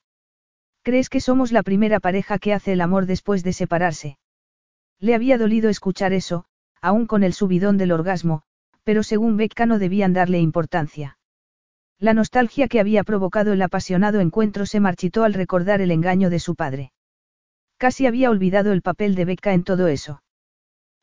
¿Crees 0.83 1.09
que 1.09 1.21
somos 1.21 1.53
la 1.53 1.63
primera 1.63 2.01
pareja 2.01 2.39
que 2.39 2.53
hace 2.53 2.73
el 2.73 2.81
amor 2.81 3.05
después 3.05 3.41
de 3.41 3.53
separarse? 3.53 4.17
Le 4.99 5.15
había 5.15 5.37
dolido 5.37 5.69
escuchar 5.69 6.11
eso, 6.11 6.43
aún 6.81 7.07
con 7.07 7.23
el 7.23 7.33
subidón 7.33 7.77
del 7.77 7.93
orgasmo, 7.93 8.43
pero 8.83 9.01
según 9.01 9.37
Becca 9.37 9.65
no 9.65 9.79
debían 9.79 10.11
darle 10.11 10.39
importancia. 10.39 11.17
La 11.99 12.13
nostalgia 12.13 12.67
que 12.67 12.81
había 12.81 13.05
provocado 13.05 13.53
el 13.53 13.61
apasionado 13.61 14.19
encuentro 14.19 14.65
se 14.65 14.81
marchitó 14.81 15.23
al 15.23 15.33
recordar 15.33 15.79
el 15.79 15.89
engaño 15.89 16.29
de 16.29 16.39
su 16.39 16.55
padre. 16.55 16.91
Casi 17.77 18.05
había 18.05 18.29
olvidado 18.29 18.73
el 18.73 18.81
papel 18.81 19.15
de 19.15 19.23
Becca 19.23 19.53
en 19.53 19.63
todo 19.63 19.87
eso. 19.87 20.21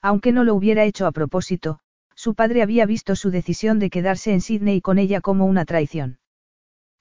Aunque 0.02 0.32
no 0.32 0.44
lo 0.44 0.54
hubiera 0.54 0.84
hecho 0.84 1.06
a 1.06 1.12
propósito, 1.12 1.80
su 2.14 2.34
padre 2.34 2.60
había 2.60 2.84
visto 2.84 3.16
su 3.16 3.30
decisión 3.30 3.78
de 3.78 3.88
quedarse 3.88 4.34
en 4.34 4.42
Sydney 4.42 4.82
con 4.82 4.98
ella 4.98 5.22
como 5.22 5.46
una 5.46 5.64
traición. 5.64 6.18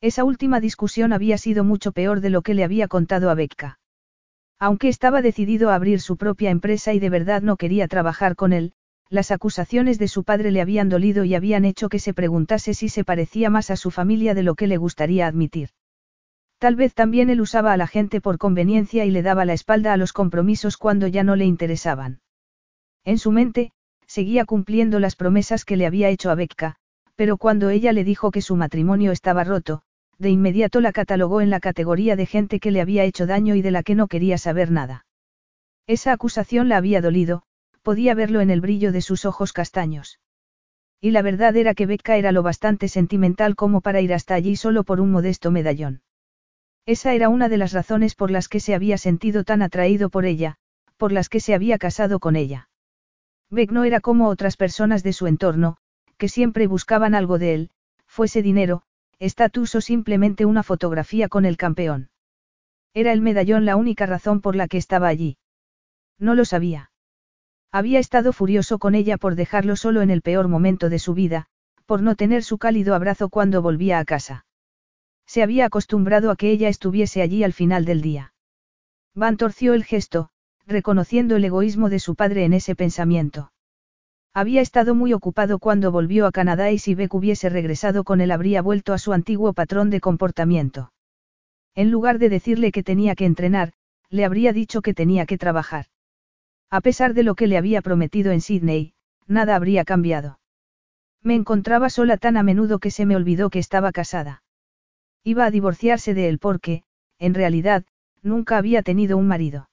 Esa 0.01 0.23
última 0.23 0.61
discusión 0.61 1.11
había 1.11 1.37
sido 1.37 1.65
mucho 1.65 1.91
peor 1.91 2.21
de 2.21 2.29
lo 2.29 2.41
que 2.41 2.53
le 2.53 2.63
había 2.63 2.87
contado 2.87 3.29
a 3.29 3.35
Becca. 3.35 3.79
Aunque 4.57 4.87
estaba 4.87 5.21
decidido 5.21 5.69
a 5.69 5.75
abrir 5.75 5.99
su 5.99 6.15
propia 6.15 6.51
empresa 6.51 6.93
y 6.93 6.99
de 6.99 7.09
verdad 7.09 7.41
no 7.41 7.57
quería 7.57 7.87
trabajar 7.87 8.35
con 8.35 8.53
él, 8.53 8.73
las 9.09 9.31
acusaciones 9.31 9.99
de 9.99 10.07
su 10.07 10.23
padre 10.23 10.51
le 10.51 10.61
habían 10.61 10.87
dolido 10.87 11.25
y 11.25 11.35
habían 11.35 11.65
hecho 11.65 11.89
que 11.89 11.99
se 11.99 12.13
preguntase 12.13 12.73
si 12.73 12.87
se 12.87 13.03
parecía 13.03 13.49
más 13.49 13.71
a 13.71 13.75
su 13.75 13.91
familia 13.91 14.33
de 14.33 14.43
lo 14.43 14.55
que 14.55 14.67
le 14.67 14.77
gustaría 14.77 15.27
admitir. 15.27 15.69
Tal 16.59 16.75
vez 16.75 16.93
también 16.93 17.29
él 17.29 17.41
usaba 17.41 17.73
a 17.73 17.77
la 17.77 17.87
gente 17.87 18.21
por 18.21 18.37
conveniencia 18.37 19.05
y 19.05 19.11
le 19.11 19.21
daba 19.21 19.45
la 19.45 19.53
espalda 19.53 19.93
a 19.93 19.97
los 19.97 20.13
compromisos 20.13 20.77
cuando 20.77 21.07
ya 21.07 21.23
no 21.23 21.35
le 21.35 21.45
interesaban. 21.45 22.21
En 23.03 23.17
su 23.17 23.31
mente, 23.31 23.71
seguía 24.05 24.45
cumpliendo 24.45 24.99
las 24.99 25.15
promesas 25.15 25.65
que 25.65 25.77
le 25.77 25.85
había 25.85 26.09
hecho 26.09 26.29
a 26.29 26.35
Becca, 26.35 26.75
pero 27.15 27.37
cuando 27.37 27.69
ella 27.69 27.91
le 27.91 28.03
dijo 28.03 28.31
que 28.31 28.41
su 28.41 28.55
matrimonio 28.55 29.11
estaba 29.11 29.43
roto, 29.43 29.81
de 30.19 30.29
inmediato 30.29 30.81
la 30.81 30.91
catalogó 30.91 31.41
en 31.41 31.49
la 31.49 31.59
categoría 31.59 32.15
de 32.15 32.25
gente 32.25 32.59
que 32.59 32.71
le 32.71 32.81
había 32.81 33.05
hecho 33.05 33.25
daño 33.25 33.55
y 33.55 33.61
de 33.61 33.71
la 33.71 33.83
que 33.83 33.95
no 33.95 34.07
quería 34.07 34.37
saber 34.37 34.69
nada. 34.69 35.05
Esa 35.87 36.11
acusación 36.11 36.69
la 36.69 36.77
había 36.77 37.01
dolido, 37.01 37.43
podía 37.81 38.13
verlo 38.13 38.41
en 38.41 38.49
el 38.49 38.61
brillo 38.61 38.91
de 38.91 39.01
sus 39.01 39.25
ojos 39.25 39.53
castaños. 39.53 40.19
Y 41.01 41.11
la 41.11 41.21
verdad 41.21 41.55
era 41.55 41.73
que 41.73 41.85
Becca 41.85 42.17
era 42.17 42.33
lo 42.33 42.43
bastante 42.43 42.89
sentimental 42.89 43.55
como 43.55 43.79
para 43.79 44.01
ir 44.01 44.13
hasta 44.13 44.35
allí 44.35 44.57
solo 44.57 44.83
por 44.83 44.99
un 44.99 45.11
modesto 45.11 45.49
medallón. 45.49 46.01
Esa 46.85 47.13
era 47.13 47.29
una 47.29 47.47
de 47.47 47.57
las 47.57 47.71
razones 47.71 48.15
por 48.15 48.29
las 48.29 48.49
que 48.49 48.59
se 48.59 48.75
había 48.75 48.97
sentido 48.97 49.45
tan 49.45 49.61
atraído 49.61 50.09
por 50.09 50.25
ella, 50.25 50.57
por 50.97 51.13
las 51.13 51.29
que 51.29 51.39
se 51.39 51.53
había 51.53 51.77
casado 51.77 52.19
con 52.19 52.35
ella. 52.35 52.69
Beck 53.49 53.71
no 53.71 53.85
era 53.85 54.01
como 54.01 54.27
otras 54.27 54.57
personas 54.57 55.01
de 55.01 55.13
su 55.13 55.27
entorno, 55.27 55.77
que 56.17 56.27
siempre 56.27 56.67
buscaban 56.67 57.15
algo 57.15 57.39
de 57.39 57.53
él, 57.53 57.69
fuese 58.05 58.41
dinero, 58.41 58.83
estatus 59.19 59.75
o 59.75 59.81
simplemente 59.81 60.45
una 60.45 60.63
fotografía 60.63 61.27
con 61.27 61.45
el 61.45 61.57
campeón. 61.57 62.09
Era 62.93 63.11
el 63.11 63.21
medallón 63.21 63.65
la 63.65 63.75
única 63.75 64.05
razón 64.05 64.41
por 64.41 64.55
la 64.55 64.67
que 64.67 64.77
estaba 64.77 65.07
allí. 65.07 65.37
No 66.17 66.35
lo 66.35 66.45
sabía. 66.45 66.91
Había 67.71 67.99
estado 67.99 68.33
furioso 68.33 68.79
con 68.79 68.95
ella 68.95 69.17
por 69.17 69.35
dejarlo 69.35 69.75
solo 69.75 70.01
en 70.01 70.09
el 70.09 70.21
peor 70.21 70.47
momento 70.47 70.89
de 70.89 70.99
su 70.99 71.13
vida, 71.13 71.47
por 71.85 72.01
no 72.01 72.15
tener 72.15 72.43
su 72.43 72.57
cálido 72.57 72.95
abrazo 72.95 73.29
cuando 73.29 73.61
volvía 73.61 73.99
a 73.99 74.05
casa. 74.05 74.45
Se 75.27 75.43
había 75.43 75.65
acostumbrado 75.65 76.31
a 76.31 76.35
que 76.35 76.49
ella 76.49 76.69
estuviese 76.69 77.21
allí 77.21 77.43
al 77.43 77.53
final 77.53 77.85
del 77.85 78.01
día. 78.01 78.33
Van 79.13 79.37
torció 79.37 79.73
el 79.75 79.83
gesto, 79.83 80.29
reconociendo 80.65 81.35
el 81.35 81.45
egoísmo 81.45 81.89
de 81.89 81.99
su 81.99 82.15
padre 82.15 82.45
en 82.45 82.53
ese 82.53 82.75
pensamiento. 82.75 83.51
Había 84.33 84.61
estado 84.61 84.95
muy 84.95 85.13
ocupado 85.13 85.59
cuando 85.59 85.91
volvió 85.91 86.25
a 86.25 86.31
Canadá 86.31 86.71
y 86.71 86.77
si 86.77 86.95
Beck 86.95 87.13
hubiese 87.13 87.49
regresado 87.49 88.03
con 88.03 88.21
él 88.21 88.31
habría 88.31 88.61
vuelto 88.61 88.93
a 88.93 88.97
su 88.97 89.13
antiguo 89.13 89.53
patrón 89.53 89.89
de 89.89 89.99
comportamiento. 89.99 90.91
En 91.75 91.91
lugar 91.91 92.19
de 92.19 92.29
decirle 92.29 92.71
que 92.71 92.83
tenía 92.83 93.15
que 93.15 93.25
entrenar, 93.25 93.73
le 94.09 94.25
habría 94.25 94.53
dicho 94.53 94.81
que 94.81 94.93
tenía 94.93 95.25
que 95.25 95.37
trabajar. 95.37 95.85
A 96.69 96.81
pesar 96.81 97.13
de 97.13 97.23
lo 97.23 97.35
que 97.35 97.47
le 97.47 97.57
había 97.57 97.81
prometido 97.81 98.31
en 98.31 98.41
Sydney, 98.41 98.93
nada 99.27 99.55
habría 99.55 99.83
cambiado. 99.85 100.39
Me 101.23 101.35
encontraba 101.35 101.89
sola 101.89 102.17
tan 102.17 102.37
a 102.37 102.43
menudo 102.43 102.79
que 102.79 102.91
se 102.91 103.05
me 103.05 103.15
olvidó 103.15 103.49
que 103.49 103.59
estaba 103.59 103.91
casada. 103.91 104.43
Iba 105.23 105.45
a 105.45 105.51
divorciarse 105.51 106.13
de 106.13 106.29
él 106.29 106.39
porque, 106.39 106.83
en 107.17 107.33
realidad, 107.33 107.83
nunca 108.21 108.57
había 108.57 108.83
tenido 108.83 109.17
un 109.17 109.27
marido. 109.27 109.69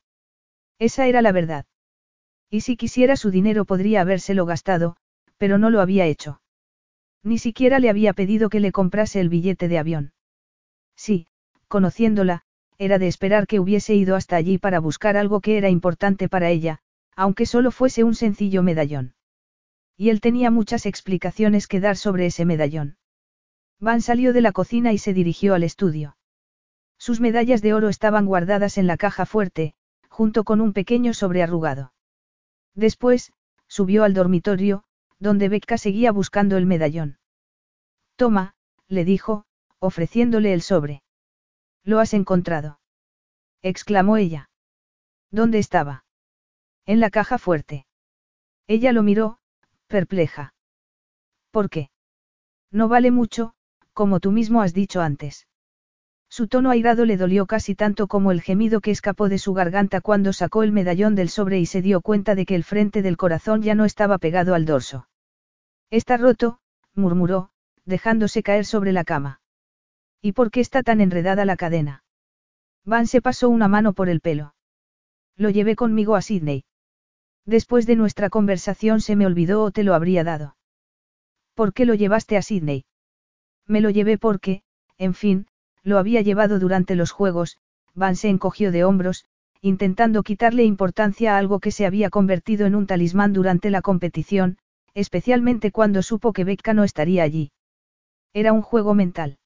Esa 0.78 1.06
era 1.06 1.22
la 1.22 1.32
verdad. 1.32 1.66
Y 2.50 2.60
si 2.60 2.76
quisiera 2.76 3.16
su 3.16 3.30
dinero 3.30 3.64
podría 3.64 4.00
habérselo 4.00 4.46
gastado, 4.46 4.96
pero 5.36 5.58
no 5.58 5.70
lo 5.70 5.80
había 5.80 6.06
hecho. 6.06 6.40
Ni 7.22 7.38
siquiera 7.38 7.80
le 7.80 7.90
había 7.90 8.12
pedido 8.12 8.48
que 8.48 8.60
le 8.60 8.72
comprase 8.72 9.20
el 9.20 9.28
billete 9.28 9.68
de 9.68 9.78
avión. 9.78 10.12
Sí, 10.94 11.26
conociéndola, 11.68 12.42
era 12.78 12.98
de 12.98 13.08
esperar 13.08 13.46
que 13.46 13.58
hubiese 13.58 13.94
ido 13.94 14.16
hasta 14.16 14.36
allí 14.36 14.58
para 14.58 14.80
buscar 14.80 15.16
algo 15.16 15.40
que 15.40 15.58
era 15.58 15.68
importante 15.68 16.28
para 16.28 16.50
ella, 16.50 16.78
aunque 17.16 17.46
solo 17.46 17.70
fuese 17.70 18.04
un 18.04 18.14
sencillo 18.14 18.62
medallón. 18.62 19.14
Y 19.96 20.10
él 20.10 20.20
tenía 20.20 20.50
muchas 20.50 20.86
explicaciones 20.86 21.66
que 21.66 21.80
dar 21.80 21.96
sobre 21.96 22.26
ese 22.26 22.44
medallón. 22.44 22.98
Van 23.80 24.02
salió 24.02 24.32
de 24.32 24.42
la 24.42 24.52
cocina 24.52 24.92
y 24.92 24.98
se 24.98 25.14
dirigió 25.14 25.54
al 25.54 25.64
estudio. 25.64 26.16
Sus 26.98 27.20
medallas 27.20 27.60
de 27.60 27.74
oro 27.74 27.88
estaban 27.88 28.26
guardadas 28.26 28.78
en 28.78 28.86
la 28.86 28.96
caja 28.96 29.26
fuerte, 29.26 29.74
junto 30.08 30.44
con 30.44 30.60
un 30.60 30.72
pequeño 30.72 31.12
sobrearrugado. 31.12 31.92
Después, 32.76 33.32
subió 33.66 34.04
al 34.04 34.14
dormitorio, 34.14 34.84
donde 35.18 35.48
Becca 35.48 35.78
seguía 35.78 36.12
buscando 36.12 36.56
el 36.56 36.66
medallón. 36.66 37.18
Toma, 38.16 38.54
le 38.86 39.04
dijo, 39.04 39.46
ofreciéndole 39.78 40.52
el 40.52 40.62
sobre. 40.62 41.02
Lo 41.82 41.98
has 41.98 42.14
encontrado. 42.14 42.78
exclamó 43.62 44.18
ella. 44.18 44.50
¿Dónde 45.30 45.58
estaba? 45.58 46.04
En 46.84 47.00
la 47.00 47.10
caja 47.10 47.38
fuerte. 47.38 47.86
Ella 48.66 48.92
lo 48.92 49.02
miró, 49.02 49.38
perpleja. 49.86 50.54
¿Por 51.50 51.70
qué? 51.70 51.90
No 52.70 52.88
vale 52.88 53.10
mucho, 53.10 53.54
como 53.92 54.20
tú 54.20 54.32
mismo 54.32 54.60
has 54.60 54.74
dicho 54.74 55.00
antes. 55.00 55.46
Su 56.28 56.48
tono 56.48 56.70
airado 56.70 57.04
le 57.04 57.16
dolió 57.16 57.46
casi 57.46 57.74
tanto 57.74 58.08
como 58.08 58.32
el 58.32 58.42
gemido 58.42 58.80
que 58.80 58.90
escapó 58.90 59.28
de 59.28 59.38
su 59.38 59.54
garganta 59.54 60.00
cuando 60.00 60.32
sacó 60.32 60.62
el 60.62 60.72
medallón 60.72 61.14
del 61.14 61.28
sobre 61.28 61.58
y 61.58 61.66
se 61.66 61.82
dio 61.82 62.00
cuenta 62.00 62.34
de 62.34 62.46
que 62.46 62.54
el 62.54 62.64
frente 62.64 63.02
del 63.02 63.16
corazón 63.16 63.62
ya 63.62 63.74
no 63.74 63.84
estaba 63.84 64.18
pegado 64.18 64.54
al 64.54 64.64
dorso. 64.64 65.08
Está 65.90 66.16
roto, 66.16 66.58
murmuró, 66.94 67.50
dejándose 67.84 68.42
caer 68.42 68.66
sobre 68.66 68.92
la 68.92 69.04
cama. 69.04 69.40
¿Y 70.20 70.32
por 70.32 70.50
qué 70.50 70.60
está 70.60 70.82
tan 70.82 71.00
enredada 71.00 71.44
la 71.44 71.56
cadena? 71.56 72.04
Van 72.84 73.06
se 73.06 73.22
pasó 73.22 73.48
una 73.48 73.68
mano 73.68 73.92
por 73.92 74.08
el 74.08 74.20
pelo. 74.20 74.54
Lo 75.36 75.50
llevé 75.50 75.76
conmigo 75.76 76.16
a 76.16 76.22
Sydney. 76.22 76.64
Después 77.44 77.86
de 77.86 77.94
nuestra 77.94 78.28
conversación 78.28 79.00
se 79.00 79.14
me 79.14 79.26
olvidó 79.26 79.62
o 79.62 79.70
te 79.70 79.84
lo 79.84 79.94
habría 79.94 80.24
dado. 80.24 80.56
¿Por 81.54 81.72
qué 81.72 81.86
lo 81.86 81.94
llevaste 81.94 82.36
a 82.36 82.42
Sydney? 82.42 82.84
Me 83.66 83.80
lo 83.80 83.90
llevé 83.90 84.18
porque, 84.18 84.62
en 84.98 85.14
fin, 85.14 85.46
lo 85.86 85.98
había 85.98 86.20
llevado 86.20 86.58
durante 86.58 86.96
los 86.96 87.12
juegos, 87.12 87.58
Van 87.94 88.16
se 88.16 88.28
encogió 88.28 88.72
de 88.72 88.82
hombros, 88.82 89.24
intentando 89.60 90.24
quitarle 90.24 90.64
importancia 90.64 91.34
a 91.34 91.38
algo 91.38 91.60
que 91.60 91.70
se 91.70 91.86
había 91.86 92.10
convertido 92.10 92.66
en 92.66 92.74
un 92.74 92.86
talismán 92.86 93.32
durante 93.32 93.70
la 93.70 93.82
competición, 93.82 94.58
especialmente 94.94 95.70
cuando 95.70 96.02
supo 96.02 96.32
que 96.32 96.44
Becca 96.44 96.74
no 96.74 96.82
estaría 96.82 97.22
allí. 97.22 97.52
Era 98.32 98.52
un 98.52 98.62
juego 98.62 98.94
mental. 98.94 99.38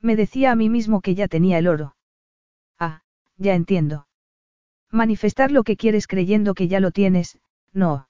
Me 0.00 0.16
decía 0.16 0.52
a 0.52 0.54
mí 0.54 0.68
mismo 0.68 1.00
que 1.00 1.14
ya 1.14 1.28
tenía 1.28 1.58
el 1.58 1.66
oro. 1.66 1.96
Ah, 2.78 3.02
ya 3.38 3.54
entiendo. 3.54 4.06
Manifestar 4.90 5.50
lo 5.50 5.62
que 5.64 5.76
quieres 5.76 6.06
creyendo 6.06 6.54
que 6.54 6.68
ya 6.68 6.78
lo 6.78 6.90
tienes, 6.90 7.38
no. 7.72 8.08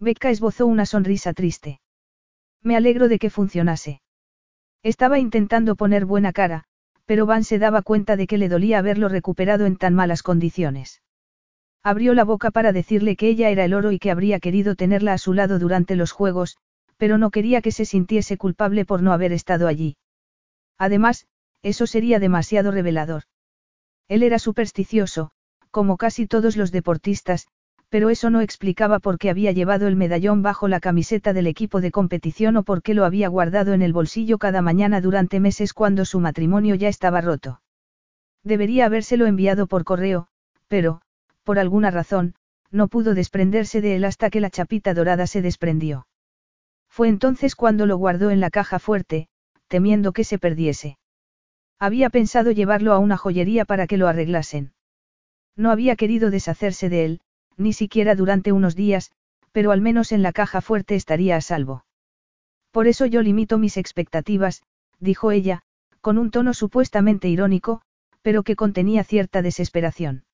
Becca 0.00 0.30
esbozó 0.30 0.66
una 0.66 0.86
sonrisa 0.86 1.34
triste. 1.34 1.80
Me 2.62 2.76
alegro 2.76 3.08
de 3.08 3.18
que 3.18 3.28
funcionase. 3.28 4.01
Estaba 4.82 5.18
intentando 5.18 5.76
poner 5.76 6.06
buena 6.06 6.32
cara, 6.32 6.64
pero 7.06 7.26
Van 7.26 7.44
se 7.44 7.58
daba 7.58 7.82
cuenta 7.82 8.16
de 8.16 8.26
que 8.26 8.38
le 8.38 8.48
dolía 8.48 8.78
haberlo 8.78 9.08
recuperado 9.08 9.66
en 9.66 9.76
tan 9.76 9.94
malas 9.94 10.22
condiciones. 10.22 11.02
Abrió 11.84 12.14
la 12.14 12.24
boca 12.24 12.50
para 12.50 12.72
decirle 12.72 13.16
que 13.16 13.28
ella 13.28 13.50
era 13.50 13.64
el 13.64 13.74
oro 13.74 13.92
y 13.92 13.98
que 13.98 14.10
habría 14.10 14.40
querido 14.40 14.74
tenerla 14.74 15.12
a 15.12 15.18
su 15.18 15.34
lado 15.34 15.58
durante 15.58 15.96
los 15.96 16.12
juegos, 16.12 16.56
pero 16.96 17.18
no 17.18 17.30
quería 17.30 17.60
que 17.60 17.72
se 17.72 17.84
sintiese 17.84 18.36
culpable 18.36 18.84
por 18.84 19.02
no 19.02 19.12
haber 19.12 19.32
estado 19.32 19.66
allí. 19.66 19.96
Además, 20.78 21.26
eso 21.62 21.86
sería 21.86 22.18
demasiado 22.18 22.70
revelador. 22.70 23.24
Él 24.08 24.22
era 24.22 24.38
supersticioso, 24.38 25.30
como 25.70 25.96
casi 25.96 26.26
todos 26.26 26.56
los 26.56 26.70
deportistas, 26.72 27.46
pero 27.92 28.08
eso 28.08 28.30
no 28.30 28.40
explicaba 28.40 29.00
por 29.00 29.18
qué 29.18 29.28
había 29.28 29.52
llevado 29.52 29.86
el 29.86 29.96
medallón 29.96 30.40
bajo 30.40 30.66
la 30.66 30.80
camiseta 30.80 31.34
del 31.34 31.46
equipo 31.46 31.82
de 31.82 31.90
competición 31.90 32.56
o 32.56 32.62
por 32.62 32.80
qué 32.82 32.94
lo 32.94 33.04
había 33.04 33.28
guardado 33.28 33.74
en 33.74 33.82
el 33.82 33.92
bolsillo 33.92 34.38
cada 34.38 34.62
mañana 34.62 35.02
durante 35.02 35.40
meses 35.40 35.74
cuando 35.74 36.06
su 36.06 36.18
matrimonio 36.18 36.74
ya 36.74 36.88
estaba 36.88 37.20
roto. 37.20 37.60
Debería 38.42 38.86
habérselo 38.86 39.26
enviado 39.26 39.66
por 39.66 39.84
correo, 39.84 40.28
pero, 40.68 41.02
por 41.42 41.58
alguna 41.58 41.90
razón, 41.90 42.34
no 42.70 42.88
pudo 42.88 43.12
desprenderse 43.12 43.82
de 43.82 43.96
él 43.96 44.06
hasta 44.06 44.30
que 44.30 44.40
la 44.40 44.48
chapita 44.48 44.94
dorada 44.94 45.26
se 45.26 45.42
desprendió. 45.42 46.06
Fue 46.88 47.08
entonces 47.08 47.54
cuando 47.54 47.84
lo 47.84 47.98
guardó 47.98 48.30
en 48.30 48.40
la 48.40 48.48
caja 48.48 48.78
fuerte, 48.78 49.28
temiendo 49.68 50.12
que 50.12 50.24
se 50.24 50.38
perdiese. 50.38 50.96
Había 51.78 52.08
pensado 52.08 52.52
llevarlo 52.52 52.94
a 52.94 52.98
una 52.98 53.18
joyería 53.18 53.66
para 53.66 53.86
que 53.86 53.98
lo 53.98 54.08
arreglasen. 54.08 54.72
No 55.56 55.70
había 55.70 55.94
querido 55.94 56.30
deshacerse 56.30 56.88
de 56.88 57.04
él, 57.04 57.20
ni 57.56 57.72
siquiera 57.72 58.14
durante 58.14 58.52
unos 58.52 58.74
días, 58.74 59.12
pero 59.52 59.70
al 59.70 59.80
menos 59.80 60.12
en 60.12 60.22
la 60.22 60.32
caja 60.32 60.60
fuerte 60.60 60.94
estaría 60.94 61.36
a 61.36 61.40
salvo. 61.40 61.84
Por 62.70 62.86
eso 62.86 63.06
yo 63.06 63.22
limito 63.22 63.58
mis 63.58 63.76
expectativas, 63.76 64.62
dijo 64.98 65.30
ella, 65.30 65.62
con 66.00 66.18
un 66.18 66.30
tono 66.30 66.54
supuestamente 66.54 67.28
irónico, 67.28 67.82
pero 68.22 68.42
que 68.42 68.56
contenía 68.56 69.04
cierta 69.04 69.42
desesperación. 69.42 70.24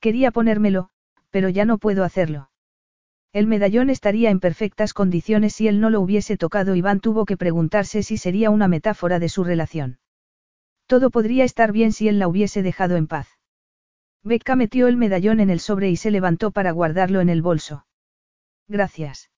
Quería 0.00 0.30
ponérmelo, 0.30 0.88
pero 1.30 1.48
ya 1.48 1.64
no 1.64 1.78
puedo 1.78 2.04
hacerlo. 2.04 2.50
El 3.32 3.46
medallón 3.46 3.90
estaría 3.90 4.30
en 4.30 4.40
perfectas 4.40 4.92
condiciones 4.92 5.54
si 5.54 5.68
él 5.68 5.80
no 5.80 5.90
lo 5.90 6.00
hubiese 6.00 6.36
tocado. 6.36 6.74
Iván 6.74 7.00
tuvo 7.00 7.26
que 7.26 7.36
preguntarse 7.36 8.02
si 8.02 8.16
sería 8.16 8.50
una 8.50 8.66
metáfora 8.66 9.18
de 9.20 9.28
su 9.28 9.44
relación. 9.44 9.98
Todo 10.86 11.10
podría 11.10 11.44
estar 11.44 11.70
bien 11.70 11.92
si 11.92 12.08
él 12.08 12.18
la 12.18 12.26
hubiese 12.26 12.62
dejado 12.62 12.96
en 12.96 13.06
paz. 13.06 13.28
Becca 14.22 14.54
metió 14.54 14.86
el 14.86 14.96
medallón 14.96 15.40
en 15.40 15.50
el 15.50 15.60
sobre 15.60 15.90
y 15.90 15.96
se 15.96 16.10
levantó 16.10 16.50
para 16.50 16.72
guardarlo 16.72 17.20
en 17.20 17.30
el 17.30 17.40
bolso. 17.40 17.86
Gracias. 18.68 19.30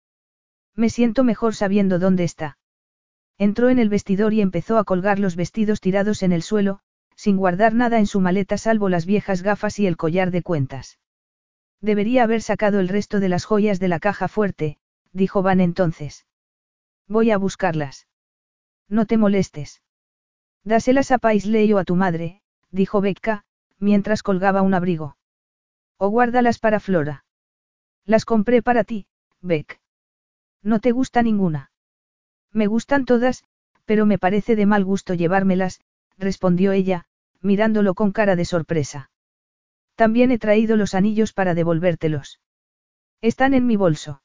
Me 0.74 0.90
siento 0.90 1.22
mejor 1.22 1.54
sabiendo 1.54 1.98
dónde 1.98 2.24
está. 2.24 2.58
Entró 3.38 3.70
en 3.70 3.78
el 3.78 3.88
vestidor 3.88 4.34
y 4.34 4.40
empezó 4.40 4.78
a 4.78 4.84
colgar 4.84 5.18
los 5.18 5.36
vestidos 5.36 5.80
tirados 5.80 6.22
en 6.22 6.32
el 6.32 6.42
suelo, 6.42 6.80
sin 7.16 7.36
guardar 7.36 7.74
nada 7.74 7.98
en 7.98 8.06
su 8.06 8.20
maleta 8.20 8.58
salvo 8.58 8.88
las 8.88 9.06
viejas 9.06 9.42
gafas 9.42 9.78
y 9.78 9.86
el 9.86 9.96
collar 9.96 10.30
de 10.30 10.42
cuentas. 10.42 10.98
Debería 11.80 12.24
haber 12.24 12.42
sacado 12.42 12.80
el 12.80 12.88
resto 12.88 13.20
de 13.20 13.28
las 13.28 13.44
joyas 13.44 13.80
de 13.80 13.88
la 13.88 14.00
caja 14.00 14.28
fuerte, 14.28 14.78
dijo 15.12 15.42
Van 15.42 15.60
entonces. 15.60 16.26
Voy 17.08 17.30
a 17.30 17.38
buscarlas. 17.38 18.08
No 18.88 19.06
te 19.06 19.16
molestes. 19.16 19.82
Dáselas 20.64 21.10
a 21.10 21.18
Paisley 21.18 21.72
o 21.72 21.78
a 21.78 21.84
tu 21.84 21.96
madre, 21.96 22.42
dijo 22.70 23.00
Becca, 23.00 23.44
mientras 23.82 24.22
colgaba 24.22 24.62
un 24.62 24.74
abrigo. 24.74 25.16
O 25.98 26.08
guárdalas 26.08 26.60
para 26.60 26.78
Flora. 26.78 27.24
Las 28.04 28.24
compré 28.24 28.62
para 28.62 28.84
ti, 28.84 29.06
Beck. 29.40 29.80
¿No 30.62 30.78
te 30.78 30.92
gusta 30.92 31.22
ninguna? 31.22 31.72
Me 32.52 32.68
gustan 32.68 33.04
todas, 33.04 33.42
pero 33.84 34.06
me 34.06 34.18
parece 34.18 34.54
de 34.54 34.66
mal 34.66 34.84
gusto 34.84 35.14
llevármelas, 35.14 35.80
respondió 36.16 36.70
ella, 36.70 37.06
mirándolo 37.40 37.94
con 37.94 38.12
cara 38.12 38.36
de 38.36 38.44
sorpresa. 38.44 39.10
También 39.96 40.30
he 40.30 40.38
traído 40.38 40.76
los 40.76 40.94
anillos 40.94 41.32
para 41.32 41.54
devolvértelos. 41.54 42.40
Están 43.20 43.52
en 43.52 43.66
mi 43.66 43.74
bolso. 43.74 44.22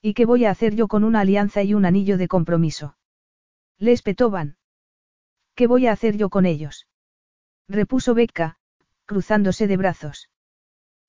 ¿Y 0.00 0.14
qué 0.14 0.24
voy 0.24 0.46
a 0.46 0.50
hacer 0.50 0.74
yo 0.74 0.88
con 0.88 1.04
una 1.04 1.20
alianza 1.20 1.62
y 1.62 1.74
un 1.74 1.84
anillo 1.84 2.16
de 2.16 2.28
compromiso? 2.28 2.96
Le 3.78 3.92
espetó 3.92 4.30
Van. 4.30 4.56
¿Qué 5.54 5.66
voy 5.66 5.86
a 5.86 5.92
hacer 5.92 6.16
yo 6.16 6.30
con 6.30 6.46
ellos? 6.46 6.86
Repuso 7.68 8.14
Becca, 8.14 8.58
cruzándose 9.10 9.66
de 9.66 9.76
brazos. 9.76 10.30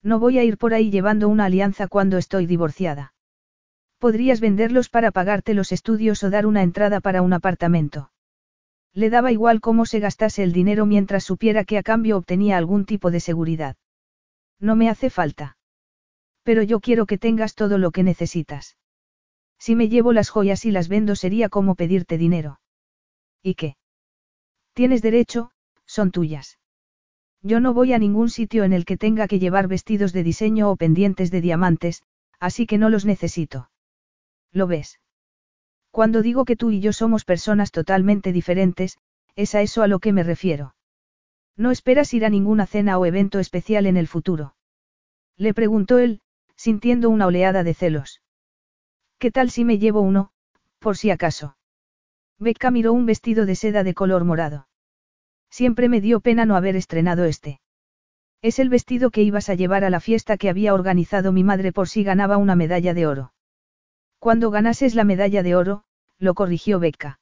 No 0.02 0.18
voy 0.18 0.36
a 0.40 0.42
ir 0.42 0.58
por 0.58 0.74
ahí 0.74 0.90
llevando 0.90 1.28
una 1.28 1.44
alianza 1.44 1.86
cuando 1.86 2.18
estoy 2.18 2.46
divorciada. 2.46 3.14
Podrías 4.00 4.40
venderlos 4.40 4.88
para 4.88 5.12
pagarte 5.12 5.54
los 5.54 5.70
estudios 5.70 6.24
o 6.24 6.30
dar 6.30 6.44
una 6.44 6.64
entrada 6.64 7.00
para 7.00 7.22
un 7.22 7.32
apartamento. 7.32 8.10
Le 8.92 9.08
daba 9.08 9.30
igual 9.30 9.60
cómo 9.60 9.86
se 9.86 10.00
gastase 10.00 10.42
el 10.42 10.52
dinero 10.52 10.84
mientras 10.84 11.22
supiera 11.22 11.62
que 11.62 11.78
a 11.78 11.84
cambio 11.84 12.16
obtenía 12.16 12.56
algún 12.56 12.86
tipo 12.86 13.12
de 13.12 13.20
seguridad. 13.20 13.76
No 14.58 14.74
me 14.74 14.90
hace 14.90 15.08
falta. 15.08 15.56
Pero 16.42 16.64
yo 16.64 16.80
quiero 16.80 17.06
que 17.06 17.18
tengas 17.18 17.54
todo 17.54 17.78
lo 17.78 17.92
que 17.92 18.02
necesitas. 18.02 18.78
Si 19.60 19.76
me 19.76 19.88
llevo 19.88 20.12
las 20.12 20.28
joyas 20.28 20.64
y 20.64 20.72
las 20.72 20.88
vendo 20.88 21.14
sería 21.14 21.48
como 21.48 21.76
pedirte 21.76 22.18
dinero. 22.18 22.58
¿Y 23.44 23.54
qué? 23.54 23.76
Tienes 24.72 25.02
derecho, 25.02 25.52
son 25.86 26.10
tuyas. 26.10 26.58
Yo 27.42 27.58
no 27.60 27.74
voy 27.74 27.92
a 27.92 27.98
ningún 27.98 28.30
sitio 28.30 28.62
en 28.64 28.72
el 28.72 28.84
que 28.84 28.96
tenga 28.96 29.26
que 29.26 29.38
llevar 29.40 29.66
vestidos 29.66 30.12
de 30.12 30.22
diseño 30.22 30.70
o 30.70 30.76
pendientes 30.76 31.30
de 31.30 31.40
diamantes, 31.40 32.02
así 32.38 32.66
que 32.66 32.78
no 32.78 32.88
los 32.88 33.04
necesito. 33.04 33.70
¿Lo 34.52 34.66
ves? 34.66 35.00
Cuando 35.90 36.22
digo 36.22 36.44
que 36.44 36.56
tú 36.56 36.70
y 36.70 36.80
yo 36.80 36.92
somos 36.92 37.24
personas 37.24 37.72
totalmente 37.72 38.32
diferentes, 38.32 38.98
es 39.34 39.54
a 39.54 39.62
eso 39.62 39.82
a 39.82 39.88
lo 39.88 39.98
que 39.98 40.12
me 40.12 40.22
refiero. 40.22 40.74
No 41.56 41.70
esperas 41.70 42.14
ir 42.14 42.24
a 42.24 42.30
ninguna 42.30 42.66
cena 42.66 42.98
o 42.98 43.06
evento 43.06 43.38
especial 43.38 43.86
en 43.86 43.96
el 43.96 44.08
futuro. 44.08 44.54
Le 45.36 45.52
preguntó 45.52 45.98
él, 45.98 46.20
sintiendo 46.56 47.10
una 47.10 47.26
oleada 47.26 47.62
de 47.64 47.74
celos. 47.74 48.22
¿Qué 49.18 49.30
tal 49.30 49.50
si 49.50 49.64
me 49.64 49.78
llevo 49.78 50.00
uno, 50.00 50.30
por 50.78 50.96
si 50.96 51.10
acaso? 51.10 51.56
Becca 52.38 52.70
miró 52.70 52.92
un 52.92 53.06
vestido 53.06 53.46
de 53.46 53.54
seda 53.54 53.84
de 53.84 53.94
color 53.94 54.24
morado. 54.24 54.66
Siempre 55.52 55.90
me 55.90 56.00
dio 56.00 56.20
pena 56.20 56.46
no 56.46 56.56
haber 56.56 56.76
estrenado 56.76 57.26
este. 57.26 57.60
Es 58.40 58.58
el 58.58 58.70
vestido 58.70 59.10
que 59.10 59.22
ibas 59.22 59.50
a 59.50 59.54
llevar 59.54 59.84
a 59.84 59.90
la 59.90 60.00
fiesta 60.00 60.38
que 60.38 60.48
había 60.48 60.72
organizado 60.72 61.30
mi 61.30 61.44
madre 61.44 61.72
por 61.72 61.90
si 61.90 62.02
ganaba 62.02 62.38
una 62.38 62.56
medalla 62.56 62.94
de 62.94 63.06
oro. 63.06 63.34
Cuando 64.18 64.50
ganases 64.50 64.94
la 64.94 65.04
medalla 65.04 65.42
de 65.42 65.54
oro, 65.54 65.84
lo 66.18 66.32
corrigió 66.32 66.80
Becca. 66.80 67.20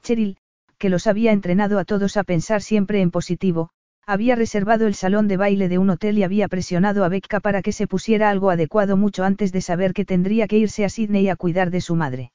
Cheryl, 0.00 0.36
que 0.78 0.90
los 0.90 1.08
había 1.08 1.32
entrenado 1.32 1.80
a 1.80 1.84
todos 1.84 2.16
a 2.16 2.22
pensar 2.22 2.62
siempre 2.62 3.00
en 3.00 3.10
positivo, 3.10 3.70
había 4.06 4.36
reservado 4.36 4.86
el 4.86 4.94
salón 4.94 5.26
de 5.26 5.36
baile 5.36 5.68
de 5.68 5.78
un 5.78 5.90
hotel 5.90 6.18
y 6.18 6.22
había 6.22 6.46
presionado 6.46 7.04
a 7.04 7.08
Becca 7.08 7.40
para 7.40 7.62
que 7.62 7.72
se 7.72 7.88
pusiera 7.88 8.30
algo 8.30 8.50
adecuado 8.50 8.96
mucho 8.96 9.24
antes 9.24 9.50
de 9.50 9.60
saber 9.60 9.92
que 9.92 10.04
tendría 10.04 10.46
que 10.46 10.58
irse 10.58 10.84
a 10.84 10.88
Sydney 10.88 11.28
a 11.28 11.34
cuidar 11.34 11.70
de 11.70 11.80
su 11.80 11.96
madre. 11.96 12.32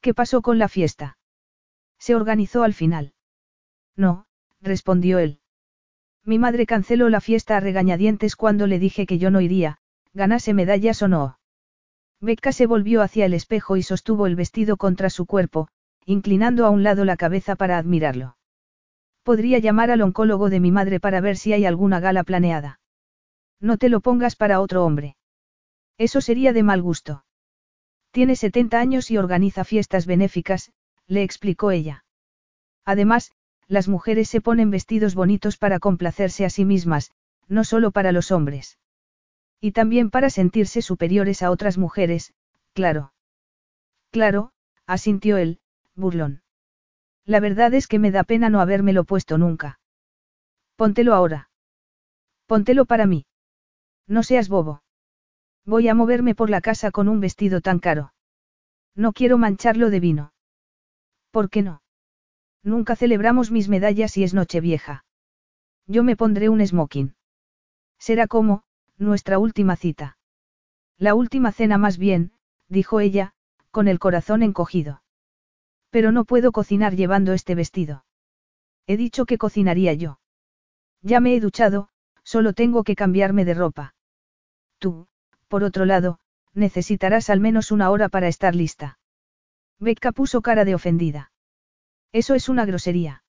¿Qué 0.00 0.14
pasó 0.14 0.42
con 0.42 0.60
la 0.60 0.68
fiesta? 0.68 1.18
Se 1.98 2.14
organizó 2.14 2.62
al 2.62 2.72
final. 2.72 3.14
No, 3.96 4.26
respondió 4.60 5.18
él. 5.18 5.40
Mi 6.24 6.38
madre 6.38 6.66
canceló 6.66 7.08
la 7.08 7.20
fiesta 7.20 7.56
a 7.56 7.60
regañadientes 7.60 8.36
cuando 8.36 8.66
le 8.66 8.78
dije 8.78 9.06
que 9.06 9.18
yo 9.18 9.30
no 9.30 9.40
iría, 9.40 9.78
ganase 10.14 10.54
medallas 10.54 11.02
o 11.02 11.08
no. 11.08 11.38
Becca 12.20 12.52
se 12.52 12.66
volvió 12.66 13.02
hacia 13.02 13.26
el 13.26 13.34
espejo 13.34 13.76
y 13.76 13.82
sostuvo 13.82 14.26
el 14.26 14.36
vestido 14.36 14.76
contra 14.76 15.10
su 15.10 15.26
cuerpo, 15.26 15.68
inclinando 16.04 16.64
a 16.64 16.70
un 16.70 16.84
lado 16.84 17.04
la 17.04 17.16
cabeza 17.16 17.56
para 17.56 17.78
admirarlo. 17.78 18.36
Podría 19.24 19.58
llamar 19.58 19.90
al 19.90 20.02
oncólogo 20.02 20.48
de 20.48 20.60
mi 20.60 20.70
madre 20.70 21.00
para 21.00 21.20
ver 21.20 21.36
si 21.36 21.52
hay 21.52 21.64
alguna 21.64 22.00
gala 22.00 22.22
planeada. 22.22 22.80
No 23.60 23.76
te 23.76 23.88
lo 23.88 24.00
pongas 24.00 24.36
para 24.36 24.60
otro 24.60 24.84
hombre. 24.84 25.16
Eso 25.98 26.20
sería 26.20 26.52
de 26.52 26.62
mal 26.62 26.82
gusto. 26.82 27.24
Tiene 28.12 28.36
70 28.36 28.78
años 28.78 29.10
y 29.10 29.18
organiza 29.18 29.64
fiestas 29.64 30.06
benéficas, 30.06 30.72
le 31.06 31.22
explicó 31.22 31.70
ella. 31.70 32.04
Además, 32.84 33.32
las 33.68 33.88
mujeres 33.88 34.28
se 34.28 34.40
ponen 34.40 34.70
vestidos 34.70 35.14
bonitos 35.14 35.56
para 35.56 35.78
complacerse 35.78 36.44
a 36.44 36.50
sí 36.50 36.64
mismas, 36.64 37.12
no 37.48 37.64
solo 37.64 37.90
para 37.90 38.12
los 38.12 38.30
hombres. 38.30 38.78
Y 39.60 39.72
también 39.72 40.10
para 40.10 40.30
sentirse 40.30 40.82
superiores 40.82 41.42
a 41.42 41.50
otras 41.50 41.78
mujeres, 41.78 42.34
claro. 42.72 43.12
Claro, 44.10 44.52
asintió 44.86 45.36
él, 45.36 45.60
burlón. 45.94 46.42
La 47.24 47.40
verdad 47.40 47.72
es 47.74 47.86
que 47.86 47.98
me 47.98 48.10
da 48.10 48.24
pena 48.24 48.48
no 48.50 48.60
habérmelo 48.60 49.04
puesto 49.04 49.38
nunca. 49.38 49.78
Póntelo 50.76 51.14
ahora. 51.14 51.50
Póntelo 52.46 52.84
para 52.84 53.06
mí. 53.06 53.26
No 54.08 54.22
seas 54.22 54.48
bobo. 54.48 54.82
Voy 55.64 55.88
a 55.88 55.94
moverme 55.94 56.34
por 56.34 56.50
la 56.50 56.60
casa 56.60 56.90
con 56.90 57.08
un 57.08 57.20
vestido 57.20 57.60
tan 57.60 57.78
caro. 57.78 58.12
No 58.96 59.12
quiero 59.12 59.38
mancharlo 59.38 59.90
de 59.90 60.00
vino. 60.00 60.32
¿Por 61.30 61.48
qué 61.48 61.62
no? 61.62 61.81
Nunca 62.62 62.96
celebramos 62.96 63.50
mis 63.50 63.68
medallas 63.68 64.16
y 64.16 64.24
es 64.24 64.34
noche 64.34 64.60
vieja. 64.60 65.04
Yo 65.86 66.04
me 66.04 66.16
pondré 66.16 66.48
un 66.48 66.64
smoking. 66.64 67.14
Será 67.98 68.26
como, 68.26 68.62
nuestra 68.98 69.38
última 69.38 69.76
cita. 69.76 70.16
La 70.96 71.14
última 71.14 71.50
cena 71.50 71.76
más 71.78 71.98
bien, 71.98 72.32
dijo 72.68 73.00
ella, 73.00 73.34
con 73.70 73.88
el 73.88 73.98
corazón 73.98 74.42
encogido. 74.42 75.02
Pero 75.90 76.12
no 76.12 76.24
puedo 76.24 76.52
cocinar 76.52 76.94
llevando 76.94 77.32
este 77.32 77.54
vestido. 77.54 78.04
He 78.86 78.96
dicho 78.96 79.26
que 79.26 79.38
cocinaría 79.38 79.92
yo. 79.94 80.20
Ya 81.00 81.18
me 81.18 81.34
he 81.34 81.40
duchado, 81.40 81.88
solo 82.22 82.52
tengo 82.52 82.84
que 82.84 82.94
cambiarme 82.94 83.44
de 83.44 83.54
ropa. 83.54 83.94
Tú, 84.78 85.08
por 85.48 85.64
otro 85.64 85.84
lado, 85.84 86.20
necesitarás 86.54 87.28
al 87.28 87.40
menos 87.40 87.72
una 87.72 87.90
hora 87.90 88.08
para 88.08 88.28
estar 88.28 88.54
lista. 88.54 88.98
Becca 89.80 90.12
puso 90.12 90.42
cara 90.42 90.64
de 90.64 90.76
ofendida. 90.76 91.31
Eso 92.12 92.34
es 92.34 92.48
una 92.48 92.66
grosería. 92.66 93.24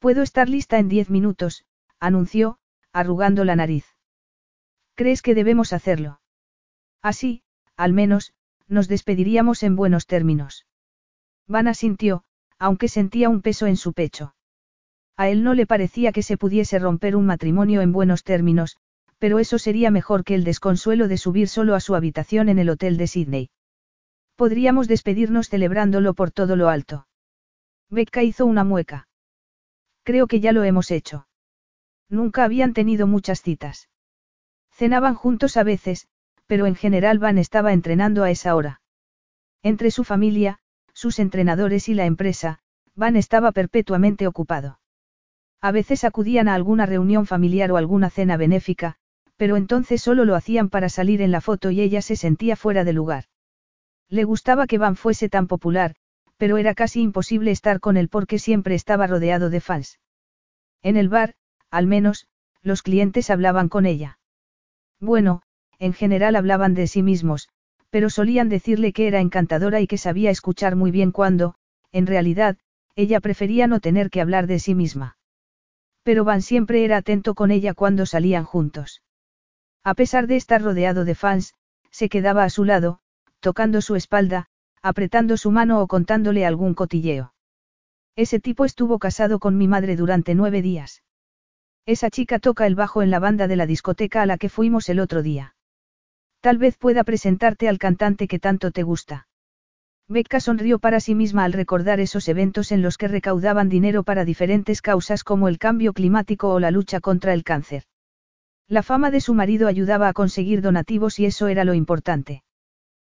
Puedo 0.00 0.22
estar 0.22 0.48
lista 0.48 0.78
en 0.78 0.88
diez 0.88 1.08
minutos, 1.08 1.64
anunció, 2.00 2.58
arrugando 2.92 3.44
la 3.44 3.54
nariz. 3.54 3.86
¿Crees 4.96 5.22
que 5.22 5.34
debemos 5.34 5.72
hacerlo? 5.72 6.20
Así, 7.00 7.42
al 7.76 7.92
menos, 7.92 8.34
nos 8.68 8.88
despediríamos 8.88 9.62
en 9.62 9.76
buenos 9.76 10.06
términos. 10.06 10.66
Van 11.46 11.68
asintió, 11.68 12.24
aunque 12.58 12.88
sentía 12.88 13.28
un 13.28 13.42
peso 13.42 13.66
en 13.66 13.76
su 13.76 13.92
pecho. 13.92 14.34
A 15.16 15.28
él 15.28 15.44
no 15.44 15.54
le 15.54 15.66
parecía 15.66 16.12
que 16.12 16.22
se 16.22 16.36
pudiese 16.36 16.78
romper 16.78 17.16
un 17.16 17.26
matrimonio 17.26 17.80
en 17.82 17.92
buenos 17.92 18.24
términos, 18.24 18.78
pero 19.18 19.38
eso 19.38 19.58
sería 19.58 19.92
mejor 19.92 20.24
que 20.24 20.34
el 20.34 20.42
desconsuelo 20.42 21.06
de 21.06 21.18
subir 21.18 21.48
solo 21.48 21.76
a 21.76 21.80
su 21.80 21.94
habitación 21.94 22.48
en 22.48 22.58
el 22.58 22.70
hotel 22.70 22.96
de 22.96 23.06
Sydney. 23.06 23.50
Podríamos 24.34 24.88
despedirnos 24.88 25.48
celebrándolo 25.48 26.14
por 26.14 26.32
todo 26.32 26.56
lo 26.56 26.68
alto. 26.68 27.06
Becca 27.92 28.22
hizo 28.22 28.46
una 28.46 28.64
mueca. 28.64 29.06
Creo 30.02 30.26
que 30.26 30.40
ya 30.40 30.52
lo 30.52 30.64
hemos 30.64 30.90
hecho. 30.90 31.26
Nunca 32.08 32.42
habían 32.42 32.72
tenido 32.72 33.06
muchas 33.06 33.42
citas. 33.42 33.90
Cenaban 34.70 35.14
juntos 35.14 35.58
a 35.58 35.62
veces, 35.62 36.08
pero 36.46 36.64
en 36.64 36.74
general 36.74 37.18
Van 37.18 37.36
estaba 37.36 37.74
entrenando 37.74 38.24
a 38.24 38.30
esa 38.30 38.56
hora. 38.56 38.80
Entre 39.62 39.90
su 39.90 40.04
familia, 40.04 40.58
sus 40.94 41.18
entrenadores 41.18 41.90
y 41.90 41.94
la 41.94 42.06
empresa, 42.06 42.60
Van 42.94 43.14
estaba 43.14 43.52
perpetuamente 43.52 44.26
ocupado. 44.26 44.80
A 45.60 45.70
veces 45.70 46.02
acudían 46.04 46.48
a 46.48 46.54
alguna 46.54 46.86
reunión 46.86 47.26
familiar 47.26 47.70
o 47.72 47.76
alguna 47.76 48.08
cena 48.08 48.38
benéfica, 48.38 48.96
pero 49.36 49.56
entonces 49.56 50.00
solo 50.00 50.24
lo 50.24 50.34
hacían 50.34 50.70
para 50.70 50.88
salir 50.88 51.20
en 51.20 51.30
la 51.30 51.42
foto 51.42 51.70
y 51.70 51.82
ella 51.82 52.00
se 52.00 52.16
sentía 52.16 52.56
fuera 52.56 52.84
de 52.84 52.94
lugar. 52.94 53.24
Le 54.08 54.24
gustaba 54.24 54.66
que 54.66 54.78
Van 54.78 54.96
fuese 54.96 55.28
tan 55.28 55.46
popular, 55.46 55.94
pero 56.42 56.58
era 56.58 56.74
casi 56.74 57.00
imposible 57.02 57.52
estar 57.52 57.78
con 57.78 57.96
él 57.96 58.08
porque 58.08 58.40
siempre 58.40 58.74
estaba 58.74 59.06
rodeado 59.06 59.48
de 59.48 59.60
fans. 59.60 60.00
En 60.82 60.96
el 60.96 61.08
bar, 61.08 61.36
al 61.70 61.86
menos, 61.86 62.26
los 62.62 62.82
clientes 62.82 63.30
hablaban 63.30 63.68
con 63.68 63.86
ella. 63.86 64.18
Bueno, 64.98 65.42
en 65.78 65.92
general 65.92 66.34
hablaban 66.34 66.74
de 66.74 66.88
sí 66.88 67.00
mismos, 67.00 67.48
pero 67.90 68.10
solían 68.10 68.48
decirle 68.48 68.92
que 68.92 69.06
era 69.06 69.20
encantadora 69.20 69.80
y 69.80 69.86
que 69.86 69.98
sabía 69.98 70.32
escuchar 70.32 70.74
muy 70.74 70.90
bien 70.90 71.12
cuando, 71.12 71.54
en 71.92 72.08
realidad, 72.08 72.58
ella 72.96 73.20
prefería 73.20 73.68
no 73.68 73.78
tener 73.78 74.10
que 74.10 74.20
hablar 74.20 74.48
de 74.48 74.58
sí 74.58 74.74
misma. 74.74 75.16
Pero 76.02 76.24
Van 76.24 76.42
siempre 76.42 76.84
era 76.84 76.96
atento 76.96 77.36
con 77.36 77.52
ella 77.52 77.72
cuando 77.72 78.04
salían 78.04 78.42
juntos. 78.42 79.00
A 79.84 79.94
pesar 79.94 80.26
de 80.26 80.34
estar 80.34 80.60
rodeado 80.60 81.04
de 81.04 81.14
fans, 81.14 81.54
se 81.92 82.08
quedaba 82.08 82.42
a 82.42 82.50
su 82.50 82.64
lado, 82.64 82.98
tocando 83.38 83.80
su 83.80 83.94
espalda, 83.94 84.48
apretando 84.82 85.36
su 85.36 85.50
mano 85.50 85.80
o 85.80 85.86
contándole 85.86 86.44
algún 86.44 86.74
cotilleo. 86.74 87.34
Ese 88.16 88.40
tipo 88.40 88.64
estuvo 88.64 88.98
casado 88.98 89.38
con 89.38 89.56
mi 89.56 89.68
madre 89.68 89.96
durante 89.96 90.34
nueve 90.34 90.60
días. 90.60 91.02
Esa 91.86 92.10
chica 92.10 92.38
toca 92.38 92.66
el 92.66 92.74
bajo 92.74 93.02
en 93.02 93.10
la 93.10 93.18
banda 93.18 93.48
de 93.48 93.56
la 93.56 93.66
discoteca 93.66 94.22
a 94.22 94.26
la 94.26 94.38
que 94.38 94.48
fuimos 94.48 94.88
el 94.88 95.00
otro 95.00 95.22
día. 95.22 95.54
Tal 96.40 96.58
vez 96.58 96.76
pueda 96.76 97.04
presentarte 97.04 97.68
al 97.68 97.78
cantante 97.78 98.28
que 98.28 98.38
tanto 98.38 98.72
te 98.72 98.82
gusta. 98.82 99.28
Becca 100.08 100.40
sonrió 100.40 100.78
para 100.78 101.00
sí 101.00 101.14
misma 101.14 101.44
al 101.44 101.52
recordar 101.52 102.00
esos 102.00 102.28
eventos 102.28 102.72
en 102.72 102.82
los 102.82 102.98
que 102.98 103.08
recaudaban 103.08 103.68
dinero 103.68 104.02
para 104.02 104.24
diferentes 104.24 104.82
causas 104.82 105.24
como 105.24 105.48
el 105.48 105.58
cambio 105.58 105.92
climático 105.92 106.52
o 106.52 106.60
la 106.60 106.70
lucha 106.70 107.00
contra 107.00 107.32
el 107.32 107.44
cáncer. 107.44 107.84
La 108.68 108.82
fama 108.82 109.10
de 109.10 109.20
su 109.20 109.32
marido 109.32 109.68
ayudaba 109.68 110.08
a 110.08 110.12
conseguir 110.12 110.60
donativos 110.60 111.18
y 111.18 111.26
eso 111.26 111.46
era 111.46 111.64
lo 111.64 111.74
importante. 111.74 112.42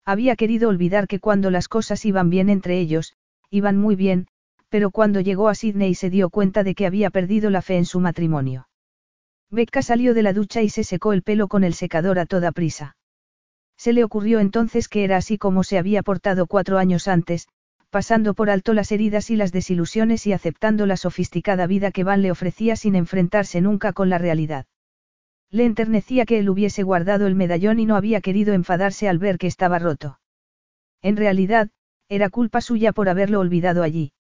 Había 0.05 0.35
querido 0.35 0.69
olvidar 0.69 1.07
que 1.07 1.19
cuando 1.19 1.49
las 1.49 1.67
cosas 1.67 2.03
iban 2.05 2.29
bien 2.29 2.49
entre 2.49 2.79
ellos, 2.79 3.13
iban 3.49 3.77
muy 3.77 3.95
bien, 3.95 4.27
pero 4.69 4.91
cuando 4.91 5.21
llegó 5.21 5.49
a 5.49 5.55
Sydney 5.55 5.95
se 5.95 6.09
dio 6.09 6.29
cuenta 6.29 6.63
de 6.63 6.75
que 6.75 6.85
había 6.85 7.09
perdido 7.09 7.49
la 7.49 7.61
fe 7.61 7.77
en 7.77 7.85
su 7.85 7.99
matrimonio. 7.99 8.67
Becca 9.49 9.81
salió 9.81 10.13
de 10.13 10.23
la 10.23 10.33
ducha 10.33 10.61
y 10.61 10.69
se 10.69 10.83
secó 10.83 11.13
el 11.13 11.21
pelo 11.21 11.47
con 11.47 11.63
el 11.63 11.75
secador 11.75 12.17
a 12.17 12.25
toda 12.25 12.51
prisa. 12.51 12.97
Se 13.77 13.93
le 13.93 14.03
ocurrió 14.03 14.39
entonces 14.39 14.87
que 14.87 15.03
era 15.03 15.17
así 15.17 15.37
como 15.37 15.63
se 15.63 15.77
había 15.77 16.03
portado 16.03 16.47
cuatro 16.47 16.79
años 16.79 17.07
antes, 17.07 17.47
pasando 17.91 18.33
por 18.33 18.49
alto 18.49 18.73
las 18.73 18.91
heridas 18.91 19.29
y 19.29 19.35
las 19.35 19.51
desilusiones 19.51 20.25
y 20.25 20.33
aceptando 20.33 20.87
la 20.87 20.97
sofisticada 20.97 21.67
vida 21.67 21.91
que 21.91 22.03
Van 22.03 22.23
le 22.23 22.31
ofrecía 22.31 22.75
sin 22.75 22.95
enfrentarse 22.95 23.61
nunca 23.61 23.93
con 23.93 24.09
la 24.09 24.17
realidad. 24.17 24.65
Le 25.53 25.65
enternecía 25.65 26.25
que 26.25 26.39
él 26.39 26.49
hubiese 26.49 26.81
guardado 26.81 27.27
el 27.27 27.35
medallón 27.35 27.79
y 27.79 27.85
no 27.85 27.95
había 27.95 28.21
querido 28.21 28.55
enfadarse 28.55 29.07
al 29.07 29.19
ver 29.19 29.37
que 29.37 29.45
estaba 29.45 29.77
roto. 29.77 30.19
En 31.03 31.15
realidad, 31.15 31.69
era 32.09 32.31
culpa 32.31 32.59
suya 32.59 32.91
por 32.91 33.07
haberlo 33.07 33.39
olvidado 33.39 33.83
allí. 33.83 34.13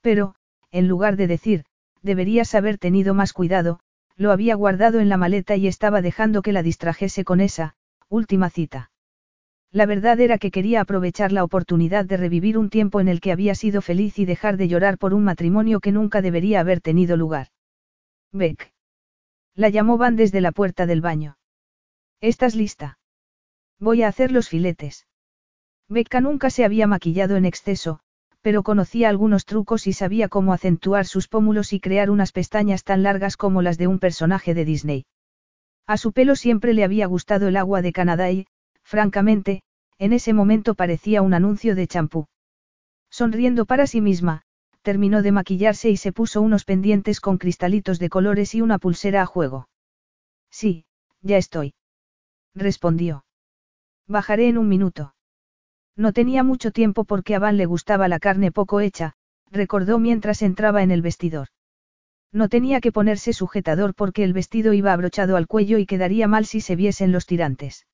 Pero, 0.00 0.34
en 0.70 0.88
lugar 0.88 1.16
de 1.16 1.26
decir, 1.26 1.64
deberías 2.00 2.54
haber 2.54 2.78
tenido 2.78 3.12
más 3.12 3.34
cuidado, 3.34 3.80
lo 4.16 4.32
había 4.32 4.54
guardado 4.54 4.98
en 4.98 5.10
la 5.10 5.18
maleta 5.18 5.56
y 5.56 5.66
estaba 5.66 6.00
dejando 6.00 6.40
que 6.40 6.54
la 6.54 6.62
distrajese 6.62 7.22
con 7.22 7.42
esa, 7.42 7.76
última 8.08 8.48
cita. 8.48 8.90
La 9.70 9.84
verdad 9.84 10.18
era 10.20 10.38
que 10.38 10.50
quería 10.50 10.80
aprovechar 10.80 11.32
la 11.32 11.44
oportunidad 11.44 12.06
de 12.06 12.16
revivir 12.16 12.56
un 12.56 12.70
tiempo 12.70 13.02
en 13.02 13.08
el 13.08 13.20
que 13.20 13.32
había 13.32 13.54
sido 13.54 13.82
feliz 13.82 14.18
y 14.18 14.24
dejar 14.24 14.56
de 14.56 14.68
llorar 14.68 14.96
por 14.96 15.12
un 15.12 15.22
matrimonio 15.22 15.80
que 15.80 15.92
nunca 15.92 16.22
debería 16.22 16.60
haber 16.60 16.80
tenido 16.80 17.18
lugar. 17.18 17.48
Beck. 18.32 18.75
La 19.56 19.70
llamó 19.70 19.96
Van 19.96 20.16
desde 20.16 20.42
la 20.42 20.52
puerta 20.52 20.84
del 20.84 21.00
baño. 21.00 21.38
¿Estás 22.20 22.54
lista? 22.54 22.98
Voy 23.80 24.02
a 24.02 24.08
hacer 24.08 24.30
los 24.30 24.50
filetes. 24.50 25.06
Becca 25.88 26.20
nunca 26.20 26.50
se 26.50 26.66
había 26.66 26.86
maquillado 26.86 27.36
en 27.36 27.46
exceso, 27.46 28.00
pero 28.42 28.62
conocía 28.62 29.08
algunos 29.08 29.46
trucos 29.46 29.86
y 29.86 29.94
sabía 29.94 30.28
cómo 30.28 30.52
acentuar 30.52 31.06
sus 31.06 31.26
pómulos 31.28 31.72
y 31.72 31.80
crear 31.80 32.10
unas 32.10 32.32
pestañas 32.32 32.84
tan 32.84 33.02
largas 33.02 33.38
como 33.38 33.62
las 33.62 33.78
de 33.78 33.86
un 33.86 33.98
personaje 33.98 34.52
de 34.52 34.66
Disney. 34.66 35.06
A 35.86 35.96
su 35.96 36.12
pelo 36.12 36.36
siempre 36.36 36.74
le 36.74 36.84
había 36.84 37.06
gustado 37.06 37.48
el 37.48 37.56
agua 37.56 37.80
de 37.80 37.92
Canadá 37.92 38.30
y, 38.30 38.46
francamente, 38.82 39.62
en 39.96 40.12
ese 40.12 40.34
momento 40.34 40.74
parecía 40.74 41.22
un 41.22 41.32
anuncio 41.32 41.74
de 41.74 41.86
champú. 41.86 42.26
Sonriendo 43.08 43.64
para 43.64 43.86
sí 43.86 44.02
misma, 44.02 44.42
terminó 44.86 45.20
de 45.20 45.32
maquillarse 45.32 45.90
y 45.90 45.96
se 45.96 46.12
puso 46.12 46.40
unos 46.40 46.64
pendientes 46.64 47.18
con 47.18 47.38
cristalitos 47.38 47.98
de 47.98 48.08
colores 48.08 48.54
y 48.54 48.60
una 48.60 48.78
pulsera 48.78 49.22
a 49.22 49.26
juego. 49.26 49.68
Sí, 50.48 50.84
ya 51.22 51.38
estoy. 51.38 51.74
Respondió. 52.54 53.24
Bajaré 54.06 54.46
en 54.46 54.58
un 54.58 54.68
minuto. 54.68 55.16
No 55.96 56.12
tenía 56.12 56.44
mucho 56.44 56.70
tiempo 56.70 57.02
porque 57.04 57.34
a 57.34 57.40
Van 57.40 57.56
le 57.56 57.66
gustaba 57.66 58.06
la 58.06 58.20
carne 58.20 58.52
poco 58.52 58.78
hecha, 58.78 59.14
recordó 59.50 59.98
mientras 59.98 60.40
entraba 60.40 60.84
en 60.84 60.92
el 60.92 61.02
vestidor. 61.02 61.48
No 62.30 62.48
tenía 62.48 62.80
que 62.80 62.92
ponerse 62.92 63.32
sujetador 63.32 63.92
porque 63.92 64.22
el 64.22 64.34
vestido 64.34 64.72
iba 64.72 64.92
abrochado 64.92 65.36
al 65.36 65.48
cuello 65.48 65.78
y 65.78 65.86
quedaría 65.86 66.28
mal 66.28 66.46
si 66.46 66.60
se 66.60 66.76
viesen 66.76 67.10
los 67.10 67.26
tirantes. 67.26 67.88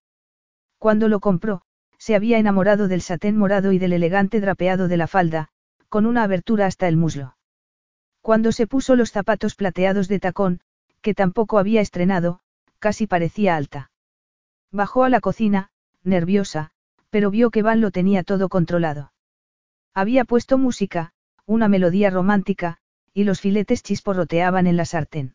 Cuando 0.77 1.09
lo 1.09 1.21
compró, 1.21 1.63
se 1.97 2.15
había 2.15 2.37
enamorado 2.37 2.87
del 2.87 3.01
satén 3.01 3.39
morado 3.39 3.73
y 3.73 3.79
del 3.79 3.95
elegante 3.95 4.43
drapeado 4.43 4.89
de 4.89 4.99
la 4.99 5.07
falda, 5.07 5.49
con 5.93 6.07
una 6.07 6.23
abertura 6.23 6.65
hasta 6.65 6.89
el 6.89 6.97
muslo. 6.97 7.37
Cuando 8.23 8.51
se 8.53 8.67
puso 8.67 8.97
los 8.97 9.13
zapatos 9.13 9.55
plateados 9.55 10.09
de 10.09 10.21
tacón, 10.21 10.61
que 11.03 11.13
tampoco 11.13 11.59
había 11.59 11.83
estrenado, 11.83 12.41
casi 12.79 13.07
parecía 13.07 13.57
alta. 13.57 13.91
Bajó 14.71 15.05
a 15.05 15.11
la 15.11 15.21
cocina, 15.21 15.69
nerviosa, 16.03 16.71
pero 17.11 17.31
vio 17.31 17.51
que 17.51 17.61
Van 17.61 17.83
lo 17.83 17.91
tenía 17.91 18.23
todo 18.23 18.49
controlado. 18.49 19.13
Había 19.93 20.25
puesto 20.25 20.57
música, 20.57 21.13
una 21.45 21.69
melodía 21.69 22.09
romántica, 22.09 22.79
y 23.13 23.25
los 23.25 23.43
filetes 23.43 23.83
chisporroteaban 23.83 24.67
en 24.67 24.79
la 24.79 24.87
sartén. 24.87 25.35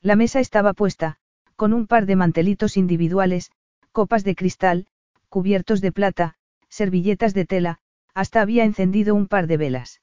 La 0.00 0.16
mesa 0.16 0.40
estaba 0.40 0.72
puesta, 0.72 1.18
con 1.54 1.74
un 1.74 1.86
par 1.86 2.06
de 2.06 2.16
mantelitos 2.16 2.78
individuales, 2.78 3.50
copas 3.92 4.24
de 4.24 4.36
cristal, 4.36 4.86
cubiertos 5.28 5.82
de 5.82 5.92
plata, 5.92 6.36
servilletas 6.70 7.34
de 7.34 7.44
tela, 7.44 7.80
hasta 8.16 8.40
había 8.40 8.64
encendido 8.64 9.14
un 9.14 9.28
par 9.28 9.46
de 9.46 9.58
velas. 9.58 10.00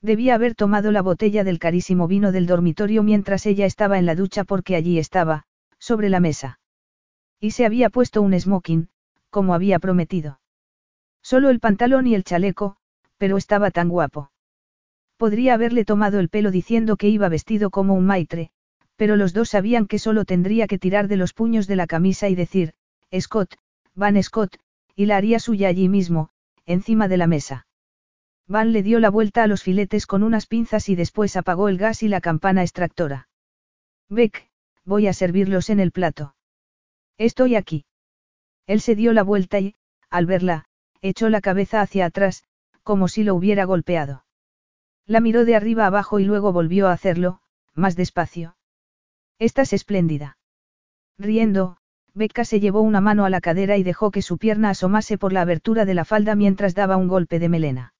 Debía 0.00 0.36
haber 0.36 0.54
tomado 0.54 0.92
la 0.92 1.02
botella 1.02 1.42
del 1.42 1.58
carísimo 1.58 2.06
vino 2.06 2.30
del 2.30 2.46
dormitorio 2.46 3.02
mientras 3.02 3.44
ella 3.44 3.66
estaba 3.66 3.98
en 3.98 4.06
la 4.06 4.14
ducha 4.14 4.44
porque 4.44 4.76
allí 4.76 5.00
estaba, 5.00 5.42
sobre 5.80 6.10
la 6.10 6.20
mesa. 6.20 6.60
Y 7.40 7.50
se 7.50 7.66
había 7.66 7.90
puesto 7.90 8.22
un 8.22 8.38
smoking, 8.38 8.88
como 9.30 9.52
había 9.52 9.80
prometido. 9.80 10.38
Solo 11.22 11.50
el 11.50 11.58
pantalón 11.58 12.06
y 12.06 12.14
el 12.14 12.22
chaleco, 12.22 12.76
pero 13.18 13.36
estaba 13.36 13.72
tan 13.72 13.88
guapo. 13.88 14.30
Podría 15.16 15.54
haberle 15.54 15.84
tomado 15.84 16.20
el 16.20 16.28
pelo 16.28 16.52
diciendo 16.52 16.96
que 16.96 17.08
iba 17.08 17.28
vestido 17.28 17.70
como 17.70 17.94
un 17.94 18.06
maitre, 18.06 18.50
pero 18.94 19.16
los 19.16 19.32
dos 19.32 19.48
sabían 19.48 19.88
que 19.88 19.98
solo 19.98 20.24
tendría 20.24 20.68
que 20.68 20.78
tirar 20.78 21.08
de 21.08 21.16
los 21.16 21.32
puños 21.32 21.66
de 21.66 21.74
la 21.74 21.88
camisa 21.88 22.28
y 22.28 22.36
decir, 22.36 22.74
Scott, 23.18 23.56
Van 23.96 24.22
Scott, 24.22 24.56
y 24.94 25.06
la 25.06 25.16
haría 25.16 25.40
suya 25.40 25.66
allí 25.66 25.88
mismo, 25.88 26.30
encima 26.66 27.08
de 27.08 27.16
la 27.16 27.26
mesa. 27.26 27.66
Van 28.46 28.72
le 28.72 28.82
dio 28.82 29.00
la 29.00 29.10
vuelta 29.10 29.42
a 29.42 29.46
los 29.46 29.62
filetes 29.62 30.06
con 30.06 30.22
unas 30.22 30.46
pinzas 30.46 30.88
y 30.88 30.96
después 30.96 31.36
apagó 31.36 31.68
el 31.68 31.78
gas 31.78 32.02
y 32.02 32.08
la 32.08 32.20
campana 32.20 32.62
extractora. 32.62 33.28
Beck, 34.08 34.50
voy 34.84 35.06
a 35.06 35.12
servirlos 35.12 35.70
en 35.70 35.80
el 35.80 35.92
plato. 35.92 36.36
Estoy 37.16 37.56
aquí. 37.56 37.86
Él 38.66 38.80
se 38.80 38.94
dio 38.94 39.12
la 39.12 39.22
vuelta 39.22 39.60
y, 39.60 39.76
al 40.10 40.26
verla, 40.26 40.66
echó 41.00 41.28
la 41.28 41.40
cabeza 41.40 41.80
hacia 41.80 42.06
atrás, 42.06 42.44
como 42.82 43.08
si 43.08 43.24
lo 43.24 43.34
hubiera 43.34 43.64
golpeado. 43.64 44.24
La 45.06 45.20
miró 45.20 45.44
de 45.44 45.56
arriba 45.56 45.86
abajo 45.86 46.18
y 46.18 46.24
luego 46.24 46.52
volvió 46.52 46.88
a 46.88 46.92
hacerlo, 46.92 47.40
más 47.74 47.96
despacio. 47.96 48.56
Estás 49.38 49.72
espléndida. 49.72 50.38
Riendo, 51.18 51.76
Becca 52.14 52.44
se 52.44 52.60
llevó 52.60 52.80
una 52.80 53.00
mano 53.00 53.24
a 53.24 53.30
la 53.30 53.40
cadera 53.40 53.76
y 53.76 53.82
dejó 53.82 54.12
que 54.12 54.22
su 54.22 54.38
pierna 54.38 54.70
asomase 54.70 55.18
por 55.18 55.32
la 55.32 55.42
abertura 55.42 55.84
de 55.84 55.94
la 55.94 56.04
falda 56.04 56.36
mientras 56.36 56.74
daba 56.74 56.96
un 56.96 57.08
golpe 57.08 57.40
de 57.40 57.48
melena. 57.48 57.94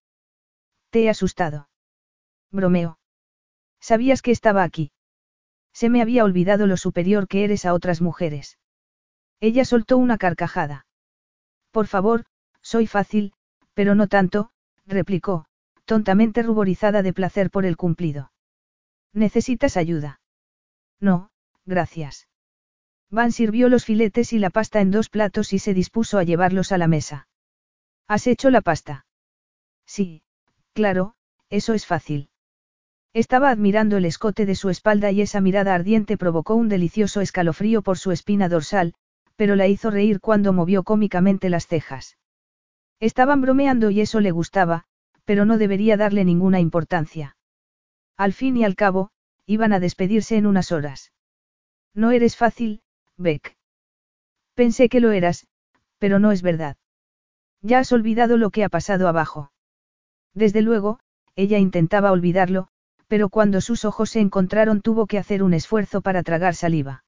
Te 0.90 1.02
he 1.02 1.10
asustado. 1.10 1.68
Bromeo. 2.52 2.98
¿Sabías 3.80 4.22
que 4.22 4.30
estaba 4.30 4.62
aquí? 4.62 4.92
Se 5.72 5.88
me 5.88 6.00
había 6.00 6.22
olvidado 6.22 6.68
lo 6.68 6.76
superior 6.76 7.26
que 7.26 7.42
eres 7.42 7.66
a 7.66 7.74
otras 7.74 8.00
mujeres. 8.00 8.58
Ella 9.40 9.64
soltó 9.64 9.98
una 9.98 10.16
carcajada. 10.16 10.86
Por 11.72 11.88
favor, 11.88 12.24
soy 12.62 12.86
fácil, 12.86 13.32
pero 13.74 13.96
no 13.96 14.06
tanto, 14.06 14.50
replicó, 14.86 15.46
tontamente 15.84 16.44
ruborizada 16.44 17.02
de 17.02 17.12
placer 17.12 17.50
por 17.50 17.66
el 17.66 17.76
cumplido. 17.76 18.30
¿Necesitas 19.12 19.76
ayuda? 19.76 20.20
No, 21.00 21.30
gracias. 21.66 22.28
Van 23.14 23.30
sirvió 23.30 23.68
los 23.68 23.84
filetes 23.84 24.32
y 24.32 24.40
la 24.40 24.50
pasta 24.50 24.80
en 24.80 24.90
dos 24.90 25.08
platos 25.08 25.52
y 25.52 25.60
se 25.60 25.72
dispuso 25.72 26.18
a 26.18 26.24
llevarlos 26.24 26.72
a 26.72 26.78
la 26.78 26.88
mesa. 26.88 27.28
¿Has 28.08 28.26
hecho 28.26 28.50
la 28.50 28.60
pasta? 28.60 29.06
Sí, 29.86 30.22
claro, 30.72 31.14
eso 31.48 31.74
es 31.74 31.86
fácil. 31.86 32.28
Estaba 33.12 33.50
admirando 33.50 33.98
el 33.98 34.04
escote 34.04 34.46
de 34.46 34.56
su 34.56 34.68
espalda 34.68 35.12
y 35.12 35.20
esa 35.20 35.40
mirada 35.40 35.76
ardiente 35.76 36.16
provocó 36.16 36.56
un 36.56 36.68
delicioso 36.68 37.20
escalofrío 37.20 37.82
por 37.82 37.98
su 37.98 38.10
espina 38.10 38.48
dorsal, 38.48 38.94
pero 39.36 39.54
la 39.54 39.68
hizo 39.68 39.92
reír 39.92 40.18
cuando 40.18 40.52
movió 40.52 40.82
cómicamente 40.82 41.50
las 41.50 41.68
cejas. 41.68 42.18
Estaban 42.98 43.40
bromeando 43.40 43.90
y 43.90 44.00
eso 44.00 44.18
le 44.18 44.32
gustaba, 44.32 44.86
pero 45.24 45.44
no 45.44 45.56
debería 45.56 45.96
darle 45.96 46.24
ninguna 46.24 46.58
importancia. 46.58 47.36
Al 48.16 48.32
fin 48.32 48.56
y 48.56 48.64
al 48.64 48.74
cabo, 48.74 49.10
iban 49.46 49.72
a 49.72 49.78
despedirse 49.78 50.36
en 50.36 50.46
unas 50.46 50.72
horas. 50.72 51.12
No 51.94 52.10
eres 52.10 52.36
fácil, 52.36 52.82
Beck. 53.16 53.56
Pensé 54.54 54.88
que 54.88 55.00
lo 55.00 55.12
eras, 55.12 55.46
pero 55.98 56.18
no 56.18 56.32
es 56.32 56.42
verdad. 56.42 56.76
Ya 57.62 57.78
has 57.78 57.92
olvidado 57.92 58.36
lo 58.36 58.50
que 58.50 58.64
ha 58.64 58.68
pasado 58.68 59.08
abajo. 59.08 59.52
Desde 60.34 60.62
luego, 60.62 60.98
ella 61.36 61.58
intentaba 61.58 62.12
olvidarlo, 62.12 62.68
pero 63.08 63.28
cuando 63.28 63.60
sus 63.60 63.84
ojos 63.84 64.10
se 64.10 64.20
encontraron 64.20 64.80
tuvo 64.80 65.06
que 65.06 65.18
hacer 65.18 65.42
un 65.42 65.54
esfuerzo 65.54 66.00
para 66.00 66.22
tragar 66.22 66.54
saliva. 66.54 67.04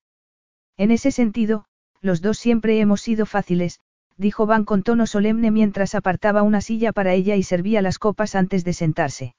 En 0.76 0.91
ese 0.91 1.10
sentido, 1.10 1.65
los 2.01 2.23
dos 2.23 2.39
siempre 2.39 2.81
hemos 2.81 3.01
sido 3.01 3.26
fáciles, 3.26 3.81
dijo 4.17 4.47
Van 4.47 4.65
con 4.65 4.83
tono 4.83 5.07
solemne 5.07 5.51
mientras 5.51 5.94
apartaba 5.94 6.43
una 6.43 6.60
silla 6.60 6.93
para 6.93 7.15
ella 7.15 7.36
y 7.36 7.43
servía 7.43 7.83
las 7.83 7.99
copas 7.99 8.35
antes 8.35 8.65
de 8.65 8.73
sentarse. 8.73 9.35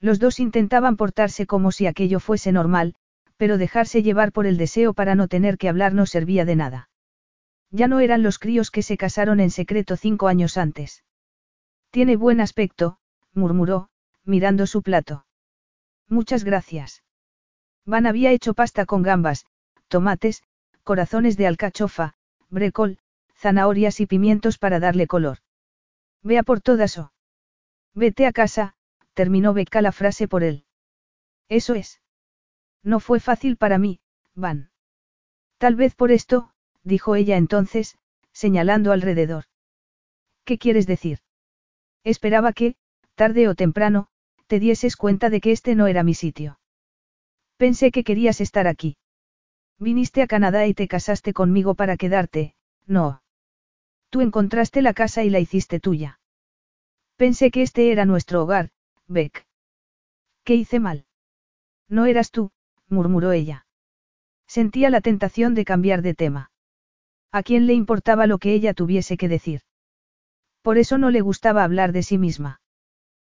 Los 0.00 0.18
dos 0.18 0.40
intentaban 0.40 0.96
portarse 0.96 1.46
como 1.46 1.72
si 1.72 1.86
aquello 1.86 2.20
fuese 2.20 2.52
normal, 2.52 2.94
pero 3.40 3.56
dejarse 3.56 4.02
llevar 4.02 4.32
por 4.32 4.46
el 4.46 4.58
deseo 4.58 4.92
para 4.92 5.14
no 5.14 5.26
tener 5.26 5.56
que 5.56 5.70
hablar 5.70 5.94
no 5.94 6.04
servía 6.04 6.44
de 6.44 6.56
nada. 6.56 6.90
Ya 7.70 7.88
no 7.88 8.00
eran 8.00 8.22
los 8.22 8.38
críos 8.38 8.70
que 8.70 8.82
se 8.82 8.98
casaron 8.98 9.40
en 9.40 9.50
secreto 9.50 9.96
cinco 9.96 10.28
años 10.28 10.58
antes. 10.58 11.04
Tiene 11.90 12.16
buen 12.16 12.42
aspecto, 12.42 12.98
murmuró, 13.32 13.88
mirando 14.24 14.66
su 14.66 14.82
plato. 14.82 15.24
Muchas 16.06 16.44
gracias. 16.44 17.02
Van 17.86 18.06
había 18.06 18.30
hecho 18.30 18.52
pasta 18.52 18.84
con 18.84 19.02
gambas, 19.02 19.46
tomates, 19.88 20.42
corazones 20.84 21.38
de 21.38 21.46
alcachofa, 21.46 22.16
brécol, 22.50 22.98
zanahorias 23.34 24.00
y 24.00 24.06
pimientos 24.06 24.58
para 24.58 24.80
darle 24.80 25.06
color. 25.06 25.38
Vea 26.22 26.42
por 26.42 26.60
todas 26.60 26.98
o. 26.98 27.14
Vete 27.94 28.26
a 28.26 28.32
casa, 28.32 28.74
terminó 29.14 29.54
Beca 29.54 29.80
la 29.80 29.92
frase 29.92 30.28
por 30.28 30.42
él. 30.42 30.66
Eso 31.48 31.72
es. 31.72 32.02
No 32.82 33.00
fue 33.00 33.20
fácil 33.20 33.56
para 33.56 33.78
mí, 33.78 34.00
Van. 34.34 34.70
Tal 35.58 35.76
vez 35.76 35.94
por 35.94 36.12
esto, 36.12 36.52
dijo 36.82 37.14
ella 37.14 37.36
entonces, 37.36 37.98
señalando 38.32 38.92
alrededor. 38.92 39.44
¿Qué 40.44 40.58
quieres 40.58 40.86
decir? 40.86 41.18
Esperaba 42.04 42.52
que, 42.52 42.76
tarde 43.14 43.48
o 43.48 43.54
temprano, 43.54 44.08
te 44.46 44.58
dieses 44.58 44.96
cuenta 44.96 45.30
de 45.30 45.40
que 45.40 45.52
este 45.52 45.74
no 45.74 45.86
era 45.86 46.02
mi 46.02 46.14
sitio. 46.14 46.58
Pensé 47.56 47.90
que 47.90 48.04
querías 48.04 48.40
estar 48.40 48.66
aquí. 48.66 48.96
Viniste 49.78 50.22
a 50.22 50.26
Canadá 50.26 50.66
y 50.66 50.74
te 50.74 50.88
casaste 50.88 51.32
conmigo 51.32 51.74
para 51.74 51.96
quedarte, 51.96 52.54
no. 52.86 53.22
Tú 54.08 54.22
encontraste 54.22 54.82
la 54.82 54.94
casa 54.94 55.22
y 55.22 55.30
la 55.30 55.40
hiciste 55.40 55.78
tuya. 55.78 56.20
Pensé 57.16 57.50
que 57.50 57.62
este 57.62 57.92
era 57.92 58.06
nuestro 58.06 58.42
hogar, 58.42 58.70
Beck. 59.06 59.46
¿Qué 60.42 60.54
hice 60.54 60.80
mal? 60.80 61.04
No 61.88 62.06
eras 62.06 62.30
tú, 62.30 62.50
murmuró 62.90 63.32
ella. 63.32 63.66
Sentía 64.46 64.90
la 64.90 65.00
tentación 65.00 65.54
de 65.54 65.64
cambiar 65.64 66.02
de 66.02 66.14
tema. 66.14 66.50
¿A 67.32 67.42
quién 67.42 67.66
le 67.66 67.74
importaba 67.74 68.26
lo 68.26 68.38
que 68.38 68.52
ella 68.52 68.74
tuviese 68.74 69.16
que 69.16 69.28
decir? 69.28 69.60
Por 70.62 70.78
eso 70.78 70.98
no 70.98 71.10
le 71.10 71.20
gustaba 71.20 71.64
hablar 71.64 71.92
de 71.92 72.02
sí 72.02 72.18
misma. 72.18 72.60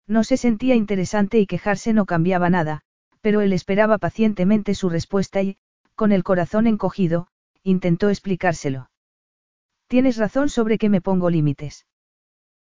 No 0.06 0.22
se 0.22 0.36
sentía 0.36 0.74
interesante 0.74 1.38
y 1.40 1.46
quejarse 1.46 1.92
no 1.92 2.04
cambiaba 2.04 2.50
nada, 2.50 2.82
pero 3.20 3.40
él 3.40 3.52
esperaba 3.52 3.98
pacientemente 3.98 4.74
su 4.74 4.88
respuesta 4.88 5.42
y, 5.42 5.56
con 5.94 6.12
el 6.12 6.22
corazón 6.22 6.66
encogido, 6.66 7.28
intentó 7.62 8.10
explicárselo. 8.10 8.90
Tienes 9.88 10.16
razón 10.16 10.48
sobre 10.48 10.78
que 10.78 10.88
me 10.88 11.00
pongo 11.00 11.30
límites. 11.30 11.86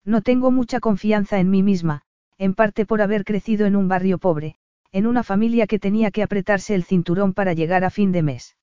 No 0.05 0.21
tengo 0.21 0.51
mucha 0.51 0.79
confianza 0.79 1.39
en 1.39 1.49
mí 1.49 1.63
misma, 1.63 2.03
en 2.37 2.53
parte 2.53 2.85
por 2.85 3.01
haber 3.01 3.25
crecido 3.25 3.65
en 3.65 3.75
un 3.75 3.87
barrio 3.87 4.17
pobre, 4.17 4.55
en 4.93 5.07
una 5.07 5.23
familia 5.23 5.65
que 5.67 5.79
tenía 5.79 6.11
que 6.11 6.23
apretarse 6.23 6.75
el 6.75 6.83
cinturón 6.83 7.33
para 7.33 7.53
llegar 7.53 7.83
a 7.83 7.89
fin 7.89 8.11
de 8.11 8.21
mes. 8.21 8.55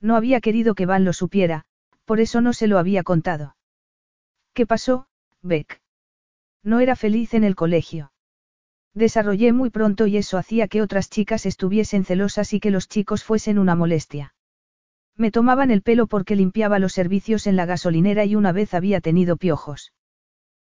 No 0.00 0.14
había 0.14 0.40
querido 0.40 0.74
que 0.74 0.84
Van 0.84 1.04
lo 1.04 1.14
supiera, 1.14 1.64
por 2.04 2.20
eso 2.20 2.42
no 2.42 2.52
se 2.52 2.66
lo 2.66 2.78
había 2.78 3.02
contado. 3.02 3.56
¿Qué 4.52 4.66
pasó, 4.66 5.08
Beck? 5.42 5.80
No 6.62 6.80
era 6.80 6.94
feliz 6.94 7.32
en 7.32 7.42
el 7.42 7.56
colegio. 7.56 8.12
Desarrollé 8.92 9.52
muy 9.52 9.70
pronto 9.70 10.06
y 10.06 10.18
eso 10.18 10.36
hacía 10.36 10.68
que 10.68 10.82
otras 10.82 11.08
chicas 11.08 11.46
estuviesen 11.46 12.04
celosas 12.04 12.52
y 12.52 12.60
que 12.60 12.70
los 12.70 12.88
chicos 12.88 13.24
fuesen 13.24 13.58
una 13.58 13.74
molestia. 13.74 14.34
Me 15.16 15.30
tomaban 15.30 15.70
el 15.70 15.80
pelo 15.80 16.06
porque 16.06 16.36
limpiaba 16.36 16.78
los 16.78 16.92
servicios 16.92 17.46
en 17.46 17.56
la 17.56 17.64
gasolinera 17.64 18.26
y 18.26 18.36
una 18.36 18.52
vez 18.52 18.74
había 18.74 19.00
tenido 19.00 19.38
piojos. 19.38 19.92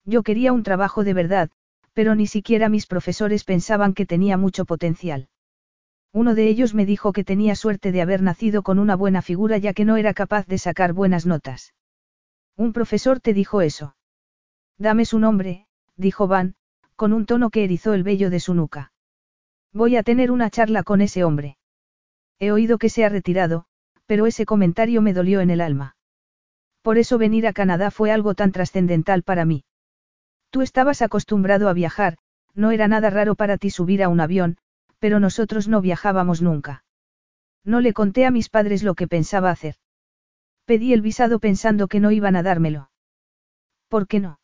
Yo 0.05 0.21
quería 0.21 0.53
un 0.53 0.61
trabajo 0.61 1.03
de 1.03 1.13
verdad, 1.15 1.49
pero 1.95 2.13
ni 2.13 2.27
siquiera 2.27 2.67
mis 2.67 2.85
profesores 2.85 3.45
pensaban 3.45 3.93
que 3.93 4.05
tenía 4.05 4.37
mucho 4.37 4.65
potencial. 4.65 5.29
Uno 6.11 6.35
de 6.35 6.47
ellos 6.47 6.73
me 6.73 6.85
dijo 6.85 7.13
que 7.13 7.23
tenía 7.23 7.55
suerte 7.55 7.93
de 7.93 8.01
haber 8.01 8.21
nacido 8.21 8.63
con 8.63 8.79
una 8.79 8.95
buena 8.95 9.21
figura 9.21 9.57
ya 9.57 9.73
que 9.73 9.85
no 9.85 9.95
era 9.95 10.13
capaz 10.13 10.45
de 10.45 10.57
sacar 10.57 10.91
buenas 10.91 11.25
notas. 11.25 11.73
Un 12.57 12.73
profesor 12.73 13.21
te 13.21 13.33
dijo 13.33 13.61
eso. 13.61 13.95
Dame 14.77 15.05
su 15.05 15.19
nombre, 15.19 15.67
dijo 15.95 16.27
Van, 16.27 16.55
con 16.97 17.13
un 17.13 17.25
tono 17.25 17.49
que 17.49 17.63
erizó 17.63 17.93
el 17.93 18.03
vello 18.03 18.29
de 18.29 18.41
su 18.41 18.53
nuca. 18.53 18.91
Voy 19.71 19.95
a 19.95 20.03
tener 20.03 20.31
una 20.31 20.49
charla 20.49 20.83
con 20.83 20.99
ese 20.99 21.23
hombre. 21.23 21.57
He 22.39 22.51
oído 22.51 22.77
que 22.77 22.89
se 22.89 23.05
ha 23.05 23.09
retirado, 23.09 23.65
pero 24.05 24.25
ese 24.25 24.45
comentario 24.45 25.01
me 25.01 25.13
dolió 25.13 25.39
en 25.39 25.49
el 25.49 25.61
alma. 25.61 25.95
Por 26.81 26.97
eso 26.97 27.17
venir 27.17 27.47
a 27.47 27.53
Canadá 27.53 27.89
fue 27.89 28.11
algo 28.11 28.35
tan 28.35 28.51
trascendental 28.51 29.23
para 29.23 29.45
mí. 29.45 29.63
Tú 30.55 30.61
estabas 30.61 31.01
acostumbrado 31.01 31.67
a 31.67 31.73
viajar, 31.73 32.15
no 32.53 32.71
era 32.71 32.87
nada 32.87 33.09
raro 33.09 33.35
para 33.35 33.57
ti 33.57 33.69
subir 33.69 34.01
a 34.01 34.07
un 34.07 34.21
avión, 34.21 34.55
pero 34.99 35.19
nosotros 35.19 35.67
no 35.67 35.81
viajábamos 35.81 36.41
nunca. 36.41 36.85
No 37.65 37.81
le 37.81 37.91
conté 37.91 38.25
a 38.25 38.31
mis 38.31 38.47
padres 38.47 38.81
lo 38.81 38.95
que 38.95 39.05
pensaba 39.05 39.49
hacer. 39.49 39.75
Pedí 40.63 40.93
el 40.93 41.01
visado 41.01 41.39
pensando 41.39 41.89
que 41.89 41.99
no 41.99 42.09
iban 42.11 42.37
a 42.37 42.41
dármelo. 42.41 42.89
¿Por 43.89 44.07
qué 44.07 44.21
no? 44.21 44.39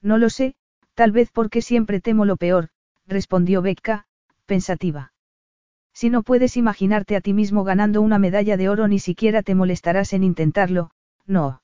No 0.00 0.16
lo 0.16 0.30
sé, 0.30 0.54
tal 0.94 1.12
vez 1.12 1.30
porque 1.30 1.60
siempre 1.60 2.00
temo 2.00 2.24
lo 2.24 2.38
peor, 2.38 2.70
respondió 3.06 3.60
Becca, 3.60 4.06
pensativa. 4.46 5.12
Si 5.92 6.08
no 6.08 6.22
puedes 6.22 6.56
imaginarte 6.56 7.14
a 7.14 7.20
ti 7.20 7.34
mismo 7.34 7.62
ganando 7.62 8.00
una 8.00 8.18
medalla 8.18 8.56
de 8.56 8.70
oro 8.70 8.88
ni 8.88 9.00
siquiera 9.00 9.42
te 9.42 9.54
molestarás 9.54 10.14
en 10.14 10.24
intentarlo, 10.24 10.92
no. 11.26 11.60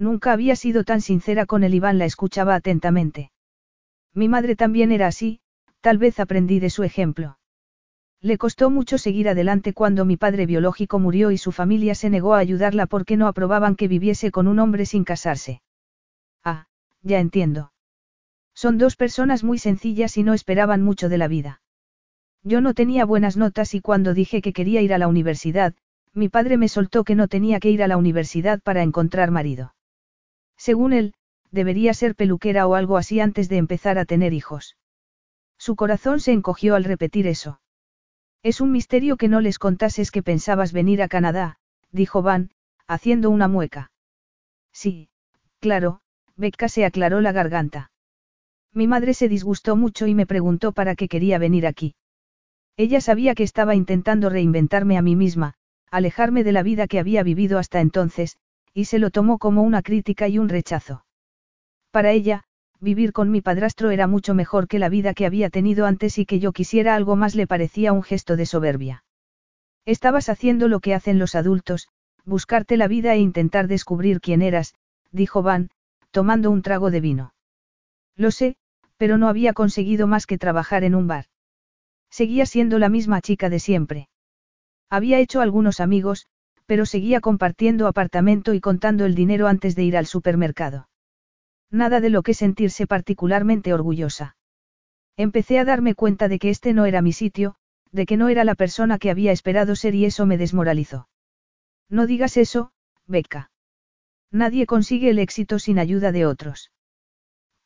Nunca 0.00 0.32
había 0.32 0.56
sido 0.56 0.82
tan 0.82 1.02
sincera 1.02 1.44
con 1.44 1.62
el 1.62 1.74
Iván 1.74 1.98
la 1.98 2.06
escuchaba 2.06 2.54
atentamente. 2.54 3.30
Mi 4.14 4.28
madre 4.28 4.56
también 4.56 4.92
era 4.92 5.06
así, 5.06 5.40
tal 5.82 5.98
vez 5.98 6.18
aprendí 6.18 6.58
de 6.58 6.70
su 6.70 6.84
ejemplo. 6.84 7.38
Le 8.22 8.38
costó 8.38 8.70
mucho 8.70 8.96
seguir 8.96 9.28
adelante 9.28 9.74
cuando 9.74 10.06
mi 10.06 10.16
padre 10.16 10.46
biológico 10.46 10.98
murió 10.98 11.32
y 11.32 11.36
su 11.36 11.52
familia 11.52 11.94
se 11.94 12.08
negó 12.08 12.32
a 12.32 12.38
ayudarla 12.38 12.86
porque 12.86 13.18
no 13.18 13.26
aprobaban 13.26 13.76
que 13.76 13.88
viviese 13.88 14.30
con 14.30 14.48
un 14.48 14.58
hombre 14.58 14.86
sin 14.86 15.04
casarse. 15.04 15.60
Ah, 16.42 16.66
ya 17.02 17.20
entiendo. 17.20 17.72
Son 18.54 18.78
dos 18.78 18.96
personas 18.96 19.44
muy 19.44 19.58
sencillas 19.58 20.16
y 20.16 20.22
no 20.22 20.32
esperaban 20.32 20.82
mucho 20.82 21.10
de 21.10 21.18
la 21.18 21.28
vida. 21.28 21.60
Yo 22.42 22.62
no 22.62 22.72
tenía 22.72 23.04
buenas 23.04 23.36
notas 23.36 23.74
y 23.74 23.82
cuando 23.82 24.14
dije 24.14 24.40
que 24.40 24.54
quería 24.54 24.80
ir 24.80 24.94
a 24.94 24.98
la 24.98 25.08
universidad, 25.08 25.74
mi 26.14 26.30
padre 26.30 26.56
me 26.56 26.68
soltó 26.68 27.04
que 27.04 27.14
no 27.14 27.28
tenía 27.28 27.60
que 27.60 27.70
ir 27.70 27.82
a 27.82 27.88
la 27.88 27.98
universidad 27.98 28.60
para 28.62 28.82
encontrar 28.82 29.30
marido. 29.30 29.74
Según 30.60 30.92
él, 30.92 31.14
debería 31.50 31.94
ser 31.94 32.14
peluquera 32.14 32.66
o 32.66 32.74
algo 32.74 32.98
así 32.98 33.18
antes 33.18 33.48
de 33.48 33.56
empezar 33.56 33.98
a 33.98 34.04
tener 34.04 34.34
hijos. 34.34 34.76
Su 35.56 35.74
corazón 35.74 36.20
se 36.20 36.32
encogió 36.32 36.74
al 36.74 36.84
repetir 36.84 37.26
eso. 37.26 37.62
Es 38.42 38.60
un 38.60 38.70
misterio 38.70 39.16
que 39.16 39.28
no 39.28 39.40
les 39.40 39.58
contases 39.58 40.10
que 40.10 40.22
pensabas 40.22 40.74
venir 40.74 41.00
a 41.00 41.08
Canadá, 41.08 41.56
dijo 41.92 42.20
Van, 42.20 42.50
haciendo 42.86 43.30
una 43.30 43.48
mueca. 43.48 43.90
Sí, 44.70 45.08
claro, 45.60 46.02
Becca 46.36 46.68
se 46.68 46.84
aclaró 46.84 47.22
la 47.22 47.32
garganta. 47.32 47.90
Mi 48.74 48.86
madre 48.86 49.14
se 49.14 49.28
disgustó 49.28 49.76
mucho 49.76 50.06
y 50.06 50.14
me 50.14 50.26
preguntó 50.26 50.72
para 50.72 50.94
qué 50.94 51.08
quería 51.08 51.38
venir 51.38 51.66
aquí. 51.66 51.94
Ella 52.76 53.00
sabía 53.00 53.34
que 53.34 53.44
estaba 53.44 53.74
intentando 53.74 54.28
reinventarme 54.28 54.98
a 54.98 55.02
mí 55.02 55.16
misma, 55.16 55.54
alejarme 55.90 56.44
de 56.44 56.52
la 56.52 56.62
vida 56.62 56.86
que 56.86 56.98
había 56.98 57.22
vivido 57.22 57.58
hasta 57.58 57.80
entonces, 57.80 58.36
y 58.74 58.86
se 58.86 58.98
lo 58.98 59.10
tomó 59.10 59.38
como 59.38 59.62
una 59.62 59.82
crítica 59.82 60.28
y 60.28 60.38
un 60.38 60.48
rechazo. 60.48 61.04
Para 61.90 62.12
ella, 62.12 62.44
vivir 62.80 63.12
con 63.12 63.30
mi 63.30 63.40
padrastro 63.40 63.90
era 63.90 64.06
mucho 64.06 64.34
mejor 64.34 64.68
que 64.68 64.78
la 64.78 64.88
vida 64.88 65.14
que 65.14 65.26
había 65.26 65.50
tenido 65.50 65.86
antes 65.86 66.18
y 66.18 66.26
que 66.26 66.38
yo 66.38 66.52
quisiera 66.52 66.94
algo 66.94 67.16
más 67.16 67.34
le 67.34 67.46
parecía 67.46 67.92
un 67.92 68.02
gesto 68.02 68.36
de 68.36 68.46
soberbia. 68.46 69.04
Estabas 69.84 70.28
haciendo 70.28 70.68
lo 70.68 70.80
que 70.80 70.94
hacen 70.94 71.18
los 71.18 71.34
adultos, 71.34 71.88
buscarte 72.24 72.76
la 72.76 72.88
vida 72.88 73.14
e 73.14 73.18
intentar 73.18 73.66
descubrir 73.66 74.20
quién 74.20 74.42
eras, 74.42 74.74
dijo 75.10 75.42
Van, 75.42 75.70
tomando 76.10 76.50
un 76.50 76.62
trago 76.62 76.90
de 76.90 77.00
vino. 77.00 77.34
Lo 78.16 78.30
sé, 78.30 78.56
pero 78.96 79.18
no 79.18 79.28
había 79.28 79.52
conseguido 79.52 80.06
más 80.06 80.26
que 80.26 80.38
trabajar 80.38 80.84
en 80.84 80.94
un 80.94 81.06
bar. 81.06 81.26
Seguía 82.10 82.46
siendo 82.46 82.78
la 82.78 82.88
misma 82.88 83.20
chica 83.20 83.48
de 83.48 83.58
siempre. 83.58 84.08
Había 84.90 85.18
hecho 85.20 85.40
algunos 85.40 85.80
amigos, 85.80 86.26
pero 86.70 86.86
seguía 86.86 87.20
compartiendo 87.20 87.88
apartamento 87.88 88.54
y 88.54 88.60
contando 88.60 89.04
el 89.04 89.16
dinero 89.16 89.48
antes 89.48 89.74
de 89.74 89.82
ir 89.82 89.96
al 89.96 90.06
supermercado. 90.06 90.88
Nada 91.68 91.98
de 91.98 92.10
lo 92.10 92.22
que 92.22 92.32
sentirse 92.32 92.86
particularmente 92.86 93.74
orgullosa. 93.74 94.36
Empecé 95.16 95.58
a 95.58 95.64
darme 95.64 95.96
cuenta 95.96 96.28
de 96.28 96.38
que 96.38 96.48
este 96.48 96.72
no 96.72 96.86
era 96.86 97.02
mi 97.02 97.12
sitio, 97.12 97.56
de 97.90 98.06
que 98.06 98.16
no 98.16 98.28
era 98.28 98.44
la 98.44 98.54
persona 98.54 99.00
que 99.00 99.10
había 99.10 99.32
esperado 99.32 99.74
ser 99.74 99.96
y 99.96 100.04
eso 100.04 100.26
me 100.26 100.38
desmoralizó. 100.38 101.08
No 101.88 102.06
digas 102.06 102.36
eso, 102.36 102.70
Becca. 103.04 103.50
Nadie 104.30 104.64
consigue 104.66 105.10
el 105.10 105.18
éxito 105.18 105.58
sin 105.58 105.80
ayuda 105.80 106.12
de 106.12 106.24
otros. 106.24 106.70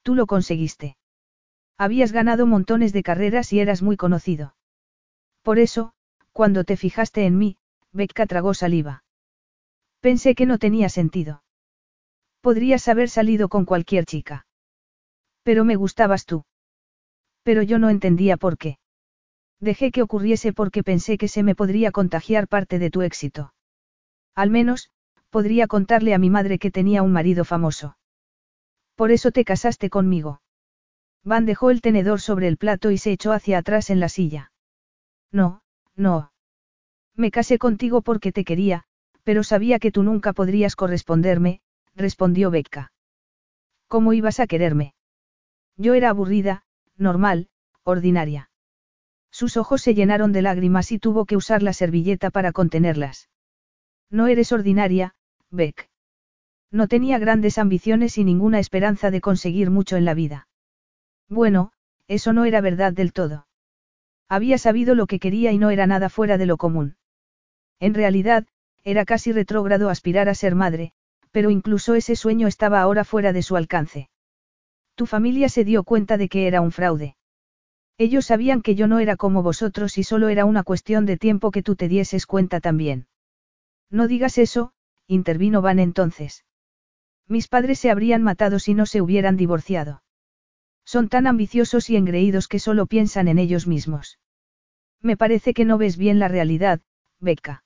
Tú 0.02 0.14
lo 0.14 0.24
conseguiste. 0.24 0.96
Habías 1.76 2.10
ganado 2.10 2.46
montones 2.46 2.94
de 2.94 3.02
carreras 3.02 3.52
y 3.52 3.60
eras 3.60 3.82
muy 3.82 3.98
conocido. 3.98 4.56
Por 5.42 5.58
eso, 5.58 5.92
cuando 6.32 6.64
te 6.64 6.78
fijaste 6.78 7.26
en 7.26 7.36
mí, 7.36 7.58
Becca 7.94 8.26
tragó 8.26 8.54
saliva. 8.54 9.04
Pensé 10.00 10.34
que 10.34 10.46
no 10.46 10.58
tenía 10.58 10.88
sentido. 10.88 11.44
Podrías 12.40 12.88
haber 12.88 13.08
salido 13.08 13.48
con 13.48 13.64
cualquier 13.64 14.04
chica. 14.04 14.46
Pero 15.44 15.64
me 15.64 15.76
gustabas 15.76 16.26
tú. 16.26 16.44
Pero 17.44 17.62
yo 17.62 17.78
no 17.78 17.90
entendía 17.90 18.36
por 18.36 18.58
qué. 18.58 18.78
Dejé 19.60 19.92
que 19.92 20.02
ocurriese 20.02 20.52
porque 20.52 20.82
pensé 20.82 21.16
que 21.16 21.28
se 21.28 21.42
me 21.42 21.54
podría 21.54 21.92
contagiar 21.92 22.48
parte 22.48 22.78
de 22.78 22.90
tu 22.90 23.02
éxito. 23.02 23.54
Al 24.34 24.50
menos, 24.50 24.90
podría 25.30 25.68
contarle 25.68 26.14
a 26.14 26.18
mi 26.18 26.30
madre 26.30 26.58
que 26.58 26.72
tenía 26.72 27.02
un 27.02 27.12
marido 27.12 27.44
famoso. 27.44 27.96
Por 28.96 29.12
eso 29.12 29.30
te 29.30 29.44
casaste 29.44 29.88
conmigo. 29.88 30.42
Van 31.22 31.46
dejó 31.46 31.70
el 31.70 31.80
tenedor 31.80 32.20
sobre 32.20 32.48
el 32.48 32.56
plato 32.58 32.90
y 32.90 32.98
se 32.98 33.12
echó 33.12 33.32
hacia 33.32 33.58
atrás 33.58 33.88
en 33.88 34.00
la 34.00 34.08
silla. 34.08 34.52
No, 35.30 35.62
no. 35.94 36.33
Me 37.16 37.30
casé 37.30 37.58
contigo 37.58 38.02
porque 38.02 38.32
te 38.32 38.44
quería, 38.44 38.84
pero 39.22 39.42
sabía 39.44 39.78
que 39.78 39.92
tú 39.92 40.02
nunca 40.02 40.32
podrías 40.32 40.76
corresponderme, 40.76 41.60
respondió 41.94 42.50
Becca. 42.50 42.92
¿Cómo 43.88 44.12
ibas 44.12 44.40
a 44.40 44.46
quererme? 44.46 44.94
Yo 45.76 45.94
era 45.94 46.10
aburrida, 46.10 46.64
normal, 46.96 47.48
ordinaria. 47.84 48.50
Sus 49.30 49.56
ojos 49.56 49.82
se 49.82 49.94
llenaron 49.94 50.32
de 50.32 50.42
lágrimas 50.42 50.92
y 50.92 50.98
tuvo 50.98 51.24
que 51.24 51.36
usar 51.36 51.62
la 51.62 51.72
servilleta 51.72 52.30
para 52.30 52.52
contenerlas. 52.52 53.28
No 54.10 54.26
eres 54.26 54.52
ordinaria, 54.52 55.14
Beck. 55.50 55.90
No 56.70 56.88
tenía 56.88 57.18
grandes 57.18 57.58
ambiciones 57.58 58.18
y 58.18 58.24
ninguna 58.24 58.58
esperanza 58.58 59.10
de 59.10 59.20
conseguir 59.20 59.70
mucho 59.70 59.96
en 59.96 60.04
la 60.04 60.14
vida. 60.14 60.48
Bueno, 61.28 61.72
eso 62.08 62.32
no 62.32 62.44
era 62.44 62.60
verdad 62.60 62.92
del 62.92 63.12
todo. 63.12 63.46
Había 64.28 64.58
sabido 64.58 64.94
lo 64.94 65.06
que 65.06 65.20
quería 65.20 65.52
y 65.52 65.58
no 65.58 65.70
era 65.70 65.86
nada 65.86 66.08
fuera 66.08 66.38
de 66.38 66.46
lo 66.46 66.56
común. 66.56 66.96
En 67.80 67.94
realidad, 67.94 68.46
era 68.84 69.04
casi 69.04 69.32
retrógrado 69.32 69.90
aspirar 69.90 70.28
a 70.28 70.34
ser 70.34 70.54
madre, 70.54 70.92
pero 71.30 71.50
incluso 71.50 71.94
ese 71.94 72.16
sueño 72.16 72.46
estaba 72.46 72.80
ahora 72.80 73.04
fuera 73.04 73.32
de 73.32 73.42
su 73.42 73.56
alcance. 73.56 74.08
Tu 74.94 75.06
familia 75.06 75.48
se 75.48 75.64
dio 75.64 75.82
cuenta 75.82 76.16
de 76.16 76.28
que 76.28 76.46
era 76.46 76.60
un 76.60 76.70
fraude. 76.70 77.16
Ellos 77.98 78.26
sabían 78.26 78.62
que 78.62 78.74
yo 78.74 78.86
no 78.86 78.98
era 78.98 79.16
como 79.16 79.42
vosotros 79.42 79.98
y 79.98 80.04
solo 80.04 80.28
era 80.28 80.44
una 80.44 80.62
cuestión 80.62 81.06
de 81.06 81.16
tiempo 81.16 81.50
que 81.50 81.62
tú 81.62 81.76
te 81.76 81.88
dieses 81.88 82.26
cuenta 82.26 82.60
también. 82.60 83.06
No 83.90 84.06
digas 84.06 84.38
eso, 84.38 84.72
intervino 85.06 85.62
Van 85.62 85.78
entonces. 85.78 86.44
Mis 87.26 87.48
padres 87.48 87.78
se 87.78 87.90
habrían 87.90 88.22
matado 88.22 88.58
si 88.58 88.74
no 88.74 88.86
se 88.86 89.00
hubieran 89.00 89.36
divorciado. 89.36 90.02
Son 90.84 91.08
tan 91.08 91.26
ambiciosos 91.26 91.88
y 91.90 91.96
engreídos 91.96 92.46
que 92.46 92.58
solo 92.58 92.86
piensan 92.86 93.28
en 93.28 93.38
ellos 93.38 93.66
mismos. 93.66 94.18
Me 95.00 95.16
parece 95.16 95.54
que 95.54 95.64
no 95.64 95.78
ves 95.78 95.96
bien 95.96 96.18
la 96.18 96.28
realidad, 96.28 96.80
Becca. 97.20 97.63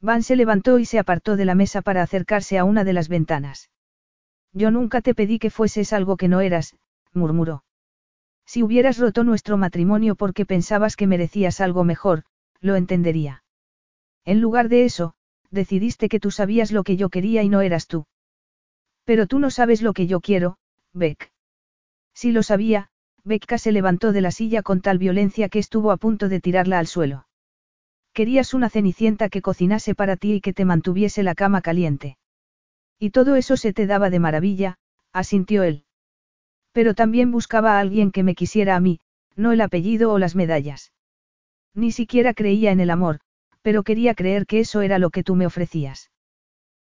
Van 0.00 0.22
se 0.22 0.36
levantó 0.36 0.78
y 0.78 0.84
se 0.86 0.98
apartó 0.98 1.36
de 1.36 1.44
la 1.44 1.54
mesa 1.54 1.82
para 1.82 2.02
acercarse 2.02 2.58
a 2.58 2.64
una 2.64 2.84
de 2.84 2.92
las 2.92 3.08
ventanas. 3.08 3.70
Yo 4.52 4.70
nunca 4.70 5.00
te 5.00 5.14
pedí 5.14 5.38
que 5.38 5.50
fueses 5.50 5.92
algo 5.92 6.16
que 6.16 6.28
no 6.28 6.40
eras, 6.40 6.76
murmuró. 7.12 7.64
Si 8.46 8.62
hubieras 8.62 8.98
roto 8.98 9.22
nuestro 9.24 9.56
matrimonio 9.56 10.16
porque 10.16 10.46
pensabas 10.46 10.96
que 10.96 11.06
merecías 11.06 11.60
algo 11.60 11.84
mejor, 11.84 12.24
lo 12.60 12.76
entendería. 12.76 13.44
En 14.24 14.40
lugar 14.40 14.68
de 14.68 14.84
eso, 14.84 15.14
decidiste 15.50 16.08
que 16.08 16.20
tú 16.20 16.30
sabías 16.30 16.72
lo 16.72 16.82
que 16.82 16.96
yo 16.96 17.10
quería 17.10 17.42
y 17.42 17.48
no 17.48 17.60
eras 17.60 17.86
tú. 17.86 18.06
Pero 19.04 19.26
tú 19.26 19.38
no 19.38 19.50
sabes 19.50 19.82
lo 19.82 19.92
que 19.92 20.06
yo 20.06 20.20
quiero, 20.20 20.56
Beck. 20.92 21.30
Si 22.14 22.32
lo 22.32 22.42
sabía, 22.42 22.90
Becca 23.22 23.58
se 23.58 23.72
levantó 23.72 24.12
de 24.12 24.20
la 24.20 24.30
silla 24.30 24.62
con 24.62 24.80
tal 24.80 24.98
violencia 24.98 25.48
que 25.48 25.58
estuvo 25.58 25.92
a 25.92 25.96
punto 25.96 26.28
de 26.28 26.40
tirarla 26.40 26.78
al 26.78 26.86
suelo. 26.86 27.26
Querías 28.12 28.54
una 28.54 28.68
cenicienta 28.68 29.28
que 29.28 29.42
cocinase 29.42 29.94
para 29.94 30.16
ti 30.16 30.34
y 30.34 30.40
que 30.40 30.52
te 30.52 30.64
mantuviese 30.64 31.22
la 31.22 31.34
cama 31.34 31.62
caliente. 31.62 32.16
Y 32.98 33.10
todo 33.10 33.36
eso 33.36 33.56
se 33.56 33.72
te 33.72 33.86
daba 33.86 34.10
de 34.10 34.18
maravilla, 34.18 34.76
asintió 35.12 35.62
él. 35.62 35.84
Pero 36.72 36.94
también 36.94 37.30
buscaba 37.30 37.76
a 37.76 37.80
alguien 37.80 38.10
que 38.10 38.22
me 38.22 38.34
quisiera 38.34 38.76
a 38.76 38.80
mí, 38.80 39.00
no 39.36 39.52
el 39.52 39.60
apellido 39.60 40.12
o 40.12 40.18
las 40.18 40.34
medallas. 40.34 40.92
Ni 41.74 41.92
siquiera 41.92 42.34
creía 42.34 42.72
en 42.72 42.80
el 42.80 42.90
amor, 42.90 43.20
pero 43.62 43.82
quería 43.82 44.14
creer 44.14 44.46
que 44.46 44.60
eso 44.60 44.80
era 44.80 44.98
lo 44.98 45.10
que 45.10 45.22
tú 45.22 45.36
me 45.36 45.46
ofrecías. 45.46 46.10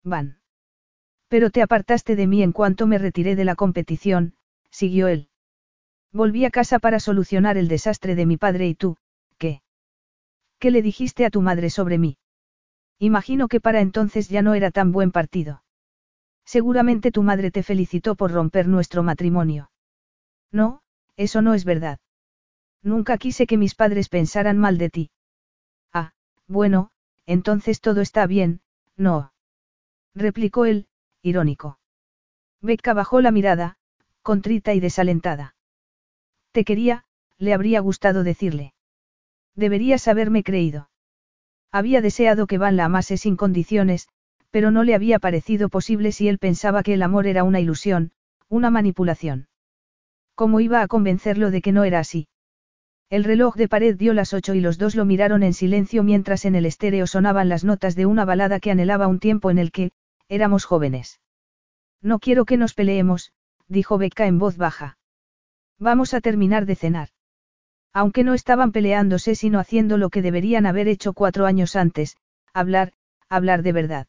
Van. 0.04 0.40
Pero 1.28 1.50
te 1.50 1.62
apartaste 1.62 2.16
de 2.16 2.28
mí 2.28 2.44
en 2.44 2.52
cuanto 2.52 2.88
me 2.88 2.98
retiré 2.98 3.36
de 3.36 3.46
la 3.46 3.56
competición, 3.56 4.34
siguió 4.70 5.08
él. 5.08 5.30
Volví 6.12 6.46
a 6.46 6.50
casa 6.50 6.80
para 6.80 7.00
solucionar 7.00 7.58
el 7.58 7.68
desastre 7.68 8.16
de 8.16 8.26
mi 8.26 8.38
padre 8.38 8.68
y 8.68 8.76
tú. 8.76 8.98
¿Qué 10.62 10.70
le 10.70 10.84
dijiste 10.84 11.26
a 11.26 11.32
tu 11.32 11.42
madre 11.42 11.72
sobre 11.72 11.98
mí? 11.98 12.20
Imagino 13.00 13.48
que 13.48 13.60
para 13.60 13.82
entonces 13.82 14.30
ya 14.30 14.44
no 14.44 14.54
era 14.54 14.70
tan 14.70 14.92
buen 14.92 15.12
partido. 15.12 15.64
Seguramente 16.46 17.12
tu 17.12 17.24
madre 17.24 17.50
te 17.50 17.64
felicitó 17.64 18.14
por 18.16 18.32
romper 18.32 18.68
nuestro 18.68 19.02
matrimonio. 19.02 19.72
No, 20.52 20.84
eso 21.18 21.42
no 21.42 21.56
es 21.56 21.66
verdad. 21.66 21.98
Nunca 22.84 23.18
quise 23.18 23.48
que 23.48 23.58
mis 23.58 23.74
padres 23.74 24.08
pensaran 24.08 24.60
mal 24.60 24.78
de 24.78 24.92
ti. 24.92 25.10
Ah, 25.92 26.14
bueno, 26.48 26.92
entonces 27.26 27.82
todo 27.82 28.02
está 28.02 28.28
bien, 28.28 28.62
no. 28.96 29.34
Replicó 30.14 30.66
él, 30.66 30.86
irónico. 31.24 31.80
Becca 32.62 32.94
bajó 32.94 33.20
la 33.22 33.32
mirada, 33.32 33.78
contrita 34.22 34.76
y 34.76 34.80
desalentada. 34.80 35.56
Te 36.52 36.64
quería, 36.64 37.04
le 37.40 37.56
habría 37.56 37.80
gustado 37.80 38.24
decirle. 38.24 38.76
Deberías 39.56 40.08
haberme 40.08 40.44
creído. 40.44 40.90
Había 41.72 42.02
deseado 42.02 42.48
que 42.48 42.58
Van 42.58 42.76
la 42.76 42.86
amase 42.86 43.18
sin 43.18 43.36
condiciones, 43.36 44.08
pero 44.50 44.72
no 44.72 44.84
le 44.84 44.96
había 44.96 45.20
parecido 45.20 45.70
posible 45.70 46.12
si 46.12 46.28
él 46.28 46.38
pensaba 46.38 46.84
que 46.84 46.94
el 46.94 47.02
amor 47.02 47.28
era 47.28 47.44
una 47.44 47.60
ilusión, 47.60 48.12
una 48.50 48.70
manipulación. 48.70 49.48
¿Cómo 50.36 50.60
iba 50.60 50.82
a 50.82 50.88
convencerlo 50.88 51.52
de 51.52 51.62
que 51.62 51.72
no 51.72 51.84
era 51.84 52.00
así? 52.00 52.28
El 53.10 53.24
reloj 53.24 53.56
de 53.56 53.68
pared 53.68 53.96
dio 53.98 54.14
las 54.14 54.34
ocho 54.34 54.54
y 54.54 54.62
los 54.62 54.78
dos 54.78 54.96
lo 54.96 55.06
miraron 55.06 55.44
en 55.44 55.54
silencio 55.54 56.04
mientras 56.04 56.46
en 56.46 56.56
el 56.56 56.66
estéreo 56.66 57.08
sonaban 57.08 57.50
las 57.50 57.64
notas 57.64 57.96
de 57.96 58.06
una 58.06 58.26
balada 58.26 58.60
que 58.60 58.72
anhelaba 58.72 59.08
un 59.08 59.20
tiempo 59.20 59.52
en 59.52 59.58
el 59.58 59.72
que, 59.72 59.92
éramos 60.30 60.66
jóvenes. 60.66 61.20
No 62.02 62.20
quiero 62.20 62.46
que 62.46 62.58
nos 62.58 62.74
peleemos, 62.74 63.34
dijo 63.68 63.98
Becca 63.98 64.28
en 64.28 64.40
voz 64.40 64.58
baja. 64.58 64.98
Vamos 65.78 66.14
a 66.14 66.22
terminar 66.22 66.66
de 66.66 66.76
cenar. 66.76 67.10
Aunque 67.94 68.24
no 68.24 68.34
estaban 68.34 68.72
peleándose 68.72 69.36
sino 69.36 69.60
haciendo 69.60 69.98
lo 69.98 70.10
que 70.10 70.22
deberían 70.22 70.66
haber 70.66 70.88
hecho 70.88 71.14
cuatro 71.14 71.46
años 71.46 71.76
antes, 71.76 72.18
hablar, 72.54 72.94
hablar 73.30 73.64
de 73.64 73.74
verdad. 73.74 74.08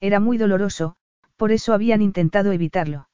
Era 0.00 0.20
muy 0.20 0.38
doloroso, 0.38 0.96
por 1.36 1.52
eso 1.52 1.72
habían 1.72 2.02
intentado 2.02 2.52
evitarlo. 2.52 3.08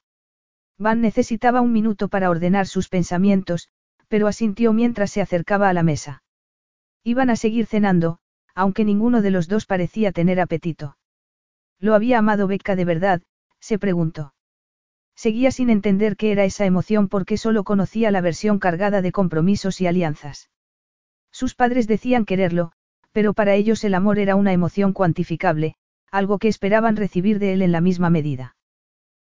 Van 0.77 1.01
necesitaba 1.01 1.61
un 1.61 1.71
minuto 1.71 2.07
para 2.07 2.29
ordenar 2.29 2.67
sus 2.67 2.89
pensamientos, 2.89 3.69
pero 4.07 4.27
asintió 4.27 4.73
mientras 4.73 5.11
se 5.11 5.21
acercaba 5.21 5.69
a 5.69 5.73
la 5.73 5.83
mesa. 5.83 6.23
Iban 7.03 7.29
a 7.29 7.35
seguir 7.35 7.65
cenando, 7.65 8.19
aunque 8.53 8.83
ninguno 8.83 9.21
de 9.21 9.31
los 9.31 9.47
dos 9.47 9.65
parecía 9.65 10.11
tener 10.11 10.39
apetito. 10.39 10.97
¿Lo 11.79 11.93
había 11.93 12.19
amado 12.19 12.47
Becca 12.47 12.75
de 12.75 12.85
verdad? 12.85 13.21
se 13.59 13.79
preguntó. 13.79 14.33
Seguía 15.17 15.49
sin 15.49 15.71
entender 15.71 16.15
qué 16.15 16.31
era 16.31 16.45
esa 16.45 16.67
emoción 16.67 17.07
porque 17.07 17.37
solo 17.37 17.63
conocía 17.63 18.11
la 18.11 18.21
versión 18.21 18.59
cargada 18.59 19.01
de 19.01 19.11
compromisos 19.11 19.81
y 19.81 19.87
alianzas. 19.87 20.51
Sus 21.31 21.55
padres 21.55 21.87
decían 21.87 22.23
quererlo, 22.23 22.71
pero 23.13 23.33
para 23.33 23.55
ellos 23.55 23.83
el 23.83 23.95
amor 23.95 24.19
era 24.19 24.35
una 24.35 24.53
emoción 24.53 24.93
cuantificable, 24.93 25.73
algo 26.11 26.37
que 26.37 26.49
esperaban 26.49 26.95
recibir 26.95 27.39
de 27.39 27.53
él 27.53 27.63
en 27.63 27.71
la 27.71 27.81
misma 27.81 28.11
medida. 28.11 28.55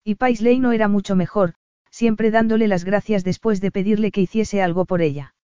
Y 0.04 0.16
Paisley 0.16 0.60
no 0.60 0.72
era 0.72 0.88
mucho 0.88 1.16
mejor, 1.16 1.54
siempre 1.92 2.32
dándole 2.32 2.68
las 2.68 2.84
gracias 2.84 3.24
después 3.24 3.62
de 3.62 3.70
pedirle 3.70 4.12
que 4.12 4.22
hiciese 4.22 4.64
algo 4.64 4.86
por 4.86 5.04
ella. 5.04 5.36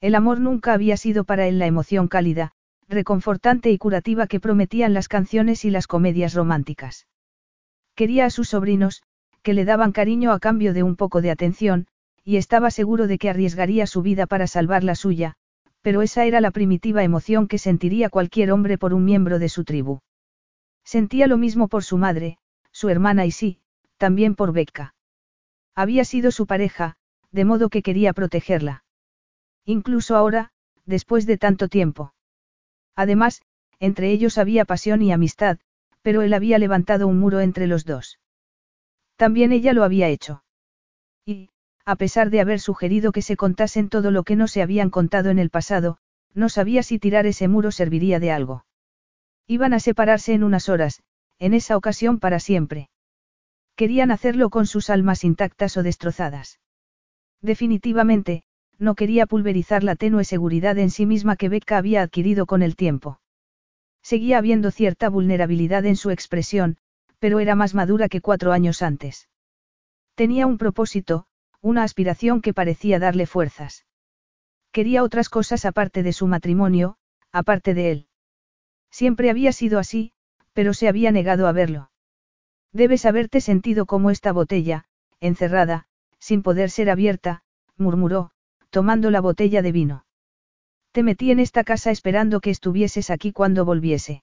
El 0.00 0.16
amor 0.16 0.40
nunca 0.40 0.72
había 0.72 0.96
sido 0.96 1.22
para 1.22 1.46
él 1.46 1.60
la 1.60 1.66
emoción 1.66 2.08
cálida, 2.08 2.52
reconfortante 2.88 3.70
y 3.70 3.78
curativa 3.78 4.26
que 4.26 4.40
prometían 4.40 4.94
las 4.94 5.06
canciones 5.06 5.64
y 5.64 5.70
las 5.70 5.86
comedias 5.86 6.34
románticas. 6.34 7.06
Quería 7.94 8.24
a 8.24 8.30
sus 8.30 8.48
sobrinos, 8.48 9.02
que 9.42 9.54
le 9.54 9.64
daban 9.64 9.92
cariño 9.92 10.32
a 10.32 10.38
cambio 10.38 10.74
de 10.74 10.82
un 10.82 10.96
poco 10.96 11.20
de 11.20 11.30
atención, 11.30 11.86
y 12.24 12.36
estaba 12.36 12.70
seguro 12.70 13.06
de 13.06 13.18
que 13.18 13.30
arriesgaría 13.30 13.86
su 13.86 14.02
vida 14.02 14.26
para 14.26 14.46
salvar 14.46 14.84
la 14.84 14.94
suya, 14.94 15.36
pero 15.82 16.02
esa 16.02 16.24
era 16.24 16.40
la 16.40 16.50
primitiva 16.50 17.02
emoción 17.02 17.48
que 17.48 17.58
sentiría 17.58 18.10
cualquier 18.10 18.52
hombre 18.52 18.78
por 18.78 18.92
un 18.94 19.04
miembro 19.04 19.38
de 19.38 19.48
su 19.48 19.64
tribu. 19.64 20.00
Sentía 20.84 21.26
lo 21.26 21.38
mismo 21.38 21.68
por 21.68 21.84
su 21.84 21.96
madre, 21.98 22.38
su 22.70 22.88
hermana 22.88 23.26
y 23.26 23.30
sí, 23.30 23.58
también 23.96 24.34
por 24.34 24.52
Becca. 24.52 24.94
Había 25.74 26.04
sido 26.04 26.30
su 26.30 26.46
pareja, 26.46 26.96
de 27.32 27.44
modo 27.44 27.68
que 27.68 27.82
quería 27.82 28.12
protegerla. 28.12 28.84
Incluso 29.64 30.16
ahora, 30.16 30.52
después 30.84 31.26
de 31.26 31.38
tanto 31.38 31.68
tiempo. 31.68 32.12
Además, 32.96 33.42
entre 33.78 34.10
ellos 34.10 34.36
había 34.36 34.64
pasión 34.64 35.00
y 35.02 35.12
amistad, 35.12 35.58
pero 36.02 36.22
él 36.22 36.34
había 36.34 36.58
levantado 36.58 37.08
un 37.08 37.18
muro 37.18 37.40
entre 37.40 37.66
los 37.66 37.84
dos. 37.84 38.19
También 39.20 39.52
ella 39.52 39.74
lo 39.74 39.84
había 39.84 40.08
hecho. 40.08 40.42
Y, 41.26 41.50
a 41.84 41.96
pesar 41.96 42.30
de 42.30 42.40
haber 42.40 42.58
sugerido 42.58 43.12
que 43.12 43.20
se 43.20 43.36
contasen 43.36 43.90
todo 43.90 44.10
lo 44.10 44.22
que 44.22 44.34
no 44.34 44.48
se 44.48 44.62
habían 44.62 44.88
contado 44.88 45.28
en 45.28 45.38
el 45.38 45.50
pasado, 45.50 45.98
no 46.32 46.48
sabía 46.48 46.82
si 46.82 46.98
tirar 46.98 47.26
ese 47.26 47.46
muro 47.46 47.70
serviría 47.70 48.18
de 48.18 48.30
algo. 48.30 48.64
Iban 49.46 49.74
a 49.74 49.78
separarse 49.78 50.32
en 50.32 50.42
unas 50.42 50.70
horas, 50.70 51.02
en 51.38 51.52
esa 51.52 51.76
ocasión 51.76 52.18
para 52.18 52.40
siempre. 52.40 52.88
Querían 53.76 54.10
hacerlo 54.10 54.48
con 54.48 54.66
sus 54.66 54.88
almas 54.88 55.22
intactas 55.22 55.76
o 55.76 55.82
destrozadas. 55.82 56.58
Definitivamente, 57.42 58.44
no 58.78 58.94
quería 58.94 59.26
pulverizar 59.26 59.84
la 59.84 59.96
tenue 59.96 60.24
seguridad 60.24 60.78
en 60.78 60.88
sí 60.88 61.04
misma 61.04 61.36
que 61.36 61.50
Becca 61.50 61.76
había 61.76 62.00
adquirido 62.00 62.46
con 62.46 62.62
el 62.62 62.74
tiempo. 62.74 63.20
Seguía 64.02 64.38
habiendo 64.38 64.70
cierta 64.70 65.10
vulnerabilidad 65.10 65.84
en 65.84 65.96
su 65.96 66.10
expresión, 66.10 66.78
pero 67.20 67.38
era 67.38 67.54
más 67.54 67.74
madura 67.74 68.08
que 68.08 68.20
cuatro 68.20 68.50
años 68.50 68.82
antes. 68.82 69.28
Tenía 70.16 70.46
un 70.46 70.58
propósito, 70.58 71.26
una 71.60 71.84
aspiración 71.84 72.40
que 72.40 72.52
parecía 72.52 72.98
darle 72.98 73.26
fuerzas. 73.26 73.86
Quería 74.72 75.04
otras 75.04 75.28
cosas 75.28 75.64
aparte 75.64 76.02
de 76.02 76.12
su 76.12 76.26
matrimonio, 76.26 76.96
aparte 77.30 77.74
de 77.74 77.92
él. 77.92 78.06
Siempre 78.90 79.30
había 79.30 79.52
sido 79.52 79.78
así, 79.78 80.12
pero 80.52 80.74
se 80.74 80.88
había 80.88 81.12
negado 81.12 81.46
a 81.46 81.52
verlo. 81.52 81.90
Debes 82.72 83.04
haberte 83.04 83.40
sentido 83.40 83.86
como 83.86 84.10
esta 84.10 84.32
botella, 84.32 84.84
encerrada, 85.20 85.86
sin 86.18 86.42
poder 86.42 86.70
ser 86.70 86.90
abierta, 86.90 87.42
murmuró, 87.76 88.30
tomando 88.70 89.10
la 89.10 89.20
botella 89.20 89.62
de 89.62 89.72
vino. 89.72 90.06
Te 90.92 91.02
metí 91.02 91.30
en 91.30 91.40
esta 91.40 91.64
casa 91.64 91.90
esperando 91.90 92.40
que 92.40 92.50
estuvieses 92.50 93.10
aquí 93.10 93.32
cuando 93.32 93.64
volviese. 93.64 94.22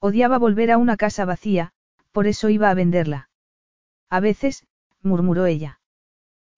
Odiaba 0.00 0.38
volver 0.38 0.70
a 0.70 0.78
una 0.78 0.96
casa 0.96 1.24
vacía, 1.24 1.72
por 2.16 2.26
eso 2.26 2.48
iba 2.48 2.70
a 2.70 2.74
venderla. 2.74 3.28
A 4.08 4.20
veces, 4.20 4.66
murmuró 5.02 5.44
ella. 5.44 5.80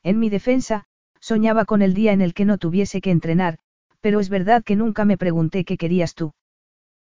En 0.05 0.21
mi 0.21 0.31
defensa, 0.31 0.85
soñaba 1.19 1.65
con 1.65 1.83
el 1.83 1.95
día 1.95 2.13
en 2.13 2.21
el 2.21 2.33
que 2.33 2.45
no 2.45 2.59
tuviese 2.59 3.01
que 3.01 3.11
entrenar, 3.11 3.59
pero 4.01 4.21
es 4.21 4.29
verdad 4.29 4.63
que 4.63 4.77
nunca 4.77 5.05
me 5.05 5.19
pregunté 5.19 5.65
qué 5.65 5.77
querías 5.77 6.15
tú. 6.15 6.33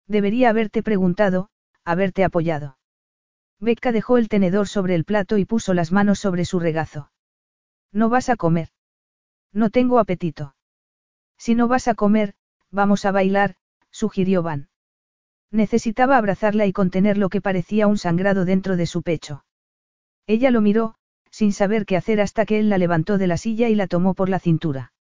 Debería 0.08 0.50
haberte 0.50 0.82
preguntado, 0.82 1.52
haberte 1.86 2.24
apoyado. 2.24 2.80
Becca 3.60 3.92
dejó 3.92 4.18
el 4.18 4.30
tenedor 4.30 4.68
sobre 4.68 4.95
el 4.95 5.06
plato 5.06 5.38
y 5.38 5.45
puso 5.45 5.76
las 5.76 5.92
manos 5.92 6.18
sobre 6.18 6.44
su 6.44 6.60
regazo. 6.60 7.11
No 7.92 8.10
vas 8.10 8.30
a 8.30 8.36
comer. 8.36 8.69
No 9.53 9.69
tengo 9.69 10.00
apetito. 10.00 10.56
Si 11.38 11.53
no 11.53 11.68
vas 11.68 11.88
a 11.88 11.94
comer, 11.94 12.34
vamos 12.72 13.06
a 13.06 13.11
bailar, 13.11 13.58
sugirió 13.92 14.42
Van. 14.42 14.69
Necesitaba 15.52 16.18
abrazarla 16.18 16.66
y 16.66 16.74
contener 16.74 17.18
lo 17.18 17.30
que 17.30 17.42
parecía 17.42 17.88
un 17.88 17.98
sangrado 17.98 18.45
dentro 18.45 18.78
de 18.78 18.86
su 18.86 19.02
pecho. 19.02 19.44
Ella 20.28 20.52
lo 20.52 20.61
miró, 20.61 20.95
sin 21.32 21.53
saber 21.53 21.86
qué 21.86 21.98
hacer 21.98 22.22
hasta 22.22 22.45
que 22.45 22.60
él 22.60 22.69
la 22.69 22.78
levantó 22.78 23.18
de 23.18 23.28
la 23.28 23.38
silla 23.38 23.69
y 23.69 23.76
la 23.76 23.88
tomó 23.88 24.14
por 24.14 24.30
la 24.30 24.40
cintura. 24.40 24.94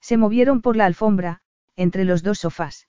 Se 0.00 0.16
movieron 0.16 0.62
por 0.62 0.76
la 0.76 0.86
alfombra, 0.86 1.40
entre 1.76 2.04
los 2.04 2.22
dos 2.22 2.38
sofás. 2.38 2.88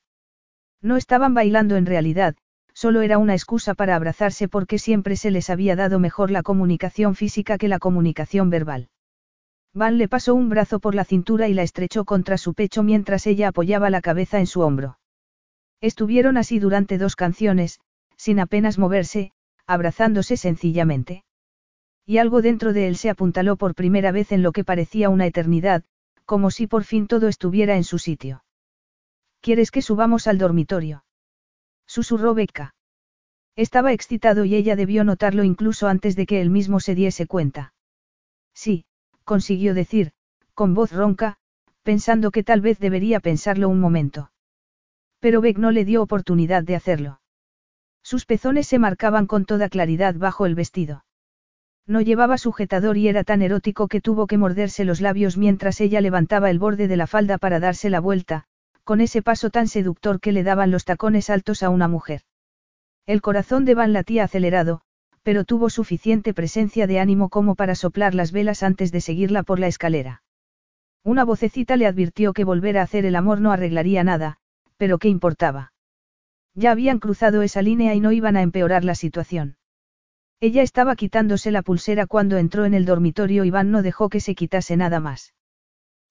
No 0.82 0.96
estaban 0.96 1.34
bailando 1.34 1.76
en 1.76 1.86
realidad, 1.86 2.36
solo 2.74 3.02
era 3.02 3.18
una 3.18 3.34
excusa 3.34 3.74
para 3.74 3.96
abrazarse 3.96 4.48
porque 4.48 4.80
siempre 4.80 5.16
se 5.16 5.32
les 5.32 5.50
había 5.50 5.76
dado 5.76 6.00
mejor 6.00 6.32
la 6.32 6.44
comunicación 6.44 7.16
física 7.16 7.58
que 7.58 7.68
la 7.68 7.80
comunicación 7.80 8.50
verbal. 8.50 8.90
Van 9.74 9.98
le 9.98 10.08
pasó 10.08 10.36
un 10.36 10.50
brazo 10.50 10.80
por 10.80 10.96
la 10.96 11.04
cintura 11.04 11.48
y 11.48 11.54
la 11.54 11.64
estrechó 11.64 12.06
contra 12.06 12.38
su 12.38 12.54
pecho 12.54 12.84
mientras 12.84 13.28
ella 13.28 13.50
apoyaba 13.50 13.90
la 13.90 14.02
cabeza 14.02 14.40
en 14.40 14.48
su 14.48 14.62
hombro. 14.62 14.97
Estuvieron 15.82 16.38
así 16.38 16.60
durante 16.60 16.98
dos 16.98 17.16
canciones, 17.16 17.80
sin 18.16 18.40
apenas 18.40 18.78
moverse, 18.78 19.32
abrazándose 19.68 20.38
sencillamente. 20.38 21.24
Y 22.06 22.18
algo 22.18 22.42
dentro 22.42 22.74
de 22.74 22.88
él 22.88 22.96
se 22.96 23.10
apuntaló 23.10 23.58
por 23.58 23.76
primera 23.76 24.12
vez 24.12 24.32
en 24.32 24.42
lo 24.42 24.52
que 24.54 24.64
parecía 24.64 25.10
una 25.10 25.26
eternidad, 25.26 25.84
como 26.26 26.52
si 26.52 26.68
por 26.68 26.84
fin 26.84 27.08
todo 27.08 27.28
estuviera 27.28 27.76
en 27.76 27.84
su 27.84 28.00
sitio. 28.00 28.44
¿Quieres 29.42 29.72
que 29.72 29.82
subamos 29.82 30.28
al 30.28 30.38
dormitorio? 30.38 31.04
Susurró 31.86 32.34
Becca. 32.34 32.76
Estaba 33.56 33.94
excitado 33.94 34.46
y 34.46 34.56
ella 34.56 34.76
debió 34.76 35.04
notarlo 35.04 35.44
incluso 35.44 35.88
antes 35.88 36.16
de 36.16 36.26
que 36.26 36.42
él 36.42 36.50
mismo 36.50 36.80
se 36.80 36.96
diese 36.96 37.28
cuenta. 37.28 37.74
Sí, 38.54 38.86
consiguió 39.24 39.74
decir, 39.74 40.12
con 40.54 40.74
voz 40.74 40.92
ronca, 40.92 41.38
pensando 41.84 42.32
que 42.32 42.44
tal 42.44 42.62
vez 42.62 42.80
debería 42.80 43.20
pensarlo 43.20 43.70
un 43.70 43.80
momento. 43.80 44.32
Pero 45.20 45.42
Beck 45.42 45.58
no 45.58 45.72
le 45.72 45.86
dio 45.86 46.02
oportunidad 46.02 46.64
de 46.64 46.76
hacerlo. 46.76 47.22
Sus 48.04 48.26
pezones 48.26 48.68
se 48.68 48.80
marcaban 48.80 49.28
con 49.28 49.46
toda 49.46 49.70
claridad 49.70 50.16
bajo 50.16 50.46
el 50.46 50.56
vestido. 50.56 51.04
No 51.86 52.02
llevaba 52.02 52.38
sujetador 52.38 52.98
y 52.98 53.08
era 53.08 53.24
tan 53.24 53.42
erótico 53.42 53.88
que 53.88 54.02
tuvo 54.02 54.28
que 54.28 54.38
morderse 54.38 54.86
los 54.86 55.02
labios 55.02 55.38
mientras 55.38 55.80
ella 55.82 56.02
levantaba 56.02 56.50
el 56.50 56.60
borde 56.60 56.88
de 56.88 56.98
la 56.98 57.08
falda 57.08 57.38
para 57.38 57.60
darse 57.60 57.90
la 57.90 58.00
vuelta, 58.00 58.46
con 58.84 59.02
ese 59.02 59.22
paso 59.22 59.50
tan 59.50 59.68
seductor 59.68 60.20
que 60.20 60.32
le 60.32 60.44
daban 60.44 60.72
los 60.72 60.86
tacones 60.86 61.30
altos 61.30 61.64
a 61.64 61.70
una 61.70 61.88
mujer. 61.88 62.22
El 63.06 63.22
corazón 63.22 63.66
de 63.66 63.74
Van 63.74 63.94
latía 63.94 64.26
acelerado, 64.26 64.82
pero 65.24 65.44
tuvo 65.44 65.70
suficiente 65.70 66.34
presencia 66.34 66.88
de 66.88 67.00
ánimo 67.00 67.30
como 67.30 67.56
para 67.56 67.76
soplar 67.76 68.16
las 68.16 68.32
velas 68.32 68.64
antes 68.64 68.92
de 68.92 69.02
seguirla 69.02 69.44
por 69.44 69.60
la 69.60 69.68
escalera. 69.68 70.24
Una 71.04 71.26
vocecita 71.26 71.76
le 71.76 71.86
advirtió 71.86 72.34
que 72.34 72.46
volver 72.46 72.78
a 72.78 72.82
hacer 72.84 73.06
el 73.06 73.16
amor 73.16 73.42
no 73.42 73.52
arreglaría 73.52 74.04
nada, 74.04 74.40
pero 74.78 74.98
¿qué 74.98 75.10
importaba? 75.10 75.74
Ya 76.56 76.72
habían 76.72 77.00
cruzado 77.00 77.42
esa 77.42 77.62
línea 77.62 77.94
y 77.94 78.00
no 78.00 78.12
iban 78.12 78.36
a 78.38 78.42
empeorar 78.42 78.84
la 78.84 78.96
situación. 78.96 79.58
Ella 80.40 80.62
estaba 80.62 80.96
quitándose 80.96 81.52
la 81.52 81.64
pulsera 81.64 82.06
cuando 82.06 82.38
entró 82.38 82.66
en 82.66 82.74
el 82.74 82.86
dormitorio 82.86 83.44
y 83.44 83.50
Van 83.50 83.72
no 83.72 83.82
dejó 83.82 84.10
que 84.10 84.20
se 84.20 84.36
quitase 84.36 84.78
nada 84.78 85.00
más. 85.00 85.34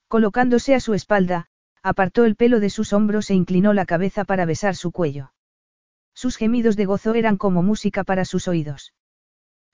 Colocándose 0.08 0.74
a 0.74 0.80
su 0.80 0.94
espalda, 0.94 1.46
apartó 1.82 2.24
el 2.24 2.36
pelo 2.36 2.60
de 2.60 2.70
sus 2.70 2.92
hombros 2.92 3.30
e 3.30 3.34
inclinó 3.34 3.72
la 3.72 3.86
cabeza 3.86 4.24
para 4.24 4.44
besar 4.44 4.74
su 4.74 4.90
cuello. 4.90 5.32
Sus 6.14 6.36
gemidos 6.36 6.76
de 6.76 6.86
gozo 6.86 7.14
eran 7.14 7.36
como 7.36 7.62
música 7.62 8.02
para 8.02 8.24
sus 8.24 8.48
oídos. 8.48 8.94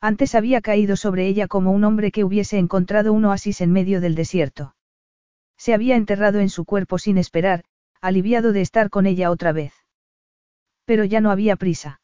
Antes 0.01 0.35
había 0.35 0.61
caído 0.61 0.97
sobre 0.97 1.27
ella 1.27 1.49
como 1.49 1.71
un 1.71 1.85
hombre 1.85 2.11
que 2.11 2.25
hubiese 2.25 2.59
encontrado 2.59 3.13
un 3.13 3.25
oasis 3.25 3.61
en 3.61 3.73
medio 3.73 4.01
del 4.01 4.15
desierto. 4.15 4.75
Se 5.57 5.73
había 5.73 5.97
enterrado 5.97 6.41
en 6.41 6.49
su 6.49 6.65
cuerpo 6.65 6.99
sin 6.99 7.19
esperar, 7.19 7.63
aliviado 8.03 8.53
de 8.53 8.61
estar 8.61 8.91
con 8.91 9.07
ella 9.07 9.31
otra 9.31 9.53
vez. 9.53 9.73
Pero 10.85 11.05
ya 11.05 11.21
no 11.21 11.31
había 11.31 11.57
prisa. 11.57 12.01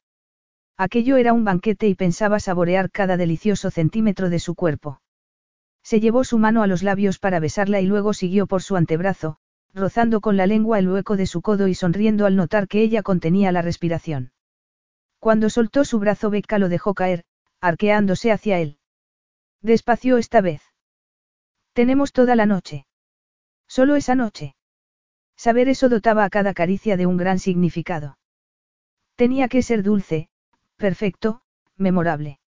Aquello 0.77 1.17
era 1.17 1.33
un 1.33 1.45
banquete 1.45 1.89
y 1.89 1.97
pensaba 1.97 2.39
saborear 2.39 2.91
cada 2.91 3.17
delicioso 3.17 3.71
centímetro 3.71 4.31
de 4.31 4.39
su 4.39 4.55
cuerpo. 4.55 5.03
Se 5.83 5.99
llevó 5.99 6.23
su 6.23 6.39
mano 6.39 6.63
a 6.63 6.69
los 6.69 6.85
labios 6.85 7.19
para 7.19 7.41
besarla 7.41 7.81
y 7.81 7.87
luego 7.87 8.13
siguió 8.13 8.47
por 8.47 8.63
su 8.63 8.77
antebrazo, 8.77 9.39
rozando 9.75 10.21
con 10.21 10.37
la 10.37 10.47
lengua 10.47 10.79
el 10.79 10.89
hueco 10.89 11.17
de 11.17 11.27
su 11.27 11.43
codo 11.43 11.67
y 11.67 11.75
sonriendo 11.75 12.27
al 12.27 12.37
notar 12.37 12.69
que 12.69 12.81
ella 12.81 13.03
contenía 13.03 13.51
la 13.51 13.63
respiración. 13.63 14.33
Cuando 15.19 15.51
soltó 15.51 15.85
su 15.85 15.99
brazo 15.99 16.31
Becca 16.31 16.59
lo 16.61 16.69
dejó 16.69 16.95
caer, 16.95 17.25
arqueándose 17.61 18.31
hacia 18.31 18.61
él. 18.61 18.79
Despacio 19.63 20.17
esta 20.19 20.41
vez. 20.41 20.63
Tenemos 21.73 22.13
toda 22.13 22.37
la 22.37 22.47
noche. 22.47 22.87
Solo 23.67 23.97
esa 23.97 24.15
noche. 24.15 24.55
Saber 25.39 25.69
eso 25.69 25.89
dotaba 25.89 26.25
a 26.25 26.31
cada 26.31 26.53
caricia 26.53 26.97
de 26.97 27.07
un 27.07 27.17
gran 27.17 27.39
significado. 27.39 28.19
Tenía 29.15 29.47
que 29.49 29.63
ser 29.63 29.85
dulce, 29.85 30.29
perfecto, 30.77 31.43
memorable. 31.77 32.41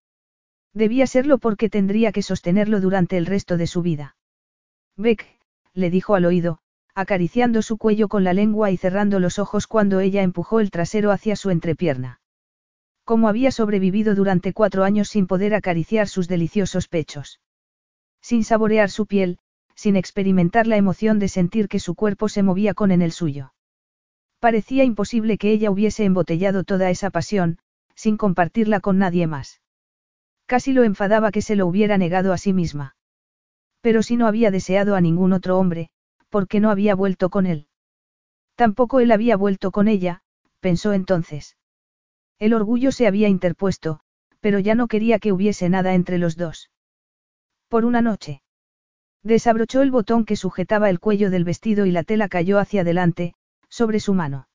Debía 0.74 1.08
serlo 1.08 1.38
porque 1.38 1.70
tendría 1.70 2.12
que 2.12 2.22
sostenerlo 2.22 2.82
durante 2.82 3.16
el 3.18 3.26
resto 3.26 3.56
de 3.56 3.68
su 3.68 3.82
vida. 3.82 4.18
Beck, 4.98 5.26
le 5.74 5.90
dijo 5.90 6.16
al 6.16 6.26
oído, 6.26 6.60
acariciando 6.94 7.62
su 7.62 7.78
cuello 7.78 8.10
con 8.10 8.26
la 8.26 8.34
lengua 8.34 8.72
y 8.72 8.78
cerrando 8.78 9.22
los 9.22 9.40
ojos 9.40 9.68
cuando 9.68 10.02
ella 10.02 10.22
empujó 10.22 10.60
el 10.60 10.70
trasero 10.70 11.12
hacia 11.12 11.38
su 11.38 11.50
entrepierna. 11.50 12.20
Cómo 13.06 13.30
había 13.30 13.52
sobrevivido 13.52 14.16
durante 14.16 14.52
cuatro 14.52 14.84
años 14.84 15.08
sin 15.08 15.28
poder 15.28 15.56
acariciar 15.56 16.10
sus 16.10 16.28
deliciosos 16.28 16.90
pechos. 16.90 17.40
Sin 18.22 18.44
saborear 18.44 18.90
su 18.90 19.06
piel, 19.06 19.40
sin 19.76 19.96
experimentar 19.96 20.68
la 20.68 20.78
emoción 20.78 21.20
de 21.20 21.28
sentir 21.28 21.68
que 21.68 21.80
su 21.80 21.96
cuerpo 21.96 22.30
se 22.30 22.44
movía 22.44 22.74
con 22.74 22.92
el 22.92 23.12
suyo. 23.12 23.54
Parecía 24.40 24.84
imposible 24.84 25.38
que 25.38 25.52
ella 25.52 25.70
hubiese 25.72 26.04
embotellado 26.04 26.64
toda 26.64 26.90
esa 26.90 27.10
pasión, 27.10 27.60
sin 27.96 28.18
compartirla 28.18 28.80
con 28.80 28.98
nadie 28.98 29.28
más. 29.28 29.62
Casi 30.46 30.74
lo 30.74 30.84
enfadaba 30.84 31.32
que 31.32 31.42
se 31.42 31.56
lo 31.56 31.68
hubiera 31.68 31.98
negado 31.98 32.34
a 32.34 32.38
sí 32.38 32.52
misma. 32.52 32.96
Pero 33.82 34.04
si 34.04 34.18
no 34.18 34.28
había 34.28 34.52
deseado 34.52 34.96
a 34.96 35.02
ningún 35.02 35.34
otro 35.34 35.58
hombre, 35.58 35.90
porque 36.30 36.60
no 36.60 36.70
había 36.70 36.96
vuelto 36.96 37.30
con 37.30 37.46
él. 37.46 37.68
Tampoco 38.56 39.00
él 39.00 39.12
había 39.12 39.38
vuelto 39.38 39.72
con 39.72 39.88
ella, 39.88 40.22
pensó 40.60 40.94
entonces. 40.94 41.58
El 42.40 42.54
orgullo 42.54 42.92
se 42.92 43.08
había 43.08 43.28
interpuesto, 43.28 44.00
pero 44.40 44.60
ya 44.60 44.76
no 44.76 44.88
quería 44.88 45.20
que 45.20 45.32
hubiese 45.32 45.70
nada 45.70 45.94
entre 45.94 46.18
los 46.18 46.36
dos. 46.36 46.72
Por 47.68 47.86
una 47.86 48.02
noche. 48.02 48.42
Desabrochó 49.24 49.82
el 49.82 49.92
botón 49.92 50.26
que 50.26 50.36
sujetaba 50.36 50.90
el 50.90 51.00
cuello 51.00 51.30
del 51.30 51.44
vestido 51.44 51.86
y 51.86 51.92
la 51.92 52.04
tela 52.04 52.28
cayó 52.28 52.58
hacia 52.58 52.82
adelante, 52.82 53.34
sobre 53.70 54.00
su 54.00 54.14
mano. 54.14 54.48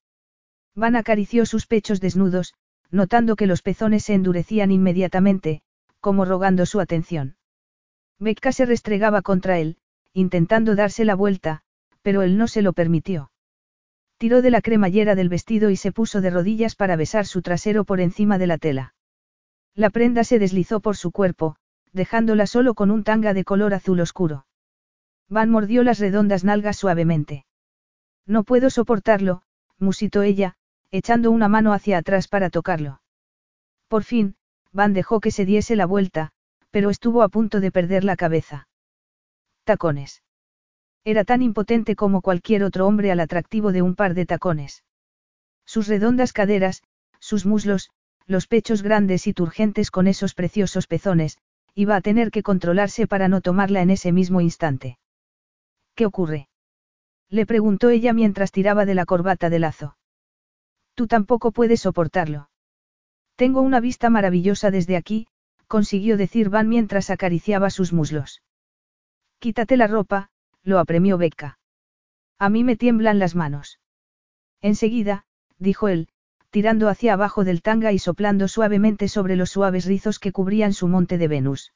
Van 0.74 0.96
acarició 0.96 1.46
sus 1.46 1.66
pechos 1.66 2.00
desnudos, 2.00 2.54
notando 2.90 3.36
que 3.36 3.46
los 3.46 3.62
pezones 3.62 4.04
se 4.04 4.14
endurecían 4.14 4.72
inmediatamente, 4.72 5.62
como 6.00 6.24
rogando 6.24 6.66
su 6.66 6.80
atención. 6.80 7.36
Becca 8.18 8.52
se 8.52 8.66
restregaba 8.66 9.22
contra 9.22 9.58
él, 9.58 9.76
intentando 10.12 10.74
darse 10.74 11.04
la 11.04 11.14
vuelta, 11.14 11.62
pero 12.02 12.22
él 12.22 12.36
no 12.36 12.48
se 12.48 12.62
lo 12.62 12.72
permitió. 12.72 13.30
Tiró 14.18 14.40
de 14.40 14.50
la 14.50 14.62
cremallera 14.62 15.14
del 15.14 15.28
vestido 15.28 15.70
y 15.70 15.76
se 15.76 15.92
puso 15.92 16.20
de 16.20 16.30
rodillas 16.30 16.74
para 16.74 16.96
besar 16.96 17.26
su 17.26 17.42
trasero 17.42 17.84
por 17.84 18.00
encima 18.00 18.38
de 18.38 18.46
la 18.46 18.58
tela. 18.58 18.94
La 19.74 19.90
prenda 19.90 20.24
se 20.24 20.38
deslizó 20.38 20.80
por 20.80 20.96
su 20.96 21.12
cuerpo, 21.12 21.56
dejándola 21.92 22.46
solo 22.46 22.74
con 22.74 22.90
un 22.90 23.04
tanga 23.04 23.34
de 23.34 23.44
color 23.44 23.74
azul 23.74 24.00
oscuro. 24.00 24.45
Van 25.28 25.50
mordió 25.50 25.82
las 25.82 25.98
redondas 25.98 26.44
nalgas 26.44 26.76
suavemente. 26.76 27.44
No 28.26 28.44
puedo 28.44 28.70
soportarlo, 28.70 29.42
musitó 29.78 30.22
ella, 30.22 30.54
echando 30.90 31.30
una 31.30 31.48
mano 31.48 31.72
hacia 31.72 31.98
atrás 31.98 32.28
para 32.28 32.50
tocarlo. 32.50 33.00
Por 33.88 34.04
fin, 34.04 34.36
Van 34.72 34.92
dejó 34.92 35.20
que 35.20 35.30
se 35.30 35.44
diese 35.44 35.74
la 35.76 35.86
vuelta, 35.86 36.32
pero 36.70 36.90
estuvo 36.90 37.22
a 37.22 37.28
punto 37.28 37.60
de 37.60 37.72
perder 37.72 38.04
la 38.04 38.16
cabeza. 38.16 38.68
Tacones. 39.64 40.22
Era 41.04 41.24
tan 41.24 41.42
impotente 41.42 41.96
como 41.96 42.20
cualquier 42.20 42.62
otro 42.64 42.86
hombre 42.86 43.10
al 43.10 43.20
atractivo 43.20 43.72
de 43.72 43.82
un 43.82 43.94
par 43.94 44.14
de 44.14 44.26
tacones. 44.26 44.84
Sus 45.64 45.88
redondas 45.88 46.32
caderas, 46.32 46.82
sus 47.20 47.46
muslos, 47.46 47.90
los 48.26 48.46
pechos 48.46 48.82
grandes 48.82 49.26
y 49.26 49.32
turgentes 49.32 49.90
con 49.90 50.06
esos 50.06 50.34
preciosos 50.34 50.86
pezones, 50.86 51.38
iba 51.74 51.96
a 51.96 52.00
tener 52.00 52.30
que 52.30 52.42
controlarse 52.42 53.06
para 53.06 53.28
no 53.28 53.40
tomarla 53.40 53.82
en 53.82 53.90
ese 53.90 54.12
mismo 54.12 54.40
instante. 54.40 54.98
¿Qué 55.96 56.06
ocurre? 56.06 56.48
Le 57.30 57.46
preguntó 57.46 57.88
ella 57.88 58.12
mientras 58.12 58.52
tiraba 58.52 58.84
de 58.84 58.94
la 58.94 59.06
corbata 59.06 59.50
de 59.50 59.58
lazo. 59.58 59.96
Tú 60.94 61.06
tampoco 61.06 61.52
puedes 61.52 61.80
soportarlo. 61.80 62.50
Tengo 63.34 63.62
una 63.62 63.80
vista 63.80 64.10
maravillosa 64.10 64.70
desde 64.70 64.96
aquí, 64.96 65.26
consiguió 65.66 66.16
decir 66.16 66.50
Van 66.50 66.68
mientras 66.68 67.10
acariciaba 67.10 67.70
sus 67.70 67.92
muslos. 67.92 68.42
Quítate 69.38 69.76
la 69.76 69.86
ropa, 69.86 70.30
lo 70.62 70.78
apremió 70.78 71.18
Becca. 71.18 71.58
A 72.38 72.50
mí 72.50 72.62
me 72.62 72.76
tiemblan 72.76 73.18
las 73.18 73.34
manos. 73.34 73.80
Enseguida, 74.60 75.24
dijo 75.58 75.88
él, 75.88 76.08
tirando 76.50 76.88
hacia 76.88 77.14
abajo 77.14 77.44
del 77.44 77.62
tanga 77.62 77.92
y 77.92 77.98
soplando 77.98 78.48
suavemente 78.48 79.08
sobre 79.08 79.36
los 79.36 79.50
suaves 79.50 79.86
rizos 79.86 80.18
que 80.18 80.32
cubrían 80.32 80.74
su 80.74 80.88
monte 80.88 81.16
de 81.18 81.28
Venus. 81.28 81.72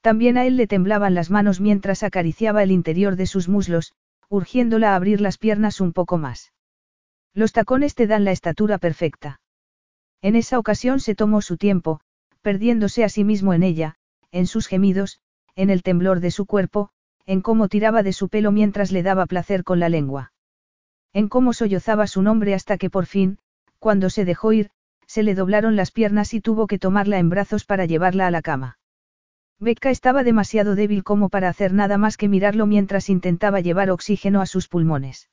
También 0.00 0.38
a 0.38 0.46
él 0.46 0.56
le 0.56 0.66
temblaban 0.66 1.14
las 1.14 1.30
manos 1.30 1.60
mientras 1.60 2.02
acariciaba 2.02 2.62
el 2.62 2.70
interior 2.70 3.16
de 3.16 3.26
sus 3.26 3.48
muslos, 3.48 3.92
urgiéndola 4.28 4.92
a 4.92 4.96
abrir 4.96 5.20
las 5.20 5.38
piernas 5.38 5.80
un 5.80 5.92
poco 5.92 6.18
más. 6.18 6.52
Los 7.34 7.52
tacones 7.52 7.94
te 7.94 8.06
dan 8.06 8.24
la 8.24 8.32
estatura 8.32 8.78
perfecta. 8.78 9.40
En 10.22 10.36
esa 10.36 10.58
ocasión 10.58 11.00
se 11.00 11.14
tomó 11.14 11.42
su 11.42 11.56
tiempo, 11.56 12.00
perdiéndose 12.42 13.04
a 13.04 13.08
sí 13.08 13.24
mismo 13.24 13.54
en 13.54 13.62
ella, 13.62 13.96
en 14.32 14.46
sus 14.46 14.66
gemidos, 14.66 15.20
en 15.54 15.70
el 15.70 15.82
temblor 15.82 16.20
de 16.20 16.30
su 16.30 16.46
cuerpo, 16.46 16.90
en 17.26 17.40
cómo 17.40 17.68
tiraba 17.68 18.02
de 18.02 18.12
su 18.12 18.28
pelo 18.28 18.52
mientras 18.52 18.92
le 18.92 19.02
daba 19.02 19.26
placer 19.26 19.64
con 19.64 19.80
la 19.80 19.88
lengua. 19.88 20.32
En 21.12 21.28
cómo 21.28 21.52
sollozaba 21.52 22.06
su 22.06 22.22
nombre 22.22 22.54
hasta 22.54 22.78
que 22.78 22.90
por 22.90 23.06
fin, 23.06 23.38
cuando 23.78 24.10
se 24.10 24.24
dejó 24.24 24.52
ir, 24.52 24.70
se 25.06 25.22
le 25.22 25.34
doblaron 25.34 25.76
las 25.76 25.90
piernas 25.90 26.34
y 26.34 26.40
tuvo 26.40 26.66
que 26.66 26.78
tomarla 26.78 27.18
en 27.18 27.28
brazos 27.28 27.64
para 27.64 27.86
llevarla 27.86 28.26
a 28.26 28.30
la 28.30 28.42
cama. 28.42 28.77
Becca 29.60 29.90
estaba 29.90 30.22
demasiado 30.22 30.74
débil 30.76 31.02
como 31.02 31.28
para 31.28 31.48
hacer 31.48 31.72
nada 31.72 31.98
más 31.98 32.16
que 32.16 32.28
mirarlo 32.28 32.66
mientras 32.66 33.08
intentaba 33.08 33.60
llevar 33.60 33.90
oxígeno 33.90 34.40
a 34.40 34.46
sus 34.46 34.68
pulmones. 34.68 35.28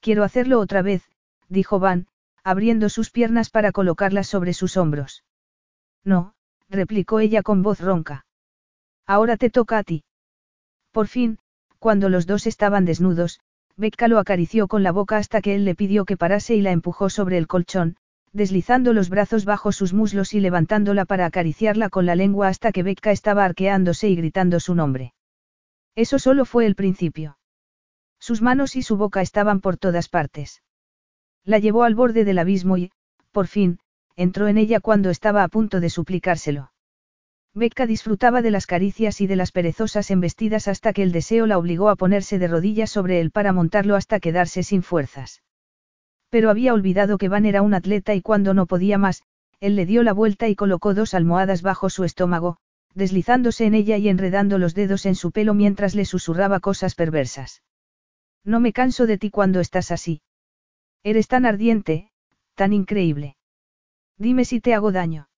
Quiero 0.00 0.24
hacerlo 0.24 0.60
otra 0.60 0.82
vez, 0.82 1.02
dijo 1.48 1.78
Van, 1.78 2.06
abriendo 2.42 2.88
sus 2.88 3.10
piernas 3.10 3.50
para 3.50 3.72
colocarlas 3.72 4.28
sobre 4.28 4.54
sus 4.54 4.76
hombros. 4.76 5.24
No, 6.04 6.34
replicó 6.68 7.20
ella 7.20 7.42
con 7.42 7.62
voz 7.62 7.80
ronca. 7.80 8.26
Ahora 9.06 9.36
te 9.36 9.50
toca 9.50 9.78
a 9.78 9.82
ti. 9.82 10.04
Por 10.90 11.06
fin, 11.06 11.38
cuando 11.78 12.08
los 12.08 12.26
dos 12.26 12.46
estaban 12.46 12.84
desnudos, 12.86 13.40
Becca 13.76 14.08
lo 14.08 14.18
acarició 14.18 14.68
con 14.68 14.82
la 14.82 14.92
boca 14.92 15.16
hasta 15.18 15.42
que 15.42 15.54
él 15.54 15.64
le 15.64 15.74
pidió 15.74 16.04
que 16.04 16.16
parase 16.16 16.54
y 16.54 16.62
la 16.62 16.70
empujó 16.70 17.10
sobre 17.10 17.36
el 17.36 17.46
colchón, 17.46 17.96
deslizando 18.34 18.92
los 18.92 19.08
brazos 19.08 19.44
bajo 19.44 19.70
sus 19.70 19.94
muslos 19.94 20.34
y 20.34 20.40
levantándola 20.40 21.04
para 21.04 21.24
acariciarla 21.24 21.88
con 21.88 22.04
la 22.04 22.16
lengua 22.16 22.48
hasta 22.48 22.72
que 22.72 22.82
Becca 22.82 23.12
estaba 23.12 23.44
arqueándose 23.44 24.08
y 24.08 24.16
gritando 24.16 24.58
su 24.58 24.74
nombre. 24.74 25.14
Eso 25.94 26.18
solo 26.18 26.44
fue 26.44 26.66
el 26.66 26.74
principio. 26.74 27.38
Sus 28.18 28.42
manos 28.42 28.74
y 28.74 28.82
su 28.82 28.96
boca 28.96 29.22
estaban 29.22 29.60
por 29.60 29.76
todas 29.76 30.08
partes. 30.08 30.62
La 31.44 31.60
llevó 31.60 31.84
al 31.84 31.94
borde 31.94 32.24
del 32.24 32.40
abismo 32.40 32.76
y, 32.76 32.90
por 33.30 33.46
fin, 33.46 33.78
entró 34.16 34.48
en 34.48 34.58
ella 34.58 34.80
cuando 34.80 35.10
estaba 35.10 35.44
a 35.44 35.48
punto 35.48 35.78
de 35.78 35.90
suplicárselo. 35.90 36.72
Becca 37.54 37.86
disfrutaba 37.86 38.42
de 38.42 38.50
las 38.50 38.66
caricias 38.66 39.20
y 39.20 39.28
de 39.28 39.36
las 39.36 39.52
perezosas 39.52 40.10
embestidas 40.10 40.66
hasta 40.66 40.92
que 40.92 41.04
el 41.04 41.12
deseo 41.12 41.46
la 41.46 41.56
obligó 41.56 41.88
a 41.88 41.94
ponerse 41.94 42.40
de 42.40 42.48
rodillas 42.48 42.90
sobre 42.90 43.20
él 43.20 43.30
para 43.30 43.52
montarlo 43.52 43.94
hasta 43.94 44.18
quedarse 44.18 44.64
sin 44.64 44.82
fuerzas. 44.82 45.43
Pero 46.30 46.50
había 46.50 46.74
olvidado 46.74 47.18
que 47.18 47.28
Van 47.28 47.46
era 47.46 47.62
un 47.62 47.74
atleta 47.74 48.14
y 48.14 48.22
cuando 48.22 48.54
no 48.54 48.66
podía 48.66 48.98
más, 48.98 49.22
él 49.60 49.76
le 49.76 49.86
dio 49.86 50.02
la 50.02 50.12
vuelta 50.12 50.48
y 50.48 50.54
colocó 50.54 50.94
dos 50.94 51.14
almohadas 51.14 51.62
bajo 51.62 51.90
su 51.90 52.04
estómago, 52.04 52.58
deslizándose 52.94 53.66
en 53.66 53.74
ella 53.74 53.96
y 53.96 54.08
enredando 54.08 54.58
los 54.58 54.74
dedos 54.74 55.06
en 55.06 55.14
su 55.14 55.32
pelo 55.32 55.54
mientras 55.54 55.94
le 55.94 56.04
susurraba 56.04 56.60
cosas 56.60 56.94
perversas. 56.94 57.62
No 58.44 58.60
me 58.60 58.72
canso 58.72 59.06
de 59.06 59.18
ti 59.18 59.30
cuando 59.30 59.60
estás 59.60 59.90
así. 59.90 60.22
Eres 61.02 61.28
tan 61.28 61.46
ardiente, 61.46 62.10
tan 62.54 62.72
increíble. 62.72 63.36
Dime 64.18 64.44
si 64.44 64.60
te 64.60 64.74
hago 64.74 64.92
daño. 64.92 65.28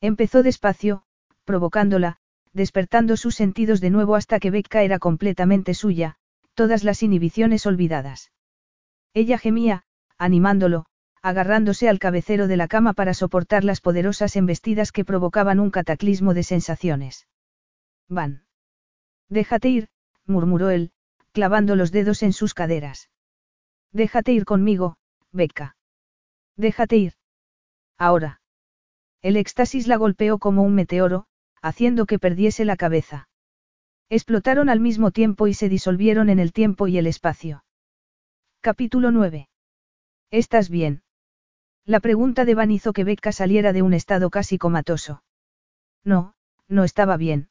Empezó 0.00 0.42
despacio, 0.42 1.04
provocándola, 1.44 2.18
despertando 2.52 3.16
sus 3.16 3.34
sentidos 3.34 3.80
de 3.80 3.90
nuevo 3.90 4.14
hasta 4.14 4.38
que 4.38 4.50
Becca 4.50 4.82
era 4.82 4.98
completamente 4.98 5.74
suya, 5.74 6.16
todas 6.54 6.84
las 6.84 7.02
inhibiciones 7.02 7.66
olvidadas. 7.66 8.30
Ella 9.14 9.38
gemía, 9.38 9.84
animándolo, 10.18 10.86
agarrándose 11.22 11.88
al 11.88 11.98
cabecero 11.98 12.48
de 12.48 12.56
la 12.56 12.68
cama 12.68 12.92
para 12.92 13.14
soportar 13.14 13.64
las 13.64 13.80
poderosas 13.80 14.36
embestidas 14.36 14.92
que 14.92 15.04
provocaban 15.04 15.58
un 15.58 15.70
cataclismo 15.70 16.34
de 16.34 16.42
sensaciones. 16.42 17.26
Van. 18.08 18.44
Déjate 19.28 19.68
ir, 19.68 19.88
murmuró 20.26 20.70
él, 20.70 20.92
clavando 21.32 21.76
los 21.76 21.92
dedos 21.92 22.22
en 22.22 22.32
sus 22.32 22.52
caderas. 22.52 23.10
Déjate 23.90 24.32
ir 24.32 24.44
conmigo, 24.44 24.98
Becca. 25.32 25.76
Déjate 26.56 26.96
ir. 26.96 27.14
Ahora. 27.96 28.40
El 29.22 29.36
éxtasis 29.36 29.86
la 29.86 29.96
golpeó 29.96 30.38
como 30.38 30.62
un 30.62 30.74
meteoro, 30.74 31.26
haciendo 31.62 32.04
que 32.04 32.18
perdiese 32.18 32.66
la 32.66 32.76
cabeza. 32.76 33.28
Explotaron 34.10 34.68
al 34.68 34.80
mismo 34.80 35.10
tiempo 35.10 35.46
y 35.46 35.54
se 35.54 35.70
disolvieron 35.70 36.28
en 36.28 36.38
el 36.38 36.52
tiempo 36.52 36.86
y 36.86 36.98
el 36.98 37.06
espacio. 37.06 37.64
Capítulo 38.60 39.10
9. 39.10 39.48
¿Estás 40.30 40.68
bien? 40.68 41.02
La 41.84 42.00
pregunta 42.00 42.44
de 42.44 42.54
Van 42.54 42.70
hizo 42.70 42.92
que 42.92 43.04
Becca 43.04 43.32
saliera 43.32 43.72
de 43.72 43.82
un 43.82 43.92
estado 43.92 44.30
casi 44.30 44.58
comatoso. 44.58 45.22
No, 46.02 46.34
no 46.68 46.84
estaba 46.84 47.16
bien. 47.16 47.48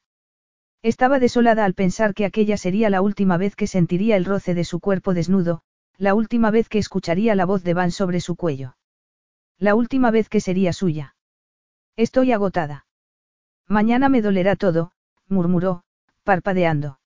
Estaba 0.82 1.18
desolada 1.18 1.64
al 1.64 1.74
pensar 1.74 2.14
que 2.14 2.24
aquella 2.24 2.56
sería 2.56 2.90
la 2.90 3.00
última 3.00 3.36
vez 3.36 3.56
que 3.56 3.66
sentiría 3.66 4.16
el 4.16 4.24
roce 4.24 4.54
de 4.54 4.64
su 4.64 4.80
cuerpo 4.80 5.14
desnudo, 5.14 5.62
la 5.96 6.14
última 6.14 6.50
vez 6.50 6.68
que 6.68 6.78
escucharía 6.78 7.34
la 7.34 7.46
voz 7.46 7.62
de 7.64 7.74
Van 7.74 7.90
sobre 7.90 8.20
su 8.20 8.36
cuello. 8.36 8.76
La 9.58 9.74
última 9.74 10.10
vez 10.10 10.28
que 10.28 10.40
sería 10.40 10.72
suya. 10.72 11.14
Estoy 11.96 12.32
agotada. 12.32 12.86
Mañana 13.68 14.08
me 14.08 14.20
dolerá 14.20 14.56
todo, 14.56 14.92
murmuró, 15.28 15.84
parpadeando. 16.24 16.98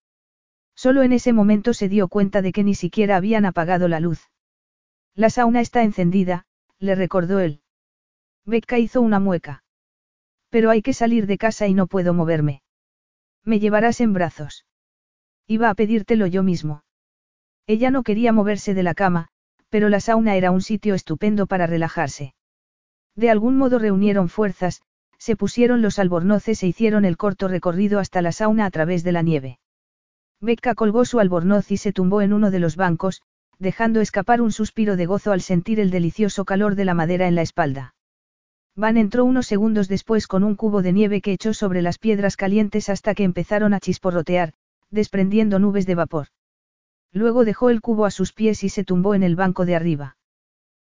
Solo 0.75 1.03
en 1.03 1.13
ese 1.13 1.33
momento 1.33 1.75
se 1.75 1.89
dio 1.89 2.09
cuenta 2.09 2.41
de 2.41 2.53
que 2.53 2.65
ni 2.65 2.75
siquiera 2.75 3.17
habían 3.17 3.45
apagado 3.45 3.87
la 3.87 4.01
luz. 4.01 4.31
La 5.19 5.31
sauna 5.31 5.61
está 5.61 5.83
encendida, 5.83 6.47
le 6.79 6.95
recordó 6.95 7.41
él. 7.41 7.61
Becca 8.47 8.79
hizo 8.79 9.01
una 9.01 9.19
mueca. 9.19 9.65
Pero 10.49 10.71
hay 10.71 10.81
que 10.81 10.93
salir 10.93 11.27
de 11.27 11.39
casa 11.39 11.67
y 11.67 11.75
no 11.75 11.89
puedo 11.89 12.15
moverme. 12.15 12.63
Me 13.43 13.59
llevarás 13.59 14.01
en 14.01 14.13
brazos. 14.13 14.65
Iba 15.49 15.71
a 15.71 15.75
pedírtelo 15.75 16.29
yo 16.29 16.45
mismo. 16.45 16.85
Ella 17.67 17.91
no 17.91 18.05
quería 18.05 18.33
moverse 18.33 18.75
de 18.75 18.85
la 18.85 18.95
cama, 18.95 19.27
pero 19.71 19.89
la 19.89 19.99
sauna 19.99 20.37
era 20.37 20.53
un 20.53 20.61
sitio 20.61 20.95
estupendo 20.95 21.49
para 21.49 21.67
relajarse. 21.67 22.37
De 23.17 23.29
algún 23.29 23.59
modo 23.59 23.81
reunieron 23.81 24.29
fuerzas, 24.29 24.83
se 25.19 25.35
pusieron 25.35 25.83
los 25.83 25.99
albornoces 25.99 26.63
e 26.63 26.69
hicieron 26.69 27.05
el 27.05 27.17
corto 27.17 27.49
recorrido 27.49 27.99
hasta 27.99 28.23
la 28.23 28.31
sauna 28.31 28.67
a 28.67 28.71
través 28.71 29.03
de 29.03 29.11
la 29.11 29.23
nieve. 29.23 29.59
Becca 30.41 30.77
colgó 30.77 31.05
su 31.05 31.19
albornoz 31.19 31.73
y 31.73 31.77
se 31.77 31.93
tumbó 31.93 32.23
en 32.23 32.33
uno 32.33 32.53
de 32.53 32.61
los 32.61 32.77
bancos, 32.77 33.21
dejando 33.59 34.01
escapar 34.01 34.41
un 34.41 34.53
suspiro 34.53 34.97
de 34.97 35.07
gozo 35.07 35.33
al 35.33 35.41
sentir 35.41 35.81
el 35.81 35.91
delicioso 35.91 36.45
calor 36.45 36.75
de 36.75 36.85
la 36.85 36.95
madera 36.95 37.27
en 37.27 37.35
la 37.35 37.43
espalda. 37.43 37.95
Van 38.77 38.97
entró 38.97 39.25
unos 39.25 39.47
segundos 39.47 39.89
después 39.89 40.29
con 40.29 40.45
un 40.45 40.55
cubo 40.55 40.83
de 40.83 40.93
nieve 40.93 41.21
que 41.21 41.33
echó 41.33 41.53
sobre 41.53 41.83
las 41.83 41.99
piedras 41.99 42.37
calientes 42.37 42.89
hasta 42.89 43.15
que 43.15 43.25
empezaron 43.25 43.75
a 43.75 43.81
chisporrotear, 43.81 44.53
desprendiendo 44.91 45.59
nubes 45.59 45.87
de 45.87 45.97
vapor. 45.97 46.29
Luego 47.13 47.45
dejó 47.45 47.71
el 47.71 47.81
cubo 47.81 48.05
a 48.05 48.13
sus 48.13 48.33
pies 48.33 48.63
y 48.63 48.69
se 48.69 48.85
tumbó 48.85 49.15
en 49.15 49.25
el 49.25 49.35
banco 49.35 49.67
de 49.67 49.75
arriba. 49.75 50.17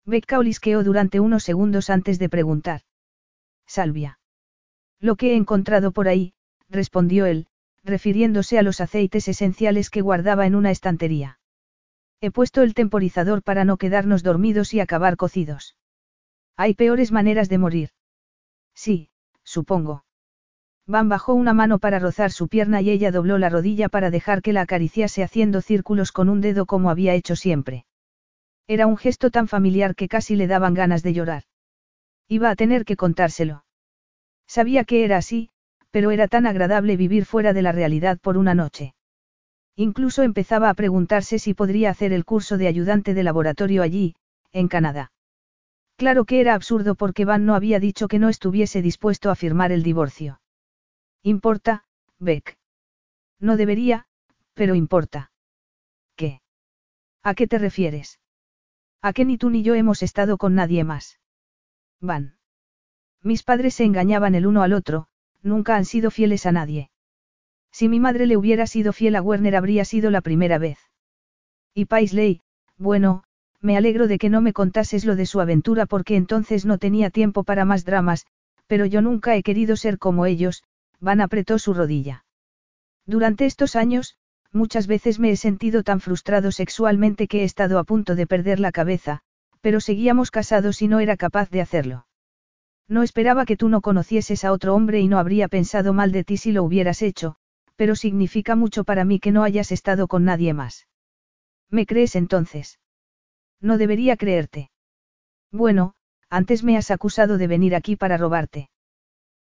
Becca 0.05 0.39
olisqueó 0.39 0.83
durante 0.83 1.19
unos 1.19 1.43
segundos 1.43 1.89
antes 1.89 2.17
de 2.19 2.29
preguntar. 2.29 2.81
Salvia. 3.67 4.19
Lo 4.99 5.15
que 5.15 5.33
he 5.33 5.35
encontrado 5.35 5.91
por 5.91 6.07
ahí, 6.07 6.33
respondió 6.69 7.25
él, 7.25 7.47
refiriéndose 7.83 8.57
a 8.57 8.63
los 8.63 8.81
aceites 8.81 9.27
esenciales 9.27 9.89
que 9.89 10.01
guardaba 10.01 10.47
en 10.47 10.55
una 10.55 10.71
estantería. 10.71 11.39
He 12.21 12.31
puesto 12.31 12.61
el 12.61 12.73
temporizador 12.73 13.43
para 13.43 13.65
no 13.65 13.77
quedarnos 13.77 14.23
dormidos 14.23 14.73
y 14.73 14.79
acabar 14.79 15.17
cocidos. 15.17 15.75
Hay 16.57 16.73
peores 16.73 17.11
maneras 17.11 17.49
de 17.49 17.57
morir. 17.57 17.89
Sí, 18.73 19.09
supongo. 19.43 20.05
Van 20.87 21.09
bajó 21.09 21.33
una 21.33 21.53
mano 21.53 21.79
para 21.79 21.99
rozar 21.99 22.31
su 22.31 22.47
pierna 22.47 22.81
y 22.81 22.91
ella 22.91 23.11
dobló 23.11 23.37
la 23.37 23.49
rodilla 23.49 23.89
para 23.89 24.11
dejar 24.11 24.41
que 24.41 24.53
la 24.53 24.61
acariciase 24.61 25.23
haciendo 25.23 25.61
círculos 25.61 26.11
con 26.11 26.29
un 26.29 26.41
dedo 26.41 26.65
como 26.65 26.89
había 26.89 27.15
hecho 27.15 27.35
siempre. 27.35 27.85
Era 28.67 28.87
un 28.87 28.97
gesto 28.97 29.31
tan 29.31 29.47
familiar 29.47 29.95
que 29.95 30.07
casi 30.07 30.35
le 30.35 30.47
daban 30.47 30.73
ganas 30.73 31.03
de 31.03 31.13
llorar. 31.13 31.43
Iba 32.27 32.49
a 32.49 32.55
tener 32.55 32.85
que 32.85 32.95
contárselo. 32.95 33.65
Sabía 34.47 34.83
que 34.83 35.03
era 35.05 35.17
así, 35.17 35.49
pero 35.91 36.11
era 36.11 36.27
tan 36.27 36.45
agradable 36.45 36.97
vivir 36.97 37.25
fuera 37.25 37.53
de 37.53 37.61
la 37.61 37.71
realidad 37.71 38.19
por 38.19 38.37
una 38.37 38.53
noche. 38.53 38.93
Incluso 39.75 40.23
empezaba 40.23 40.69
a 40.69 40.73
preguntarse 40.73 41.37
si 41.37 41.53
podría 41.53 41.89
hacer 41.89 42.13
el 42.13 42.23
curso 42.23 42.57
de 42.57 42.67
ayudante 42.67 43.13
de 43.13 43.23
laboratorio 43.23 43.83
allí, 43.83 44.15
en 44.51 44.67
Canadá. 44.67 45.11
Claro 45.97 46.25
que 46.25 46.39
era 46.41 46.53
absurdo 46.53 46.95
porque 46.95 47.25
Van 47.25 47.45
no 47.45 47.55
había 47.55 47.79
dicho 47.79 48.07
que 48.07 48.19
no 48.19 48.29
estuviese 48.29 48.81
dispuesto 48.81 49.29
a 49.29 49.35
firmar 49.35 49.71
el 49.71 49.83
divorcio. 49.83 50.41
Importa, 51.23 51.85
Beck. 52.19 52.57
No 53.39 53.57
debería, 53.57 54.05
pero 54.53 54.75
importa. 54.75 55.31
¿Qué? 56.15 56.41
¿A 57.23 57.33
qué 57.33 57.47
te 57.47 57.57
refieres? 57.57 58.19
A 59.01 59.13
que 59.13 59.25
ni 59.25 59.37
tú 59.37 59.49
ni 59.49 59.61
yo 59.63 59.75
hemos 59.75 60.03
estado 60.03 60.37
con 60.37 60.55
nadie 60.55 60.83
más. 60.83 61.19
Van. 61.99 62.37
Mis 63.21 63.43
padres 63.43 63.75
se 63.75 63.83
engañaban 63.83 64.35
el 64.35 64.45
uno 64.45 64.61
al 64.63 64.73
otro, 64.73 65.07
nunca 65.41 65.75
han 65.75 65.85
sido 65.85 66.11
fieles 66.11 66.45
a 66.45 66.51
nadie. 66.51 66.91
Si 67.77 67.89
mi 67.89 67.99
madre 67.99 68.25
le 68.25 68.37
hubiera 68.37 68.67
sido 68.67 68.93
fiel 68.93 69.17
a 69.17 69.21
Werner 69.21 69.53
habría 69.53 69.83
sido 69.83 70.09
la 70.09 70.21
primera 70.21 70.57
vez. 70.57 70.77
Y 71.73 71.87
Paisley, 71.87 72.39
bueno, 72.77 73.25
me 73.59 73.75
alegro 73.75 74.07
de 74.07 74.17
que 74.17 74.29
no 74.29 74.39
me 74.39 74.53
contases 74.53 75.03
lo 75.03 75.17
de 75.17 75.25
su 75.25 75.41
aventura 75.41 75.85
porque 75.85 76.15
entonces 76.15 76.65
no 76.65 76.77
tenía 76.77 77.09
tiempo 77.09 77.43
para 77.43 77.65
más 77.65 77.83
dramas, 77.83 78.27
pero 78.65 78.85
yo 78.85 79.01
nunca 79.01 79.35
he 79.35 79.43
querido 79.43 79.75
ser 79.75 79.99
como 79.99 80.25
ellos, 80.25 80.63
Van 81.01 81.19
apretó 81.19 81.59
su 81.59 81.73
rodilla. 81.73 82.23
Durante 83.05 83.45
estos 83.45 83.75
años, 83.75 84.15
muchas 84.53 84.87
veces 84.87 85.19
me 85.19 85.31
he 85.31 85.35
sentido 85.35 85.83
tan 85.83 85.99
frustrado 85.99 86.53
sexualmente 86.53 87.27
que 87.27 87.41
he 87.41 87.43
estado 87.43 87.77
a 87.77 87.83
punto 87.83 88.15
de 88.15 88.25
perder 88.25 88.61
la 88.61 88.71
cabeza, 88.71 89.19
pero 89.59 89.81
seguíamos 89.81 90.31
casados 90.31 90.81
y 90.81 90.87
no 90.87 91.01
era 91.01 91.17
capaz 91.17 91.49
de 91.49 91.59
hacerlo. 91.59 92.07
No 92.87 93.03
esperaba 93.03 93.45
que 93.45 93.57
tú 93.57 93.67
no 93.67 93.81
conocieses 93.81 94.45
a 94.45 94.53
otro 94.53 94.75
hombre 94.75 95.01
y 95.01 95.09
no 95.09 95.19
habría 95.19 95.49
pensado 95.49 95.91
mal 95.91 96.13
de 96.13 96.23
ti 96.23 96.37
si 96.37 96.53
lo 96.53 96.63
hubieras 96.63 97.01
hecho, 97.01 97.35
pero 97.75 97.95
significa 97.95 98.55
mucho 98.55 98.83
para 98.83 99.05
mí 99.05 99.19
que 99.19 99.31
no 99.31 99.43
hayas 99.43 99.71
estado 99.71 100.07
con 100.07 100.25
nadie 100.25 100.53
más. 100.53 100.87
¿Me 101.69 101.85
crees 101.85 102.15
entonces? 102.15 102.79
No 103.61 103.77
debería 103.77 104.17
creerte. 104.17 104.69
Bueno, 105.51 105.95
antes 106.29 106.63
me 106.63 106.77
has 106.77 106.91
acusado 106.91 107.37
de 107.37 107.47
venir 107.47 107.75
aquí 107.75 107.95
para 107.95 108.17
robarte. 108.17 108.69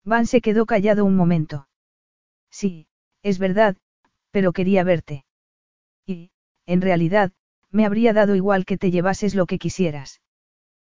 Van 0.04 0.26
se 0.26 0.40
quedó 0.40 0.66
callado 0.66 1.04
un 1.04 1.16
momento. 1.16 1.68
Sí, 2.50 2.88
es 3.22 3.38
verdad, 3.38 3.76
pero 4.30 4.52
quería 4.52 4.84
verte. 4.84 5.24
Y, 6.06 6.30
en 6.66 6.80
realidad, 6.80 7.32
me 7.70 7.84
habría 7.84 8.12
dado 8.12 8.34
igual 8.34 8.64
que 8.64 8.78
te 8.78 8.90
llevases 8.90 9.34
lo 9.34 9.46
que 9.46 9.58
quisieras. 9.58 10.20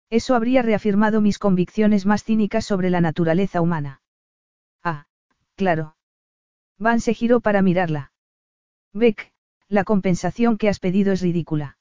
Eso 0.09 0.35
habría 0.35 0.61
reafirmado 0.61 1.21
mis 1.21 1.39
convicciones 1.39 2.05
más 2.05 2.23
cínicas 2.23 2.65
sobre 2.65 2.89
la 2.89 3.01
naturaleza 3.01 3.61
humana. 3.61 4.01
Ah, 4.83 5.07
claro. 5.55 5.94
Van 6.77 6.99
se 6.99 7.13
giró 7.13 7.39
para 7.39 7.61
mirarla. 7.61 8.11
Beck, 8.93 9.31
la 9.67 9.83
compensación 9.83 10.57
que 10.57 10.69
has 10.69 10.79
pedido 10.79 11.13
es 11.13 11.21
ridícula. 11.21 11.77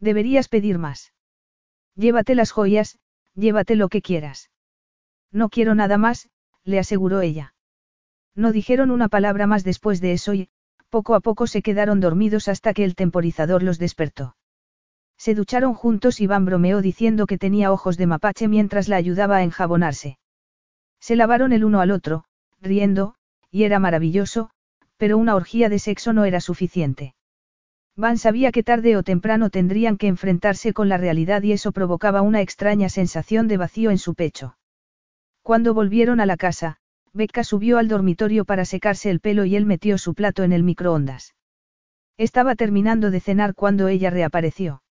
Deberías 0.00 0.48
pedir 0.48 0.78
más. 0.78 1.12
Llévate 1.94 2.34
las 2.34 2.50
joyas, 2.50 2.98
llévate 3.34 3.76
lo 3.76 3.88
que 3.88 4.02
quieras. 4.02 4.50
No 5.32 5.48
quiero 5.48 5.74
nada 5.74 5.98
más, 5.98 6.28
le 6.64 6.78
aseguró 6.78 7.20
ella. 7.20 7.54
No 8.34 8.52
dijeron 8.52 8.90
una 8.90 9.08
palabra 9.08 9.46
más 9.46 9.64
después 9.64 10.00
de 10.00 10.12
eso 10.12 10.34
y, 10.34 10.48
poco 10.90 11.14
a 11.14 11.20
poco 11.20 11.46
se 11.46 11.62
quedaron 11.62 12.00
dormidos 12.00 12.48
hasta 12.48 12.74
que 12.74 12.84
el 12.84 12.94
temporizador 12.94 13.62
los 13.62 13.78
despertó. 13.78 14.36
Se 15.16 15.34
ducharon 15.34 15.74
juntos 15.74 16.20
y 16.20 16.26
Van 16.26 16.44
bromeó 16.44 16.82
diciendo 16.82 17.26
que 17.26 17.38
tenía 17.38 17.72
ojos 17.72 17.96
de 17.96 18.06
mapache 18.06 18.48
mientras 18.48 18.88
la 18.88 18.96
ayudaba 18.96 19.36
a 19.36 19.42
enjabonarse. 19.42 20.18
Se 21.00 21.16
lavaron 21.16 21.52
el 21.52 21.64
uno 21.64 21.80
al 21.80 21.90
otro, 21.90 22.24
riendo, 22.60 23.14
y 23.56 23.64
era 23.64 23.78
maravilloso, 23.78 24.50
pero 24.98 25.16
una 25.16 25.34
orgía 25.34 25.70
de 25.70 25.78
sexo 25.78 26.12
no 26.12 26.26
era 26.26 26.42
suficiente. 26.42 27.14
Van 27.96 28.18
sabía 28.18 28.52
que 28.52 28.62
tarde 28.62 28.98
o 28.98 29.02
temprano 29.02 29.48
tendrían 29.48 29.96
que 29.96 30.08
enfrentarse 30.08 30.74
con 30.74 30.90
la 30.90 30.98
realidad 30.98 31.42
y 31.42 31.52
eso 31.52 31.72
provocaba 31.72 32.20
una 32.20 32.42
extraña 32.42 32.90
sensación 32.90 33.48
de 33.48 33.56
vacío 33.56 33.90
en 33.90 33.96
su 33.96 34.14
pecho. 34.14 34.58
Cuando 35.40 35.72
volvieron 35.72 36.20
a 36.20 36.26
la 36.26 36.36
casa, 36.36 36.76
Becca 37.14 37.44
subió 37.44 37.78
al 37.78 37.88
dormitorio 37.88 38.44
para 38.44 38.66
secarse 38.66 39.08
el 39.08 39.20
pelo 39.20 39.46
y 39.46 39.56
él 39.56 39.64
metió 39.64 39.96
su 39.96 40.12
plato 40.12 40.42
en 40.42 40.52
el 40.52 40.62
microondas. 40.62 41.34
Estaba 42.18 42.56
terminando 42.56 43.10
de 43.10 43.20
cenar 43.20 43.54
cuando 43.54 43.88
ella 43.88 44.10
reapareció. 44.10 44.82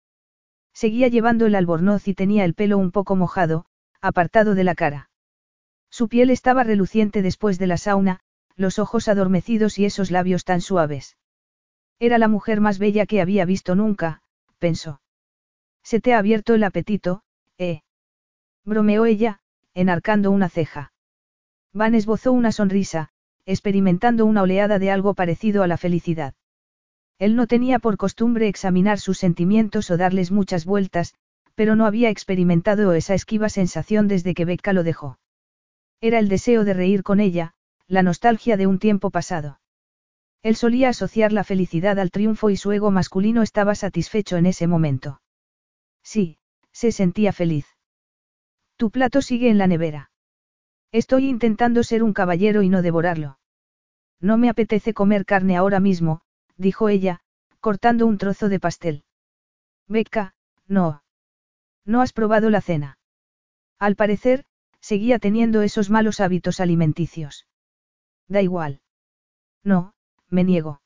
Seguía 0.74 1.08
llevando 1.08 1.45
el 1.45 1.53
albornoz 1.53 2.08
y 2.08 2.16
tenía 2.16 2.45
el 2.45 2.56
pelo 2.56 2.80
un 2.80 2.90
poco 2.90 3.16
mojado, 3.16 3.68
apartado 4.02 4.56
de 4.56 4.64
la 4.64 4.74
cara. 4.74 5.11
Su 5.92 6.10
piel 6.10 6.32
estaba 6.32 6.64
reluciente 6.64 7.22
después 7.22 7.60
de 7.60 7.68
la 7.68 7.77
sauna, 7.77 8.22
los 8.56 8.80
ojos 8.80 9.08
adormecidos 9.08 9.77
y 9.80 9.85
esos 9.85 10.11
labios 10.11 10.45
tan 10.45 10.61
suaves. 10.61 11.17
Era 12.00 12.17
la 12.17 12.27
mujer 12.27 12.61
más 12.61 12.80
bella 12.80 13.06
que 13.06 13.22
había 13.22 13.45
visto 13.45 13.75
nunca, 13.75 14.22
pensó. 14.59 15.01
Se 15.84 16.00
te 16.00 16.14
ha 16.14 16.19
abierto 16.19 16.53
el 16.53 16.64
apetito, 16.64 17.24
¿eh? 17.58 17.82
Bromeó 18.64 19.06
ella, 19.06 19.40
enarcando 19.74 20.32
una 20.32 20.50
ceja. 20.50 20.93
Van 21.74 21.95
esbozó 21.95 22.32
una 22.32 22.51
sonrisa, 22.51 23.09
experimentando 23.45 24.25
una 24.25 24.42
oleada 24.42 24.80
de 24.80 24.92
algo 24.92 25.14
parecido 25.14 25.61
a 25.61 25.67
la 25.67 25.77
felicidad. 25.77 26.34
Él 27.19 27.35
no 27.35 27.48
tenía 27.48 27.80
por 27.80 27.98
costumbre 27.98 28.48
examinar 28.48 29.00
sus 29.00 29.17
sentimientos 29.17 29.90
o 29.92 29.98
darles 29.98 30.32
muchas 30.32 30.66
vueltas, 30.66 31.14
pero 31.53 31.75
no 31.75 31.85
había 31.85 32.09
experimentado 32.09 32.93
esa 32.93 33.14
esquiva 33.14 33.50
sensación 33.50 34.08
desde 34.08 34.34
que 34.34 34.45
Becca 34.45 34.74
lo 34.74 34.84
dejó. 34.84 35.19
Era 36.01 36.19
el 36.19 36.27
deseo 36.27 36.66
de 36.66 36.74
reír 36.74 37.03
con 37.03 37.19
ella, 37.19 37.55
la 37.88 38.04
nostalgia 38.04 38.58
de 38.58 38.68
un 38.68 38.80
tiempo 38.80 39.12
pasado. 39.12 39.60
Él 40.42 40.56
solía 40.56 40.90
asociar 40.90 41.32
la 41.32 41.44
felicidad 41.44 42.00
al 42.00 42.12
triunfo 42.12 42.50
y 42.50 42.58
su 42.58 42.72
ego 42.72 42.92
masculino 42.92 43.42
estaba 43.42 43.76
satisfecho 43.76 44.38
en 44.38 44.46
ese 44.46 44.68
momento. 44.68 45.22
Sí, 46.04 46.38
se 46.72 46.92
sentía 46.92 47.34
feliz. 47.34 47.68
Tu 48.78 48.92
plato 48.92 49.22
sigue 49.22 49.50
en 49.50 49.58
la 49.58 49.68
nevera. 49.68 50.12
Estoy 50.92 51.28
intentando 51.28 51.84
ser 51.84 52.04
un 52.04 52.14
caballero 52.14 52.62
y 52.62 52.70
no 52.70 52.82
devorarlo. 52.82 53.40
No 54.20 54.38
me 54.38 54.50
apetece 54.50 54.94
comer 54.94 55.26
carne 55.26 55.58
ahora 55.58 55.80
mismo, 55.80 56.22
dijo 56.58 56.90
ella, 56.90 57.22
cortando 57.60 58.06
un 58.06 58.18
trozo 58.18 58.50
de 58.50 58.60
pastel. 58.60 59.04
Becca, 59.88 60.36
no. 60.68 61.04
No 61.86 62.02
has 62.02 62.14
probado 62.14 62.50
la 62.50 62.62
cena. 62.62 62.98
Al 63.78 63.96
parecer, 63.96 64.46
seguía 64.80 65.20
teniendo 65.20 65.62
esos 65.62 65.90
malos 65.90 66.20
hábitos 66.20 66.60
alimenticios. 66.60 67.48
Da 68.28 68.42
igual. 68.42 68.82
No, 69.64 69.94
me 70.30 70.44
niego. 70.44 70.82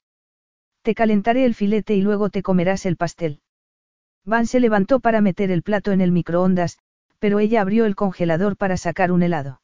Te 0.82 0.95
calentaré 0.95 1.45
el 1.45 1.56
filete 1.56 1.95
y 1.95 2.01
luego 2.01 2.30
te 2.30 2.42
comerás 2.42 2.85
el 2.85 2.98
pastel. 2.98 3.42
Van 4.26 4.48
se 4.48 4.59
levantó 4.59 5.00
para 5.00 5.22
meter 5.22 5.51
el 5.51 5.64
plato 5.64 5.92
en 5.92 6.01
el 6.01 6.11
microondas, 6.11 6.77
pero 7.19 7.40
ella 7.40 7.61
abrió 7.61 7.85
el 7.85 7.95
congelador 7.95 8.58
para 8.58 8.77
sacar 8.77 9.11
un 9.11 9.24
helado. 9.24 9.61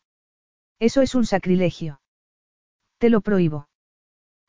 Eso 0.80 1.02
es 1.02 1.16
un 1.16 1.26
sacrilegio. 1.26 2.02
Te 2.98 3.10
lo 3.10 3.22
prohíbo. 3.22 3.70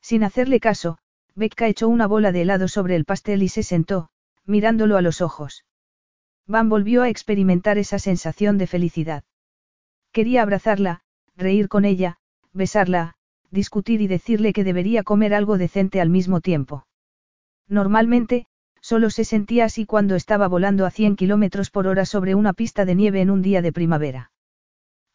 Sin 0.01 0.25
hacerle 0.25 0.61
caso, 0.61 0.99
Becca 1.35 1.69
echó 1.69 1.89
una 1.89 2.07
bola 2.07 2.33
de 2.33 2.43
helado 2.43 2.69
sobre 2.69 2.97
el 2.97 3.05
pastel 3.05 3.43
y 3.43 3.49
se 3.49 3.63
sentó, 3.63 4.09
mirándolo 4.45 4.97
a 4.97 5.03
los 5.03 5.21
ojos. 5.21 5.65
Van 6.47 6.69
volvió 6.69 7.03
a 7.03 7.09
experimentar 7.09 7.79
esa 7.79 7.99
sensación 7.99 8.57
de 8.59 8.67
felicidad. 8.67 9.25
Quería 10.13 10.43
abrazarla, 10.43 11.03
reír 11.37 11.69
con 11.69 11.85
ella, 11.85 12.19
besarla, 12.53 13.16
discutir 13.51 14.01
y 14.01 14.07
decirle 14.07 14.53
que 14.53 14.65
debería 14.65 15.03
comer 15.03 15.35
algo 15.35 15.59
decente 15.59 16.01
al 16.01 16.11
mismo 16.11 16.41
tiempo. 16.41 16.87
Normalmente, 17.69 18.47
solo 18.81 19.11
se 19.11 19.25
sentía 19.25 19.65
así 19.65 19.87
cuando 19.87 20.15
estaba 20.15 20.47
volando 20.49 20.87
a 20.87 20.91
100 20.91 21.17
kilómetros 21.17 21.71
por 21.71 21.87
hora 21.87 22.05
sobre 22.05 22.35
una 22.35 22.53
pista 22.53 22.85
de 22.85 22.95
nieve 22.95 23.21
en 23.21 23.31
un 23.31 23.43
día 23.43 23.63
de 23.63 23.73
primavera. 23.73 24.31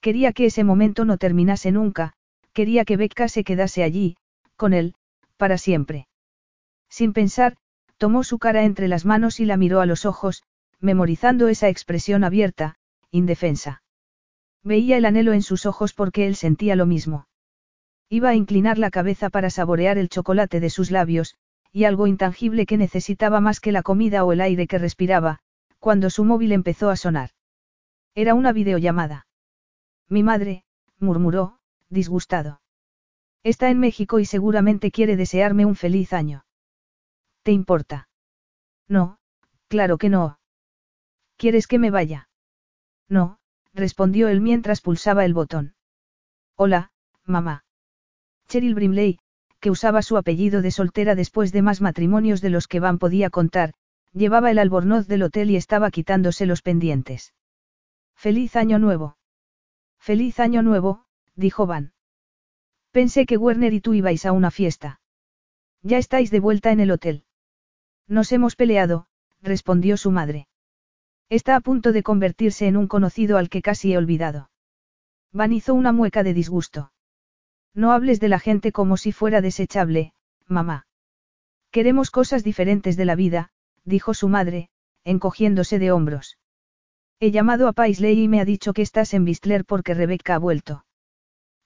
Quería 0.01 0.33
que 0.33 0.45
ese 0.45 0.63
momento 0.63 1.05
no 1.05 1.17
terminase 1.17 1.71
nunca, 1.71 2.13
quería 2.53 2.85
que 2.85 2.97
Becca 2.97 3.29
se 3.29 3.43
quedase 3.43 3.83
allí, 3.83 4.17
con 4.55 4.73
él, 4.73 4.95
para 5.37 5.57
siempre. 5.57 6.07
Sin 6.89 7.13
pensar, 7.13 7.55
tomó 7.97 8.23
su 8.23 8.39
cara 8.39 8.63
entre 8.63 8.87
las 8.87 9.05
manos 9.05 9.39
y 9.39 9.45
la 9.45 9.57
miró 9.57 9.79
a 9.79 9.85
los 9.85 10.05
ojos, 10.05 10.43
memorizando 10.79 11.47
esa 11.47 11.69
expresión 11.69 12.23
abierta, 12.23 12.75
indefensa. 13.11 13.83
Veía 14.63 14.97
el 14.97 15.05
anhelo 15.05 15.33
en 15.33 15.43
sus 15.43 15.65
ojos 15.65 15.93
porque 15.93 16.27
él 16.27 16.35
sentía 16.35 16.75
lo 16.75 16.85
mismo. 16.85 17.27
Iba 18.13 18.27
a 18.27 18.35
inclinar 18.35 18.77
la 18.77 18.91
cabeza 18.91 19.29
para 19.29 19.49
saborear 19.49 19.97
el 19.97 20.09
chocolate 20.09 20.59
de 20.59 20.69
sus 20.69 20.91
labios, 20.91 21.37
y 21.71 21.85
algo 21.85 22.07
intangible 22.07 22.65
que 22.65 22.75
necesitaba 22.75 23.39
más 23.39 23.61
que 23.61 23.71
la 23.71 23.83
comida 23.83 24.25
o 24.25 24.33
el 24.33 24.41
aire 24.41 24.67
que 24.67 24.77
respiraba, 24.77 25.39
cuando 25.79 26.09
su 26.09 26.25
móvil 26.25 26.51
empezó 26.51 26.89
a 26.89 26.97
sonar. 26.97 27.29
Era 28.13 28.33
una 28.33 28.51
videollamada. 28.51 29.27
Mi 30.09 30.23
madre, 30.23 30.65
murmuró, 30.99 31.59
disgustado. 31.89 32.59
Está 33.43 33.69
en 33.69 33.79
México 33.79 34.19
y 34.19 34.25
seguramente 34.25 34.91
quiere 34.91 35.15
desearme 35.15 35.65
un 35.65 35.77
feliz 35.77 36.11
año. 36.11 36.43
¿Te 37.43 37.53
importa? 37.53 38.09
No, 38.89 39.19
claro 39.69 39.97
que 39.97 40.09
no. 40.09 40.37
¿Quieres 41.37 41.65
que 41.65 41.79
me 41.79 41.91
vaya? 41.91 42.27
No, 43.07 43.39
respondió 43.73 44.27
él 44.27 44.41
mientras 44.41 44.81
pulsaba 44.81 45.23
el 45.23 45.33
botón. 45.33 45.75
Hola, 46.57 46.91
mamá. 47.23 47.63
Cheryl 48.51 48.75
Brimley, 48.75 49.17
que 49.61 49.71
usaba 49.71 50.01
su 50.01 50.17
apellido 50.17 50.61
de 50.61 50.71
soltera 50.71 51.15
después 51.15 51.53
de 51.53 51.61
más 51.61 51.79
matrimonios 51.79 52.41
de 52.41 52.49
los 52.49 52.67
que 52.67 52.81
Van 52.81 52.99
podía 52.99 53.29
contar, 53.29 53.71
llevaba 54.11 54.51
el 54.51 54.59
albornoz 54.59 55.07
del 55.07 55.23
hotel 55.23 55.51
y 55.51 55.55
estaba 55.55 55.89
quitándose 55.89 56.45
los 56.45 56.61
pendientes. 56.61 57.33
Feliz 58.13 58.57
año 58.57 58.77
nuevo. 58.77 59.15
Feliz 59.99 60.41
año 60.41 60.63
nuevo, 60.63 61.05
dijo 61.33 61.65
Van. 61.65 61.93
Pensé 62.91 63.25
que 63.25 63.37
Werner 63.37 63.73
y 63.73 63.79
tú 63.79 63.93
ibais 63.93 64.25
a 64.25 64.33
una 64.33 64.51
fiesta. 64.51 64.99
Ya 65.81 65.97
estáis 65.97 66.29
de 66.29 66.41
vuelta 66.41 66.73
en 66.73 66.81
el 66.81 66.91
hotel. 66.91 67.23
Nos 68.05 68.33
hemos 68.33 68.57
peleado, 68.57 69.07
respondió 69.41 69.95
su 69.95 70.11
madre. 70.11 70.49
Está 71.29 71.55
a 71.55 71.61
punto 71.61 71.93
de 71.93 72.03
convertirse 72.03 72.67
en 72.67 72.75
un 72.75 72.89
conocido 72.89 73.37
al 73.37 73.47
que 73.47 73.61
casi 73.61 73.93
he 73.93 73.97
olvidado. 73.97 74.51
Van 75.31 75.53
hizo 75.53 75.73
una 75.73 75.93
mueca 75.93 76.21
de 76.23 76.33
disgusto. 76.33 76.91
No 77.73 77.91
hables 77.91 78.19
de 78.19 78.27
la 78.27 78.39
gente 78.39 78.71
como 78.71 78.97
si 78.97 79.11
fuera 79.11 79.41
desechable, 79.41 80.13
mamá. 80.47 80.87
Queremos 81.71 82.11
cosas 82.11 82.43
diferentes 82.43 82.97
de 82.97 83.05
la 83.05 83.15
vida, 83.15 83.49
dijo 83.85 84.13
su 84.13 84.27
madre, 84.27 84.69
encogiéndose 85.05 85.79
de 85.79 85.91
hombros. 85.91 86.37
He 87.19 87.31
llamado 87.31 87.67
a 87.67 87.73
Paisley 87.73 88.19
y 88.19 88.27
me 88.27 88.41
ha 88.41 88.45
dicho 88.45 88.73
que 88.73 88.81
estás 88.81 89.13
en 89.13 89.25
Bistler 89.25 89.63
porque 89.63 89.93
Rebecca 89.93 90.35
ha 90.35 90.39
vuelto. 90.39 90.85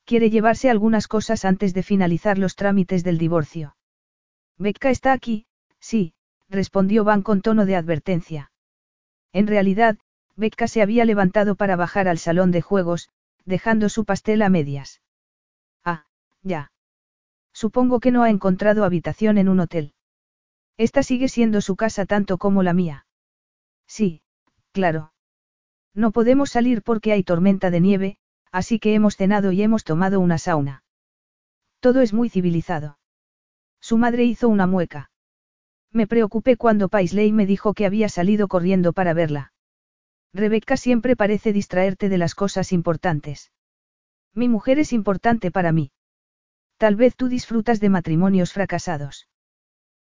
Quiere 0.03 0.29
llevarse 0.29 0.69
algunas 0.69 1.07
cosas 1.07 1.45
antes 1.45 1.73
de 1.73 1.81
finalizar 1.81 2.37
los 2.37 2.55
trámites 2.55 3.03
del 3.03 3.17
divorcio. 3.17 3.75
Becca 4.57 4.91
está 4.91 5.11
aquí, 5.13 5.47
sí, 5.79 6.13
respondió 6.49 7.03
Van 7.03 7.23
con 7.23 7.41
tono 7.41 7.65
de 7.65 7.75
advertencia. 7.75 8.51
En 9.33 9.47
realidad, 9.47 9.97
Becca 10.35 10.67
se 10.67 10.81
había 10.81 11.05
levantado 11.05 11.55
para 11.55 11.75
bajar 11.75 12.07
al 12.07 12.19
salón 12.19 12.51
de 12.51 12.61
juegos, 12.61 13.09
dejando 13.45 13.89
su 13.89 14.05
pastel 14.05 14.43
a 14.43 14.49
medias. 14.49 15.01
Ya. 16.45 16.71
Supongo 17.53 17.99
que 17.99 18.11
no 18.11 18.21
ha 18.23 18.29
encontrado 18.29 18.85
habitación 18.85 19.37
en 19.39 19.49
un 19.49 19.59
hotel. 19.59 19.93
Esta 20.77 21.01
sigue 21.01 21.27
siendo 21.27 21.59
su 21.59 21.75
casa 21.75 22.05
tanto 22.05 22.37
como 22.37 22.61
la 22.61 22.73
mía. 22.73 23.07
Sí, 23.87 24.21
claro. 24.71 25.11
No 25.93 26.11
podemos 26.11 26.51
salir 26.51 26.83
porque 26.83 27.13
hay 27.13 27.23
tormenta 27.23 27.71
de 27.71 27.81
nieve, 27.81 28.17
así 28.51 28.79
que 28.79 28.93
hemos 28.93 29.15
cenado 29.15 29.51
y 29.51 29.63
hemos 29.63 29.83
tomado 29.83 30.19
una 30.19 30.37
sauna. 30.37 30.83
Todo 31.79 32.01
es 32.01 32.13
muy 32.13 32.29
civilizado. 32.29 32.99
Su 33.81 33.97
madre 33.97 34.25
hizo 34.25 34.47
una 34.47 34.67
mueca. 34.67 35.09
Me 35.91 36.07
preocupé 36.07 36.57
cuando 36.57 36.89
Paisley 36.89 37.31
me 37.31 37.45
dijo 37.45 37.73
que 37.73 37.85
había 37.85 38.09
salido 38.09 38.47
corriendo 38.47 38.93
para 38.93 39.13
verla. 39.13 39.53
Rebecca 40.33 40.77
siempre 40.77 41.15
parece 41.15 41.53
distraerte 41.53 42.09
de 42.09 42.17
las 42.17 42.35
cosas 42.35 42.71
importantes. 42.71 43.51
Mi 44.33 44.49
mujer 44.49 44.77
es 44.77 44.91
importante 44.91 45.49
para 45.49 45.71
mí. 45.71 45.91
Tal 46.77 46.95
vez 46.95 47.15
tú 47.15 47.27
disfrutas 47.27 47.79
de 47.79 47.89
matrimonios 47.89 48.51
fracasados. 48.53 49.27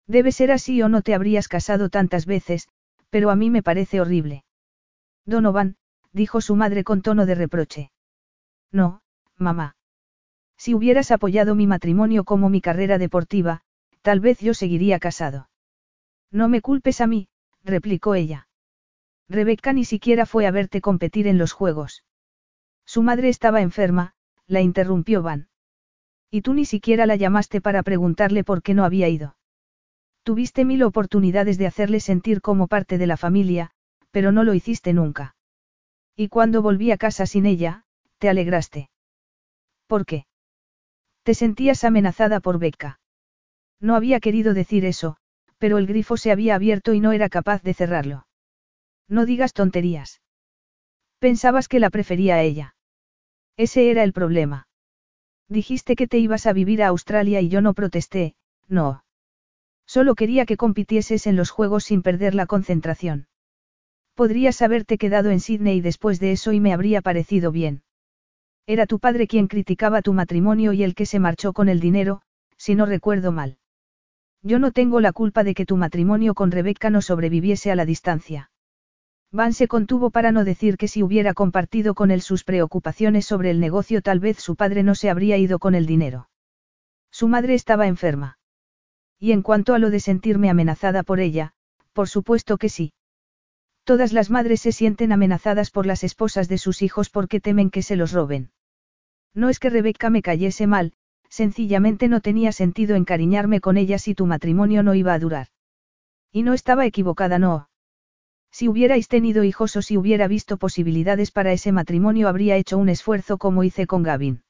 Debe 0.07 0.31
ser 0.31 0.51
así 0.51 0.81
o 0.81 0.89
no 0.89 1.01
te 1.01 1.13
habrías 1.13 1.47
casado 1.47 1.89
tantas 1.89 2.25
veces, 2.25 2.67
pero 3.09 3.29
a 3.29 3.35
mí 3.35 3.49
me 3.49 3.63
parece 3.63 4.01
horrible. 4.01 4.43
Donovan, 5.25 5.77
dijo 6.11 6.41
su 6.41 6.55
madre 6.55 6.83
con 6.83 7.01
tono 7.01 7.25
de 7.25 7.35
reproche. 7.35 7.91
No, 8.71 9.01
mamá. 9.37 9.75
Si 10.57 10.73
hubieras 10.73 11.11
apoyado 11.11 11.55
mi 11.55 11.67
matrimonio 11.67 12.23
como 12.23 12.49
mi 12.49 12.61
carrera 12.61 12.97
deportiva, 12.97 13.61
tal 14.01 14.19
vez 14.19 14.39
yo 14.39 14.53
seguiría 14.53 14.99
casado. 14.99 15.49
No 16.31 16.49
me 16.49 16.61
culpes 16.61 17.01
a 17.01 17.07
mí, 17.07 17.29
replicó 17.63 18.15
ella. 18.15 18.47
Rebeca 19.29 19.73
ni 19.73 19.85
siquiera 19.85 20.25
fue 20.25 20.47
a 20.47 20.51
verte 20.51 20.81
competir 20.81 21.27
en 21.27 21.37
los 21.37 21.53
juegos. 21.53 22.03
Su 22.85 23.03
madre 23.03 23.29
estaba 23.29 23.61
enferma, 23.61 24.15
la 24.47 24.61
interrumpió 24.61 25.21
Van. 25.21 25.47
Y 26.33 26.41
tú 26.41 26.55
ni 26.55 26.65
siquiera 26.65 27.05
la 27.05 27.15
llamaste 27.15 27.61
para 27.61 27.83
preguntarle 27.83 28.43
por 28.43 28.63
qué 28.63 28.73
no 28.73 28.85
había 28.85 29.07
ido. 29.07 29.35
Tuviste 30.23 30.65
mil 30.65 30.81
oportunidades 30.81 31.59
de 31.59 31.67
hacerle 31.67 31.99
sentir 31.99 32.41
como 32.41 32.67
parte 32.67 32.97
de 32.97 33.05
la 33.05 33.17
familia, 33.17 33.69
pero 34.09 34.31
no 34.31 34.43
lo 34.43 34.55
hiciste 34.55 34.93
nunca. 34.93 35.35
Y 36.15 36.29
cuando 36.29 36.63
volví 36.63 36.89
a 36.89 36.97
casa 36.97 37.27
sin 37.27 37.45
ella, 37.45 37.83
te 38.17 38.29
alegraste. 38.29 38.89
¿Por 39.85 40.07
qué? 40.07 40.25
Te 41.21 41.35
sentías 41.35 41.83
amenazada 41.83 42.39
por 42.39 42.57
Becca. 42.57 42.99
No 43.79 43.95
había 43.95 44.19
querido 44.19 44.55
decir 44.55 44.85
eso, 44.85 45.17
pero 45.59 45.77
el 45.77 45.85
grifo 45.85 46.17
se 46.17 46.31
había 46.31 46.55
abierto 46.55 46.95
y 46.95 46.99
no 46.99 47.11
era 47.11 47.29
capaz 47.29 47.61
de 47.61 47.75
cerrarlo. 47.75 48.25
No 49.07 49.27
digas 49.27 49.53
tonterías. 49.53 50.23
Pensabas 51.19 51.67
que 51.67 51.79
la 51.79 51.91
prefería 51.91 52.37
a 52.37 52.41
ella. 52.41 52.75
Ese 53.55 53.91
era 53.91 54.03
el 54.03 54.13
problema. 54.13 54.65
Dijiste 55.53 55.95
que 55.95 56.07
te 56.07 56.17
ibas 56.17 56.47
a 56.47 56.53
vivir 56.53 56.81
a 56.81 56.87
Australia 56.87 57.39
y 57.39 57.47
yo 57.47 57.61
no 57.61 57.75
protesté, 57.75 58.33
no. 58.67 59.03
Solo 59.85 60.15
quería 60.15 60.47
que 60.47 60.57
compitieses 60.57 61.27
en 61.27 61.35
los 61.35 61.51
juegos 61.51 61.83
sin 61.83 62.01
perder 62.01 62.33
la 62.33 62.47
concentración. 62.47 63.27
Podrías 64.15 64.63
haberte 64.63 64.97
quedado 64.97 65.29
en 65.29 65.39
Sydney 65.39 65.79
después 65.79 66.19
de 66.19 66.31
eso 66.31 66.53
y 66.53 66.59
me 66.59 66.73
habría 66.73 67.03
parecido 67.03 67.51
bien. 67.51 67.83
Era 68.65 68.87
tu 68.87 68.97
padre 68.97 69.27
quien 69.27 69.47
criticaba 69.47 70.01
tu 70.01 70.13
matrimonio 70.13 70.73
y 70.73 70.81
el 70.81 70.95
que 70.95 71.05
se 71.05 71.19
marchó 71.19 71.53
con 71.53 71.69
el 71.69 71.79
dinero, 71.79 72.23
si 72.57 72.73
no 72.73 72.87
recuerdo 72.87 73.31
mal. 73.31 73.57
Yo 74.41 74.57
no 74.57 74.71
tengo 74.71 75.01
la 75.01 75.13
culpa 75.13 75.43
de 75.43 75.53
que 75.53 75.67
tu 75.67 75.77
matrimonio 75.77 76.33
con 76.33 76.49
Rebeca 76.49 76.89
no 76.89 77.03
sobreviviese 77.03 77.71
a 77.71 77.75
la 77.75 77.85
distancia. 77.85 78.49
Van 79.33 79.51
se 79.53 79.67
contuvo 79.67 80.11
para 80.11 80.31
no 80.31 80.43
decir 80.43 80.77
que 80.77 80.87
si 80.87 81.01
hubiera 81.01 81.33
compartido 81.33 81.95
con 81.95 82.11
él 82.11 82.21
sus 82.21 82.43
preocupaciones 82.43 83.25
sobre 83.25 83.49
el 83.49 83.59
negocio 83.59 84.03
tal 84.03 84.19
vez 84.19 84.37
su 84.37 84.55
padre 84.55 84.83
no 84.83 84.93
se 84.93 85.09
habría 85.09 85.37
ido 85.37 85.57
con 85.57 85.73
el 85.73 85.87
dinero. 85.87 86.29
Su 87.11 87.27
madre 87.27 87.55
estaba 87.55 87.87
enferma. 87.87 88.37
Y 89.19 89.31
en 89.31 89.41
cuanto 89.41 89.73
a 89.73 89.79
lo 89.79 89.89
de 89.89 89.99
sentirme 89.99 90.51
amenazada 90.51 91.01
por 91.01 91.19
ella, 91.19 91.53
por 91.93 92.09
supuesto 92.09 92.59
que 92.59 92.69
sí. 92.69 92.93
Todas 93.83 94.13
las 94.13 94.29
madres 94.29 94.61
se 94.61 94.71
sienten 94.71 95.11
amenazadas 95.11 95.71
por 95.71 95.87
las 95.87 96.03
esposas 96.03 96.47
de 96.47 96.59
sus 96.59 96.83
hijos 96.83 97.09
porque 97.09 97.39
temen 97.39 97.71
que 97.71 97.81
se 97.81 97.95
los 97.95 98.11
roben. 98.11 98.51
No 99.33 99.49
es 99.49 99.57
que 99.57 99.71
Rebeca 99.71 100.11
me 100.11 100.21
cayese 100.21 100.67
mal, 100.67 100.93
sencillamente 101.27 102.07
no 102.07 102.21
tenía 102.21 102.51
sentido 102.51 102.95
encariñarme 102.95 103.61
con 103.61 103.77
ella 103.77 103.97
si 103.97 104.13
tu 104.13 104.27
matrimonio 104.27 104.83
no 104.83 104.93
iba 104.93 105.11
a 105.11 105.19
durar. 105.19 105.47
Y 106.31 106.43
no 106.43 106.53
estaba 106.53 106.85
equivocada, 106.85 107.39
no. 107.39 107.67
Si 108.53 108.67
hubierais 108.67 109.07
tenido 109.07 109.43
hijos 109.43 109.75
o 109.75 109.81
si 109.81 109.97
hubiera 109.97 110.27
visto 110.27 110.57
posibilidades 110.57 111.31
para 111.31 111.53
ese 111.53 111.71
matrimonio 111.71 112.27
habría 112.27 112.55
hecho 112.55 112.77
un 112.77 112.87
esfuerzo 112.87 113.39
como 113.39 113.63
hice 113.63 113.87
con 113.87 114.03
Gavin. 114.03 114.43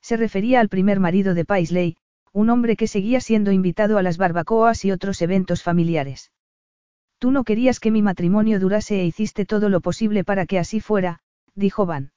Se 0.00 0.16
refería 0.16 0.60
al 0.60 0.70
primer 0.70 0.98
marido 0.98 1.34
de 1.34 1.44
Paisley, 1.44 1.98
un 2.32 2.48
hombre 2.48 2.74
que 2.74 2.86
seguía 2.86 3.20
siendo 3.20 3.52
invitado 3.52 3.98
a 3.98 4.02
las 4.02 4.16
barbacoas 4.16 4.82
y 4.86 4.92
otros 4.92 5.20
eventos 5.20 5.62
familiares. 5.62 6.32
Tú 7.18 7.30
no 7.30 7.44
querías 7.44 7.80
que 7.80 7.90
mi 7.90 8.00
matrimonio 8.00 8.60
durase 8.60 9.02
e 9.02 9.04
hiciste 9.04 9.44
todo 9.44 9.68
lo 9.68 9.82
posible 9.82 10.24
para 10.24 10.46
que 10.46 10.58
así 10.58 10.80
fuera, 10.80 11.20
dijo 11.54 11.84
Van. 11.84 12.12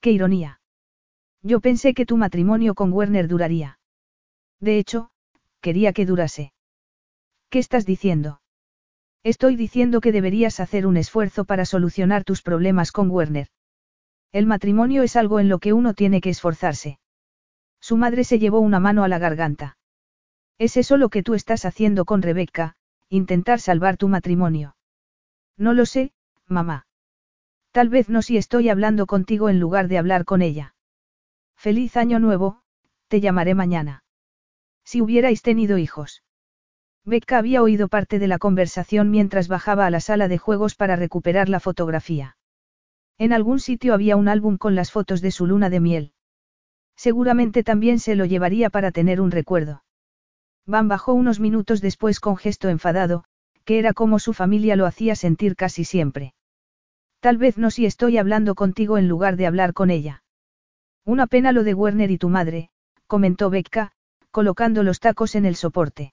Qué 0.00 0.10
ironía. 0.10 0.60
Yo 1.42 1.60
pensé 1.60 1.94
que 1.94 2.06
tu 2.06 2.16
matrimonio 2.16 2.74
con 2.74 2.92
Werner 2.92 3.28
duraría. 3.28 3.78
De 4.58 4.78
hecho, 4.78 5.10
quería 5.60 5.92
que 5.92 6.06
durase. 6.06 6.52
¿Qué 7.50 7.60
estás 7.60 7.86
diciendo? 7.86 8.40
Estoy 9.24 9.56
diciendo 9.56 10.00
que 10.00 10.12
deberías 10.12 10.60
hacer 10.60 10.86
un 10.86 10.96
esfuerzo 10.96 11.44
para 11.44 11.64
solucionar 11.64 12.24
tus 12.24 12.42
problemas 12.42 12.92
con 12.92 13.10
Werner. 13.10 13.48
El 14.32 14.46
matrimonio 14.46 15.02
es 15.02 15.16
algo 15.16 15.40
en 15.40 15.48
lo 15.48 15.58
que 15.58 15.72
uno 15.72 15.94
tiene 15.94 16.20
que 16.20 16.30
esforzarse. 16.30 16.98
Su 17.80 17.96
madre 17.96 18.24
se 18.24 18.38
llevó 18.38 18.60
una 18.60 18.80
mano 18.80 19.04
a 19.04 19.08
la 19.08 19.18
garganta. 19.18 19.76
¿Es 20.58 20.76
eso 20.76 20.96
lo 20.96 21.08
que 21.08 21.22
tú 21.22 21.34
estás 21.34 21.64
haciendo 21.64 22.04
con 22.04 22.22
Rebeca, 22.22 22.74
intentar 23.08 23.60
salvar 23.60 23.96
tu 23.96 24.08
matrimonio? 24.08 24.76
No 25.56 25.72
lo 25.72 25.86
sé, 25.86 26.12
mamá. 26.46 26.86
Tal 27.72 27.88
vez 27.88 28.08
no 28.08 28.22
si 28.22 28.36
estoy 28.36 28.68
hablando 28.68 29.06
contigo 29.06 29.48
en 29.48 29.60
lugar 29.60 29.88
de 29.88 29.98
hablar 29.98 30.24
con 30.24 30.42
ella. 30.42 30.74
Feliz 31.56 31.96
año 31.96 32.18
nuevo, 32.18 32.62
te 33.08 33.20
llamaré 33.20 33.54
mañana. 33.54 34.04
Si 34.84 35.00
hubierais 35.00 35.42
tenido 35.42 35.78
hijos. 35.78 36.22
Becca 37.08 37.38
había 37.38 37.62
oído 37.62 37.88
parte 37.88 38.18
de 38.18 38.28
la 38.28 38.38
conversación 38.38 39.10
mientras 39.10 39.48
bajaba 39.48 39.86
a 39.86 39.90
la 39.90 40.00
sala 40.00 40.28
de 40.28 40.36
juegos 40.36 40.74
para 40.74 40.94
recuperar 40.94 41.48
la 41.48 41.58
fotografía. 41.58 42.36
En 43.16 43.32
algún 43.32 43.60
sitio 43.60 43.94
había 43.94 44.16
un 44.16 44.28
álbum 44.28 44.58
con 44.58 44.74
las 44.74 44.92
fotos 44.92 45.22
de 45.22 45.30
su 45.30 45.46
luna 45.46 45.70
de 45.70 45.80
miel. 45.80 46.12
Seguramente 46.96 47.64
también 47.64 47.98
se 47.98 48.14
lo 48.14 48.26
llevaría 48.26 48.68
para 48.68 48.92
tener 48.92 49.22
un 49.22 49.30
recuerdo. 49.30 49.84
Van 50.66 50.86
bajó 50.86 51.14
unos 51.14 51.40
minutos 51.40 51.80
después 51.80 52.20
con 52.20 52.36
gesto 52.36 52.68
enfadado, 52.68 53.24
que 53.64 53.78
era 53.78 53.94
como 53.94 54.18
su 54.18 54.34
familia 54.34 54.76
lo 54.76 54.84
hacía 54.84 55.16
sentir 55.16 55.56
casi 55.56 55.84
siempre. 55.84 56.34
Tal 57.20 57.38
vez 57.38 57.56
no 57.56 57.70
si 57.70 57.86
estoy 57.86 58.18
hablando 58.18 58.54
contigo 58.54 58.98
en 58.98 59.08
lugar 59.08 59.36
de 59.36 59.46
hablar 59.46 59.72
con 59.72 59.90
ella. 59.90 60.22
Una 61.06 61.26
pena 61.26 61.52
lo 61.52 61.64
de 61.64 61.72
Werner 61.72 62.10
y 62.10 62.18
tu 62.18 62.28
madre, 62.28 62.68
comentó 63.06 63.48
Becca, 63.48 63.92
colocando 64.30 64.82
los 64.82 65.00
tacos 65.00 65.34
en 65.34 65.46
el 65.46 65.56
soporte. 65.56 66.12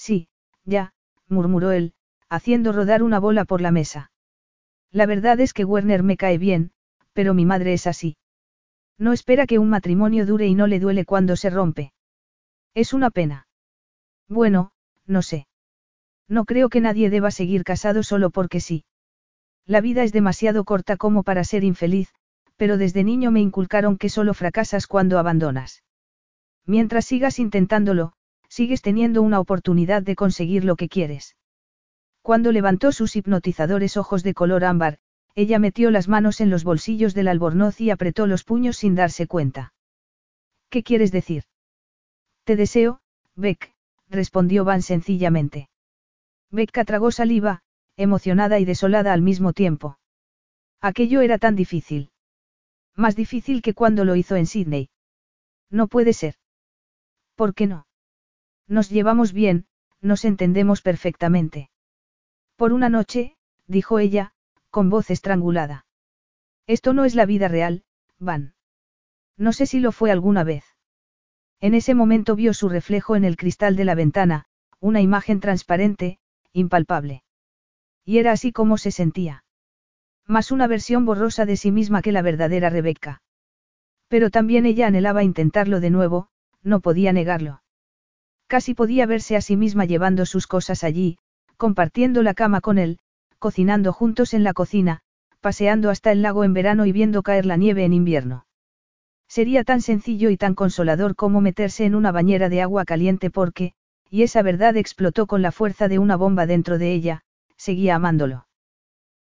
Sí, 0.00 0.28
ya, 0.64 0.94
murmuró 1.28 1.72
él, 1.72 1.92
haciendo 2.30 2.72
rodar 2.72 3.02
una 3.02 3.20
bola 3.20 3.44
por 3.44 3.60
la 3.60 3.70
mesa. 3.70 4.10
La 4.90 5.04
verdad 5.04 5.38
es 5.40 5.52
que 5.52 5.66
Werner 5.66 6.02
me 6.02 6.16
cae 6.16 6.38
bien, 6.38 6.70
pero 7.12 7.34
mi 7.34 7.44
madre 7.44 7.74
es 7.74 7.86
así. 7.86 8.16
No 8.96 9.12
espera 9.12 9.46
que 9.46 9.58
un 9.58 9.68
matrimonio 9.68 10.24
dure 10.24 10.46
y 10.46 10.54
no 10.54 10.66
le 10.66 10.80
duele 10.80 11.04
cuando 11.04 11.36
se 11.36 11.50
rompe. 11.50 11.92
Es 12.72 12.94
una 12.94 13.10
pena. 13.10 13.46
Bueno, 14.26 14.72
no 15.06 15.20
sé. 15.20 15.46
No 16.28 16.46
creo 16.46 16.70
que 16.70 16.80
nadie 16.80 17.10
deba 17.10 17.30
seguir 17.30 17.62
casado 17.62 18.02
solo 18.02 18.30
porque 18.30 18.60
sí. 18.60 18.86
La 19.66 19.82
vida 19.82 20.02
es 20.02 20.12
demasiado 20.12 20.64
corta 20.64 20.96
como 20.96 21.24
para 21.24 21.44
ser 21.44 21.62
infeliz, 21.62 22.08
pero 22.56 22.78
desde 22.78 23.04
niño 23.04 23.30
me 23.30 23.40
inculcaron 23.40 23.98
que 23.98 24.08
solo 24.08 24.32
fracasas 24.32 24.86
cuando 24.86 25.18
abandonas. 25.18 25.82
Mientras 26.64 27.04
sigas 27.04 27.38
intentándolo, 27.38 28.14
sigues 28.50 28.82
teniendo 28.82 29.22
una 29.22 29.40
oportunidad 29.40 30.02
de 30.02 30.16
conseguir 30.16 30.64
lo 30.64 30.76
que 30.76 30.88
quieres. 30.88 31.36
Cuando 32.20 32.52
levantó 32.52 32.92
sus 32.92 33.16
hipnotizadores 33.16 33.96
ojos 33.96 34.22
de 34.22 34.34
color 34.34 34.64
ámbar, 34.64 34.98
ella 35.34 35.58
metió 35.58 35.90
las 35.90 36.08
manos 36.08 36.40
en 36.40 36.50
los 36.50 36.64
bolsillos 36.64 37.14
del 37.14 37.28
albornoz 37.28 37.80
y 37.80 37.90
apretó 37.90 38.26
los 38.26 38.44
puños 38.44 38.76
sin 38.76 38.94
darse 38.94 39.26
cuenta. 39.26 39.72
¿Qué 40.68 40.82
quieres 40.82 41.12
decir? 41.12 41.44
Te 42.44 42.56
deseo, 42.56 43.00
Beck, 43.36 43.72
respondió 44.08 44.64
Van 44.64 44.82
sencillamente. 44.82 45.70
Becca 46.50 46.84
tragó 46.84 47.12
saliva, 47.12 47.62
emocionada 47.96 48.58
y 48.58 48.64
desolada 48.64 49.12
al 49.12 49.22
mismo 49.22 49.52
tiempo. 49.52 49.98
Aquello 50.80 51.20
era 51.20 51.38
tan 51.38 51.54
difícil. 51.54 52.10
Más 52.96 53.14
difícil 53.14 53.62
que 53.62 53.74
cuando 53.74 54.04
lo 54.04 54.16
hizo 54.16 54.34
en 54.34 54.46
Sydney. 54.46 54.90
No 55.70 55.86
puede 55.86 56.12
ser. 56.12 56.34
¿Por 57.36 57.54
qué 57.54 57.68
no? 57.68 57.86
Nos 58.70 58.88
llevamos 58.88 59.32
bien, 59.32 59.66
nos 60.00 60.24
entendemos 60.24 60.80
perfectamente. 60.80 61.70
Por 62.54 62.72
una 62.72 62.88
noche, 62.88 63.36
dijo 63.66 63.98
ella, 63.98 64.32
con 64.70 64.90
voz 64.90 65.10
estrangulada. 65.10 65.86
Esto 66.68 66.92
no 66.92 67.04
es 67.04 67.16
la 67.16 67.26
vida 67.26 67.48
real, 67.48 67.82
Van. 68.20 68.54
No 69.36 69.52
sé 69.52 69.66
si 69.66 69.80
lo 69.80 69.90
fue 69.90 70.12
alguna 70.12 70.44
vez. 70.44 70.62
En 71.58 71.74
ese 71.74 71.94
momento 71.94 72.36
vio 72.36 72.54
su 72.54 72.68
reflejo 72.68 73.16
en 73.16 73.24
el 73.24 73.36
cristal 73.36 73.74
de 73.74 73.84
la 73.84 73.96
ventana, 73.96 74.44
una 74.78 75.00
imagen 75.00 75.40
transparente, 75.40 76.20
impalpable. 76.52 77.24
Y 78.04 78.18
era 78.18 78.30
así 78.30 78.52
como 78.52 78.78
se 78.78 78.92
sentía. 78.92 79.42
Más 80.26 80.52
una 80.52 80.68
versión 80.68 81.04
borrosa 81.06 81.44
de 81.44 81.56
sí 81.56 81.72
misma 81.72 82.02
que 82.02 82.12
la 82.12 82.22
verdadera 82.22 82.70
Rebeca. 82.70 83.20
Pero 84.06 84.30
también 84.30 84.64
ella 84.64 84.86
anhelaba 84.86 85.24
intentarlo 85.24 85.80
de 85.80 85.90
nuevo, 85.90 86.28
no 86.62 86.78
podía 86.78 87.12
negarlo. 87.12 87.62
Casi 88.50 88.74
podía 88.74 89.06
verse 89.06 89.36
a 89.36 89.40
sí 89.42 89.56
misma 89.56 89.84
llevando 89.84 90.26
sus 90.26 90.48
cosas 90.48 90.82
allí, 90.82 91.18
compartiendo 91.56 92.24
la 92.24 92.34
cama 92.34 92.60
con 92.60 92.78
él, 92.78 92.98
cocinando 93.38 93.92
juntos 93.92 94.34
en 94.34 94.42
la 94.42 94.54
cocina, 94.54 95.02
paseando 95.40 95.88
hasta 95.88 96.10
el 96.10 96.20
lago 96.20 96.42
en 96.42 96.52
verano 96.52 96.84
y 96.84 96.90
viendo 96.90 97.22
caer 97.22 97.46
la 97.46 97.56
nieve 97.56 97.84
en 97.84 97.92
invierno. 97.92 98.46
Sería 99.28 99.62
tan 99.62 99.80
sencillo 99.80 100.30
y 100.30 100.36
tan 100.36 100.56
consolador 100.56 101.14
como 101.14 101.40
meterse 101.40 101.84
en 101.84 101.94
una 101.94 102.10
bañera 102.10 102.48
de 102.48 102.60
agua 102.60 102.84
caliente 102.84 103.30
porque, 103.30 103.74
y 104.10 104.24
esa 104.24 104.42
verdad 104.42 104.76
explotó 104.76 105.28
con 105.28 105.42
la 105.42 105.52
fuerza 105.52 105.86
de 105.86 106.00
una 106.00 106.16
bomba 106.16 106.46
dentro 106.46 106.76
de 106.76 106.92
ella, 106.92 107.22
seguía 107.56 107.94
amándolo. 107.94 108.48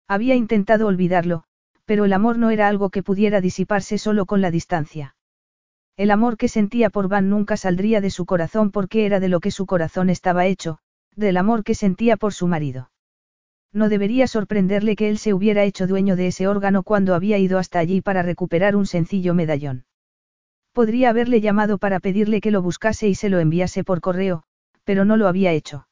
Había 0.07 0.33
intentado 0.33 0.87
olvidarlo, 0.87 1.43
pero 1.85 2.05
el 2.05 2.13
amor 2.13 2.39
no 2.39 2.49
era 2.49 2.67
algo 2.67 2.89
que 2.89 3.03
pudiera 3.03 3.41
disiparse 3.41 3.99
solo 3.99 4.25
con 4.25 4.41
la 4.41 4.49
distancia. 4.49 5.13
El 5.99 6.11
amor 6.11 6.37
que 6.37 6.47
sentía 6.47 6.89
por 6.89 7.09
Van 7.09 7.29
nunca 7.29 7.57
saldría 7.57 7.99
de 7.99 8.09
su 8.09 8.25
corazón 8.25 8.71
porque 8.71 9.05
era 9.05 9.19
de 9.19 9.27
lo 9.27 9.41
que 9.41 9.51
su 9.51 9.65
corazón 9.65 10.09
estaba 10.09 10.45
hecho, 10.45 10.77
del 11.13 11.35
amor 11.35 11.65
que 11.65 11.75
sentía 11.75 12.15
por 12.15 12.33
su 12.33 12.47
marido. 12.47 12.89
No 13.73 13.89
debería 13.89 14.25
sorprenderle 14.25 14.95
que 14.95 15.09
él 15.09 15.17
se 15.17 15.33
hubiera 15.33 15.65
hecho 15.65 15.87
dueño 15.87 16.15
de 16.15 16.27
ese 16.27 16.47
órgano 16.47 16.83
cuando 16.83 17.15
había 17.15 17.37
ido 17.37 17.59
hasta 17.59 17.79
allí 17.79 17.99
para 17.99 18.21
recuperar 18.21 18.77
un 18.77 18.85
sencillo 18.85 19.33
medallón. 19.33 19.83
Podría 20.71 21.09
haberle 21.09 21.41
llamado 21.41 21.77
para 21.77 21.99
pedirle 21.99 22.39
que 22.39 22.51
lo 22.51 22.61
buscase 22.61 23.09
y 23.09 23.15
se 23.15 23.27
lo 23.27 23.39
enviase 23.39 23.83
por 23.83 23.99
correo, 23.99 24.43
pero 24.85 25.03
no 25.03 25.17
lo 25.17 25.27
había 25.27 25.51
hecho. 25.51 25.89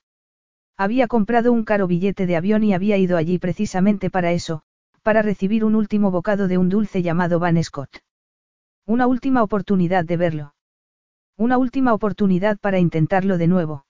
Había 0.77 1.07
comprado 1.07 1.51
un 1.51 1.65
caro 1.65 1.85
billete 1.85 2.27
de 2.27 2.37
avión 2.37 2.63
y 2.63 2.73
había 2.73 2.95
ido 2.95 3.17
allí 3.17 3.39
precisamente 3.39 4.09
para 4.09 4.31
eso, 4.31 4.61
para 5.03 5.21
recibir 5.21 5.65
un 5.65 5.75
último 5.75 6.11
bocado 6.11 6.47
de 6.47 6.57
un 6.57 6.69
dulce 6.69 7.01
llamado 7.01 7.39
Van 7.39 7.61
Scott. 7.61 8.06
Una 8.87 9.05
última 9.05 9.43
oportunidad 9.43 10.05
de 10.05 10.15
verlo. 10.15 10.55
Una 11.35 11.57
última 11.57 11.93
oportunidad 11.93 12.57
para 12.57 12.79
intentarlo 12.79 13.37
de 13.37 13.47
nuevo. 13.47 13.85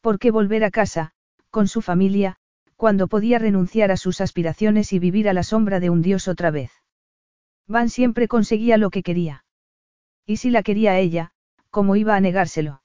¿Por 0.00 0.18
qué 0.18 0.30
volver 0.30 0.64
a 0.64 0.70
casa, 0.70 1.12
con 1.50 1.68
su 1.68 1.82
familia, 1.82 2.36
cuando 2.76 3.08
podía 3.08 3.38
renunciar 3.38 3.90
a 3.90 3.98
sus 3.98 4.22
aspiraciones 4.22 4.94
y 4.94 4.98
vivir 4.98 5.28
a 5.28 5.34
la 5.34 5.42
sombra 5.42 5.80
de 5.80 5.90
un 5.90 6.00
dios 6.00 6.28
otra 6.28 6.50
vez? 6.50 6.72
Van 7.68 7.90
siempre 7.90 8.26
conseguía 8.26 8.78
lo 8.78 8.88
que 8.88 9.02
quería. 9.02 9.44
Y 10.24 10.38
si 10.38 10.48
la 10.48 10.62
quería 10.62 10.92
a 10.92 10.98
ella, 10.98 11.32
¿cómo 11.68 11.94
iba 11.94 12.16
a 12.16 12.20
negárselo? 12.20 12.80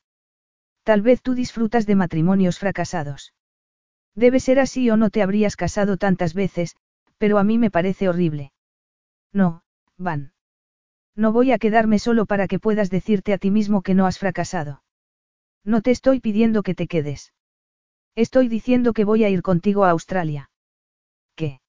Tal 0.84 1.02
vez 1.02 1.22
tú 1.22 1.34
disfrutas 1.34 1.86
de 1.86 1.96
matrimonios 1.96 2.60
fracasados. 2.60 3.34
Debe 4.16 4.42
ser 4.42 4.60
así 4.60 4.90
o 4.90 4.98
no 4.98 5.10
te 5.10 5.22
habrías 5.22 5.56
casado 5.56 5.96
tantas 5.96 6.34
veces, 6.34 6.76
pero 7.18 7.38
a 7.38 7.46
mí 7.46 7.58
me 7.58 7.72
parece 7.72 8.10
horrible. 8.10 8.52
No, 9.32 9.64
Van. 9.98 10.34
No 11.16 11.32
voy 11.32 11.52
a 11.52 11.60
quedarme 11.60 12.00
solo 12.00 12.26
para 12.26 12.48
que 12.48 12.60
puedas 12.60 12.90
decirte 12.90 13.34
a 13.34 13.38
ti 13.38 13.52
mismo 13.52 13.82
que 13.82 13.94
no 13.94 14.06
has 14.06 14.18
fracasado. 14.18 14.84
No 15.64 15.82
te 15.82 15.92
estoy 15.92 16.20
pidiendo 16.20 16.64
que 16.64 16.76
te 16.76 16.88
quedes. 16.88 17.34
Estoy 18.16 18.48
diciendo 18.48 18.94
que 18.94 19.06
voy 19.06 19.24
a 19.24 19.30
ir 19.30 19.42
contigo 19.42 19.86
a 19.86 19.92
Australia. 19.92 20.50
¿Qué? 21.36 21.62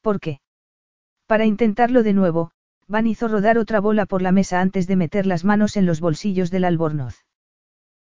¿Por 0.00 0.20
qué? 0.20 0.40
Para 1.26 1.46
intentarlo 1.46 2.02
de 2.02 2.12
nuevo, 2.12 2.50
Van 2.86 3.06
hizo 3.06 3.28
rodar 3.28 3.56
otra 3.56 3.80
bola 3.80 4.04
por 4.04 4.20
la 4.20 4.32
mesa 4.32 4.60
antes 4.60 4.86
de 4.86 4.96
meter 4.96 5.26
las 5.26 5.44
manos 5.44 5.76
en 5.76 5.86
los 5.86 6.00
bolsillos 6.00 6.50
del 6.50 6.64
albornoz. 6.64 7.24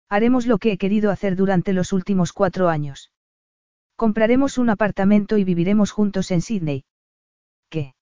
Haremos 0.10 0.46
lo 0.46 0.58
que 0.58 0.74
he 0.74 0.78
querido 0.78 1.10
hacer 1.10 1.36
durante 1.36 1.74
los 1.74 1.94
últimos 1.94 2.34
cuatro 2.34 2.70
años. 2.70 3.12
Compraremos 3.96 4.58
un 4.58 4.70
apartamento 4.70 5.38
y 5.38 5.44
viviremos 5.44 5.92
juntos 5.92 6.32
en 6.32 6.42
Sydney. 6.42 6.84
¿Qué? 7.70 7.96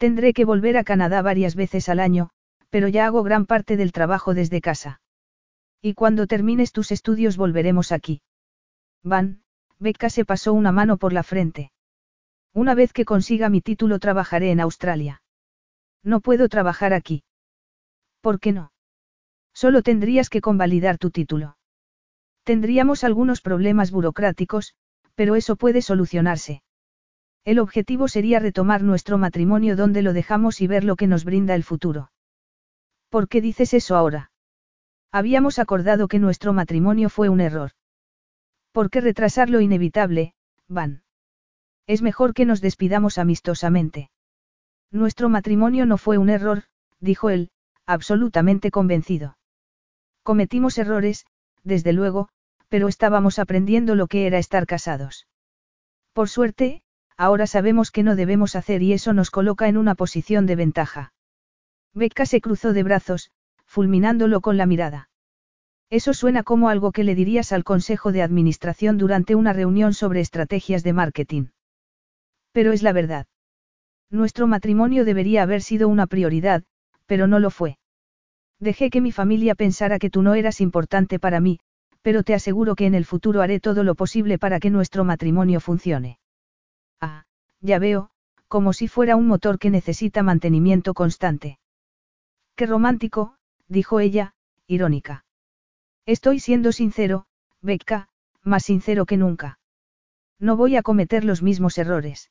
Tendré 0.00 0.32
que 0.32 0.46
volver 0.46 0.78
a 0.78 0.82
Canadá 0.82 1.20
varias 1.20 1.54
veces 1.54 1.90
al 1.90 2.00
año, 2.00 2.30
pero 2.70 2.88
ya 2.88 3.04
hago 3.04 3.22
gran 3.22 3.44
parte 3.44 3.76
del 3.76 3.92
trabajo 3.92 4.32
desde 4.32 4.62
casa. 4.62 5.02
Y 5.82 5.92
cuando 5.92 6.26
termines 6.26 6.72
tus 6.72 6.90
estudios 6.90 7.36
volveremos 7.36 7.92
aquí. 7.92 8.22
Van, 9.02 9.42
Becca 9.78 10.08
se 10.08 10.24
pasó 10.24 10.54
una 10.54 10.72
mano 10.72 10.96
por 10.96 11.12
la 11.12 11.22
frente. 11.22 11.70
Una 12.54 12.74
vez 12.74 12.94
que 12.94 13.04
consiga 13.04 13.50
mi 13.50 13.60
título 13.60 13.98
trabajaré 13.98 14.52
en 14.52 14.60
Australia. 14.60 15.20
No 16.02 16.22
puedo 16.22 16.48
trabajar 16.48 16.94
aquí. 16.94 17.22
¿Por 18.22 18.40
qué 18.40 18.52
no? 18.52 18.72
Solo 19.52 19.82
tendrías 19.82 20.30
que 20.30 20.40
convalidar 20.40 20.96
tu 20.96 21.10
título. 21.10 21.58
Tendríamos 22.44 23.04
algunos 23.04 23.42
problemas 23.42 23.90
burocráticos, 23.90 24.72
pero 25.14 25.36
eso 25.36 25.56
puede 25.56 25.82
solucionarse. 25.82 26.62
El 27.44 27.58
objetivo 27.58 28.08
sería 28.08 28.38
retomar 28.38 28.82
nuestro 28.82 29.18
matrimonio 29.18 29.76
donde 29.76 30.02
lo 30.02 30.12
dejamos 30.12 30.60
y 30.60 30.66
ver 30.66 30.84
lo 30.84 30.96
que 30.96 31.06
nos 31.06 31.24
brinda 31.24 31.54
el 31.54 31.64
futuro. 31.64 32.10
¿Por 33.08 33.28
qué 33.28 33.40
dices 33.40 33.74
eso 33.74 33.96
ahora? 33.96 34.30
Habíamos 35.10 35.58
acordado 35.58 36.06
que 36.06 36.18
nuestro 36.18 36.52
matrimonio 36.52 37.08
fue 37.08 37.28
un 37.28 37.40
error. 37.40 37.72
¿Por 38.72 38.90
qué 38.90 39.00
retrasar 39.00 39.50
lo 39.50 39.60
inevitable, 39.60 40.34
Van? 40.68 41.02
Es 41.86 42.02
mejor 42.02 42.34
que 42.34 42.44
nos 42.44 42.60
despidamos 42.60 43.18
amistosamente. 43.18 44.10
Nuestro 44.92 45.28
matrimonio 45.28 45.86
no 45.86 45.98
fue 45.98 46.18
un 46.18 46.30
error, 46.30 46.64
dijo 47.00 47.30
él, 47.30 47.50
absolutamente 47.86 48.70
convencido. 48.70 49.36
Cometimos 50.22 50.78
errores, 50.78 51.26
desde 51.64 51.92
luego, 51.92 52.28
pero 52.68 52.86
estábamos 52.86 53.40
aprendiendo 53.40 53.96
lo 53.96 54.06
que 54.06 54.26
era 54.26 54.38
estar 54.38 54.66
casados. 54.66 55.26
Por 56.12 56.28
suerte, 56.28 56.82
ahora 57.20 57.46
sabemos 57.46 57.90
que 57.90 58.02
no 58.02 58.16
debemos 58.16 58.56
hacer 58.56 58.82
y 58.82 58.94
eso 58.94 59.12
nos 59.12 59.30
coloca 59.30 59.68
en 59.68 59.76
una 59.76 59.94
posición 59.94 60.46
de 60.46 60.56
ventaja. 60.56 61.12
Becca 61.92 62.24
se 62.24 62.40
cruzó 62.40 62.72
de 62.72 62.82
brazos, 62.82 63.30
fulminándolo 63.66 64.40
con 64.40 64.56
la 64.56 64.64
mirada. 64.64 65.10
Eso 65.90 66.14
suena 66.14 66.44
como 66.44 66.70
algo 66.70 66.92
que 66.92 67.04
le 67.04 67.14
dirías 67.14 67.52
al 67.52 67.62
Consejo 67.62 68.10
de 68.10 68.22
Administración 68.22 68.96
durante 68.96 69.34
una 69.34 69.52
reunión 69.52 69.92
sobre 69.92 70.20
estrategias 70.20 70.82
de 70.82 70.94
marketing. 70.94 71.46
Pero 72.52 72.72
es 72.72 72.82
la 72.82 72.94
verdad. 72.94 73.26
Nuestro 74.08 74.46
matrimonio 74.46 75.04
debería 75.04 75.42
haber 75.42 75.60
sido 75.60 75.88
una 75.88 76.06
prioridad, 76.06 76.62
pero 77.04 77.26
no 77.26 77.38
lo 77.38 77.50
fue. 77.50 77.76
Dejé 78.60 78.88
que 78.88 79.02
mi 79.02 79.12
familia 79.12 79.54
pensara 79.54 79.98
que 79.98 80.08
tú 80.08 80.22
no 80.22 80.32
eras 80.32 80.62
importante 80.62 81.18
para 81.18 81.38
mí, 81.38 81.58
pero 82.00 82.22
te 82.22 82.32
aseguro 82.32 82.76
que 82.76 82.86
en 82.86 82.94
el 82.94 83.04
futuro 83.04 83.42
haré 83.42 83.60
todo 83.60 83.84
lo 83.84 83.94
posible 83.94 84.38
para 84.38 84.58
que 84.58 84.70
nuestro 84.70 85.04
matrimonio 85.04 85.60
funcione. 85.60 86.18
Ah, 87.00 87.24
ya 87.60 87.78
veo, 87.78 88.10
como 88.48 88.72
si 88.72 88.88
fuera 88.88 89.16
un 89.16 89.26
motor 89.26 89.58
que 89.58 89.70
necesita 89.70 90.22
mantenimiento 90.22 90.94
constante. 90.94 91.58
Qué 92.56 92.66
romántico, 92.66 93.36
dijo 93.68 94.00
ella, 94.00 94.34
irónica. 94.66 95.24
Estoy 96.06 96.40
siendo 96.40 96.72
sincero, 96.72 97.26
Becca, 97.62 98.08
más 98.42 98.64
sincero 98.64 99.06
que 99.06 99.16
nunca. 99.16 99.58
No 100.38 100.56
voy 100.56 100.76
a 100.76 100.82
cometer 100.82 101.24
los 101.24 101.42
mismos 101.42 101.78
errores. 101.78 102.30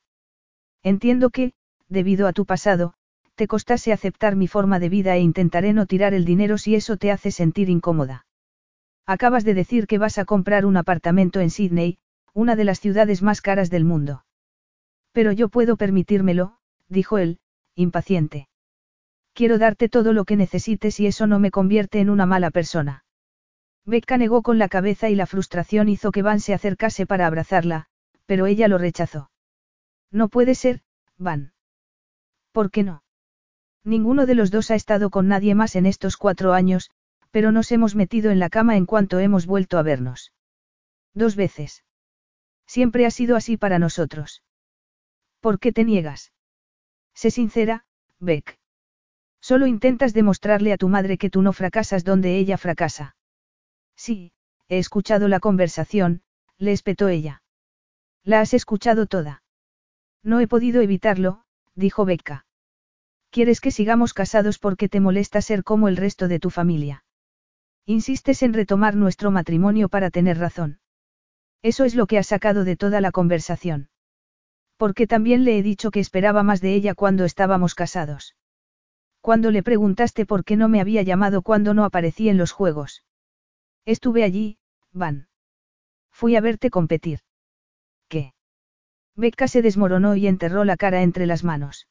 Entiendo 0.82 1.30
que, 1.30 1.52
debido 1.88 2.26
a 2.26 2.32
tu 2.32 2.44
pasado, 2.46 2.94
te 3.34 3.46
costase 3.46 3.92
aceptar 3.92 4.36
mi 4.36 4.48
forma 4.48 4.78
de 4.78 4.88
vida 4.88 5.16
e 5.16 5.20
intentaré 5.20 5.72
no 5.72 5.86
tirar 5.86 6.12
el 6.14 6.24
dinero 6.24 6.58
si 6.58 6.74
eso 6.74 6.96
te 6.96 7.10
hace 7.10 7.30
sentir 7.30 7.70
incómoda. 7.70 8.26
Acabas 9.06 9.44
de 9.44 9.54
decir 9.54 9.86
que 9.86 9.98
vas 9.98 10.18
a 10.18 10.24
comprar 10.24 10.66
un 10.66 10.76
apartamento 10.76 11.40
en 11.40 11.50
Sydney, 11.50 11.98
una 12.34 12.54
de 12.54 12.64
las 12.64 12.80
ciudades 12.80 13.22
más 13.22 13.40
caras 13.40 13.70
del 13.70 13.84
mundo. 13.84 14.24
Pero 15.12 15.32
yo 15.32 15.48
puedo 15.48 15.76
permitírmelo, 15.76 16.58
dijo 16.88 17.18
él, 17.18 17.38
impaciente. 17.74 18.48
Quiero 19.32 19.58
darte 19.58 19.88
todo 19.88 20.12
lo 20.12 20.24
que 20.24 20.36
necesites 20.36 21.00
y 21.00 21.06
eso 21.06 21.26
no 21.26 21.38
me 21.38 21.50
convierte 21.50 22.00
en 22.00 22.10
una 22.10 22.26
mala 22.26 22.50
persona. 22.50 23.04
Becca 23.86 24.18
negó 24.18 24.42
con 24.42 24.58
la 24.58 24.68
cabeza 24.68 25.08
y 25.08 25.14
la 25.14 25.26
frustración 25.26 25.88
hizo 25.88 26.12
que 26.12 26.22
Van 26.22 26.40
se 26.40 26.54
acercase 26.54 27.06
para 27.06 27.26
abrazarla, 27.26 27.86
pero 28.26 28.46
ella 28.46 28.68
lo 28.68 28.78
rechazó. 28.78 29.30
No 30.10 30.28
puede 30.28 30.54
ser, 30.54 30.82
Van. 31.16 31.52
¿Por 32.52 32.70
qué 32.70 32.82
no? 32.82 33.02
Ninguno 33.84 34.26
de 34.26 34.34
los 34.34 34.50
dos 34.50 34.70
ha 34.70 34.74
estado 34.74 35.10
con 35.10 35.28
nadie 35.28 35.54
más 35.54 35.74
en 35.76 35.86
estos 35.86 36.16
cuatro 36.16 36.52
años, 36.52 36.90
pero 37.30 37.52
nos 37.52 37.72
hemos 37.72 37.94
metido 37.94 38.30
en 38.30 38.38
la 38.38 38.50
cama 38.50 38.76
en 38.76 38.86
cuanto 38.86 39.18
hemos 39.18 39.46
vuelto 39.46 39.78
a 39.78 39.82
vernos. 39.82 40.32
Dos 41.14 41.36
veces. 41.36 41.84
Siempre 42.66 43.06
ha 43.06 43.10
sido 43.10 43.36
así 43.36 43.56
para 43.56 43.78
nosotros. 43.78 44.42
¿Por 45.40 45.58
qué 45.58 45.72
te 45.72 45.84
niegas? 45.84 46.32
Sé 47.14 47.30
sincera, 47.30 47.84
Beck. 48.18 48.58
Solo 49.40 49.66
intentas 49.66 50.12
demostrarle 50.12 50.72
a 50.72 50.76
tu 50.76 50.88
madre 50.88 51.18
que 51.18 51.30
tú 51.30 51.42
no 51.42 51.52
fracasas 51.52 52.04
donde 52.04 52.36
ella 52.36 52.58
fracasa. 52.58 53.16
Sí, 53.96 54.32
he 54.68 54.78
escuchado 54.78 55.28
la 55.28 55.40
conversación, 55.40 56.22
le 56.58 56.72
espetó 56.72 57.08
ella. 57.08 57.42
La 58.22 58.40
has 58.40 58.54
escuchado 58.54 59.06
toda. 59.06 59.42
No 60.22 60.40
he 60.40 60.46
podido 60.46 60.82
evitarlo, 60.82 61.44
dijo 61.74 62.04
Becca. 62.04 62.46
Quieres 63.30 63.60
que 63.60 63.70
sigamos 63.70 64.12
casados 64.12 64.58
porque 64.58 64.88
te 64.88 65.00
molesta 65.00 65.40
ser 65.40 65.64
como 65.64 65.88
el 65.88 65.96
resto 65.96 66.28
de 66.28 66.40
tu 66.40 66.50
familia. 66.50 67.04
Insistes 67.86 68.42
en 68.42 68.52
retomar 68.52 68.96
nuestro 68.96 69.30
matrimonio 69.30 69.88
para 69.88 70.10
tener 70.10 70.38
razón. 70.38 70.80
Eso 71.62 71.84
es 71.84 71.94
lo 71.94 72.06
que 72.06 72.18
ha 72.18 72.22
sacado 72.22 72.64
de 72.64 72.76
toda 72.76 73.00
la 73.00 73.12
conversación. 73.12 73.89
Porque 74.80 75.06
también 75.06 75.44
le 75.44 75.58
he 75.58 75.62
dicho 75.62 75.90
que 75.90 76.00
esperaba 76.00 76.42
más 76.42 76.62
de 76.62 76.72
ella 76.72 76.94
cuando 76.94 77.26
estábamos 77.26 77.74
casados. 77.74 78.34
Cuando 79.20 79.50
le 79.50 79.62
preguntaste 79.62 80.24
por 80.24 80.42
qué 80.42 80.56
no 80.56 80.70
me 80.70 80.80
había 80.80 81.02
llamado 81.02 81.42
cuando 81.42 81.74
no 81.74 81.84
aparecí 81.84 82.30
en 82.30 82.38
los 82.38 82.52
juegos. 82.52 83.04
Estuve 83.84 84.24
allí, 84.24 84.56
Van. 84.90 85.28
Fui 86.10 86.34
a 86.34 86.40
verte 86.40 86.70
competir. 86.70 87.18
¿Qué? 88.08 88.32
Becca 89.16 89.48
se 89.48 89.60
desmoronó 89.60 90.16
y 90.16 90.26
enterró 90.26 90.64
la 90.64 90.78
cara 90.78 91.02
entre 91.02 91.26
las 91.26 91.44
manos. 91.44 91.86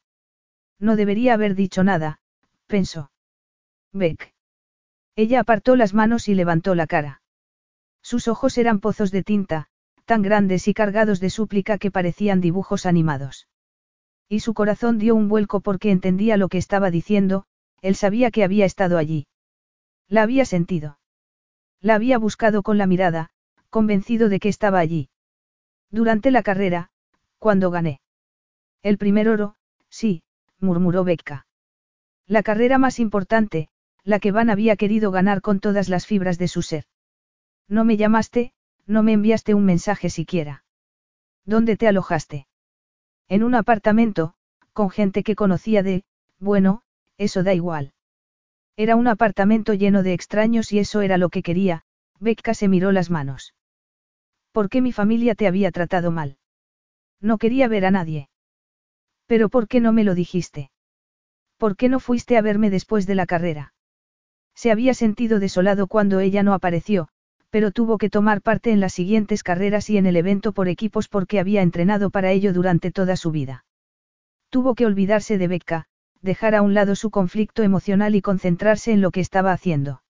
No 0.80 0.96
debería 0.96 1.34
haber 1.34 1.54
dicho 1.54 1.84
nada, 1.84 2.18
pensó. 2.66 3.12
Beck. 3.92 4.34
Ella 5.14 5.38
apartó 5.38 5.76
las 5.76 5.94
manos 5.94 6.26
y 6.26 6.34
levantó 6.34 6.74
la 6.74 6.88
cara. 6.88 7.22
Sus 8.02 8.26
ojos 8.26 8.58
eran 8.58 8.80
pozos 8.80 9.12
de 9.12 9.22
tinta, 9.22 9.68
tan 10.10 10.22
grandes 10.22 10.66
y 10.66 10.74
cargados 10.74 11.20
de 11.20 11.30
súplica 11.30 11.78
que 11.78 11.92
parecían 11.92 12.40
dibujos 12.40 12.84
animados. 12.84 13.46
Y 14.28 14.40
su 14.40 14.54
corazón 14.54 14.98
dio 14.98 15.14
un 15.14 15.28
vuelco 15.28 15.60
porque 15.60 15.92
entendía 15.92 16.36
lo 16.36 16.48
que 16.48 16.58
estaba 16.58 16.90
diciendo, 16.90 17.44
él 17.80 17.94
sabía 17.94 18.32
que 18.32 18.42
había 18.42 18.64
estado 18.64 18.98
allí. 18.98 19.28
La 20.08 20.22
había 20.22 20.44
sentido. 20.46 20.98
La 21.80 21.94
había 21.94 22.18
buscado 22.18 22.64
con 22.64 22.76
la 22.76 22.88
mirada, 22.88 23.30
convencido 23.68 24.28
de 24.28 24.40
que 24.40 24.48
estaba 24.48 24.80
allí. 24.80 25.10
Durante 25.92 26.32
la 26.32 26.42
carrera, 26.42 26.90
cuando 27.38 27.70
gané. 27.70 28.00
El 28.82 28.98
primer 28.98 29.28
oro, 29.28 29.54
sí, 29.90 30.24
murmuró 30.58 31.04
Becca. 31.04 31.46
La 32.26 32.42
carrera 32.42 32.78
más 32.78 32.98
importante, 32.98 33.68
la 34.02 34.18
que 34.18 34.32
Van 34.32 34.50
había 34.50 34.74
querido 34.74 35.12
ganar 35.12 35.40
con 35.40 35.60
todas 35.60 35.88
las 35.88 36.04
fibras 36.04 36.36
de 36.36 36.48
su 36.48 36.62
ser. 36.62 36.86
No 37.68 37.84
me 37.84 37.96
llamaste, 37.96 38.54
no 38.90 39.04
me 39.04 39.12
enviaste 39.12 39.54
un 39.54 39.64
mensaje 39.64 40.10
siquiera. 40.10 40.64
¿Dónde 41.44 41.76
te 41.76 41.86
alojaste? 41.86 42.48
En 43.28 43.44
un 43.44 43.54
apartamento, 43.54 44.34
con 44.72 44.90
gente 44.90 45.22
que 45.22 45.36
conocía 45.36 45.84
de, 45.84 46.02
bueno, 46.40 46.82
eso 47.16 47.44
da 47.44 47.54
igual. 47.54 47.92
Era 48.76 48.96
un 48.96 49.06
apartamento 49.06 49.74
lleno 49.74 50.02
de 50.02 50.12
extraños 50.12 50.72
y 50.72 50.80
eso 50.80 51.02
era 51.02 51.18
lo 51.18 51.28
que 51.28 51.42
quería, 51.42 51.82
Becca 52.18 52.52
se 52.52 52.66
miró 52.66 52.90
las 52.90 53.10
manos. 53.10 53.54
¿Por 54.50 54.68
qué 54.68 54.80
mi 54.80 54.90
familia 54.90 55.36
te 55.36 55.46
había 55.46 55.70
tratado 55.70 56.10
mal? 56.10 56.38
No 57.20 57.38
quería 57.38 57.68
ver 57.68 57.86
a 57.86 57.92
nadie. 57.92 58.28
Pero 59.26 59.48
¿por 59.48 59.68
qué 59.68 59.80
no 59.80 59.92
me 59.92 60.02
lo 60.02 60.16
dijiste? 60.16 60.72
¿Por 61.58 61.76
qué 61.76 61.88
no 61.88 62.00
fuiste 62.00 62.36
a 62.36 62.42
verme 62.42 62.70
después 62.70 63.06
de 63.06 63.14
la 63.14 63.26
carrera? 63.26 63.72
Se 64.56 64.72
había 64.72 64.94
sentido 64.94 65.38
desolado 65.38 65.86
cuando 65.86 66.18
ella 66.18 66.42
no 66.42 66.54
apareció, 66.54 67.08
pero 67.50 67.72
tuvo 67.72 67.98
que 67.98 68.10
tomar 68.10 68.42
parte 68.42 68.70
en 68.70 68.80
las 68.80 68.94
siguientes 68.94 69.42
carreras 69.42 69.90
y 69.90 69.98
en 69.98 70.06
el 70.06 70.16
evento 70.16 70.52
por 70.52 70.68
equipos 70.68 71.08
porque 71.08 71.40
había 71.40 71.62
entrenado 71.62 72.10
para 72.10 72.30
ello 72.30 72.52
durante 72.52 72.90
toda 72.90 73.16
su 73.16 73.30
vida. 73.30 73.64
Tuvo 74.48 74.74
que 74.74 74.86
olvidarse 74.86 75.36
de 75.36 75.48
Becca, 75.48 75.86
dejar 76.22 76.54
a 76.54 76.62
un 76.62 76.74
lado 76.74 76.94
su 76.94 77.10
conflicto 77.10 77.62
emocional 77.62 78.14
y 78.14 78.22
concentrarse 78.22 78.92
en 78.92 79.00
lo 79.00 79.10
que 79.10 79.20
estaba 79.20 79.52
haciendo. 79.52 80.02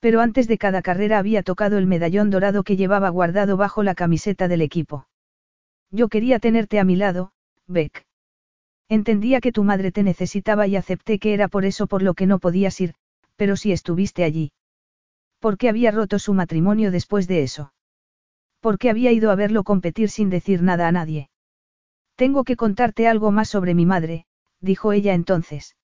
Pero 0.00 0.20
antes 0.20 0.48
de 0.48 0.58
cada 0.58 0.82
carrera 0.82 1.18
había 1.18 1.42
tocado 1.42 1.78
el 1.78 1.86
medallón 1.86 2.30
dorado 2.30 2.62
que 2.62 2.76
llevaba 2.76 3.08
guardado 3.10 3.56
bajo 3.56 3.82
la 3.82 3.94
camiseta 3.94 4.48
del 4.48 4.62
equipo. 4.62 5.06
Yo 5.90 6.08
quería 6.08 6.38
tenerte 6.38 6.78
a 6.78 6.84
mi 6.84 6.96
lado, 6.96 7.32
Beck. 7.66 8.06
Entendía 8.88 9.40
que 9.40 9.52
tu 9.52 9.62
madre 9.62 9.92
te 9.92 10.02
necesitaba 10.02 10.66
y 10.66 10.76
acepté 10.76 11.18
que 11.18 11.32
era 11.32 11.48
por 11.48 11.64
eso 11.64 11.86
por 11.86 12.02
lo 12.02 12.14
que 12.14 12.26
no 12.26 12.38
podías 12.38 12.80
ir, 12.80 12.94
pero 13.36 13.56
si 13.56 13.72
estuviste 13.72 14.24
allí. 14.24 14.52
¿Por 15.40 15.56
qué 15.56 15.68
había 15.68 15.90
roto 15.90 16.18
su 16.18 16.34
matrimonio 16.34 16.90
después 16.90 17.26
de 17.26 17.42
eso? 17.42 17.72
¿Por 18.60 18.78
qué 18.78 18.90
había 18.90 19.10
ido 19.10 19.30
a 19.30 19.34
verlo 19.34 19.64
competir 19.64 20.10
sin 20.10 20.28
decir 20.28 20.62
nada 20.62 20.86
a 20.86 20.92
nadie? 20.92 21.30
Tengo 22.14 22.44
que 22.44 22.56
contarte 22.56 23.08
algo 23.08 23.30
más 23.30 23.48
sobre 23.48 23.74
mi 23.74 23.86
madre, 23.86 24.26
dijo 24.60 24.92
ella 24.92 25.14
entonces. 25.14 25.76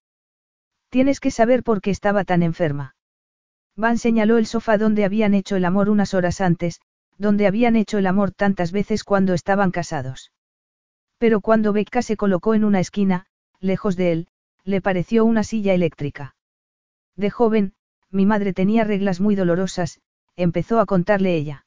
Tienes 0.91 1.21
que 1.21 1.31
saber 1.31 1.63
por 1.63 1.81
qué 1.81 1.91
estaba 1.91 2.25
tan 2.25 2.43
enferma. 2.43 2.95
Van 3.75 3.97
señaló 3.97 4.37
el 4.37 4.47
sofá 4.47 4.77
donde 4.77 5.07
habían 5.07 5.33
hecho 5.33 5.57
el 5.57 5.65
amor 5.65 5.89
unas 5.89 6.13
horas 6.13 6.43
antes, 6.43 6.81
donde 7.17 7.47
habían 7.47 7.77
hecho 7.77 7.97
el 7.97 8.07
amor 8.07 8.33
tantas 8.33 8.73
veces 8.73 9.05
cuando 9.05 9.33
estaban 9.33 9.71
casados. 9.71 10.33
Pero 11.19 11.41
cuando 11.41 11.73
Becca 11.73 12.03
se 12.03 12.19
colocó 12.19 12.55
en 12.55 12.65
una 12.65 12.81
esquina, 12.81 13.27
lejos 13.59 13.97
de 13.97 14.13
él, 14.13 14.29
le 14.65 14.83
pareció 14.83 15.25
una 15.25 15.45
silla 15.45 15.73
eléctrica. 15.73 16.37
De 17.17 17.31
joven, 17.31 17.73
mi 18.17 18.27
madre 18.27 18.53
tenía 18.53 18.83
reglas 18.83 19.21
muy 19.21 19.37
dolorosas, 19.37 20.01
empezó 20.35 20.81
a 20.81 20.87
contarle 20.87 21.37
ella. 21.37 21.67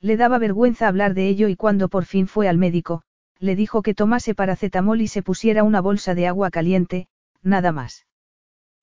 Le 0.00 0.16
daba 0.16 0.38
vergüenza 0.38 0.88
hablar 0.88 1.14
de 1.14 1.28
ello 1.28 1.48
y 1.48 1.56
cuando 1.56 1.88
por 1.88 2.04
fin 2.04 2.26
fue 2.26 2.48
al 2.48 2.58
médico, 2.58 3.02
le 3.38 3.56
dijo 3.56 3.82
que 3.82 3.94
tomase 3.94 4.34
paracetamol 4.34 5.00
y 5.00 5.08
se 5.08 5.22
pusiera 5.22 5.64
una 5.64 5.80
bolsa 5.80 6.14
de 6.14 6.26
agua 6.26 6.50
caliente, 6.50 7.08
nada 7.42 7.72
más. 7.72 8.06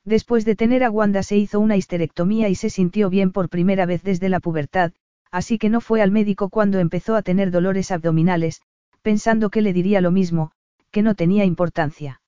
Después 0.04 0.46
de 0.46 0.56
tener 0.56 0.84
a 0.84 0.90
Wanda 0.90 1.22
se 1.22 1.38
hizo 1.38 1.60
una 1.60 1.78
histerectomía 1.78 2.50
y 2.50 2.56
se 2.56 2.70
sintió 2.70 3.10
bien 3.10 3.32
por 3.32 3.50
primera 3.50 3.86
vez 3.86 4.04
desde 4.04 4.30
la 4.30 4.40
pubertad, 4.40 4.94
así 5.32 5.58
que 5.58 5.70
no 5.70 5.82
fue 5.82 6.02
al 6.02 6.12
médico 6.12 6.50
cuando 6.50 6.80
empezó 6.80 7.16
a 7.16 7.22
tener 7.22 7.52
dolores 7.52 7.92
abdominales, 7.92 8.62
pensando 9.02 9.50
que 9.50 9.62
le 9.62 9.74
diría 9.74 10.02
lo 10.02 10.12
mismo, 10.12 10.52
que 10.92 11.02
no 11.02 11.14
tenía 11.14 11.46
importancia. 11.46 12.22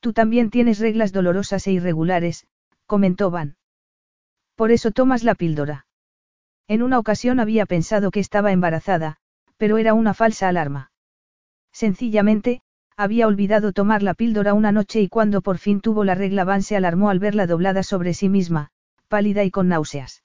Tú 0.00 0.12
también 0.12 0.50
tienes 0.50 0.78
reglas 0.78 1.12
dolorosas 1.12 1.66
e 1.66 1.72
irregulares, 1.72 2.46
comentó 2.86 3.30
Van. 3.30 3.56
Por 4.60 4.72
eso 4.72 4.90
tomas 4.90 5.24
la 5.24 5.34
píldora. 5.34 5.86
En 6.68 6.82
una 6.82 6.98
ocasión 6.98 7.40
había 7.40 7.64
pensado 7.64 8.10
que 8.10 8.20
estaba 8.20 8.52
embarazada, 8.52 9.16
pero 9.56 9.78
era 9.78 9.94
una 9.94 10.12
falsa 10.12 10.48
alarma. 10.50 10.92
Sencillamente, 11.72 12.60
había 12.94 13.26
olvidado 13.26 13.72
tomar 13.72 14.02
la 14.02 14.12
píldora 14.12 14.52
una 14.52 14.70
noche 14.70 15.00
y 15.00 15.08
cuando 15.08 15.40
por 15.40 15.56
fin 15.56 15.80
tuvo 15.80 16.04
la 16.04 16.14
regla 16.14 16.44
Van 16.44 16.60
se 16.60 16.76
alarmó 16.76 17.08
al 17.08 17.20
verla 17.20 17.46
doblada 17.46 17.82
sobre 17.82 18.12
sí 18.12 18.28
misma, 18.28 18.68
pálida 19.08 19.44
y 19.44 19.50
con 19.50 19.68
náuseas. 19.68 20.24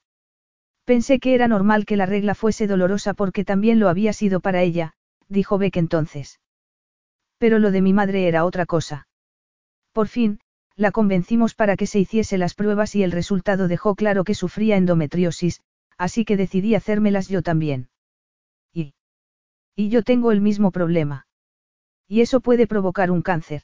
Pensé 0.83 1.21
que 1.21 1.33
era 1.33 1.47
normal 1.47 1.85
que 1.85 1.95
la 1.95 2.05
regla 2.05 2.35
fuese 2.35 2.67
dolorosa 2.67 3.13
porque 3.13 3.45
también 3.45 3.79
lo 3.79 3.87
había 3.87 4.11
sido 4.11 4.41
para 4.41 4.63
ella, 4.63 4.95
dijo 5.29 5.57
Beck 5.57 5.77
entonces. 5.77 6.41
Pero 7.37 7.57
lo 7.57 7.71
de 7.71 7.81
mi 7.81 7.93
madre 7.93 8.27
era 8.27 8.43
otra 8.43 8.65
cosa. 8.65 9.07
Por 9.93 10.09
fin, 10.09 10.41
la 10.75 10.91
convencimos 10.91 11.55
para 11.55 11.77
que 11.77 11.87
se 11.87 11.99
hiciese 11.99 12.37
las 12.37 12.53
pruebas 12.53 12.95
y 12.95 13.03
el 13.03 13.11
resultado 13.11 13.67
dejó 13.67 13.95
claro 13.95 14.23
que 14.23 14.35
sufría 14.35 14.75
endometriosis, 14.75 15.61
así 15.97 16.25
que 16.25 16.37
decidí 16.37 16.75
hacérmelas 16.75 17.29
yo 17.29 17.41
también. 17.41 17.89
Y. 18.73 18.93
Y 19.75 19.89
yo 19.89 20.03
tengo 20.03 20.31
el 20.31 20.41
mismo 20.41 20.71
problema. 20.71 21.27
Y 22.07 22.21
eso 22.21 22.41
puede 22.41 22.67
provocar 22.67 23.09
un 23.09 23.21
cáncer. 23.21 23.63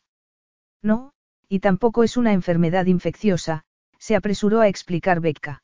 No, 0.82 1.14
y 1.48 1.60
tampoco 1.60 2.04
es 2.04 2.18
una 2.18 2.34
enfermedad 2.34 2.86
infecciosa, 2.86 3.66
se 4.00 4.16
apresuró 4.16 4.62
a 4.62 4.68
explicar 4.68 5.20
Becca. 5.20 5.64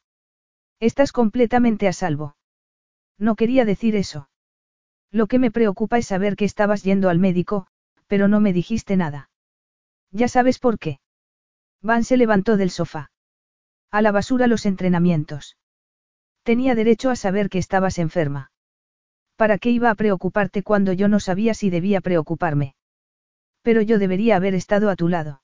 Estás 0.79 1.11
completamente 1.11 1.87
a 1.87 1.93
salvo. 1.93 2.35
No 3.17 3.35
quería 3.35 3.65
decir 3.65 3.95
eso. 3.95 4.29
Lo 5.11 5.27
que 5.27 5.39
me 5.39 5.49
preocupa 5.49 5.97
es 5.97 6.07
saber 6.07 6.35
que 6.35 6.45
estabas 6.45 6.83
yendo 6.83 7.09
al 7.09 7.19
médico, 7.19 7.67
pero 8.07 8.27
no 8.27 8.39
me 8.41 8.53
dijiste 8.53 8.95
nada. 8.95 9.29
Ya 10.11 10.27
sabes 10.27 10.59
por 10.59 10.77
qué. 10.77 10.99
Van 11.81 12.03
se 12.03 12.17
levantó 12.17 12.57
del 12.57 12.71
sofá. 12.71 13.11
A 13.91 14.01
la 14.01 14.11
basura 14.11 14.47
los 14.47 14.65
entrenamientos. 14.65 15.57
Tenía 16.43 16.75
derecho 16.75 17.09
a 17.09 17.15
saber 17.15 17.49
que 17.49 17.59
estabas 17.59 17.99
enferma. 17.99 18.51
¿Para 19.35 19.57
qué 19.57 19.69
iba 19.69 19.89
a 19.89 19.95
preocuparte 19.95 20.63
cuando 20.63 20.93
yo 20.93 21.07
no 21.07 21.19
sabía 21.19 21.53
si 21.53 21.69
debía 21.69 22.01
preocuparme? 22.01 22.75
Pero 23.61 23.81
yo 23.81 23.99
debería 23.99 24.35
haber 24.35 24.55
estado 24.55 24.89
a 24.89 24.95
tu 24.95 25.07
lado. 25.09 25.41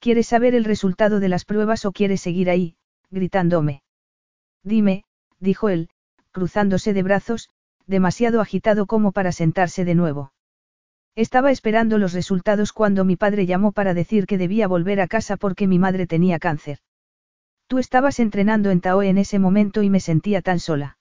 ¿Quieres 0.00 0.28
saber 0.28 0.54
el 0.54 0.64
resultado 0.64 1.20
de 1.20 1.28
las 1.28 1.44
pruebas 1.44 1.84
o 1.84 1.92
quieres 1.92 2.20
seguir 2.20 2.50
ahí, 2.50 2.76
gritándome? 3.10 3.82
Dime, 4.62 5.04
dijo 5.40 5.68
él, 5.68 5.88
cruzándose 6.30 6.92
de 6.92 7.02
brazos, 7.02 7.48
demasiado 7.86 8.40
agitado 8.40 8.86
como 8.86 9.12
para 9.12 9.32
sentarse 9.32 9.84
de 9.84 9.94
nuevo. 9.94 10.32
Estaba 11.18 11.50
esperando 11.50 11.98
los 11.98 12.12
resultados 12.12 12.72
cuando 12.72 13.04
mi 13.04 13.16
padre 13.16 13.44
llamó 13.44 13.72
para 13.72 13.92
decir 13.92 14.24
que 14.24 14.38
debía 14.38 14.68
volver 14.68 15.00
a 15.00 15.08
casa 15.08 15.36
porque 15.36 15.66
mi 15.66 15.76
madre 15.76 16.06
tenía 16.06 16.38
cáncer. 16.38 16.78
Tú 17.66 17.78
estabas 17.78 18.20
entrenando 18.20 18.70
en 18.70 18.80
Tao 18.80 19.02
en 19.02 19.18
ese 19.18 19.40
momento 19.40 19.82
y 19.82 19.90
me 19.90 19.98
sentía 19.98 20.42
tan 20.42 20.60
sola. 20.60 20.96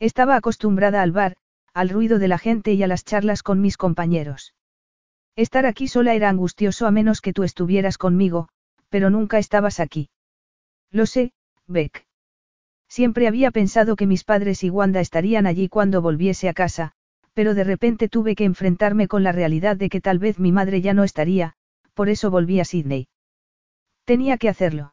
Estaba 0.00 0.34
acostumbrada 0.34 1.02
al 1.02 1.12
bar, 1.12 1.36
al 1.72 1.88
ruido 1.88 2.18
de 2.18 2.26
la 2.26 2.38
gente 2.38 2.72
y 2.72 2.82
a 2.82 2.88
las 2.88 3.04
charlas 3.04 3.44
con 3.44 3.60
mis 3.60 3.76
compañeros. 3.76 4.56
Estar 5.36 5.66
aquí 5.66 5.86
sola 5.86 6.14
era 6.14 6.28
angustioso 6.28 6.88
a 6.88 6.90
menos 6.90 7.20
que 7.20 7.32
tú 7.32 7.44
estuvieras 7.44 7.96
conmigo, 7.96 8.48
pero 8.88 9.08
nunca 9.08 9.38
estabas 9.38 9.78
aquí. 9.78 10.10
Lo 10.90 11.06
sé, 11.06 11.30
Beck. 11.68 12.08
Siempre 12.88 13.28
había 13.28 13.52
pensado 13.52 13.94
que 13.94 14.08
mis 14.08 14.24
padres 14.24 14.64
y 14.64 14.70
Wanda 14.70 14.98
estarían 14.98 15.46
allí 15.46 15.68
cuando 15.68 16.02
volviese 16.02 16.48
a 16.48 16.54
casa, 16.54 16.96
pero 17.38 17.54
de 17.54 17.62
repente 17.62 18.08
tuve 18.08 18.34
que 18.34 18.42
enfrentarme 18.42 19.06
con 19.06 19.22
la 19.22 19.30
realidad 19.30 19.76
de 19.76 19.90
que 19.90 20.00
tal 20.00 20.18
vez 20.18 20.40
mi 20.40 20.50
madre 20.50 20.80
ya 20.80 20.92
no 20.92 21.04
estaría, 21.04 21.52
por 21.94 22.08
eso 22.08 22.32
volví 22.32 22.58
a 22.58 22.64
Sydney. 22.64 23.06
Tenía 24.04 24.38
que 24.38 24.48
hacerlo. 24.48 24.92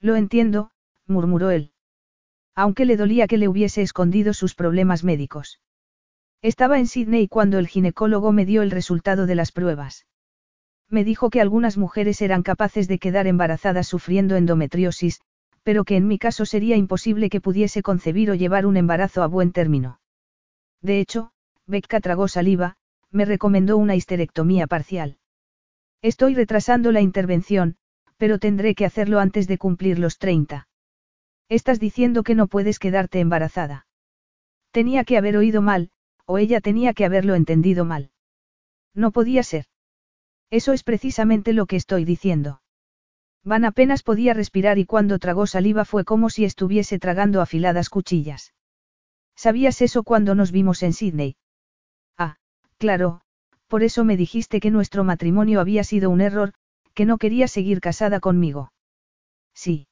Lo 0.00 0.16
entiendo, 0.16 0.72
murmuró 1.06 1.52
él. 1.52 1.70
Aunque 2.56 2.84
le 2.84 2.96
dolía 2.96 3.28
que 3.28 3.38
le 3.38 3.46
hubiese 3.46 3.80
escondido 3.80 4.34
sus 4.34 4.56
problemas 4.56 5.04
médicos. 5.04 5.60
Estaba 6.42 6.80
en 6.80 6.88
Sydney 6.88 7.28
cuando 7.28 7.60
el 7.60 7.68
ginecólogo 7.68 8.32
me 8.32 8.44
dio 8.44 8.62
el 8.62 8.72
resultado 8.72 9.26
de 9.26 9.36
las 9.36 9.52
pruebas. 9.52 10.04
Me 10.88 11.04
dijo 11.04 11.30
que 11.30 11.40
algunas 11.40 11.78
mujeres 11.78 12.22
eran 12.22 12.42
capaces 12.42 12.88
de 12.88 12.98
quedar 12.98 13.28
embarazadas 13.28 13.86
sufriendo 13.86 14.34
endometriosis, 14.34 15.20
pero 15.62 15.84
que 15.84 15.94
en 15.94 16.08
mi 16.08 16.18
caso 16.18 16.44
sería 16.44 16.74
imposible 16.74 17.30
que 17.30 17.40
pudiese 17.40 17.84
concebir 17.84 18.32
o 18.32 18.34
llevar 18.34 18.66
un 18.66 18.76
embarazo 18.76 19.22
a 19.22 19.28
buen 19.28 19.52
término. 19.52 20.00
De 20.80 20.98
hecho, 20.98 21.32
Becca 21.72 22.00
tragó 22.00 22.28
saliva, 22.28 22.76
me 23.10 23.24
recomendó 23.24 23.78
una 23.78 23.96
histerectomía 23.96 24.66
parcial. 24.66 25.16
Estoy 26.02 26.34
retrasando 26.34 26.92
la 26.92 27.00
intervención, 27.00 27.76
pero 28.18 28.38
tendré 28.38 28.74
que 28.74 28.84
hacerlo 28.84 29.20
antes 29.20 29.48
de 29.48 29.56
cumplir 29.56 29.98
los 29.98 30.18
30. 30.18 30.68
Estás 31.48 31.80
diciendo 31.80 32.24
que 32.24 32.34
no 32.34 32.46
puedes 32.46 32.78
quedarte 32.78 33.20
embarazada. 33.20 33.86
Tenía 34.70 35.04
que 35.04 35.16
haber 35.16 35.38
oído 35.38 35.62
mal, 35.62 35.90
o 36.26 36.36
ella 36.36 36.60
tenía 36.60 36.92
que 36.92 37.06
haberlo 37.06 37.34
entendido 37.34 37.86
mal. 37.86 38.10
No 38.94 39.10
podía 39.10 39.42
ser. 39.42 39.64
Eso 40.50 40.74
es 40.74 40.84
precisamente 40.84 41.54
lo 41.54 41.64
que 41.64 41.76
estoy 41.76 42.04
diciendo. 42.04 42.60
Van 43.44 43.64
apenas 43.64 44.02
podía 44.02 44.34
respirar 44.34 44.78
y 44.78 44.84
cuando 44.84 45.18
tragó 45.18 45.46
saliva 45.46 45.86
fue 45.86 46.04
como 46.04 46.28
si 46.28 46.44
estuviese 46.44 46.98
tragando 46.98 47.40
afiladas 47.40 47.88
cuchillas. 47.88 48.52
¿Sabías 49.34 49.80
eso 49.80 50.02
cuando 50.02 50.34
nos 50.34 50.52
vimos 50.52 50.82
en 50.82 50.92
Sydney? 50.92 51.36
Claro, 52.82 53.20
por 53.68 53.84
eso 53.84 54.02
me 54.02 54.16
dijiste 54.16 54.58
que 54.58 54.72
nuestro 54.72 55.04
matrimonio 55.04 55.60
había 55.60 55.84
sido 55.84 56.10
un 56.10 56.20
error, 56.20 56.52
que 56.94 57.04
no 57.04 57.16
quería 57.16 57.46
seguir 57.46 57.80
casada 57.80 58.18
conmigo. 58.18 58.72
Sí. 59.54 59.86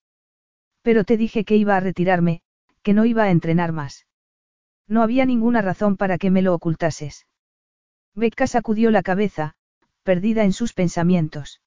Pero 0.83 1.05
te 1.05 1.17
dije 1.17 1.45
que 1.45 1.55
iba 1.55 1.77
a 1.77 1.79
retirarme, 1.79 2.43
que 2.83 2.93
no 2.93 3.05
iba 3.05 3.23
a 3.23 3.31
entrenar 3.31 3.71
más. 3.71 4.09
No 4.89 5.05
había 5.05 5.25
ninguna 5.25 5.63
razón 5.63 5.97
para 5.97 6.19
que 6.19 6.33
me 6.33 6.43
lo 6.43 6.53
ocultases. 6.53 7.29
Becca 8.17 8.49
sacudió 8.49 8.91
la 8.91 9.05
cabeza, 9.05 9.55
perdida 10.03 10.43
en 10.43 10.53
sus 10.53 10.73
pensamientos. 10.73 11.61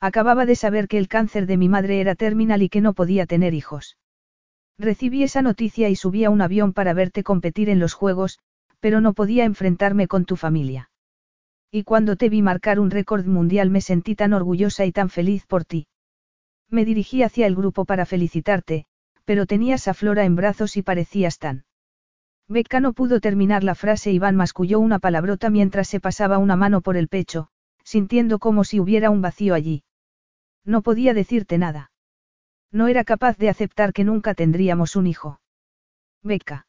Acababa 0.00 0.46
de 0.46 0.56
saber 0.56 0.88
que 0.88 0.96
el 0.96 1.08
cáncer 1.08 1.44
de 1.44 1.58
mi 1.58 1.68
madre 1.68 2.00
era 2.00 2.14
terminal 2.14 2.62
y 2.62 2.70
que 2.70 2.80
no 2.80 2.94
podía 2.94 3.26
tener 3.26 3.52
hijos. 3.52 3.98
Recibí 4.78 5.24
esa 5.24 5.42
noticia 5.42 5.90
y 5.90 5.94
subí 5.94 6.24
a 6.24 6.30
un 6.30 6.40
avión 6.40 6.72
para 6.72 6.94
verte 6.94 7.22
competir 7.22 7.68
en 7.68 7.80
los 7.80 7.92
Juegos, 7.92 8.38
pero 8.80 9.00
no 9.00 9.12
podía 9.12 9.44
enfrentarme 9.44 10.08
con 10.08 10.24
tu 10.24 10.36
familia. 10.36 10.90
Y 11.70 11.84
cuando 11.84 12.16
te 12.16 12.28
vi 12.28 12.42
marcar 12.42 12.80
un 12.80 12.90
récord 12.90 13.26
mundial 13.26 13.70
me 13.70 13.80
sentí 13.80 14.14
tan 14.14 14.32
orgullosa 14.32 14.86
y 14.86 14.92
tan 14.92 15.10
feliz 15.10 15.46
por 15.46 15.64
ti. 15.64 15.86
Me 16.70 16.84
dirigí 16.84 17.22
hacia 17.22 17.46
el 17.46 17.56
grupo 17.56 17.84
para 17.84 18.06
felicitarte, 18.06 18.86
pero 19.24 19.46
tenías 19.46 19.88
a 19.88 19.94
Flora 19.94 20.24
en 20.24 20.36
brazos 20.36 20.76
y 20.76 20.82
parecías 20.82 21.38
tan. 21.38 21.64
Becca 22.48 22.80
no 22.80 22.94
pudo 22.94 23.20
terminar 23.20 23.62
la 23.62 23.74
frase 23.74 24.10
y 24.10 24.18
Van 24.18 24.36
masculló 24.36 24.80
una 24.80 24.98
palabrota 24.98 25.50
mientras 25.50 25.88
se 25.88 26.00
pasaba 26.00 26.38
una 26.38 26.56
mano 26.56 26.80
por 26.80 26.96
el 26.96 27.08
pecho, 27.08 27.48
sintiendo 27.84 28.38
como 28.38 28.64
si 28.64 28.80
hubiera 28.80 29.10
un 29.10 29.20
vacío 29.20 29.54
allí. 29.54 29.84
No 30.64 30.80
podía 30.80 31.12
decirte 31.12 31.58
nada. 31.58 31.90
No 32.72 32.88
era 32.88 33.04
capaz 33.04 33.36
de 33.36 33.50
aceptar 33.50 33.92
que 33.92 34.04
nunca 34.04 34.34
tendríamos 34.34 34.96
un 34.96 35.06
hijo. 35.06 35.40
Becca. 36.22 36.66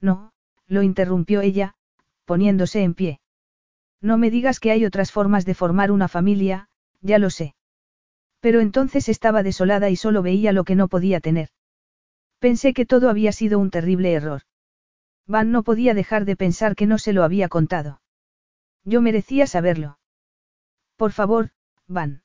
No, 0.00 0.31
lo 0.66 0.82
interrumpió 0.82 1.40
ella, 1.40 1.74
poniéndose 2.24 2.82
en 2.82 2.94
pie. 2.94 3.20
No 4.00 4.18
me 4.18 4.30
digas 4.30 4.58
que 4.58 4.70
hay 4.70 4.84
otras 4.84 5.12
formas 5.12 5.44
de 5.44 5.54
formar 5.54 5.90
una 5.90 6.08
familia, 6.08 6.68
ya 7.00 7.18
lo 7.18 7.30
sé. 7.30 7.54
Pero 8.40 8.60
entonces 8.60 9.08
estaba 9.08 9.42
desolada 9.42 9.90
y 9.90 9.96
solo 9.96 10.22
veía 10.22 10.52
lo 10.52 10.64
que 10.64 10.74
no 10.74 10.88
podía 10.88 11.20
tener. 11.20 11.50
Pensé 12.40 12.74
que 12.74 12.84
todo 12.84 13.08
había 13.08 13.30
sido 13.30 13.60
un 13.60 13.70
terrible 13.70 14.12
error. 14.12 14.42
Van 15.26 15.52
no 15.52 15.62
podía 15.62 15.94
dejar 15.94 16.24
de 16.24 16.34
pensar 16.34 16.74
que 16.74 16.86
no 16.86 16.98
se 16.98 17.12
lo 17.12 17.22
había 17.22 17.48
contado. 17.48 18.02
Yo 18.84 19.00
merecía 19.00 19.46
saberlo. 19.46 19.98
Por 20.96 21.12
favor, 21.12 21.50
Van. 21.86 22.22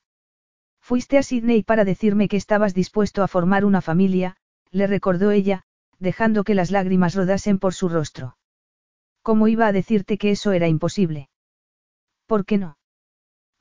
Fuiste 0.80 1.20
a 1.20 1.24
Sydney 1.24 1.62
para 1.62 1.86
decirme 1.86 2.28
que 2.28 2.38
estabas 2.38 2.74
dispuesto 2.74 3.22
a 3.22 3.28
formar 3.28 3.66
una 3.66 3.82
familia, 3.82 4.38
le 4.72 4.88
recordó 4.88 5.30
ella, 5.30 5.66
dejando 6.00 6.44
que 6.44 6.56
las 6.56 6.72
lágrimas 6.72 7.16
rodasen 7.16 7.60
por 7.60 7.74
su 7.74 7.90
rostro. 7.90 8.38
¿Cómo 9.22 9.48
iba 9.48 9.68
a 9.68 9.72
decirte 9.72 10.18
que 10.18 10.32
eso 10.32 10.52
era 10.52 10.68
imposible? 10.68 11.30
¿Por 12.26 12.46
qué 12.46 12.58
no? 12.58 12.78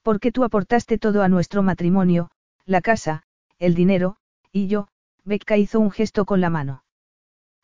Porque 0.03 0.33
tú 0.33 0.45
aportaste 0.45 0.99
todo 0.99 1.23
a 1.23 1.29
nuestro 1.29 1.63
matrimonio, 1.63 2.31
la 2.65 2.81
casa, 2.81 3.25
el 3.59 3.75
dinero, 3.75 4.17
y 4.53 4.69
yo, 4.69 4.89
Becca 5.25 5.57
hizo 5.57 5.81
un 5.81 5.91
gesto 5.91 6.25
con 6.25 6.41
la 6.41 6.51
mano. 6.51 6.85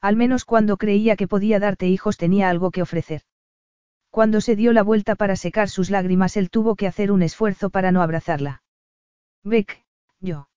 Al 0.01 0.17
menos 0.17 0.45
cuando 0.45 0.77
creía 0.77 1.17
que 1.17 1.29
podía 1.29 1.61
darte 1.61 1.87
hijos 1.87 2.17
tenía 2.17 2.49
algo 2.49 2.73
que 2.73 2.83
ofrecer. 2.83 3.23
Cuando 4.11 4.41
se 4.41 4.57
dio 4.57 4.73
la 4.73 4.83
vuelta 4.83 5.15
para 5.15 5.37
secar 5.37 5.69
sus 5.69 5.89
lágrimas 5.89 6.37
él 6.37 6.51
tuvo 6.51 6.75
que 6.75 6.87
hacer 6.87 7.13
un 7.13 7.23
esfuerzo 7.23 7.71
para 7.71 7.93
no 7.93 8.03
abrazarla. 8.03 8.63
Beck, 9.45 9.85
yo. 10.21 10.49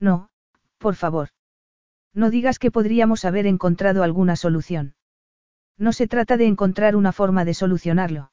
No, 0.00 0.30
por 0.78 0.94
favor. 0.96 1.28
No 2.14 2.30
digas 2.30 2.58
que 2.58 2.70
podríamos 2.70 3.24
haber 3.24 3.46
encontrado 3.46 4.02
alguna 4.02 4.36
solución. 4.36 4.94
No 5.78 5.92
se 5.92 6.06
trata 6.06 6.36
de 6.36 6.46
encontrar 6.46 6.94
una 6.94 7.12
forma 7.12 7.44
de 7.44 7.54
solucionarlo. 7.54 8.32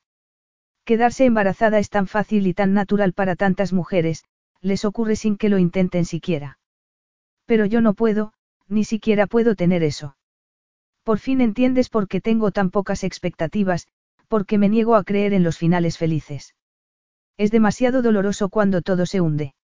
Quedarse 0.83 1.25
embarazada 1.25 1.79
es 1.79 1.89
tan 1.89 2.07
fácil 2.07 2.47
y 2.47 2.53
tan 2.53 2.73
natural 2.73 3.13
para 3.13 3.35
tantas 3.35 3.71
mujeres, 3.73 4.25
les 4.61 4.83
ocurre 4.85 5.15
sin 5.15 5.37
que 5.37 5.49
lo 5.49 5.57
intenten 5.57 6.05
siquiera. 6.05 6.59
Pero 7.45 7.65
yo 7.65 7.79
no 7.79 7.93
puedo, 7.93 8.33
ni 8.67 8.83
siquiera 8.83 9.27
puedo 9.27 9.55
tener 9.55 9.83
eso. 9.83 10.17
Por 11.03 11.19
fin 11.19 11.41
entiendes 11.41 11.89
por 11.89 12.07
qué 12.07 12.21
tengo 12.21 12.51
tan 12.51 12.71
pocas 12.71 13.03
expectativas, 13.03 13.87
porque 14.27 14.57
me 14.57 14.69
niego 14.69 14.95
a 14.95 15.03
creer 15.03 15.33
en 15.33 15.43
los 15.43 15.57
finales 15.57 15.97
felices. 15.97 16.55
Es 17.37 17.51
demasiado 17.51 18.01
doloroso 18.01 18.49
cuando 18.49 18.81
todo 18.81 19.05
se 19.05 19.21
hunde. 19.21 19.55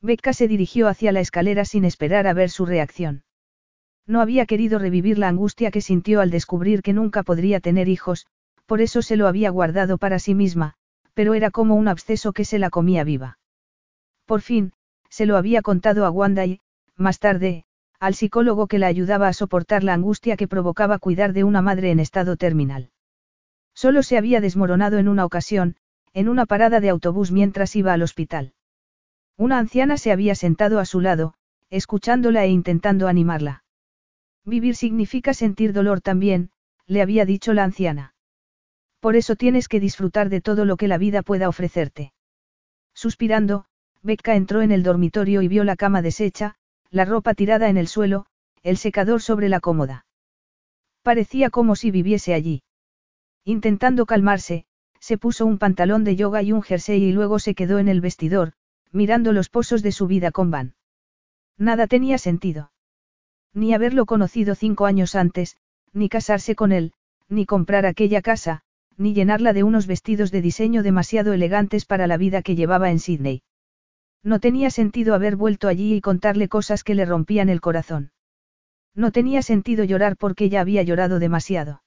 Becca 0.00 0.32
se 0.32 0.48
dirigió 0.48 0.88
hacia 0.88 1.12
la 1.12 1.20
escalera 1.20 1.64
sin 1.64 1.84
esperar 1.84 2.26
a 2.26 2.32
ver 2.32 2.50
su 2.50 2.66
reacción. 2.66 3.24
No 4.06 4.20
había 4.20 4.46
querido 4.46 4.78
revivir 4.78 5.18
la 5.18 5.28
angustia 5.28 5.70
que 5.70 5.80
sintió 5.80 6.20
al 6.20 6.30
descubrir 6.30 6.82
que 6.82 6.92
nunca 6.92 7.22
podría 7.22 7.60
tener 7.60 7.88
hijos, 7.88 8.26
por 8.66 8.80
eso 8.80 9.02
se 9.02 9.16
lo 9.16 9.26
había 9.26 9.50
guardado 9.50 9.98
para 9.98 10.18
sí 10.18 10.34
misma, 10.34 10.74
pero 11.14 11.34
era 11.34 11.50
como 11.50 11.74
un 11.74 11.88
absceso 11.88 12.32
que 12.32 12.44
se 12.44 12.58
la 12.58 12.70
comía 12.70 13.04
viva. 13.04 13.38
Por 14.26 14.40
fin, 14.40 14.72
se 15.08 15.26
lo 15.26 15.36
había 15.36 15.62
contado 15.62 16.04
a 16.04 16.10
Wanda 16.10 16.44
y, 16.44 16.60
más 16.96 17.18
tarde, 17.18 17.64
al 17.98 18.14
psicólogo 18.14 18.66
que 18.66 18.78
la 18.78 18.86
ayudaba 18.86 19.28
a 19.28 19.32
soportar 19.32 19.84
la 19.84 19.94
angustia 19.94 20.36
que 20.36 20.48
provocaba 20.48 20.98
cuidar 20.98 21.32
de 21.32 21.44
una 21.44 21.62
madre 21.62 21.90
en 21.90 22.00
estado 22.00 22.36
terminal. 22.36 22.90
Solo 23.74 24.02
se 24.02 24.18
había 24.18 24.40
desmoronado 24.40 24.98
en 24.98 25.08
una 25.08 25.24
ocasión, 25.24 25.76
en 26.12 26.28
una 26.28 26.46
parada 26.46 26.80
de 26.80 26.90
autobús 26.90 27.32
mientras 27.32 27.74
iba 27.74 27.92
al 27.92 28.02
hospital. 28.02 28.52
Una 29.36 29.58
anciana 29.58 29.96
se 29.96 30.12
había 30.12 30.34
sentado 30.34 30.78
a 30.78 30.84
su 30.84 31.00
lado, 31.00 31.34
escuchándola 31.70 32.44
e 32.44 32.48
intentando 32.48 33.08
animarla. 33.08 33.63
Vivir 34.44 34.76
significa 34.76 35.34
sentir 35.34 35.72
dolor 35.72 36.00
también, 36.00 36.50
le 36.86 37.00
había 37.00 37.24
dicho 37.24 37.52
la 37.54 37.64
anciana. 37.64 38.14
Por 39.00 39.16
eso 39.16 39.36
tienes 39.36 39.68
que 39.68 39.80
disfrutar 39.80 40.28
de 40.28 40.40
todo 40.40 40.64
lo 40.64 40.76
que 40.76 40.88
la 40.88 40.98
vida 40.98 41.22
pueda 41.22 41.48
ofrecerte. 41.48 42.12
Suspirando, 42.94 43.66
Becca 44.02 44.34
entró 44.34 44.62
en 44.62 44.70
el 44.70 44.82
dormitorio 44.82 45.42
y 45.42 45.48
vio 45.48 45.64
la 45.64 45.76
cama 45.76 46.02
deshecha, 46.02 46.56
la 46.90 47.04
ropa 47.04 47.34
tirada 47.34 47.68
en 47.68 47.76
el 47.76 47.88
suelo, 47.88 48.26
el 48.62 48.76
secador 48.76 49.22
sobre 49.22 49.48
la 49.48 49.60
cómoda. 49.60 50.06
Parecía 51.02 51.50
como 51.50 51.74
si 51.74 51.90
viviese 51.90 52.34
allí. 52.34 52.62
Intentando 53.44 54.06
calmarse, 54.06 54.66
se 55.00 55.18
puso 55.18 55.44
un 55.44 55.58
pantalón 55.58 56.04
de 56.04 56.16
yoga 56.16 56.42
y 56.42 56.52
un 56.52 56.62
jersey 56.62 57.02
y 57.02 57.12
luego 57.12 57.38
se 57.38 57.54
quedó 57.54 57.78
en 57.78 57.88
el 57.88 58.00
vestidor, 58.00 58.52
mirando 58.90 59.32
los 59.32 59.48
pozos 59.48 59.82
de 59.82 59.92
su 59.92 60.06
vida 60.06 60.30
con 60.30 60.50
Van. 60.50 60.74
Nada 61.58 61.86
tenía 61.86 62.16
sentido. 62.16 62.72
Ni 63.54 63.72
haberlo 63.72 64.04
conocido 64.04 64.56
cinco 64.56 64.84
años 64.84 65.14
antes, 65.14 65.56
ni 65.92 66.08
casarse 66.08 66.56
con 66.56 66.72
él, 66.72 66.92
ni 67.28 67.46
comprar 67.46 67.86
aquella 67.86 68.20
casa, 68.20 68.62
ni 68.96 69.14
llenarla 69.14 69.52
de 69.52 69.62
unos 69.62 69.86
vestidos 69.86 70.30
de 70.32 70.42
diseño 70.42 70.82
demasiado 70.82 71.32
elegantes 71.32 71.86
para 71.86 72.06
la 72.06 72.16
vida 72.16 72.42
que 72.42 72.56
llevaba 72.56 72.90
en 72.90 72.98
Sydney. 72.98 73.42
No 74.22 74.40
tenía 74.40 74.70
sentido 74.70 75.14
haber 75.14 75.36
vuelto 75.36 75.68
allí 75.68 75.94
y 75.94 76.00
contarle 76.00 76.48
cosas 76.48 76.82
que 76.82 76.94
le 76.94 77.04
rompían 77.04 77.48
el 77.48 77.60
corazón. 77.60 78.10
No 78.94 79.12
tenía 79.12 79.42
sentido 79.42 79.84
llorar 79.84 80.16
porque 80.16 80.48
ya 80.48 80.60
había 80.60 80.82
llorado 80.82 81.18
demasiado. 81.18 81.82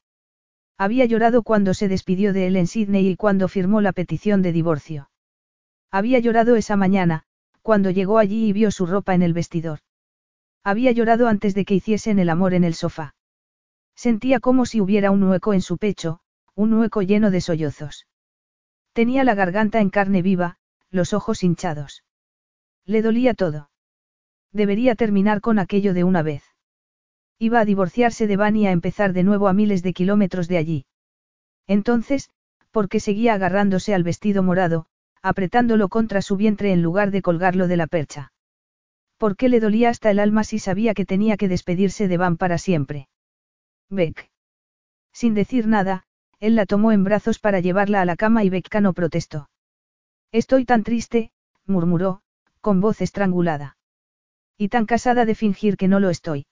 Había 0.78 1.06
llorado 1.06 1.42
cuando 1.42 1.74
se 1.74 1.88
despidió 1.88 2.34
de 2.34 2.48
él 2.48 2.56
en 2.56 2.68
Sydney 2.68 3.08
y 3.08 3.16
cuando 3.16 3.48
firmó 3.48 3.82
la 3.82 3.94
petición 3.94 4.42
de 4.42 4.52
divorcio. 4.52 5.10
Había 5.90 6.20
llorado 6.20 6.56
esa 6.56 6.76
mañana, 6.76 7.24
cuando 7.62 7.90
llegó 7.90 8.20
allí 8.20 8.48
y 8.48 8.54
vio 8.54 8.72
su 8.72 8.86
ropa 8.86 9.16
en 9.16 9.24
el 9.24 9.34
vestidor. 9.34 9.80
Había 10.64 10.92
llorado 10.92 11.28
antes 11.28 11.56
de 11.56 11.66
que 11.66 11.76
hiciesen 11.76 12.20
el 12.20 12.30
amor 12.30 12.54
en 12.54 12.64
el 12.64 12.74
sofá. 12.74 13.16
Sentía 13.96 14.40
como 14.40 14.66
si 14.66 14.82
hubiera 14.82 15.12
un 15.12 15.24
hueco 15.24 15.54
en 15.54 15.62
su 15.62 15.78
pecho, 15.78 16.20
un 16.56 16.74
hueco 16.74 17.02
lleno 17.02 17.32
de 17.32 17.42
sollozos. 17.42 18.08
Tenía 18.94 19.24
la 19.24 19.36
garganta 19.36 19.80
en 19.80 19.90
carne 19.90 20.22
viva, 20.22 20.58
los 20.90 21.14
ojos 21.14 21.44
hinchados. 21.44 22.04
Le 22.86 23.02
dolía 23.02 23.34
todo. 23.34 23.70
Debería 24.52 24.96
terminar 24.96 25.42
con 25.42 25.60
aquello 25.60 25.94
de 25.94 26.04
una 26.04 26.24
vez. 26.24 26.44
Iba 27.40 27.60
a 27.60 27.66
divorciarse 27.66 28.26
de 28.26 28.38
Van 28.38 28.56
y 28.56 28.66
a 28.66 28.72
empezar 28.72 29.14
de 29.14 29.24
nuevo 29.24 29.48
a 29.48 29.54
miles 29.54 29.84
de 29.84 29.94
kilómetros 29.94 30.48
de 30.48 30.58
allí. 30.58 30.86
Entonces, 31.68 32.30
¿por 32.72 32.90
qué 32.90 33.00
seguía 33.00 33.34
agarrándose 33.34 33.94
al 33.94 34.04
vestido 34.04 34.42
morado, 34.42 34.88
apretándolo 35.22 35.90
contra 35.90 36.22
su 36.22 36.38
vientre 36.38 36.72
en 36.72 36.82
lugar 36.82 37.12
de 37.12 37.22
colgarlo 37.22 37.68
de 37.68 37.78
la 37.78 37.88
percha? 37.88 38.32
¿Por 39.18 39.36
qué 39.36 39.50
le 39.50 39.60
dolía 39.60 39.90
hasta 39.90 40.12
el 40.12 40.20
alma 40.20 40.44
si 40.44 40.60
sabía 40.60 40.94
que 40.94 41.06
tenía 41.06 41.38
que 41.38 41.48
despedirse 41.48 42.08
de 42.08 42.18
Van 42.18 42.38
para 42.38 42.58
siempre? 42.58 43.10
Beck. 43.90 44.30
Sin 45.12 45.34
decir 45.34 45.68
nada, 45.68 46.04
él 46.40 46.56
la 46.56 46.68
tomó 46.68 46.92
en 46.92 47.04
brazos 47.04 47.40
para 47.40 47.60
llevarla 47.60 48.02
a 48.02 48.06
la 48.06 48.16
cama 48.16 48.44
y 48.44 48.50
Becca 48.50 48.80
no 48.80 48.94
protestó. 48.94 49.50
Estoy 50.32 50.66
tan 50.66 50.84
triste, 50.84 51.32
murmuró, 51.66 52.22
con 52.62 52.80
voz 52.80 53.02
estrangulada. 53.02 53.78
Y 54.56 54.70
tan 54.70 54.86
casada 54.86 55.26
de 55.26 55.34
fingir 55.34 55.78
que 55.78 55.88
no 55.88 56.00
lo 56.00 56.10
estoy. 56.10 56.46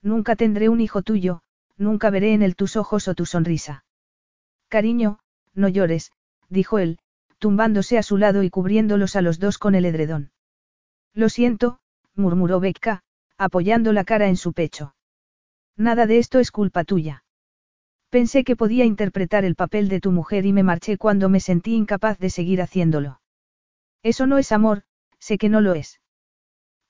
Nunca 0.00 0.34
tendré 0.34 0.70
un 0.70 0.80
hijo 0.80 1.02
tuyo, 1.02 1.42
nunca 1.76 2.08
veré 2.08 2.32
en 2.32 2.42
él 2.42 2.56
tus 2.56 2.76
ojos 2.76 3.06
o 3.08 3.14
tu 3.14 3.26
sonrisa. 3.26 3.84
Cariño, 4.68 5.18
no 5.54 5.68
llores, 5.68 6.12
dijo 6.48 6.78
él, 6.78 6.98
tumbándose 7.38 7.98
a 7.98 8.02
su 8.02 8.16
lado 8.16 8.42
y 8.42 8.50
cubriéndolos 8.50 9.16
a 9.16 9.20
los 9.22 9.38
dos 9.38 9.58
con 9.58 9.74
el 9.74 9.84
edredón. 9.84 10.32
Lo 11.12 11.28
siento, 11.28 11.80
murmuró 12.14 12.60
Becca, 12.60 13.02
apoyando 13.38 13.92
la 13.92 14.04
cara 14.04 14.28
en 14.28 14.36
su 14.36 14.52
pecho. 14.52 14.94
Nada 15.76 16.06
de 16.06 16.18
esto 16.18 16.38
es 16.38 16.50
culpa 16.50 16.84
tuya. 16.84 17.24
Pensé 18.10 18.44
que 18.44 18.56
podía 18.56 18.84
interpretar 18.84 19.44
el 19.44 19.54
papel 19.54 19.88
de 19.88 20.00
tu 20.00 20.12
mujer 20.12 20.44
y 20.44 20.52
me 20.52 20.62
marché 20.62 20.98
cuando 20.98 21.28
me 21.28 21.40
sentí 21.40 21.74
incapaz 21.74 22.18
de 22.18 22.28
seguir 22.28 22.60
haciéndolo. 22.60 23.20
Eso 24.02 24.26
no 24.26 24.38
es 24.38 24.52
amor, 24.52 24.82
sé 25.18 25.38
que 25.38 25.48
no 25.48 25.60
lo 25.60 25.74
es. 25.74 26.00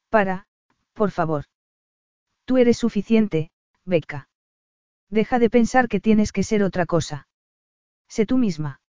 Para, 0.09 0.47
por 0.95 1.11
favor. 1.11 1.45
Tú 2.45 2.59
eres 2.59 2.77
suficiente, 2.77 3.51
Becca. 3.85 4.29
Deja 5.11 5.39
de 5.39 5.51
pensar 5.51 5.89
que 5.89 6.01
tienes 6.01 6.33
que 6.33 6.43
ser 6.43 6.63
otra 6.63 6.87
cosa. 6.87 7.29
Sé 8.09 8.27
tú 8.27 8.37
misma. 8.37 8.81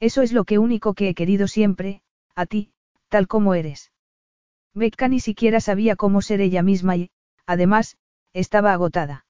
Eso 0.00 0.22
es 0.22 0.32
lo 0.32 0.44
que 0.44 0.58
único 0.58 0.94
que 0.94 1.10
he 1.10 1.14
querido 1.14 1.46
siempre, 1.46 2.02
a 2.34 2.46
ti, 2.46 2.72
tal 3.08 3.28
como 3.28 3.54
eres. 3.54 3.92
Becca 4.74 5.08
ni 5.08 5.20
siquiera 5.20 5.60
sabía 5.60 5.96
cómo 5.96 6.22
ser 6.22 6.40
ella 6.40 6.62
misma 6.62 6.96
y, 6.96 7.10
además, 7.46 7.96
estaba 8.32 8.72
agotada. 8.72 9.26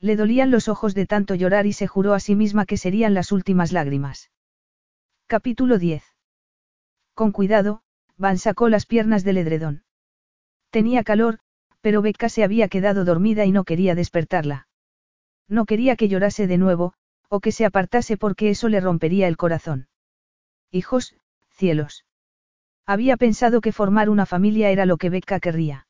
Le 0.00 0.16
dolían 0.16 0.50
los 0.50 0.68
ojos 0.68 0.94
de 0.94 1.06
tanto 1.06 1.34
llorar 1.34 1.66
y 1.66 1.72
se 1.72 1.86
juró 1.86 2.14
a 2.14 2.20
sí 2.20 2.34
misma 2.34 2.66
que 2.66 2.76
serían 2.76 3.14
las 3.14 3.32
últimas 3.32 3.72
lágrimas. 3.72 4.30
Capítulo 5.26 5.78
10. 5.78 6.04
Con 7.14 7.32
cuidado, 7.32 7.82
Van 8.16 8.38
sacó 8.38 8.68
las 8.68 8.86
piernas 8.86 9.24
del 9.24 9.38
edredón. 9.38 9.84
Tenía 10.70 11.04
calor, 11.04 11.38
pero 11.80 12.02
Becca 12.02 12.28
se 12.28 12.44
había 12.44 12.68
quedado 12.68 13.04
dormida 13.04 13.44
y 13.44 13.52
no 13.52 13.64
quería 13.64 13.94
despertarla. 13.94 14.68
No 15.48 15.66
quería 15.66 15.96
que 15.96 16.08
llorase 16.08 16.46
de 16.46 16.58
nuevo, 16.58 16.94
o 17.28 17.40
que 17.40 17.52
se 17.52 17.64
apartase 17.64 18.16
porque 18.16 18.50
eso 18.50 18.68
le 18.68 18.80
rompería 18.80 19.28
el 19.28 19.36
corazón. 19.36 19.88
Hijos, 20.70 21.14
cielos. 21.50 22.04
Había 22.86 23.16
pensado 23.16 23.60
que 23.60 23.72
formar 23.72 24.10
una 24.10 24.26
familia 24.26 24.70
era 24.70 24.84
lo 24.84 24.98
que 24.98 25.10
Becca 25.10 25.40
querría. 25.40 25.86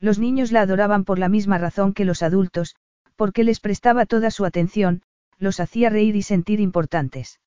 Los 0.00 0.18
niños 0.18 0.52
la 0.52 0.62
adoraban 0.62 1.04
por 1.04 1.18
la 1.18 1.28
misma 1.28 1.58
razón 1.58 1.92
que 1.92 2.04
los 2.04 2.22
adultos, 2.22 2.74
porque 3.16 3.44
les 3.44 3.60
prestaba 3.60 4.06
toda 4.06 4.30
su 4.30 4.44
atención, 4.44 5.02
los 5.38 5.60
hacía 5.60 5.90
reír 5.90 6.16
y 6.16 6.22
sentir 6.22 6.60
importantes. 6.60 7.40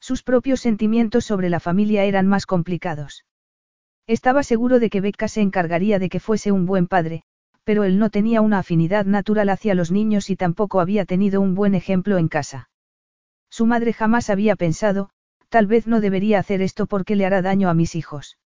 Sus 0.00 0.22
propios 0.22 0.60
sentimientos 0.60 1.24
sobre 1.24 1.48
la 1.48 1.60
familia 1.60 2.04
eran 2.04 2.26
más 2.26 2.46
complicados. 2.46 3.24
Estaba 4.06 4.42
seguro 4.42 4.80
de 4.80 4.90
que 4.90 5.00
Becca 5.00 5.28
se 5.28 5.40
encargaría 5.40 5.98
de 5.98 6.08
que 6.08 6.20
fuese 6.20 6.52
un 6.52 6.66
buen 6.66 6.88
padre, 6.88 7.22
pero 7.64 7.84
él 7.84 7.98
no 7.98 8.10
tenía 8.10 8.42
una 8.42 8.58
afinidad 8.58 9.06
natural 9.06 9.48
hacia 9.48 9.74
los 9.74 9.90
niños 9.90 10.28
y 10.30 10.36
tampoco 10.36 10.80
había 10.80 11.06
tenido 11.06 11.40
un 11.40 11.54
buen 11.54 11.74
ejemplo 11.74 12.18
en 12.18 12.28
casa. 12.28 12.68
Su 13.48 13.66
madre 13.66 13.92
jamás 13.92 14.30
había 14.30 14.56
pensado, 14.56 15.10
tal 15.54 15.68
vez 15.68 15.86
no 15.86 16.00
debería 16.00 16.40
hacer 16.40 16.62
esto 16.62 16.86
porque 16.86 17.14
le 17.14 17.26
hará 17.26 17.40
daño 17.40 17.68
a 17.68 17.74
mis 17.74 17.94
hijos. 17.94 18.38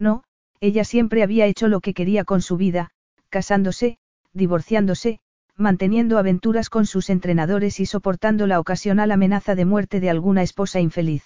No, 0.00 0.24
ella 0.58 0.82
siempre 0.82 1.22
había 1.22 1.46
hecho 1.46 1.68
lo 1.68 1.78
que 1.78 1.94
quería 1.94 2.24
con 2.24 2.42
su 2.42 2.56
vida, 2.56 2.90
casándose, 3.28 3.98
divorciándose, 4.32 5.20
manteniendo 5.54 6.18
aventuras 6.18 6.70
con 6.70 6.86
sus 6.86 7.08
entrenadores 7.08 7.78
y 7.78 7.86
soportando 7.86 8.48
la 8.48 8.58
ocasional 8.58 9.12
amenaza 9.12 9.54
de 9.54 9.64
muerte 9.64 10.00
de 10.00 10.10
alguna 10.10 10.42
esposa 10.42 10.80
infeliz. 10.80 11.22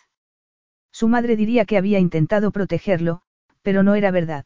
Su 0.93 1.09
madre 1.09 1.37
diría 1.37 1.65
que 1.65 1.79
había 1.79 2.01
intentado 2.01 2.51
protegerlo, 2.51 3.23
pero 3.63 3.83
no 3.83 3.95
era 3.95 4.11
verdad. 4.11 4.45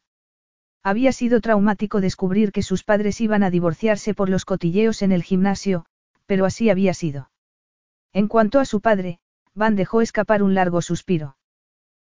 Había 0.85 1.11
sido 1.11 1.41
traumático 1.41 2.01
descubrir 2.01 2.53
que 2.53 2.63
sus 2.63 2.85
padres 2.85 3.21
iban 3.21 3.43
a 3.43 3.51
divorciarse 3.51 4.15
por 4.15 4.29
los 4.29 4.45
cotilleos 4.45 5.03
en 5.03 5.11
el 5.11 5.25
gimnasio, 5.25 5.87
pero 6.27 6.45
así 6.45 6.71
había 6.71 6.95
sido. 6.95 7.33
En 8.13 8.29
cuanto 8.29 8.61
a 8.61 8.65
su 8.65 8.81
padre, 8.81 9.19
Van 9.55 9.77
dejó 9.77 10.01
escapar 10.01 10.43
un 10.43 10.55
largo 10.55 10.81
suspiro. 10.83 11.37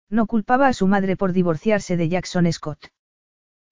No 0.10 0.28
culpaba 0.28 0.68
a 0.68 0.74
su 0.74 0.88
madre 0.88 1.18
por 1.18 1.34
divorciarse 1.34 1.98
de 1.98 2.10
Jackson 2.10 2.52
Scott. 2.52 2.88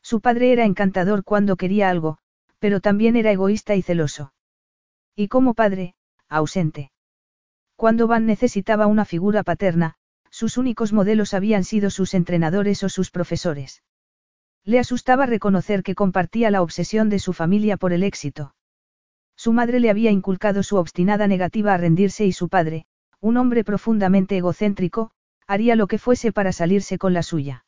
Su 0.02 0.22
padre 0.22 0.52
era 0.52 0.66
encantador 0.66 1.24
cuando 1.24 1.56
quería 1.56 1.90
algo, 1.90 2.18
pero 2.60 2.82
también 2.82 3.16
era 3.16 3.32
egoísta 3.32 3.76
y 3.76 3.82
celoso. 3.82 4.34
Y 5.16 5.28
como 5.28 5.54
padre, 5.54 5.96
ausente. 6.28 6.92
Cuando 7.76 8.08
Van 8.08 8.26
necesitaba 8.26 8.88
una 8.88 9.06
figura 9.06 9.44
paterna, 9.44 9.96
sus 10.30 10.58
únicos 10.58 10.94
modelos 10.94 11.34
habían 11.34 11.64
sido 11.64 11.90
sus 11.90 12.14
entrenadores 12.14 12.84
o 12.84 12.90
sus 12.90 13.12
profesores. 13.12 13.84
Le 14.64 14.80
asustaba 14.80 15.26
reconocer 15.26 15.84
que 15.84 15.96
compartía 15.96 16.52
la 16.52 16.62
obsesión 16.62 17.10
de 17.10 17.20
su 17.20 17.34
familia 17.34 17.78
por 17.78 17.94
el 17.94 18.04
éxito. 18.04 18.56
Su 19.36 19.54
madre 19.54 19.80
le 19.80 19.90
había 19.90 20.12
inculcado 20.12 20.62
su 20.62 20.78
obstinada 20.78 21.28
negativa 21.28 21.74
a 21.74 21.78
rendirse 21.78 22.26
y 22.26 22.32
su 22.32 22.48
padre, 22.48 22.86
un 23.22 23.38
hombre 23.38 23.64
profundamente 23.64 24.36
egocéntrico, 24.36 25.12
haría 25.48 25.76
lo 25.76 25.88
que 25.88 26.00
fuese 26.00 26.32
para 26.32 26.52
salirse 26.52 26.98
con 26.98 27.14
la 27.14 27.24
suya. 27.24 27.66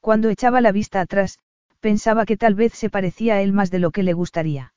Cuando 0.00 0.30
echaba 0.30 0.60
la 0.60 0.72
vista 0.72 1.00
atrás, 1.00 1.38
pensaba 1.80 2.24
que 2.24 2.36
tal 2.36 2.54
vez 2.54 2.72
se 2.72 2.90
parecía 2.90 3.34
a 3.34 3.42
él 3.42 3.52
más 3.52 3.70
de 3.70 3.78
lo 3.78 3.90
que 3.90 4.02
le 4.02 4.14
gustaría. 4.14 4.72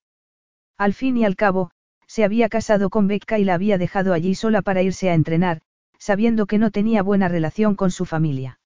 Al 0.78 0.94
fin 0.94 1.18
y 1.18 1.24
al 1.24 1.36
cabo, 1.36 1.72
se 2.08 2.24
había 2.24 2.50
casado 2.50 2.90
con 2.90 3.08
Becca 3.08 3.40
y 3.40 3.46
la 3.46 3.54
había 3.54 3.78
dejado 3.78 4.14
allí 4.14 4.36
sola 4.36 4.62
para 4.62 4.82
irse 4.82 5.10
a 5.10 5.14
entrenar, 5.14 5.62
sabiendo 5.98 6.46
que 6.46 6.58
no 6.58 6.72
tenía 6.72 7.02
buena 7.02 7.28
relación 7.28 7.76
con 7.76 7.90
su 7.90 8.06
familia. 8.06 8.60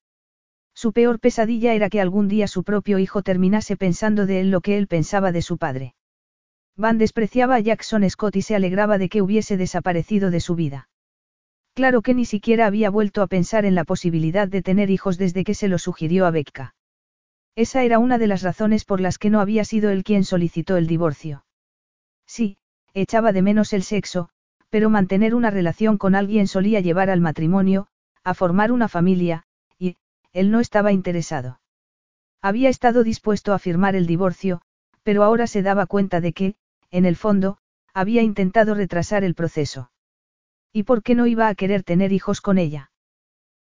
Su 0.73 0.93
peor 0.93 1.19
pesadilla 1.19 1.73
era 1.73 1.89
que 1.89 2.01
algún 2.01 2.27
día 2.27 2.47
su 2.47 2.63
propio 2.63 2.99
hijo 2.99 3.21
terminase 3.21 3.77
pensando 3.77 4.25
de 4.25 4.41
él 4.41 4.51
lo 4.51 4.61
que 4.61 4.77
él 4.77 4.87
pensaba 4.87 5.31
de 5.31 5.41
su 5.41 5.57
padre. 5.57 5.93
Van 6.75 6.97
despreciaba 6.97 7.55
a 7.55 7.59
Jackson 7.59 8.09
Scott 8.09 8.37
y 8.37 8.41
se 8.41 8.55
alegraba 8.55 8.97
de 8.97 9.09
que 9.09 9.21
hubiese 9.21 9.57
desaparecido 9.57 10.31
de 10.31 10.39
su 10.39 10.55
vida. 10.55 10.87
Claro 11.79 12.01
que 12.01 12.13
ni 12.13 12.25
siquiera 12.25 12.65
había 12.65 12.89
vuelto 12.89 13.21
a 13.21 13.27
pensar 13.27 13.63
en 13.63 13.73
la 13.73 13.85
posibilidad 13.85 14.49
de 14.49 14.61
tener 14.61 14.89
hijos 14.89 15.17
desde 15.17 15.45
que 15.45 15.53
se 15.53 15.69
lo 15.69 15.77
sugirió 15.77 16.25
a 16.25 16.29
Becca. 16.29 16.75
Esa 17.55 17.83
era 17.83 17.99
una 17.99 18.17
de 18.17 18.27
las 18.27 18.41
razones 18.41 18.83
por 18.83 18.99
las 18.99 19.17
que 19.17 19.29
no 19.29 19.39
había 19.39 19.63
sido 19.63 19.89
él 19.89 20.03
quien 20.03 20.25
solicitó 20.25 20.75
el 20.75 20.87
divorcio. 20.87 21.45
Sí, 22.27 22.57
echaba 22.93 23.31
de 23.31 23.43
menos 23.43 23.71
el 23.71 23.83
sexo, 23.83 24.27
pero 24.69 24.89
mantener 24.89 25.33
una 25.33 25.51
relación 25.51 25.97
con 25.97 26.15
alguien 26.15 26.47
solía 26.47 26.81
llevar 26.81 27.09
al 27.09 27.21
matrimonio, 27.21 27.87
a 28.25 28.33
formar 28.33 28.73
una 28.73 28.89
familia, 28.89 29.45
y, 29.77 29.95
él 30.33 30.51
no 30.51 30.59
estaba 30.59 30.91
interesado. 30.91 31.61
Había 32.41 32.67
estado 32.67 33.05
dispuesto 33.05 33.53
a 33.53 33.57
firmar 33.57 33.95
el 33.95 34.05
divorcio, 34.05 34.59
pero 35.03 35.23
ahora 35.23 35.47
se 35.47 35.61
daba 35.61 35.85
cuenta 35.85 36.19
de 36.19 36.33
que, 36.33 36.55
en 36.91 37.05
el 37.05 37.15
fondo, 37.15 37.57
había 37.93 38.21
intentado 38.21 38.73
retrasar 38.73 39.23
el 39.23 39.33
proceso. 39.33 39.91
¿Y 40.71 40.83
por 40.83 41.03
qué 41.03 41.15
no 41.15 41.27
iba 41.27 41.47
a 41.47 41.55
querer 41.55 41.83
tener 41.83 42.11
hijos 42.11 42.41
con 42.41 42.57
ella? 42.57 42.91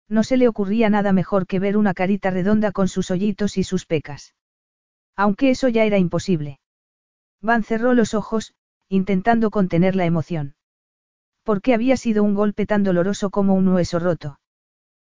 No 0.08 0.22
se 0.22 0.36
le 0.36 0.48
ocurría 0.48 0.90
nada 0.90 1.12
mejor 1.12 1.46
que 1.46 1.58
ver 1.58 1.76
una 1.76 1.94
carita 1.94 2.30
redonda 2.30 2.72
con 2.72 2.88
sus 2.88 3.10
hoyitos 3.10 3.56
y 3.58 3.64
sus 3.64 3.86
pecas. 3.86 4.34
Aunque 5.16 5.50
eso 5.50 5.68
ya 5.68 5.84
era 5.84 5.98
imposible. 5.98 6.60
Van 7.40 7.64
cerró 7.64 7.94
los 7.94 8.14
ojos, 8.14 8.54
intentando 8.88 9.50
contener 9.50 9.96
la 9.96 10.04
emoción. 10.04 10.54
¿Por 11.42 11.62
qué 11.62 11.74
había 11.74 11.96
sido 11.96 12.22
un 12.22 12.34
golpe 12.34 12.66
tan 12.66 12.82
doloroso 12.82 13.30
como 13.30 13.54
un 13.54 13.68
hueso 13.68 13.98
roto? 13.98 14.40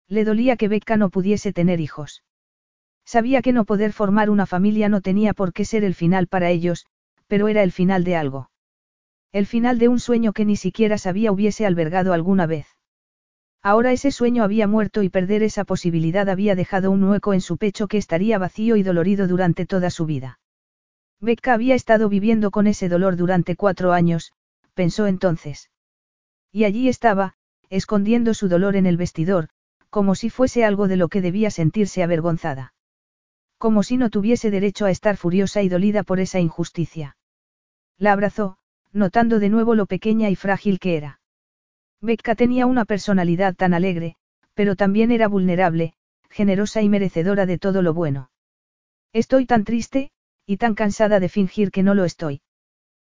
Le 0.09 0.25
dolía 0.25 0.57
que 0.57 0.69
Becca 0.69 0.97
no 0.97 1.11
pudiese 1.11 1.53
tener 1.53 1.81
hijos. 1.81 2.23
Sabía 3.05 3.43
que 3.43 3.53
no 3.53 3.65
poder 3.65 3.93
formar 3.93 4.31
una 4.31 4.47
familia 4.47 4.89
no 4.89 5.01
tenía 5.01 5.35
por 5.35 5.53
qué 5.53 5.65
ser 5.65 5.85
el 5.85 5.95
final 5.95 6.29
para 6.29 6.51
ellos, 6.51 6.87
pero 7.27 7.49
era 7.49 7.63
el 7.63 7.73
final 7.73 8.05
de 8.05 8.17
algo. 8.17 8.51
El 9.33 9.47
final 9.47 9.79
de 9.79 9.89
un 9.89 9.99
sueño 9.99 10.35
que 10.35 10.45
ni 10.45 10.57
siquiera 10.57 10.99
sabía 10.99 11.33
hubiese 11.33 11.65
albergado 11.65 12.13
alguna 12.13 12.47
vez. 12.47 12.67
Ahora 13.63 13.93
ese 13.93 14.11
sueño 14.11 14.45
había 14.45 14.67
muerto 14.67 15.03
y 15.03 15.09
perder 15.09 15.43
esa 15.43 15.65
posibilidad 15.65 16.29
había 16.29 16.55
dejado 16.55 16.91
un 16.91 17.03
hueco 17.05 17.33
en 17.33 17.41
su 17.41 17.57
pecho 17.57 17.89
que 17.89 17.97
estaría 17.97 18.37
vacío 18.37 18.77
y 18.77 18.83
dolorido 18.83 19.27
durante 19.27 19.65
toda 19.65 19.89
su 19.89 20.05
vida. 20.05 20.39
Becca 21.21 21.55
había 21.55 21.75
estado 21.75 22.09
viviendo 22.09 22.51
con 22.51 22.67
ese 22.67 22.89
dolor 22.89 23.17
durante 23.17 23.57
cuatro 23.57 23.93
años, 23.93 24.33
pensó 24.75 25.07
entonces. 25.07 25.71
Y 26.51 26.65
allí 26.65 26.89
estaba, 26.89 27.35
escondiendo 27.71 28.35
su 28.35 28.49
dolor 28.49 28.77
en 28.77 28.85
el 28.85 28.99
vestidor, 28.99 29.49
como 29.89 30.15
si 30.15 30.29
fuese 30.29 30.65
algo 30.65 30.89
de 30.89 30.97
lo 30.97 31.09
que 31.09 31.23
debía 31.23 31.51
sentirse 31.51 32.03
avergonzada. 32.03 32.75
Como 33.57 33.83
si 33.83 33.97
no 33.97 34.11
tuviese 34.11 34.51
derecho 34.51 34.85
a 34.85 34.91
estar 34.91 35.17
furiosa 35.17 35.63
y 35.63 35.69
dolida 35.69 36.03
por 36.03 36.19
esa 36.19 36.41
injusticia. 36.41 37.17
La 37.97 38.13
abrazó, 38.13 38.59
notando 38.93 39.39
de 39.39 39.49
nuevo 39.49 39.75
lo 39.75 39.87
pequeña 39.87 40.31
y 40.31 40.37
frágil 40.37 40.79
que 40.79 40.97
era. 40.97 41.21
Becca 42.01 42.35
tenía 42.35 42.67
una 42.67 42.85
personalidad 42.85 43.55
tan 43.55 43.75
alegre, 43.75 44.17
pero 44.55 44.77
también 44.77 45.11
era 45.11 45.29
vulnerable, 45.29 45.95
generosa 46.29 46.83
y 46.83 46.89
merecedora 46.89 47.47
de 47.47 47.59
todo 47.59 47.83
lo 47.83 47.95
bueno. 47.95 48.31
Estoy 49.13 49.47
tan 49.47 49.65
triste, 49.65 50.11
y 50.47 50.57
tan 50.57 50.75
cansada 50.75 51.21
de 51.21 51.29
fingir 51.29 51.71
que 51.71 51.83
no 51.83 51.95
lo 51.95 52.05
estoy. 52.05 52.43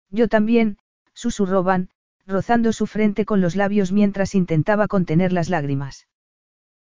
Yo 0.09 0.27
también, 0.27 0.77
susurró 1.14 1.64
Van, 1.64 1.90
rozando 2.25 2.74
su 2.74 2.88
frente 2.88 3.25
con 3.25 3.41
los 3.41 3.56
labios 3.56 3.91
mientras 3.91 4.35
intentaba 4.35 4.88
contener 4.88 5.33
las 5.33 5.49
lágrimas. 5.49 6.08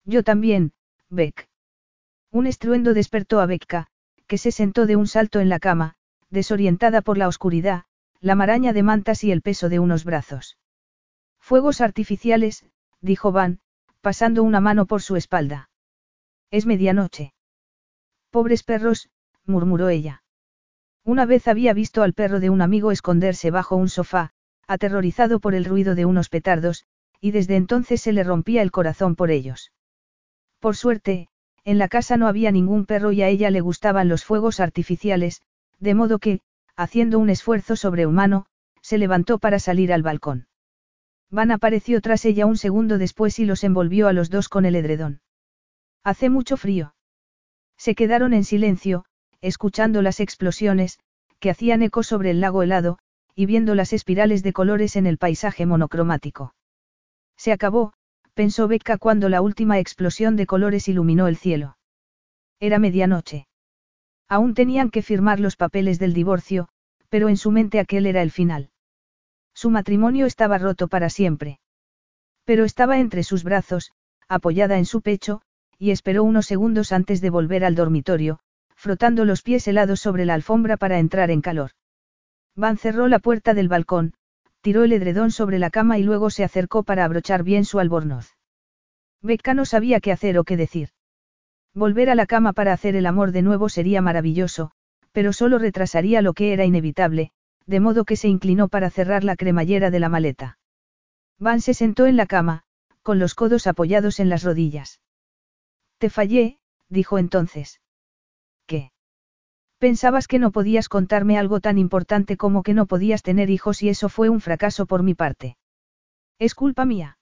Yo 0.05 0.23
también, 0.23 0.73
Beck. 1.08 1.48
Un 2.31 2.47
estruendo 2.47 2.94
despertó 2.94 3.40
a 3.40 3.47
Becca, 3.47 3.86
que 4.26 4.39
se 4.39 4.50
sentó 4.50 4.86
de 4.86 4.97
un 4.97 5.06
salto 5.06 5.40
en 5.40 5.48
la 5.48 5.60
cama, 5.60 5.94
desorientada 6.31 7.00
por 7.00 7.16
la 7.16 7.28
oscuridad, 7.28 7.84
la 8.25 8.36
maraña 8.36 8.73
de 8.73 8.83
mantas 8.83 9.23
y 9.23 9.31
el 9.31 9.43
peso 9.43 9.69
de 9.69 9.78
unos 9.78 10.05
brazos. 10.05 10.57
Fuegos 11.39 11.83
artificiales, 11.83 12.65
dijo 13.03 13.33
Van, 13.33 13.61
pasando 14.01 14.43
una 14.43 14.61
mano 14.61 14.86
por 14.86 15.03
su 15.03 15.17
espalda. 15.17 15.69
Es 16.51 16.65
medianoche. 16.65 17.35
Pobres 18.31 18.62
perros, 18.62 19.11
murmuró 19.44 19.91
ella. 19.91 20.23
Una 21.05 21.27
vez 21.27 21.49
había 21.49 21.75
visto 21.75 22.03
al 22.03 22.15
perro 22.15 22.41
de 22.41 22.49
un 22.49 22.62
amigo 22.62 22.93
esconderse 22.93 23.51
bajo 23.51 23.77
un 23.77 23.91
sofá, 23.91 24.31
aterrorizado 24.67 25.39
por 25.39 25.55
el 25.55 25.67
ruido 25.67 25.94
de 25.94 26.07
unos 26.07 26.31
petardos, 26.31 26.86
y 27.20 27.33
desde 27.33 27.57
entonces 27.57 28.01
se 28.01 28.15
le 28.15 28.25
rompía 28.25 28.62
el 28.62 28.70
corazón 28.70 29.17
por 29.17 29.31
ellos. 29.31 29.70
Por 30.61 30.77
suerte, 30.77 31.28
en 31.62 31.77
la 31.77 31.89
casa 31.89 32.17
no 32.17 32.27
había 32.27 32.51
ningún 32.53 32.86
perro 32.86 33.12
y 33.12 33.20
a 33.20 33.28
ella 33.28 33.51
le 33.51 33.61
gustaban 33.61 34.09
los 34.09 34.25
fuegos 34.25 34.61
artificiales, 34.61 35.43
de 35.78 35.93
modo 35.93 36.19
que, 36.19 36.41
haciendo 36.77 37.19
un 37.19 37.31
esfuerzo 37.31 37.77
sobrehumano, 37.77 38.47
se 38.81 38.99
levantó 38.99 39.39
para 39.39 39.59
salir 39.59 39.93
al 39.93 40.03
balcón. 40.03 40.47
Van 41.31 41.51
apareció 41.51 42.01
tras 42.01 42.25
ella 42.25 42.47
un 42.47 42.57
segundo 42.57 42.99
después 42.99 43.39
y 43.39 43.44
los 43.44 43.65
envolvió 43.65 44.09
a 44.09 44.12
los 44.12 44.31
dos 44.31 44.49
con 44.49 44.65
el 44.65 44.77
edredón. 44.77 45.20
Hace 46.05 46.28
mucho 46.31 46.57
frío. 46.57 46.94
Se 47.77 47.94
quedaron 47.94 48.35
en 48.35 48.44
silencio, 48.44 49.05
escuchando 49.41 50.03
las 50.03 50.20
explosiones, 50.20 50.99
que 51.41 51.51
hacían 51.51 51.83
eco 51.83 52.03
sobre 52.03 52.31
el 52.31 52.41
lago 52.41 52.62
helado, 52.62 52.99
y 53.35 53.47
viendo 53.47 53.75
las 53.75 53.93
espirales 53.93 54.43
de 54.43 54.53
colores 54.53 54.97
en 54.97 55.07
el 55.07 55.19
paisaje 55.19 55.67
monocromático. 55.67 56.55
Se 57.36 57.53
acabó, 57.53 57.93
pensó 58.35 58.69
Becca 58.69 58.99
cuando 58.99 59.28
la 59.28 59.41
última 59.41 59.78
explosión 59.78 60.36
de 60.36 60.47
colores 60.47 60.89
iluminó 60.89 61.27
el 61.27 61.36
cielo. 61.36 61.78
Era 62.61 62.78
medianoche. 62.78 63.47
Aún 64.36 64.54
tenían 64.54 64.90
que 64.90 65.00
firmar 65.00 65.38
los 65.38 65.54
papeles 65.54 66.00
del 66.00 66.12
divorcio, 66.12 66.66
pero 67.08 67.28
en 67.28 67.36
su 67.36 67.52
mente 67.52 67.78
aquel 67.78 68.04
era 68.04 68.20
el 68.20 68.32
final. 68.32 68.70
Su 69.54 69.70
matrimonio 69.70 70.26
estaba 70.26 70.58
roto 70.58 70.88
para 70.88 71.08
siempre. 71.08 71.60
Pero 72.44 72.64
estaba 72.64 72.98
entre 72.98 73.22
sus 73.22 73.44
brazos, 73.44 73.92
apoyada 74.26 74.76
en 74.76 74.86
su 74.86 75.02
pecho, 75.02 75.40
y 75.78 75.92
esperó 75.92 76.24
unos 76.24 76.46
segundos 76.46 76.90
antes 76.90 77.20
de 77.20 77.30
volver 77.30 77.64
al 77.64 77.76
dormitorio, 77.76 78.40
frotando 78.74 79.24
los 79.24 79.42
pies 79.42 79.68
helados 79.68 80.00
sobre 80.00 80.24
la 80.24 80.34
alfombra 80.34 80.76
para 80.76 80.98
entrar 80.98 81.30
en 81.30 81.40
calor. 81.40 81.70
Van 82.56 82.76
cerró 82.76 83.06
la 83.06 83.20
puerta 83.20 83.54
del 83.54 83.68
balcón, 83.68 84.14
tiró 84.62 84.82
el 84.82 84.92
edredón 84.94 85.30
sobre 85.30 85.60
la 85.60 85.70
cama 85.70 85.96
y 85.96 86.02
luego 86.02 86.30
se 86.30 86.42
acercó 86.42 86.82
para 86.82 87.04
abrochar 87.04 87.44
bien 87.44 87.64
su 87.64 87.78
albornoz. 87.78 88.32
Becca 89.22 89.54
no 89.54 89.64
sabía 89.64 90.00
qué 90.00 90.10
hacer 90.10 90.38
o 90.38 90.42
qué 90.42 90.56
decir. 90.56 90.88
Volver 91.75 92.09
a 92.09 92.15
la 92.15 92.27
cama 92.27 92.53
para 92.53 92.73
hacer 92.73 92.94
el 92.94 93.07
amor 93.07 93.33
de 93.33 93.43
nuevo 93.43 93.69
sería 93.69 94.01
maravilloso, 94.01 94.70
pero 95.12 95.33
solo 95.33 95.59
retrasaría 95.59 96.23
lo 96.23 96.33
que 96.33 96.53
era 96.53 96.65
inevitable, 96.65 97.33
de 97.67 97.81
modo 97.81 98.05
que 98.05 98.17
se 98.17 98.28
inclinó 98.28 98.69
para 98.69 98.91
cerrar 98.91 99.25
la 99.25 99.36
cremallera 99.36 99.91
de 99.91 100.01
la 100.01 100.09
maleta. 100.09 100.59
Van 101.39 101.61
se 101.61 101.75
sentó 101.75 102.07
en 102.07 102.17
la 102.17 102.27
cama, 102.27 102.62
con 103.03 103.19
los 103.19 103.35
codos 103.35 103.67
apoyados 103.67 104.20
en 104.20 104.28
las 104.28 104.44
rodillas. 104.44 105.01
Te 105.99 106.11
fallé, 106.11 106.59
dijo 106.89 107.19
entonces. 107.19 107.81
¿Qué? 108.67 108.93
Pensabas 109.78 110.28
que 110.28 110.39
no 110.39 110.53
podías 110.53 110.89
contarme 110.89 111.39
algo 111.39 111.61
tan 111.61 111.78
importante 111.78 112.36
como 112.36 112.62
que 112.62 112.75
no 112.75 112.86
podías 112.86 113.23
tener 113.23 113.51
hijos 113.51 113.83
y 113.83 113.89
eso 113.89 114.09
fue 114.09 114.28
un 114.28 114.41
fracaso 114.41 114.86
por 114.86 115.03
mi 115.03 115.15
parte. 115.15 115.57
Es 116.39 116.55
culpa 116.55 116.85
mía. 116.85 117.19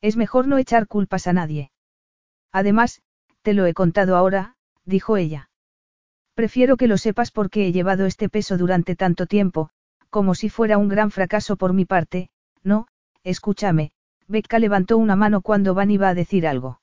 Es 0.00 0.16
mejor 0.16 0.48
no 0.48 0.58
echar 0.58 0.86
culpas 0.86 1.26
a 1.26 1.32
nadie. 1.32 1.70
Además, 2.52 3.02
te 3.46 3.54
lo 3.54 3.64
he 3.64 3.74
contado 3.74 4.16
ahora, 4.16 4.56
dijo 4.84 5.16
ella. 5.16 5.50
Prefiero 6.34 6.76
que 6.76 6.88
lo 6.88 6.98
sepas 6.98 7.30
porque 7.30 7.64
he 7.64 7.70
llevado 7.70 8.04
este 8.04 8.28
peso 8.28 8.58
durante 8.58 8.96
tanto 8.96 9.26
tiempo, 9.26 9.70
como 10.10 10.34
si 10.34 10.48
fuera 10.48 10.78
un 10.78 10.88
gran 10.88 11.12
fracaso 11.12 11.54
por 11.54 11.72
mi 11.72 11.84
parte, 11.84 12.28
no, 12.64 12.88
escúchame, 13.22 13.92
Becca 14.26 14.58
levantó 14.58 14.98
una 14.98 15.14
mano 15.14 15.42
cuando 15.42 15.74
Van 15.74 15.92
iba 15.92 16.08
a 16.08 16.14
decir 16.14 16.44
algo. 16.44 16.80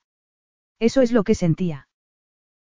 Eso 0.80 1.02
es 1.02 1.12
lo 1.12 1.26
que 1.26 1.36
sentía. 1.36 1.90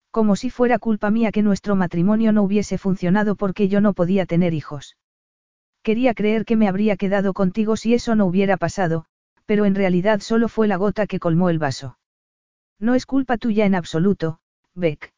Como 0.09 0.35
si 0.35 0.49
fuera 0.49 0.80
culpa 0.80 1.11
mía 1.11 1.31
que 1.31 1.43
nuestro 1.43 1.75
matrimonio 1.75 2.31
no 2.31 2.41
hubiese 2.41 2.80
funcionado 2.80 3.35
porque 3.35 3.67
yo 3.67 3.81
no 3.81 3.93
podía 3.93 4.25
tener 4.25 4.55
hijos. 4.55 4.97
Quería 5.83 6.15
creer 6.15 6.43
que 6.45 6.55
me 6.55 6.67
habría 6.67 6.97
quedado 6.97 7.33
contigo 7.33 7.77
si 7.77 7.93
eso 7.93 8.15
no 8.15 8.25
hubiera 8.25 8.57
pasado, 8.57 9.05
pero 9.45 9.65
en 9.65 9.75
realidad 9.75 10.21
solo 10.21 10.49
fue 10.49 10.67
la 10.67 10.77
gota 10.77 11.05
que 11.05 11.19
colmó 11.19 11.51
el 11.51 11.59
vaso. 11.59 11.99
No 12.82 12.95
es 12.95 13.06
culpa 13.06 13.38
tuya 13.38 13.66
en 13.66 13.76
absoluto, 13.76 14.40
Beck. 14.74 15.14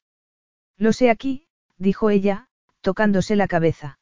Lo 0.77 0.91
sé 0.91 1.09
aquí, 1.09 1.47
dijo 1.77 2.09
ella, 2.09 2.49
tocándose 2.81 3.37
la 3.37 3.47
cabeza. 3.47 3.99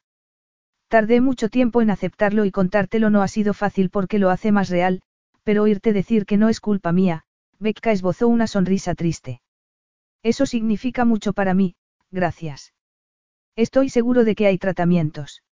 Tardé 0.88 1.20
mucho 1.20 1.48
tiempo 1.48 1.80
en 1.80 1.90
aceptarlo 1.90 2.44
y 2.44 2.50
contártelo 2.50 3.08
no 3.08 3.22
ha 3.22 3.28
sido 3.28 3.54
fácil 3.54 3.88
porque 3.88 4.18
lo 4.18 4.30
hace 4.30 4.50
más 4.50 4.68
real, 4.68 5.00
pero 5.44 5.62
oírte 5.62 5.92
decir 5.92 6.26
que 6.26 6.36
no 6.36 6.48
es 6.48 6.58
culpa 6.58 6.90
mía, 6.90 7.22
Becca 7.60 7.92
esbozó 7.92 8.26
una 8.26 8.48
sonrisa 8.48 8.96
triste. 8.96 9.40
Eso 10.24 10.44
significa 10.44 11.04
mucho 11.04 11.32
para 11.32 11.54
mí, 11.54 11.76
gracias. 12.10 12.74
Estoy 13.54 13.90
seguro 13.90 14.24
de 14.24 14.34
que 14.34 14.48
hay 14.48 14.58
tratamientos. 14.58 15.42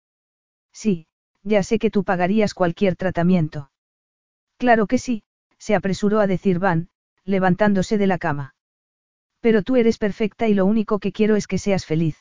Sí, 0.73 1.07
ya 1.45 1.63
sé 1.63 1.79
que 1.79 1.91
tú 1.91 2.03
pagarías 2.03 2.55
cualquier 2.55 2.97
tratamiento. 2.97 3.71
Claro 4.59 4.89
que 4.89 4.99
sí, 4.99 5.23
se 5.59 5.77
apresuró 5.77 6.19
a 6.19 6.27
decir 6.27 6.59
Van, 6.59 6.89
levantándose 7.31 7.97
de 7.97 8.07
la 8.07 8.19
cama. 8.19 8.55
Pero 9.41 9.63
tú 9.63 9.77
eres 9.77 9.97
perfecta 9.97 10.49
y 10.49 10.55
lo 10.55 10.67
único 10.67 10.99
que 10.99 11.13
quiero 11.13 11.37
es 11.37 11.47
que 11.47 11.59
seas 11.59 11.87
feliz. 11.87 12.17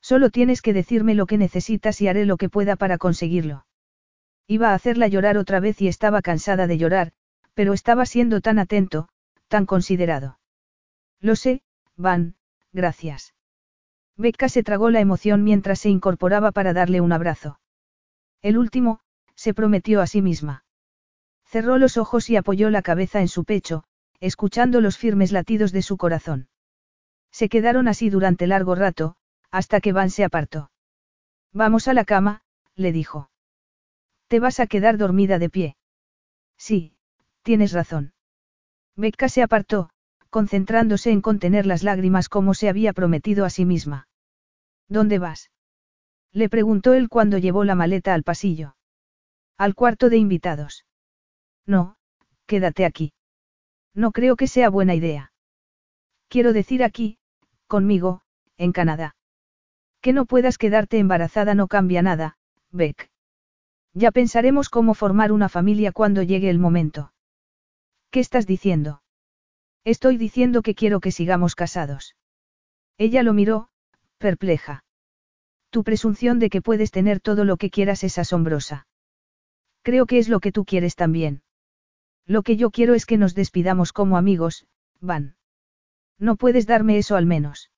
Solo 0.00 0.30
tienes 0.30 0.62
que 0.62 0.72
decirme 0.72 1.14
lo 1.14 1.26
que 1.26 1.38
necesitas 1.38 2.00
y 2.00 2.08
haré 2.08 2.24
lo 2.24 2.36
que 2.36 2.48
pueda 2.48 2.76
para 2.76 2.98
conseguirlo. 2.98 3.66
Iba 4.46 4.70
a 4.70 4.74
hacerla 4.74 5.08
llorar 5.08 5.36
otra 5.36 5.60
vez 5.60 5.80
y 5.80 5.88
estaba 5.88 6.22
cansada 6.22 6.66
de 6.66 6.78
llorar, 6.78 7.12
pero 7.54 7.72
estaba 7.72 8.06
siendo 8.06 8.40
tan 8.40 8.58
atento, 8.58 9.08
tan 9.48 9.66
considerado. 9.66 10.38
Lo 11.20 11.36
sé, 11.36 11.62
Van, 11.96 12.36
gracias. 12.72 13.34
Becca 14.16 14.48
se 14.48 14.62
tragó 14.62 14.90
la 14.90 15.00
emoción 15.00 15.44
mientras 15.44 15.80
se 15.80 15.90
incorporaba 15.90 16.52
para 16.52 16.72
darle 16.72 17.00
un 17.00 17.12
abrazo. 17.12 17.60
El 18.42 18.56
último, 18.56 19.00
se 19.34 19.54
prometió 19.54 20.00
a 20.00 20.06
sí 20.06 20.22
misma. 20.22 20.64
Cerró 21.44 21.78
los 21.78 21.96
ojos 21.96 22.30
y 22.30 22.36
apoyó 22.36 22.70
la 22.70 22.82
cabeza 22.82 23.20
en 23.20 23.28
su 23.28 23.44
pecho, 23.44 23.84
escuchando 24.20 24.80
los 24.80 24.98
firmes 24.98 25.32
latidos 25.32 25.72
de 25.72 25.82
su 25.82 25.96
corazón. 25.96 26.48
Se 27.32 27.48
quedaron 27.48 27.88
así 27.88 28.10
durante 28.10 28.46
largo 28.46 28.74
rato, 28.74 29.16
hasta 29.50 29.80
que 29.80 29.92
Van 29.92 30.10
se 30.10 30.24
apartó. 30.24 30.70
Vamos 31.52 31.88
a 31.88 31.94
la 31.94 32.04
cama, 32.04 32.42
le 32.76 32.92
dijo. 32.92 33.30
Te 34.28 34.38
vas 34.38 34.60
a 34.60 34.66
quedar 34.66 34.96
dormida 34.98 35.38
de 35.38 35.50
pie. 35.50 35.76
Sí, 36.56 36.94
tienes 37.42 37.72
razón. 37.72 38.12
Becca 38.94 39.28
se 39.28 39.42
apartó, 39.42 39.90
concentrándose 40.28 41.10
en 41.10 41.20
contener 41.20 41.66
las 41.66 41.82
lágrimas 41.82 42.28
como 42.28 42.54
se 42.54 42.68
había 42.68 42.92
prometido 42.92 43.44
a 43.44 43.50
sí 43.50 43.64
misma. 43.64 44.08
¿Dónde 44.88 45.18
vas? 45.18 45.50
Le 46.32 46.48
preguntó 46.48 46.94
él 46.94 47.08
cuando 47.08 47.38
llevó 47.38 47.64
la 47.64 47.74
maleta 47.74 48.14
al 48.14 48.22
pasillo. 48.22 48.76
Al 49.56 49.74
cuarto 49.74 50.10
de 50.10 50.18
invitados. 50.18 50.84
No, 51.66 51.96
quédate 52.46 52.84
aquí. 52.84 53.12
No 53.94 54.12
creo 54.12 54.36
que 54.36 54.46
sea 54.46 54.70
buena 54.70 54.94
idea. 54.94 55.32
Quiero 56.28 56.52
decir 56.52 56.84
aquí, 56.84 57.18
conmigo, 57.66 58.22
en 58.56 58.72
Canadá. 58.72 59.16
Que 60.00 60.12
no 60.12 60.26
puedas 60.26 60.58
quedarte 60.58 60.98
embarazada 60.98 61.54
no 61.54 61.66
cambia 61.66 62.02
nada, 62.02 62.36
Beck. 62.70 63.10
Ya 63.92 64.12
pensaremos 64.12 64.68
cómo 64.68 64.94
formar 64.94 65.32
una 65.32 65.48
familia 65.48 65.92
cuando 65.92 66.22
llegue 66.22 66.50
el 66.50 66.58
momento. 66.58 67.12
¿Qué 68.10 68.20
estás 68.20 68.46
diciendo? 68.46 69.02
Estoy 69.84 70.16
diciendo 70.18 70.62
que 70.62 70.74
quiero 70.74 71.00
que 71.00 71.10
sigamos 71.10 71.54
casados. 71.54 72.16
Ella 72.98 73.22
lo 73.22 73.32
miró, 73.32 73.68
perpleja. 74.18 74.84
Tu 75.70 75.84
presunción 75.84 76.38
de 76.38 76.50
que 76.50 76.62
puedes 76.62 76.90
tener 76.90 77.20
todo 77.20 77.44
lo 77.44 77.56
que 77.56 77.70
quieras 77.70 78.04
es 78.04 78.18
asombrosa. 78.18 78.86
Creo 79.82 80.06
que 80.06 80.18
es 80.18 80.28
lo 80.28 80.40
que 80.40 80.52
tú 80.52 80.64
quieres 80.64 80.96
también. 80.96 81.42
Lo 82.30 82.44
que 82.44 82.56
yo 82.56 82.70
quiero 82.70 82.94
es 82.94 83.06
que 83.06 83.18
nos 83.18 83.34
despidamos 83.34 83.92
como 83.92 84.16
amigos, 84.16 84.64
Van. 85.00 85.34
No 86.16 86.36
puedes 86.36 86.64
darme 86.64 86.96
eso 86.96 87.16
al 87.16 87.26
menos. 87.26 87.72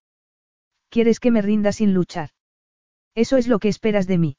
¿Quieres 0.90 1.20
que 1.20 1.30
me 1.30 1.40
rinda 1.40 1.72
sin 1.72 1.94
luchar? 1.94 2.28
Eso 3.14 3.38
es 3.38 3.48
lo 3.48 3.58
que 3.60 3.68
esperas 3.68 4.06
de 4.06 4.18
mí. 4.18 4.36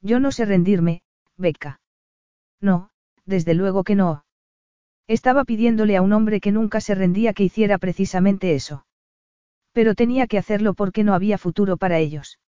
Yo 0.00 0.20
no 0.20 0.30
sé 0.30 0.44
rendirme, 0.44 1.02
Becca. 1.36 1.80
No, 2.60 2.90
desde 3.24 3.54
luego 3.54 3.82
que 3.82 3.96
no. 3.96 4.24
Estaba 5.08 5.44
pidiéndole 5.44 5.96
a 5.96 6.02
un 6.02 6.12
hombre 6.12 6.40
que 6.40 6.52
nunca 6.52 6.80
se 6.80 6.94
rendía 6.94 7.32
que 7.32 7.42
hiciera 7.42 7.78
precisamente 7.78 8.54
eso. 8.54 8.86
Pero 9.72 9.96
tenía 9.96 10.28
que 10.28 10.38
hacerlo 10.38 10.74
porque 10.74 11.02
no 11.02 11.12
había 11.12 11.38
futuro 11.38 11.76
para 11.76 11.98
ellos. 11.98 12.38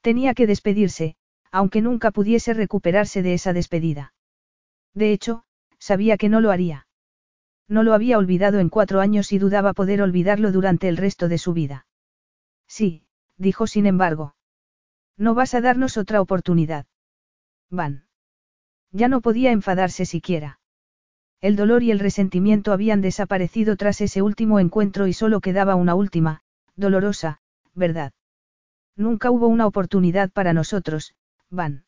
Tenía 0.00 0.34
que 0.34 0.48
despedirse, 0.48 1.14
aunque 1.52 1.80
nunca 1.80 2.10
pudiese 2.10 2.52
recuperarse 2.52 3.22
de 3.22 3.34
esa 3.34 3.52
despedida. 3.52 4.12
De 4.92 5.12
hecho, 5.12 5.44
sabía 5.80 6.16
que 6.16 6.28
no 6.28 6.40
lo 6.40 6.52
haría. 6.52 6.86
No 7.66 7.82
lo 7.82 7.94
había 7.94 8.18
olvidado 8.18 8.60
en 8.60 8.68
cuatro 8.68 9.00
años 9.00 9.32
y 9.32 9.38
dudaba 9.38 9.72
poder 9.72 10.02
olvidarlo 10.02 10.52
durante 10.52 10.88
el 10.88 10.96
resto 10.96 11.28
de 11.28 11.38
su 11.38 11.52
vida. 11.52 11.86
Sí, 12.68 13.04
dijo 13.36 13.66
sin 13.66 13.86
embargo. 13.86 14.36
No 15.16 15.34
vas 15.34 15.54
a 15.54 15.60
darnos 15.60 15.96
otra 15.96 16.20
oportunidad. 16.20 16.86
Van. 17.70 18.04
Ya 18.92 19.08
no 19.08 19.20
podía 19.20 19.52
enfadarse 19.52 20.04
siquiera. 20.04 20.60
El 21.40 21.56
dolor 21.56 21.82
y 21.82 21.90
el 21.90 22.00
resentimiento 22.00 22.72
habían 22.72 23.00
desaparecido 23.00 23.76
tras 23.76 24.00
ese 24.00 24.20
último 24.20 24.60
encuentro 24.60 25.06
y 25.06 25.12
solo 25.12 25.40
quedaba 25.40 25.74
una 25.74 25.94
última, 25.94 26.42
dolorosa, 26.76 27.40
verdad. 27.74 28.12
Nunca 28.96 29.30
hubo 29.30 29.46
una 29.46 29.66
oportunidad 29.66 30.30
para 30.30 30.52
nosotros, 30.52 31.14
Van. 31.48 31.84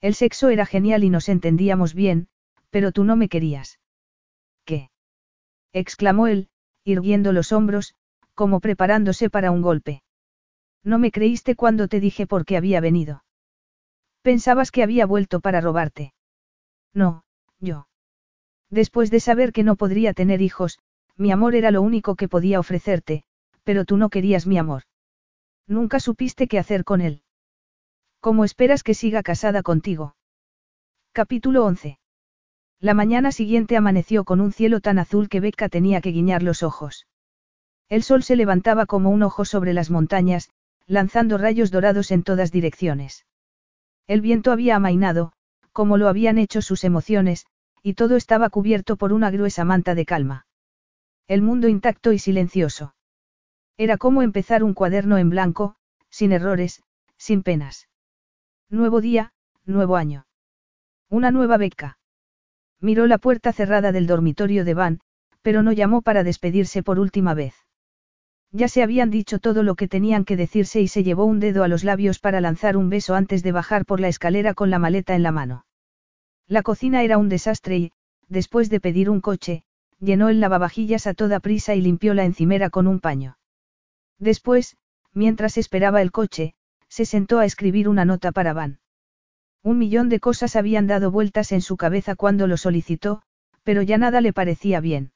El 0.00 0.14
sexo 0.14 0.48
era 0.48 0.64
genial 0.64 1.04
y 1.04 1.10
nos 1.10 1.28
entendíamos 1.28 1.94
bien, 1.94 2.28
pero 2.72 2.90
tú 2.90 3.04
no 3.04 3.16
me 3.16 3.28
querías. 3.28 3.78
¿Qué? 4.64 4.90
exclamó 5.72 6.26
él, 6.26 6.48
irguiendo 6.84 7.32
los 7.32 7.52
hombros, 7.52 7.94
como 8.34 8.60
preparándose 8.60 9.28
para 9.28 9.50
un 9.50 9.60
golpe. 9.60 10.02
No 10.82 10.98
me 10.98 11.12
creíste 11.12 11.54
cuando 11.54 11.86
te 11.86 12.00
dije 12.00 12.26
por 12.26 12.44
qué 12.46 12.56
había 12.56 12.80
venido. 12.80 13.24
Pensabas 14.22 14.70
que 14.70 14.82
había 14.82 15.04
vuelto 15.04 15.40
para 15.40 15.60
robarte. 15.60 16.14
No, 16.94 17.24
yo. 17.60 17.86
Después 18.70 19.10
de 19.10 19.20
saber 19.20 19.52
que 19.52 19.64
no 19.64 19.76
podría 19.76 20.14
tener 20.14 20.40
hijos, 20.40 20.78
mi 21.16 21.30
amor 21.30 21.54
era 21.54 21.70
lo 21.70 21.82
único 21.82 22.16
que 22.16 22.28
podía 22.28 22.58
ofrecerte, 22.58 23.24
pero 23.64 23.84
tú 23.84 23.98
no 23.98 24.08
querías 24.08 24.46
mi 24.46 24.56
amor. 24.56 24.84
Nunca 25.66 26.00
supiste 26.00 26.48
qué 26.48 26.58
hacer 26.58 26.84
con 26.84 27.02
él. 27.02 27.22
¿Cómo 28.20 28.44
esperas 28.44 28.82
que 28.82 28.94
siga 28.94 29.22
casada 29.22 29.62
contigo? 29.62 30.16
Capítulo 31.12 31.66
11. 31.66 31.98
La 32.82 32.94
mañana 32.94 33.30
siguiente 33.30 33.76
amaneció 33.76 34.24
con 34.24 34.40
un 34.40 34.50
cielo 34.50 34.80
tan 34.80 34.98
azul 34.98 35.28
que 35.28 35.38
Becca 35.38 35.68
tenía 35.68 36.00
que 36.00 36.10
guiñar 36.10 36.42
los 36.42 36.64
ojos. 36.64 37.06
El 37.88 38.02
sol 38.02 38.24
se 38.24 38.34
levantaba 38.34 38.86
como 38.86 39.10
un 39.10 39.22
ojo 39.22 39.44
sobre 39.44 39.72
las 39.72 39.88
montañas, 39.88 40.50
lanzando 40.88 41.38
rayos 41.38 41.70
dorados 41.70 42.10
en 42.10 42.24
todas 42.24 42.50
direcciones. 42.50 43.24
El 44.08 44.20
viento 44.20 44.50
había 44.50 44.74
amainado, 44.74 45.32
como 45.70 45.96
lo 45.96 46.08
habían 46.08 46.38
hecho 46.38 46.60
sus 46.60 46.82
emociones, 46.82 47.46
y 47.84 47.94
todo 47.94 48.16
estaba 48.16 48.50
cubierto 48.50 48.96
por 48.96 49.12
una 49.12 49.30
gruesa 49.30 49.64
manta 49.64 49.94
de 49.94 50.04
calma. 50.04 50.48
El 51.28 51.40
mundo 51.40 51.68
intacto 51.68 52.12
y 52.12 52.18
silencioso. 52.18 52.96
Era 53.76 53.96
como 53.96 54.22
empezar 54.22 54.64
un 54.64 54.74
cuaderno 54.74 55.18
en 55.18 55.30
blanco, 55.30 55.76
sin 56.10 56.32
errores, 56.32 56.82
sin 57.16 57.44
penas. 57.44 57.88
Nuevo 58.68 59.00
día, 59.00 59.32
nuevo 59.66 59.94
año. 59.94 60.26
Una 61.08 61.30
nueva 61.30 61.58
beca. 61.58 62.00
Miró 62.82 63.06
la 63.06 63.18
puerta 63.18 63.52
cerrada 63.52 63.92
del 63.92 64.08
dormitorio 64.08 64.64
de 64.64 64.74
Van, 64.74 65.00
pero 65.40 65.62
no 65.62 65.70
llamó 65.70 66.02
para 66.02 66.24
despedirse 66.24 66.82
por 66.82 66.98
última 66.98 67.32
vez. 67.32 67.54
Ya 68.50 68.66
se 68.66 68.82
habían 68.82 69.08
dicho 69.08 69.38
todo 69.38 69.62
lo 69.62 69.76
que 69.76 69.86
tenían 69.86 70.24
que 70.24 70.36
decirse 70.36 70.80
y 70.80 70.88
se 70.88 71.04
llevó 71.04 71.24
un 71.24 71.38
dedo 71.38 71.62
a 71.62 71.68
los 71.68 71.84
labios 71.84 72.18
para 72.18 72.40
lanzar 72.40 72.76
un 72.76 72.90
beso 72.90 73.14
antes 73.14 73.44
de 73.44 73.52
bajar 73.52 73.86
por 73.86 74.00
la 74.00 74.08
escalera 74.08 74.52
con 74.52 74.68
la 74.68 74.80
maleta 74.80 75.14
en 75.14 75.22
la 75.22 75.30
mano. 75.30 75.64
La 76.48 76.62
cocina 76.62 77.04
era 77.04 77.18
un 77.18 77.28
desastre 77.28 77.78
y, 77.78 77.92
después 78.28 78.68
de 78.68 78.80
pedir 78.80 79.08
un 79.08 79.20
coche, 79.20 79.62
llenó 80.00 80.28
el 80.28 80.40
lavavajillas 80.40 81.06
a 81.06 81.14
toda 81.14 81.38
prisa 81.38 81.76
y 81.76 81.80
limpió 81.80 82.14
la 82.14 82.24
encimera 82.24 82.68
con 82.68 82.88
un 82.88 82.98
paño. 82.98 83.38
Después, 84.18 84.76
mientras 85.14 85.56
esperaba 85.56 86.02
el 86.02 86.10
coche, 86.10 86.54
se 86.88 87.06
sentó 87.06 87.38
a 87.38 87.46
escribir 87.46 87.88
una 87.88 88.04
nota 88.04 88.32
para 88.32 88.52
Van. 88.52 88.80
Un 89.64 89.78
millón 89.78 90.08
de 90.08 90.18
cosas 90.18 90.56
habían 90.56 90.86
dado 90.86 91.10
vueltas 91.10 91.52
en 91.52 91.60
su 91.60 91.76
cabeza 91.76 92.16
cuando 92.16 92.46
lo 92.46 92.56
solicitó, 92.56 93.22
pero 93.62 93.82
ya 93.82 93.96
nada 93.96 94.20
le 94.20 94.32
parecía 94.32 94.80
bien. 94.80 95.12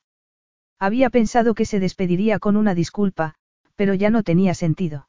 Había 0.78 1.10
pensado 1.10 1.54
que 1.54 1.64
se 1.64 1.80
despediría 1.80 2.38
con 2.38 2.56
una 2.56 2.74
disculpa, 2.74 3.34
pero 3.74 3.94
ya 3.94 4.10
no 4.10 4.22
tenía 4.22 4.54
sentido. 4.54 5.08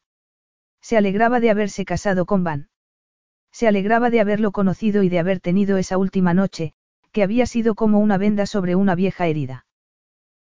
Se 0.81 0.97
alegraba 0.97 1.39
de 1.39 1.49
haberse 1.49 1.85
casado 1.85 2.25
con 2.25 2.43
Van. 2.43 2.69
Se 3.51 3.67
alegraba 3.67 4.09
de 4.09 4.21
haberlo 4.21 4.51
conocido 4.51 5.03
y 5.03 5.09
de 5.09 5.19
haber 5.19 5.39
tenido 5.39 5.77
esa 5.77 5.97
última 5.97 6.33
noche, 6.33 6.73
que 7.11 7.23
había 7.23 7.45
sido 7.45 7.75
como 7.75 7.99
una 7.99 8.17
venda 8.17 8.45
sobre 8.45 8.75
una 8.75 8.95
vieja 8.95 9.27
herida. 9.27 9.65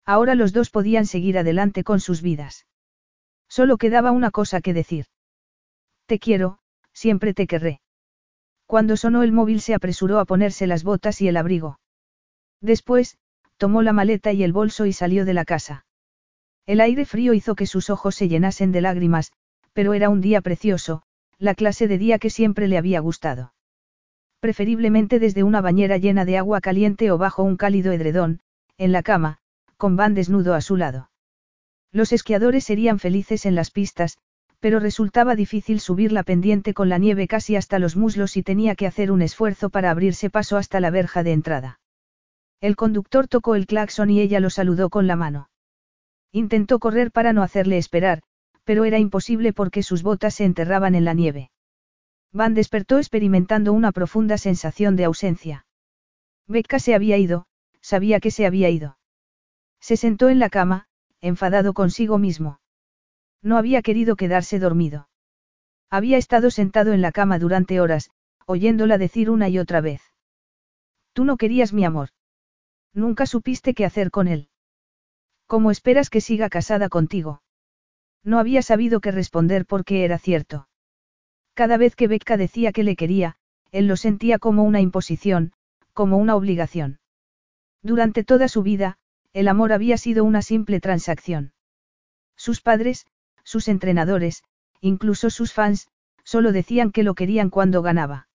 Ahora 0.05 0.35
los 0.35 0.53
dos 0.53 0.71
podían 0.71 1.07
seguir 1.07 1.39
adelante 1.39 1.83
con 1.83 2.01
sus 2.01 2.23
vidas. 2.23 2.67
Solo 3.49 3.77
quedaba 3.77 4.11
una 4.13 4.31
cosa 4.31 4.61
que 4.61 4.73
decir. 4.73 5.07
Te 6.07 6.19
quiero, 6.19 6.59
siempre 6.93 7.35
te 7.35 7.47
querré. 7.47 7.81
Cuando 8.67 8.97
sonó 8.97 9.23
el 9.23 9.33
móvil 9.33 9.61
se 9.61 9.75
apresuró 9.75 10.19
a 10.19 10.25
ponerse 10.25 10.67
las 10.67 10.83
botas 10.83 11.21
y 11.21 11.29
el 11.29 11.37
abrigo. 11.37 11.79
Después, 12.61 13.17
tomó 13.57 13.83
la 13.83 13.93
maleta 13.93 14.33
y 14.33 14.43
el 14.43 14.53
bolso 14.53 14.87
y 14.87 14.93
salió 14.93 15.25
de 15.25 15.35
la 15.35 15.45
casa. 15.45 15.87
El 16.67 16.81
aire 16.81 17.05
frío 17.05 17.33
hizo 17.33 17.55
que 17.55 17.67
sus 17.67 17.91
ojos 17.91 18.17
se 18.17 18.29
llenasen 18.29 18.73
de 18.73 18.81
lágrimas, 18.81 19.33
pero 19.73 19.95
era 19.95 20.09
un 20.09 20.21
día 20.21 20.41
precioso, 20.41 21.03
la 21.39 21.55
clase 21.55 21.87
de 21.87 21.99
día 21.99 22.19
que 22.19 22.31
siempre 22.31 22.67
le 22.67 22.77
había 22.77 22.99
gustado. 23.01 23.53
Preferiblemente 24.41 25.19
desde 25.19 25.45
una 25.45 25.61
bañera 25.61 25.97
llena 25.97 26.25
de 26.25 26.39
agua 26.39 26.61
caliente 26.61 27.11
o 27.11 27.19
bajo 27.19 27.43
un 27.43 27.57
cálido 27.57 27.93
edredón, 27.93 28.41
en 28.79 28.91
la 28.93 29.03
cama, 29.03 29.39
con 29.77 29.97
Van 29.97 30.15
desnudo 30.15 30.55
a 30.55 30.61
su 30.61 30.77
lado. 30.77 31.11
Los 31.93 32.13
esquiadores 32.13 32.65
serían 32.65 32.99
felices 32.99 33.47
en 33.47 33.55
las 33.55 33.71
pistas, 33.71 34.19
pero 34.61 34.81
resultaba 34.81 35.37
difícil 35.37 35.81
subir 35.81 36.13
la 36.13 36.23
pendiente 36.23 36.75
con 36.75 36.89
la 36.89 36.99
nieve 36.99 37.29
casi 37.29 37.57
hasta 37.57 37.79
los 37.79 37.97
muslos 37.97 38.37
y 38.37 38.43
tenía 38.43 38.75
que 38.75 38.87
hacer 38.87 39.11
un 39.11 39.23
esfuerzo 39.23 39.71
para 39.71 39.91
abrirse 39.91 40.31
paso 40.31 40.57
hasta 40.57 40.81
la 40.81 40.91
verja 40.91 41.23
de 41.23 41.33
entrada. 41.33 41.81
El 42.61 42.77
conductor 42.77 43.29
tocó 43.29 43.55
el 43.55 43.67
claxon 43.67 44.11
y 44.11 44.21
ella 44.21 44.41
lo 44.41 44.51
saludó 44.51 44.89
con 44.89 45.07
la 45.07 45.17
mano. 45.17 45.51
Intentó 46.33 46.79
correr 46.79 47.13
para 47.13 47.33
no 47.33 47.43
hacerle 47.43 47.79
esperar, 47.79 48.23
pero 48.65 48.85
era 48.85 48.99
imposible 48.99 49.53
porque 49.53 49.83
sus 49.83 50.03
botas 50.03 50.35
se 50.35 50.45
enterraban 50.45 50.95
en 50.95 51.05
la 51.05 51.15
nieve. 51.15 51.51
Van 52.33 52.55
despertó 52.55 52.99
experimentando 52.99 53.73
una 53.73 53.93
profunda 53.93 54.39
sensación 54.39 54.97
de 54.97 55.05
ausencia. 55.05 55.67
Becca 56.47 56.79
se 56.79 56.95
había 56.95 57.17
ido, 57.19 57.47
sabía 57.81 58.21
que 58.21 58.31
se 58.31 58.47
había 58.47 58.69
ido. 58.71 58.99
Se 59.81 59.97
sentó 59.97 60.29
en 60.29 60.39
la 60.39 60.51
cama, 60.51 60.89
enfadado 61.21 61.75
consigo 61.75 62.19
mismo. 62.19 62.59
No 63.43 63.57
había 63.59 63.83
querido 63.83 64.17
quedarse 64.17 64.59
dormido. 64.59 65.09
Había 65.91 66.19
estado 66.19 66.51
sentado 66.51 66.93
en 66.93 67.03
la 67.03 67.13
cama 67.13 67.39
durante 67.39 67.81
horas, 67.81 68.11
oyéndola 68.47 68.99
decir 68.99 69.31
una 69.31 69.49
y 69.49 69.59
otra 69.59 69.81
vez. 69.81 70.03
Tú 71.13 71.25
no 71.25 71.37
querías 71.37 71.73
mi 71.73 71.85
amor. 71.85 72.11
Nunca 72.93 73.27
supiste 73.27 73.75
qué 73.75 73.85
hacer 73.85 74.11
con 74.11 74.29
él. 74.29 74.49
¿Cómo 75.47 75.71
esperas 75.71 76.11
que 76.11 76.21
siga 76.21 76.49
casada 76.49 76.89
contigo? 76.89 77.43
No 78.25 78.39
había 78.39 78.63
sabido 78.63 79.01
qué 79.01 79.13
responder 79.13 79.67
porque 79.67 80.05
era 80.05 80.19
cierto. 80.19 80.69
Cada 81.55 81.77
vez 81.77 81.95
que 81.95 82.09
Becca 82.09 82.37
decía 82.37 82.73
que 82.73 82.83
le 82.83 82.97
quería, 82.97 83.37
él 83.71 83.87
lo 83.87 83.97
sentía 83.97 84.39
como 84.39 84.65
una 84.65 84.81
imposición, 84.81 85.53
como 85.93 86.19
una 86.19 86.35
obligación. 86.35 86.99
Durante 87.83 88.25
toda 88.25 88.49
su 88.49 88.63
vida, 88.63 88.99
el 89.33 89.49
amor 89.49 89.73
había 89.73 89.97
sido 89.97 90.25
una 90.25 90.43
simple 90.43 90.81
transacción. 90.81 91.53
Sus 92.37 92.61
padres, 92.61 93.07
sus 93.47 93.69
entrenadores, 93.69 94.43
incluso 94.81 95.31
sus 95.31 95.53
fans, 95.53 95.89
solo 96.25 96.51
decían 96.51 96.91
que 96.91 97.05
lo 97.05 97.15
querían 97.15 97.49
cuando 97.49 97.81
ganaba. 97.81 98.29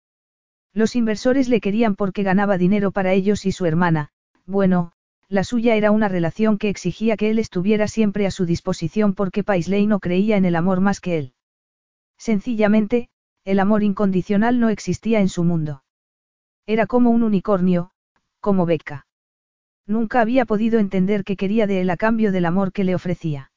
Los 0.74 0.96
inversores 0.96 1.50
le 1.50 1.60
querían 1.60 1.96
porque 1.96 2.24
ganaba 2.24 2.58
dinero 2.58 2.92
para 2.92 3.12
ellos 3.12 3.46
y 3.46 3.52
su 3.52 3.66
hermana, 3.66 4.10
bueno, 4.46 4.94
la 5.28 5.44
suya 5.44 5.76
era 5.76 5.92
una 5.92 6.08
relación 6.08 6.58
que 6.58 6.70
exigía 6.70 7.18
que 7.18 7.30
él 7.30 7.40
estuviera 7.40 7.90
siempre 7.90 8.26
a 8.26 8.32
su 8.32 8.46
disposición 8.46 9.14
porque 9.14 9.44
Paisley 9.44 9.86
no 9.86 10.00
creía 10.00 10.38
en 10.38 10.46
el 10.46 10.56
amor 10.56 10.80
más 10.80 11.02
que 11.02 11.18
él. 11.18 11.34
Sencillamente, 12.18 13.10
el 13.44 13.60
amor 13.60 13.84
incondicional 13.84 14.60
no 14.60 14.70
existía 14.70 15.20
en 15.20 15.30
su 15.30 15.44
mundo. 15.44 15.84
Era 16.66 16.88
como 16.88 17.10
un 17.10 17.24
unicornio, 17.24 17.92
como 18.40 18.66
Becca. 18.66 19.08
Nunca 19.88 20.22
había 20.22 20.46
podido 20.46 20.80
entender 20.80 21.26
qué 21.26 21.36
quería 21.36 21.68
de 21.68 21.82
él 21.82 21.90
a 21.90 21.98
cambio 21.98 22.32
del 22.32 22.46
amor 22.46 22.72
que 22.72 22.86
le 22.86 22.96
ofrecía. 22.96 23.51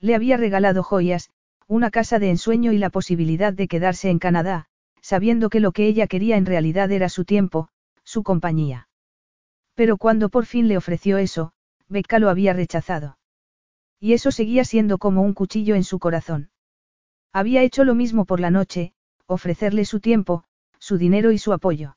Le 0.00 0.14
había 0.14 0.36
regalado 0.36 0.82
joyas, 0.82 1.30
una 1.66 1.90
casa 1.90 2.18
de 2.18 2.30
ensueño 2.30 2.72
y 2.72 2.78
la 2.78 2.90
posibilidad 2.90 3.52
de 3.52 3.68
quedarse 3.68 4.10
en 4.10 4.18
Canadá, 4.18 4.66
sabiendo 5.00 5.50
que 5.50 5.60
lo 5.60 5.72
que 5.72 5.86
ella 5.86 6.06
quería 6.06 6.36
en 6.36 6.46
realidad 6.46 6.90
era 6.90 7.08
su 7.08 7.24
tiempo, 7.24 7.68
su 8.04 8.22
compañía. 8.22 8.88
Pero 9.74 9.96
cuando 9.96 10.28
por 10.28 10.46
fin 10.46 10.66
le 10.66 10.76
ofreció 10.76 11.18
eso, 11.18 11.52
Becca 11.88 12.18
lo 12.18 12.30
había 12.30 12.52
rechazado. 12.52 13.18
Y 14.00 14.12
eso 14.12 14.30
seguía 14.30 14.64
siendo 14.64 14.98
como 14.98 15.22
un 15.22 15.34
cuchillo 15.34 15.74
en 15.74 15.84
su 15.84 15.98
corazón. 15.98 16.50
Había 17.32 17.62
hecho 17.62 17.84
lo 17.84 17.94
mismo 17.94 18.24
por 18.24 18.40
la 18.40 18.50
noche, 18.50 18.92
ofrecerle 19.26 19.84
su 19.84 20.00
tiempo, 20.00 20.44
su 20.78 20.98
dinero 20.98 21.32
y 21.32 21.38
su 21.38 21.52
apoyo. 21.52 21.96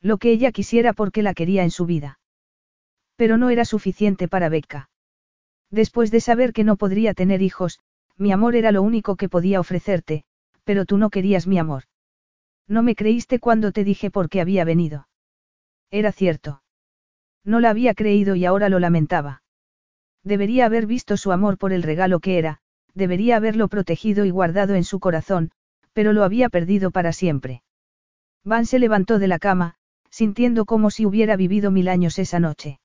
Lo 0.00 0.18
que 0.18 0.32
ella 0.32 0.50
quisiera 0.50 0.92
porque 0.92 1.22
la 1.22 1.34
quería 1.34 1.62
en 1.62 1.70
su 1.70 1.86
vida. 1.86 2.18
Pero 3.16 3.36
no 3.36 3.50
era 3.50 3.64
suficiente 3.64 4.28
para 4.28 4.48
Becca. 4.48 4.89
Después 5.70 6.10
de 6.10 6.20
saber 6.20 6.52
que 6.52 6.64
no 6.64 6.76
podría 6.76 7.14
tener 7.14 7.42
hijos, 7.42 7.80
mi 8.16 8.32
amor 8.32 8.56
era 8.56 8.72
lo 8.72 8.82
único 8.82 9.16
que 9.16 9.28
podía 9.28 9.60
ofrecerte, 9.60 10.24
pero 10.64 10.84
tú 10.84 10.98
no 10.98 11.10
querías 11.10 11.46
mi 11.46 11.58
amor. 11.58 11.84
No 12.68 12.82
me 12.82 12.94
creíste 12.94 13.38
cuando 13.38 13.72
te 13.72 13.84
dije 13.84 14.10
por 14.10 14.28
qué 14.28 14.40
había 14.40 14.64
venido. 14.64 15.08
Era 15.90 16.12
cierto. 16.12 16.62
No 17.44 17.60
la 17.60 17.70
había 17.70 17.94
creído 17.94 18.34
y 18.34 18.44
ahora 18.44 18.68
lo 18.68 18.78
lamentaba. 18.78 19.42
Debería 20.22 20.66
haber 20.66 20.86
visto 20.86 21.16
su 21.16 21.32
amor 21.32 21.56
por 21.56 21.72
el 21.72 21.82
regalo 21.82 22.20
que 22.20 22.38
era, 22.38 22.58
debería 22.94 23.36
haberlo 23.36 23.68
protegido 23.68 24.24
y 24.24 24.30
guardado 24.30 24.74
en 24.74 24.84
su 24.84 25.00
corazón, 25.00 25.50
pero 25.92 26.12
lo 26.12 26.24
había 26.24 26.48
perdido 26.48 26.90
para 26.90 27.12
siempre. 27.12 27.62
Van 28.44 28.66
se 28.66 28.78
levantó 28.78 29.18
de 29.18 29.28
la 29.28 29.38
cama, 29.38 29.76
sintiendo 30.10 30.64
como 30.64 30.90
si 30.90 31.06
hubiera 31.06 31.36
vivido 31.36 31.70
mil 31.70 31.88
años 31.88 32.18
esa 32.18 32.40
noche. 32.40 32.79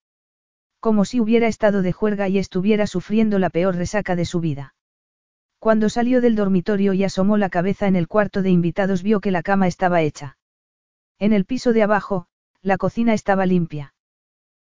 Como 0.85 1.03
si 1.03 1.19
hubiera 1.19 1.47
estado 1.47 1.81
de 1.81 1.91
juerga 1.91 2.29
y 2.29 2.37
estuviera 2.37 2.85
sufriendo 2.85 3.39
la 3.39 3.49
peor 3.49 3.75
resaca 3.75 4.15
de 4.15 4.23
su 4.23 4.39
vida. 4.39 4.75
Cuando 5.57 5.89
salió 5.89 6.21
del 6.21 6.35
dormitorio 6.35 6.93
y 6.93 7.03
asomó 7.03 7.37
la 7.37 7.49
cabeza 7.49 7.87
en 7.87 7.95
el 7.95 8.07
cuarto 8.07 8.43
de 8.43 8.51
invitados 8.51 9.01
vio 9.01 9.19
que 9.19 9.31
la 9.31 9.41
cama 9.41 9.65
estaba 9.65 10.03
hecha. 10.03 10.37
En 11.17 11.33
el 11.33 11.45
piso 11.45 11.73
de 11.73 11.81
abajo, 11.81 12.27
la 12.61 12.77
cocina 12.77 13.15
estaba 13.15 13.47
limpia. 13.47 13.95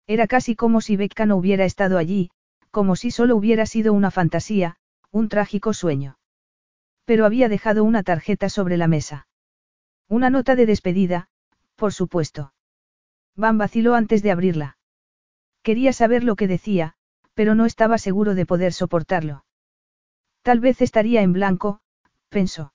Era 0.08 0.26
casi 0.26 0.56
como 0.56 0.82
si 0.82 0.98
Becca 0.98 1.28
no 1.28 1.36
hubiera 1.36 1.66
estado 1.66 2.00
allí, 2.00 2.32
como 2.72 2.96
si 2.96 3.12
solo 3.12 3.36
hubiera 3.36 3.68
sido 3.68 3.94
una 3.94 4.10
fantasía, 4.10 4.78
un 5.12 5.30
trágico 5.30 5.72
sueño. 5.74 6.18
Pero 7.06 7.28
había 7.28 7.48
dejado 7.48 7.84
una 7.84 8.02
tarjeta 8.02 8.50
sobre 8.50 8.78
la 8.78 8.88
mesa. 8.88 9.28
Una 10.08 10.32
nota 10.32 10.56
de 10.56 10.66
despedida, 10.66 11.30
por 11.76 11.94
supuesto. 11.94 12.54
Van 13.36 13.60
vaciló 13.60 13.94
antes 13.94 14.24
de 14.24 14.32
abrirla. 14.32 14.77
Quería 15.68 15.92
saber 15.92 16.24
lo 16.24 16.38
que 16.38 16.48
decía, 16.48 16.94
pero 17.34 17.54
no 17.54 17.66
estaba 17.66 17.98
seguro 17.98 18.36
de 18.36 18.46
poder 18.46 18.72
soportarlo. 18.72 19.44
Tal 20.42 20.62
vez 20.62 20.82
estaría 20.82 21.22
en 21.24 21.34
blanco, 21.34 21.82
pensó. 22.30 22.72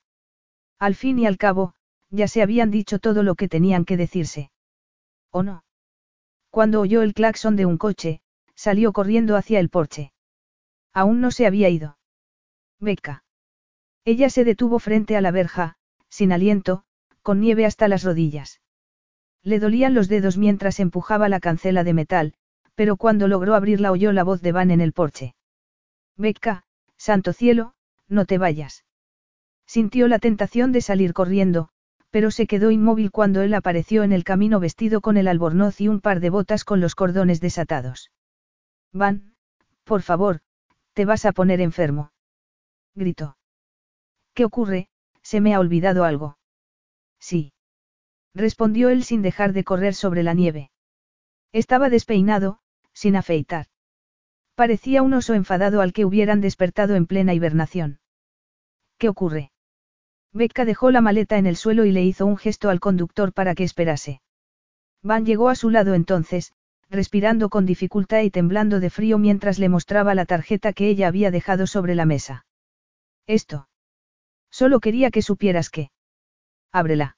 Al 0.79 0.95
fin 0.95 1.19
y 1.19 1.25
al 1.25 1.39
cabo, 1.39 1.73
ya 2.11 2.29
se 2.29 2.43
habían 2.43 2.71
dicho 2.71 2.99
todo 2.99 3.23
lo 3.23 3.35
que 3.35 3.49
tenían 3.49 3.87
que 3.87 3.97
decirse. 3.97 4.51
¿O 5.31 5.43
no? 5.43 5.65
Cuando 6.51 6.83
oyó 6.83 7.01
el 7.01 7.15
claxon 7.15 7.57
de 7.57 7.65
un 7.65 7.79
coche, 7.79 8.21
salió 8.55 8.93
corriendo 8.93 9.39
hacia 9.39 9.59
el 9.59 9.71
porche. 9.71 10.13
Aún 10.93 11.23
no 11.23 11.31
se 11.31 11.47
había 11.47 11.71
ido. 11.71 11.97
Beca. 12.79 13.25
Ella 14.05 14.29
se 14.29 14.45
detuvo 14.45 14.79
frente 14.79 15.17
a 15.17 15.23
la 15.23 15.31
verja, 15.31 15.77
sin 16.11 16.31
aliento, 16.31 16.85
con 17.23 17.41
nieve 17.41 17.65
hasta 17.65 17.89
las 17.89 18.03
rodillas. 18.03 18.61
Le 19.43 19.61
dolían 19.61 19.95
los 19.95 20.09
dedos 20.09 20.37
mientras 20.37 20.79
empujaba 20.79 21.31
la 21.31 21.41
cancela 21.41 21.85
de 21.85 21.95
metal, 21.95 22.35
pero 22.75 22.97
cuando 22.97 23.29
logró 23.29 23.55
abrirla 23.55 23.93
oyó 23.93 24.13
la 24.13 24.25
voz 24.25 24.43
de 24.43 24.53
Van 24.53 24.71
en 24.71 24.81
el 24.81 24.93
porche. 24.93 25.35
Becca, 26.17 26.65
Santo 26.97 27.33
cielo, 27.33 27.75
no 28.09 28.25
te 28.25 28.39
vayas. 28.39 28.85
Sintió 29.67 30.09
la 30.09 30.19
tentación 30.19 30.73
de 30.73 30.81
salir 30.81 31.13
corriendo, 31.13 31.69
pero 32.11 32.31
se 32.31 32.47
quedó 32.47 32.71
inmóvil 32.71 33.11
cuando 33.11 33.41
él 33.41 33.55
apareció 33.55 34.03
en 34.03 34.13
el 34.13 34.25
camino 34.25 34.61
vestido 34.61 35.01
con 35.01 35.17
el 35.17 35.29
albornoz 35.29 35.81
y 35.81 35.89
un 35.89 36.01
par 36.01 36.21
de 36.21 36.31
botas 36.31 36.65
con 36.65 36.81
los 36.81 36.95
cordones 36.95 37.41
desatados. 37.41 38.11
Van, 38.93 39.35
por 39.85 40.03
favor, 40.03 40.41
te 40.93 41.05
vas 41.05 41.25
a 41.25 41.33
poner 41.33 41.61
enfermo. 41.61 42.13
Gritó. 42.95 43.37
¿Qué 44.35 44.45
ocurre? 44.45 44.89
Se 45.23 45.41
me 45.41 45.55
ha 45.55 45.61
olvidado 45.61 46.05
algo. 46.05 46.39
Sí. 47.19 47.53
Respondió 48.35 48.91
él 48.91 49.05
sin 49.05 49.23
dejar 49.23 49.53
de 49.53 49.65
correr 49.65 49.95
sobre 49.95 50.23
la 50.23 50.35
nieve. 50.35 50.71
Estaba 51.53 51.89
despeinado, 51.91 52.61
sin 52.93 53.17
afeitar. 53.17 53.67
Parecía 54.55 55.03
un 55.03 55.15
oso 55.15 55.35
enfadado 55.35 55.81
al 55.81 55.93
que 55.93 56.05
hubieran 56.05 56.41
despertado 56.41 56.95
en 56.95 57.07
plena 57.07 57.35
hibernación. 57.35 58.01
¿Qué 58.99 59.09
ocurre? 59.09 59.51
Becca 60.33 60.65
dejó 60.65 60.91
la 60.91 61.01
maleta 61.01 61.39
en 61.39 61.47
el 61.47 61.57
suelo 61.57 61.85
y 61.85 61.93
le 61.93 62.03
hizo 62.03 62.27
un 62.27 62.37
gesto 62.37 62.71
al 62.71 62.81
conductor 62.81 63.33
para 63.33 63.55
que 63.55 63.65
esperase. 63.65 64.21
Van 65.03 65.27
llegó 65.27 65.49
a 65.49 65.55
su 65.55 65.69
lado 65.71 65.95
entonces, 65.95 66.53
respirando 66.89 67.49
con 67.49 67.67
dificultad 67.67 68.21
y 68.21 68.31
temblando 68.31 68.79
de 68.79 68.91
frío 68.91 69.19
mientras 69.19 69.59
le 69.59 69.69
mostraba 69.69 70.15
la 70.15 70.27
tarjeta 70.27 70.73
que 70.73 70.89
ella 70.89 71.09
había 71.09 71.31
dejado 71.31 71.67
sobre 71.67 71.95
la 71.95 72.07
mesa. 72.07 72.47
Esto. 73.27 73.69
Solo 74.51 74.81
quería 74.81 75.11
que 75.11 75.23
supieras 75.23 75.71
que. 75.71 75.91
Ábrela. 76.71 77.17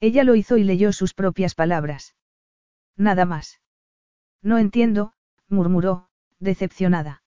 Ella 0.00 0.24
lo 0.24 0.34
hizo 0.34 0.56
y 0.56 0.64
leyó 0.64 0.92
sus 0.92 1.14
propias 1.14 1.54
palabras. 1.54 2.14
Nada 2.96 3.24
más. 3.24 3.60
No 4.44 4.58
entiendo, 4.58 5.14
murmuró, 5.48 6.08
decepcionada. 6.38 7.22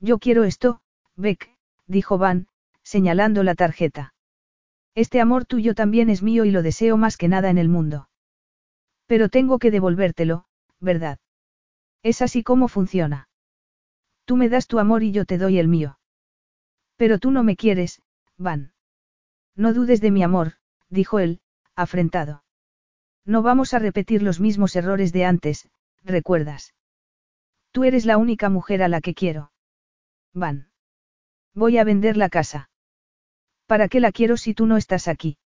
Yo 0.00 0.18
quiero 0.18 0.44
esto, 0.44 0.80
Beck, 1.14 1.54
dijo 1.86 2.16
Van, 2.16 2.48
señalando 2.82 3.42
la 3.42 3.54
tarjeta. 3.54 4.14
Este 4.94 5.20
amor 5.20 5.44
tuyo 5.44 5.74
también 5.74 6.08
es 6.08 6.22
mío 6.22 6.46
y 6.46 6.50
lo 6.50 6.62
deseo 6.62 6.96
más 6.96 7.18
que 7.18 7.28
nada 7.28 7.50
en 7.50 7.58
el 7.58 7.68
mundo. 7.68 8.08
Pero 9.06 9.28
tengo 9.28 9.58
que 9.58 9.70
devolvértelo, 9.70 10.46
¿verdad? 10.80 11.18
Es 12.02 12.22
así 12.22 12.42
como 12.42 12.68
funciona. 12.68 13.28
Tú 14.24 14.36
me 14.36 14.48
das 14.48 14.66
tu 14.66 14.78
amor 14.78 15.02
y 15.02 15.12
yo 15.12 15.26
te 15.26 15.36
doy 15.36 15.58
el 15.58 15.68
mío. 15.68 15.98
Pero 16.96 17.18
tú 17.18 17.30
no 17.30 17.42
me 17.42 17.56
quieres, 17.56 18.02
Van. 18.38 18.72
No 19.54 19.74
dudes 19.74 20.00
de 20.00 20.10
mi 20.10 20.22
amor, 20.22 20.54
dijo 20.88 21.18
él, 21.18 21.40
afrentado. 21.74 22.44
No 23.26 23.42
vamos 23.42 23.74
a 23.74 23.78
repetir 23.78 24.22
los 24.22 24.40
mismos 24.40 24.74
errores 24.74 25.12
de 25.12 25.26
antes, 25.26 25.68
¿recuerdas? 26.04 26.74
Tú 27.72 27.84
eres 27.84 28.04
la 28.04 28.16
única 28.16 28.48
mujer 28.48 28.82
a 28.82 28.88
la 28.88 29.00
que 29.00 29.14
quiero. 29.14 29.52
Van. 30.32 30.70
Voy 31.54 31.78
a 31.78 31.84
vender 31.84 32.16
la 32.16 32.28
casa. 32.28 32.70
¿Para 33.66 33.88
qué 33.88 34.00
la 34.00 34.12
quiero 34.12 34.36
si 34.36 34.54
tú 34.54 34.66
no 34.66 34.76
estás 34.76 35.08
aquí? 35.08 35.38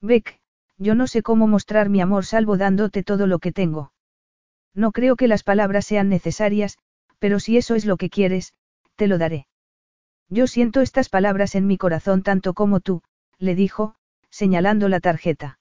Beck, 0.00 0.40
yo 0.78 0.94
no 0.94 1.06
sé 1.06 1.22
cómo 1.22 1.46
mostrar 1.46 1.88
mi 1.88 2.00
amor 2.00 2.24
salvo 2.24 2.56
dándote 2.56 3.02
todo 3.02 3.26
lo 3.26 3.38
que 3.38 3.52
tengo. 3.52 3.92
No 4.74 4.92
creo 4.92 5.16
que 5.16 5.28
las 5.28 5.42
palabras 5.42 5.86
sean 5.86 6.08
necesarias, 6.08 6.78
pero 7.18 7.38
si 7.38 7.56
eso 7.56 7.74
es 7.74 7.84
lo 7.84 7.96
que 7.96 8.10
quieres, 8.10 8.54
te 8.96 9.06
lo 9.06 9.18
daré. 9.18 9.46
Yo 10.28 10.46
siento 10.46 10.80
estas 10.80 11.08
palabras 11.08 11.54
en 11.54 11.66
mi 11.66 11.76
corazón 11.76 12.22
tanto 12.22 12.54
como 12.54 12.80
tú, 12.80 13.02
le 13.38 13.54
dijo, 13.54 13.94
señalando 14.30 14.88
la 14.88 14.98
tarjeta. 14.98 15.60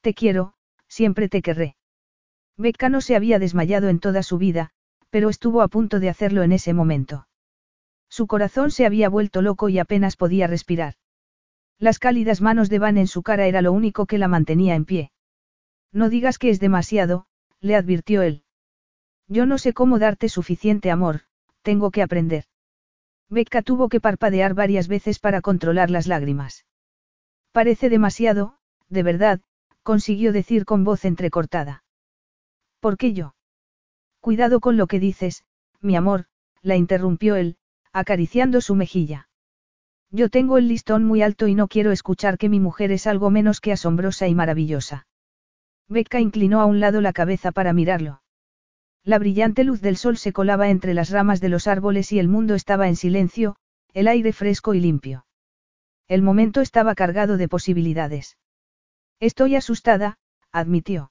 Te 0.00 0.14
quiero, 0.14 0.54
siempre 0.88 1.28
te 1.28 1.42
querré. 1.42 1.77
Becca 2.58 2.88
no 2.88 3.00
se 3.00 3.14
había 3.14 3.38
desmayado 3.38 3.88
en 3.88 4.00
toda 4.00 4.24
su 4.24 4.36
vida, 4.36 4.70
pero 5.10 5.28
estuvo 5.28 5.62
a 5.62 5.68
punto 5.68 6.00
de 6.00 6.08
hacerlo 6.08 6.42
en 6.42 6.50
ese 6.50 6.74
momento. 6.74 7.28
Su 8.10 8.26
corazón 8.26 8.72
se 8.72 8.84
había 8.84 9.08
vuelto 9.08 9.42
loco 9.42 9.68
y 9.68 9.78
apenas 9.78 10.16
podía 10.16 10.48
respirar. 10.48 10.94
Las 11.78 12.00
cálidas 12.00 12.40
manos 12.40 12.68
de 12.68 12.80
Van 12.80 12.98
en 12.98 13.06
su 13.06 13.22
cara 13.22 13.46
era 13.46 13.62
lo 13.62 13.72
único 13.72 14.06
que 14.06 14.18
la 14.18 14.26
mantenía 14.26 14.74
en 14.74 14.84
pie. 14.84 15.12
No 15.92 16.08
digas 16.08 16.38
que 16.38 16.50
es 16.50 16.58
demasiado, 16.58 17.26
le 17.60 17.76
advirtió 17.76 18.22
él. 18.22 18.42
Yo 19.28 19.46
no 19.46 19.58
sé 19.58 19.72
cómo 19.72 20.00
darte 20.00 20.28
suficiente 20.28 20.90
amor, 20.90 21.20
tengo 21.62 21.92
que 21.92 22.02
aprender. 22.02 22.44
Becca 23.28 23.62
tuvo 23.62 23.88
que 23.88 24.00
parpadear 24.00 24.54
varias 24.54 24.88
veces 24.88 25.20
para 25.20 25.42
controlar 25.42 25.90
las 25.90 26.08
lágrimas. 26.08 26.66
Parece 27.52 27.88
demasiado, 27.88 28.56
de 28.88 29.02
verdad, 29.04 29.40
consiguió 29.82 30.32
decir 30.32 30.64
con 30.64 30.82
voz 30.82 31.04
entrecortada. 31.04 31.84
¿Por 32.80 32.96
qué 32.96 33.12
yo? 33.12 33.34
Cuidado 34.20 34.60
con 34.60 34.76
lo 34.76 34.86
que 34.86 35.00
dices, 35.00 35.44
mi 35.80 35.96
amor, 35.96 36.26
la 36.62 36.76
interrumpió 36.76 37.36
él, 37.36 37.56
acariciando 37.92 38.60
su 38.60 38.74
mejilla. 38.74 39.28
Yo 40.10 40.28
tengo 40.30 40.58
el 40.58 40.68
listón 40.68 41.04
muy 41.04 41.22
alto 41.22 41.48
y 41.48 41.54
no 41.54 41.68
quiero 41.68 41.92
escuchar 41.92 42.38
que 42.38 42.48
mi 42.48 42.60
mujer 42.60 42.92
es 42.92 43.06
algo 43.06 43.30
menos 43.30 43.60
que 43.60 43.72
asombrosa 43.72 44.26
y 44.26 44.34
maravillosa. 44.34 45.06
Becca 45.88 46.20
inclinó 46.20 46.60
a 46.60 46.66
un 46.66 46.80
lado 46.80 47.00
la 47.00 47.12
cabeza 47.12 47.52
para 47.52 47.72
mirarlo. 47.72 48.22
La 49.04 49.18
brillante 49.18 49.64
luz 49.64 49.80
del 49.80 49.96
sol 49.96 50.16
se 50.16 50.32
colaba 50.32 50.70
entre 50.70 50.94
las 50.94 51.10
ramas 51.10 51.40
de 51.40 51.48
los 51.48 51.66
árboles 51.66 52.12
y 52.12 52.18
el 52.18 52.28
mundo 52.28 52.54
estaba 52.54 52.88
en 52.88 52.96
silencio, 52.96 53.56
el 53.94 54.08
aire 54.08 54.32
fresco 54.32 54.74
y 54.74 54.80
limpio. 54.80 55.26
El 56.08 56.22
momento 56.22 56.60
estaba 56.60 56.94
cargado 56.94 57.36
de 57.36 57.48
posibilidades. 57.48 58.36
Estoy 59.20 59.56
asustada, 59.56 60.18
admitió. 60.52 61.10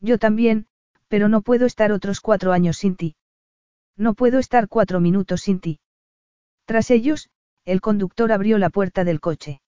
Yo 0.00 0.18
también, 0.18 0.66
pero 1.14 1.28
no 1.28 1.42
puedo 1.42 1.64
estar 1.64 1.92
otros 1.92 2.20
cuatro 2.20 2.50
años 2.50 2.76
sin 2.76 2.96
ti. 2.96 3.14
No 3.96 4.14
puedo 4.14 4.40
estar 4.40 4.66
cuatro 4.66 4.98
minutos 4.98 5.42
sin 5.42 5.60
ti. 5.60 5.78
Tras 6.64 6.90
ellos, 6.90 7.30
el 7.64 7.80
conductor 7.80 8.32
abrió 8.32 8.58
la 8.58 8.68
puerta 8.68 9.04
del 9.04 9.20
coche. 9.20 9.60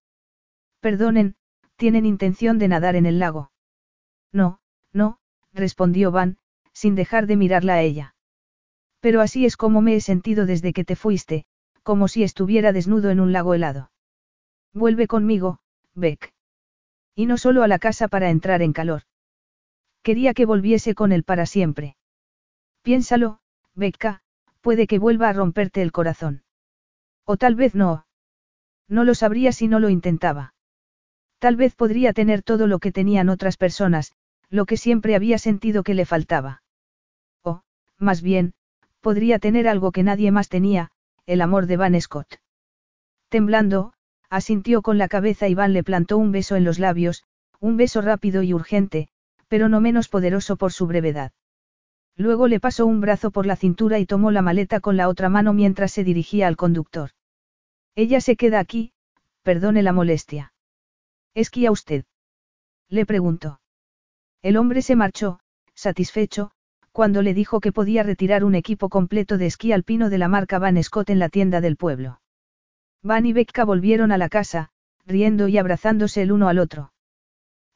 Perdonen, 0.80 1.36
¿tienen 1.76 2.04
intención 2.04 2.58
de 2.58 2.66
nadar 2.66 2.96
en 2.96 3.06
el 3.06 3.20
lago? 3.20 3.52
No, 4.32 4.58
no, 4.92 5.20
respondió 5.52 6.10
Van, 6.10 6.38
sin 6.72 6.96
dejar 6.96 7.28
de 7.28 7.36
mirarla 7.36 7.74
a 7.74 7.82
ella. 7.82 8.16
Pero 8.98 9.20
así 9.20 9.46
es 9.46 9.56
como 9.56 9.82
me 9.82 9.94
he 9.94 10.00
sentido 10.00 10.46
desde 10.46 10.72
que 10.72 10.84
te 10.84 10.96
fuiste, 10.96 11.44
como 11.84 12.08
si 12.08 12.24
estuviera 12.24 12.72
desnudo 12.72 13.10
en 13.10 13.20
un 13.20 13.32
lago 13.32 13.54
helado. 13.54 13.92
Vuelve 14.74 15.06
conmigo, 15.06 15.60
Beck. 15.94 16.34
Y 17.14 17.26
no 17.26 17.38
solo 17.38 17.62
a 17.62 17.68
la 17.68 17.78
casa 17.78 18.08
para 18.08 18.30
entrar 18.30 18.62
en 18.62 18.72
calor. 18.72 19.02
Quería 20.06 20.34
que 20.34 20.46
volviese 20.46 20.94
con 20.94 21.10
él 21.10 21.24
para 21.24 21.46
siempre. 21.46 21.96
Piénsalo, 22.82 23.40
Becca, 23.74 24.20
puede 24.60 24.86
que 24.86 25.00
vuelva 25.00 25.28
a 25.28 25.32
romperte 25.32 25.82
el 25.82 25.90
corazón. 25.90 26.44
O 27.24 27.36
tal 27.36 27.56
vez 27.56 27.74
no. 27.74 28.06
No 28.86 29.02
lo 29.02 29.16
sabría 29.16 29.50
si 29.50 29.66
no 29.66 29.80
lo 29.80 29.88
intentaba. 29.88 30.54
Tal 31.40 31.56
vez 31.56 31.74
podría 31.74 32.12
tener 32.12 32.44
todo 32.44 32.68
lo 32.68 32.78
que 32.78 32.92
tenían 32.92 33.28
otras 33.28 33.56
personas, 33.56 34.12
lo 34.48 34.64
que 34.64 34.76
siempre 34.76 35.16
había 35.16 35.38
sentido 35.38 35.82
que 35.82 35.94
le 35.94 36.06
faltaba. 36.06 36.62
O, 37.42 37.62
más 37.98 38.22
bien, 38.22 38.54
podría 39.00 39.40
tener 39.40 39.66
algo 39.66 39.90
que 39.90 40.04
nadie 40.04 40.30
más 40.30 40.48
tenía, 40.48 40.92
el 41.26 41.40
amor 41.40 41.66
de 41.66 41.78
Van 41.78 42.00
Scott. 42.00 42.36
Temblando, 43.28 43.92
asintió 44.30 44.82
con 44.82 44.98
la 44.98 45.08
cabeza 45.08 45.48
y 45.48 45.56
Van 45.56 45.72
le 45.72 45.82
plantó 45.82 46.16
un 46.16 46.30
beso 46.30 46.54
en 46.54 46.62
los 46.62 46.78
labios, 46.78 47.24
un 47.58 47.76
beso 47.76 48.02
rápido 48.02 48.44
y 48.44 48.54
urgente, 48.54 49.08
pero 49.48 49.68
no 49.68 49.80
menos 49.80 50.08
poderoso 50.08 50.56
por 50.56 50.72
su 50.72 50.86
brevedad. 50.86 51.32
Luego 52.16 52.48
le 52.48 52.60
pasó 52.60 52.86
un 52.86 53.00
brazo 53.00 53.30
por 53.30 53.46
la 53.46 53.56
cintura 53.56 53.98
y 53.98 54.06
tomó 54.06 54.30
la 54.30 54.42
maleta 54.42 54.80
con 54.80 54.96
la 54.96 55.08
otra 55.08 55.28
mano 55.28 55.52
mientras 55.52 55.92
se 55.92 56.04
dirigía 56.04 56.46
al 56.48 56.56
conductor. 56.56 57.10
Ella 57.94 58.20
se 58.20 58.36
queda 58.36 58.58
aquí, 58.58 58.92
perdone 59.42 59.82
la 59.82 59.92
molestia. 59.92 60.52
¿Esquía 61.34 61.70
usted? 61.70 62.04
Le 62.88 63.04
preguntó. 63.04 63.60
El 64.42 64.56
hombre 64.56 64.80
se 64.80 64.96
marchó, 64.96 65.40
satisfecho, 65.74 66.52
cuando 66.92 67.20
le 67.20 67.34
dijo 67.34 67.60
que 67.60 67.72
podía 67.72 68.02
retirar 68.02 68.42
un 68.44 68.54
equipo 68.54 68.88
completo 68.88 69.36
de 69.36 69.46
esquí 69.46 69.72
alpino 69.72 70.08
de 70.08 70.18
la 70.18 70.28
marca 70.28 70.58
Van 70.58 70.82
Scott 70.82 71.10
en 71.10 71.18
la 71.18 71.28
tienda 71.28 71.60
del 71.60 71.76
pueblo. 71.76 72.20
Van 73.02 73.26
y 73.26 73.34
Becca 73.34 73.64
volvieron 73.64 74.12
a 74.12 74.18
la 74.18 74.30
casa, 74.30 74.70
riendo 75.04 75.48
y 75.48 75.58
abrazándose 75.58 76.22
el 76.22 76.32
uno 76.32 76.48
al 76.48 76.58
otro. 76.58 76.92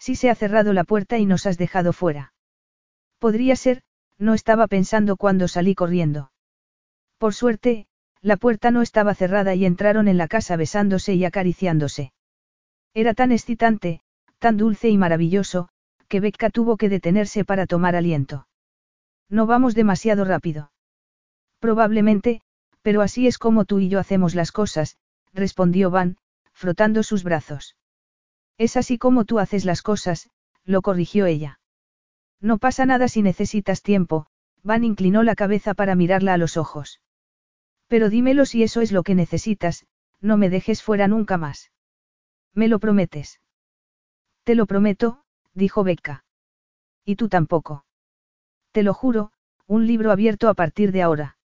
Si 0.00 0.16
se 0.16 0.30
ha 0.30 0.34
cerrado 0.34 0.72
la 0.72 0.84
puerta 0.84 1.18
y 1.18 1.26
nos 1.26 1.46
has 1.46 1.58
dejado 1.58 1.92
fuera. 1.92 2.32
Podría 3.18 3.54
ser, 3.54 3.82
no 4.18 4.32
estaba 4.32 4.66
pensando 4.66 5.16
cuando 5.16 5.46
salí 5.46 5.74
corriendo. 5.74 6.32
Por 7.18 7.34
suerte, 7.34 7.86
la 8.22 8.38
puerta 8.38 8.70
no 8.70 8.80
estaba 8.80 9.14
cerrada 9.14 9.54
y 9.54 9.66
entraron 9.66 10.08
en 10.08 10.16
la 10.16 10.26
casa 10.26 10.56
besándose 10.56 11.14
y 11.14 11.24
acariciándose. 11.26 12.12
Era 12.94 13.12
tan 13.12 13.30
excitante, 13.30 14.00
tan 14.38 14.56
dulce 14.56 14.88
y 14.88 14.96
maravilloso, 14.96 15.68
que 16.08 16.20
Becca 16.20 16.48
tuvo 16.48 16.78
que 16.78 16.88
detenerse 16.88 17.44
para 17.44 17.66
tomar 17.66 17.94
aliento. 17.94 18.48
No 19.28 19.46
vamos 19.46 19.74
demasiado 19.74 20.24
rápido. 20.24 20.72
Probablemente, 21.60 22.40
pero 22.82 23.02
así 23.02 23.26
es 23.26 23.36
como 23.36 23.66
tú 23.66 23.80
y 23.80 23.90
yo 23.90 23.98
hacemos 24.00 24.34
las 24.34 24.50
cosas, 24.50 24.96
respondió 25.34 25.90
Van, 25.90 26.16
frotando 26.52 27.02
sus 27.02 27.22
brazos. 27.22 27.76
Es 28.60 28.76
así 28.76 28.98
como 28.98 29.24
tú 29.24 29.38
haces 29.38 29.64
las 29.64 29.80
cosas, 29.80 30.28
lo 30.66 30.82
corrigió 30.82 31.24
ella. 31.24 31.60
No 32.42 32.58
pasa 32.58 32.84
nada 32.84 33.08
si 33.08 33.22
necesitas 33.22 33.80
tiempo, 33.80 34.26
Van 34.62 34.84
inclinó 34.84 35.22
la 35.22 35.34
cabeza 35.34 35.72
para 35.72 35.94
mirarla 35.94 36.34
a 36.34 36.36
los 36.36 36.58
ojos. 36.58 37.00
Pero 37.86 38.10
dímelo 38.10 38.44
si 38.44 38.62
eso 38.62 38.82
es 38.82 38.92
lo 38.92 39.02
que 39.02 39.14
necesitas, 39.14 39.86
no 40.20 40.36
me 40.36 40.50
dejes 40.50 40.82
fuera 40.82 41.08
nunca 41.08 41.38
más. 41.38 41.72
¿Me 42.52 42.68
lo 42.68 42.80
prometes? 42.80 43.40
Te 44.44 44.54
lo 44.54 44.66
prometo, 44.66 45.24
dijo 45.54 45.82
Becca. 45.82 46.26
Y 47.02 47.16
tú 47.16 47.30
tampoco. 47.30 47.86
Te 48.72 48.82
lo 48.82 48.92
juro, 48.92 49.32
un 49.66 49.86
libro 49.86 50.12
abierto 50.12 50.50
a 50.50 50.54
partir 50.54 50.92
de 50.92 51.00
ahora. 51.00 51.38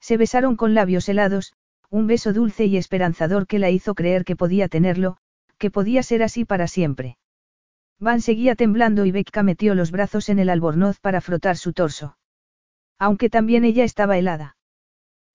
Se 0.00 0.16
besaron 0.16 0.56
con 0.56 0.74
labios 0.74 1.08
helados, 1.08 1.52
un 1.88 2.08
beso 2.08 2.32
dulce 2.32 2.64
y 2.64 2.78
esperanzador 2.78 3.46
que 3.46 3.60
la 3.60 3.70
hizo 3.70 3.94
creer 3.94 4.24
que 4.24 4.34
podía 4.34 4.66
tenerlo, 4.66 5.18
que 5.62 5.70
podía 5.70 6.02
ser 6.02 6.24
así 6.24 6.44
para 6.44 6.66
siempre. 6.66 7.18
Van 8.00 8.20
seguía 8.20 8.56
temblando 8.56 9.06
y 9.06 9.12
Becca 9.12 9.44
metió 9.44 9.76
los 9.76 9.92
brazos 9.92 10.28
en 10.28 10.40
el 10.40 10.50
albornoz 10.50 10.98
para 10.98 11.20
frotar 11.20 11.56
su 11.56 11.72
torso. 11.72 12.18
Aunque 12.98 13.30
también 13.30 13.62
ella 13.62 13.84
estaba 13.84 14.18
helada. 14.18 14.56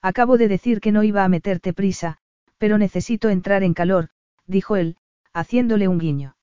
Acabo 0.01 0.37
de 0.37 0.49
decir 0.49 0.81
que 0.81 0.91
no 0.91 1.03
iba 1.03 1.23
a 1.23 1.29
meterte 1.29 1.71
prisa, 1.71 2.17
pero 2.57 2.77
necesito 2.77 3.29
entrar 3.29 3.63
en 3.63 3.73
calor, 3.73 4.09
dijo 4.47 4.75
él, 4.75 4.97
haciéndole 5.31 5.87
un 5.87 5.97
guiño. 5.97 6.35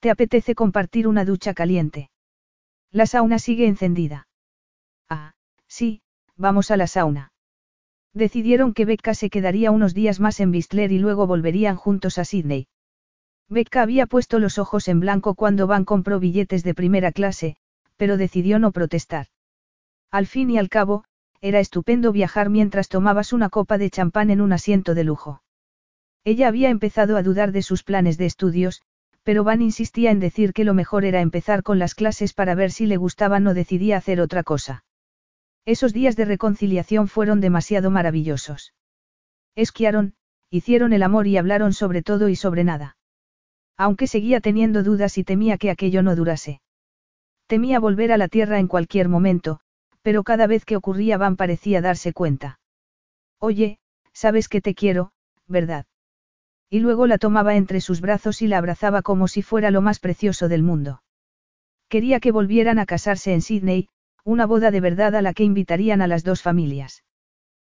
¿Te 0.00 0.08
apetece 0.08 0.54
compartir 0.54 1.06
una 1.06 1.26
ducha 1.26 1.52
caliente? 1.52 2.10
La 2.90 3.04
sauna 3.04 3.38
sigue 3.38 3.66
encendida. 3.66 4.28
Ah, 5.10 5.34
sí, 5.66 6.00
vamos 6.36 6.70
a 6.70 6.78
la 6.78 6.86
sauna. 6.86 7.34
Decidieron 8.14 8.72
que 8.72 8.86
Becca 8.86 9.12
se 9.12 9.28
quedaría 9.28 9.72
unos 9.72 9.92
días 9.92 10.20
más 10.20 10.40
en 10.40 10.52
Bistler 10.52 10.90
y 10.90 10.98
luego 10.98 11.26
volverían 11.26 11.76
juntos 11.76 12.16
a 12.16 12.24
Sydney. 12.24 12.66
Becca 13.48 13.82
había 13.82 14.06
puesto 14.06 14.38
los 14.38 14.58
ojos 14.58 14.88
en 14.88 15.00
blanco 15.00 15.34
cuando 15.34 15.66
Van 15.66 15.84
compró 15.84 16.18
billetes 16.18 16.64
de 16.64 16.74
primera 16.74 17.12
clase, 17.12 17.56
pero 17.96 18.16
decidió 18.16 18.58
no 18.58 18.72
protestar. 18.72 19.26
Al 20.10 20.26
fin 20.26 20.50
y 20.50 20.58
al 20.58 20.68
cabo, 20.68 21.04
era 21.40 21.60
estupendo 21.60 22.10
viajar 22.10 22.48
mientras 22.48 22.88
tomabas 22.88 23.32
una 23.32 23.50
copa 23.50 23.76
de 23.76 23.90
champán 23.90 24.30
en 24.30 24.40
un 24.40 24.52
asiento 24.52 24.94
de 24.94 25.04
lujo. 25.04 25.42
Ella 26.24 26.48
había 26.48 26.70
empezado 26.70 27.16
a 27.18 27.22
dudar 27.22 27.52
de 27.52 27.60
sus 27.60 27.82
planes 27.82 28.16
de 28.16 28.24
estudios, 28.24 28.80
pero 29.24 29.44
Van 29.44 29.60
insistía 29.60 30.10
en 30.10 30.20
decir 30.20 30.52
que 30.52 30.64
lo 30.64 30.72
mejor 30.72 31.04
era 31.04 31.20
empezar 31.20 31.62
con 31.62 31.78
las 31.78 31.94
clases 31.94 32.32
para 32.32 32.54
ver 32.54 32.70
si 32.70 32.86
le 32.86 32.96
gustaban 32.96 33.46
o 33.46 33.54
decidía 33.54 33.98
hacer 33.98 34.20
otra 34.20 34.42
cosa. 34.42 34.84
Esos 35.66 35.92
días 35.92 36.16
de 36.16 36.24
reconciliación 36.24 37.08
fueron 37.08 37.40
demasiado 37.40 37.90
maravillosos. 37.90 38.74
Esquiaron, 39.54 40.14
hicieron 40.50 40.92
el 40.92 41.02
amor 41.02 41.26
y 41.26 41.36
hablaron 41.36 41.72
sobre 41.72 42.02
todo 42.02 42.28
y 42.28 42.36
sobre 42.36 42.64
nada. 42.64 42.96
Aunque 43.76 44.06
seguía 44.06 44.40
teniendo 44.40 44.82
dudas 44.82 45.18
y 45.18 45.24
temía 45.24 45.58
que 45.58 45.70
aquello 45.70 46.02
no 46.02 46.14
durase. 46.14 46.60
Temía 47.46 47.80
volver 47.80 48.12
a 48.12 48.18
la 48.18 48.28
tierra 48.28 48.58
en 48.58 48.68
cualquier 48.68 49.08
momento, 49.08 49.60
pero 50.02 50.22
cada 50.22 50.46
vez 50.46 50.64
que 50.64 50.76
ocurría 50.76 51.18
Van 51.18 51.36
parecía 51.36 51.80
darse 51.80 52.12
cuenta. 52.12 52.60
Oye, 53.38 53.78
sabes 54.12 54.48
que 54.48 54.60
te 54.60 54.74
quiero, 54.74 55.12
¿verdad? 55.46 55.86
Y 56.70 56.80
luego 56.80 57.06
la 57.06 57.18
tomaba 57.18 57.56
entre 57.56 57.80
sus 57.80 58.00
brazos 58.00 58.42
y 58.42 58.46
la 58.46 58.58
abrazaba 58.58 59.02
como 59.02 59.28
si 59.28 59.42
fuera 59.42 59.70
lo 59.70 59.82
más 59.82 60.00
precioso 60.00 60.48
del 60.48 60.62
mundo. 60.62 61.02
Quería 61.88 62.20
que 62.20 62.32
volvieran 62.32 62.78
a 62.78 62.86
casarse 62.86 63.32
en 63.32 63.42
Sydney, 63.42 63.88
una 64.24 64.46
boda 64.46 64.70
de 64.70 64.80
verdad 64.80 65.14
a 65.14 65.22
la 65.22 65.34
que 65.34 65.44
invitarían 65.44 66.00
a 66.00 66.06
las 66.06 66.24
dos 66.24 66.42
familias. 66.42 67.04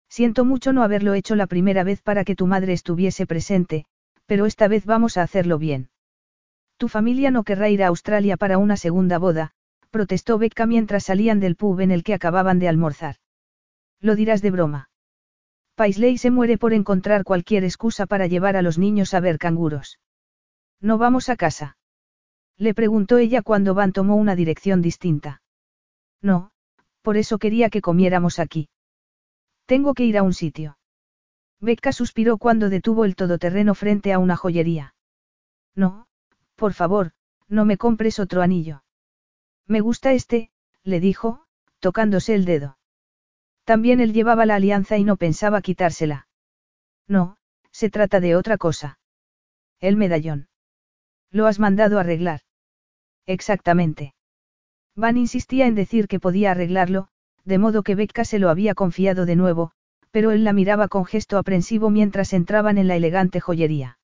Siento 0.10 0.46
mucho 0.46 0.72
no 0.74 0.84
haberlo 0.84 1.14
hecho 1.14 1.36
la 1.36 1.48
primera 1.48 1.84
vez 1.84 2.02
para 2.02 2.24
que 2.24 2.36
tu 2.36 2.48
madre 2.48 2.74
estuviese 2.74 3.28
presente, 3.28 3.86
pero 4.28 4.46
esta 4.46 4.68
vez 4.68 4.86
vamos 4.86 5.18
a 5.18 5.24
hacerlo 5.24 5.58
bien. 5.58 5.90
Tu 6.78 6.88
familia 6.90 7.32
no 7.32 7.44
querrá 7.44 7.70
ir 7.70 7.82
a 7.82 7.88
Australia 7.88 8.38
para 8.38 8.60
una 8.60 8.78
segunda 8.78 9.18
boda, 9.18 9.54
protestó 9.90 10.38
Becca 10.38 10.68
mientras 10.68 11.06
salían 11.06 11.40
del 11.40 11.56
pub 11.56 11.80
en 11.80 11.90
el 11.90 12.04
que 12.04 12.14
acababan 12.14 12.60
de 12.60 12.68
almorzar. 12.68 13.16
Lo 14.00 14.16
dirás 14.16 14.44
de 14.44 14.52
broma. 14.52 14.90
Paisley 15.76 16.18
se 16.18 16.30
muere 16.30 16.58
por 16.58 16.74
encontrar 16.74 17.24
cualquier 17.24 17.64
excusa 17.64 18.06
para 18.06 18.28
llevar 18.28 18.58
a 18.58 18.62
los 18.62 18.78
niños 18.78 19.14
a 19.14 19.20
ver 19.20 19.40
canguros. 19.40 20.00
¿No 20.80 20.98
vamos 20.98 21.30
a 21.30 21.36
casa? 21.36 21.78
Le 22.58 22.74
preguntó 22.74 23.18
ella 23.18 23.42
cuando 23.42 23.74
Van 23.74 23.94
tomó 23.94 24.16
una 24.16 24.36
dirección 24.36 24.82
distinta. 24.82 25.42
No, 26.22 26.52
por 27.02 27.18
eso 27.18 27.38
quería 27.38 27.70
que 27.70 27.82
comiéramos 27.82 28.40
aquí. 28.40 28.70
Tengo 29.66 29.94
que 29.94 30.06
ir 30.06 30.18
a 30.18 30.24
un 30.24 30.34
sitio. 30.34 30.78
Becca 31.60 31.92
suspiró 31.92 32.38
cuando 32.38 32.70
detuvo 32.70 33.06
el 33.06 33.16
todoterreno 33.16 33.74
frente 33.74 34.14
a 34.14 34.20
una 34.20 34.36
joyería. 34.36 34.94
No, 35.76 36.08
por 36.56 36.74
favor, 36.74 37.12
no 37.48 37.66
me 37.66 37.78
compres 37.78 38.20
otro 38.20 38.42
anillo. 38.42 38.84
Me 39.66 39.82
gusta 39.82 40.14
este, 40.14 40.52
le 40.84 41.00
dijo, 41.00 41.46
tocándose 41.80 42.36
el 42.36 42.46
dedo. 42.46 42.78
También 43.64 44.00
él 44.00 44.14
llevaba 44.14 44.46
la 44.46 44.56
alianza 44.56 44.98
y 44.98 45.04
no 45.04 45.18
pensaba 45.18 45.62
quitársela. 45.62 46.28
No, 47.08 47.38
se 47.72 47.90
trata 47.90 48.20
de 48.20 48.36
otra 48.36 48.58
cosa. 48.58 49.00
El 49.80 49.98
medallón. 49.98 50.48
Lo 51.32 51.48
has 51.48 51.60
mandado 51.60 52.00
arreglar. 52.00 52.42
Exactamente. 53.26 54.16
Van 54.96 55.18
insistía 55.18 55.68
en 55.68 55.76
decir 55.76 56.08
que 56.08 56.20
podía 56.20 56.52
arreglarlo, 56.52 57.10
de 57.44 57.58
modo 57.58 57.84
que 57.84 57.96
Becca 57.96 58.26
se 58.26 58.40
lo 58.40 58.50
había 58.50 58.74
confiado 58.74 59.26
de 59.26 59.36
nuevo, 59.36 59.74
pero 60.12 60.32
él 60.32 60.44
la 60.44 60.54
miraba 60.54 60.88
con 60.88 61.06
gesto 61.06 61.38
aprensivo 61.38 61.90
mientras 61.90 62.34
entraban 62.34 62.78
en 62.78 62.88
la 62.88 62.96
elegante 62.96 63.40
joyería. 63.40 64.00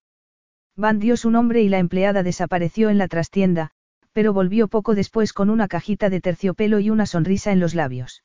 Van 0.76 1.00
dio 1.00 1.18
su 1.18 1.30
nombre 1.30 1.62
y 1.62 1.70
la 1.70 1.80
empleada 1.80 2.24
desapareció 2.24 2.90
en 2.90 2.98
la 2.98 3.08
trastienda, 3.08 3.72
pero 4.12 4.34
volvió 4.34 4.68
poco 4.68 4.96
después 4.96 5.34
con 5.34 5.50
una 5.50 5.68
cajita 5.68 6.10
de 6.10 6.22
terciopelo 6.22 6.80
y 6.80 6.90
una 6.90 7.06
sonrisa 7.06 7.52
en 7.52 7.60
los 7.60 7.76
labios. 7.76 8.24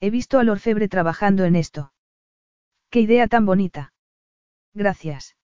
He 0.00 0.10
visto 0.10 0.38
al 0.38 0.48
orfebre 0.48 0.88
trabajando 0.88 1.44
en 1.44 1.56
esto. 1.56 1.92
¡Qué 2.90 3.00
idea 3.00 3.26
tan 3.26 3.44
bonita! 3.44 3.92
Gracias. 4.74 5.36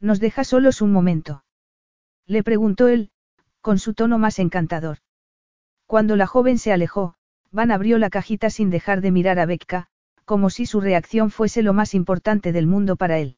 ¿Nos 0.00 0.20
deja 0.20 0.44
solos 0.44 0.82
un 0.82 0.92
momento? 0.92 1.44
Le 2.26 2.42
preguntó 2.42 2.88
él, 2.88 3.10
con 3.60 3.78
su 3.78 3.94
tono 3.94 4.18
más 4.18 4.38
encantador. 4.38 4.98
Cuando 5.86 6.16
la 6.16 6.26
joven 6.26 6.58
se 6.58 6.72
alejó, 6.72 7.14
Van 7.50 7.70
abrió 7.70 7.98
la 7.98 8.10
cajita 8.10 8.50
sin 8.50 8.70
dejar 8.70 9.00
de 9.00 9.10
mirar 9.10 9.38
a 9.40 9.46
Becca, 9.46 9.88
como 10.30 10.48
si 10.48 10.64
su 10.64 10.80
reacción 10.80 11.32
fuese 11.32 11.60
lo 11.60 11.72
más 11.72 11.92
importante 11.92 12.52
del 12.52 12.68
mundo 12.68 12.94
para 12.94 13.18
él. 13.18 13.36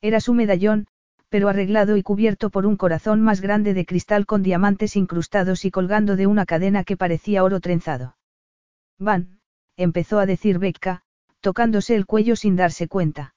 Era 0.00 0.18
su 0.18 0.34
medallón, 0.34 0.88
pero 1.28 1.48
arreglado 1.48 1.96
y 1.96 2.02
cubierto 2.02 2.50
por 2.50 2.66
un 2.66 2.76
corazón 2.76 3.20
más 3.20 3.40
grande 3.40 3.74
de 3.74 3.86
cristal 3.86 4.26
con 4.26 4.42
diamantes 4.42 4.96
incrustados 4.96 5.64
y 5.64 5.70
colgando 5.70 6.16
de 6.16 6.26
una 6.26 6.46
cadena 6.46 6.82
que 6.82 6.96
parecía 6.96 7.44
oro 7.44 7.60
trenzado. 7.60 8.16
Van, 8.98 9.38
empezó 9.76 10.18
a 10.18 10.26
decir 10.26 10.58
Becca, 10.58 11.02
tocándose 11.38 11.94
el 11.94 12.06
cuello 12.06 12.34
sin 12.34 12.56
darse 12.56 12.88
cuenta. 12.88 13.36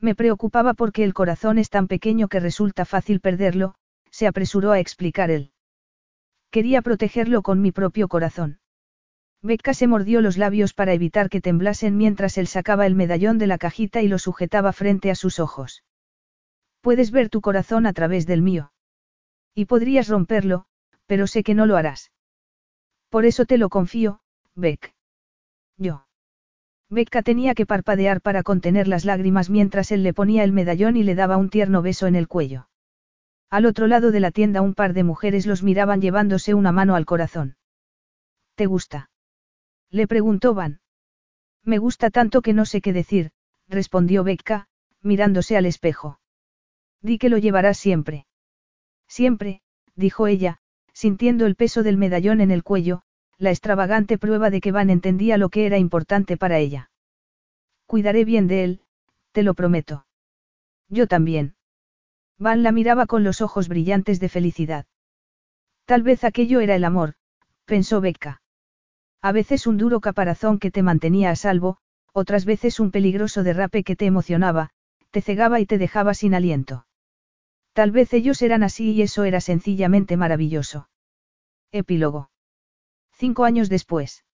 Me 0.00 0.16
preocupaba 0.16 0.74
porque 0.74 1.04
el 1.04 1.14
corazón 1.14 1.58
es 1.58 1.70
tan 1.70 1.86
pequeño 1.86 2.26
que 2.26 2.40
resulta 2.40 2.84
fácil 2.84 3.20
perderlo, 3.20 3.76
se 4.10 4.26
apresuró 4.26 4.72
a 4.72 4.80
explicar 4.80 5.30
él. 5.30 5.52
Quería 6.50 6.82
protegerlo 6.82 7.42
con 7.42 7.62
mi 7.62 7.70
propio 7.70 8.08
corazón. 8.08 8.58
Becca 9.44 9.74
se 9.74 9.86
mordió 9.86 10.22
los 10.22 10.38
labios 10.38 10.72
para 10.72 10.94
evitar 10.94 11.28
que 11.28 11.42
temblasen 11.42 11.98
mientras 11.98 12.38
él 12.38 12.46
sacaba 12.46 12.86
el 12.86 12.94
medallón 12.94 13.36
de 13.36 13.46
la 13.46 13.58
cajita 13.58 14.00
y 14.00 14.08
lo 14.08 14.18
sujetaba 14.18 14.72
frente 14.72 15.10
a 15.10 15.14
sus 15.14 15.38
ojos. 15.38 15.84
Puedes 16.80 17.10
ver 17.10 17.28
tu 17.28 17.42
corazón 17.42 17.84
a 17.84 17.92
través 17.92 18.26
del 18.26 18.40
mío. 18.40 18.72
Y 19.54 19.66
podrías 19.66 20.08
romperlo, 20.08 20.64
pero 21.04 21.26
sé 21.26 21.42
que 21.42 21.52
no 21.52 21.66
lo 21.66 21.76
harás. 21.76 22.10
Por 23.10 23.26
eso 23.26 23.44
te 23.44 23.58
lo 23.58 23.68
confío, 23.68 24.20
Beck. 24.54 24.94
Yo. 25.76 26.06
Becca 26.88 27.20
tenía 27.20 27.54
que 27.54 27.66
parpadear 27.66 28.22
para 28.22 28.42
contener 28.42 28.88
las 28.88 29.04
lágrimas 29.04 29.50
mientras 29.50 29.92
él 29.92 30.04
le 30.04 30.14
ponía 30.14 30.42
el 30.42 30.52
medallón 30.52 30.96
y 30.96 31.02
le 31.02 31.14
daba 31.14 31.36
un 31.36 31.50
tierno 31.50 31.82
beso 31.82 32.06
en 32.06 32.16
el 32.16 32.28
cuello. 32.28 32.70
Al 33.50 33.66
otro 33.66 33.88
lado 33.88 34.10
de 34.10 34.20
la 34.20 34.30
tienda 34.30 34.62
un 34.62 34.72
par 34.72 34.94
de 34.94 35.04
mujeres 35.04 35.44
los 35.44 35.62
miraban 35.62 36.00
llevándose 36.00 36.54
una 36.54 36.72
mano 36.72 36.94
al 36.94 37.04
corazón. 37.04 37.56
¿Te 38.54 38.64
gusta? 38.64 39.10
Le 39.94 40.08
preguntó 40.08 40.54
Van. 40.54 40.80
Me 41.62 41.78
gusta 41.78 42.10
tanto 42.10 42.42
que 42.42 42.52
no 42.52 42.66
sé 42.66 42.80
qué 42.80 42.92
decir, 42.92 43.30
respondió 43.68 44.24
Becca, 44.24 44.66
mirándose 45.02 45.56
al 45.56 45.66
espejo. 45.66 46.18
Di 47.00 47.16
que 47.16 47.28
lo 47.28 47.38
llevarás 47.38 47.78
siempre. 47.78 48.26
Siempre, 49.06 49.62
dijo 49.94 50.26
ella, 50.26 50.58
sintiendo 50.92 51.46
el 51.46 51.54
peso 51.54 51.84
del 51.84 51.96
medallón 51.96 52.40
en 52.40 52.50
el 52.50 52.64
cuello, 52.64 53.02
la 53.38 53.50
extravagante 53.50 54.18
prueba 54.18 54.50
de 54.50 54.60
que 54.60 54.72
Van 54.72 54.90
entendía 54.90 55.38
lo 55.38 55.48
que 55.48 55.64
era 55.64 55.78
importante 55.78 56.36
para 56.36 56.58
ella. 56.58 56.90
Cuidaré 57.86 58.24
bien 58.24 58.48
de 58.48 58.64
él, 58.64 58.80
te 59.30 59.44
lo 59.44 59.54
prometo. 59.54 60.06
Yo 60.88 61.06
también. 61.06 61.54
Van 62.36 62.64
la 62.64 62.72
miraba 62.72 63.06
con 63.06 63.22
los 63.22 63.40
ojos 63.40 63.68
brillantes 63.68 64.18
de 64.18 64.28
felicidad. 64.28 64.86
Tal 65.84 66.02
vez 66.02 66.24
aquello 66.24 66.58
era 66.58 66.74
el 66.74 66.82
amor, 66.82 67.14
pensó 67.64 68.00
Becca. 68.00 68.40
A 69.24 69.32
veces 69.32 69.66
un 69.66 69.78
duro 69.78 70.00
caparazón 70.00 70.58
que 70.58 70.70
te 70.70 70.82
mantenía 70.82 71.30
a 71.30 71.36
salvo, 71.36 71.78
otras 72.12 72.44
veces 72.44 72.78
un 72.78 72.90
peligroso 72.90 73.42
derrape 73.42 73.82
que 73.82 73.96
te 73.96 74.04
emocionaba, 74.04 74.68
te 75.12 75.22
cegaba 75.22 75.60
y 75.60 75.64
te 75.64 75.78
dejaba 75.78 76.12
sin 76.12 76.34
aliento. 76.34 76.86
Tal 77.72 77.90
vez 77.90 78.12
ellos 78.12 78.42
eran 78.42 78.62
así 78.62 78.92
y 78.92 79.00
eso 79.00 79.24
era 79.24 79.40
sencillamente 79.40 80.18
maravilloso. 80.18 80.90
Epílogo. 81.72 82.28
Cinco 83.12 83.44
años 83.44 83.70
después. 83.70 84.26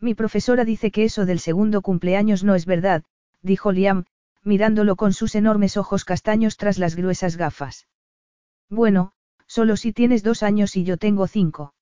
Mi 0.00 0.14
profesora 0.14 0.64
dice 0.64 0.90
que 0.90 1.04
eso 1.04 1.26
del 1.26 1.38
segundo 1.38 1.82
cumpleaños 1.82 2.42
no 2.42 2.54
es 2.54 2.64
verdad, 2.64 3.04
dijo 3.42 3.70
Liam, 3.70 4.06
mirándolo 4.42 4.96
con 4.96 5.12
sus 5.12 5.34
enormes 5.34 5.76
ojos 5.76 6.06
castaños 6.06 6.56
tras 6.56 6.78
las 6.78 6.96
gruesas 6.96 7.36
gafas. 7.36 7.86
Bueno, 8.70 9.12
solo 9.46 9.76
si 9.76 9.92
tienes 9.92 10.22
dos 10.22 10.42
años 10.42 10.74
y 10.74 10.84
yo 10.84 10.96
tengo 10.96 11.26
cinco. 11.26 11.74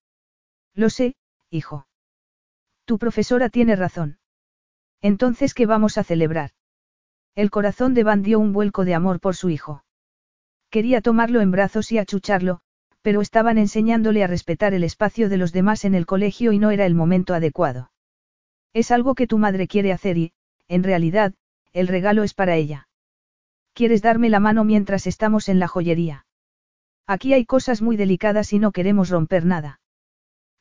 Lo 0.73 0.89
sé, 0.89 1.15
hijo. 1.49 1.87
Tu 2.85 2.97
profesora 2.97 3.49
tiene 3.49 3.75
razón. 3.75 4.19
Entonces, 5.01 5.53
¿qué 5.53 5.65
vamos 5.65 5.97
a 5.97 6.03
celebrar? 6.03 6.51
El 7.35 7.51
corazón 7.51 7.93
de 7.93 8.03
Van 8.03 8.21
dio 8.21 8.39
un 8.39 8.53
vuelco 8.53 8.85
de 8.85 8.95
amor 8.95 9.19
por 9.19 9.35
su 9.35 9.49
hijo. 9.49 9.83
Quería 10.69 11.01
tomarlo 11.01 11.41
en 11.41 11.51
brazos 11.51 11.91
y 11.91 11.97
achucharlo, 11.97 12.61
pero 13.01 13.21
estaban 13.21 13.57
enseñándole 13.57 14.23
a 14.23 14.27
respetar 14.27 14.73
el 14.73 14.83
espacio 14.83 15.29
de 15.29 15.37
los 15.37 15.51
demás 15.51 15.85
en 15.85 15.95
el 15.95 16.05
colegio 16.05 16.51
y 16.51 16.59
no 16.59 16.71
era 16.71 16.85
el 16.85 16.95
momento 16.95 17.33
adecuado. 17.33 17.91
Es 18.73 18.91
algo 18.91 19.15
que 19.15 19.27
tu 19.27 19.37
madre 19.37 19.67
quiere 19.67 19.91
hacer 19.91 20.17
y, 20.17 20.33
en 20.67 20.83
realidad, 20.83 21.33
el 21.73 21.87
regalo 21.87 22.23
es 22.23 22.33
para 22.33 22.55
ella. 22.55 22.87
¿Quieres 23.73 24.01
darme 24.01 24.29
la 24.29 24.39
mano 24.39 24.63
mientras 24.63 25.07
estamos 25.07 25.49
en 25.49 25.59
la 25.59 25.67
joyería? 25.67 26.25
Aquí 27.07 27.33
hay 27.33 27.45
cosas 27.45 27.81
muy 27.81 27.97
delicadas 27.97 28.53
y 28.53 28.59
no 28.59 28.71
queremos 28.71 29.09
romper 29.09 29.45
nada. 29.45 29.81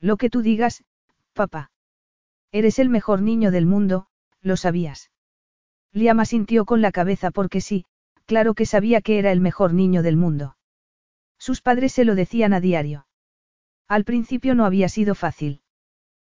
Lo 0.00 0.16
que 0.16 0.30
tú 0.30 0.42
digas, 0.42 0.84
papá. 1.32 1.70
Eres 2.54 2.78
el 2.78 2.88
mejor 2.88 3.20
niño 3.20 3.50
del 3.50 3.66
mundo, 3.66 4.06
lo 4.40 4.56
sabías. 4.56 5.10
Liam 5.92 6.20
asintió 6.20 6.64
con 6.64 6.82
la 6.82 6.92
cabeza 6.92 7.32
porque 7.32 7.60
sí, 7.60 7.84
claro 8.26 8.54
que 8.54 8.64
sabía 8.64 9.00
que 9.00 9.18
era 9.18 9.32
el 9.32 9.40
mejor 9.40 9.74
niño 9.74 10.04
del 10.04 10.16
mundo. 10.16 10.56
Sus 11.36 11.62
padres 11.62 11.92
se 11.92 12.04
lo 12.04 12.14
decían 12.14 12.52
a 12.52 12.60
diario. 12.60 13.08
Al 13.88 14.04
principio 14.04 14.54
no 14.54 14.66
había 14.66 14.88
sido 14.88 15.16
fácil. 15.16 15.62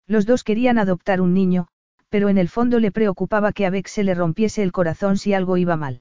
Los 0.06 0.24
dos 0.24 0.42
querían 0.42 0.78
adoptar 0.78 1.20
un 1.20 1.34
niño, 1.34 1.68
pero 2.08 2.30
en 2.30 2.38
el 2.38 2.48
fondo 2.48 2.80
le 2.80 2.92
preocupaba 2.92 3.52
que 3.52 3.66
a 3.66 3.70
Beck 3.70 3.86
se 3.86 4.02
le 4.02 4.14
rompiese 4.14 4.62
el 4.62 4.72
corazón 4.72 5.18
si 5.18 5.34
algo 5.34 5.58
iba 5.58 5.76
mal. 5.76 6.00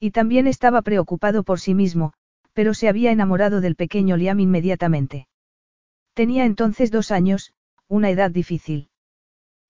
Y 0.00 0.10
también 0.10 0.48
estaba 0.48 0.82
preocupado 0.82 1.44
por 1.44 1.60
sí 1.60 1.72
mismo, 1.72 2.14
pero 2.52 2.74
se 2.74 2.88
había 2.88 3.12
enamorado 3.12 3.60
del 3.60 3.76
pequeño 3.76 4.16
Liam 4.16 4.40
inmediatamente. 4.40 5.28
Tenía 6.14 6.46
entonces 6.46 6.90
dos 6.90 7.12
años, 7.12 7.54
una 7.86 8.10
edad 8.10 8.32
difícil. 8.32 8.89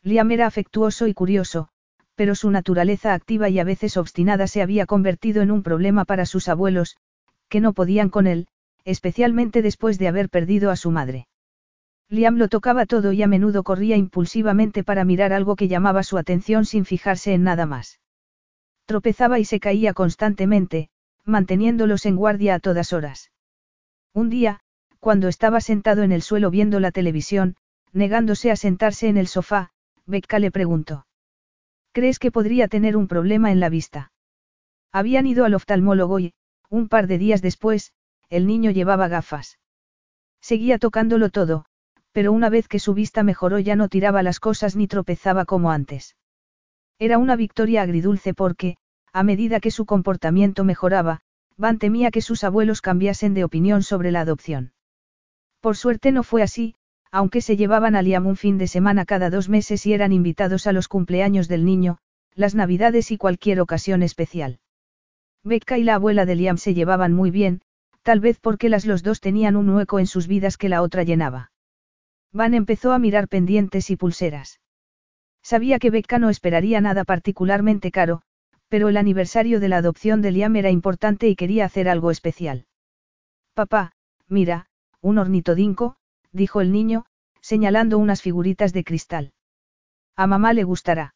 Liam 0.02 0.30
era 0.30 0.46
afectuoso 0.46 1.06
y 1.06 1.14
curioso, 1.14 1.68
pero 2.14 2.34
su 2.34 2.50
naturaleza 2.50 3.12
activa 3.12 3.48
y 3.48 3.58
a 3.58 3.64
veces 3.64 3.96
obstinada 3.96 4.46
se 4.46 4.62
había 4.62 4.86
convertido 4.86 5.42
en 5.42 5.50
un 5.50 5.62
problema 5.62 6.04
para 6.04 6.26
sus 6.26 6.48
abuelos, 6.48 6.96
que 7.48 7.60
no 7.60 7.72
podían 7.72 8.08
con 8.08 8.26
él, 8.26 8.46
especialmente 8.84 9.62
después 9.62 9.98
de 9.98 10.08
haber 10.08 10.30
perdido 10.30 10.70
a 10.70 10.76
su 10.76 10.90
madre. 10.90 11.26
Liam 12.08 12.36
lo 12.36 12.48
tocaba 12.48 12.86
todo 12.86 13.12
y 13.12 13.22
a 13.22 13.26
menudo 13.26 13.62
corría 13.62 13.96
impulsivamente 13.96 14.82
para 14.82 15.04
mirar 15.04 15.32
algo 15.32 15.54
que 15.54 15.68
llamaba 15.68 16.02
su 16.02 16.18
atención 16.18 16.64
sin 16.64 16.84
fijarse 16.84 17.34
en 17.34 17.44
nada 17.44 17.66
más. 17.66 18.00
Tropezaba 18.86 19.38
y 19.38 19.44
se 19.44 19.60
caía 19.60 19.92
constantemente, 19.92 20.88
manteniéndolos 21.24 22.06
en 22.06 22.16
guardia 22.16 22.54
a 22.54 22.58
todas 22.58 22.92
horas. 22.92 23.30
Un 24.12 24.30
día, 24.30 24.60
cuando 24.98 25.28
estaba 25.28 25.60
sentado 25.60 26.02
en 26.02 26.10
el 26.10 26.22
suelo 26.22 26.50
viendo 26.50 26.80
la 26.80 26.90
televisión, 26.90 27.56
negándose 27.92 28.50
a 28.50 28.56
sentarse 28.56 29.08
en 29.08 29.16
el 29.16 29.28
sofá, 29.28 29.70
Becca 30.10 30.38
le 30.38 30.50
preguntó. 30.50 31.06
¿Crees 31.92 32.18
que 32.18 32.30
podría 32.30 32.68
tener 32.68 32.96
un 32.96 33.08
problema 33.08 33.50
en 33.50 33.60
la 33.60 33.68
vista? 33.68 34.12
Habían 34.92 35.26
ido 35.26 35.44
al 35.44 35.54
oftalmólogo 35.54 36.18
y, 36.18 36.34
un 36.68 36.88
par 36.88 37.06
de 37.06 37.18
días 37.18 37.42
después, 37.42 37.92
el 38.28 38.46
niño 38.46 38.70
llevaba 38.70 39.08
gafas. 39.08 39.58
Seguía 40.40 40.78
tocándolo 40.78 41.30
todo, 41.30 41.64
pero 42.12 42.32
una 42.32 42.48
vez 42.48 42.68
que 42.68 42.78
su 42.78 42.94
vista 42.94 43.22
mejoró 43.22 43.58
ya 43.58 43.76
no 43.76 43.88
tiraba 43.88 44.22
las 44.22 44.40
cosas 44.40 44.76
ni 44.76 44.86
tropezaba 44.86 45.44
como 45.44 45.70
antes. 45.70 46.16
Era 46.98 47.18
una 47.18 47.36
victoria 47.36 47.82
agridulce 47.82 48.34
porque, 48.34 48.76
a 49.12 49.22
medida 49.22 49.60
que 49.60 49.70
su 49.70 49.86
comportamiento 49.86 50.64
mejoraba, 50.64 51.22
Van 51.60 51.78
temía 51.78 52.10
que 52.10 52.22
sus 52.22 52.42
abuelos 52.42 52.80
cambiasen 52.80 53.34
de 53.34 53.44
opinión 53.44 53.82
sobre 53.82 54.10
la 54.12 54.22
adopción. 54.22 54.72
Por 55.60 55.76
suerte 55.76 56.10
no 56.10 56.22
fue 56.22 56.42
así, 56.42 56.74
aunque 57.12 57.40
se 57.40 57.56
llevaban 57.56 57.96
a 57.96 58.02
Liam 58.02 58.26
un 58.26 58.36
fin 58.36 58.58
de 58.58 58.68
semana 58.68 59.04
cada 59.04 59.30
dos 59.30 59.48
meses 59.48 59.84
y 59.86 59.92
eran 59.92 60.12
invitados 60.12 60.66
a 60.66 60.72
los 60.72 60.88
cumpleaños 60.88 61.48
del 61.48 61.64
niño, 61.64 61.98
las 62.34 62.54
navidades 62.54 63.10
y 63.10 63.16
cualquier 63.16 63.60
ocasión 63.60 64.02
especial. 64.02 64.60
Becca 65.42 65.78
y 65.78 65.84
la 65.84 65.94
abuela 65.96 66.26
de 66.26 66.36
Liam 66.36 66.58
se 66.58 66.74
llevaban 66.74 67.12
muy 67.12 67.30
bien, 67.30 67.62
tal 68.02 68.20
vez 68.20 68.38
porque 68.40 68.68
las 68.68 68.86
los 68.86 69.02
dos 69.02 69.20
tenían 69.20 69.56
un 69.56 69.70
hueco 69.70 69.98
en 69.98 70.06
sus 70.06 70.26
vidas 70.26 70.56
que 70.56 70.68
la 70.68 70.82
otra 70.82 71.02
llenaba. 71.02 71.50
Van 72.32 72.54
empezó 72.54 72.92
a 72.92 72.98
mirar 72.98 73.28
pendientes 73.28 73.90
y 73.90 73.96
pulseras. 73.96 74.60
Sabía 75.42 75.78
que 75.78 75.90
Becca 75.90 76.18
no 76.18 76.30
esperaría 76.30 76.80
nada 76.80 77.04
particularmente 77.04 77.90
caro, 77.90 78.22
pero 78.68 78.88
el 78.88 78.96
aniversario 78.96 79.58
de 79.58 79.68
la 79.68 79.78
adopción 79.78 80.22
de 80.22 80.30
Liam 80.30 80.54
era 80.56 80.70
importante 80.70 81.28
y 81.28 81.34
quería 81.34 81.64
hacer 81.64 81.88
algo 81.88 82.10
especial. 82.10 82.66
Papá, 83.54 83.92
mira, 84.28 84.66
un 85.00 85.18
ornitodinco, 85.18 85.96
dijo 86.32 86.60
el 86.60 86.72
niño, 86.72 87.06
señalando 87.40 87.98
unas 87.98 88.22
figuritas 88.22 88.72
de 88.72 88.84
cristal. 88.84 89.32
A 90.16 90.26
mamá 90.26 90.52
le 90.52 90.64
gustará. 90.64 91.14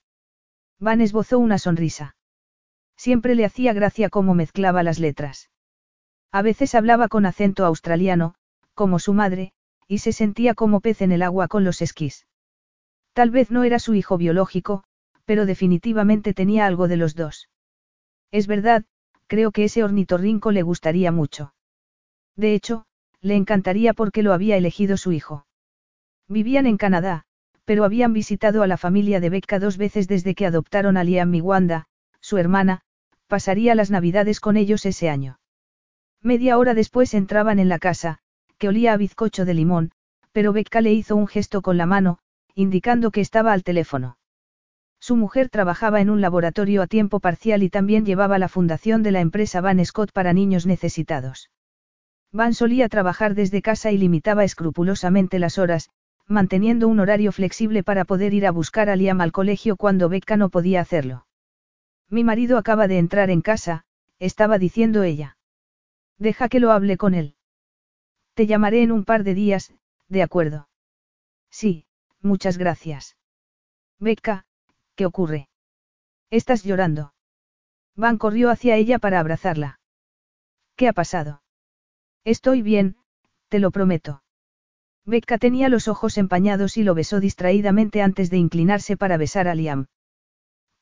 Van 0.78 1.00
esbozó 1.00 1.38
una 1.38 1.58
sonrisa. 1.58 2.16
Siempre 2.96 3.34
le 3.34 3.44
hacía 3.44 3.72
gracia 3.72 4.08
cómo 4.08 4.34
mezclaba 4.34 4.82
las 4.82 4.98
letras. 4.98 5.50
A 6.32 6.42
veces 6.42 6.74
hablaba 6.74 7.08
con 7.08 7.26
acento 7.26 7.64
australiano, 7.64 8.34
como 8.74 8.98
su 8.98 9.14
madre, 9.14 9.52
y 9.86 9.98
se 9.98 10.12
sentía 10.12 10.54
como 10.54 10.80
pez 10.80 11.02
en 11.02 11.12
el 11.12 11.22
agua 11.22 11.48
con 11.48 11.64
los 11.64 11.82
esquís. 11.82 12.26
Tal 13.12 13.30
vez 13.30 13.50
no 13.50 13.64
era 13.64 13.78
su 13.78 13.94
hijo 13.94 14.18
biológico, 14.18 14.84
pero 15.24 15.46
definitivamente 15.46 16.34
tenía 16.34 16.66
algo 16.66 16.88
de 16.88 16.96
los 16.96 17.14
dos. 17.14 17.48
Es 18.30 18.46
verdad, 18.46 18.84
creo 19.26 19.52
que 19.52 19.64
ese 19.64 19.84
ornitorrinco 19.84 20.50
le 20.50 20.62
gustaría 20.62 21.12
mucho. 21.12 21.54
De 22.36 22.54
hecho, 22.54 22.86
le 23.24 23.36
encantaría 23.36 23.94
porque 23.94 24.22
lo 24.22 24.34
había 24.34 24.58
elegido 24.58 24.98
su 24.98 25.10
hijo. 25.10 25.46
Vivían 26.28 26.66
en 26.66 26.76
Canadá, 26.76 27.22
pero 27.64 27.84
habían 27.84 28.12
visitado 28.12 28.62
a 28.62 28.66
la 28.66 28.76
familia 28.76 29.18
de 29.18 29.30
Becca 29.30 29.58
dos 29.58 29.78
veces 29.78 30.06
desde 30.06 30.34
que 30.34 30.44
adoptaron 30.44 30.98
a 30.98 31.04
Liam 31.04 31.34
y 31.34 31.40
Wanda, 31.40 31.86
su 32.20 32.36
hermana, 32.36 32.82
pasaría 33.26 33.74
las 33.74 33.90
navidades 33.90 34.40
con 34.40 34.58
ellos 34.58 34.84
ese 34.84 35.08
año. 35.08 35.40
Media 36.22 36.58
hora 36.58 36.74
después 36.74 37.14
entraban 37.14 37.58
en 37.58 37.70
la 37.70 37.78
casa, 37.78 38.18
que 38.58 38.68
olía 38.68 38.92
a 38.92 38.98
bizcocho 38.98 39.46
de 39.46 39.54
limón, 39.54 39.92
pero 40.32 40.52
Becca 40.52 40.82
le 40.82 40.92
hizo 40.92 41.16
un 41.16 41.26
gesto 41.26 41.62
con 41.62 41.78
la 41.78 41.86
mano, 41.86 42.18
indicando 42.54 43.10
que 43.10 43.22
estaba 43.22 43.54
al 43.54 43.64
teléfono. 43.64 44.18
Su 45.00 45.16
mujer 45.16 45.48
trabajaba 45.48 46.02
en 46.02 46.10
un 46.10 46.20
laboratorio 46.20 46.82
a 46.82 46.86
tiempo 46.86 47.20
parcial 47.20 47.62
y 47.62 47.70
también 47.70 48.04
llevaba 48.04 48.38
la 48.38 48.48
fundación 48.48 49.02
de 49.02 49.12
la 49.12 49.20
empresa 49.20 49.62
Van 49.62 49.82
Scott 49.82 50.12
para 50.12 50.34
niños 50.34 50.66
necesitados. 50.66 51.48
Van 52.34 52.52
solía 52.52 52.88
trabajar 52.88 53.36
desde 53.36 53.62
casa 53.62 53.92
y 53.92 53.96
limitaba 53.96 54.42
escrupulosamente 54.42 55.38
las 55.38 55.56
horas, 55.56 55.90
manteniendo 56.26 56.88
un 56.88 56.98
horario 56.98 57.30
flexible 57.30 57.84
para 57.84 58.04
poder 58.04 58.34
ir 58.34 58.44
a 58.44 58.50
buscar 58.50 58.90
a 58.90 58.96
Liam 58.96 59.20
al 59.20 59.30
colegio 59.30 59.76
cuando 59.76 60.08
Becca 60.08 60.36
no 60.36 60.48
podía 60.48 60.80
hacerlo. 60.80 61.28
Mi 62.10 62.24
marido 62.24 62.58
acaba 62.58 62.88
de 62.88 62.98
entrar 62.98 63.30
en 63.30 63.40
casa, 63.40 63.84
estaba 64.18 64.58
diciendo 64.58 65.04
ella. 65.04 65.38
Deja 66.18 66.48
que 66.48 66.58
lo 66.58 66.72
hable 66.72 66.96
con 66.96 67.14
él. 67.14 67.36
Te 68.34 68.48
llamaré 68.48 68.82
en 68.82 68.90
un 68.90 69.04
par 69.04 69.22
de 69.22 69.34
días, 69.34 69.72
de 70.08 70.24
acuerdo. 70.24 70.68
Sí, 71.50 71.86
muchas 72.20 72.58
gracias. 72.58 73.16
Becca, 74.00 74.44
¿qué 74.96 75.06
ocurre? 75.06 75.48
Estás 76.30 76.64
llorando. 76.64 77.14
Van 77.94 78.18
corrió 78.18 78.50
hacia 78.50 78.74
ella 78.74 78.98
para 78.98 79.20
abrazarla. 79.20 79.78
¿Qué 80.74 80.88
ha 80.88 80.92
pasado? 80.92 81.43
Estoy 82.24 82.62
bien, 82.62 82.96
te 83.48 83.58
lo 83.58 83.70
prometo. 83.70 84.22
Becca 85.04 85.36
tenía 85.36 85.68
los 85.68 85.88
ojos 85.88 86.16
empañados 86.16 86.78
y 86.78 86.82
lo 86.82 86.94
besó 86.94 87.20
distraídamente 87.20 88.00
antes 88.00 88.30
de 88.30 88.38
inclinarse 88.38 88.96
para 88.96 89.18
besar 89.18 89.48
a 89.48 89.54
Liam. 89.54 89.86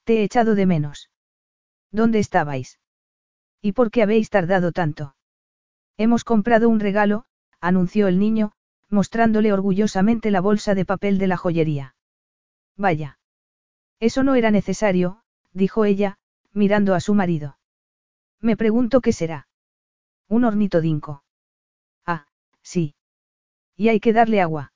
Te 0.04 0.20
he 0.20 0.24
echado 0.24 0.54
de 0.54 0.66
menos. 0.66 1.10
¿Dónde 1.90 2.20
estabais? 2.20 2.78
¿Y 3.60 3.72
por 3.72 3.90
qué 3.90 4.02
habéis 4.02 4.30
tardado 4.30 4.70
tanto? 4.72 5.16
Hemos 5.96 6.24
comprado 6.24 6.68
un 6.68 6.80
regalo, 6.80 7.24
anunció 7.60 8.06
el 8.06 8.18
niño, 8.18 8.52
mostrándole 8.88 9.52
orgullosamente 9.52 10.30
la 10.30 10.40
bolsa 10.40 10.74
de 10.74 10.84
papel 10.84 11.18
de 11.18 11.26
la 11.26 11.36
joyería. 11.36 11.96
Vaya. 12.76 13.18
Eso 13.98 14.22
no 14.22 14.34
era 14.34 14.50
necesario, 14.50 15.22
dijo 15.52 15.84
ella, 15.84 16.18
mirando 16.52 16.94
a 16.94 17.00
su 17.00 17.14
marido. 17.14 17.58
Me 18.40 18.56
pregunto 18.56 19.00
qué 19.00 19.12
será. 19.12 19.48
Un 20.28 20.44
ornitodinco. 20.44 21.21
Sí. 22.62 22.94
Y 23.76 23.88
hay 23.88 24.00
que 24.00 24.12
darle 24.12 24.40
agua. 24.40 24.72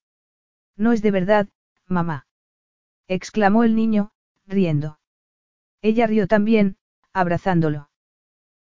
No 0.76 0.92
es 0.92 1.02
de 1.02 1.10
verdad, 1.10 1.48
mamá. 1.86 2.26
exclamó 3.08 3.64
el 3.64 3.74
niño, 3.74 4.12
riendo. 4.46 4.98
Ella 5.80 6.06
rió 6.06 6.26
también, 6.26 6.76
abrazándolo. 7.12 7.90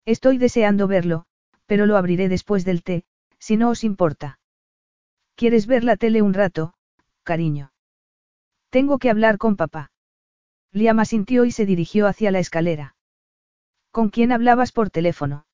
Estoy 0.06 0.38
deseando 0.38 0.88
verlo, 0.88 1.26
pero 1.66 1.86
lo 1.86 1.98
abriré 1.98 2.30
después 2.30 2.66
del 2.66 2.84
té, 2.84 3.04
si 3.38 3.58
no 3.58 3.70
os 3.70 3.84
importa. 3.84 4.40
¿Quieres 5.36 5.68
ver 5.68 5.84
la 5.84 5.98
tele 5.98 6.22
un 6.22 6.34
rato, 6.34 6.74
cariño? 7.24 7.72
Tengo 8.70 8.98
que 9.00 9.10
hablar 9.10 9.38
con 9.38 9.56
papá. 9.56 9.92
Liam 10.72 11.00
asintió 11.00 11.46
y 11.46 11.52
se 11.52 11.66
dirigió 11.66 12.08
hacia 12.08 12.32
la 12.32 12.40
escalera. 12.40 12.96
¿Con 13.92 14.10
quién 14.10 14.32
hablabas 14.32 14.72
por 14.72 14.90
teléfono? 14.90 15.46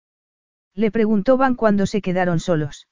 Le 0.73 0.91
preguntó 0.91 1.37
Van 1.37 1.55
cuando 1.55 1.85
se 1.85 2.01
quedaron 2.01 2.39
solos. 2.39 2.87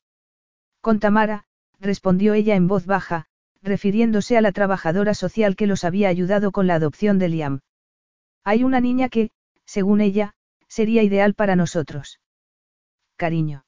Con 0.83 0.99
Tamara, 0.99 1.45
respondió 1.79 2.33
ella 2.33 2.55
en 2.55 2.67
voz 2.67 2.85
baja, 2.85 3.27
refiriéndose 3.61 4.37
a 4.37 4.41
la 4.41 4.51
trabajadora 4.51 5.13
social 5.13 5.55
que 5.55 5.65
los 5.65 5.85
había 5.85 6.09
ayudado 6.09 6.51
con 6.51 6.67
la 6.67 6.75
adopción 6.75 7.19
de 7.19 7.29
Liam. 7.29 7.61
Hay 8.43 8.65
una 8.65 8.81
niña 8.81 9.07
que, 9.07 9.31
según 9.63 10.01
ella, 10.01 10.33
sería 10.67 11.01
ideal 11.01 11.35
para 11.35 11.55
nosotros. 11.55 12.19
Cariño. 13.15 13.63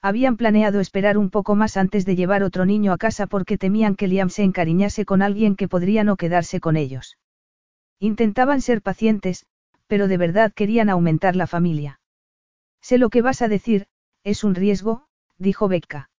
Habían 0.00 0.36
planeado 0.36 0.78
esperar 0.78 1.18
un 1.18 1.30
poco 1.30 1.56
más 1.56 1.76
antes 1.76 2.06
de 2.06 2.14
llevar 2.14 2.44
otro 2.44 2.64
niño 2.66 2.92
a 2.92 2.98
casa 2.98 3.26
porque 3.26 3.58
temían 3.58 3.96
que 3.96 4.06
Liam 4.06 4.30
se 4.30 4.44
encariñase 4.44 5.04
con 5.04 5.22
alguien 5.22 5.56
que 5.56 5.66
podría 5.66 6.04
no 6.04 6.16
quedarse 6.16 6.60
con 6.60 6.76
ellos. 6.76 7.18
Intentaban 7.98 8.60
ser 8.60 8.80
pacientes, 8.80 9.44
pero 9.88 10.06
de 10.06 10.18
verdad 10.18 10.52
querían 10.52 10.88
aumentar 10.88 11.34
la 11.34 11.48
familia. 11.48 12.00
Sé 12.80 12.96
lo 12.96 13.10
que 13.10 13.22
vas 13.22 13.42
a 13.42 13.48
decir, 13.48 13.88
es 14.22 14.44
un 14.44 14.54
riesgo, 14.54 15.08
dijo 15.36 15.66
Becca. 15.66 16.10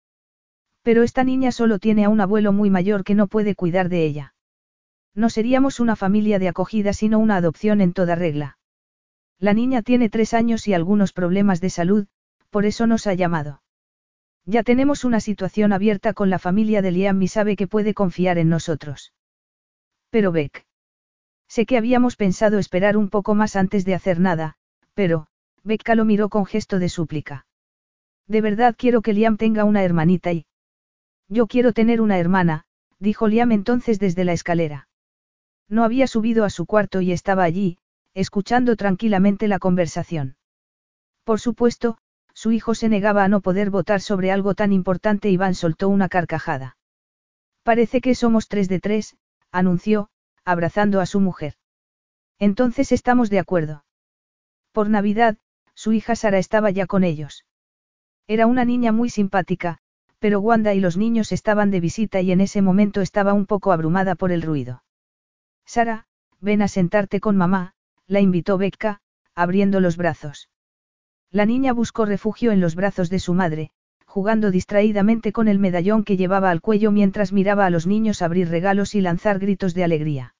Pero 0.89 1.03
esta 1.03 1.23
niña 1.23 1.51
solo 1.51 1.77
tiene 1.77 2.05
a 2.05 2.09
un 2.09 2.19
abuelo 2.19 2.51
muy 2.51 2.71
mayor 2.71 3.03
que 3.03 3.13
no 3.13 3.27
puede 3.27 3.53
cuidar 3.53 3.89
de 3.89 4.05
ella. 4.05 4.33
No 5.13 5.29
seríamos 5.29 5.79
una 5.79 5.95
familia 5.95 6.39
de 6.39 6.47
acogida 6.47 6.93
sino 6.93 7.19
una 7.19 7.35
adopción 7.35 7.79
en 7.79 7.93
toda 7.93 8.15
regla. 8.15 8.57
La 9.37 9.53
niña 9.53 9.83
tiene 9.83 10.09
tres 10.09 10.33
años 10.33 10.67
y 10.67 10.73
algunos 10.73 11.13
problemas 11.13 11.61
de 11.61 11.69
salud, 11.69 12.07
por 12.49 12.65
eso 12.65 12.87
nos 12.87 13.05
ha 13.05 13.13
llamado. 13.13 13.61
Ya 14.45 14.63
tenemos 14.63 15.03
una 15.03 15.19
situación 15.19 15.73
abierta 15.73 16.13
con 16.13 16.31
la 16.31 16.39
familia 16.39 16.81
de 16.81 16.89
Liam 16.89 17.21
y 17.21 17.27
sabe 17.27 17.55
que 17.55 17.67
puede 17.67 17.93
confiar 17.93 18.39
en 18.39 18.49
nosotros. 18.49 19.13
Pero 20.09 20.31
Beck. 20.31 20.65
Sé 21.47 21.67
que 21.67 21.77
habíamos 21.77 22.15
pensado 22.15 22.57
esperar 22.57 22.97
un 22.97 23.11
poco 23.11 23.35
más 23.35 23.55
antes 23.55 23.85
de 23.85 23.93
hacer 23.93 24.19
nada, 24.19 24.55
pero, 24.95 25.27
Becca 25.63 25.93
lo 25.93 26.03
miró 26.03 26.29
con 26.29 26.47
gesto 26.47 26.79
de 26.79 26.89
súplica. 26.89 27.45
De 28.25 28.41
verdad 28.41 28.73
quiero 28.75 29.03
que 29.03 29.13
Liam 29.13 29.37
tenga 29.37 29.65
una 29.65 29.83
hermanita 29.83 30.33
y... 30.33 30.47
Yo 31.29 31.45
quiero 31.45 31.73
tener 31.73 32.01
una 32.01 32.17
hermana, 32.17 32.65
dijo 32.97 33.27
Liam 33.27 33.51
entonces 33.51 33.99
desde 33.99 34.25
la 34.25 34.33
escalera. 34.33 34.87
No 35.69 35.83
había 35.83 36.07
subido 36.07 36.43
a 36.43 36.49
su 36.49 36.65
cuarto 36.65 37.01
y 37.01 37.11
estaba 37.11 37.43
allí, 37.43 37.77
escuchando 38.15 38.75
tranquilamente 38.75 39.47
la 39.47 39.59
conversación. 39.59 40.35
Por 41.23 41.39
supuesto, 41.39 41.99
su 42.33 42.51
hijo 42.51 42.73
se 42.73 42.89
negaba 42.89 43.23
a 43.23 43.27
no 43.27 43.41
poder 43.41 43.69
votar 43.69 44.01
sobre 44.01 44.31
algo 44.31 44.55
tan 44.55 44.73
importante 44.73 45.29
y 45.29 45.37
Van 45.37 45.53
soltó 45.53 45.87
una 45.89 46.09
carcajada. 46.09 46.77
Parece 47.61 48.01
que 48.01 48.15
somos 48.15 48.47
tres 48.47 48.67
de 48.67 48.79
tres, 48.79 49.15
anunció, 49.51 50.09
abrazando 50.43 51.01
a 51.01 51.05
su 51.05 51.19
mujer. 51.19 51.53
Entonces 52.39 52.91
estamos 52.91 53.29
de 53.29 53.37
acuerdo. 53.37 53.85
Por 54.71 54.89
Navidad, 54.89 55.37
su 55.75 55.93
hija 55.93 56.15
Sara 56.15 56.39
estaba 56.39 56.71
ya 56.71 56.87
con 56.87 57.03
ellos. 57.03 57.45
Era 58.25 58.47
una 58.47 58.65
niña 58.65 58.91
muy 58.91 59.09
simpática, 59.09 59.81
pero 60.19 60.39
Wanda 60.41 60.73
y 60.73 60.79
los 60.79 60.97
niños 60.97 61.31
estaban 61.31 61.71
de 61.71 61.79
visita 61.79 62.21
y 62.21 62.31
en 62.31 62.41
ese 62.41 62.61
momento 62.61 63.01
estaba 63.01 63.33
un 63.33 63.45
poco 63.45 63.71
abrumada 63.71 64.15
por 64.15 64.31
el 64.31 64.41
ruido. 64.41 64.83
Sara, 65.65 66.05
ven 66.41 66.61
a 66.61 66.67
sentarte 66.67 67.19
con 67.19 67.37
mamá, 67.37 67.73
la 68.07 68.19
invitó 68.19 68.57
Becca, 68.57 69.01
abriendo 69.33 69.79
los 69.79 69.97
brazos. 69.97 70.49
La 71.31 71.45
niña 71.45 71.73
buscó 71.73 72.05
refugio 72.05 72.51
en 72.51 72.59
los 72.59 72.75
brazos 72.75 73.09
de 73.09 73.19
su 73.19 73.33
madre, 73.33 73.71
jugando 74.05 74.49
distraídamente 74.49 75.31
con 75.31 75.47
el 75.47 75.59
medallón 75.59 76.03
que 76.03 76.17
llevaba 76.17 76.49
al 76.49 76.61
cuello 76.61 76.91
mientras 76.91 77.31
miraba 77.31 77.67
a 77.67 77.69
los 77.69 77.85
niños 77.85 78.21
abrir 78.21 78.49
regalos 78.49 78.95
y 78.95 79.01
lanzar 79.01 79.37
gritos 79.37 79.75
de 79.75 79.83
alegría. 79.83 80.35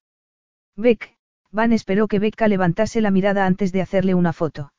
Beck, 0.76 1.16
Van 1.52 1.74
esperó 1.74 2.08
que 2.08 2.20
Becca 2.20 2.48
levantase 2.48 3.02
la 3.02 3.12
mirada 3.12 3.46
antes 3.46 3.72
de 3.72 3.82
hacerle 3.82 4.16
una 4.16 4.34
foto. 4.34 4.74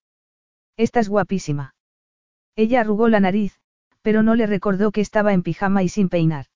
Estás 0.77 1.09
guapísima. 1.09 1.75
Ella 2.57 2.81
arrugó 2.81 3.09
la 3.09 3.21
nariz, 3.21 3.61
pero 4.03 4.23
no 4.23 4.35
le 4.35 4.47
recordó 4.47 4.93
que 4.93 5.01
estaba 5.01 5.33
en 5.33 5.43
pijama 5.43 5.83
y 5.83 5.89
sin 5.89 6.09
peinar. 6.09 6.47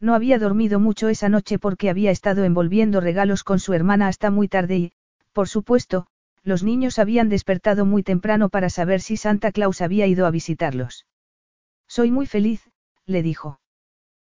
No 0.00 0.14
había 0.14 0.38
dormido 0.38 0.80
mucho 0.80 1.08
esa 1.08 1.28
noche 1.28 1.58
porque 1.58 1.90
había 1.90 2.10
estado 2.10 2.44
envolviendo 2.44 3.00
regalos 3.00 3.44
con 3.44 3.58
su 3.58 3.74
hermana 3.74 4.08
hasta 4.08 4.30
muy 4.30 4.48
tarde 4.48 4.76
y, 4.76 4.92
por 5.32 5.48
supuesto, 5.48 6.06
los 6.42 6.62
niños 6.62 6.98
habían 6.98 7.28
despertado 7.28 7.84
muy 7.84 8.02
temprano 8.02 8.48
para 8.48 8.70
saber 8.70 9.02
si 9.02 9.16
Santa 9.16 9.52
Claus 9.52 9.82
había 9.82 10.06
ido 10.06 10.26
a 10.26 10.30
visitarlos. 10.30 11.06
Soy 11.86 12.10
muy 12.10 12.26
feliz, 12.26 12.70
le 13.04 13.22
dijo. 13.22 13.60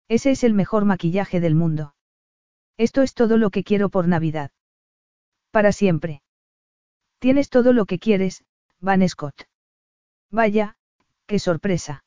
Ese 0.08 0.31
es 0.31 0.44
el 0.44 0.55
mejor 0.55 0.84
maquillaje 0.84 1.40
del 1.40 1.56
mundo. 1.56 1.94
Esto 2.76 3.02
es 3.02 3.15
todo 3.15 3.39
lo 3.39 3.50
que 3.50 3.65
quiero 3.65 3.89
por 3.89 4.06
Navidad. 4.06 4.52
Para 5.50 5.73
siempre. 5.73 6.23
Tienes 7.18 7.48
todo 7.48 7.73
lo 7.73 7.86
que 7.86 7.98
quieres, 7.98 8.44
Van 8.78 9.06
Scott. 9.08 9.48
Vaya, 10.31 10.76
qué 11.26 11.39
sorpresa. 11.39 12.05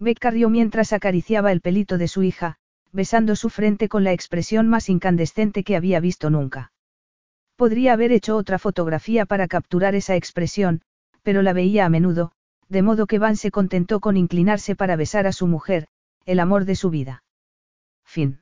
Becca 0.00 0.30
rió 0.30 0.48
mientras 0.48 0.94
acariciaba 0.94 1.52
el 1.52 1.60
pelito 1.60 1.98
de 1.98 2.08
su 2.08 2.22
hija, 2.22 2.56
besando 2.90 3.36
su 3.36 3.50
frente 3.50 3.88
con 3.88 4.02
la 4.02 4.12
expresión 4.12 4.66
más 4.66 4.88
incandescente 4.88 5.62
que 5.62 5.76
había 5.76 6.00
visto 6.00 6.30
nunca. 6.30 6.72
Podría 7.54 7.92
haber 7.92 8.10
hecho 8.10 8.36
otra 8.36 8.58
fotografía 8.58 9.26
para 9.26 9.46
capturar 9.46 9.94
esa 9.94 10.16
expresión, 10.16 10.80
pero 11.22 11.42
la 11.42 11.52
veía 11.52 11.84
a 11.84 11.90
menudo, 11.90 12.32
de 12.70 12.80
modo 12.80 13.06
que 13.06 13.18
Van 13.18 13.36
se 13.36 13.50
contentó 13.50 14.00
con 14.00 14.16
inclinarse 14.16 14.74
para 14.74 14.96
besar 14.96 15.26
a 15.26 15.32
su 15.32 15.46
mujer, 15.46 15.86
el 16.24 16.40
amor 16.40 16.64
de 16.64 16.76
su 16.76 16.88
vida. 16.88 17.22
Fin. 18.04 18.40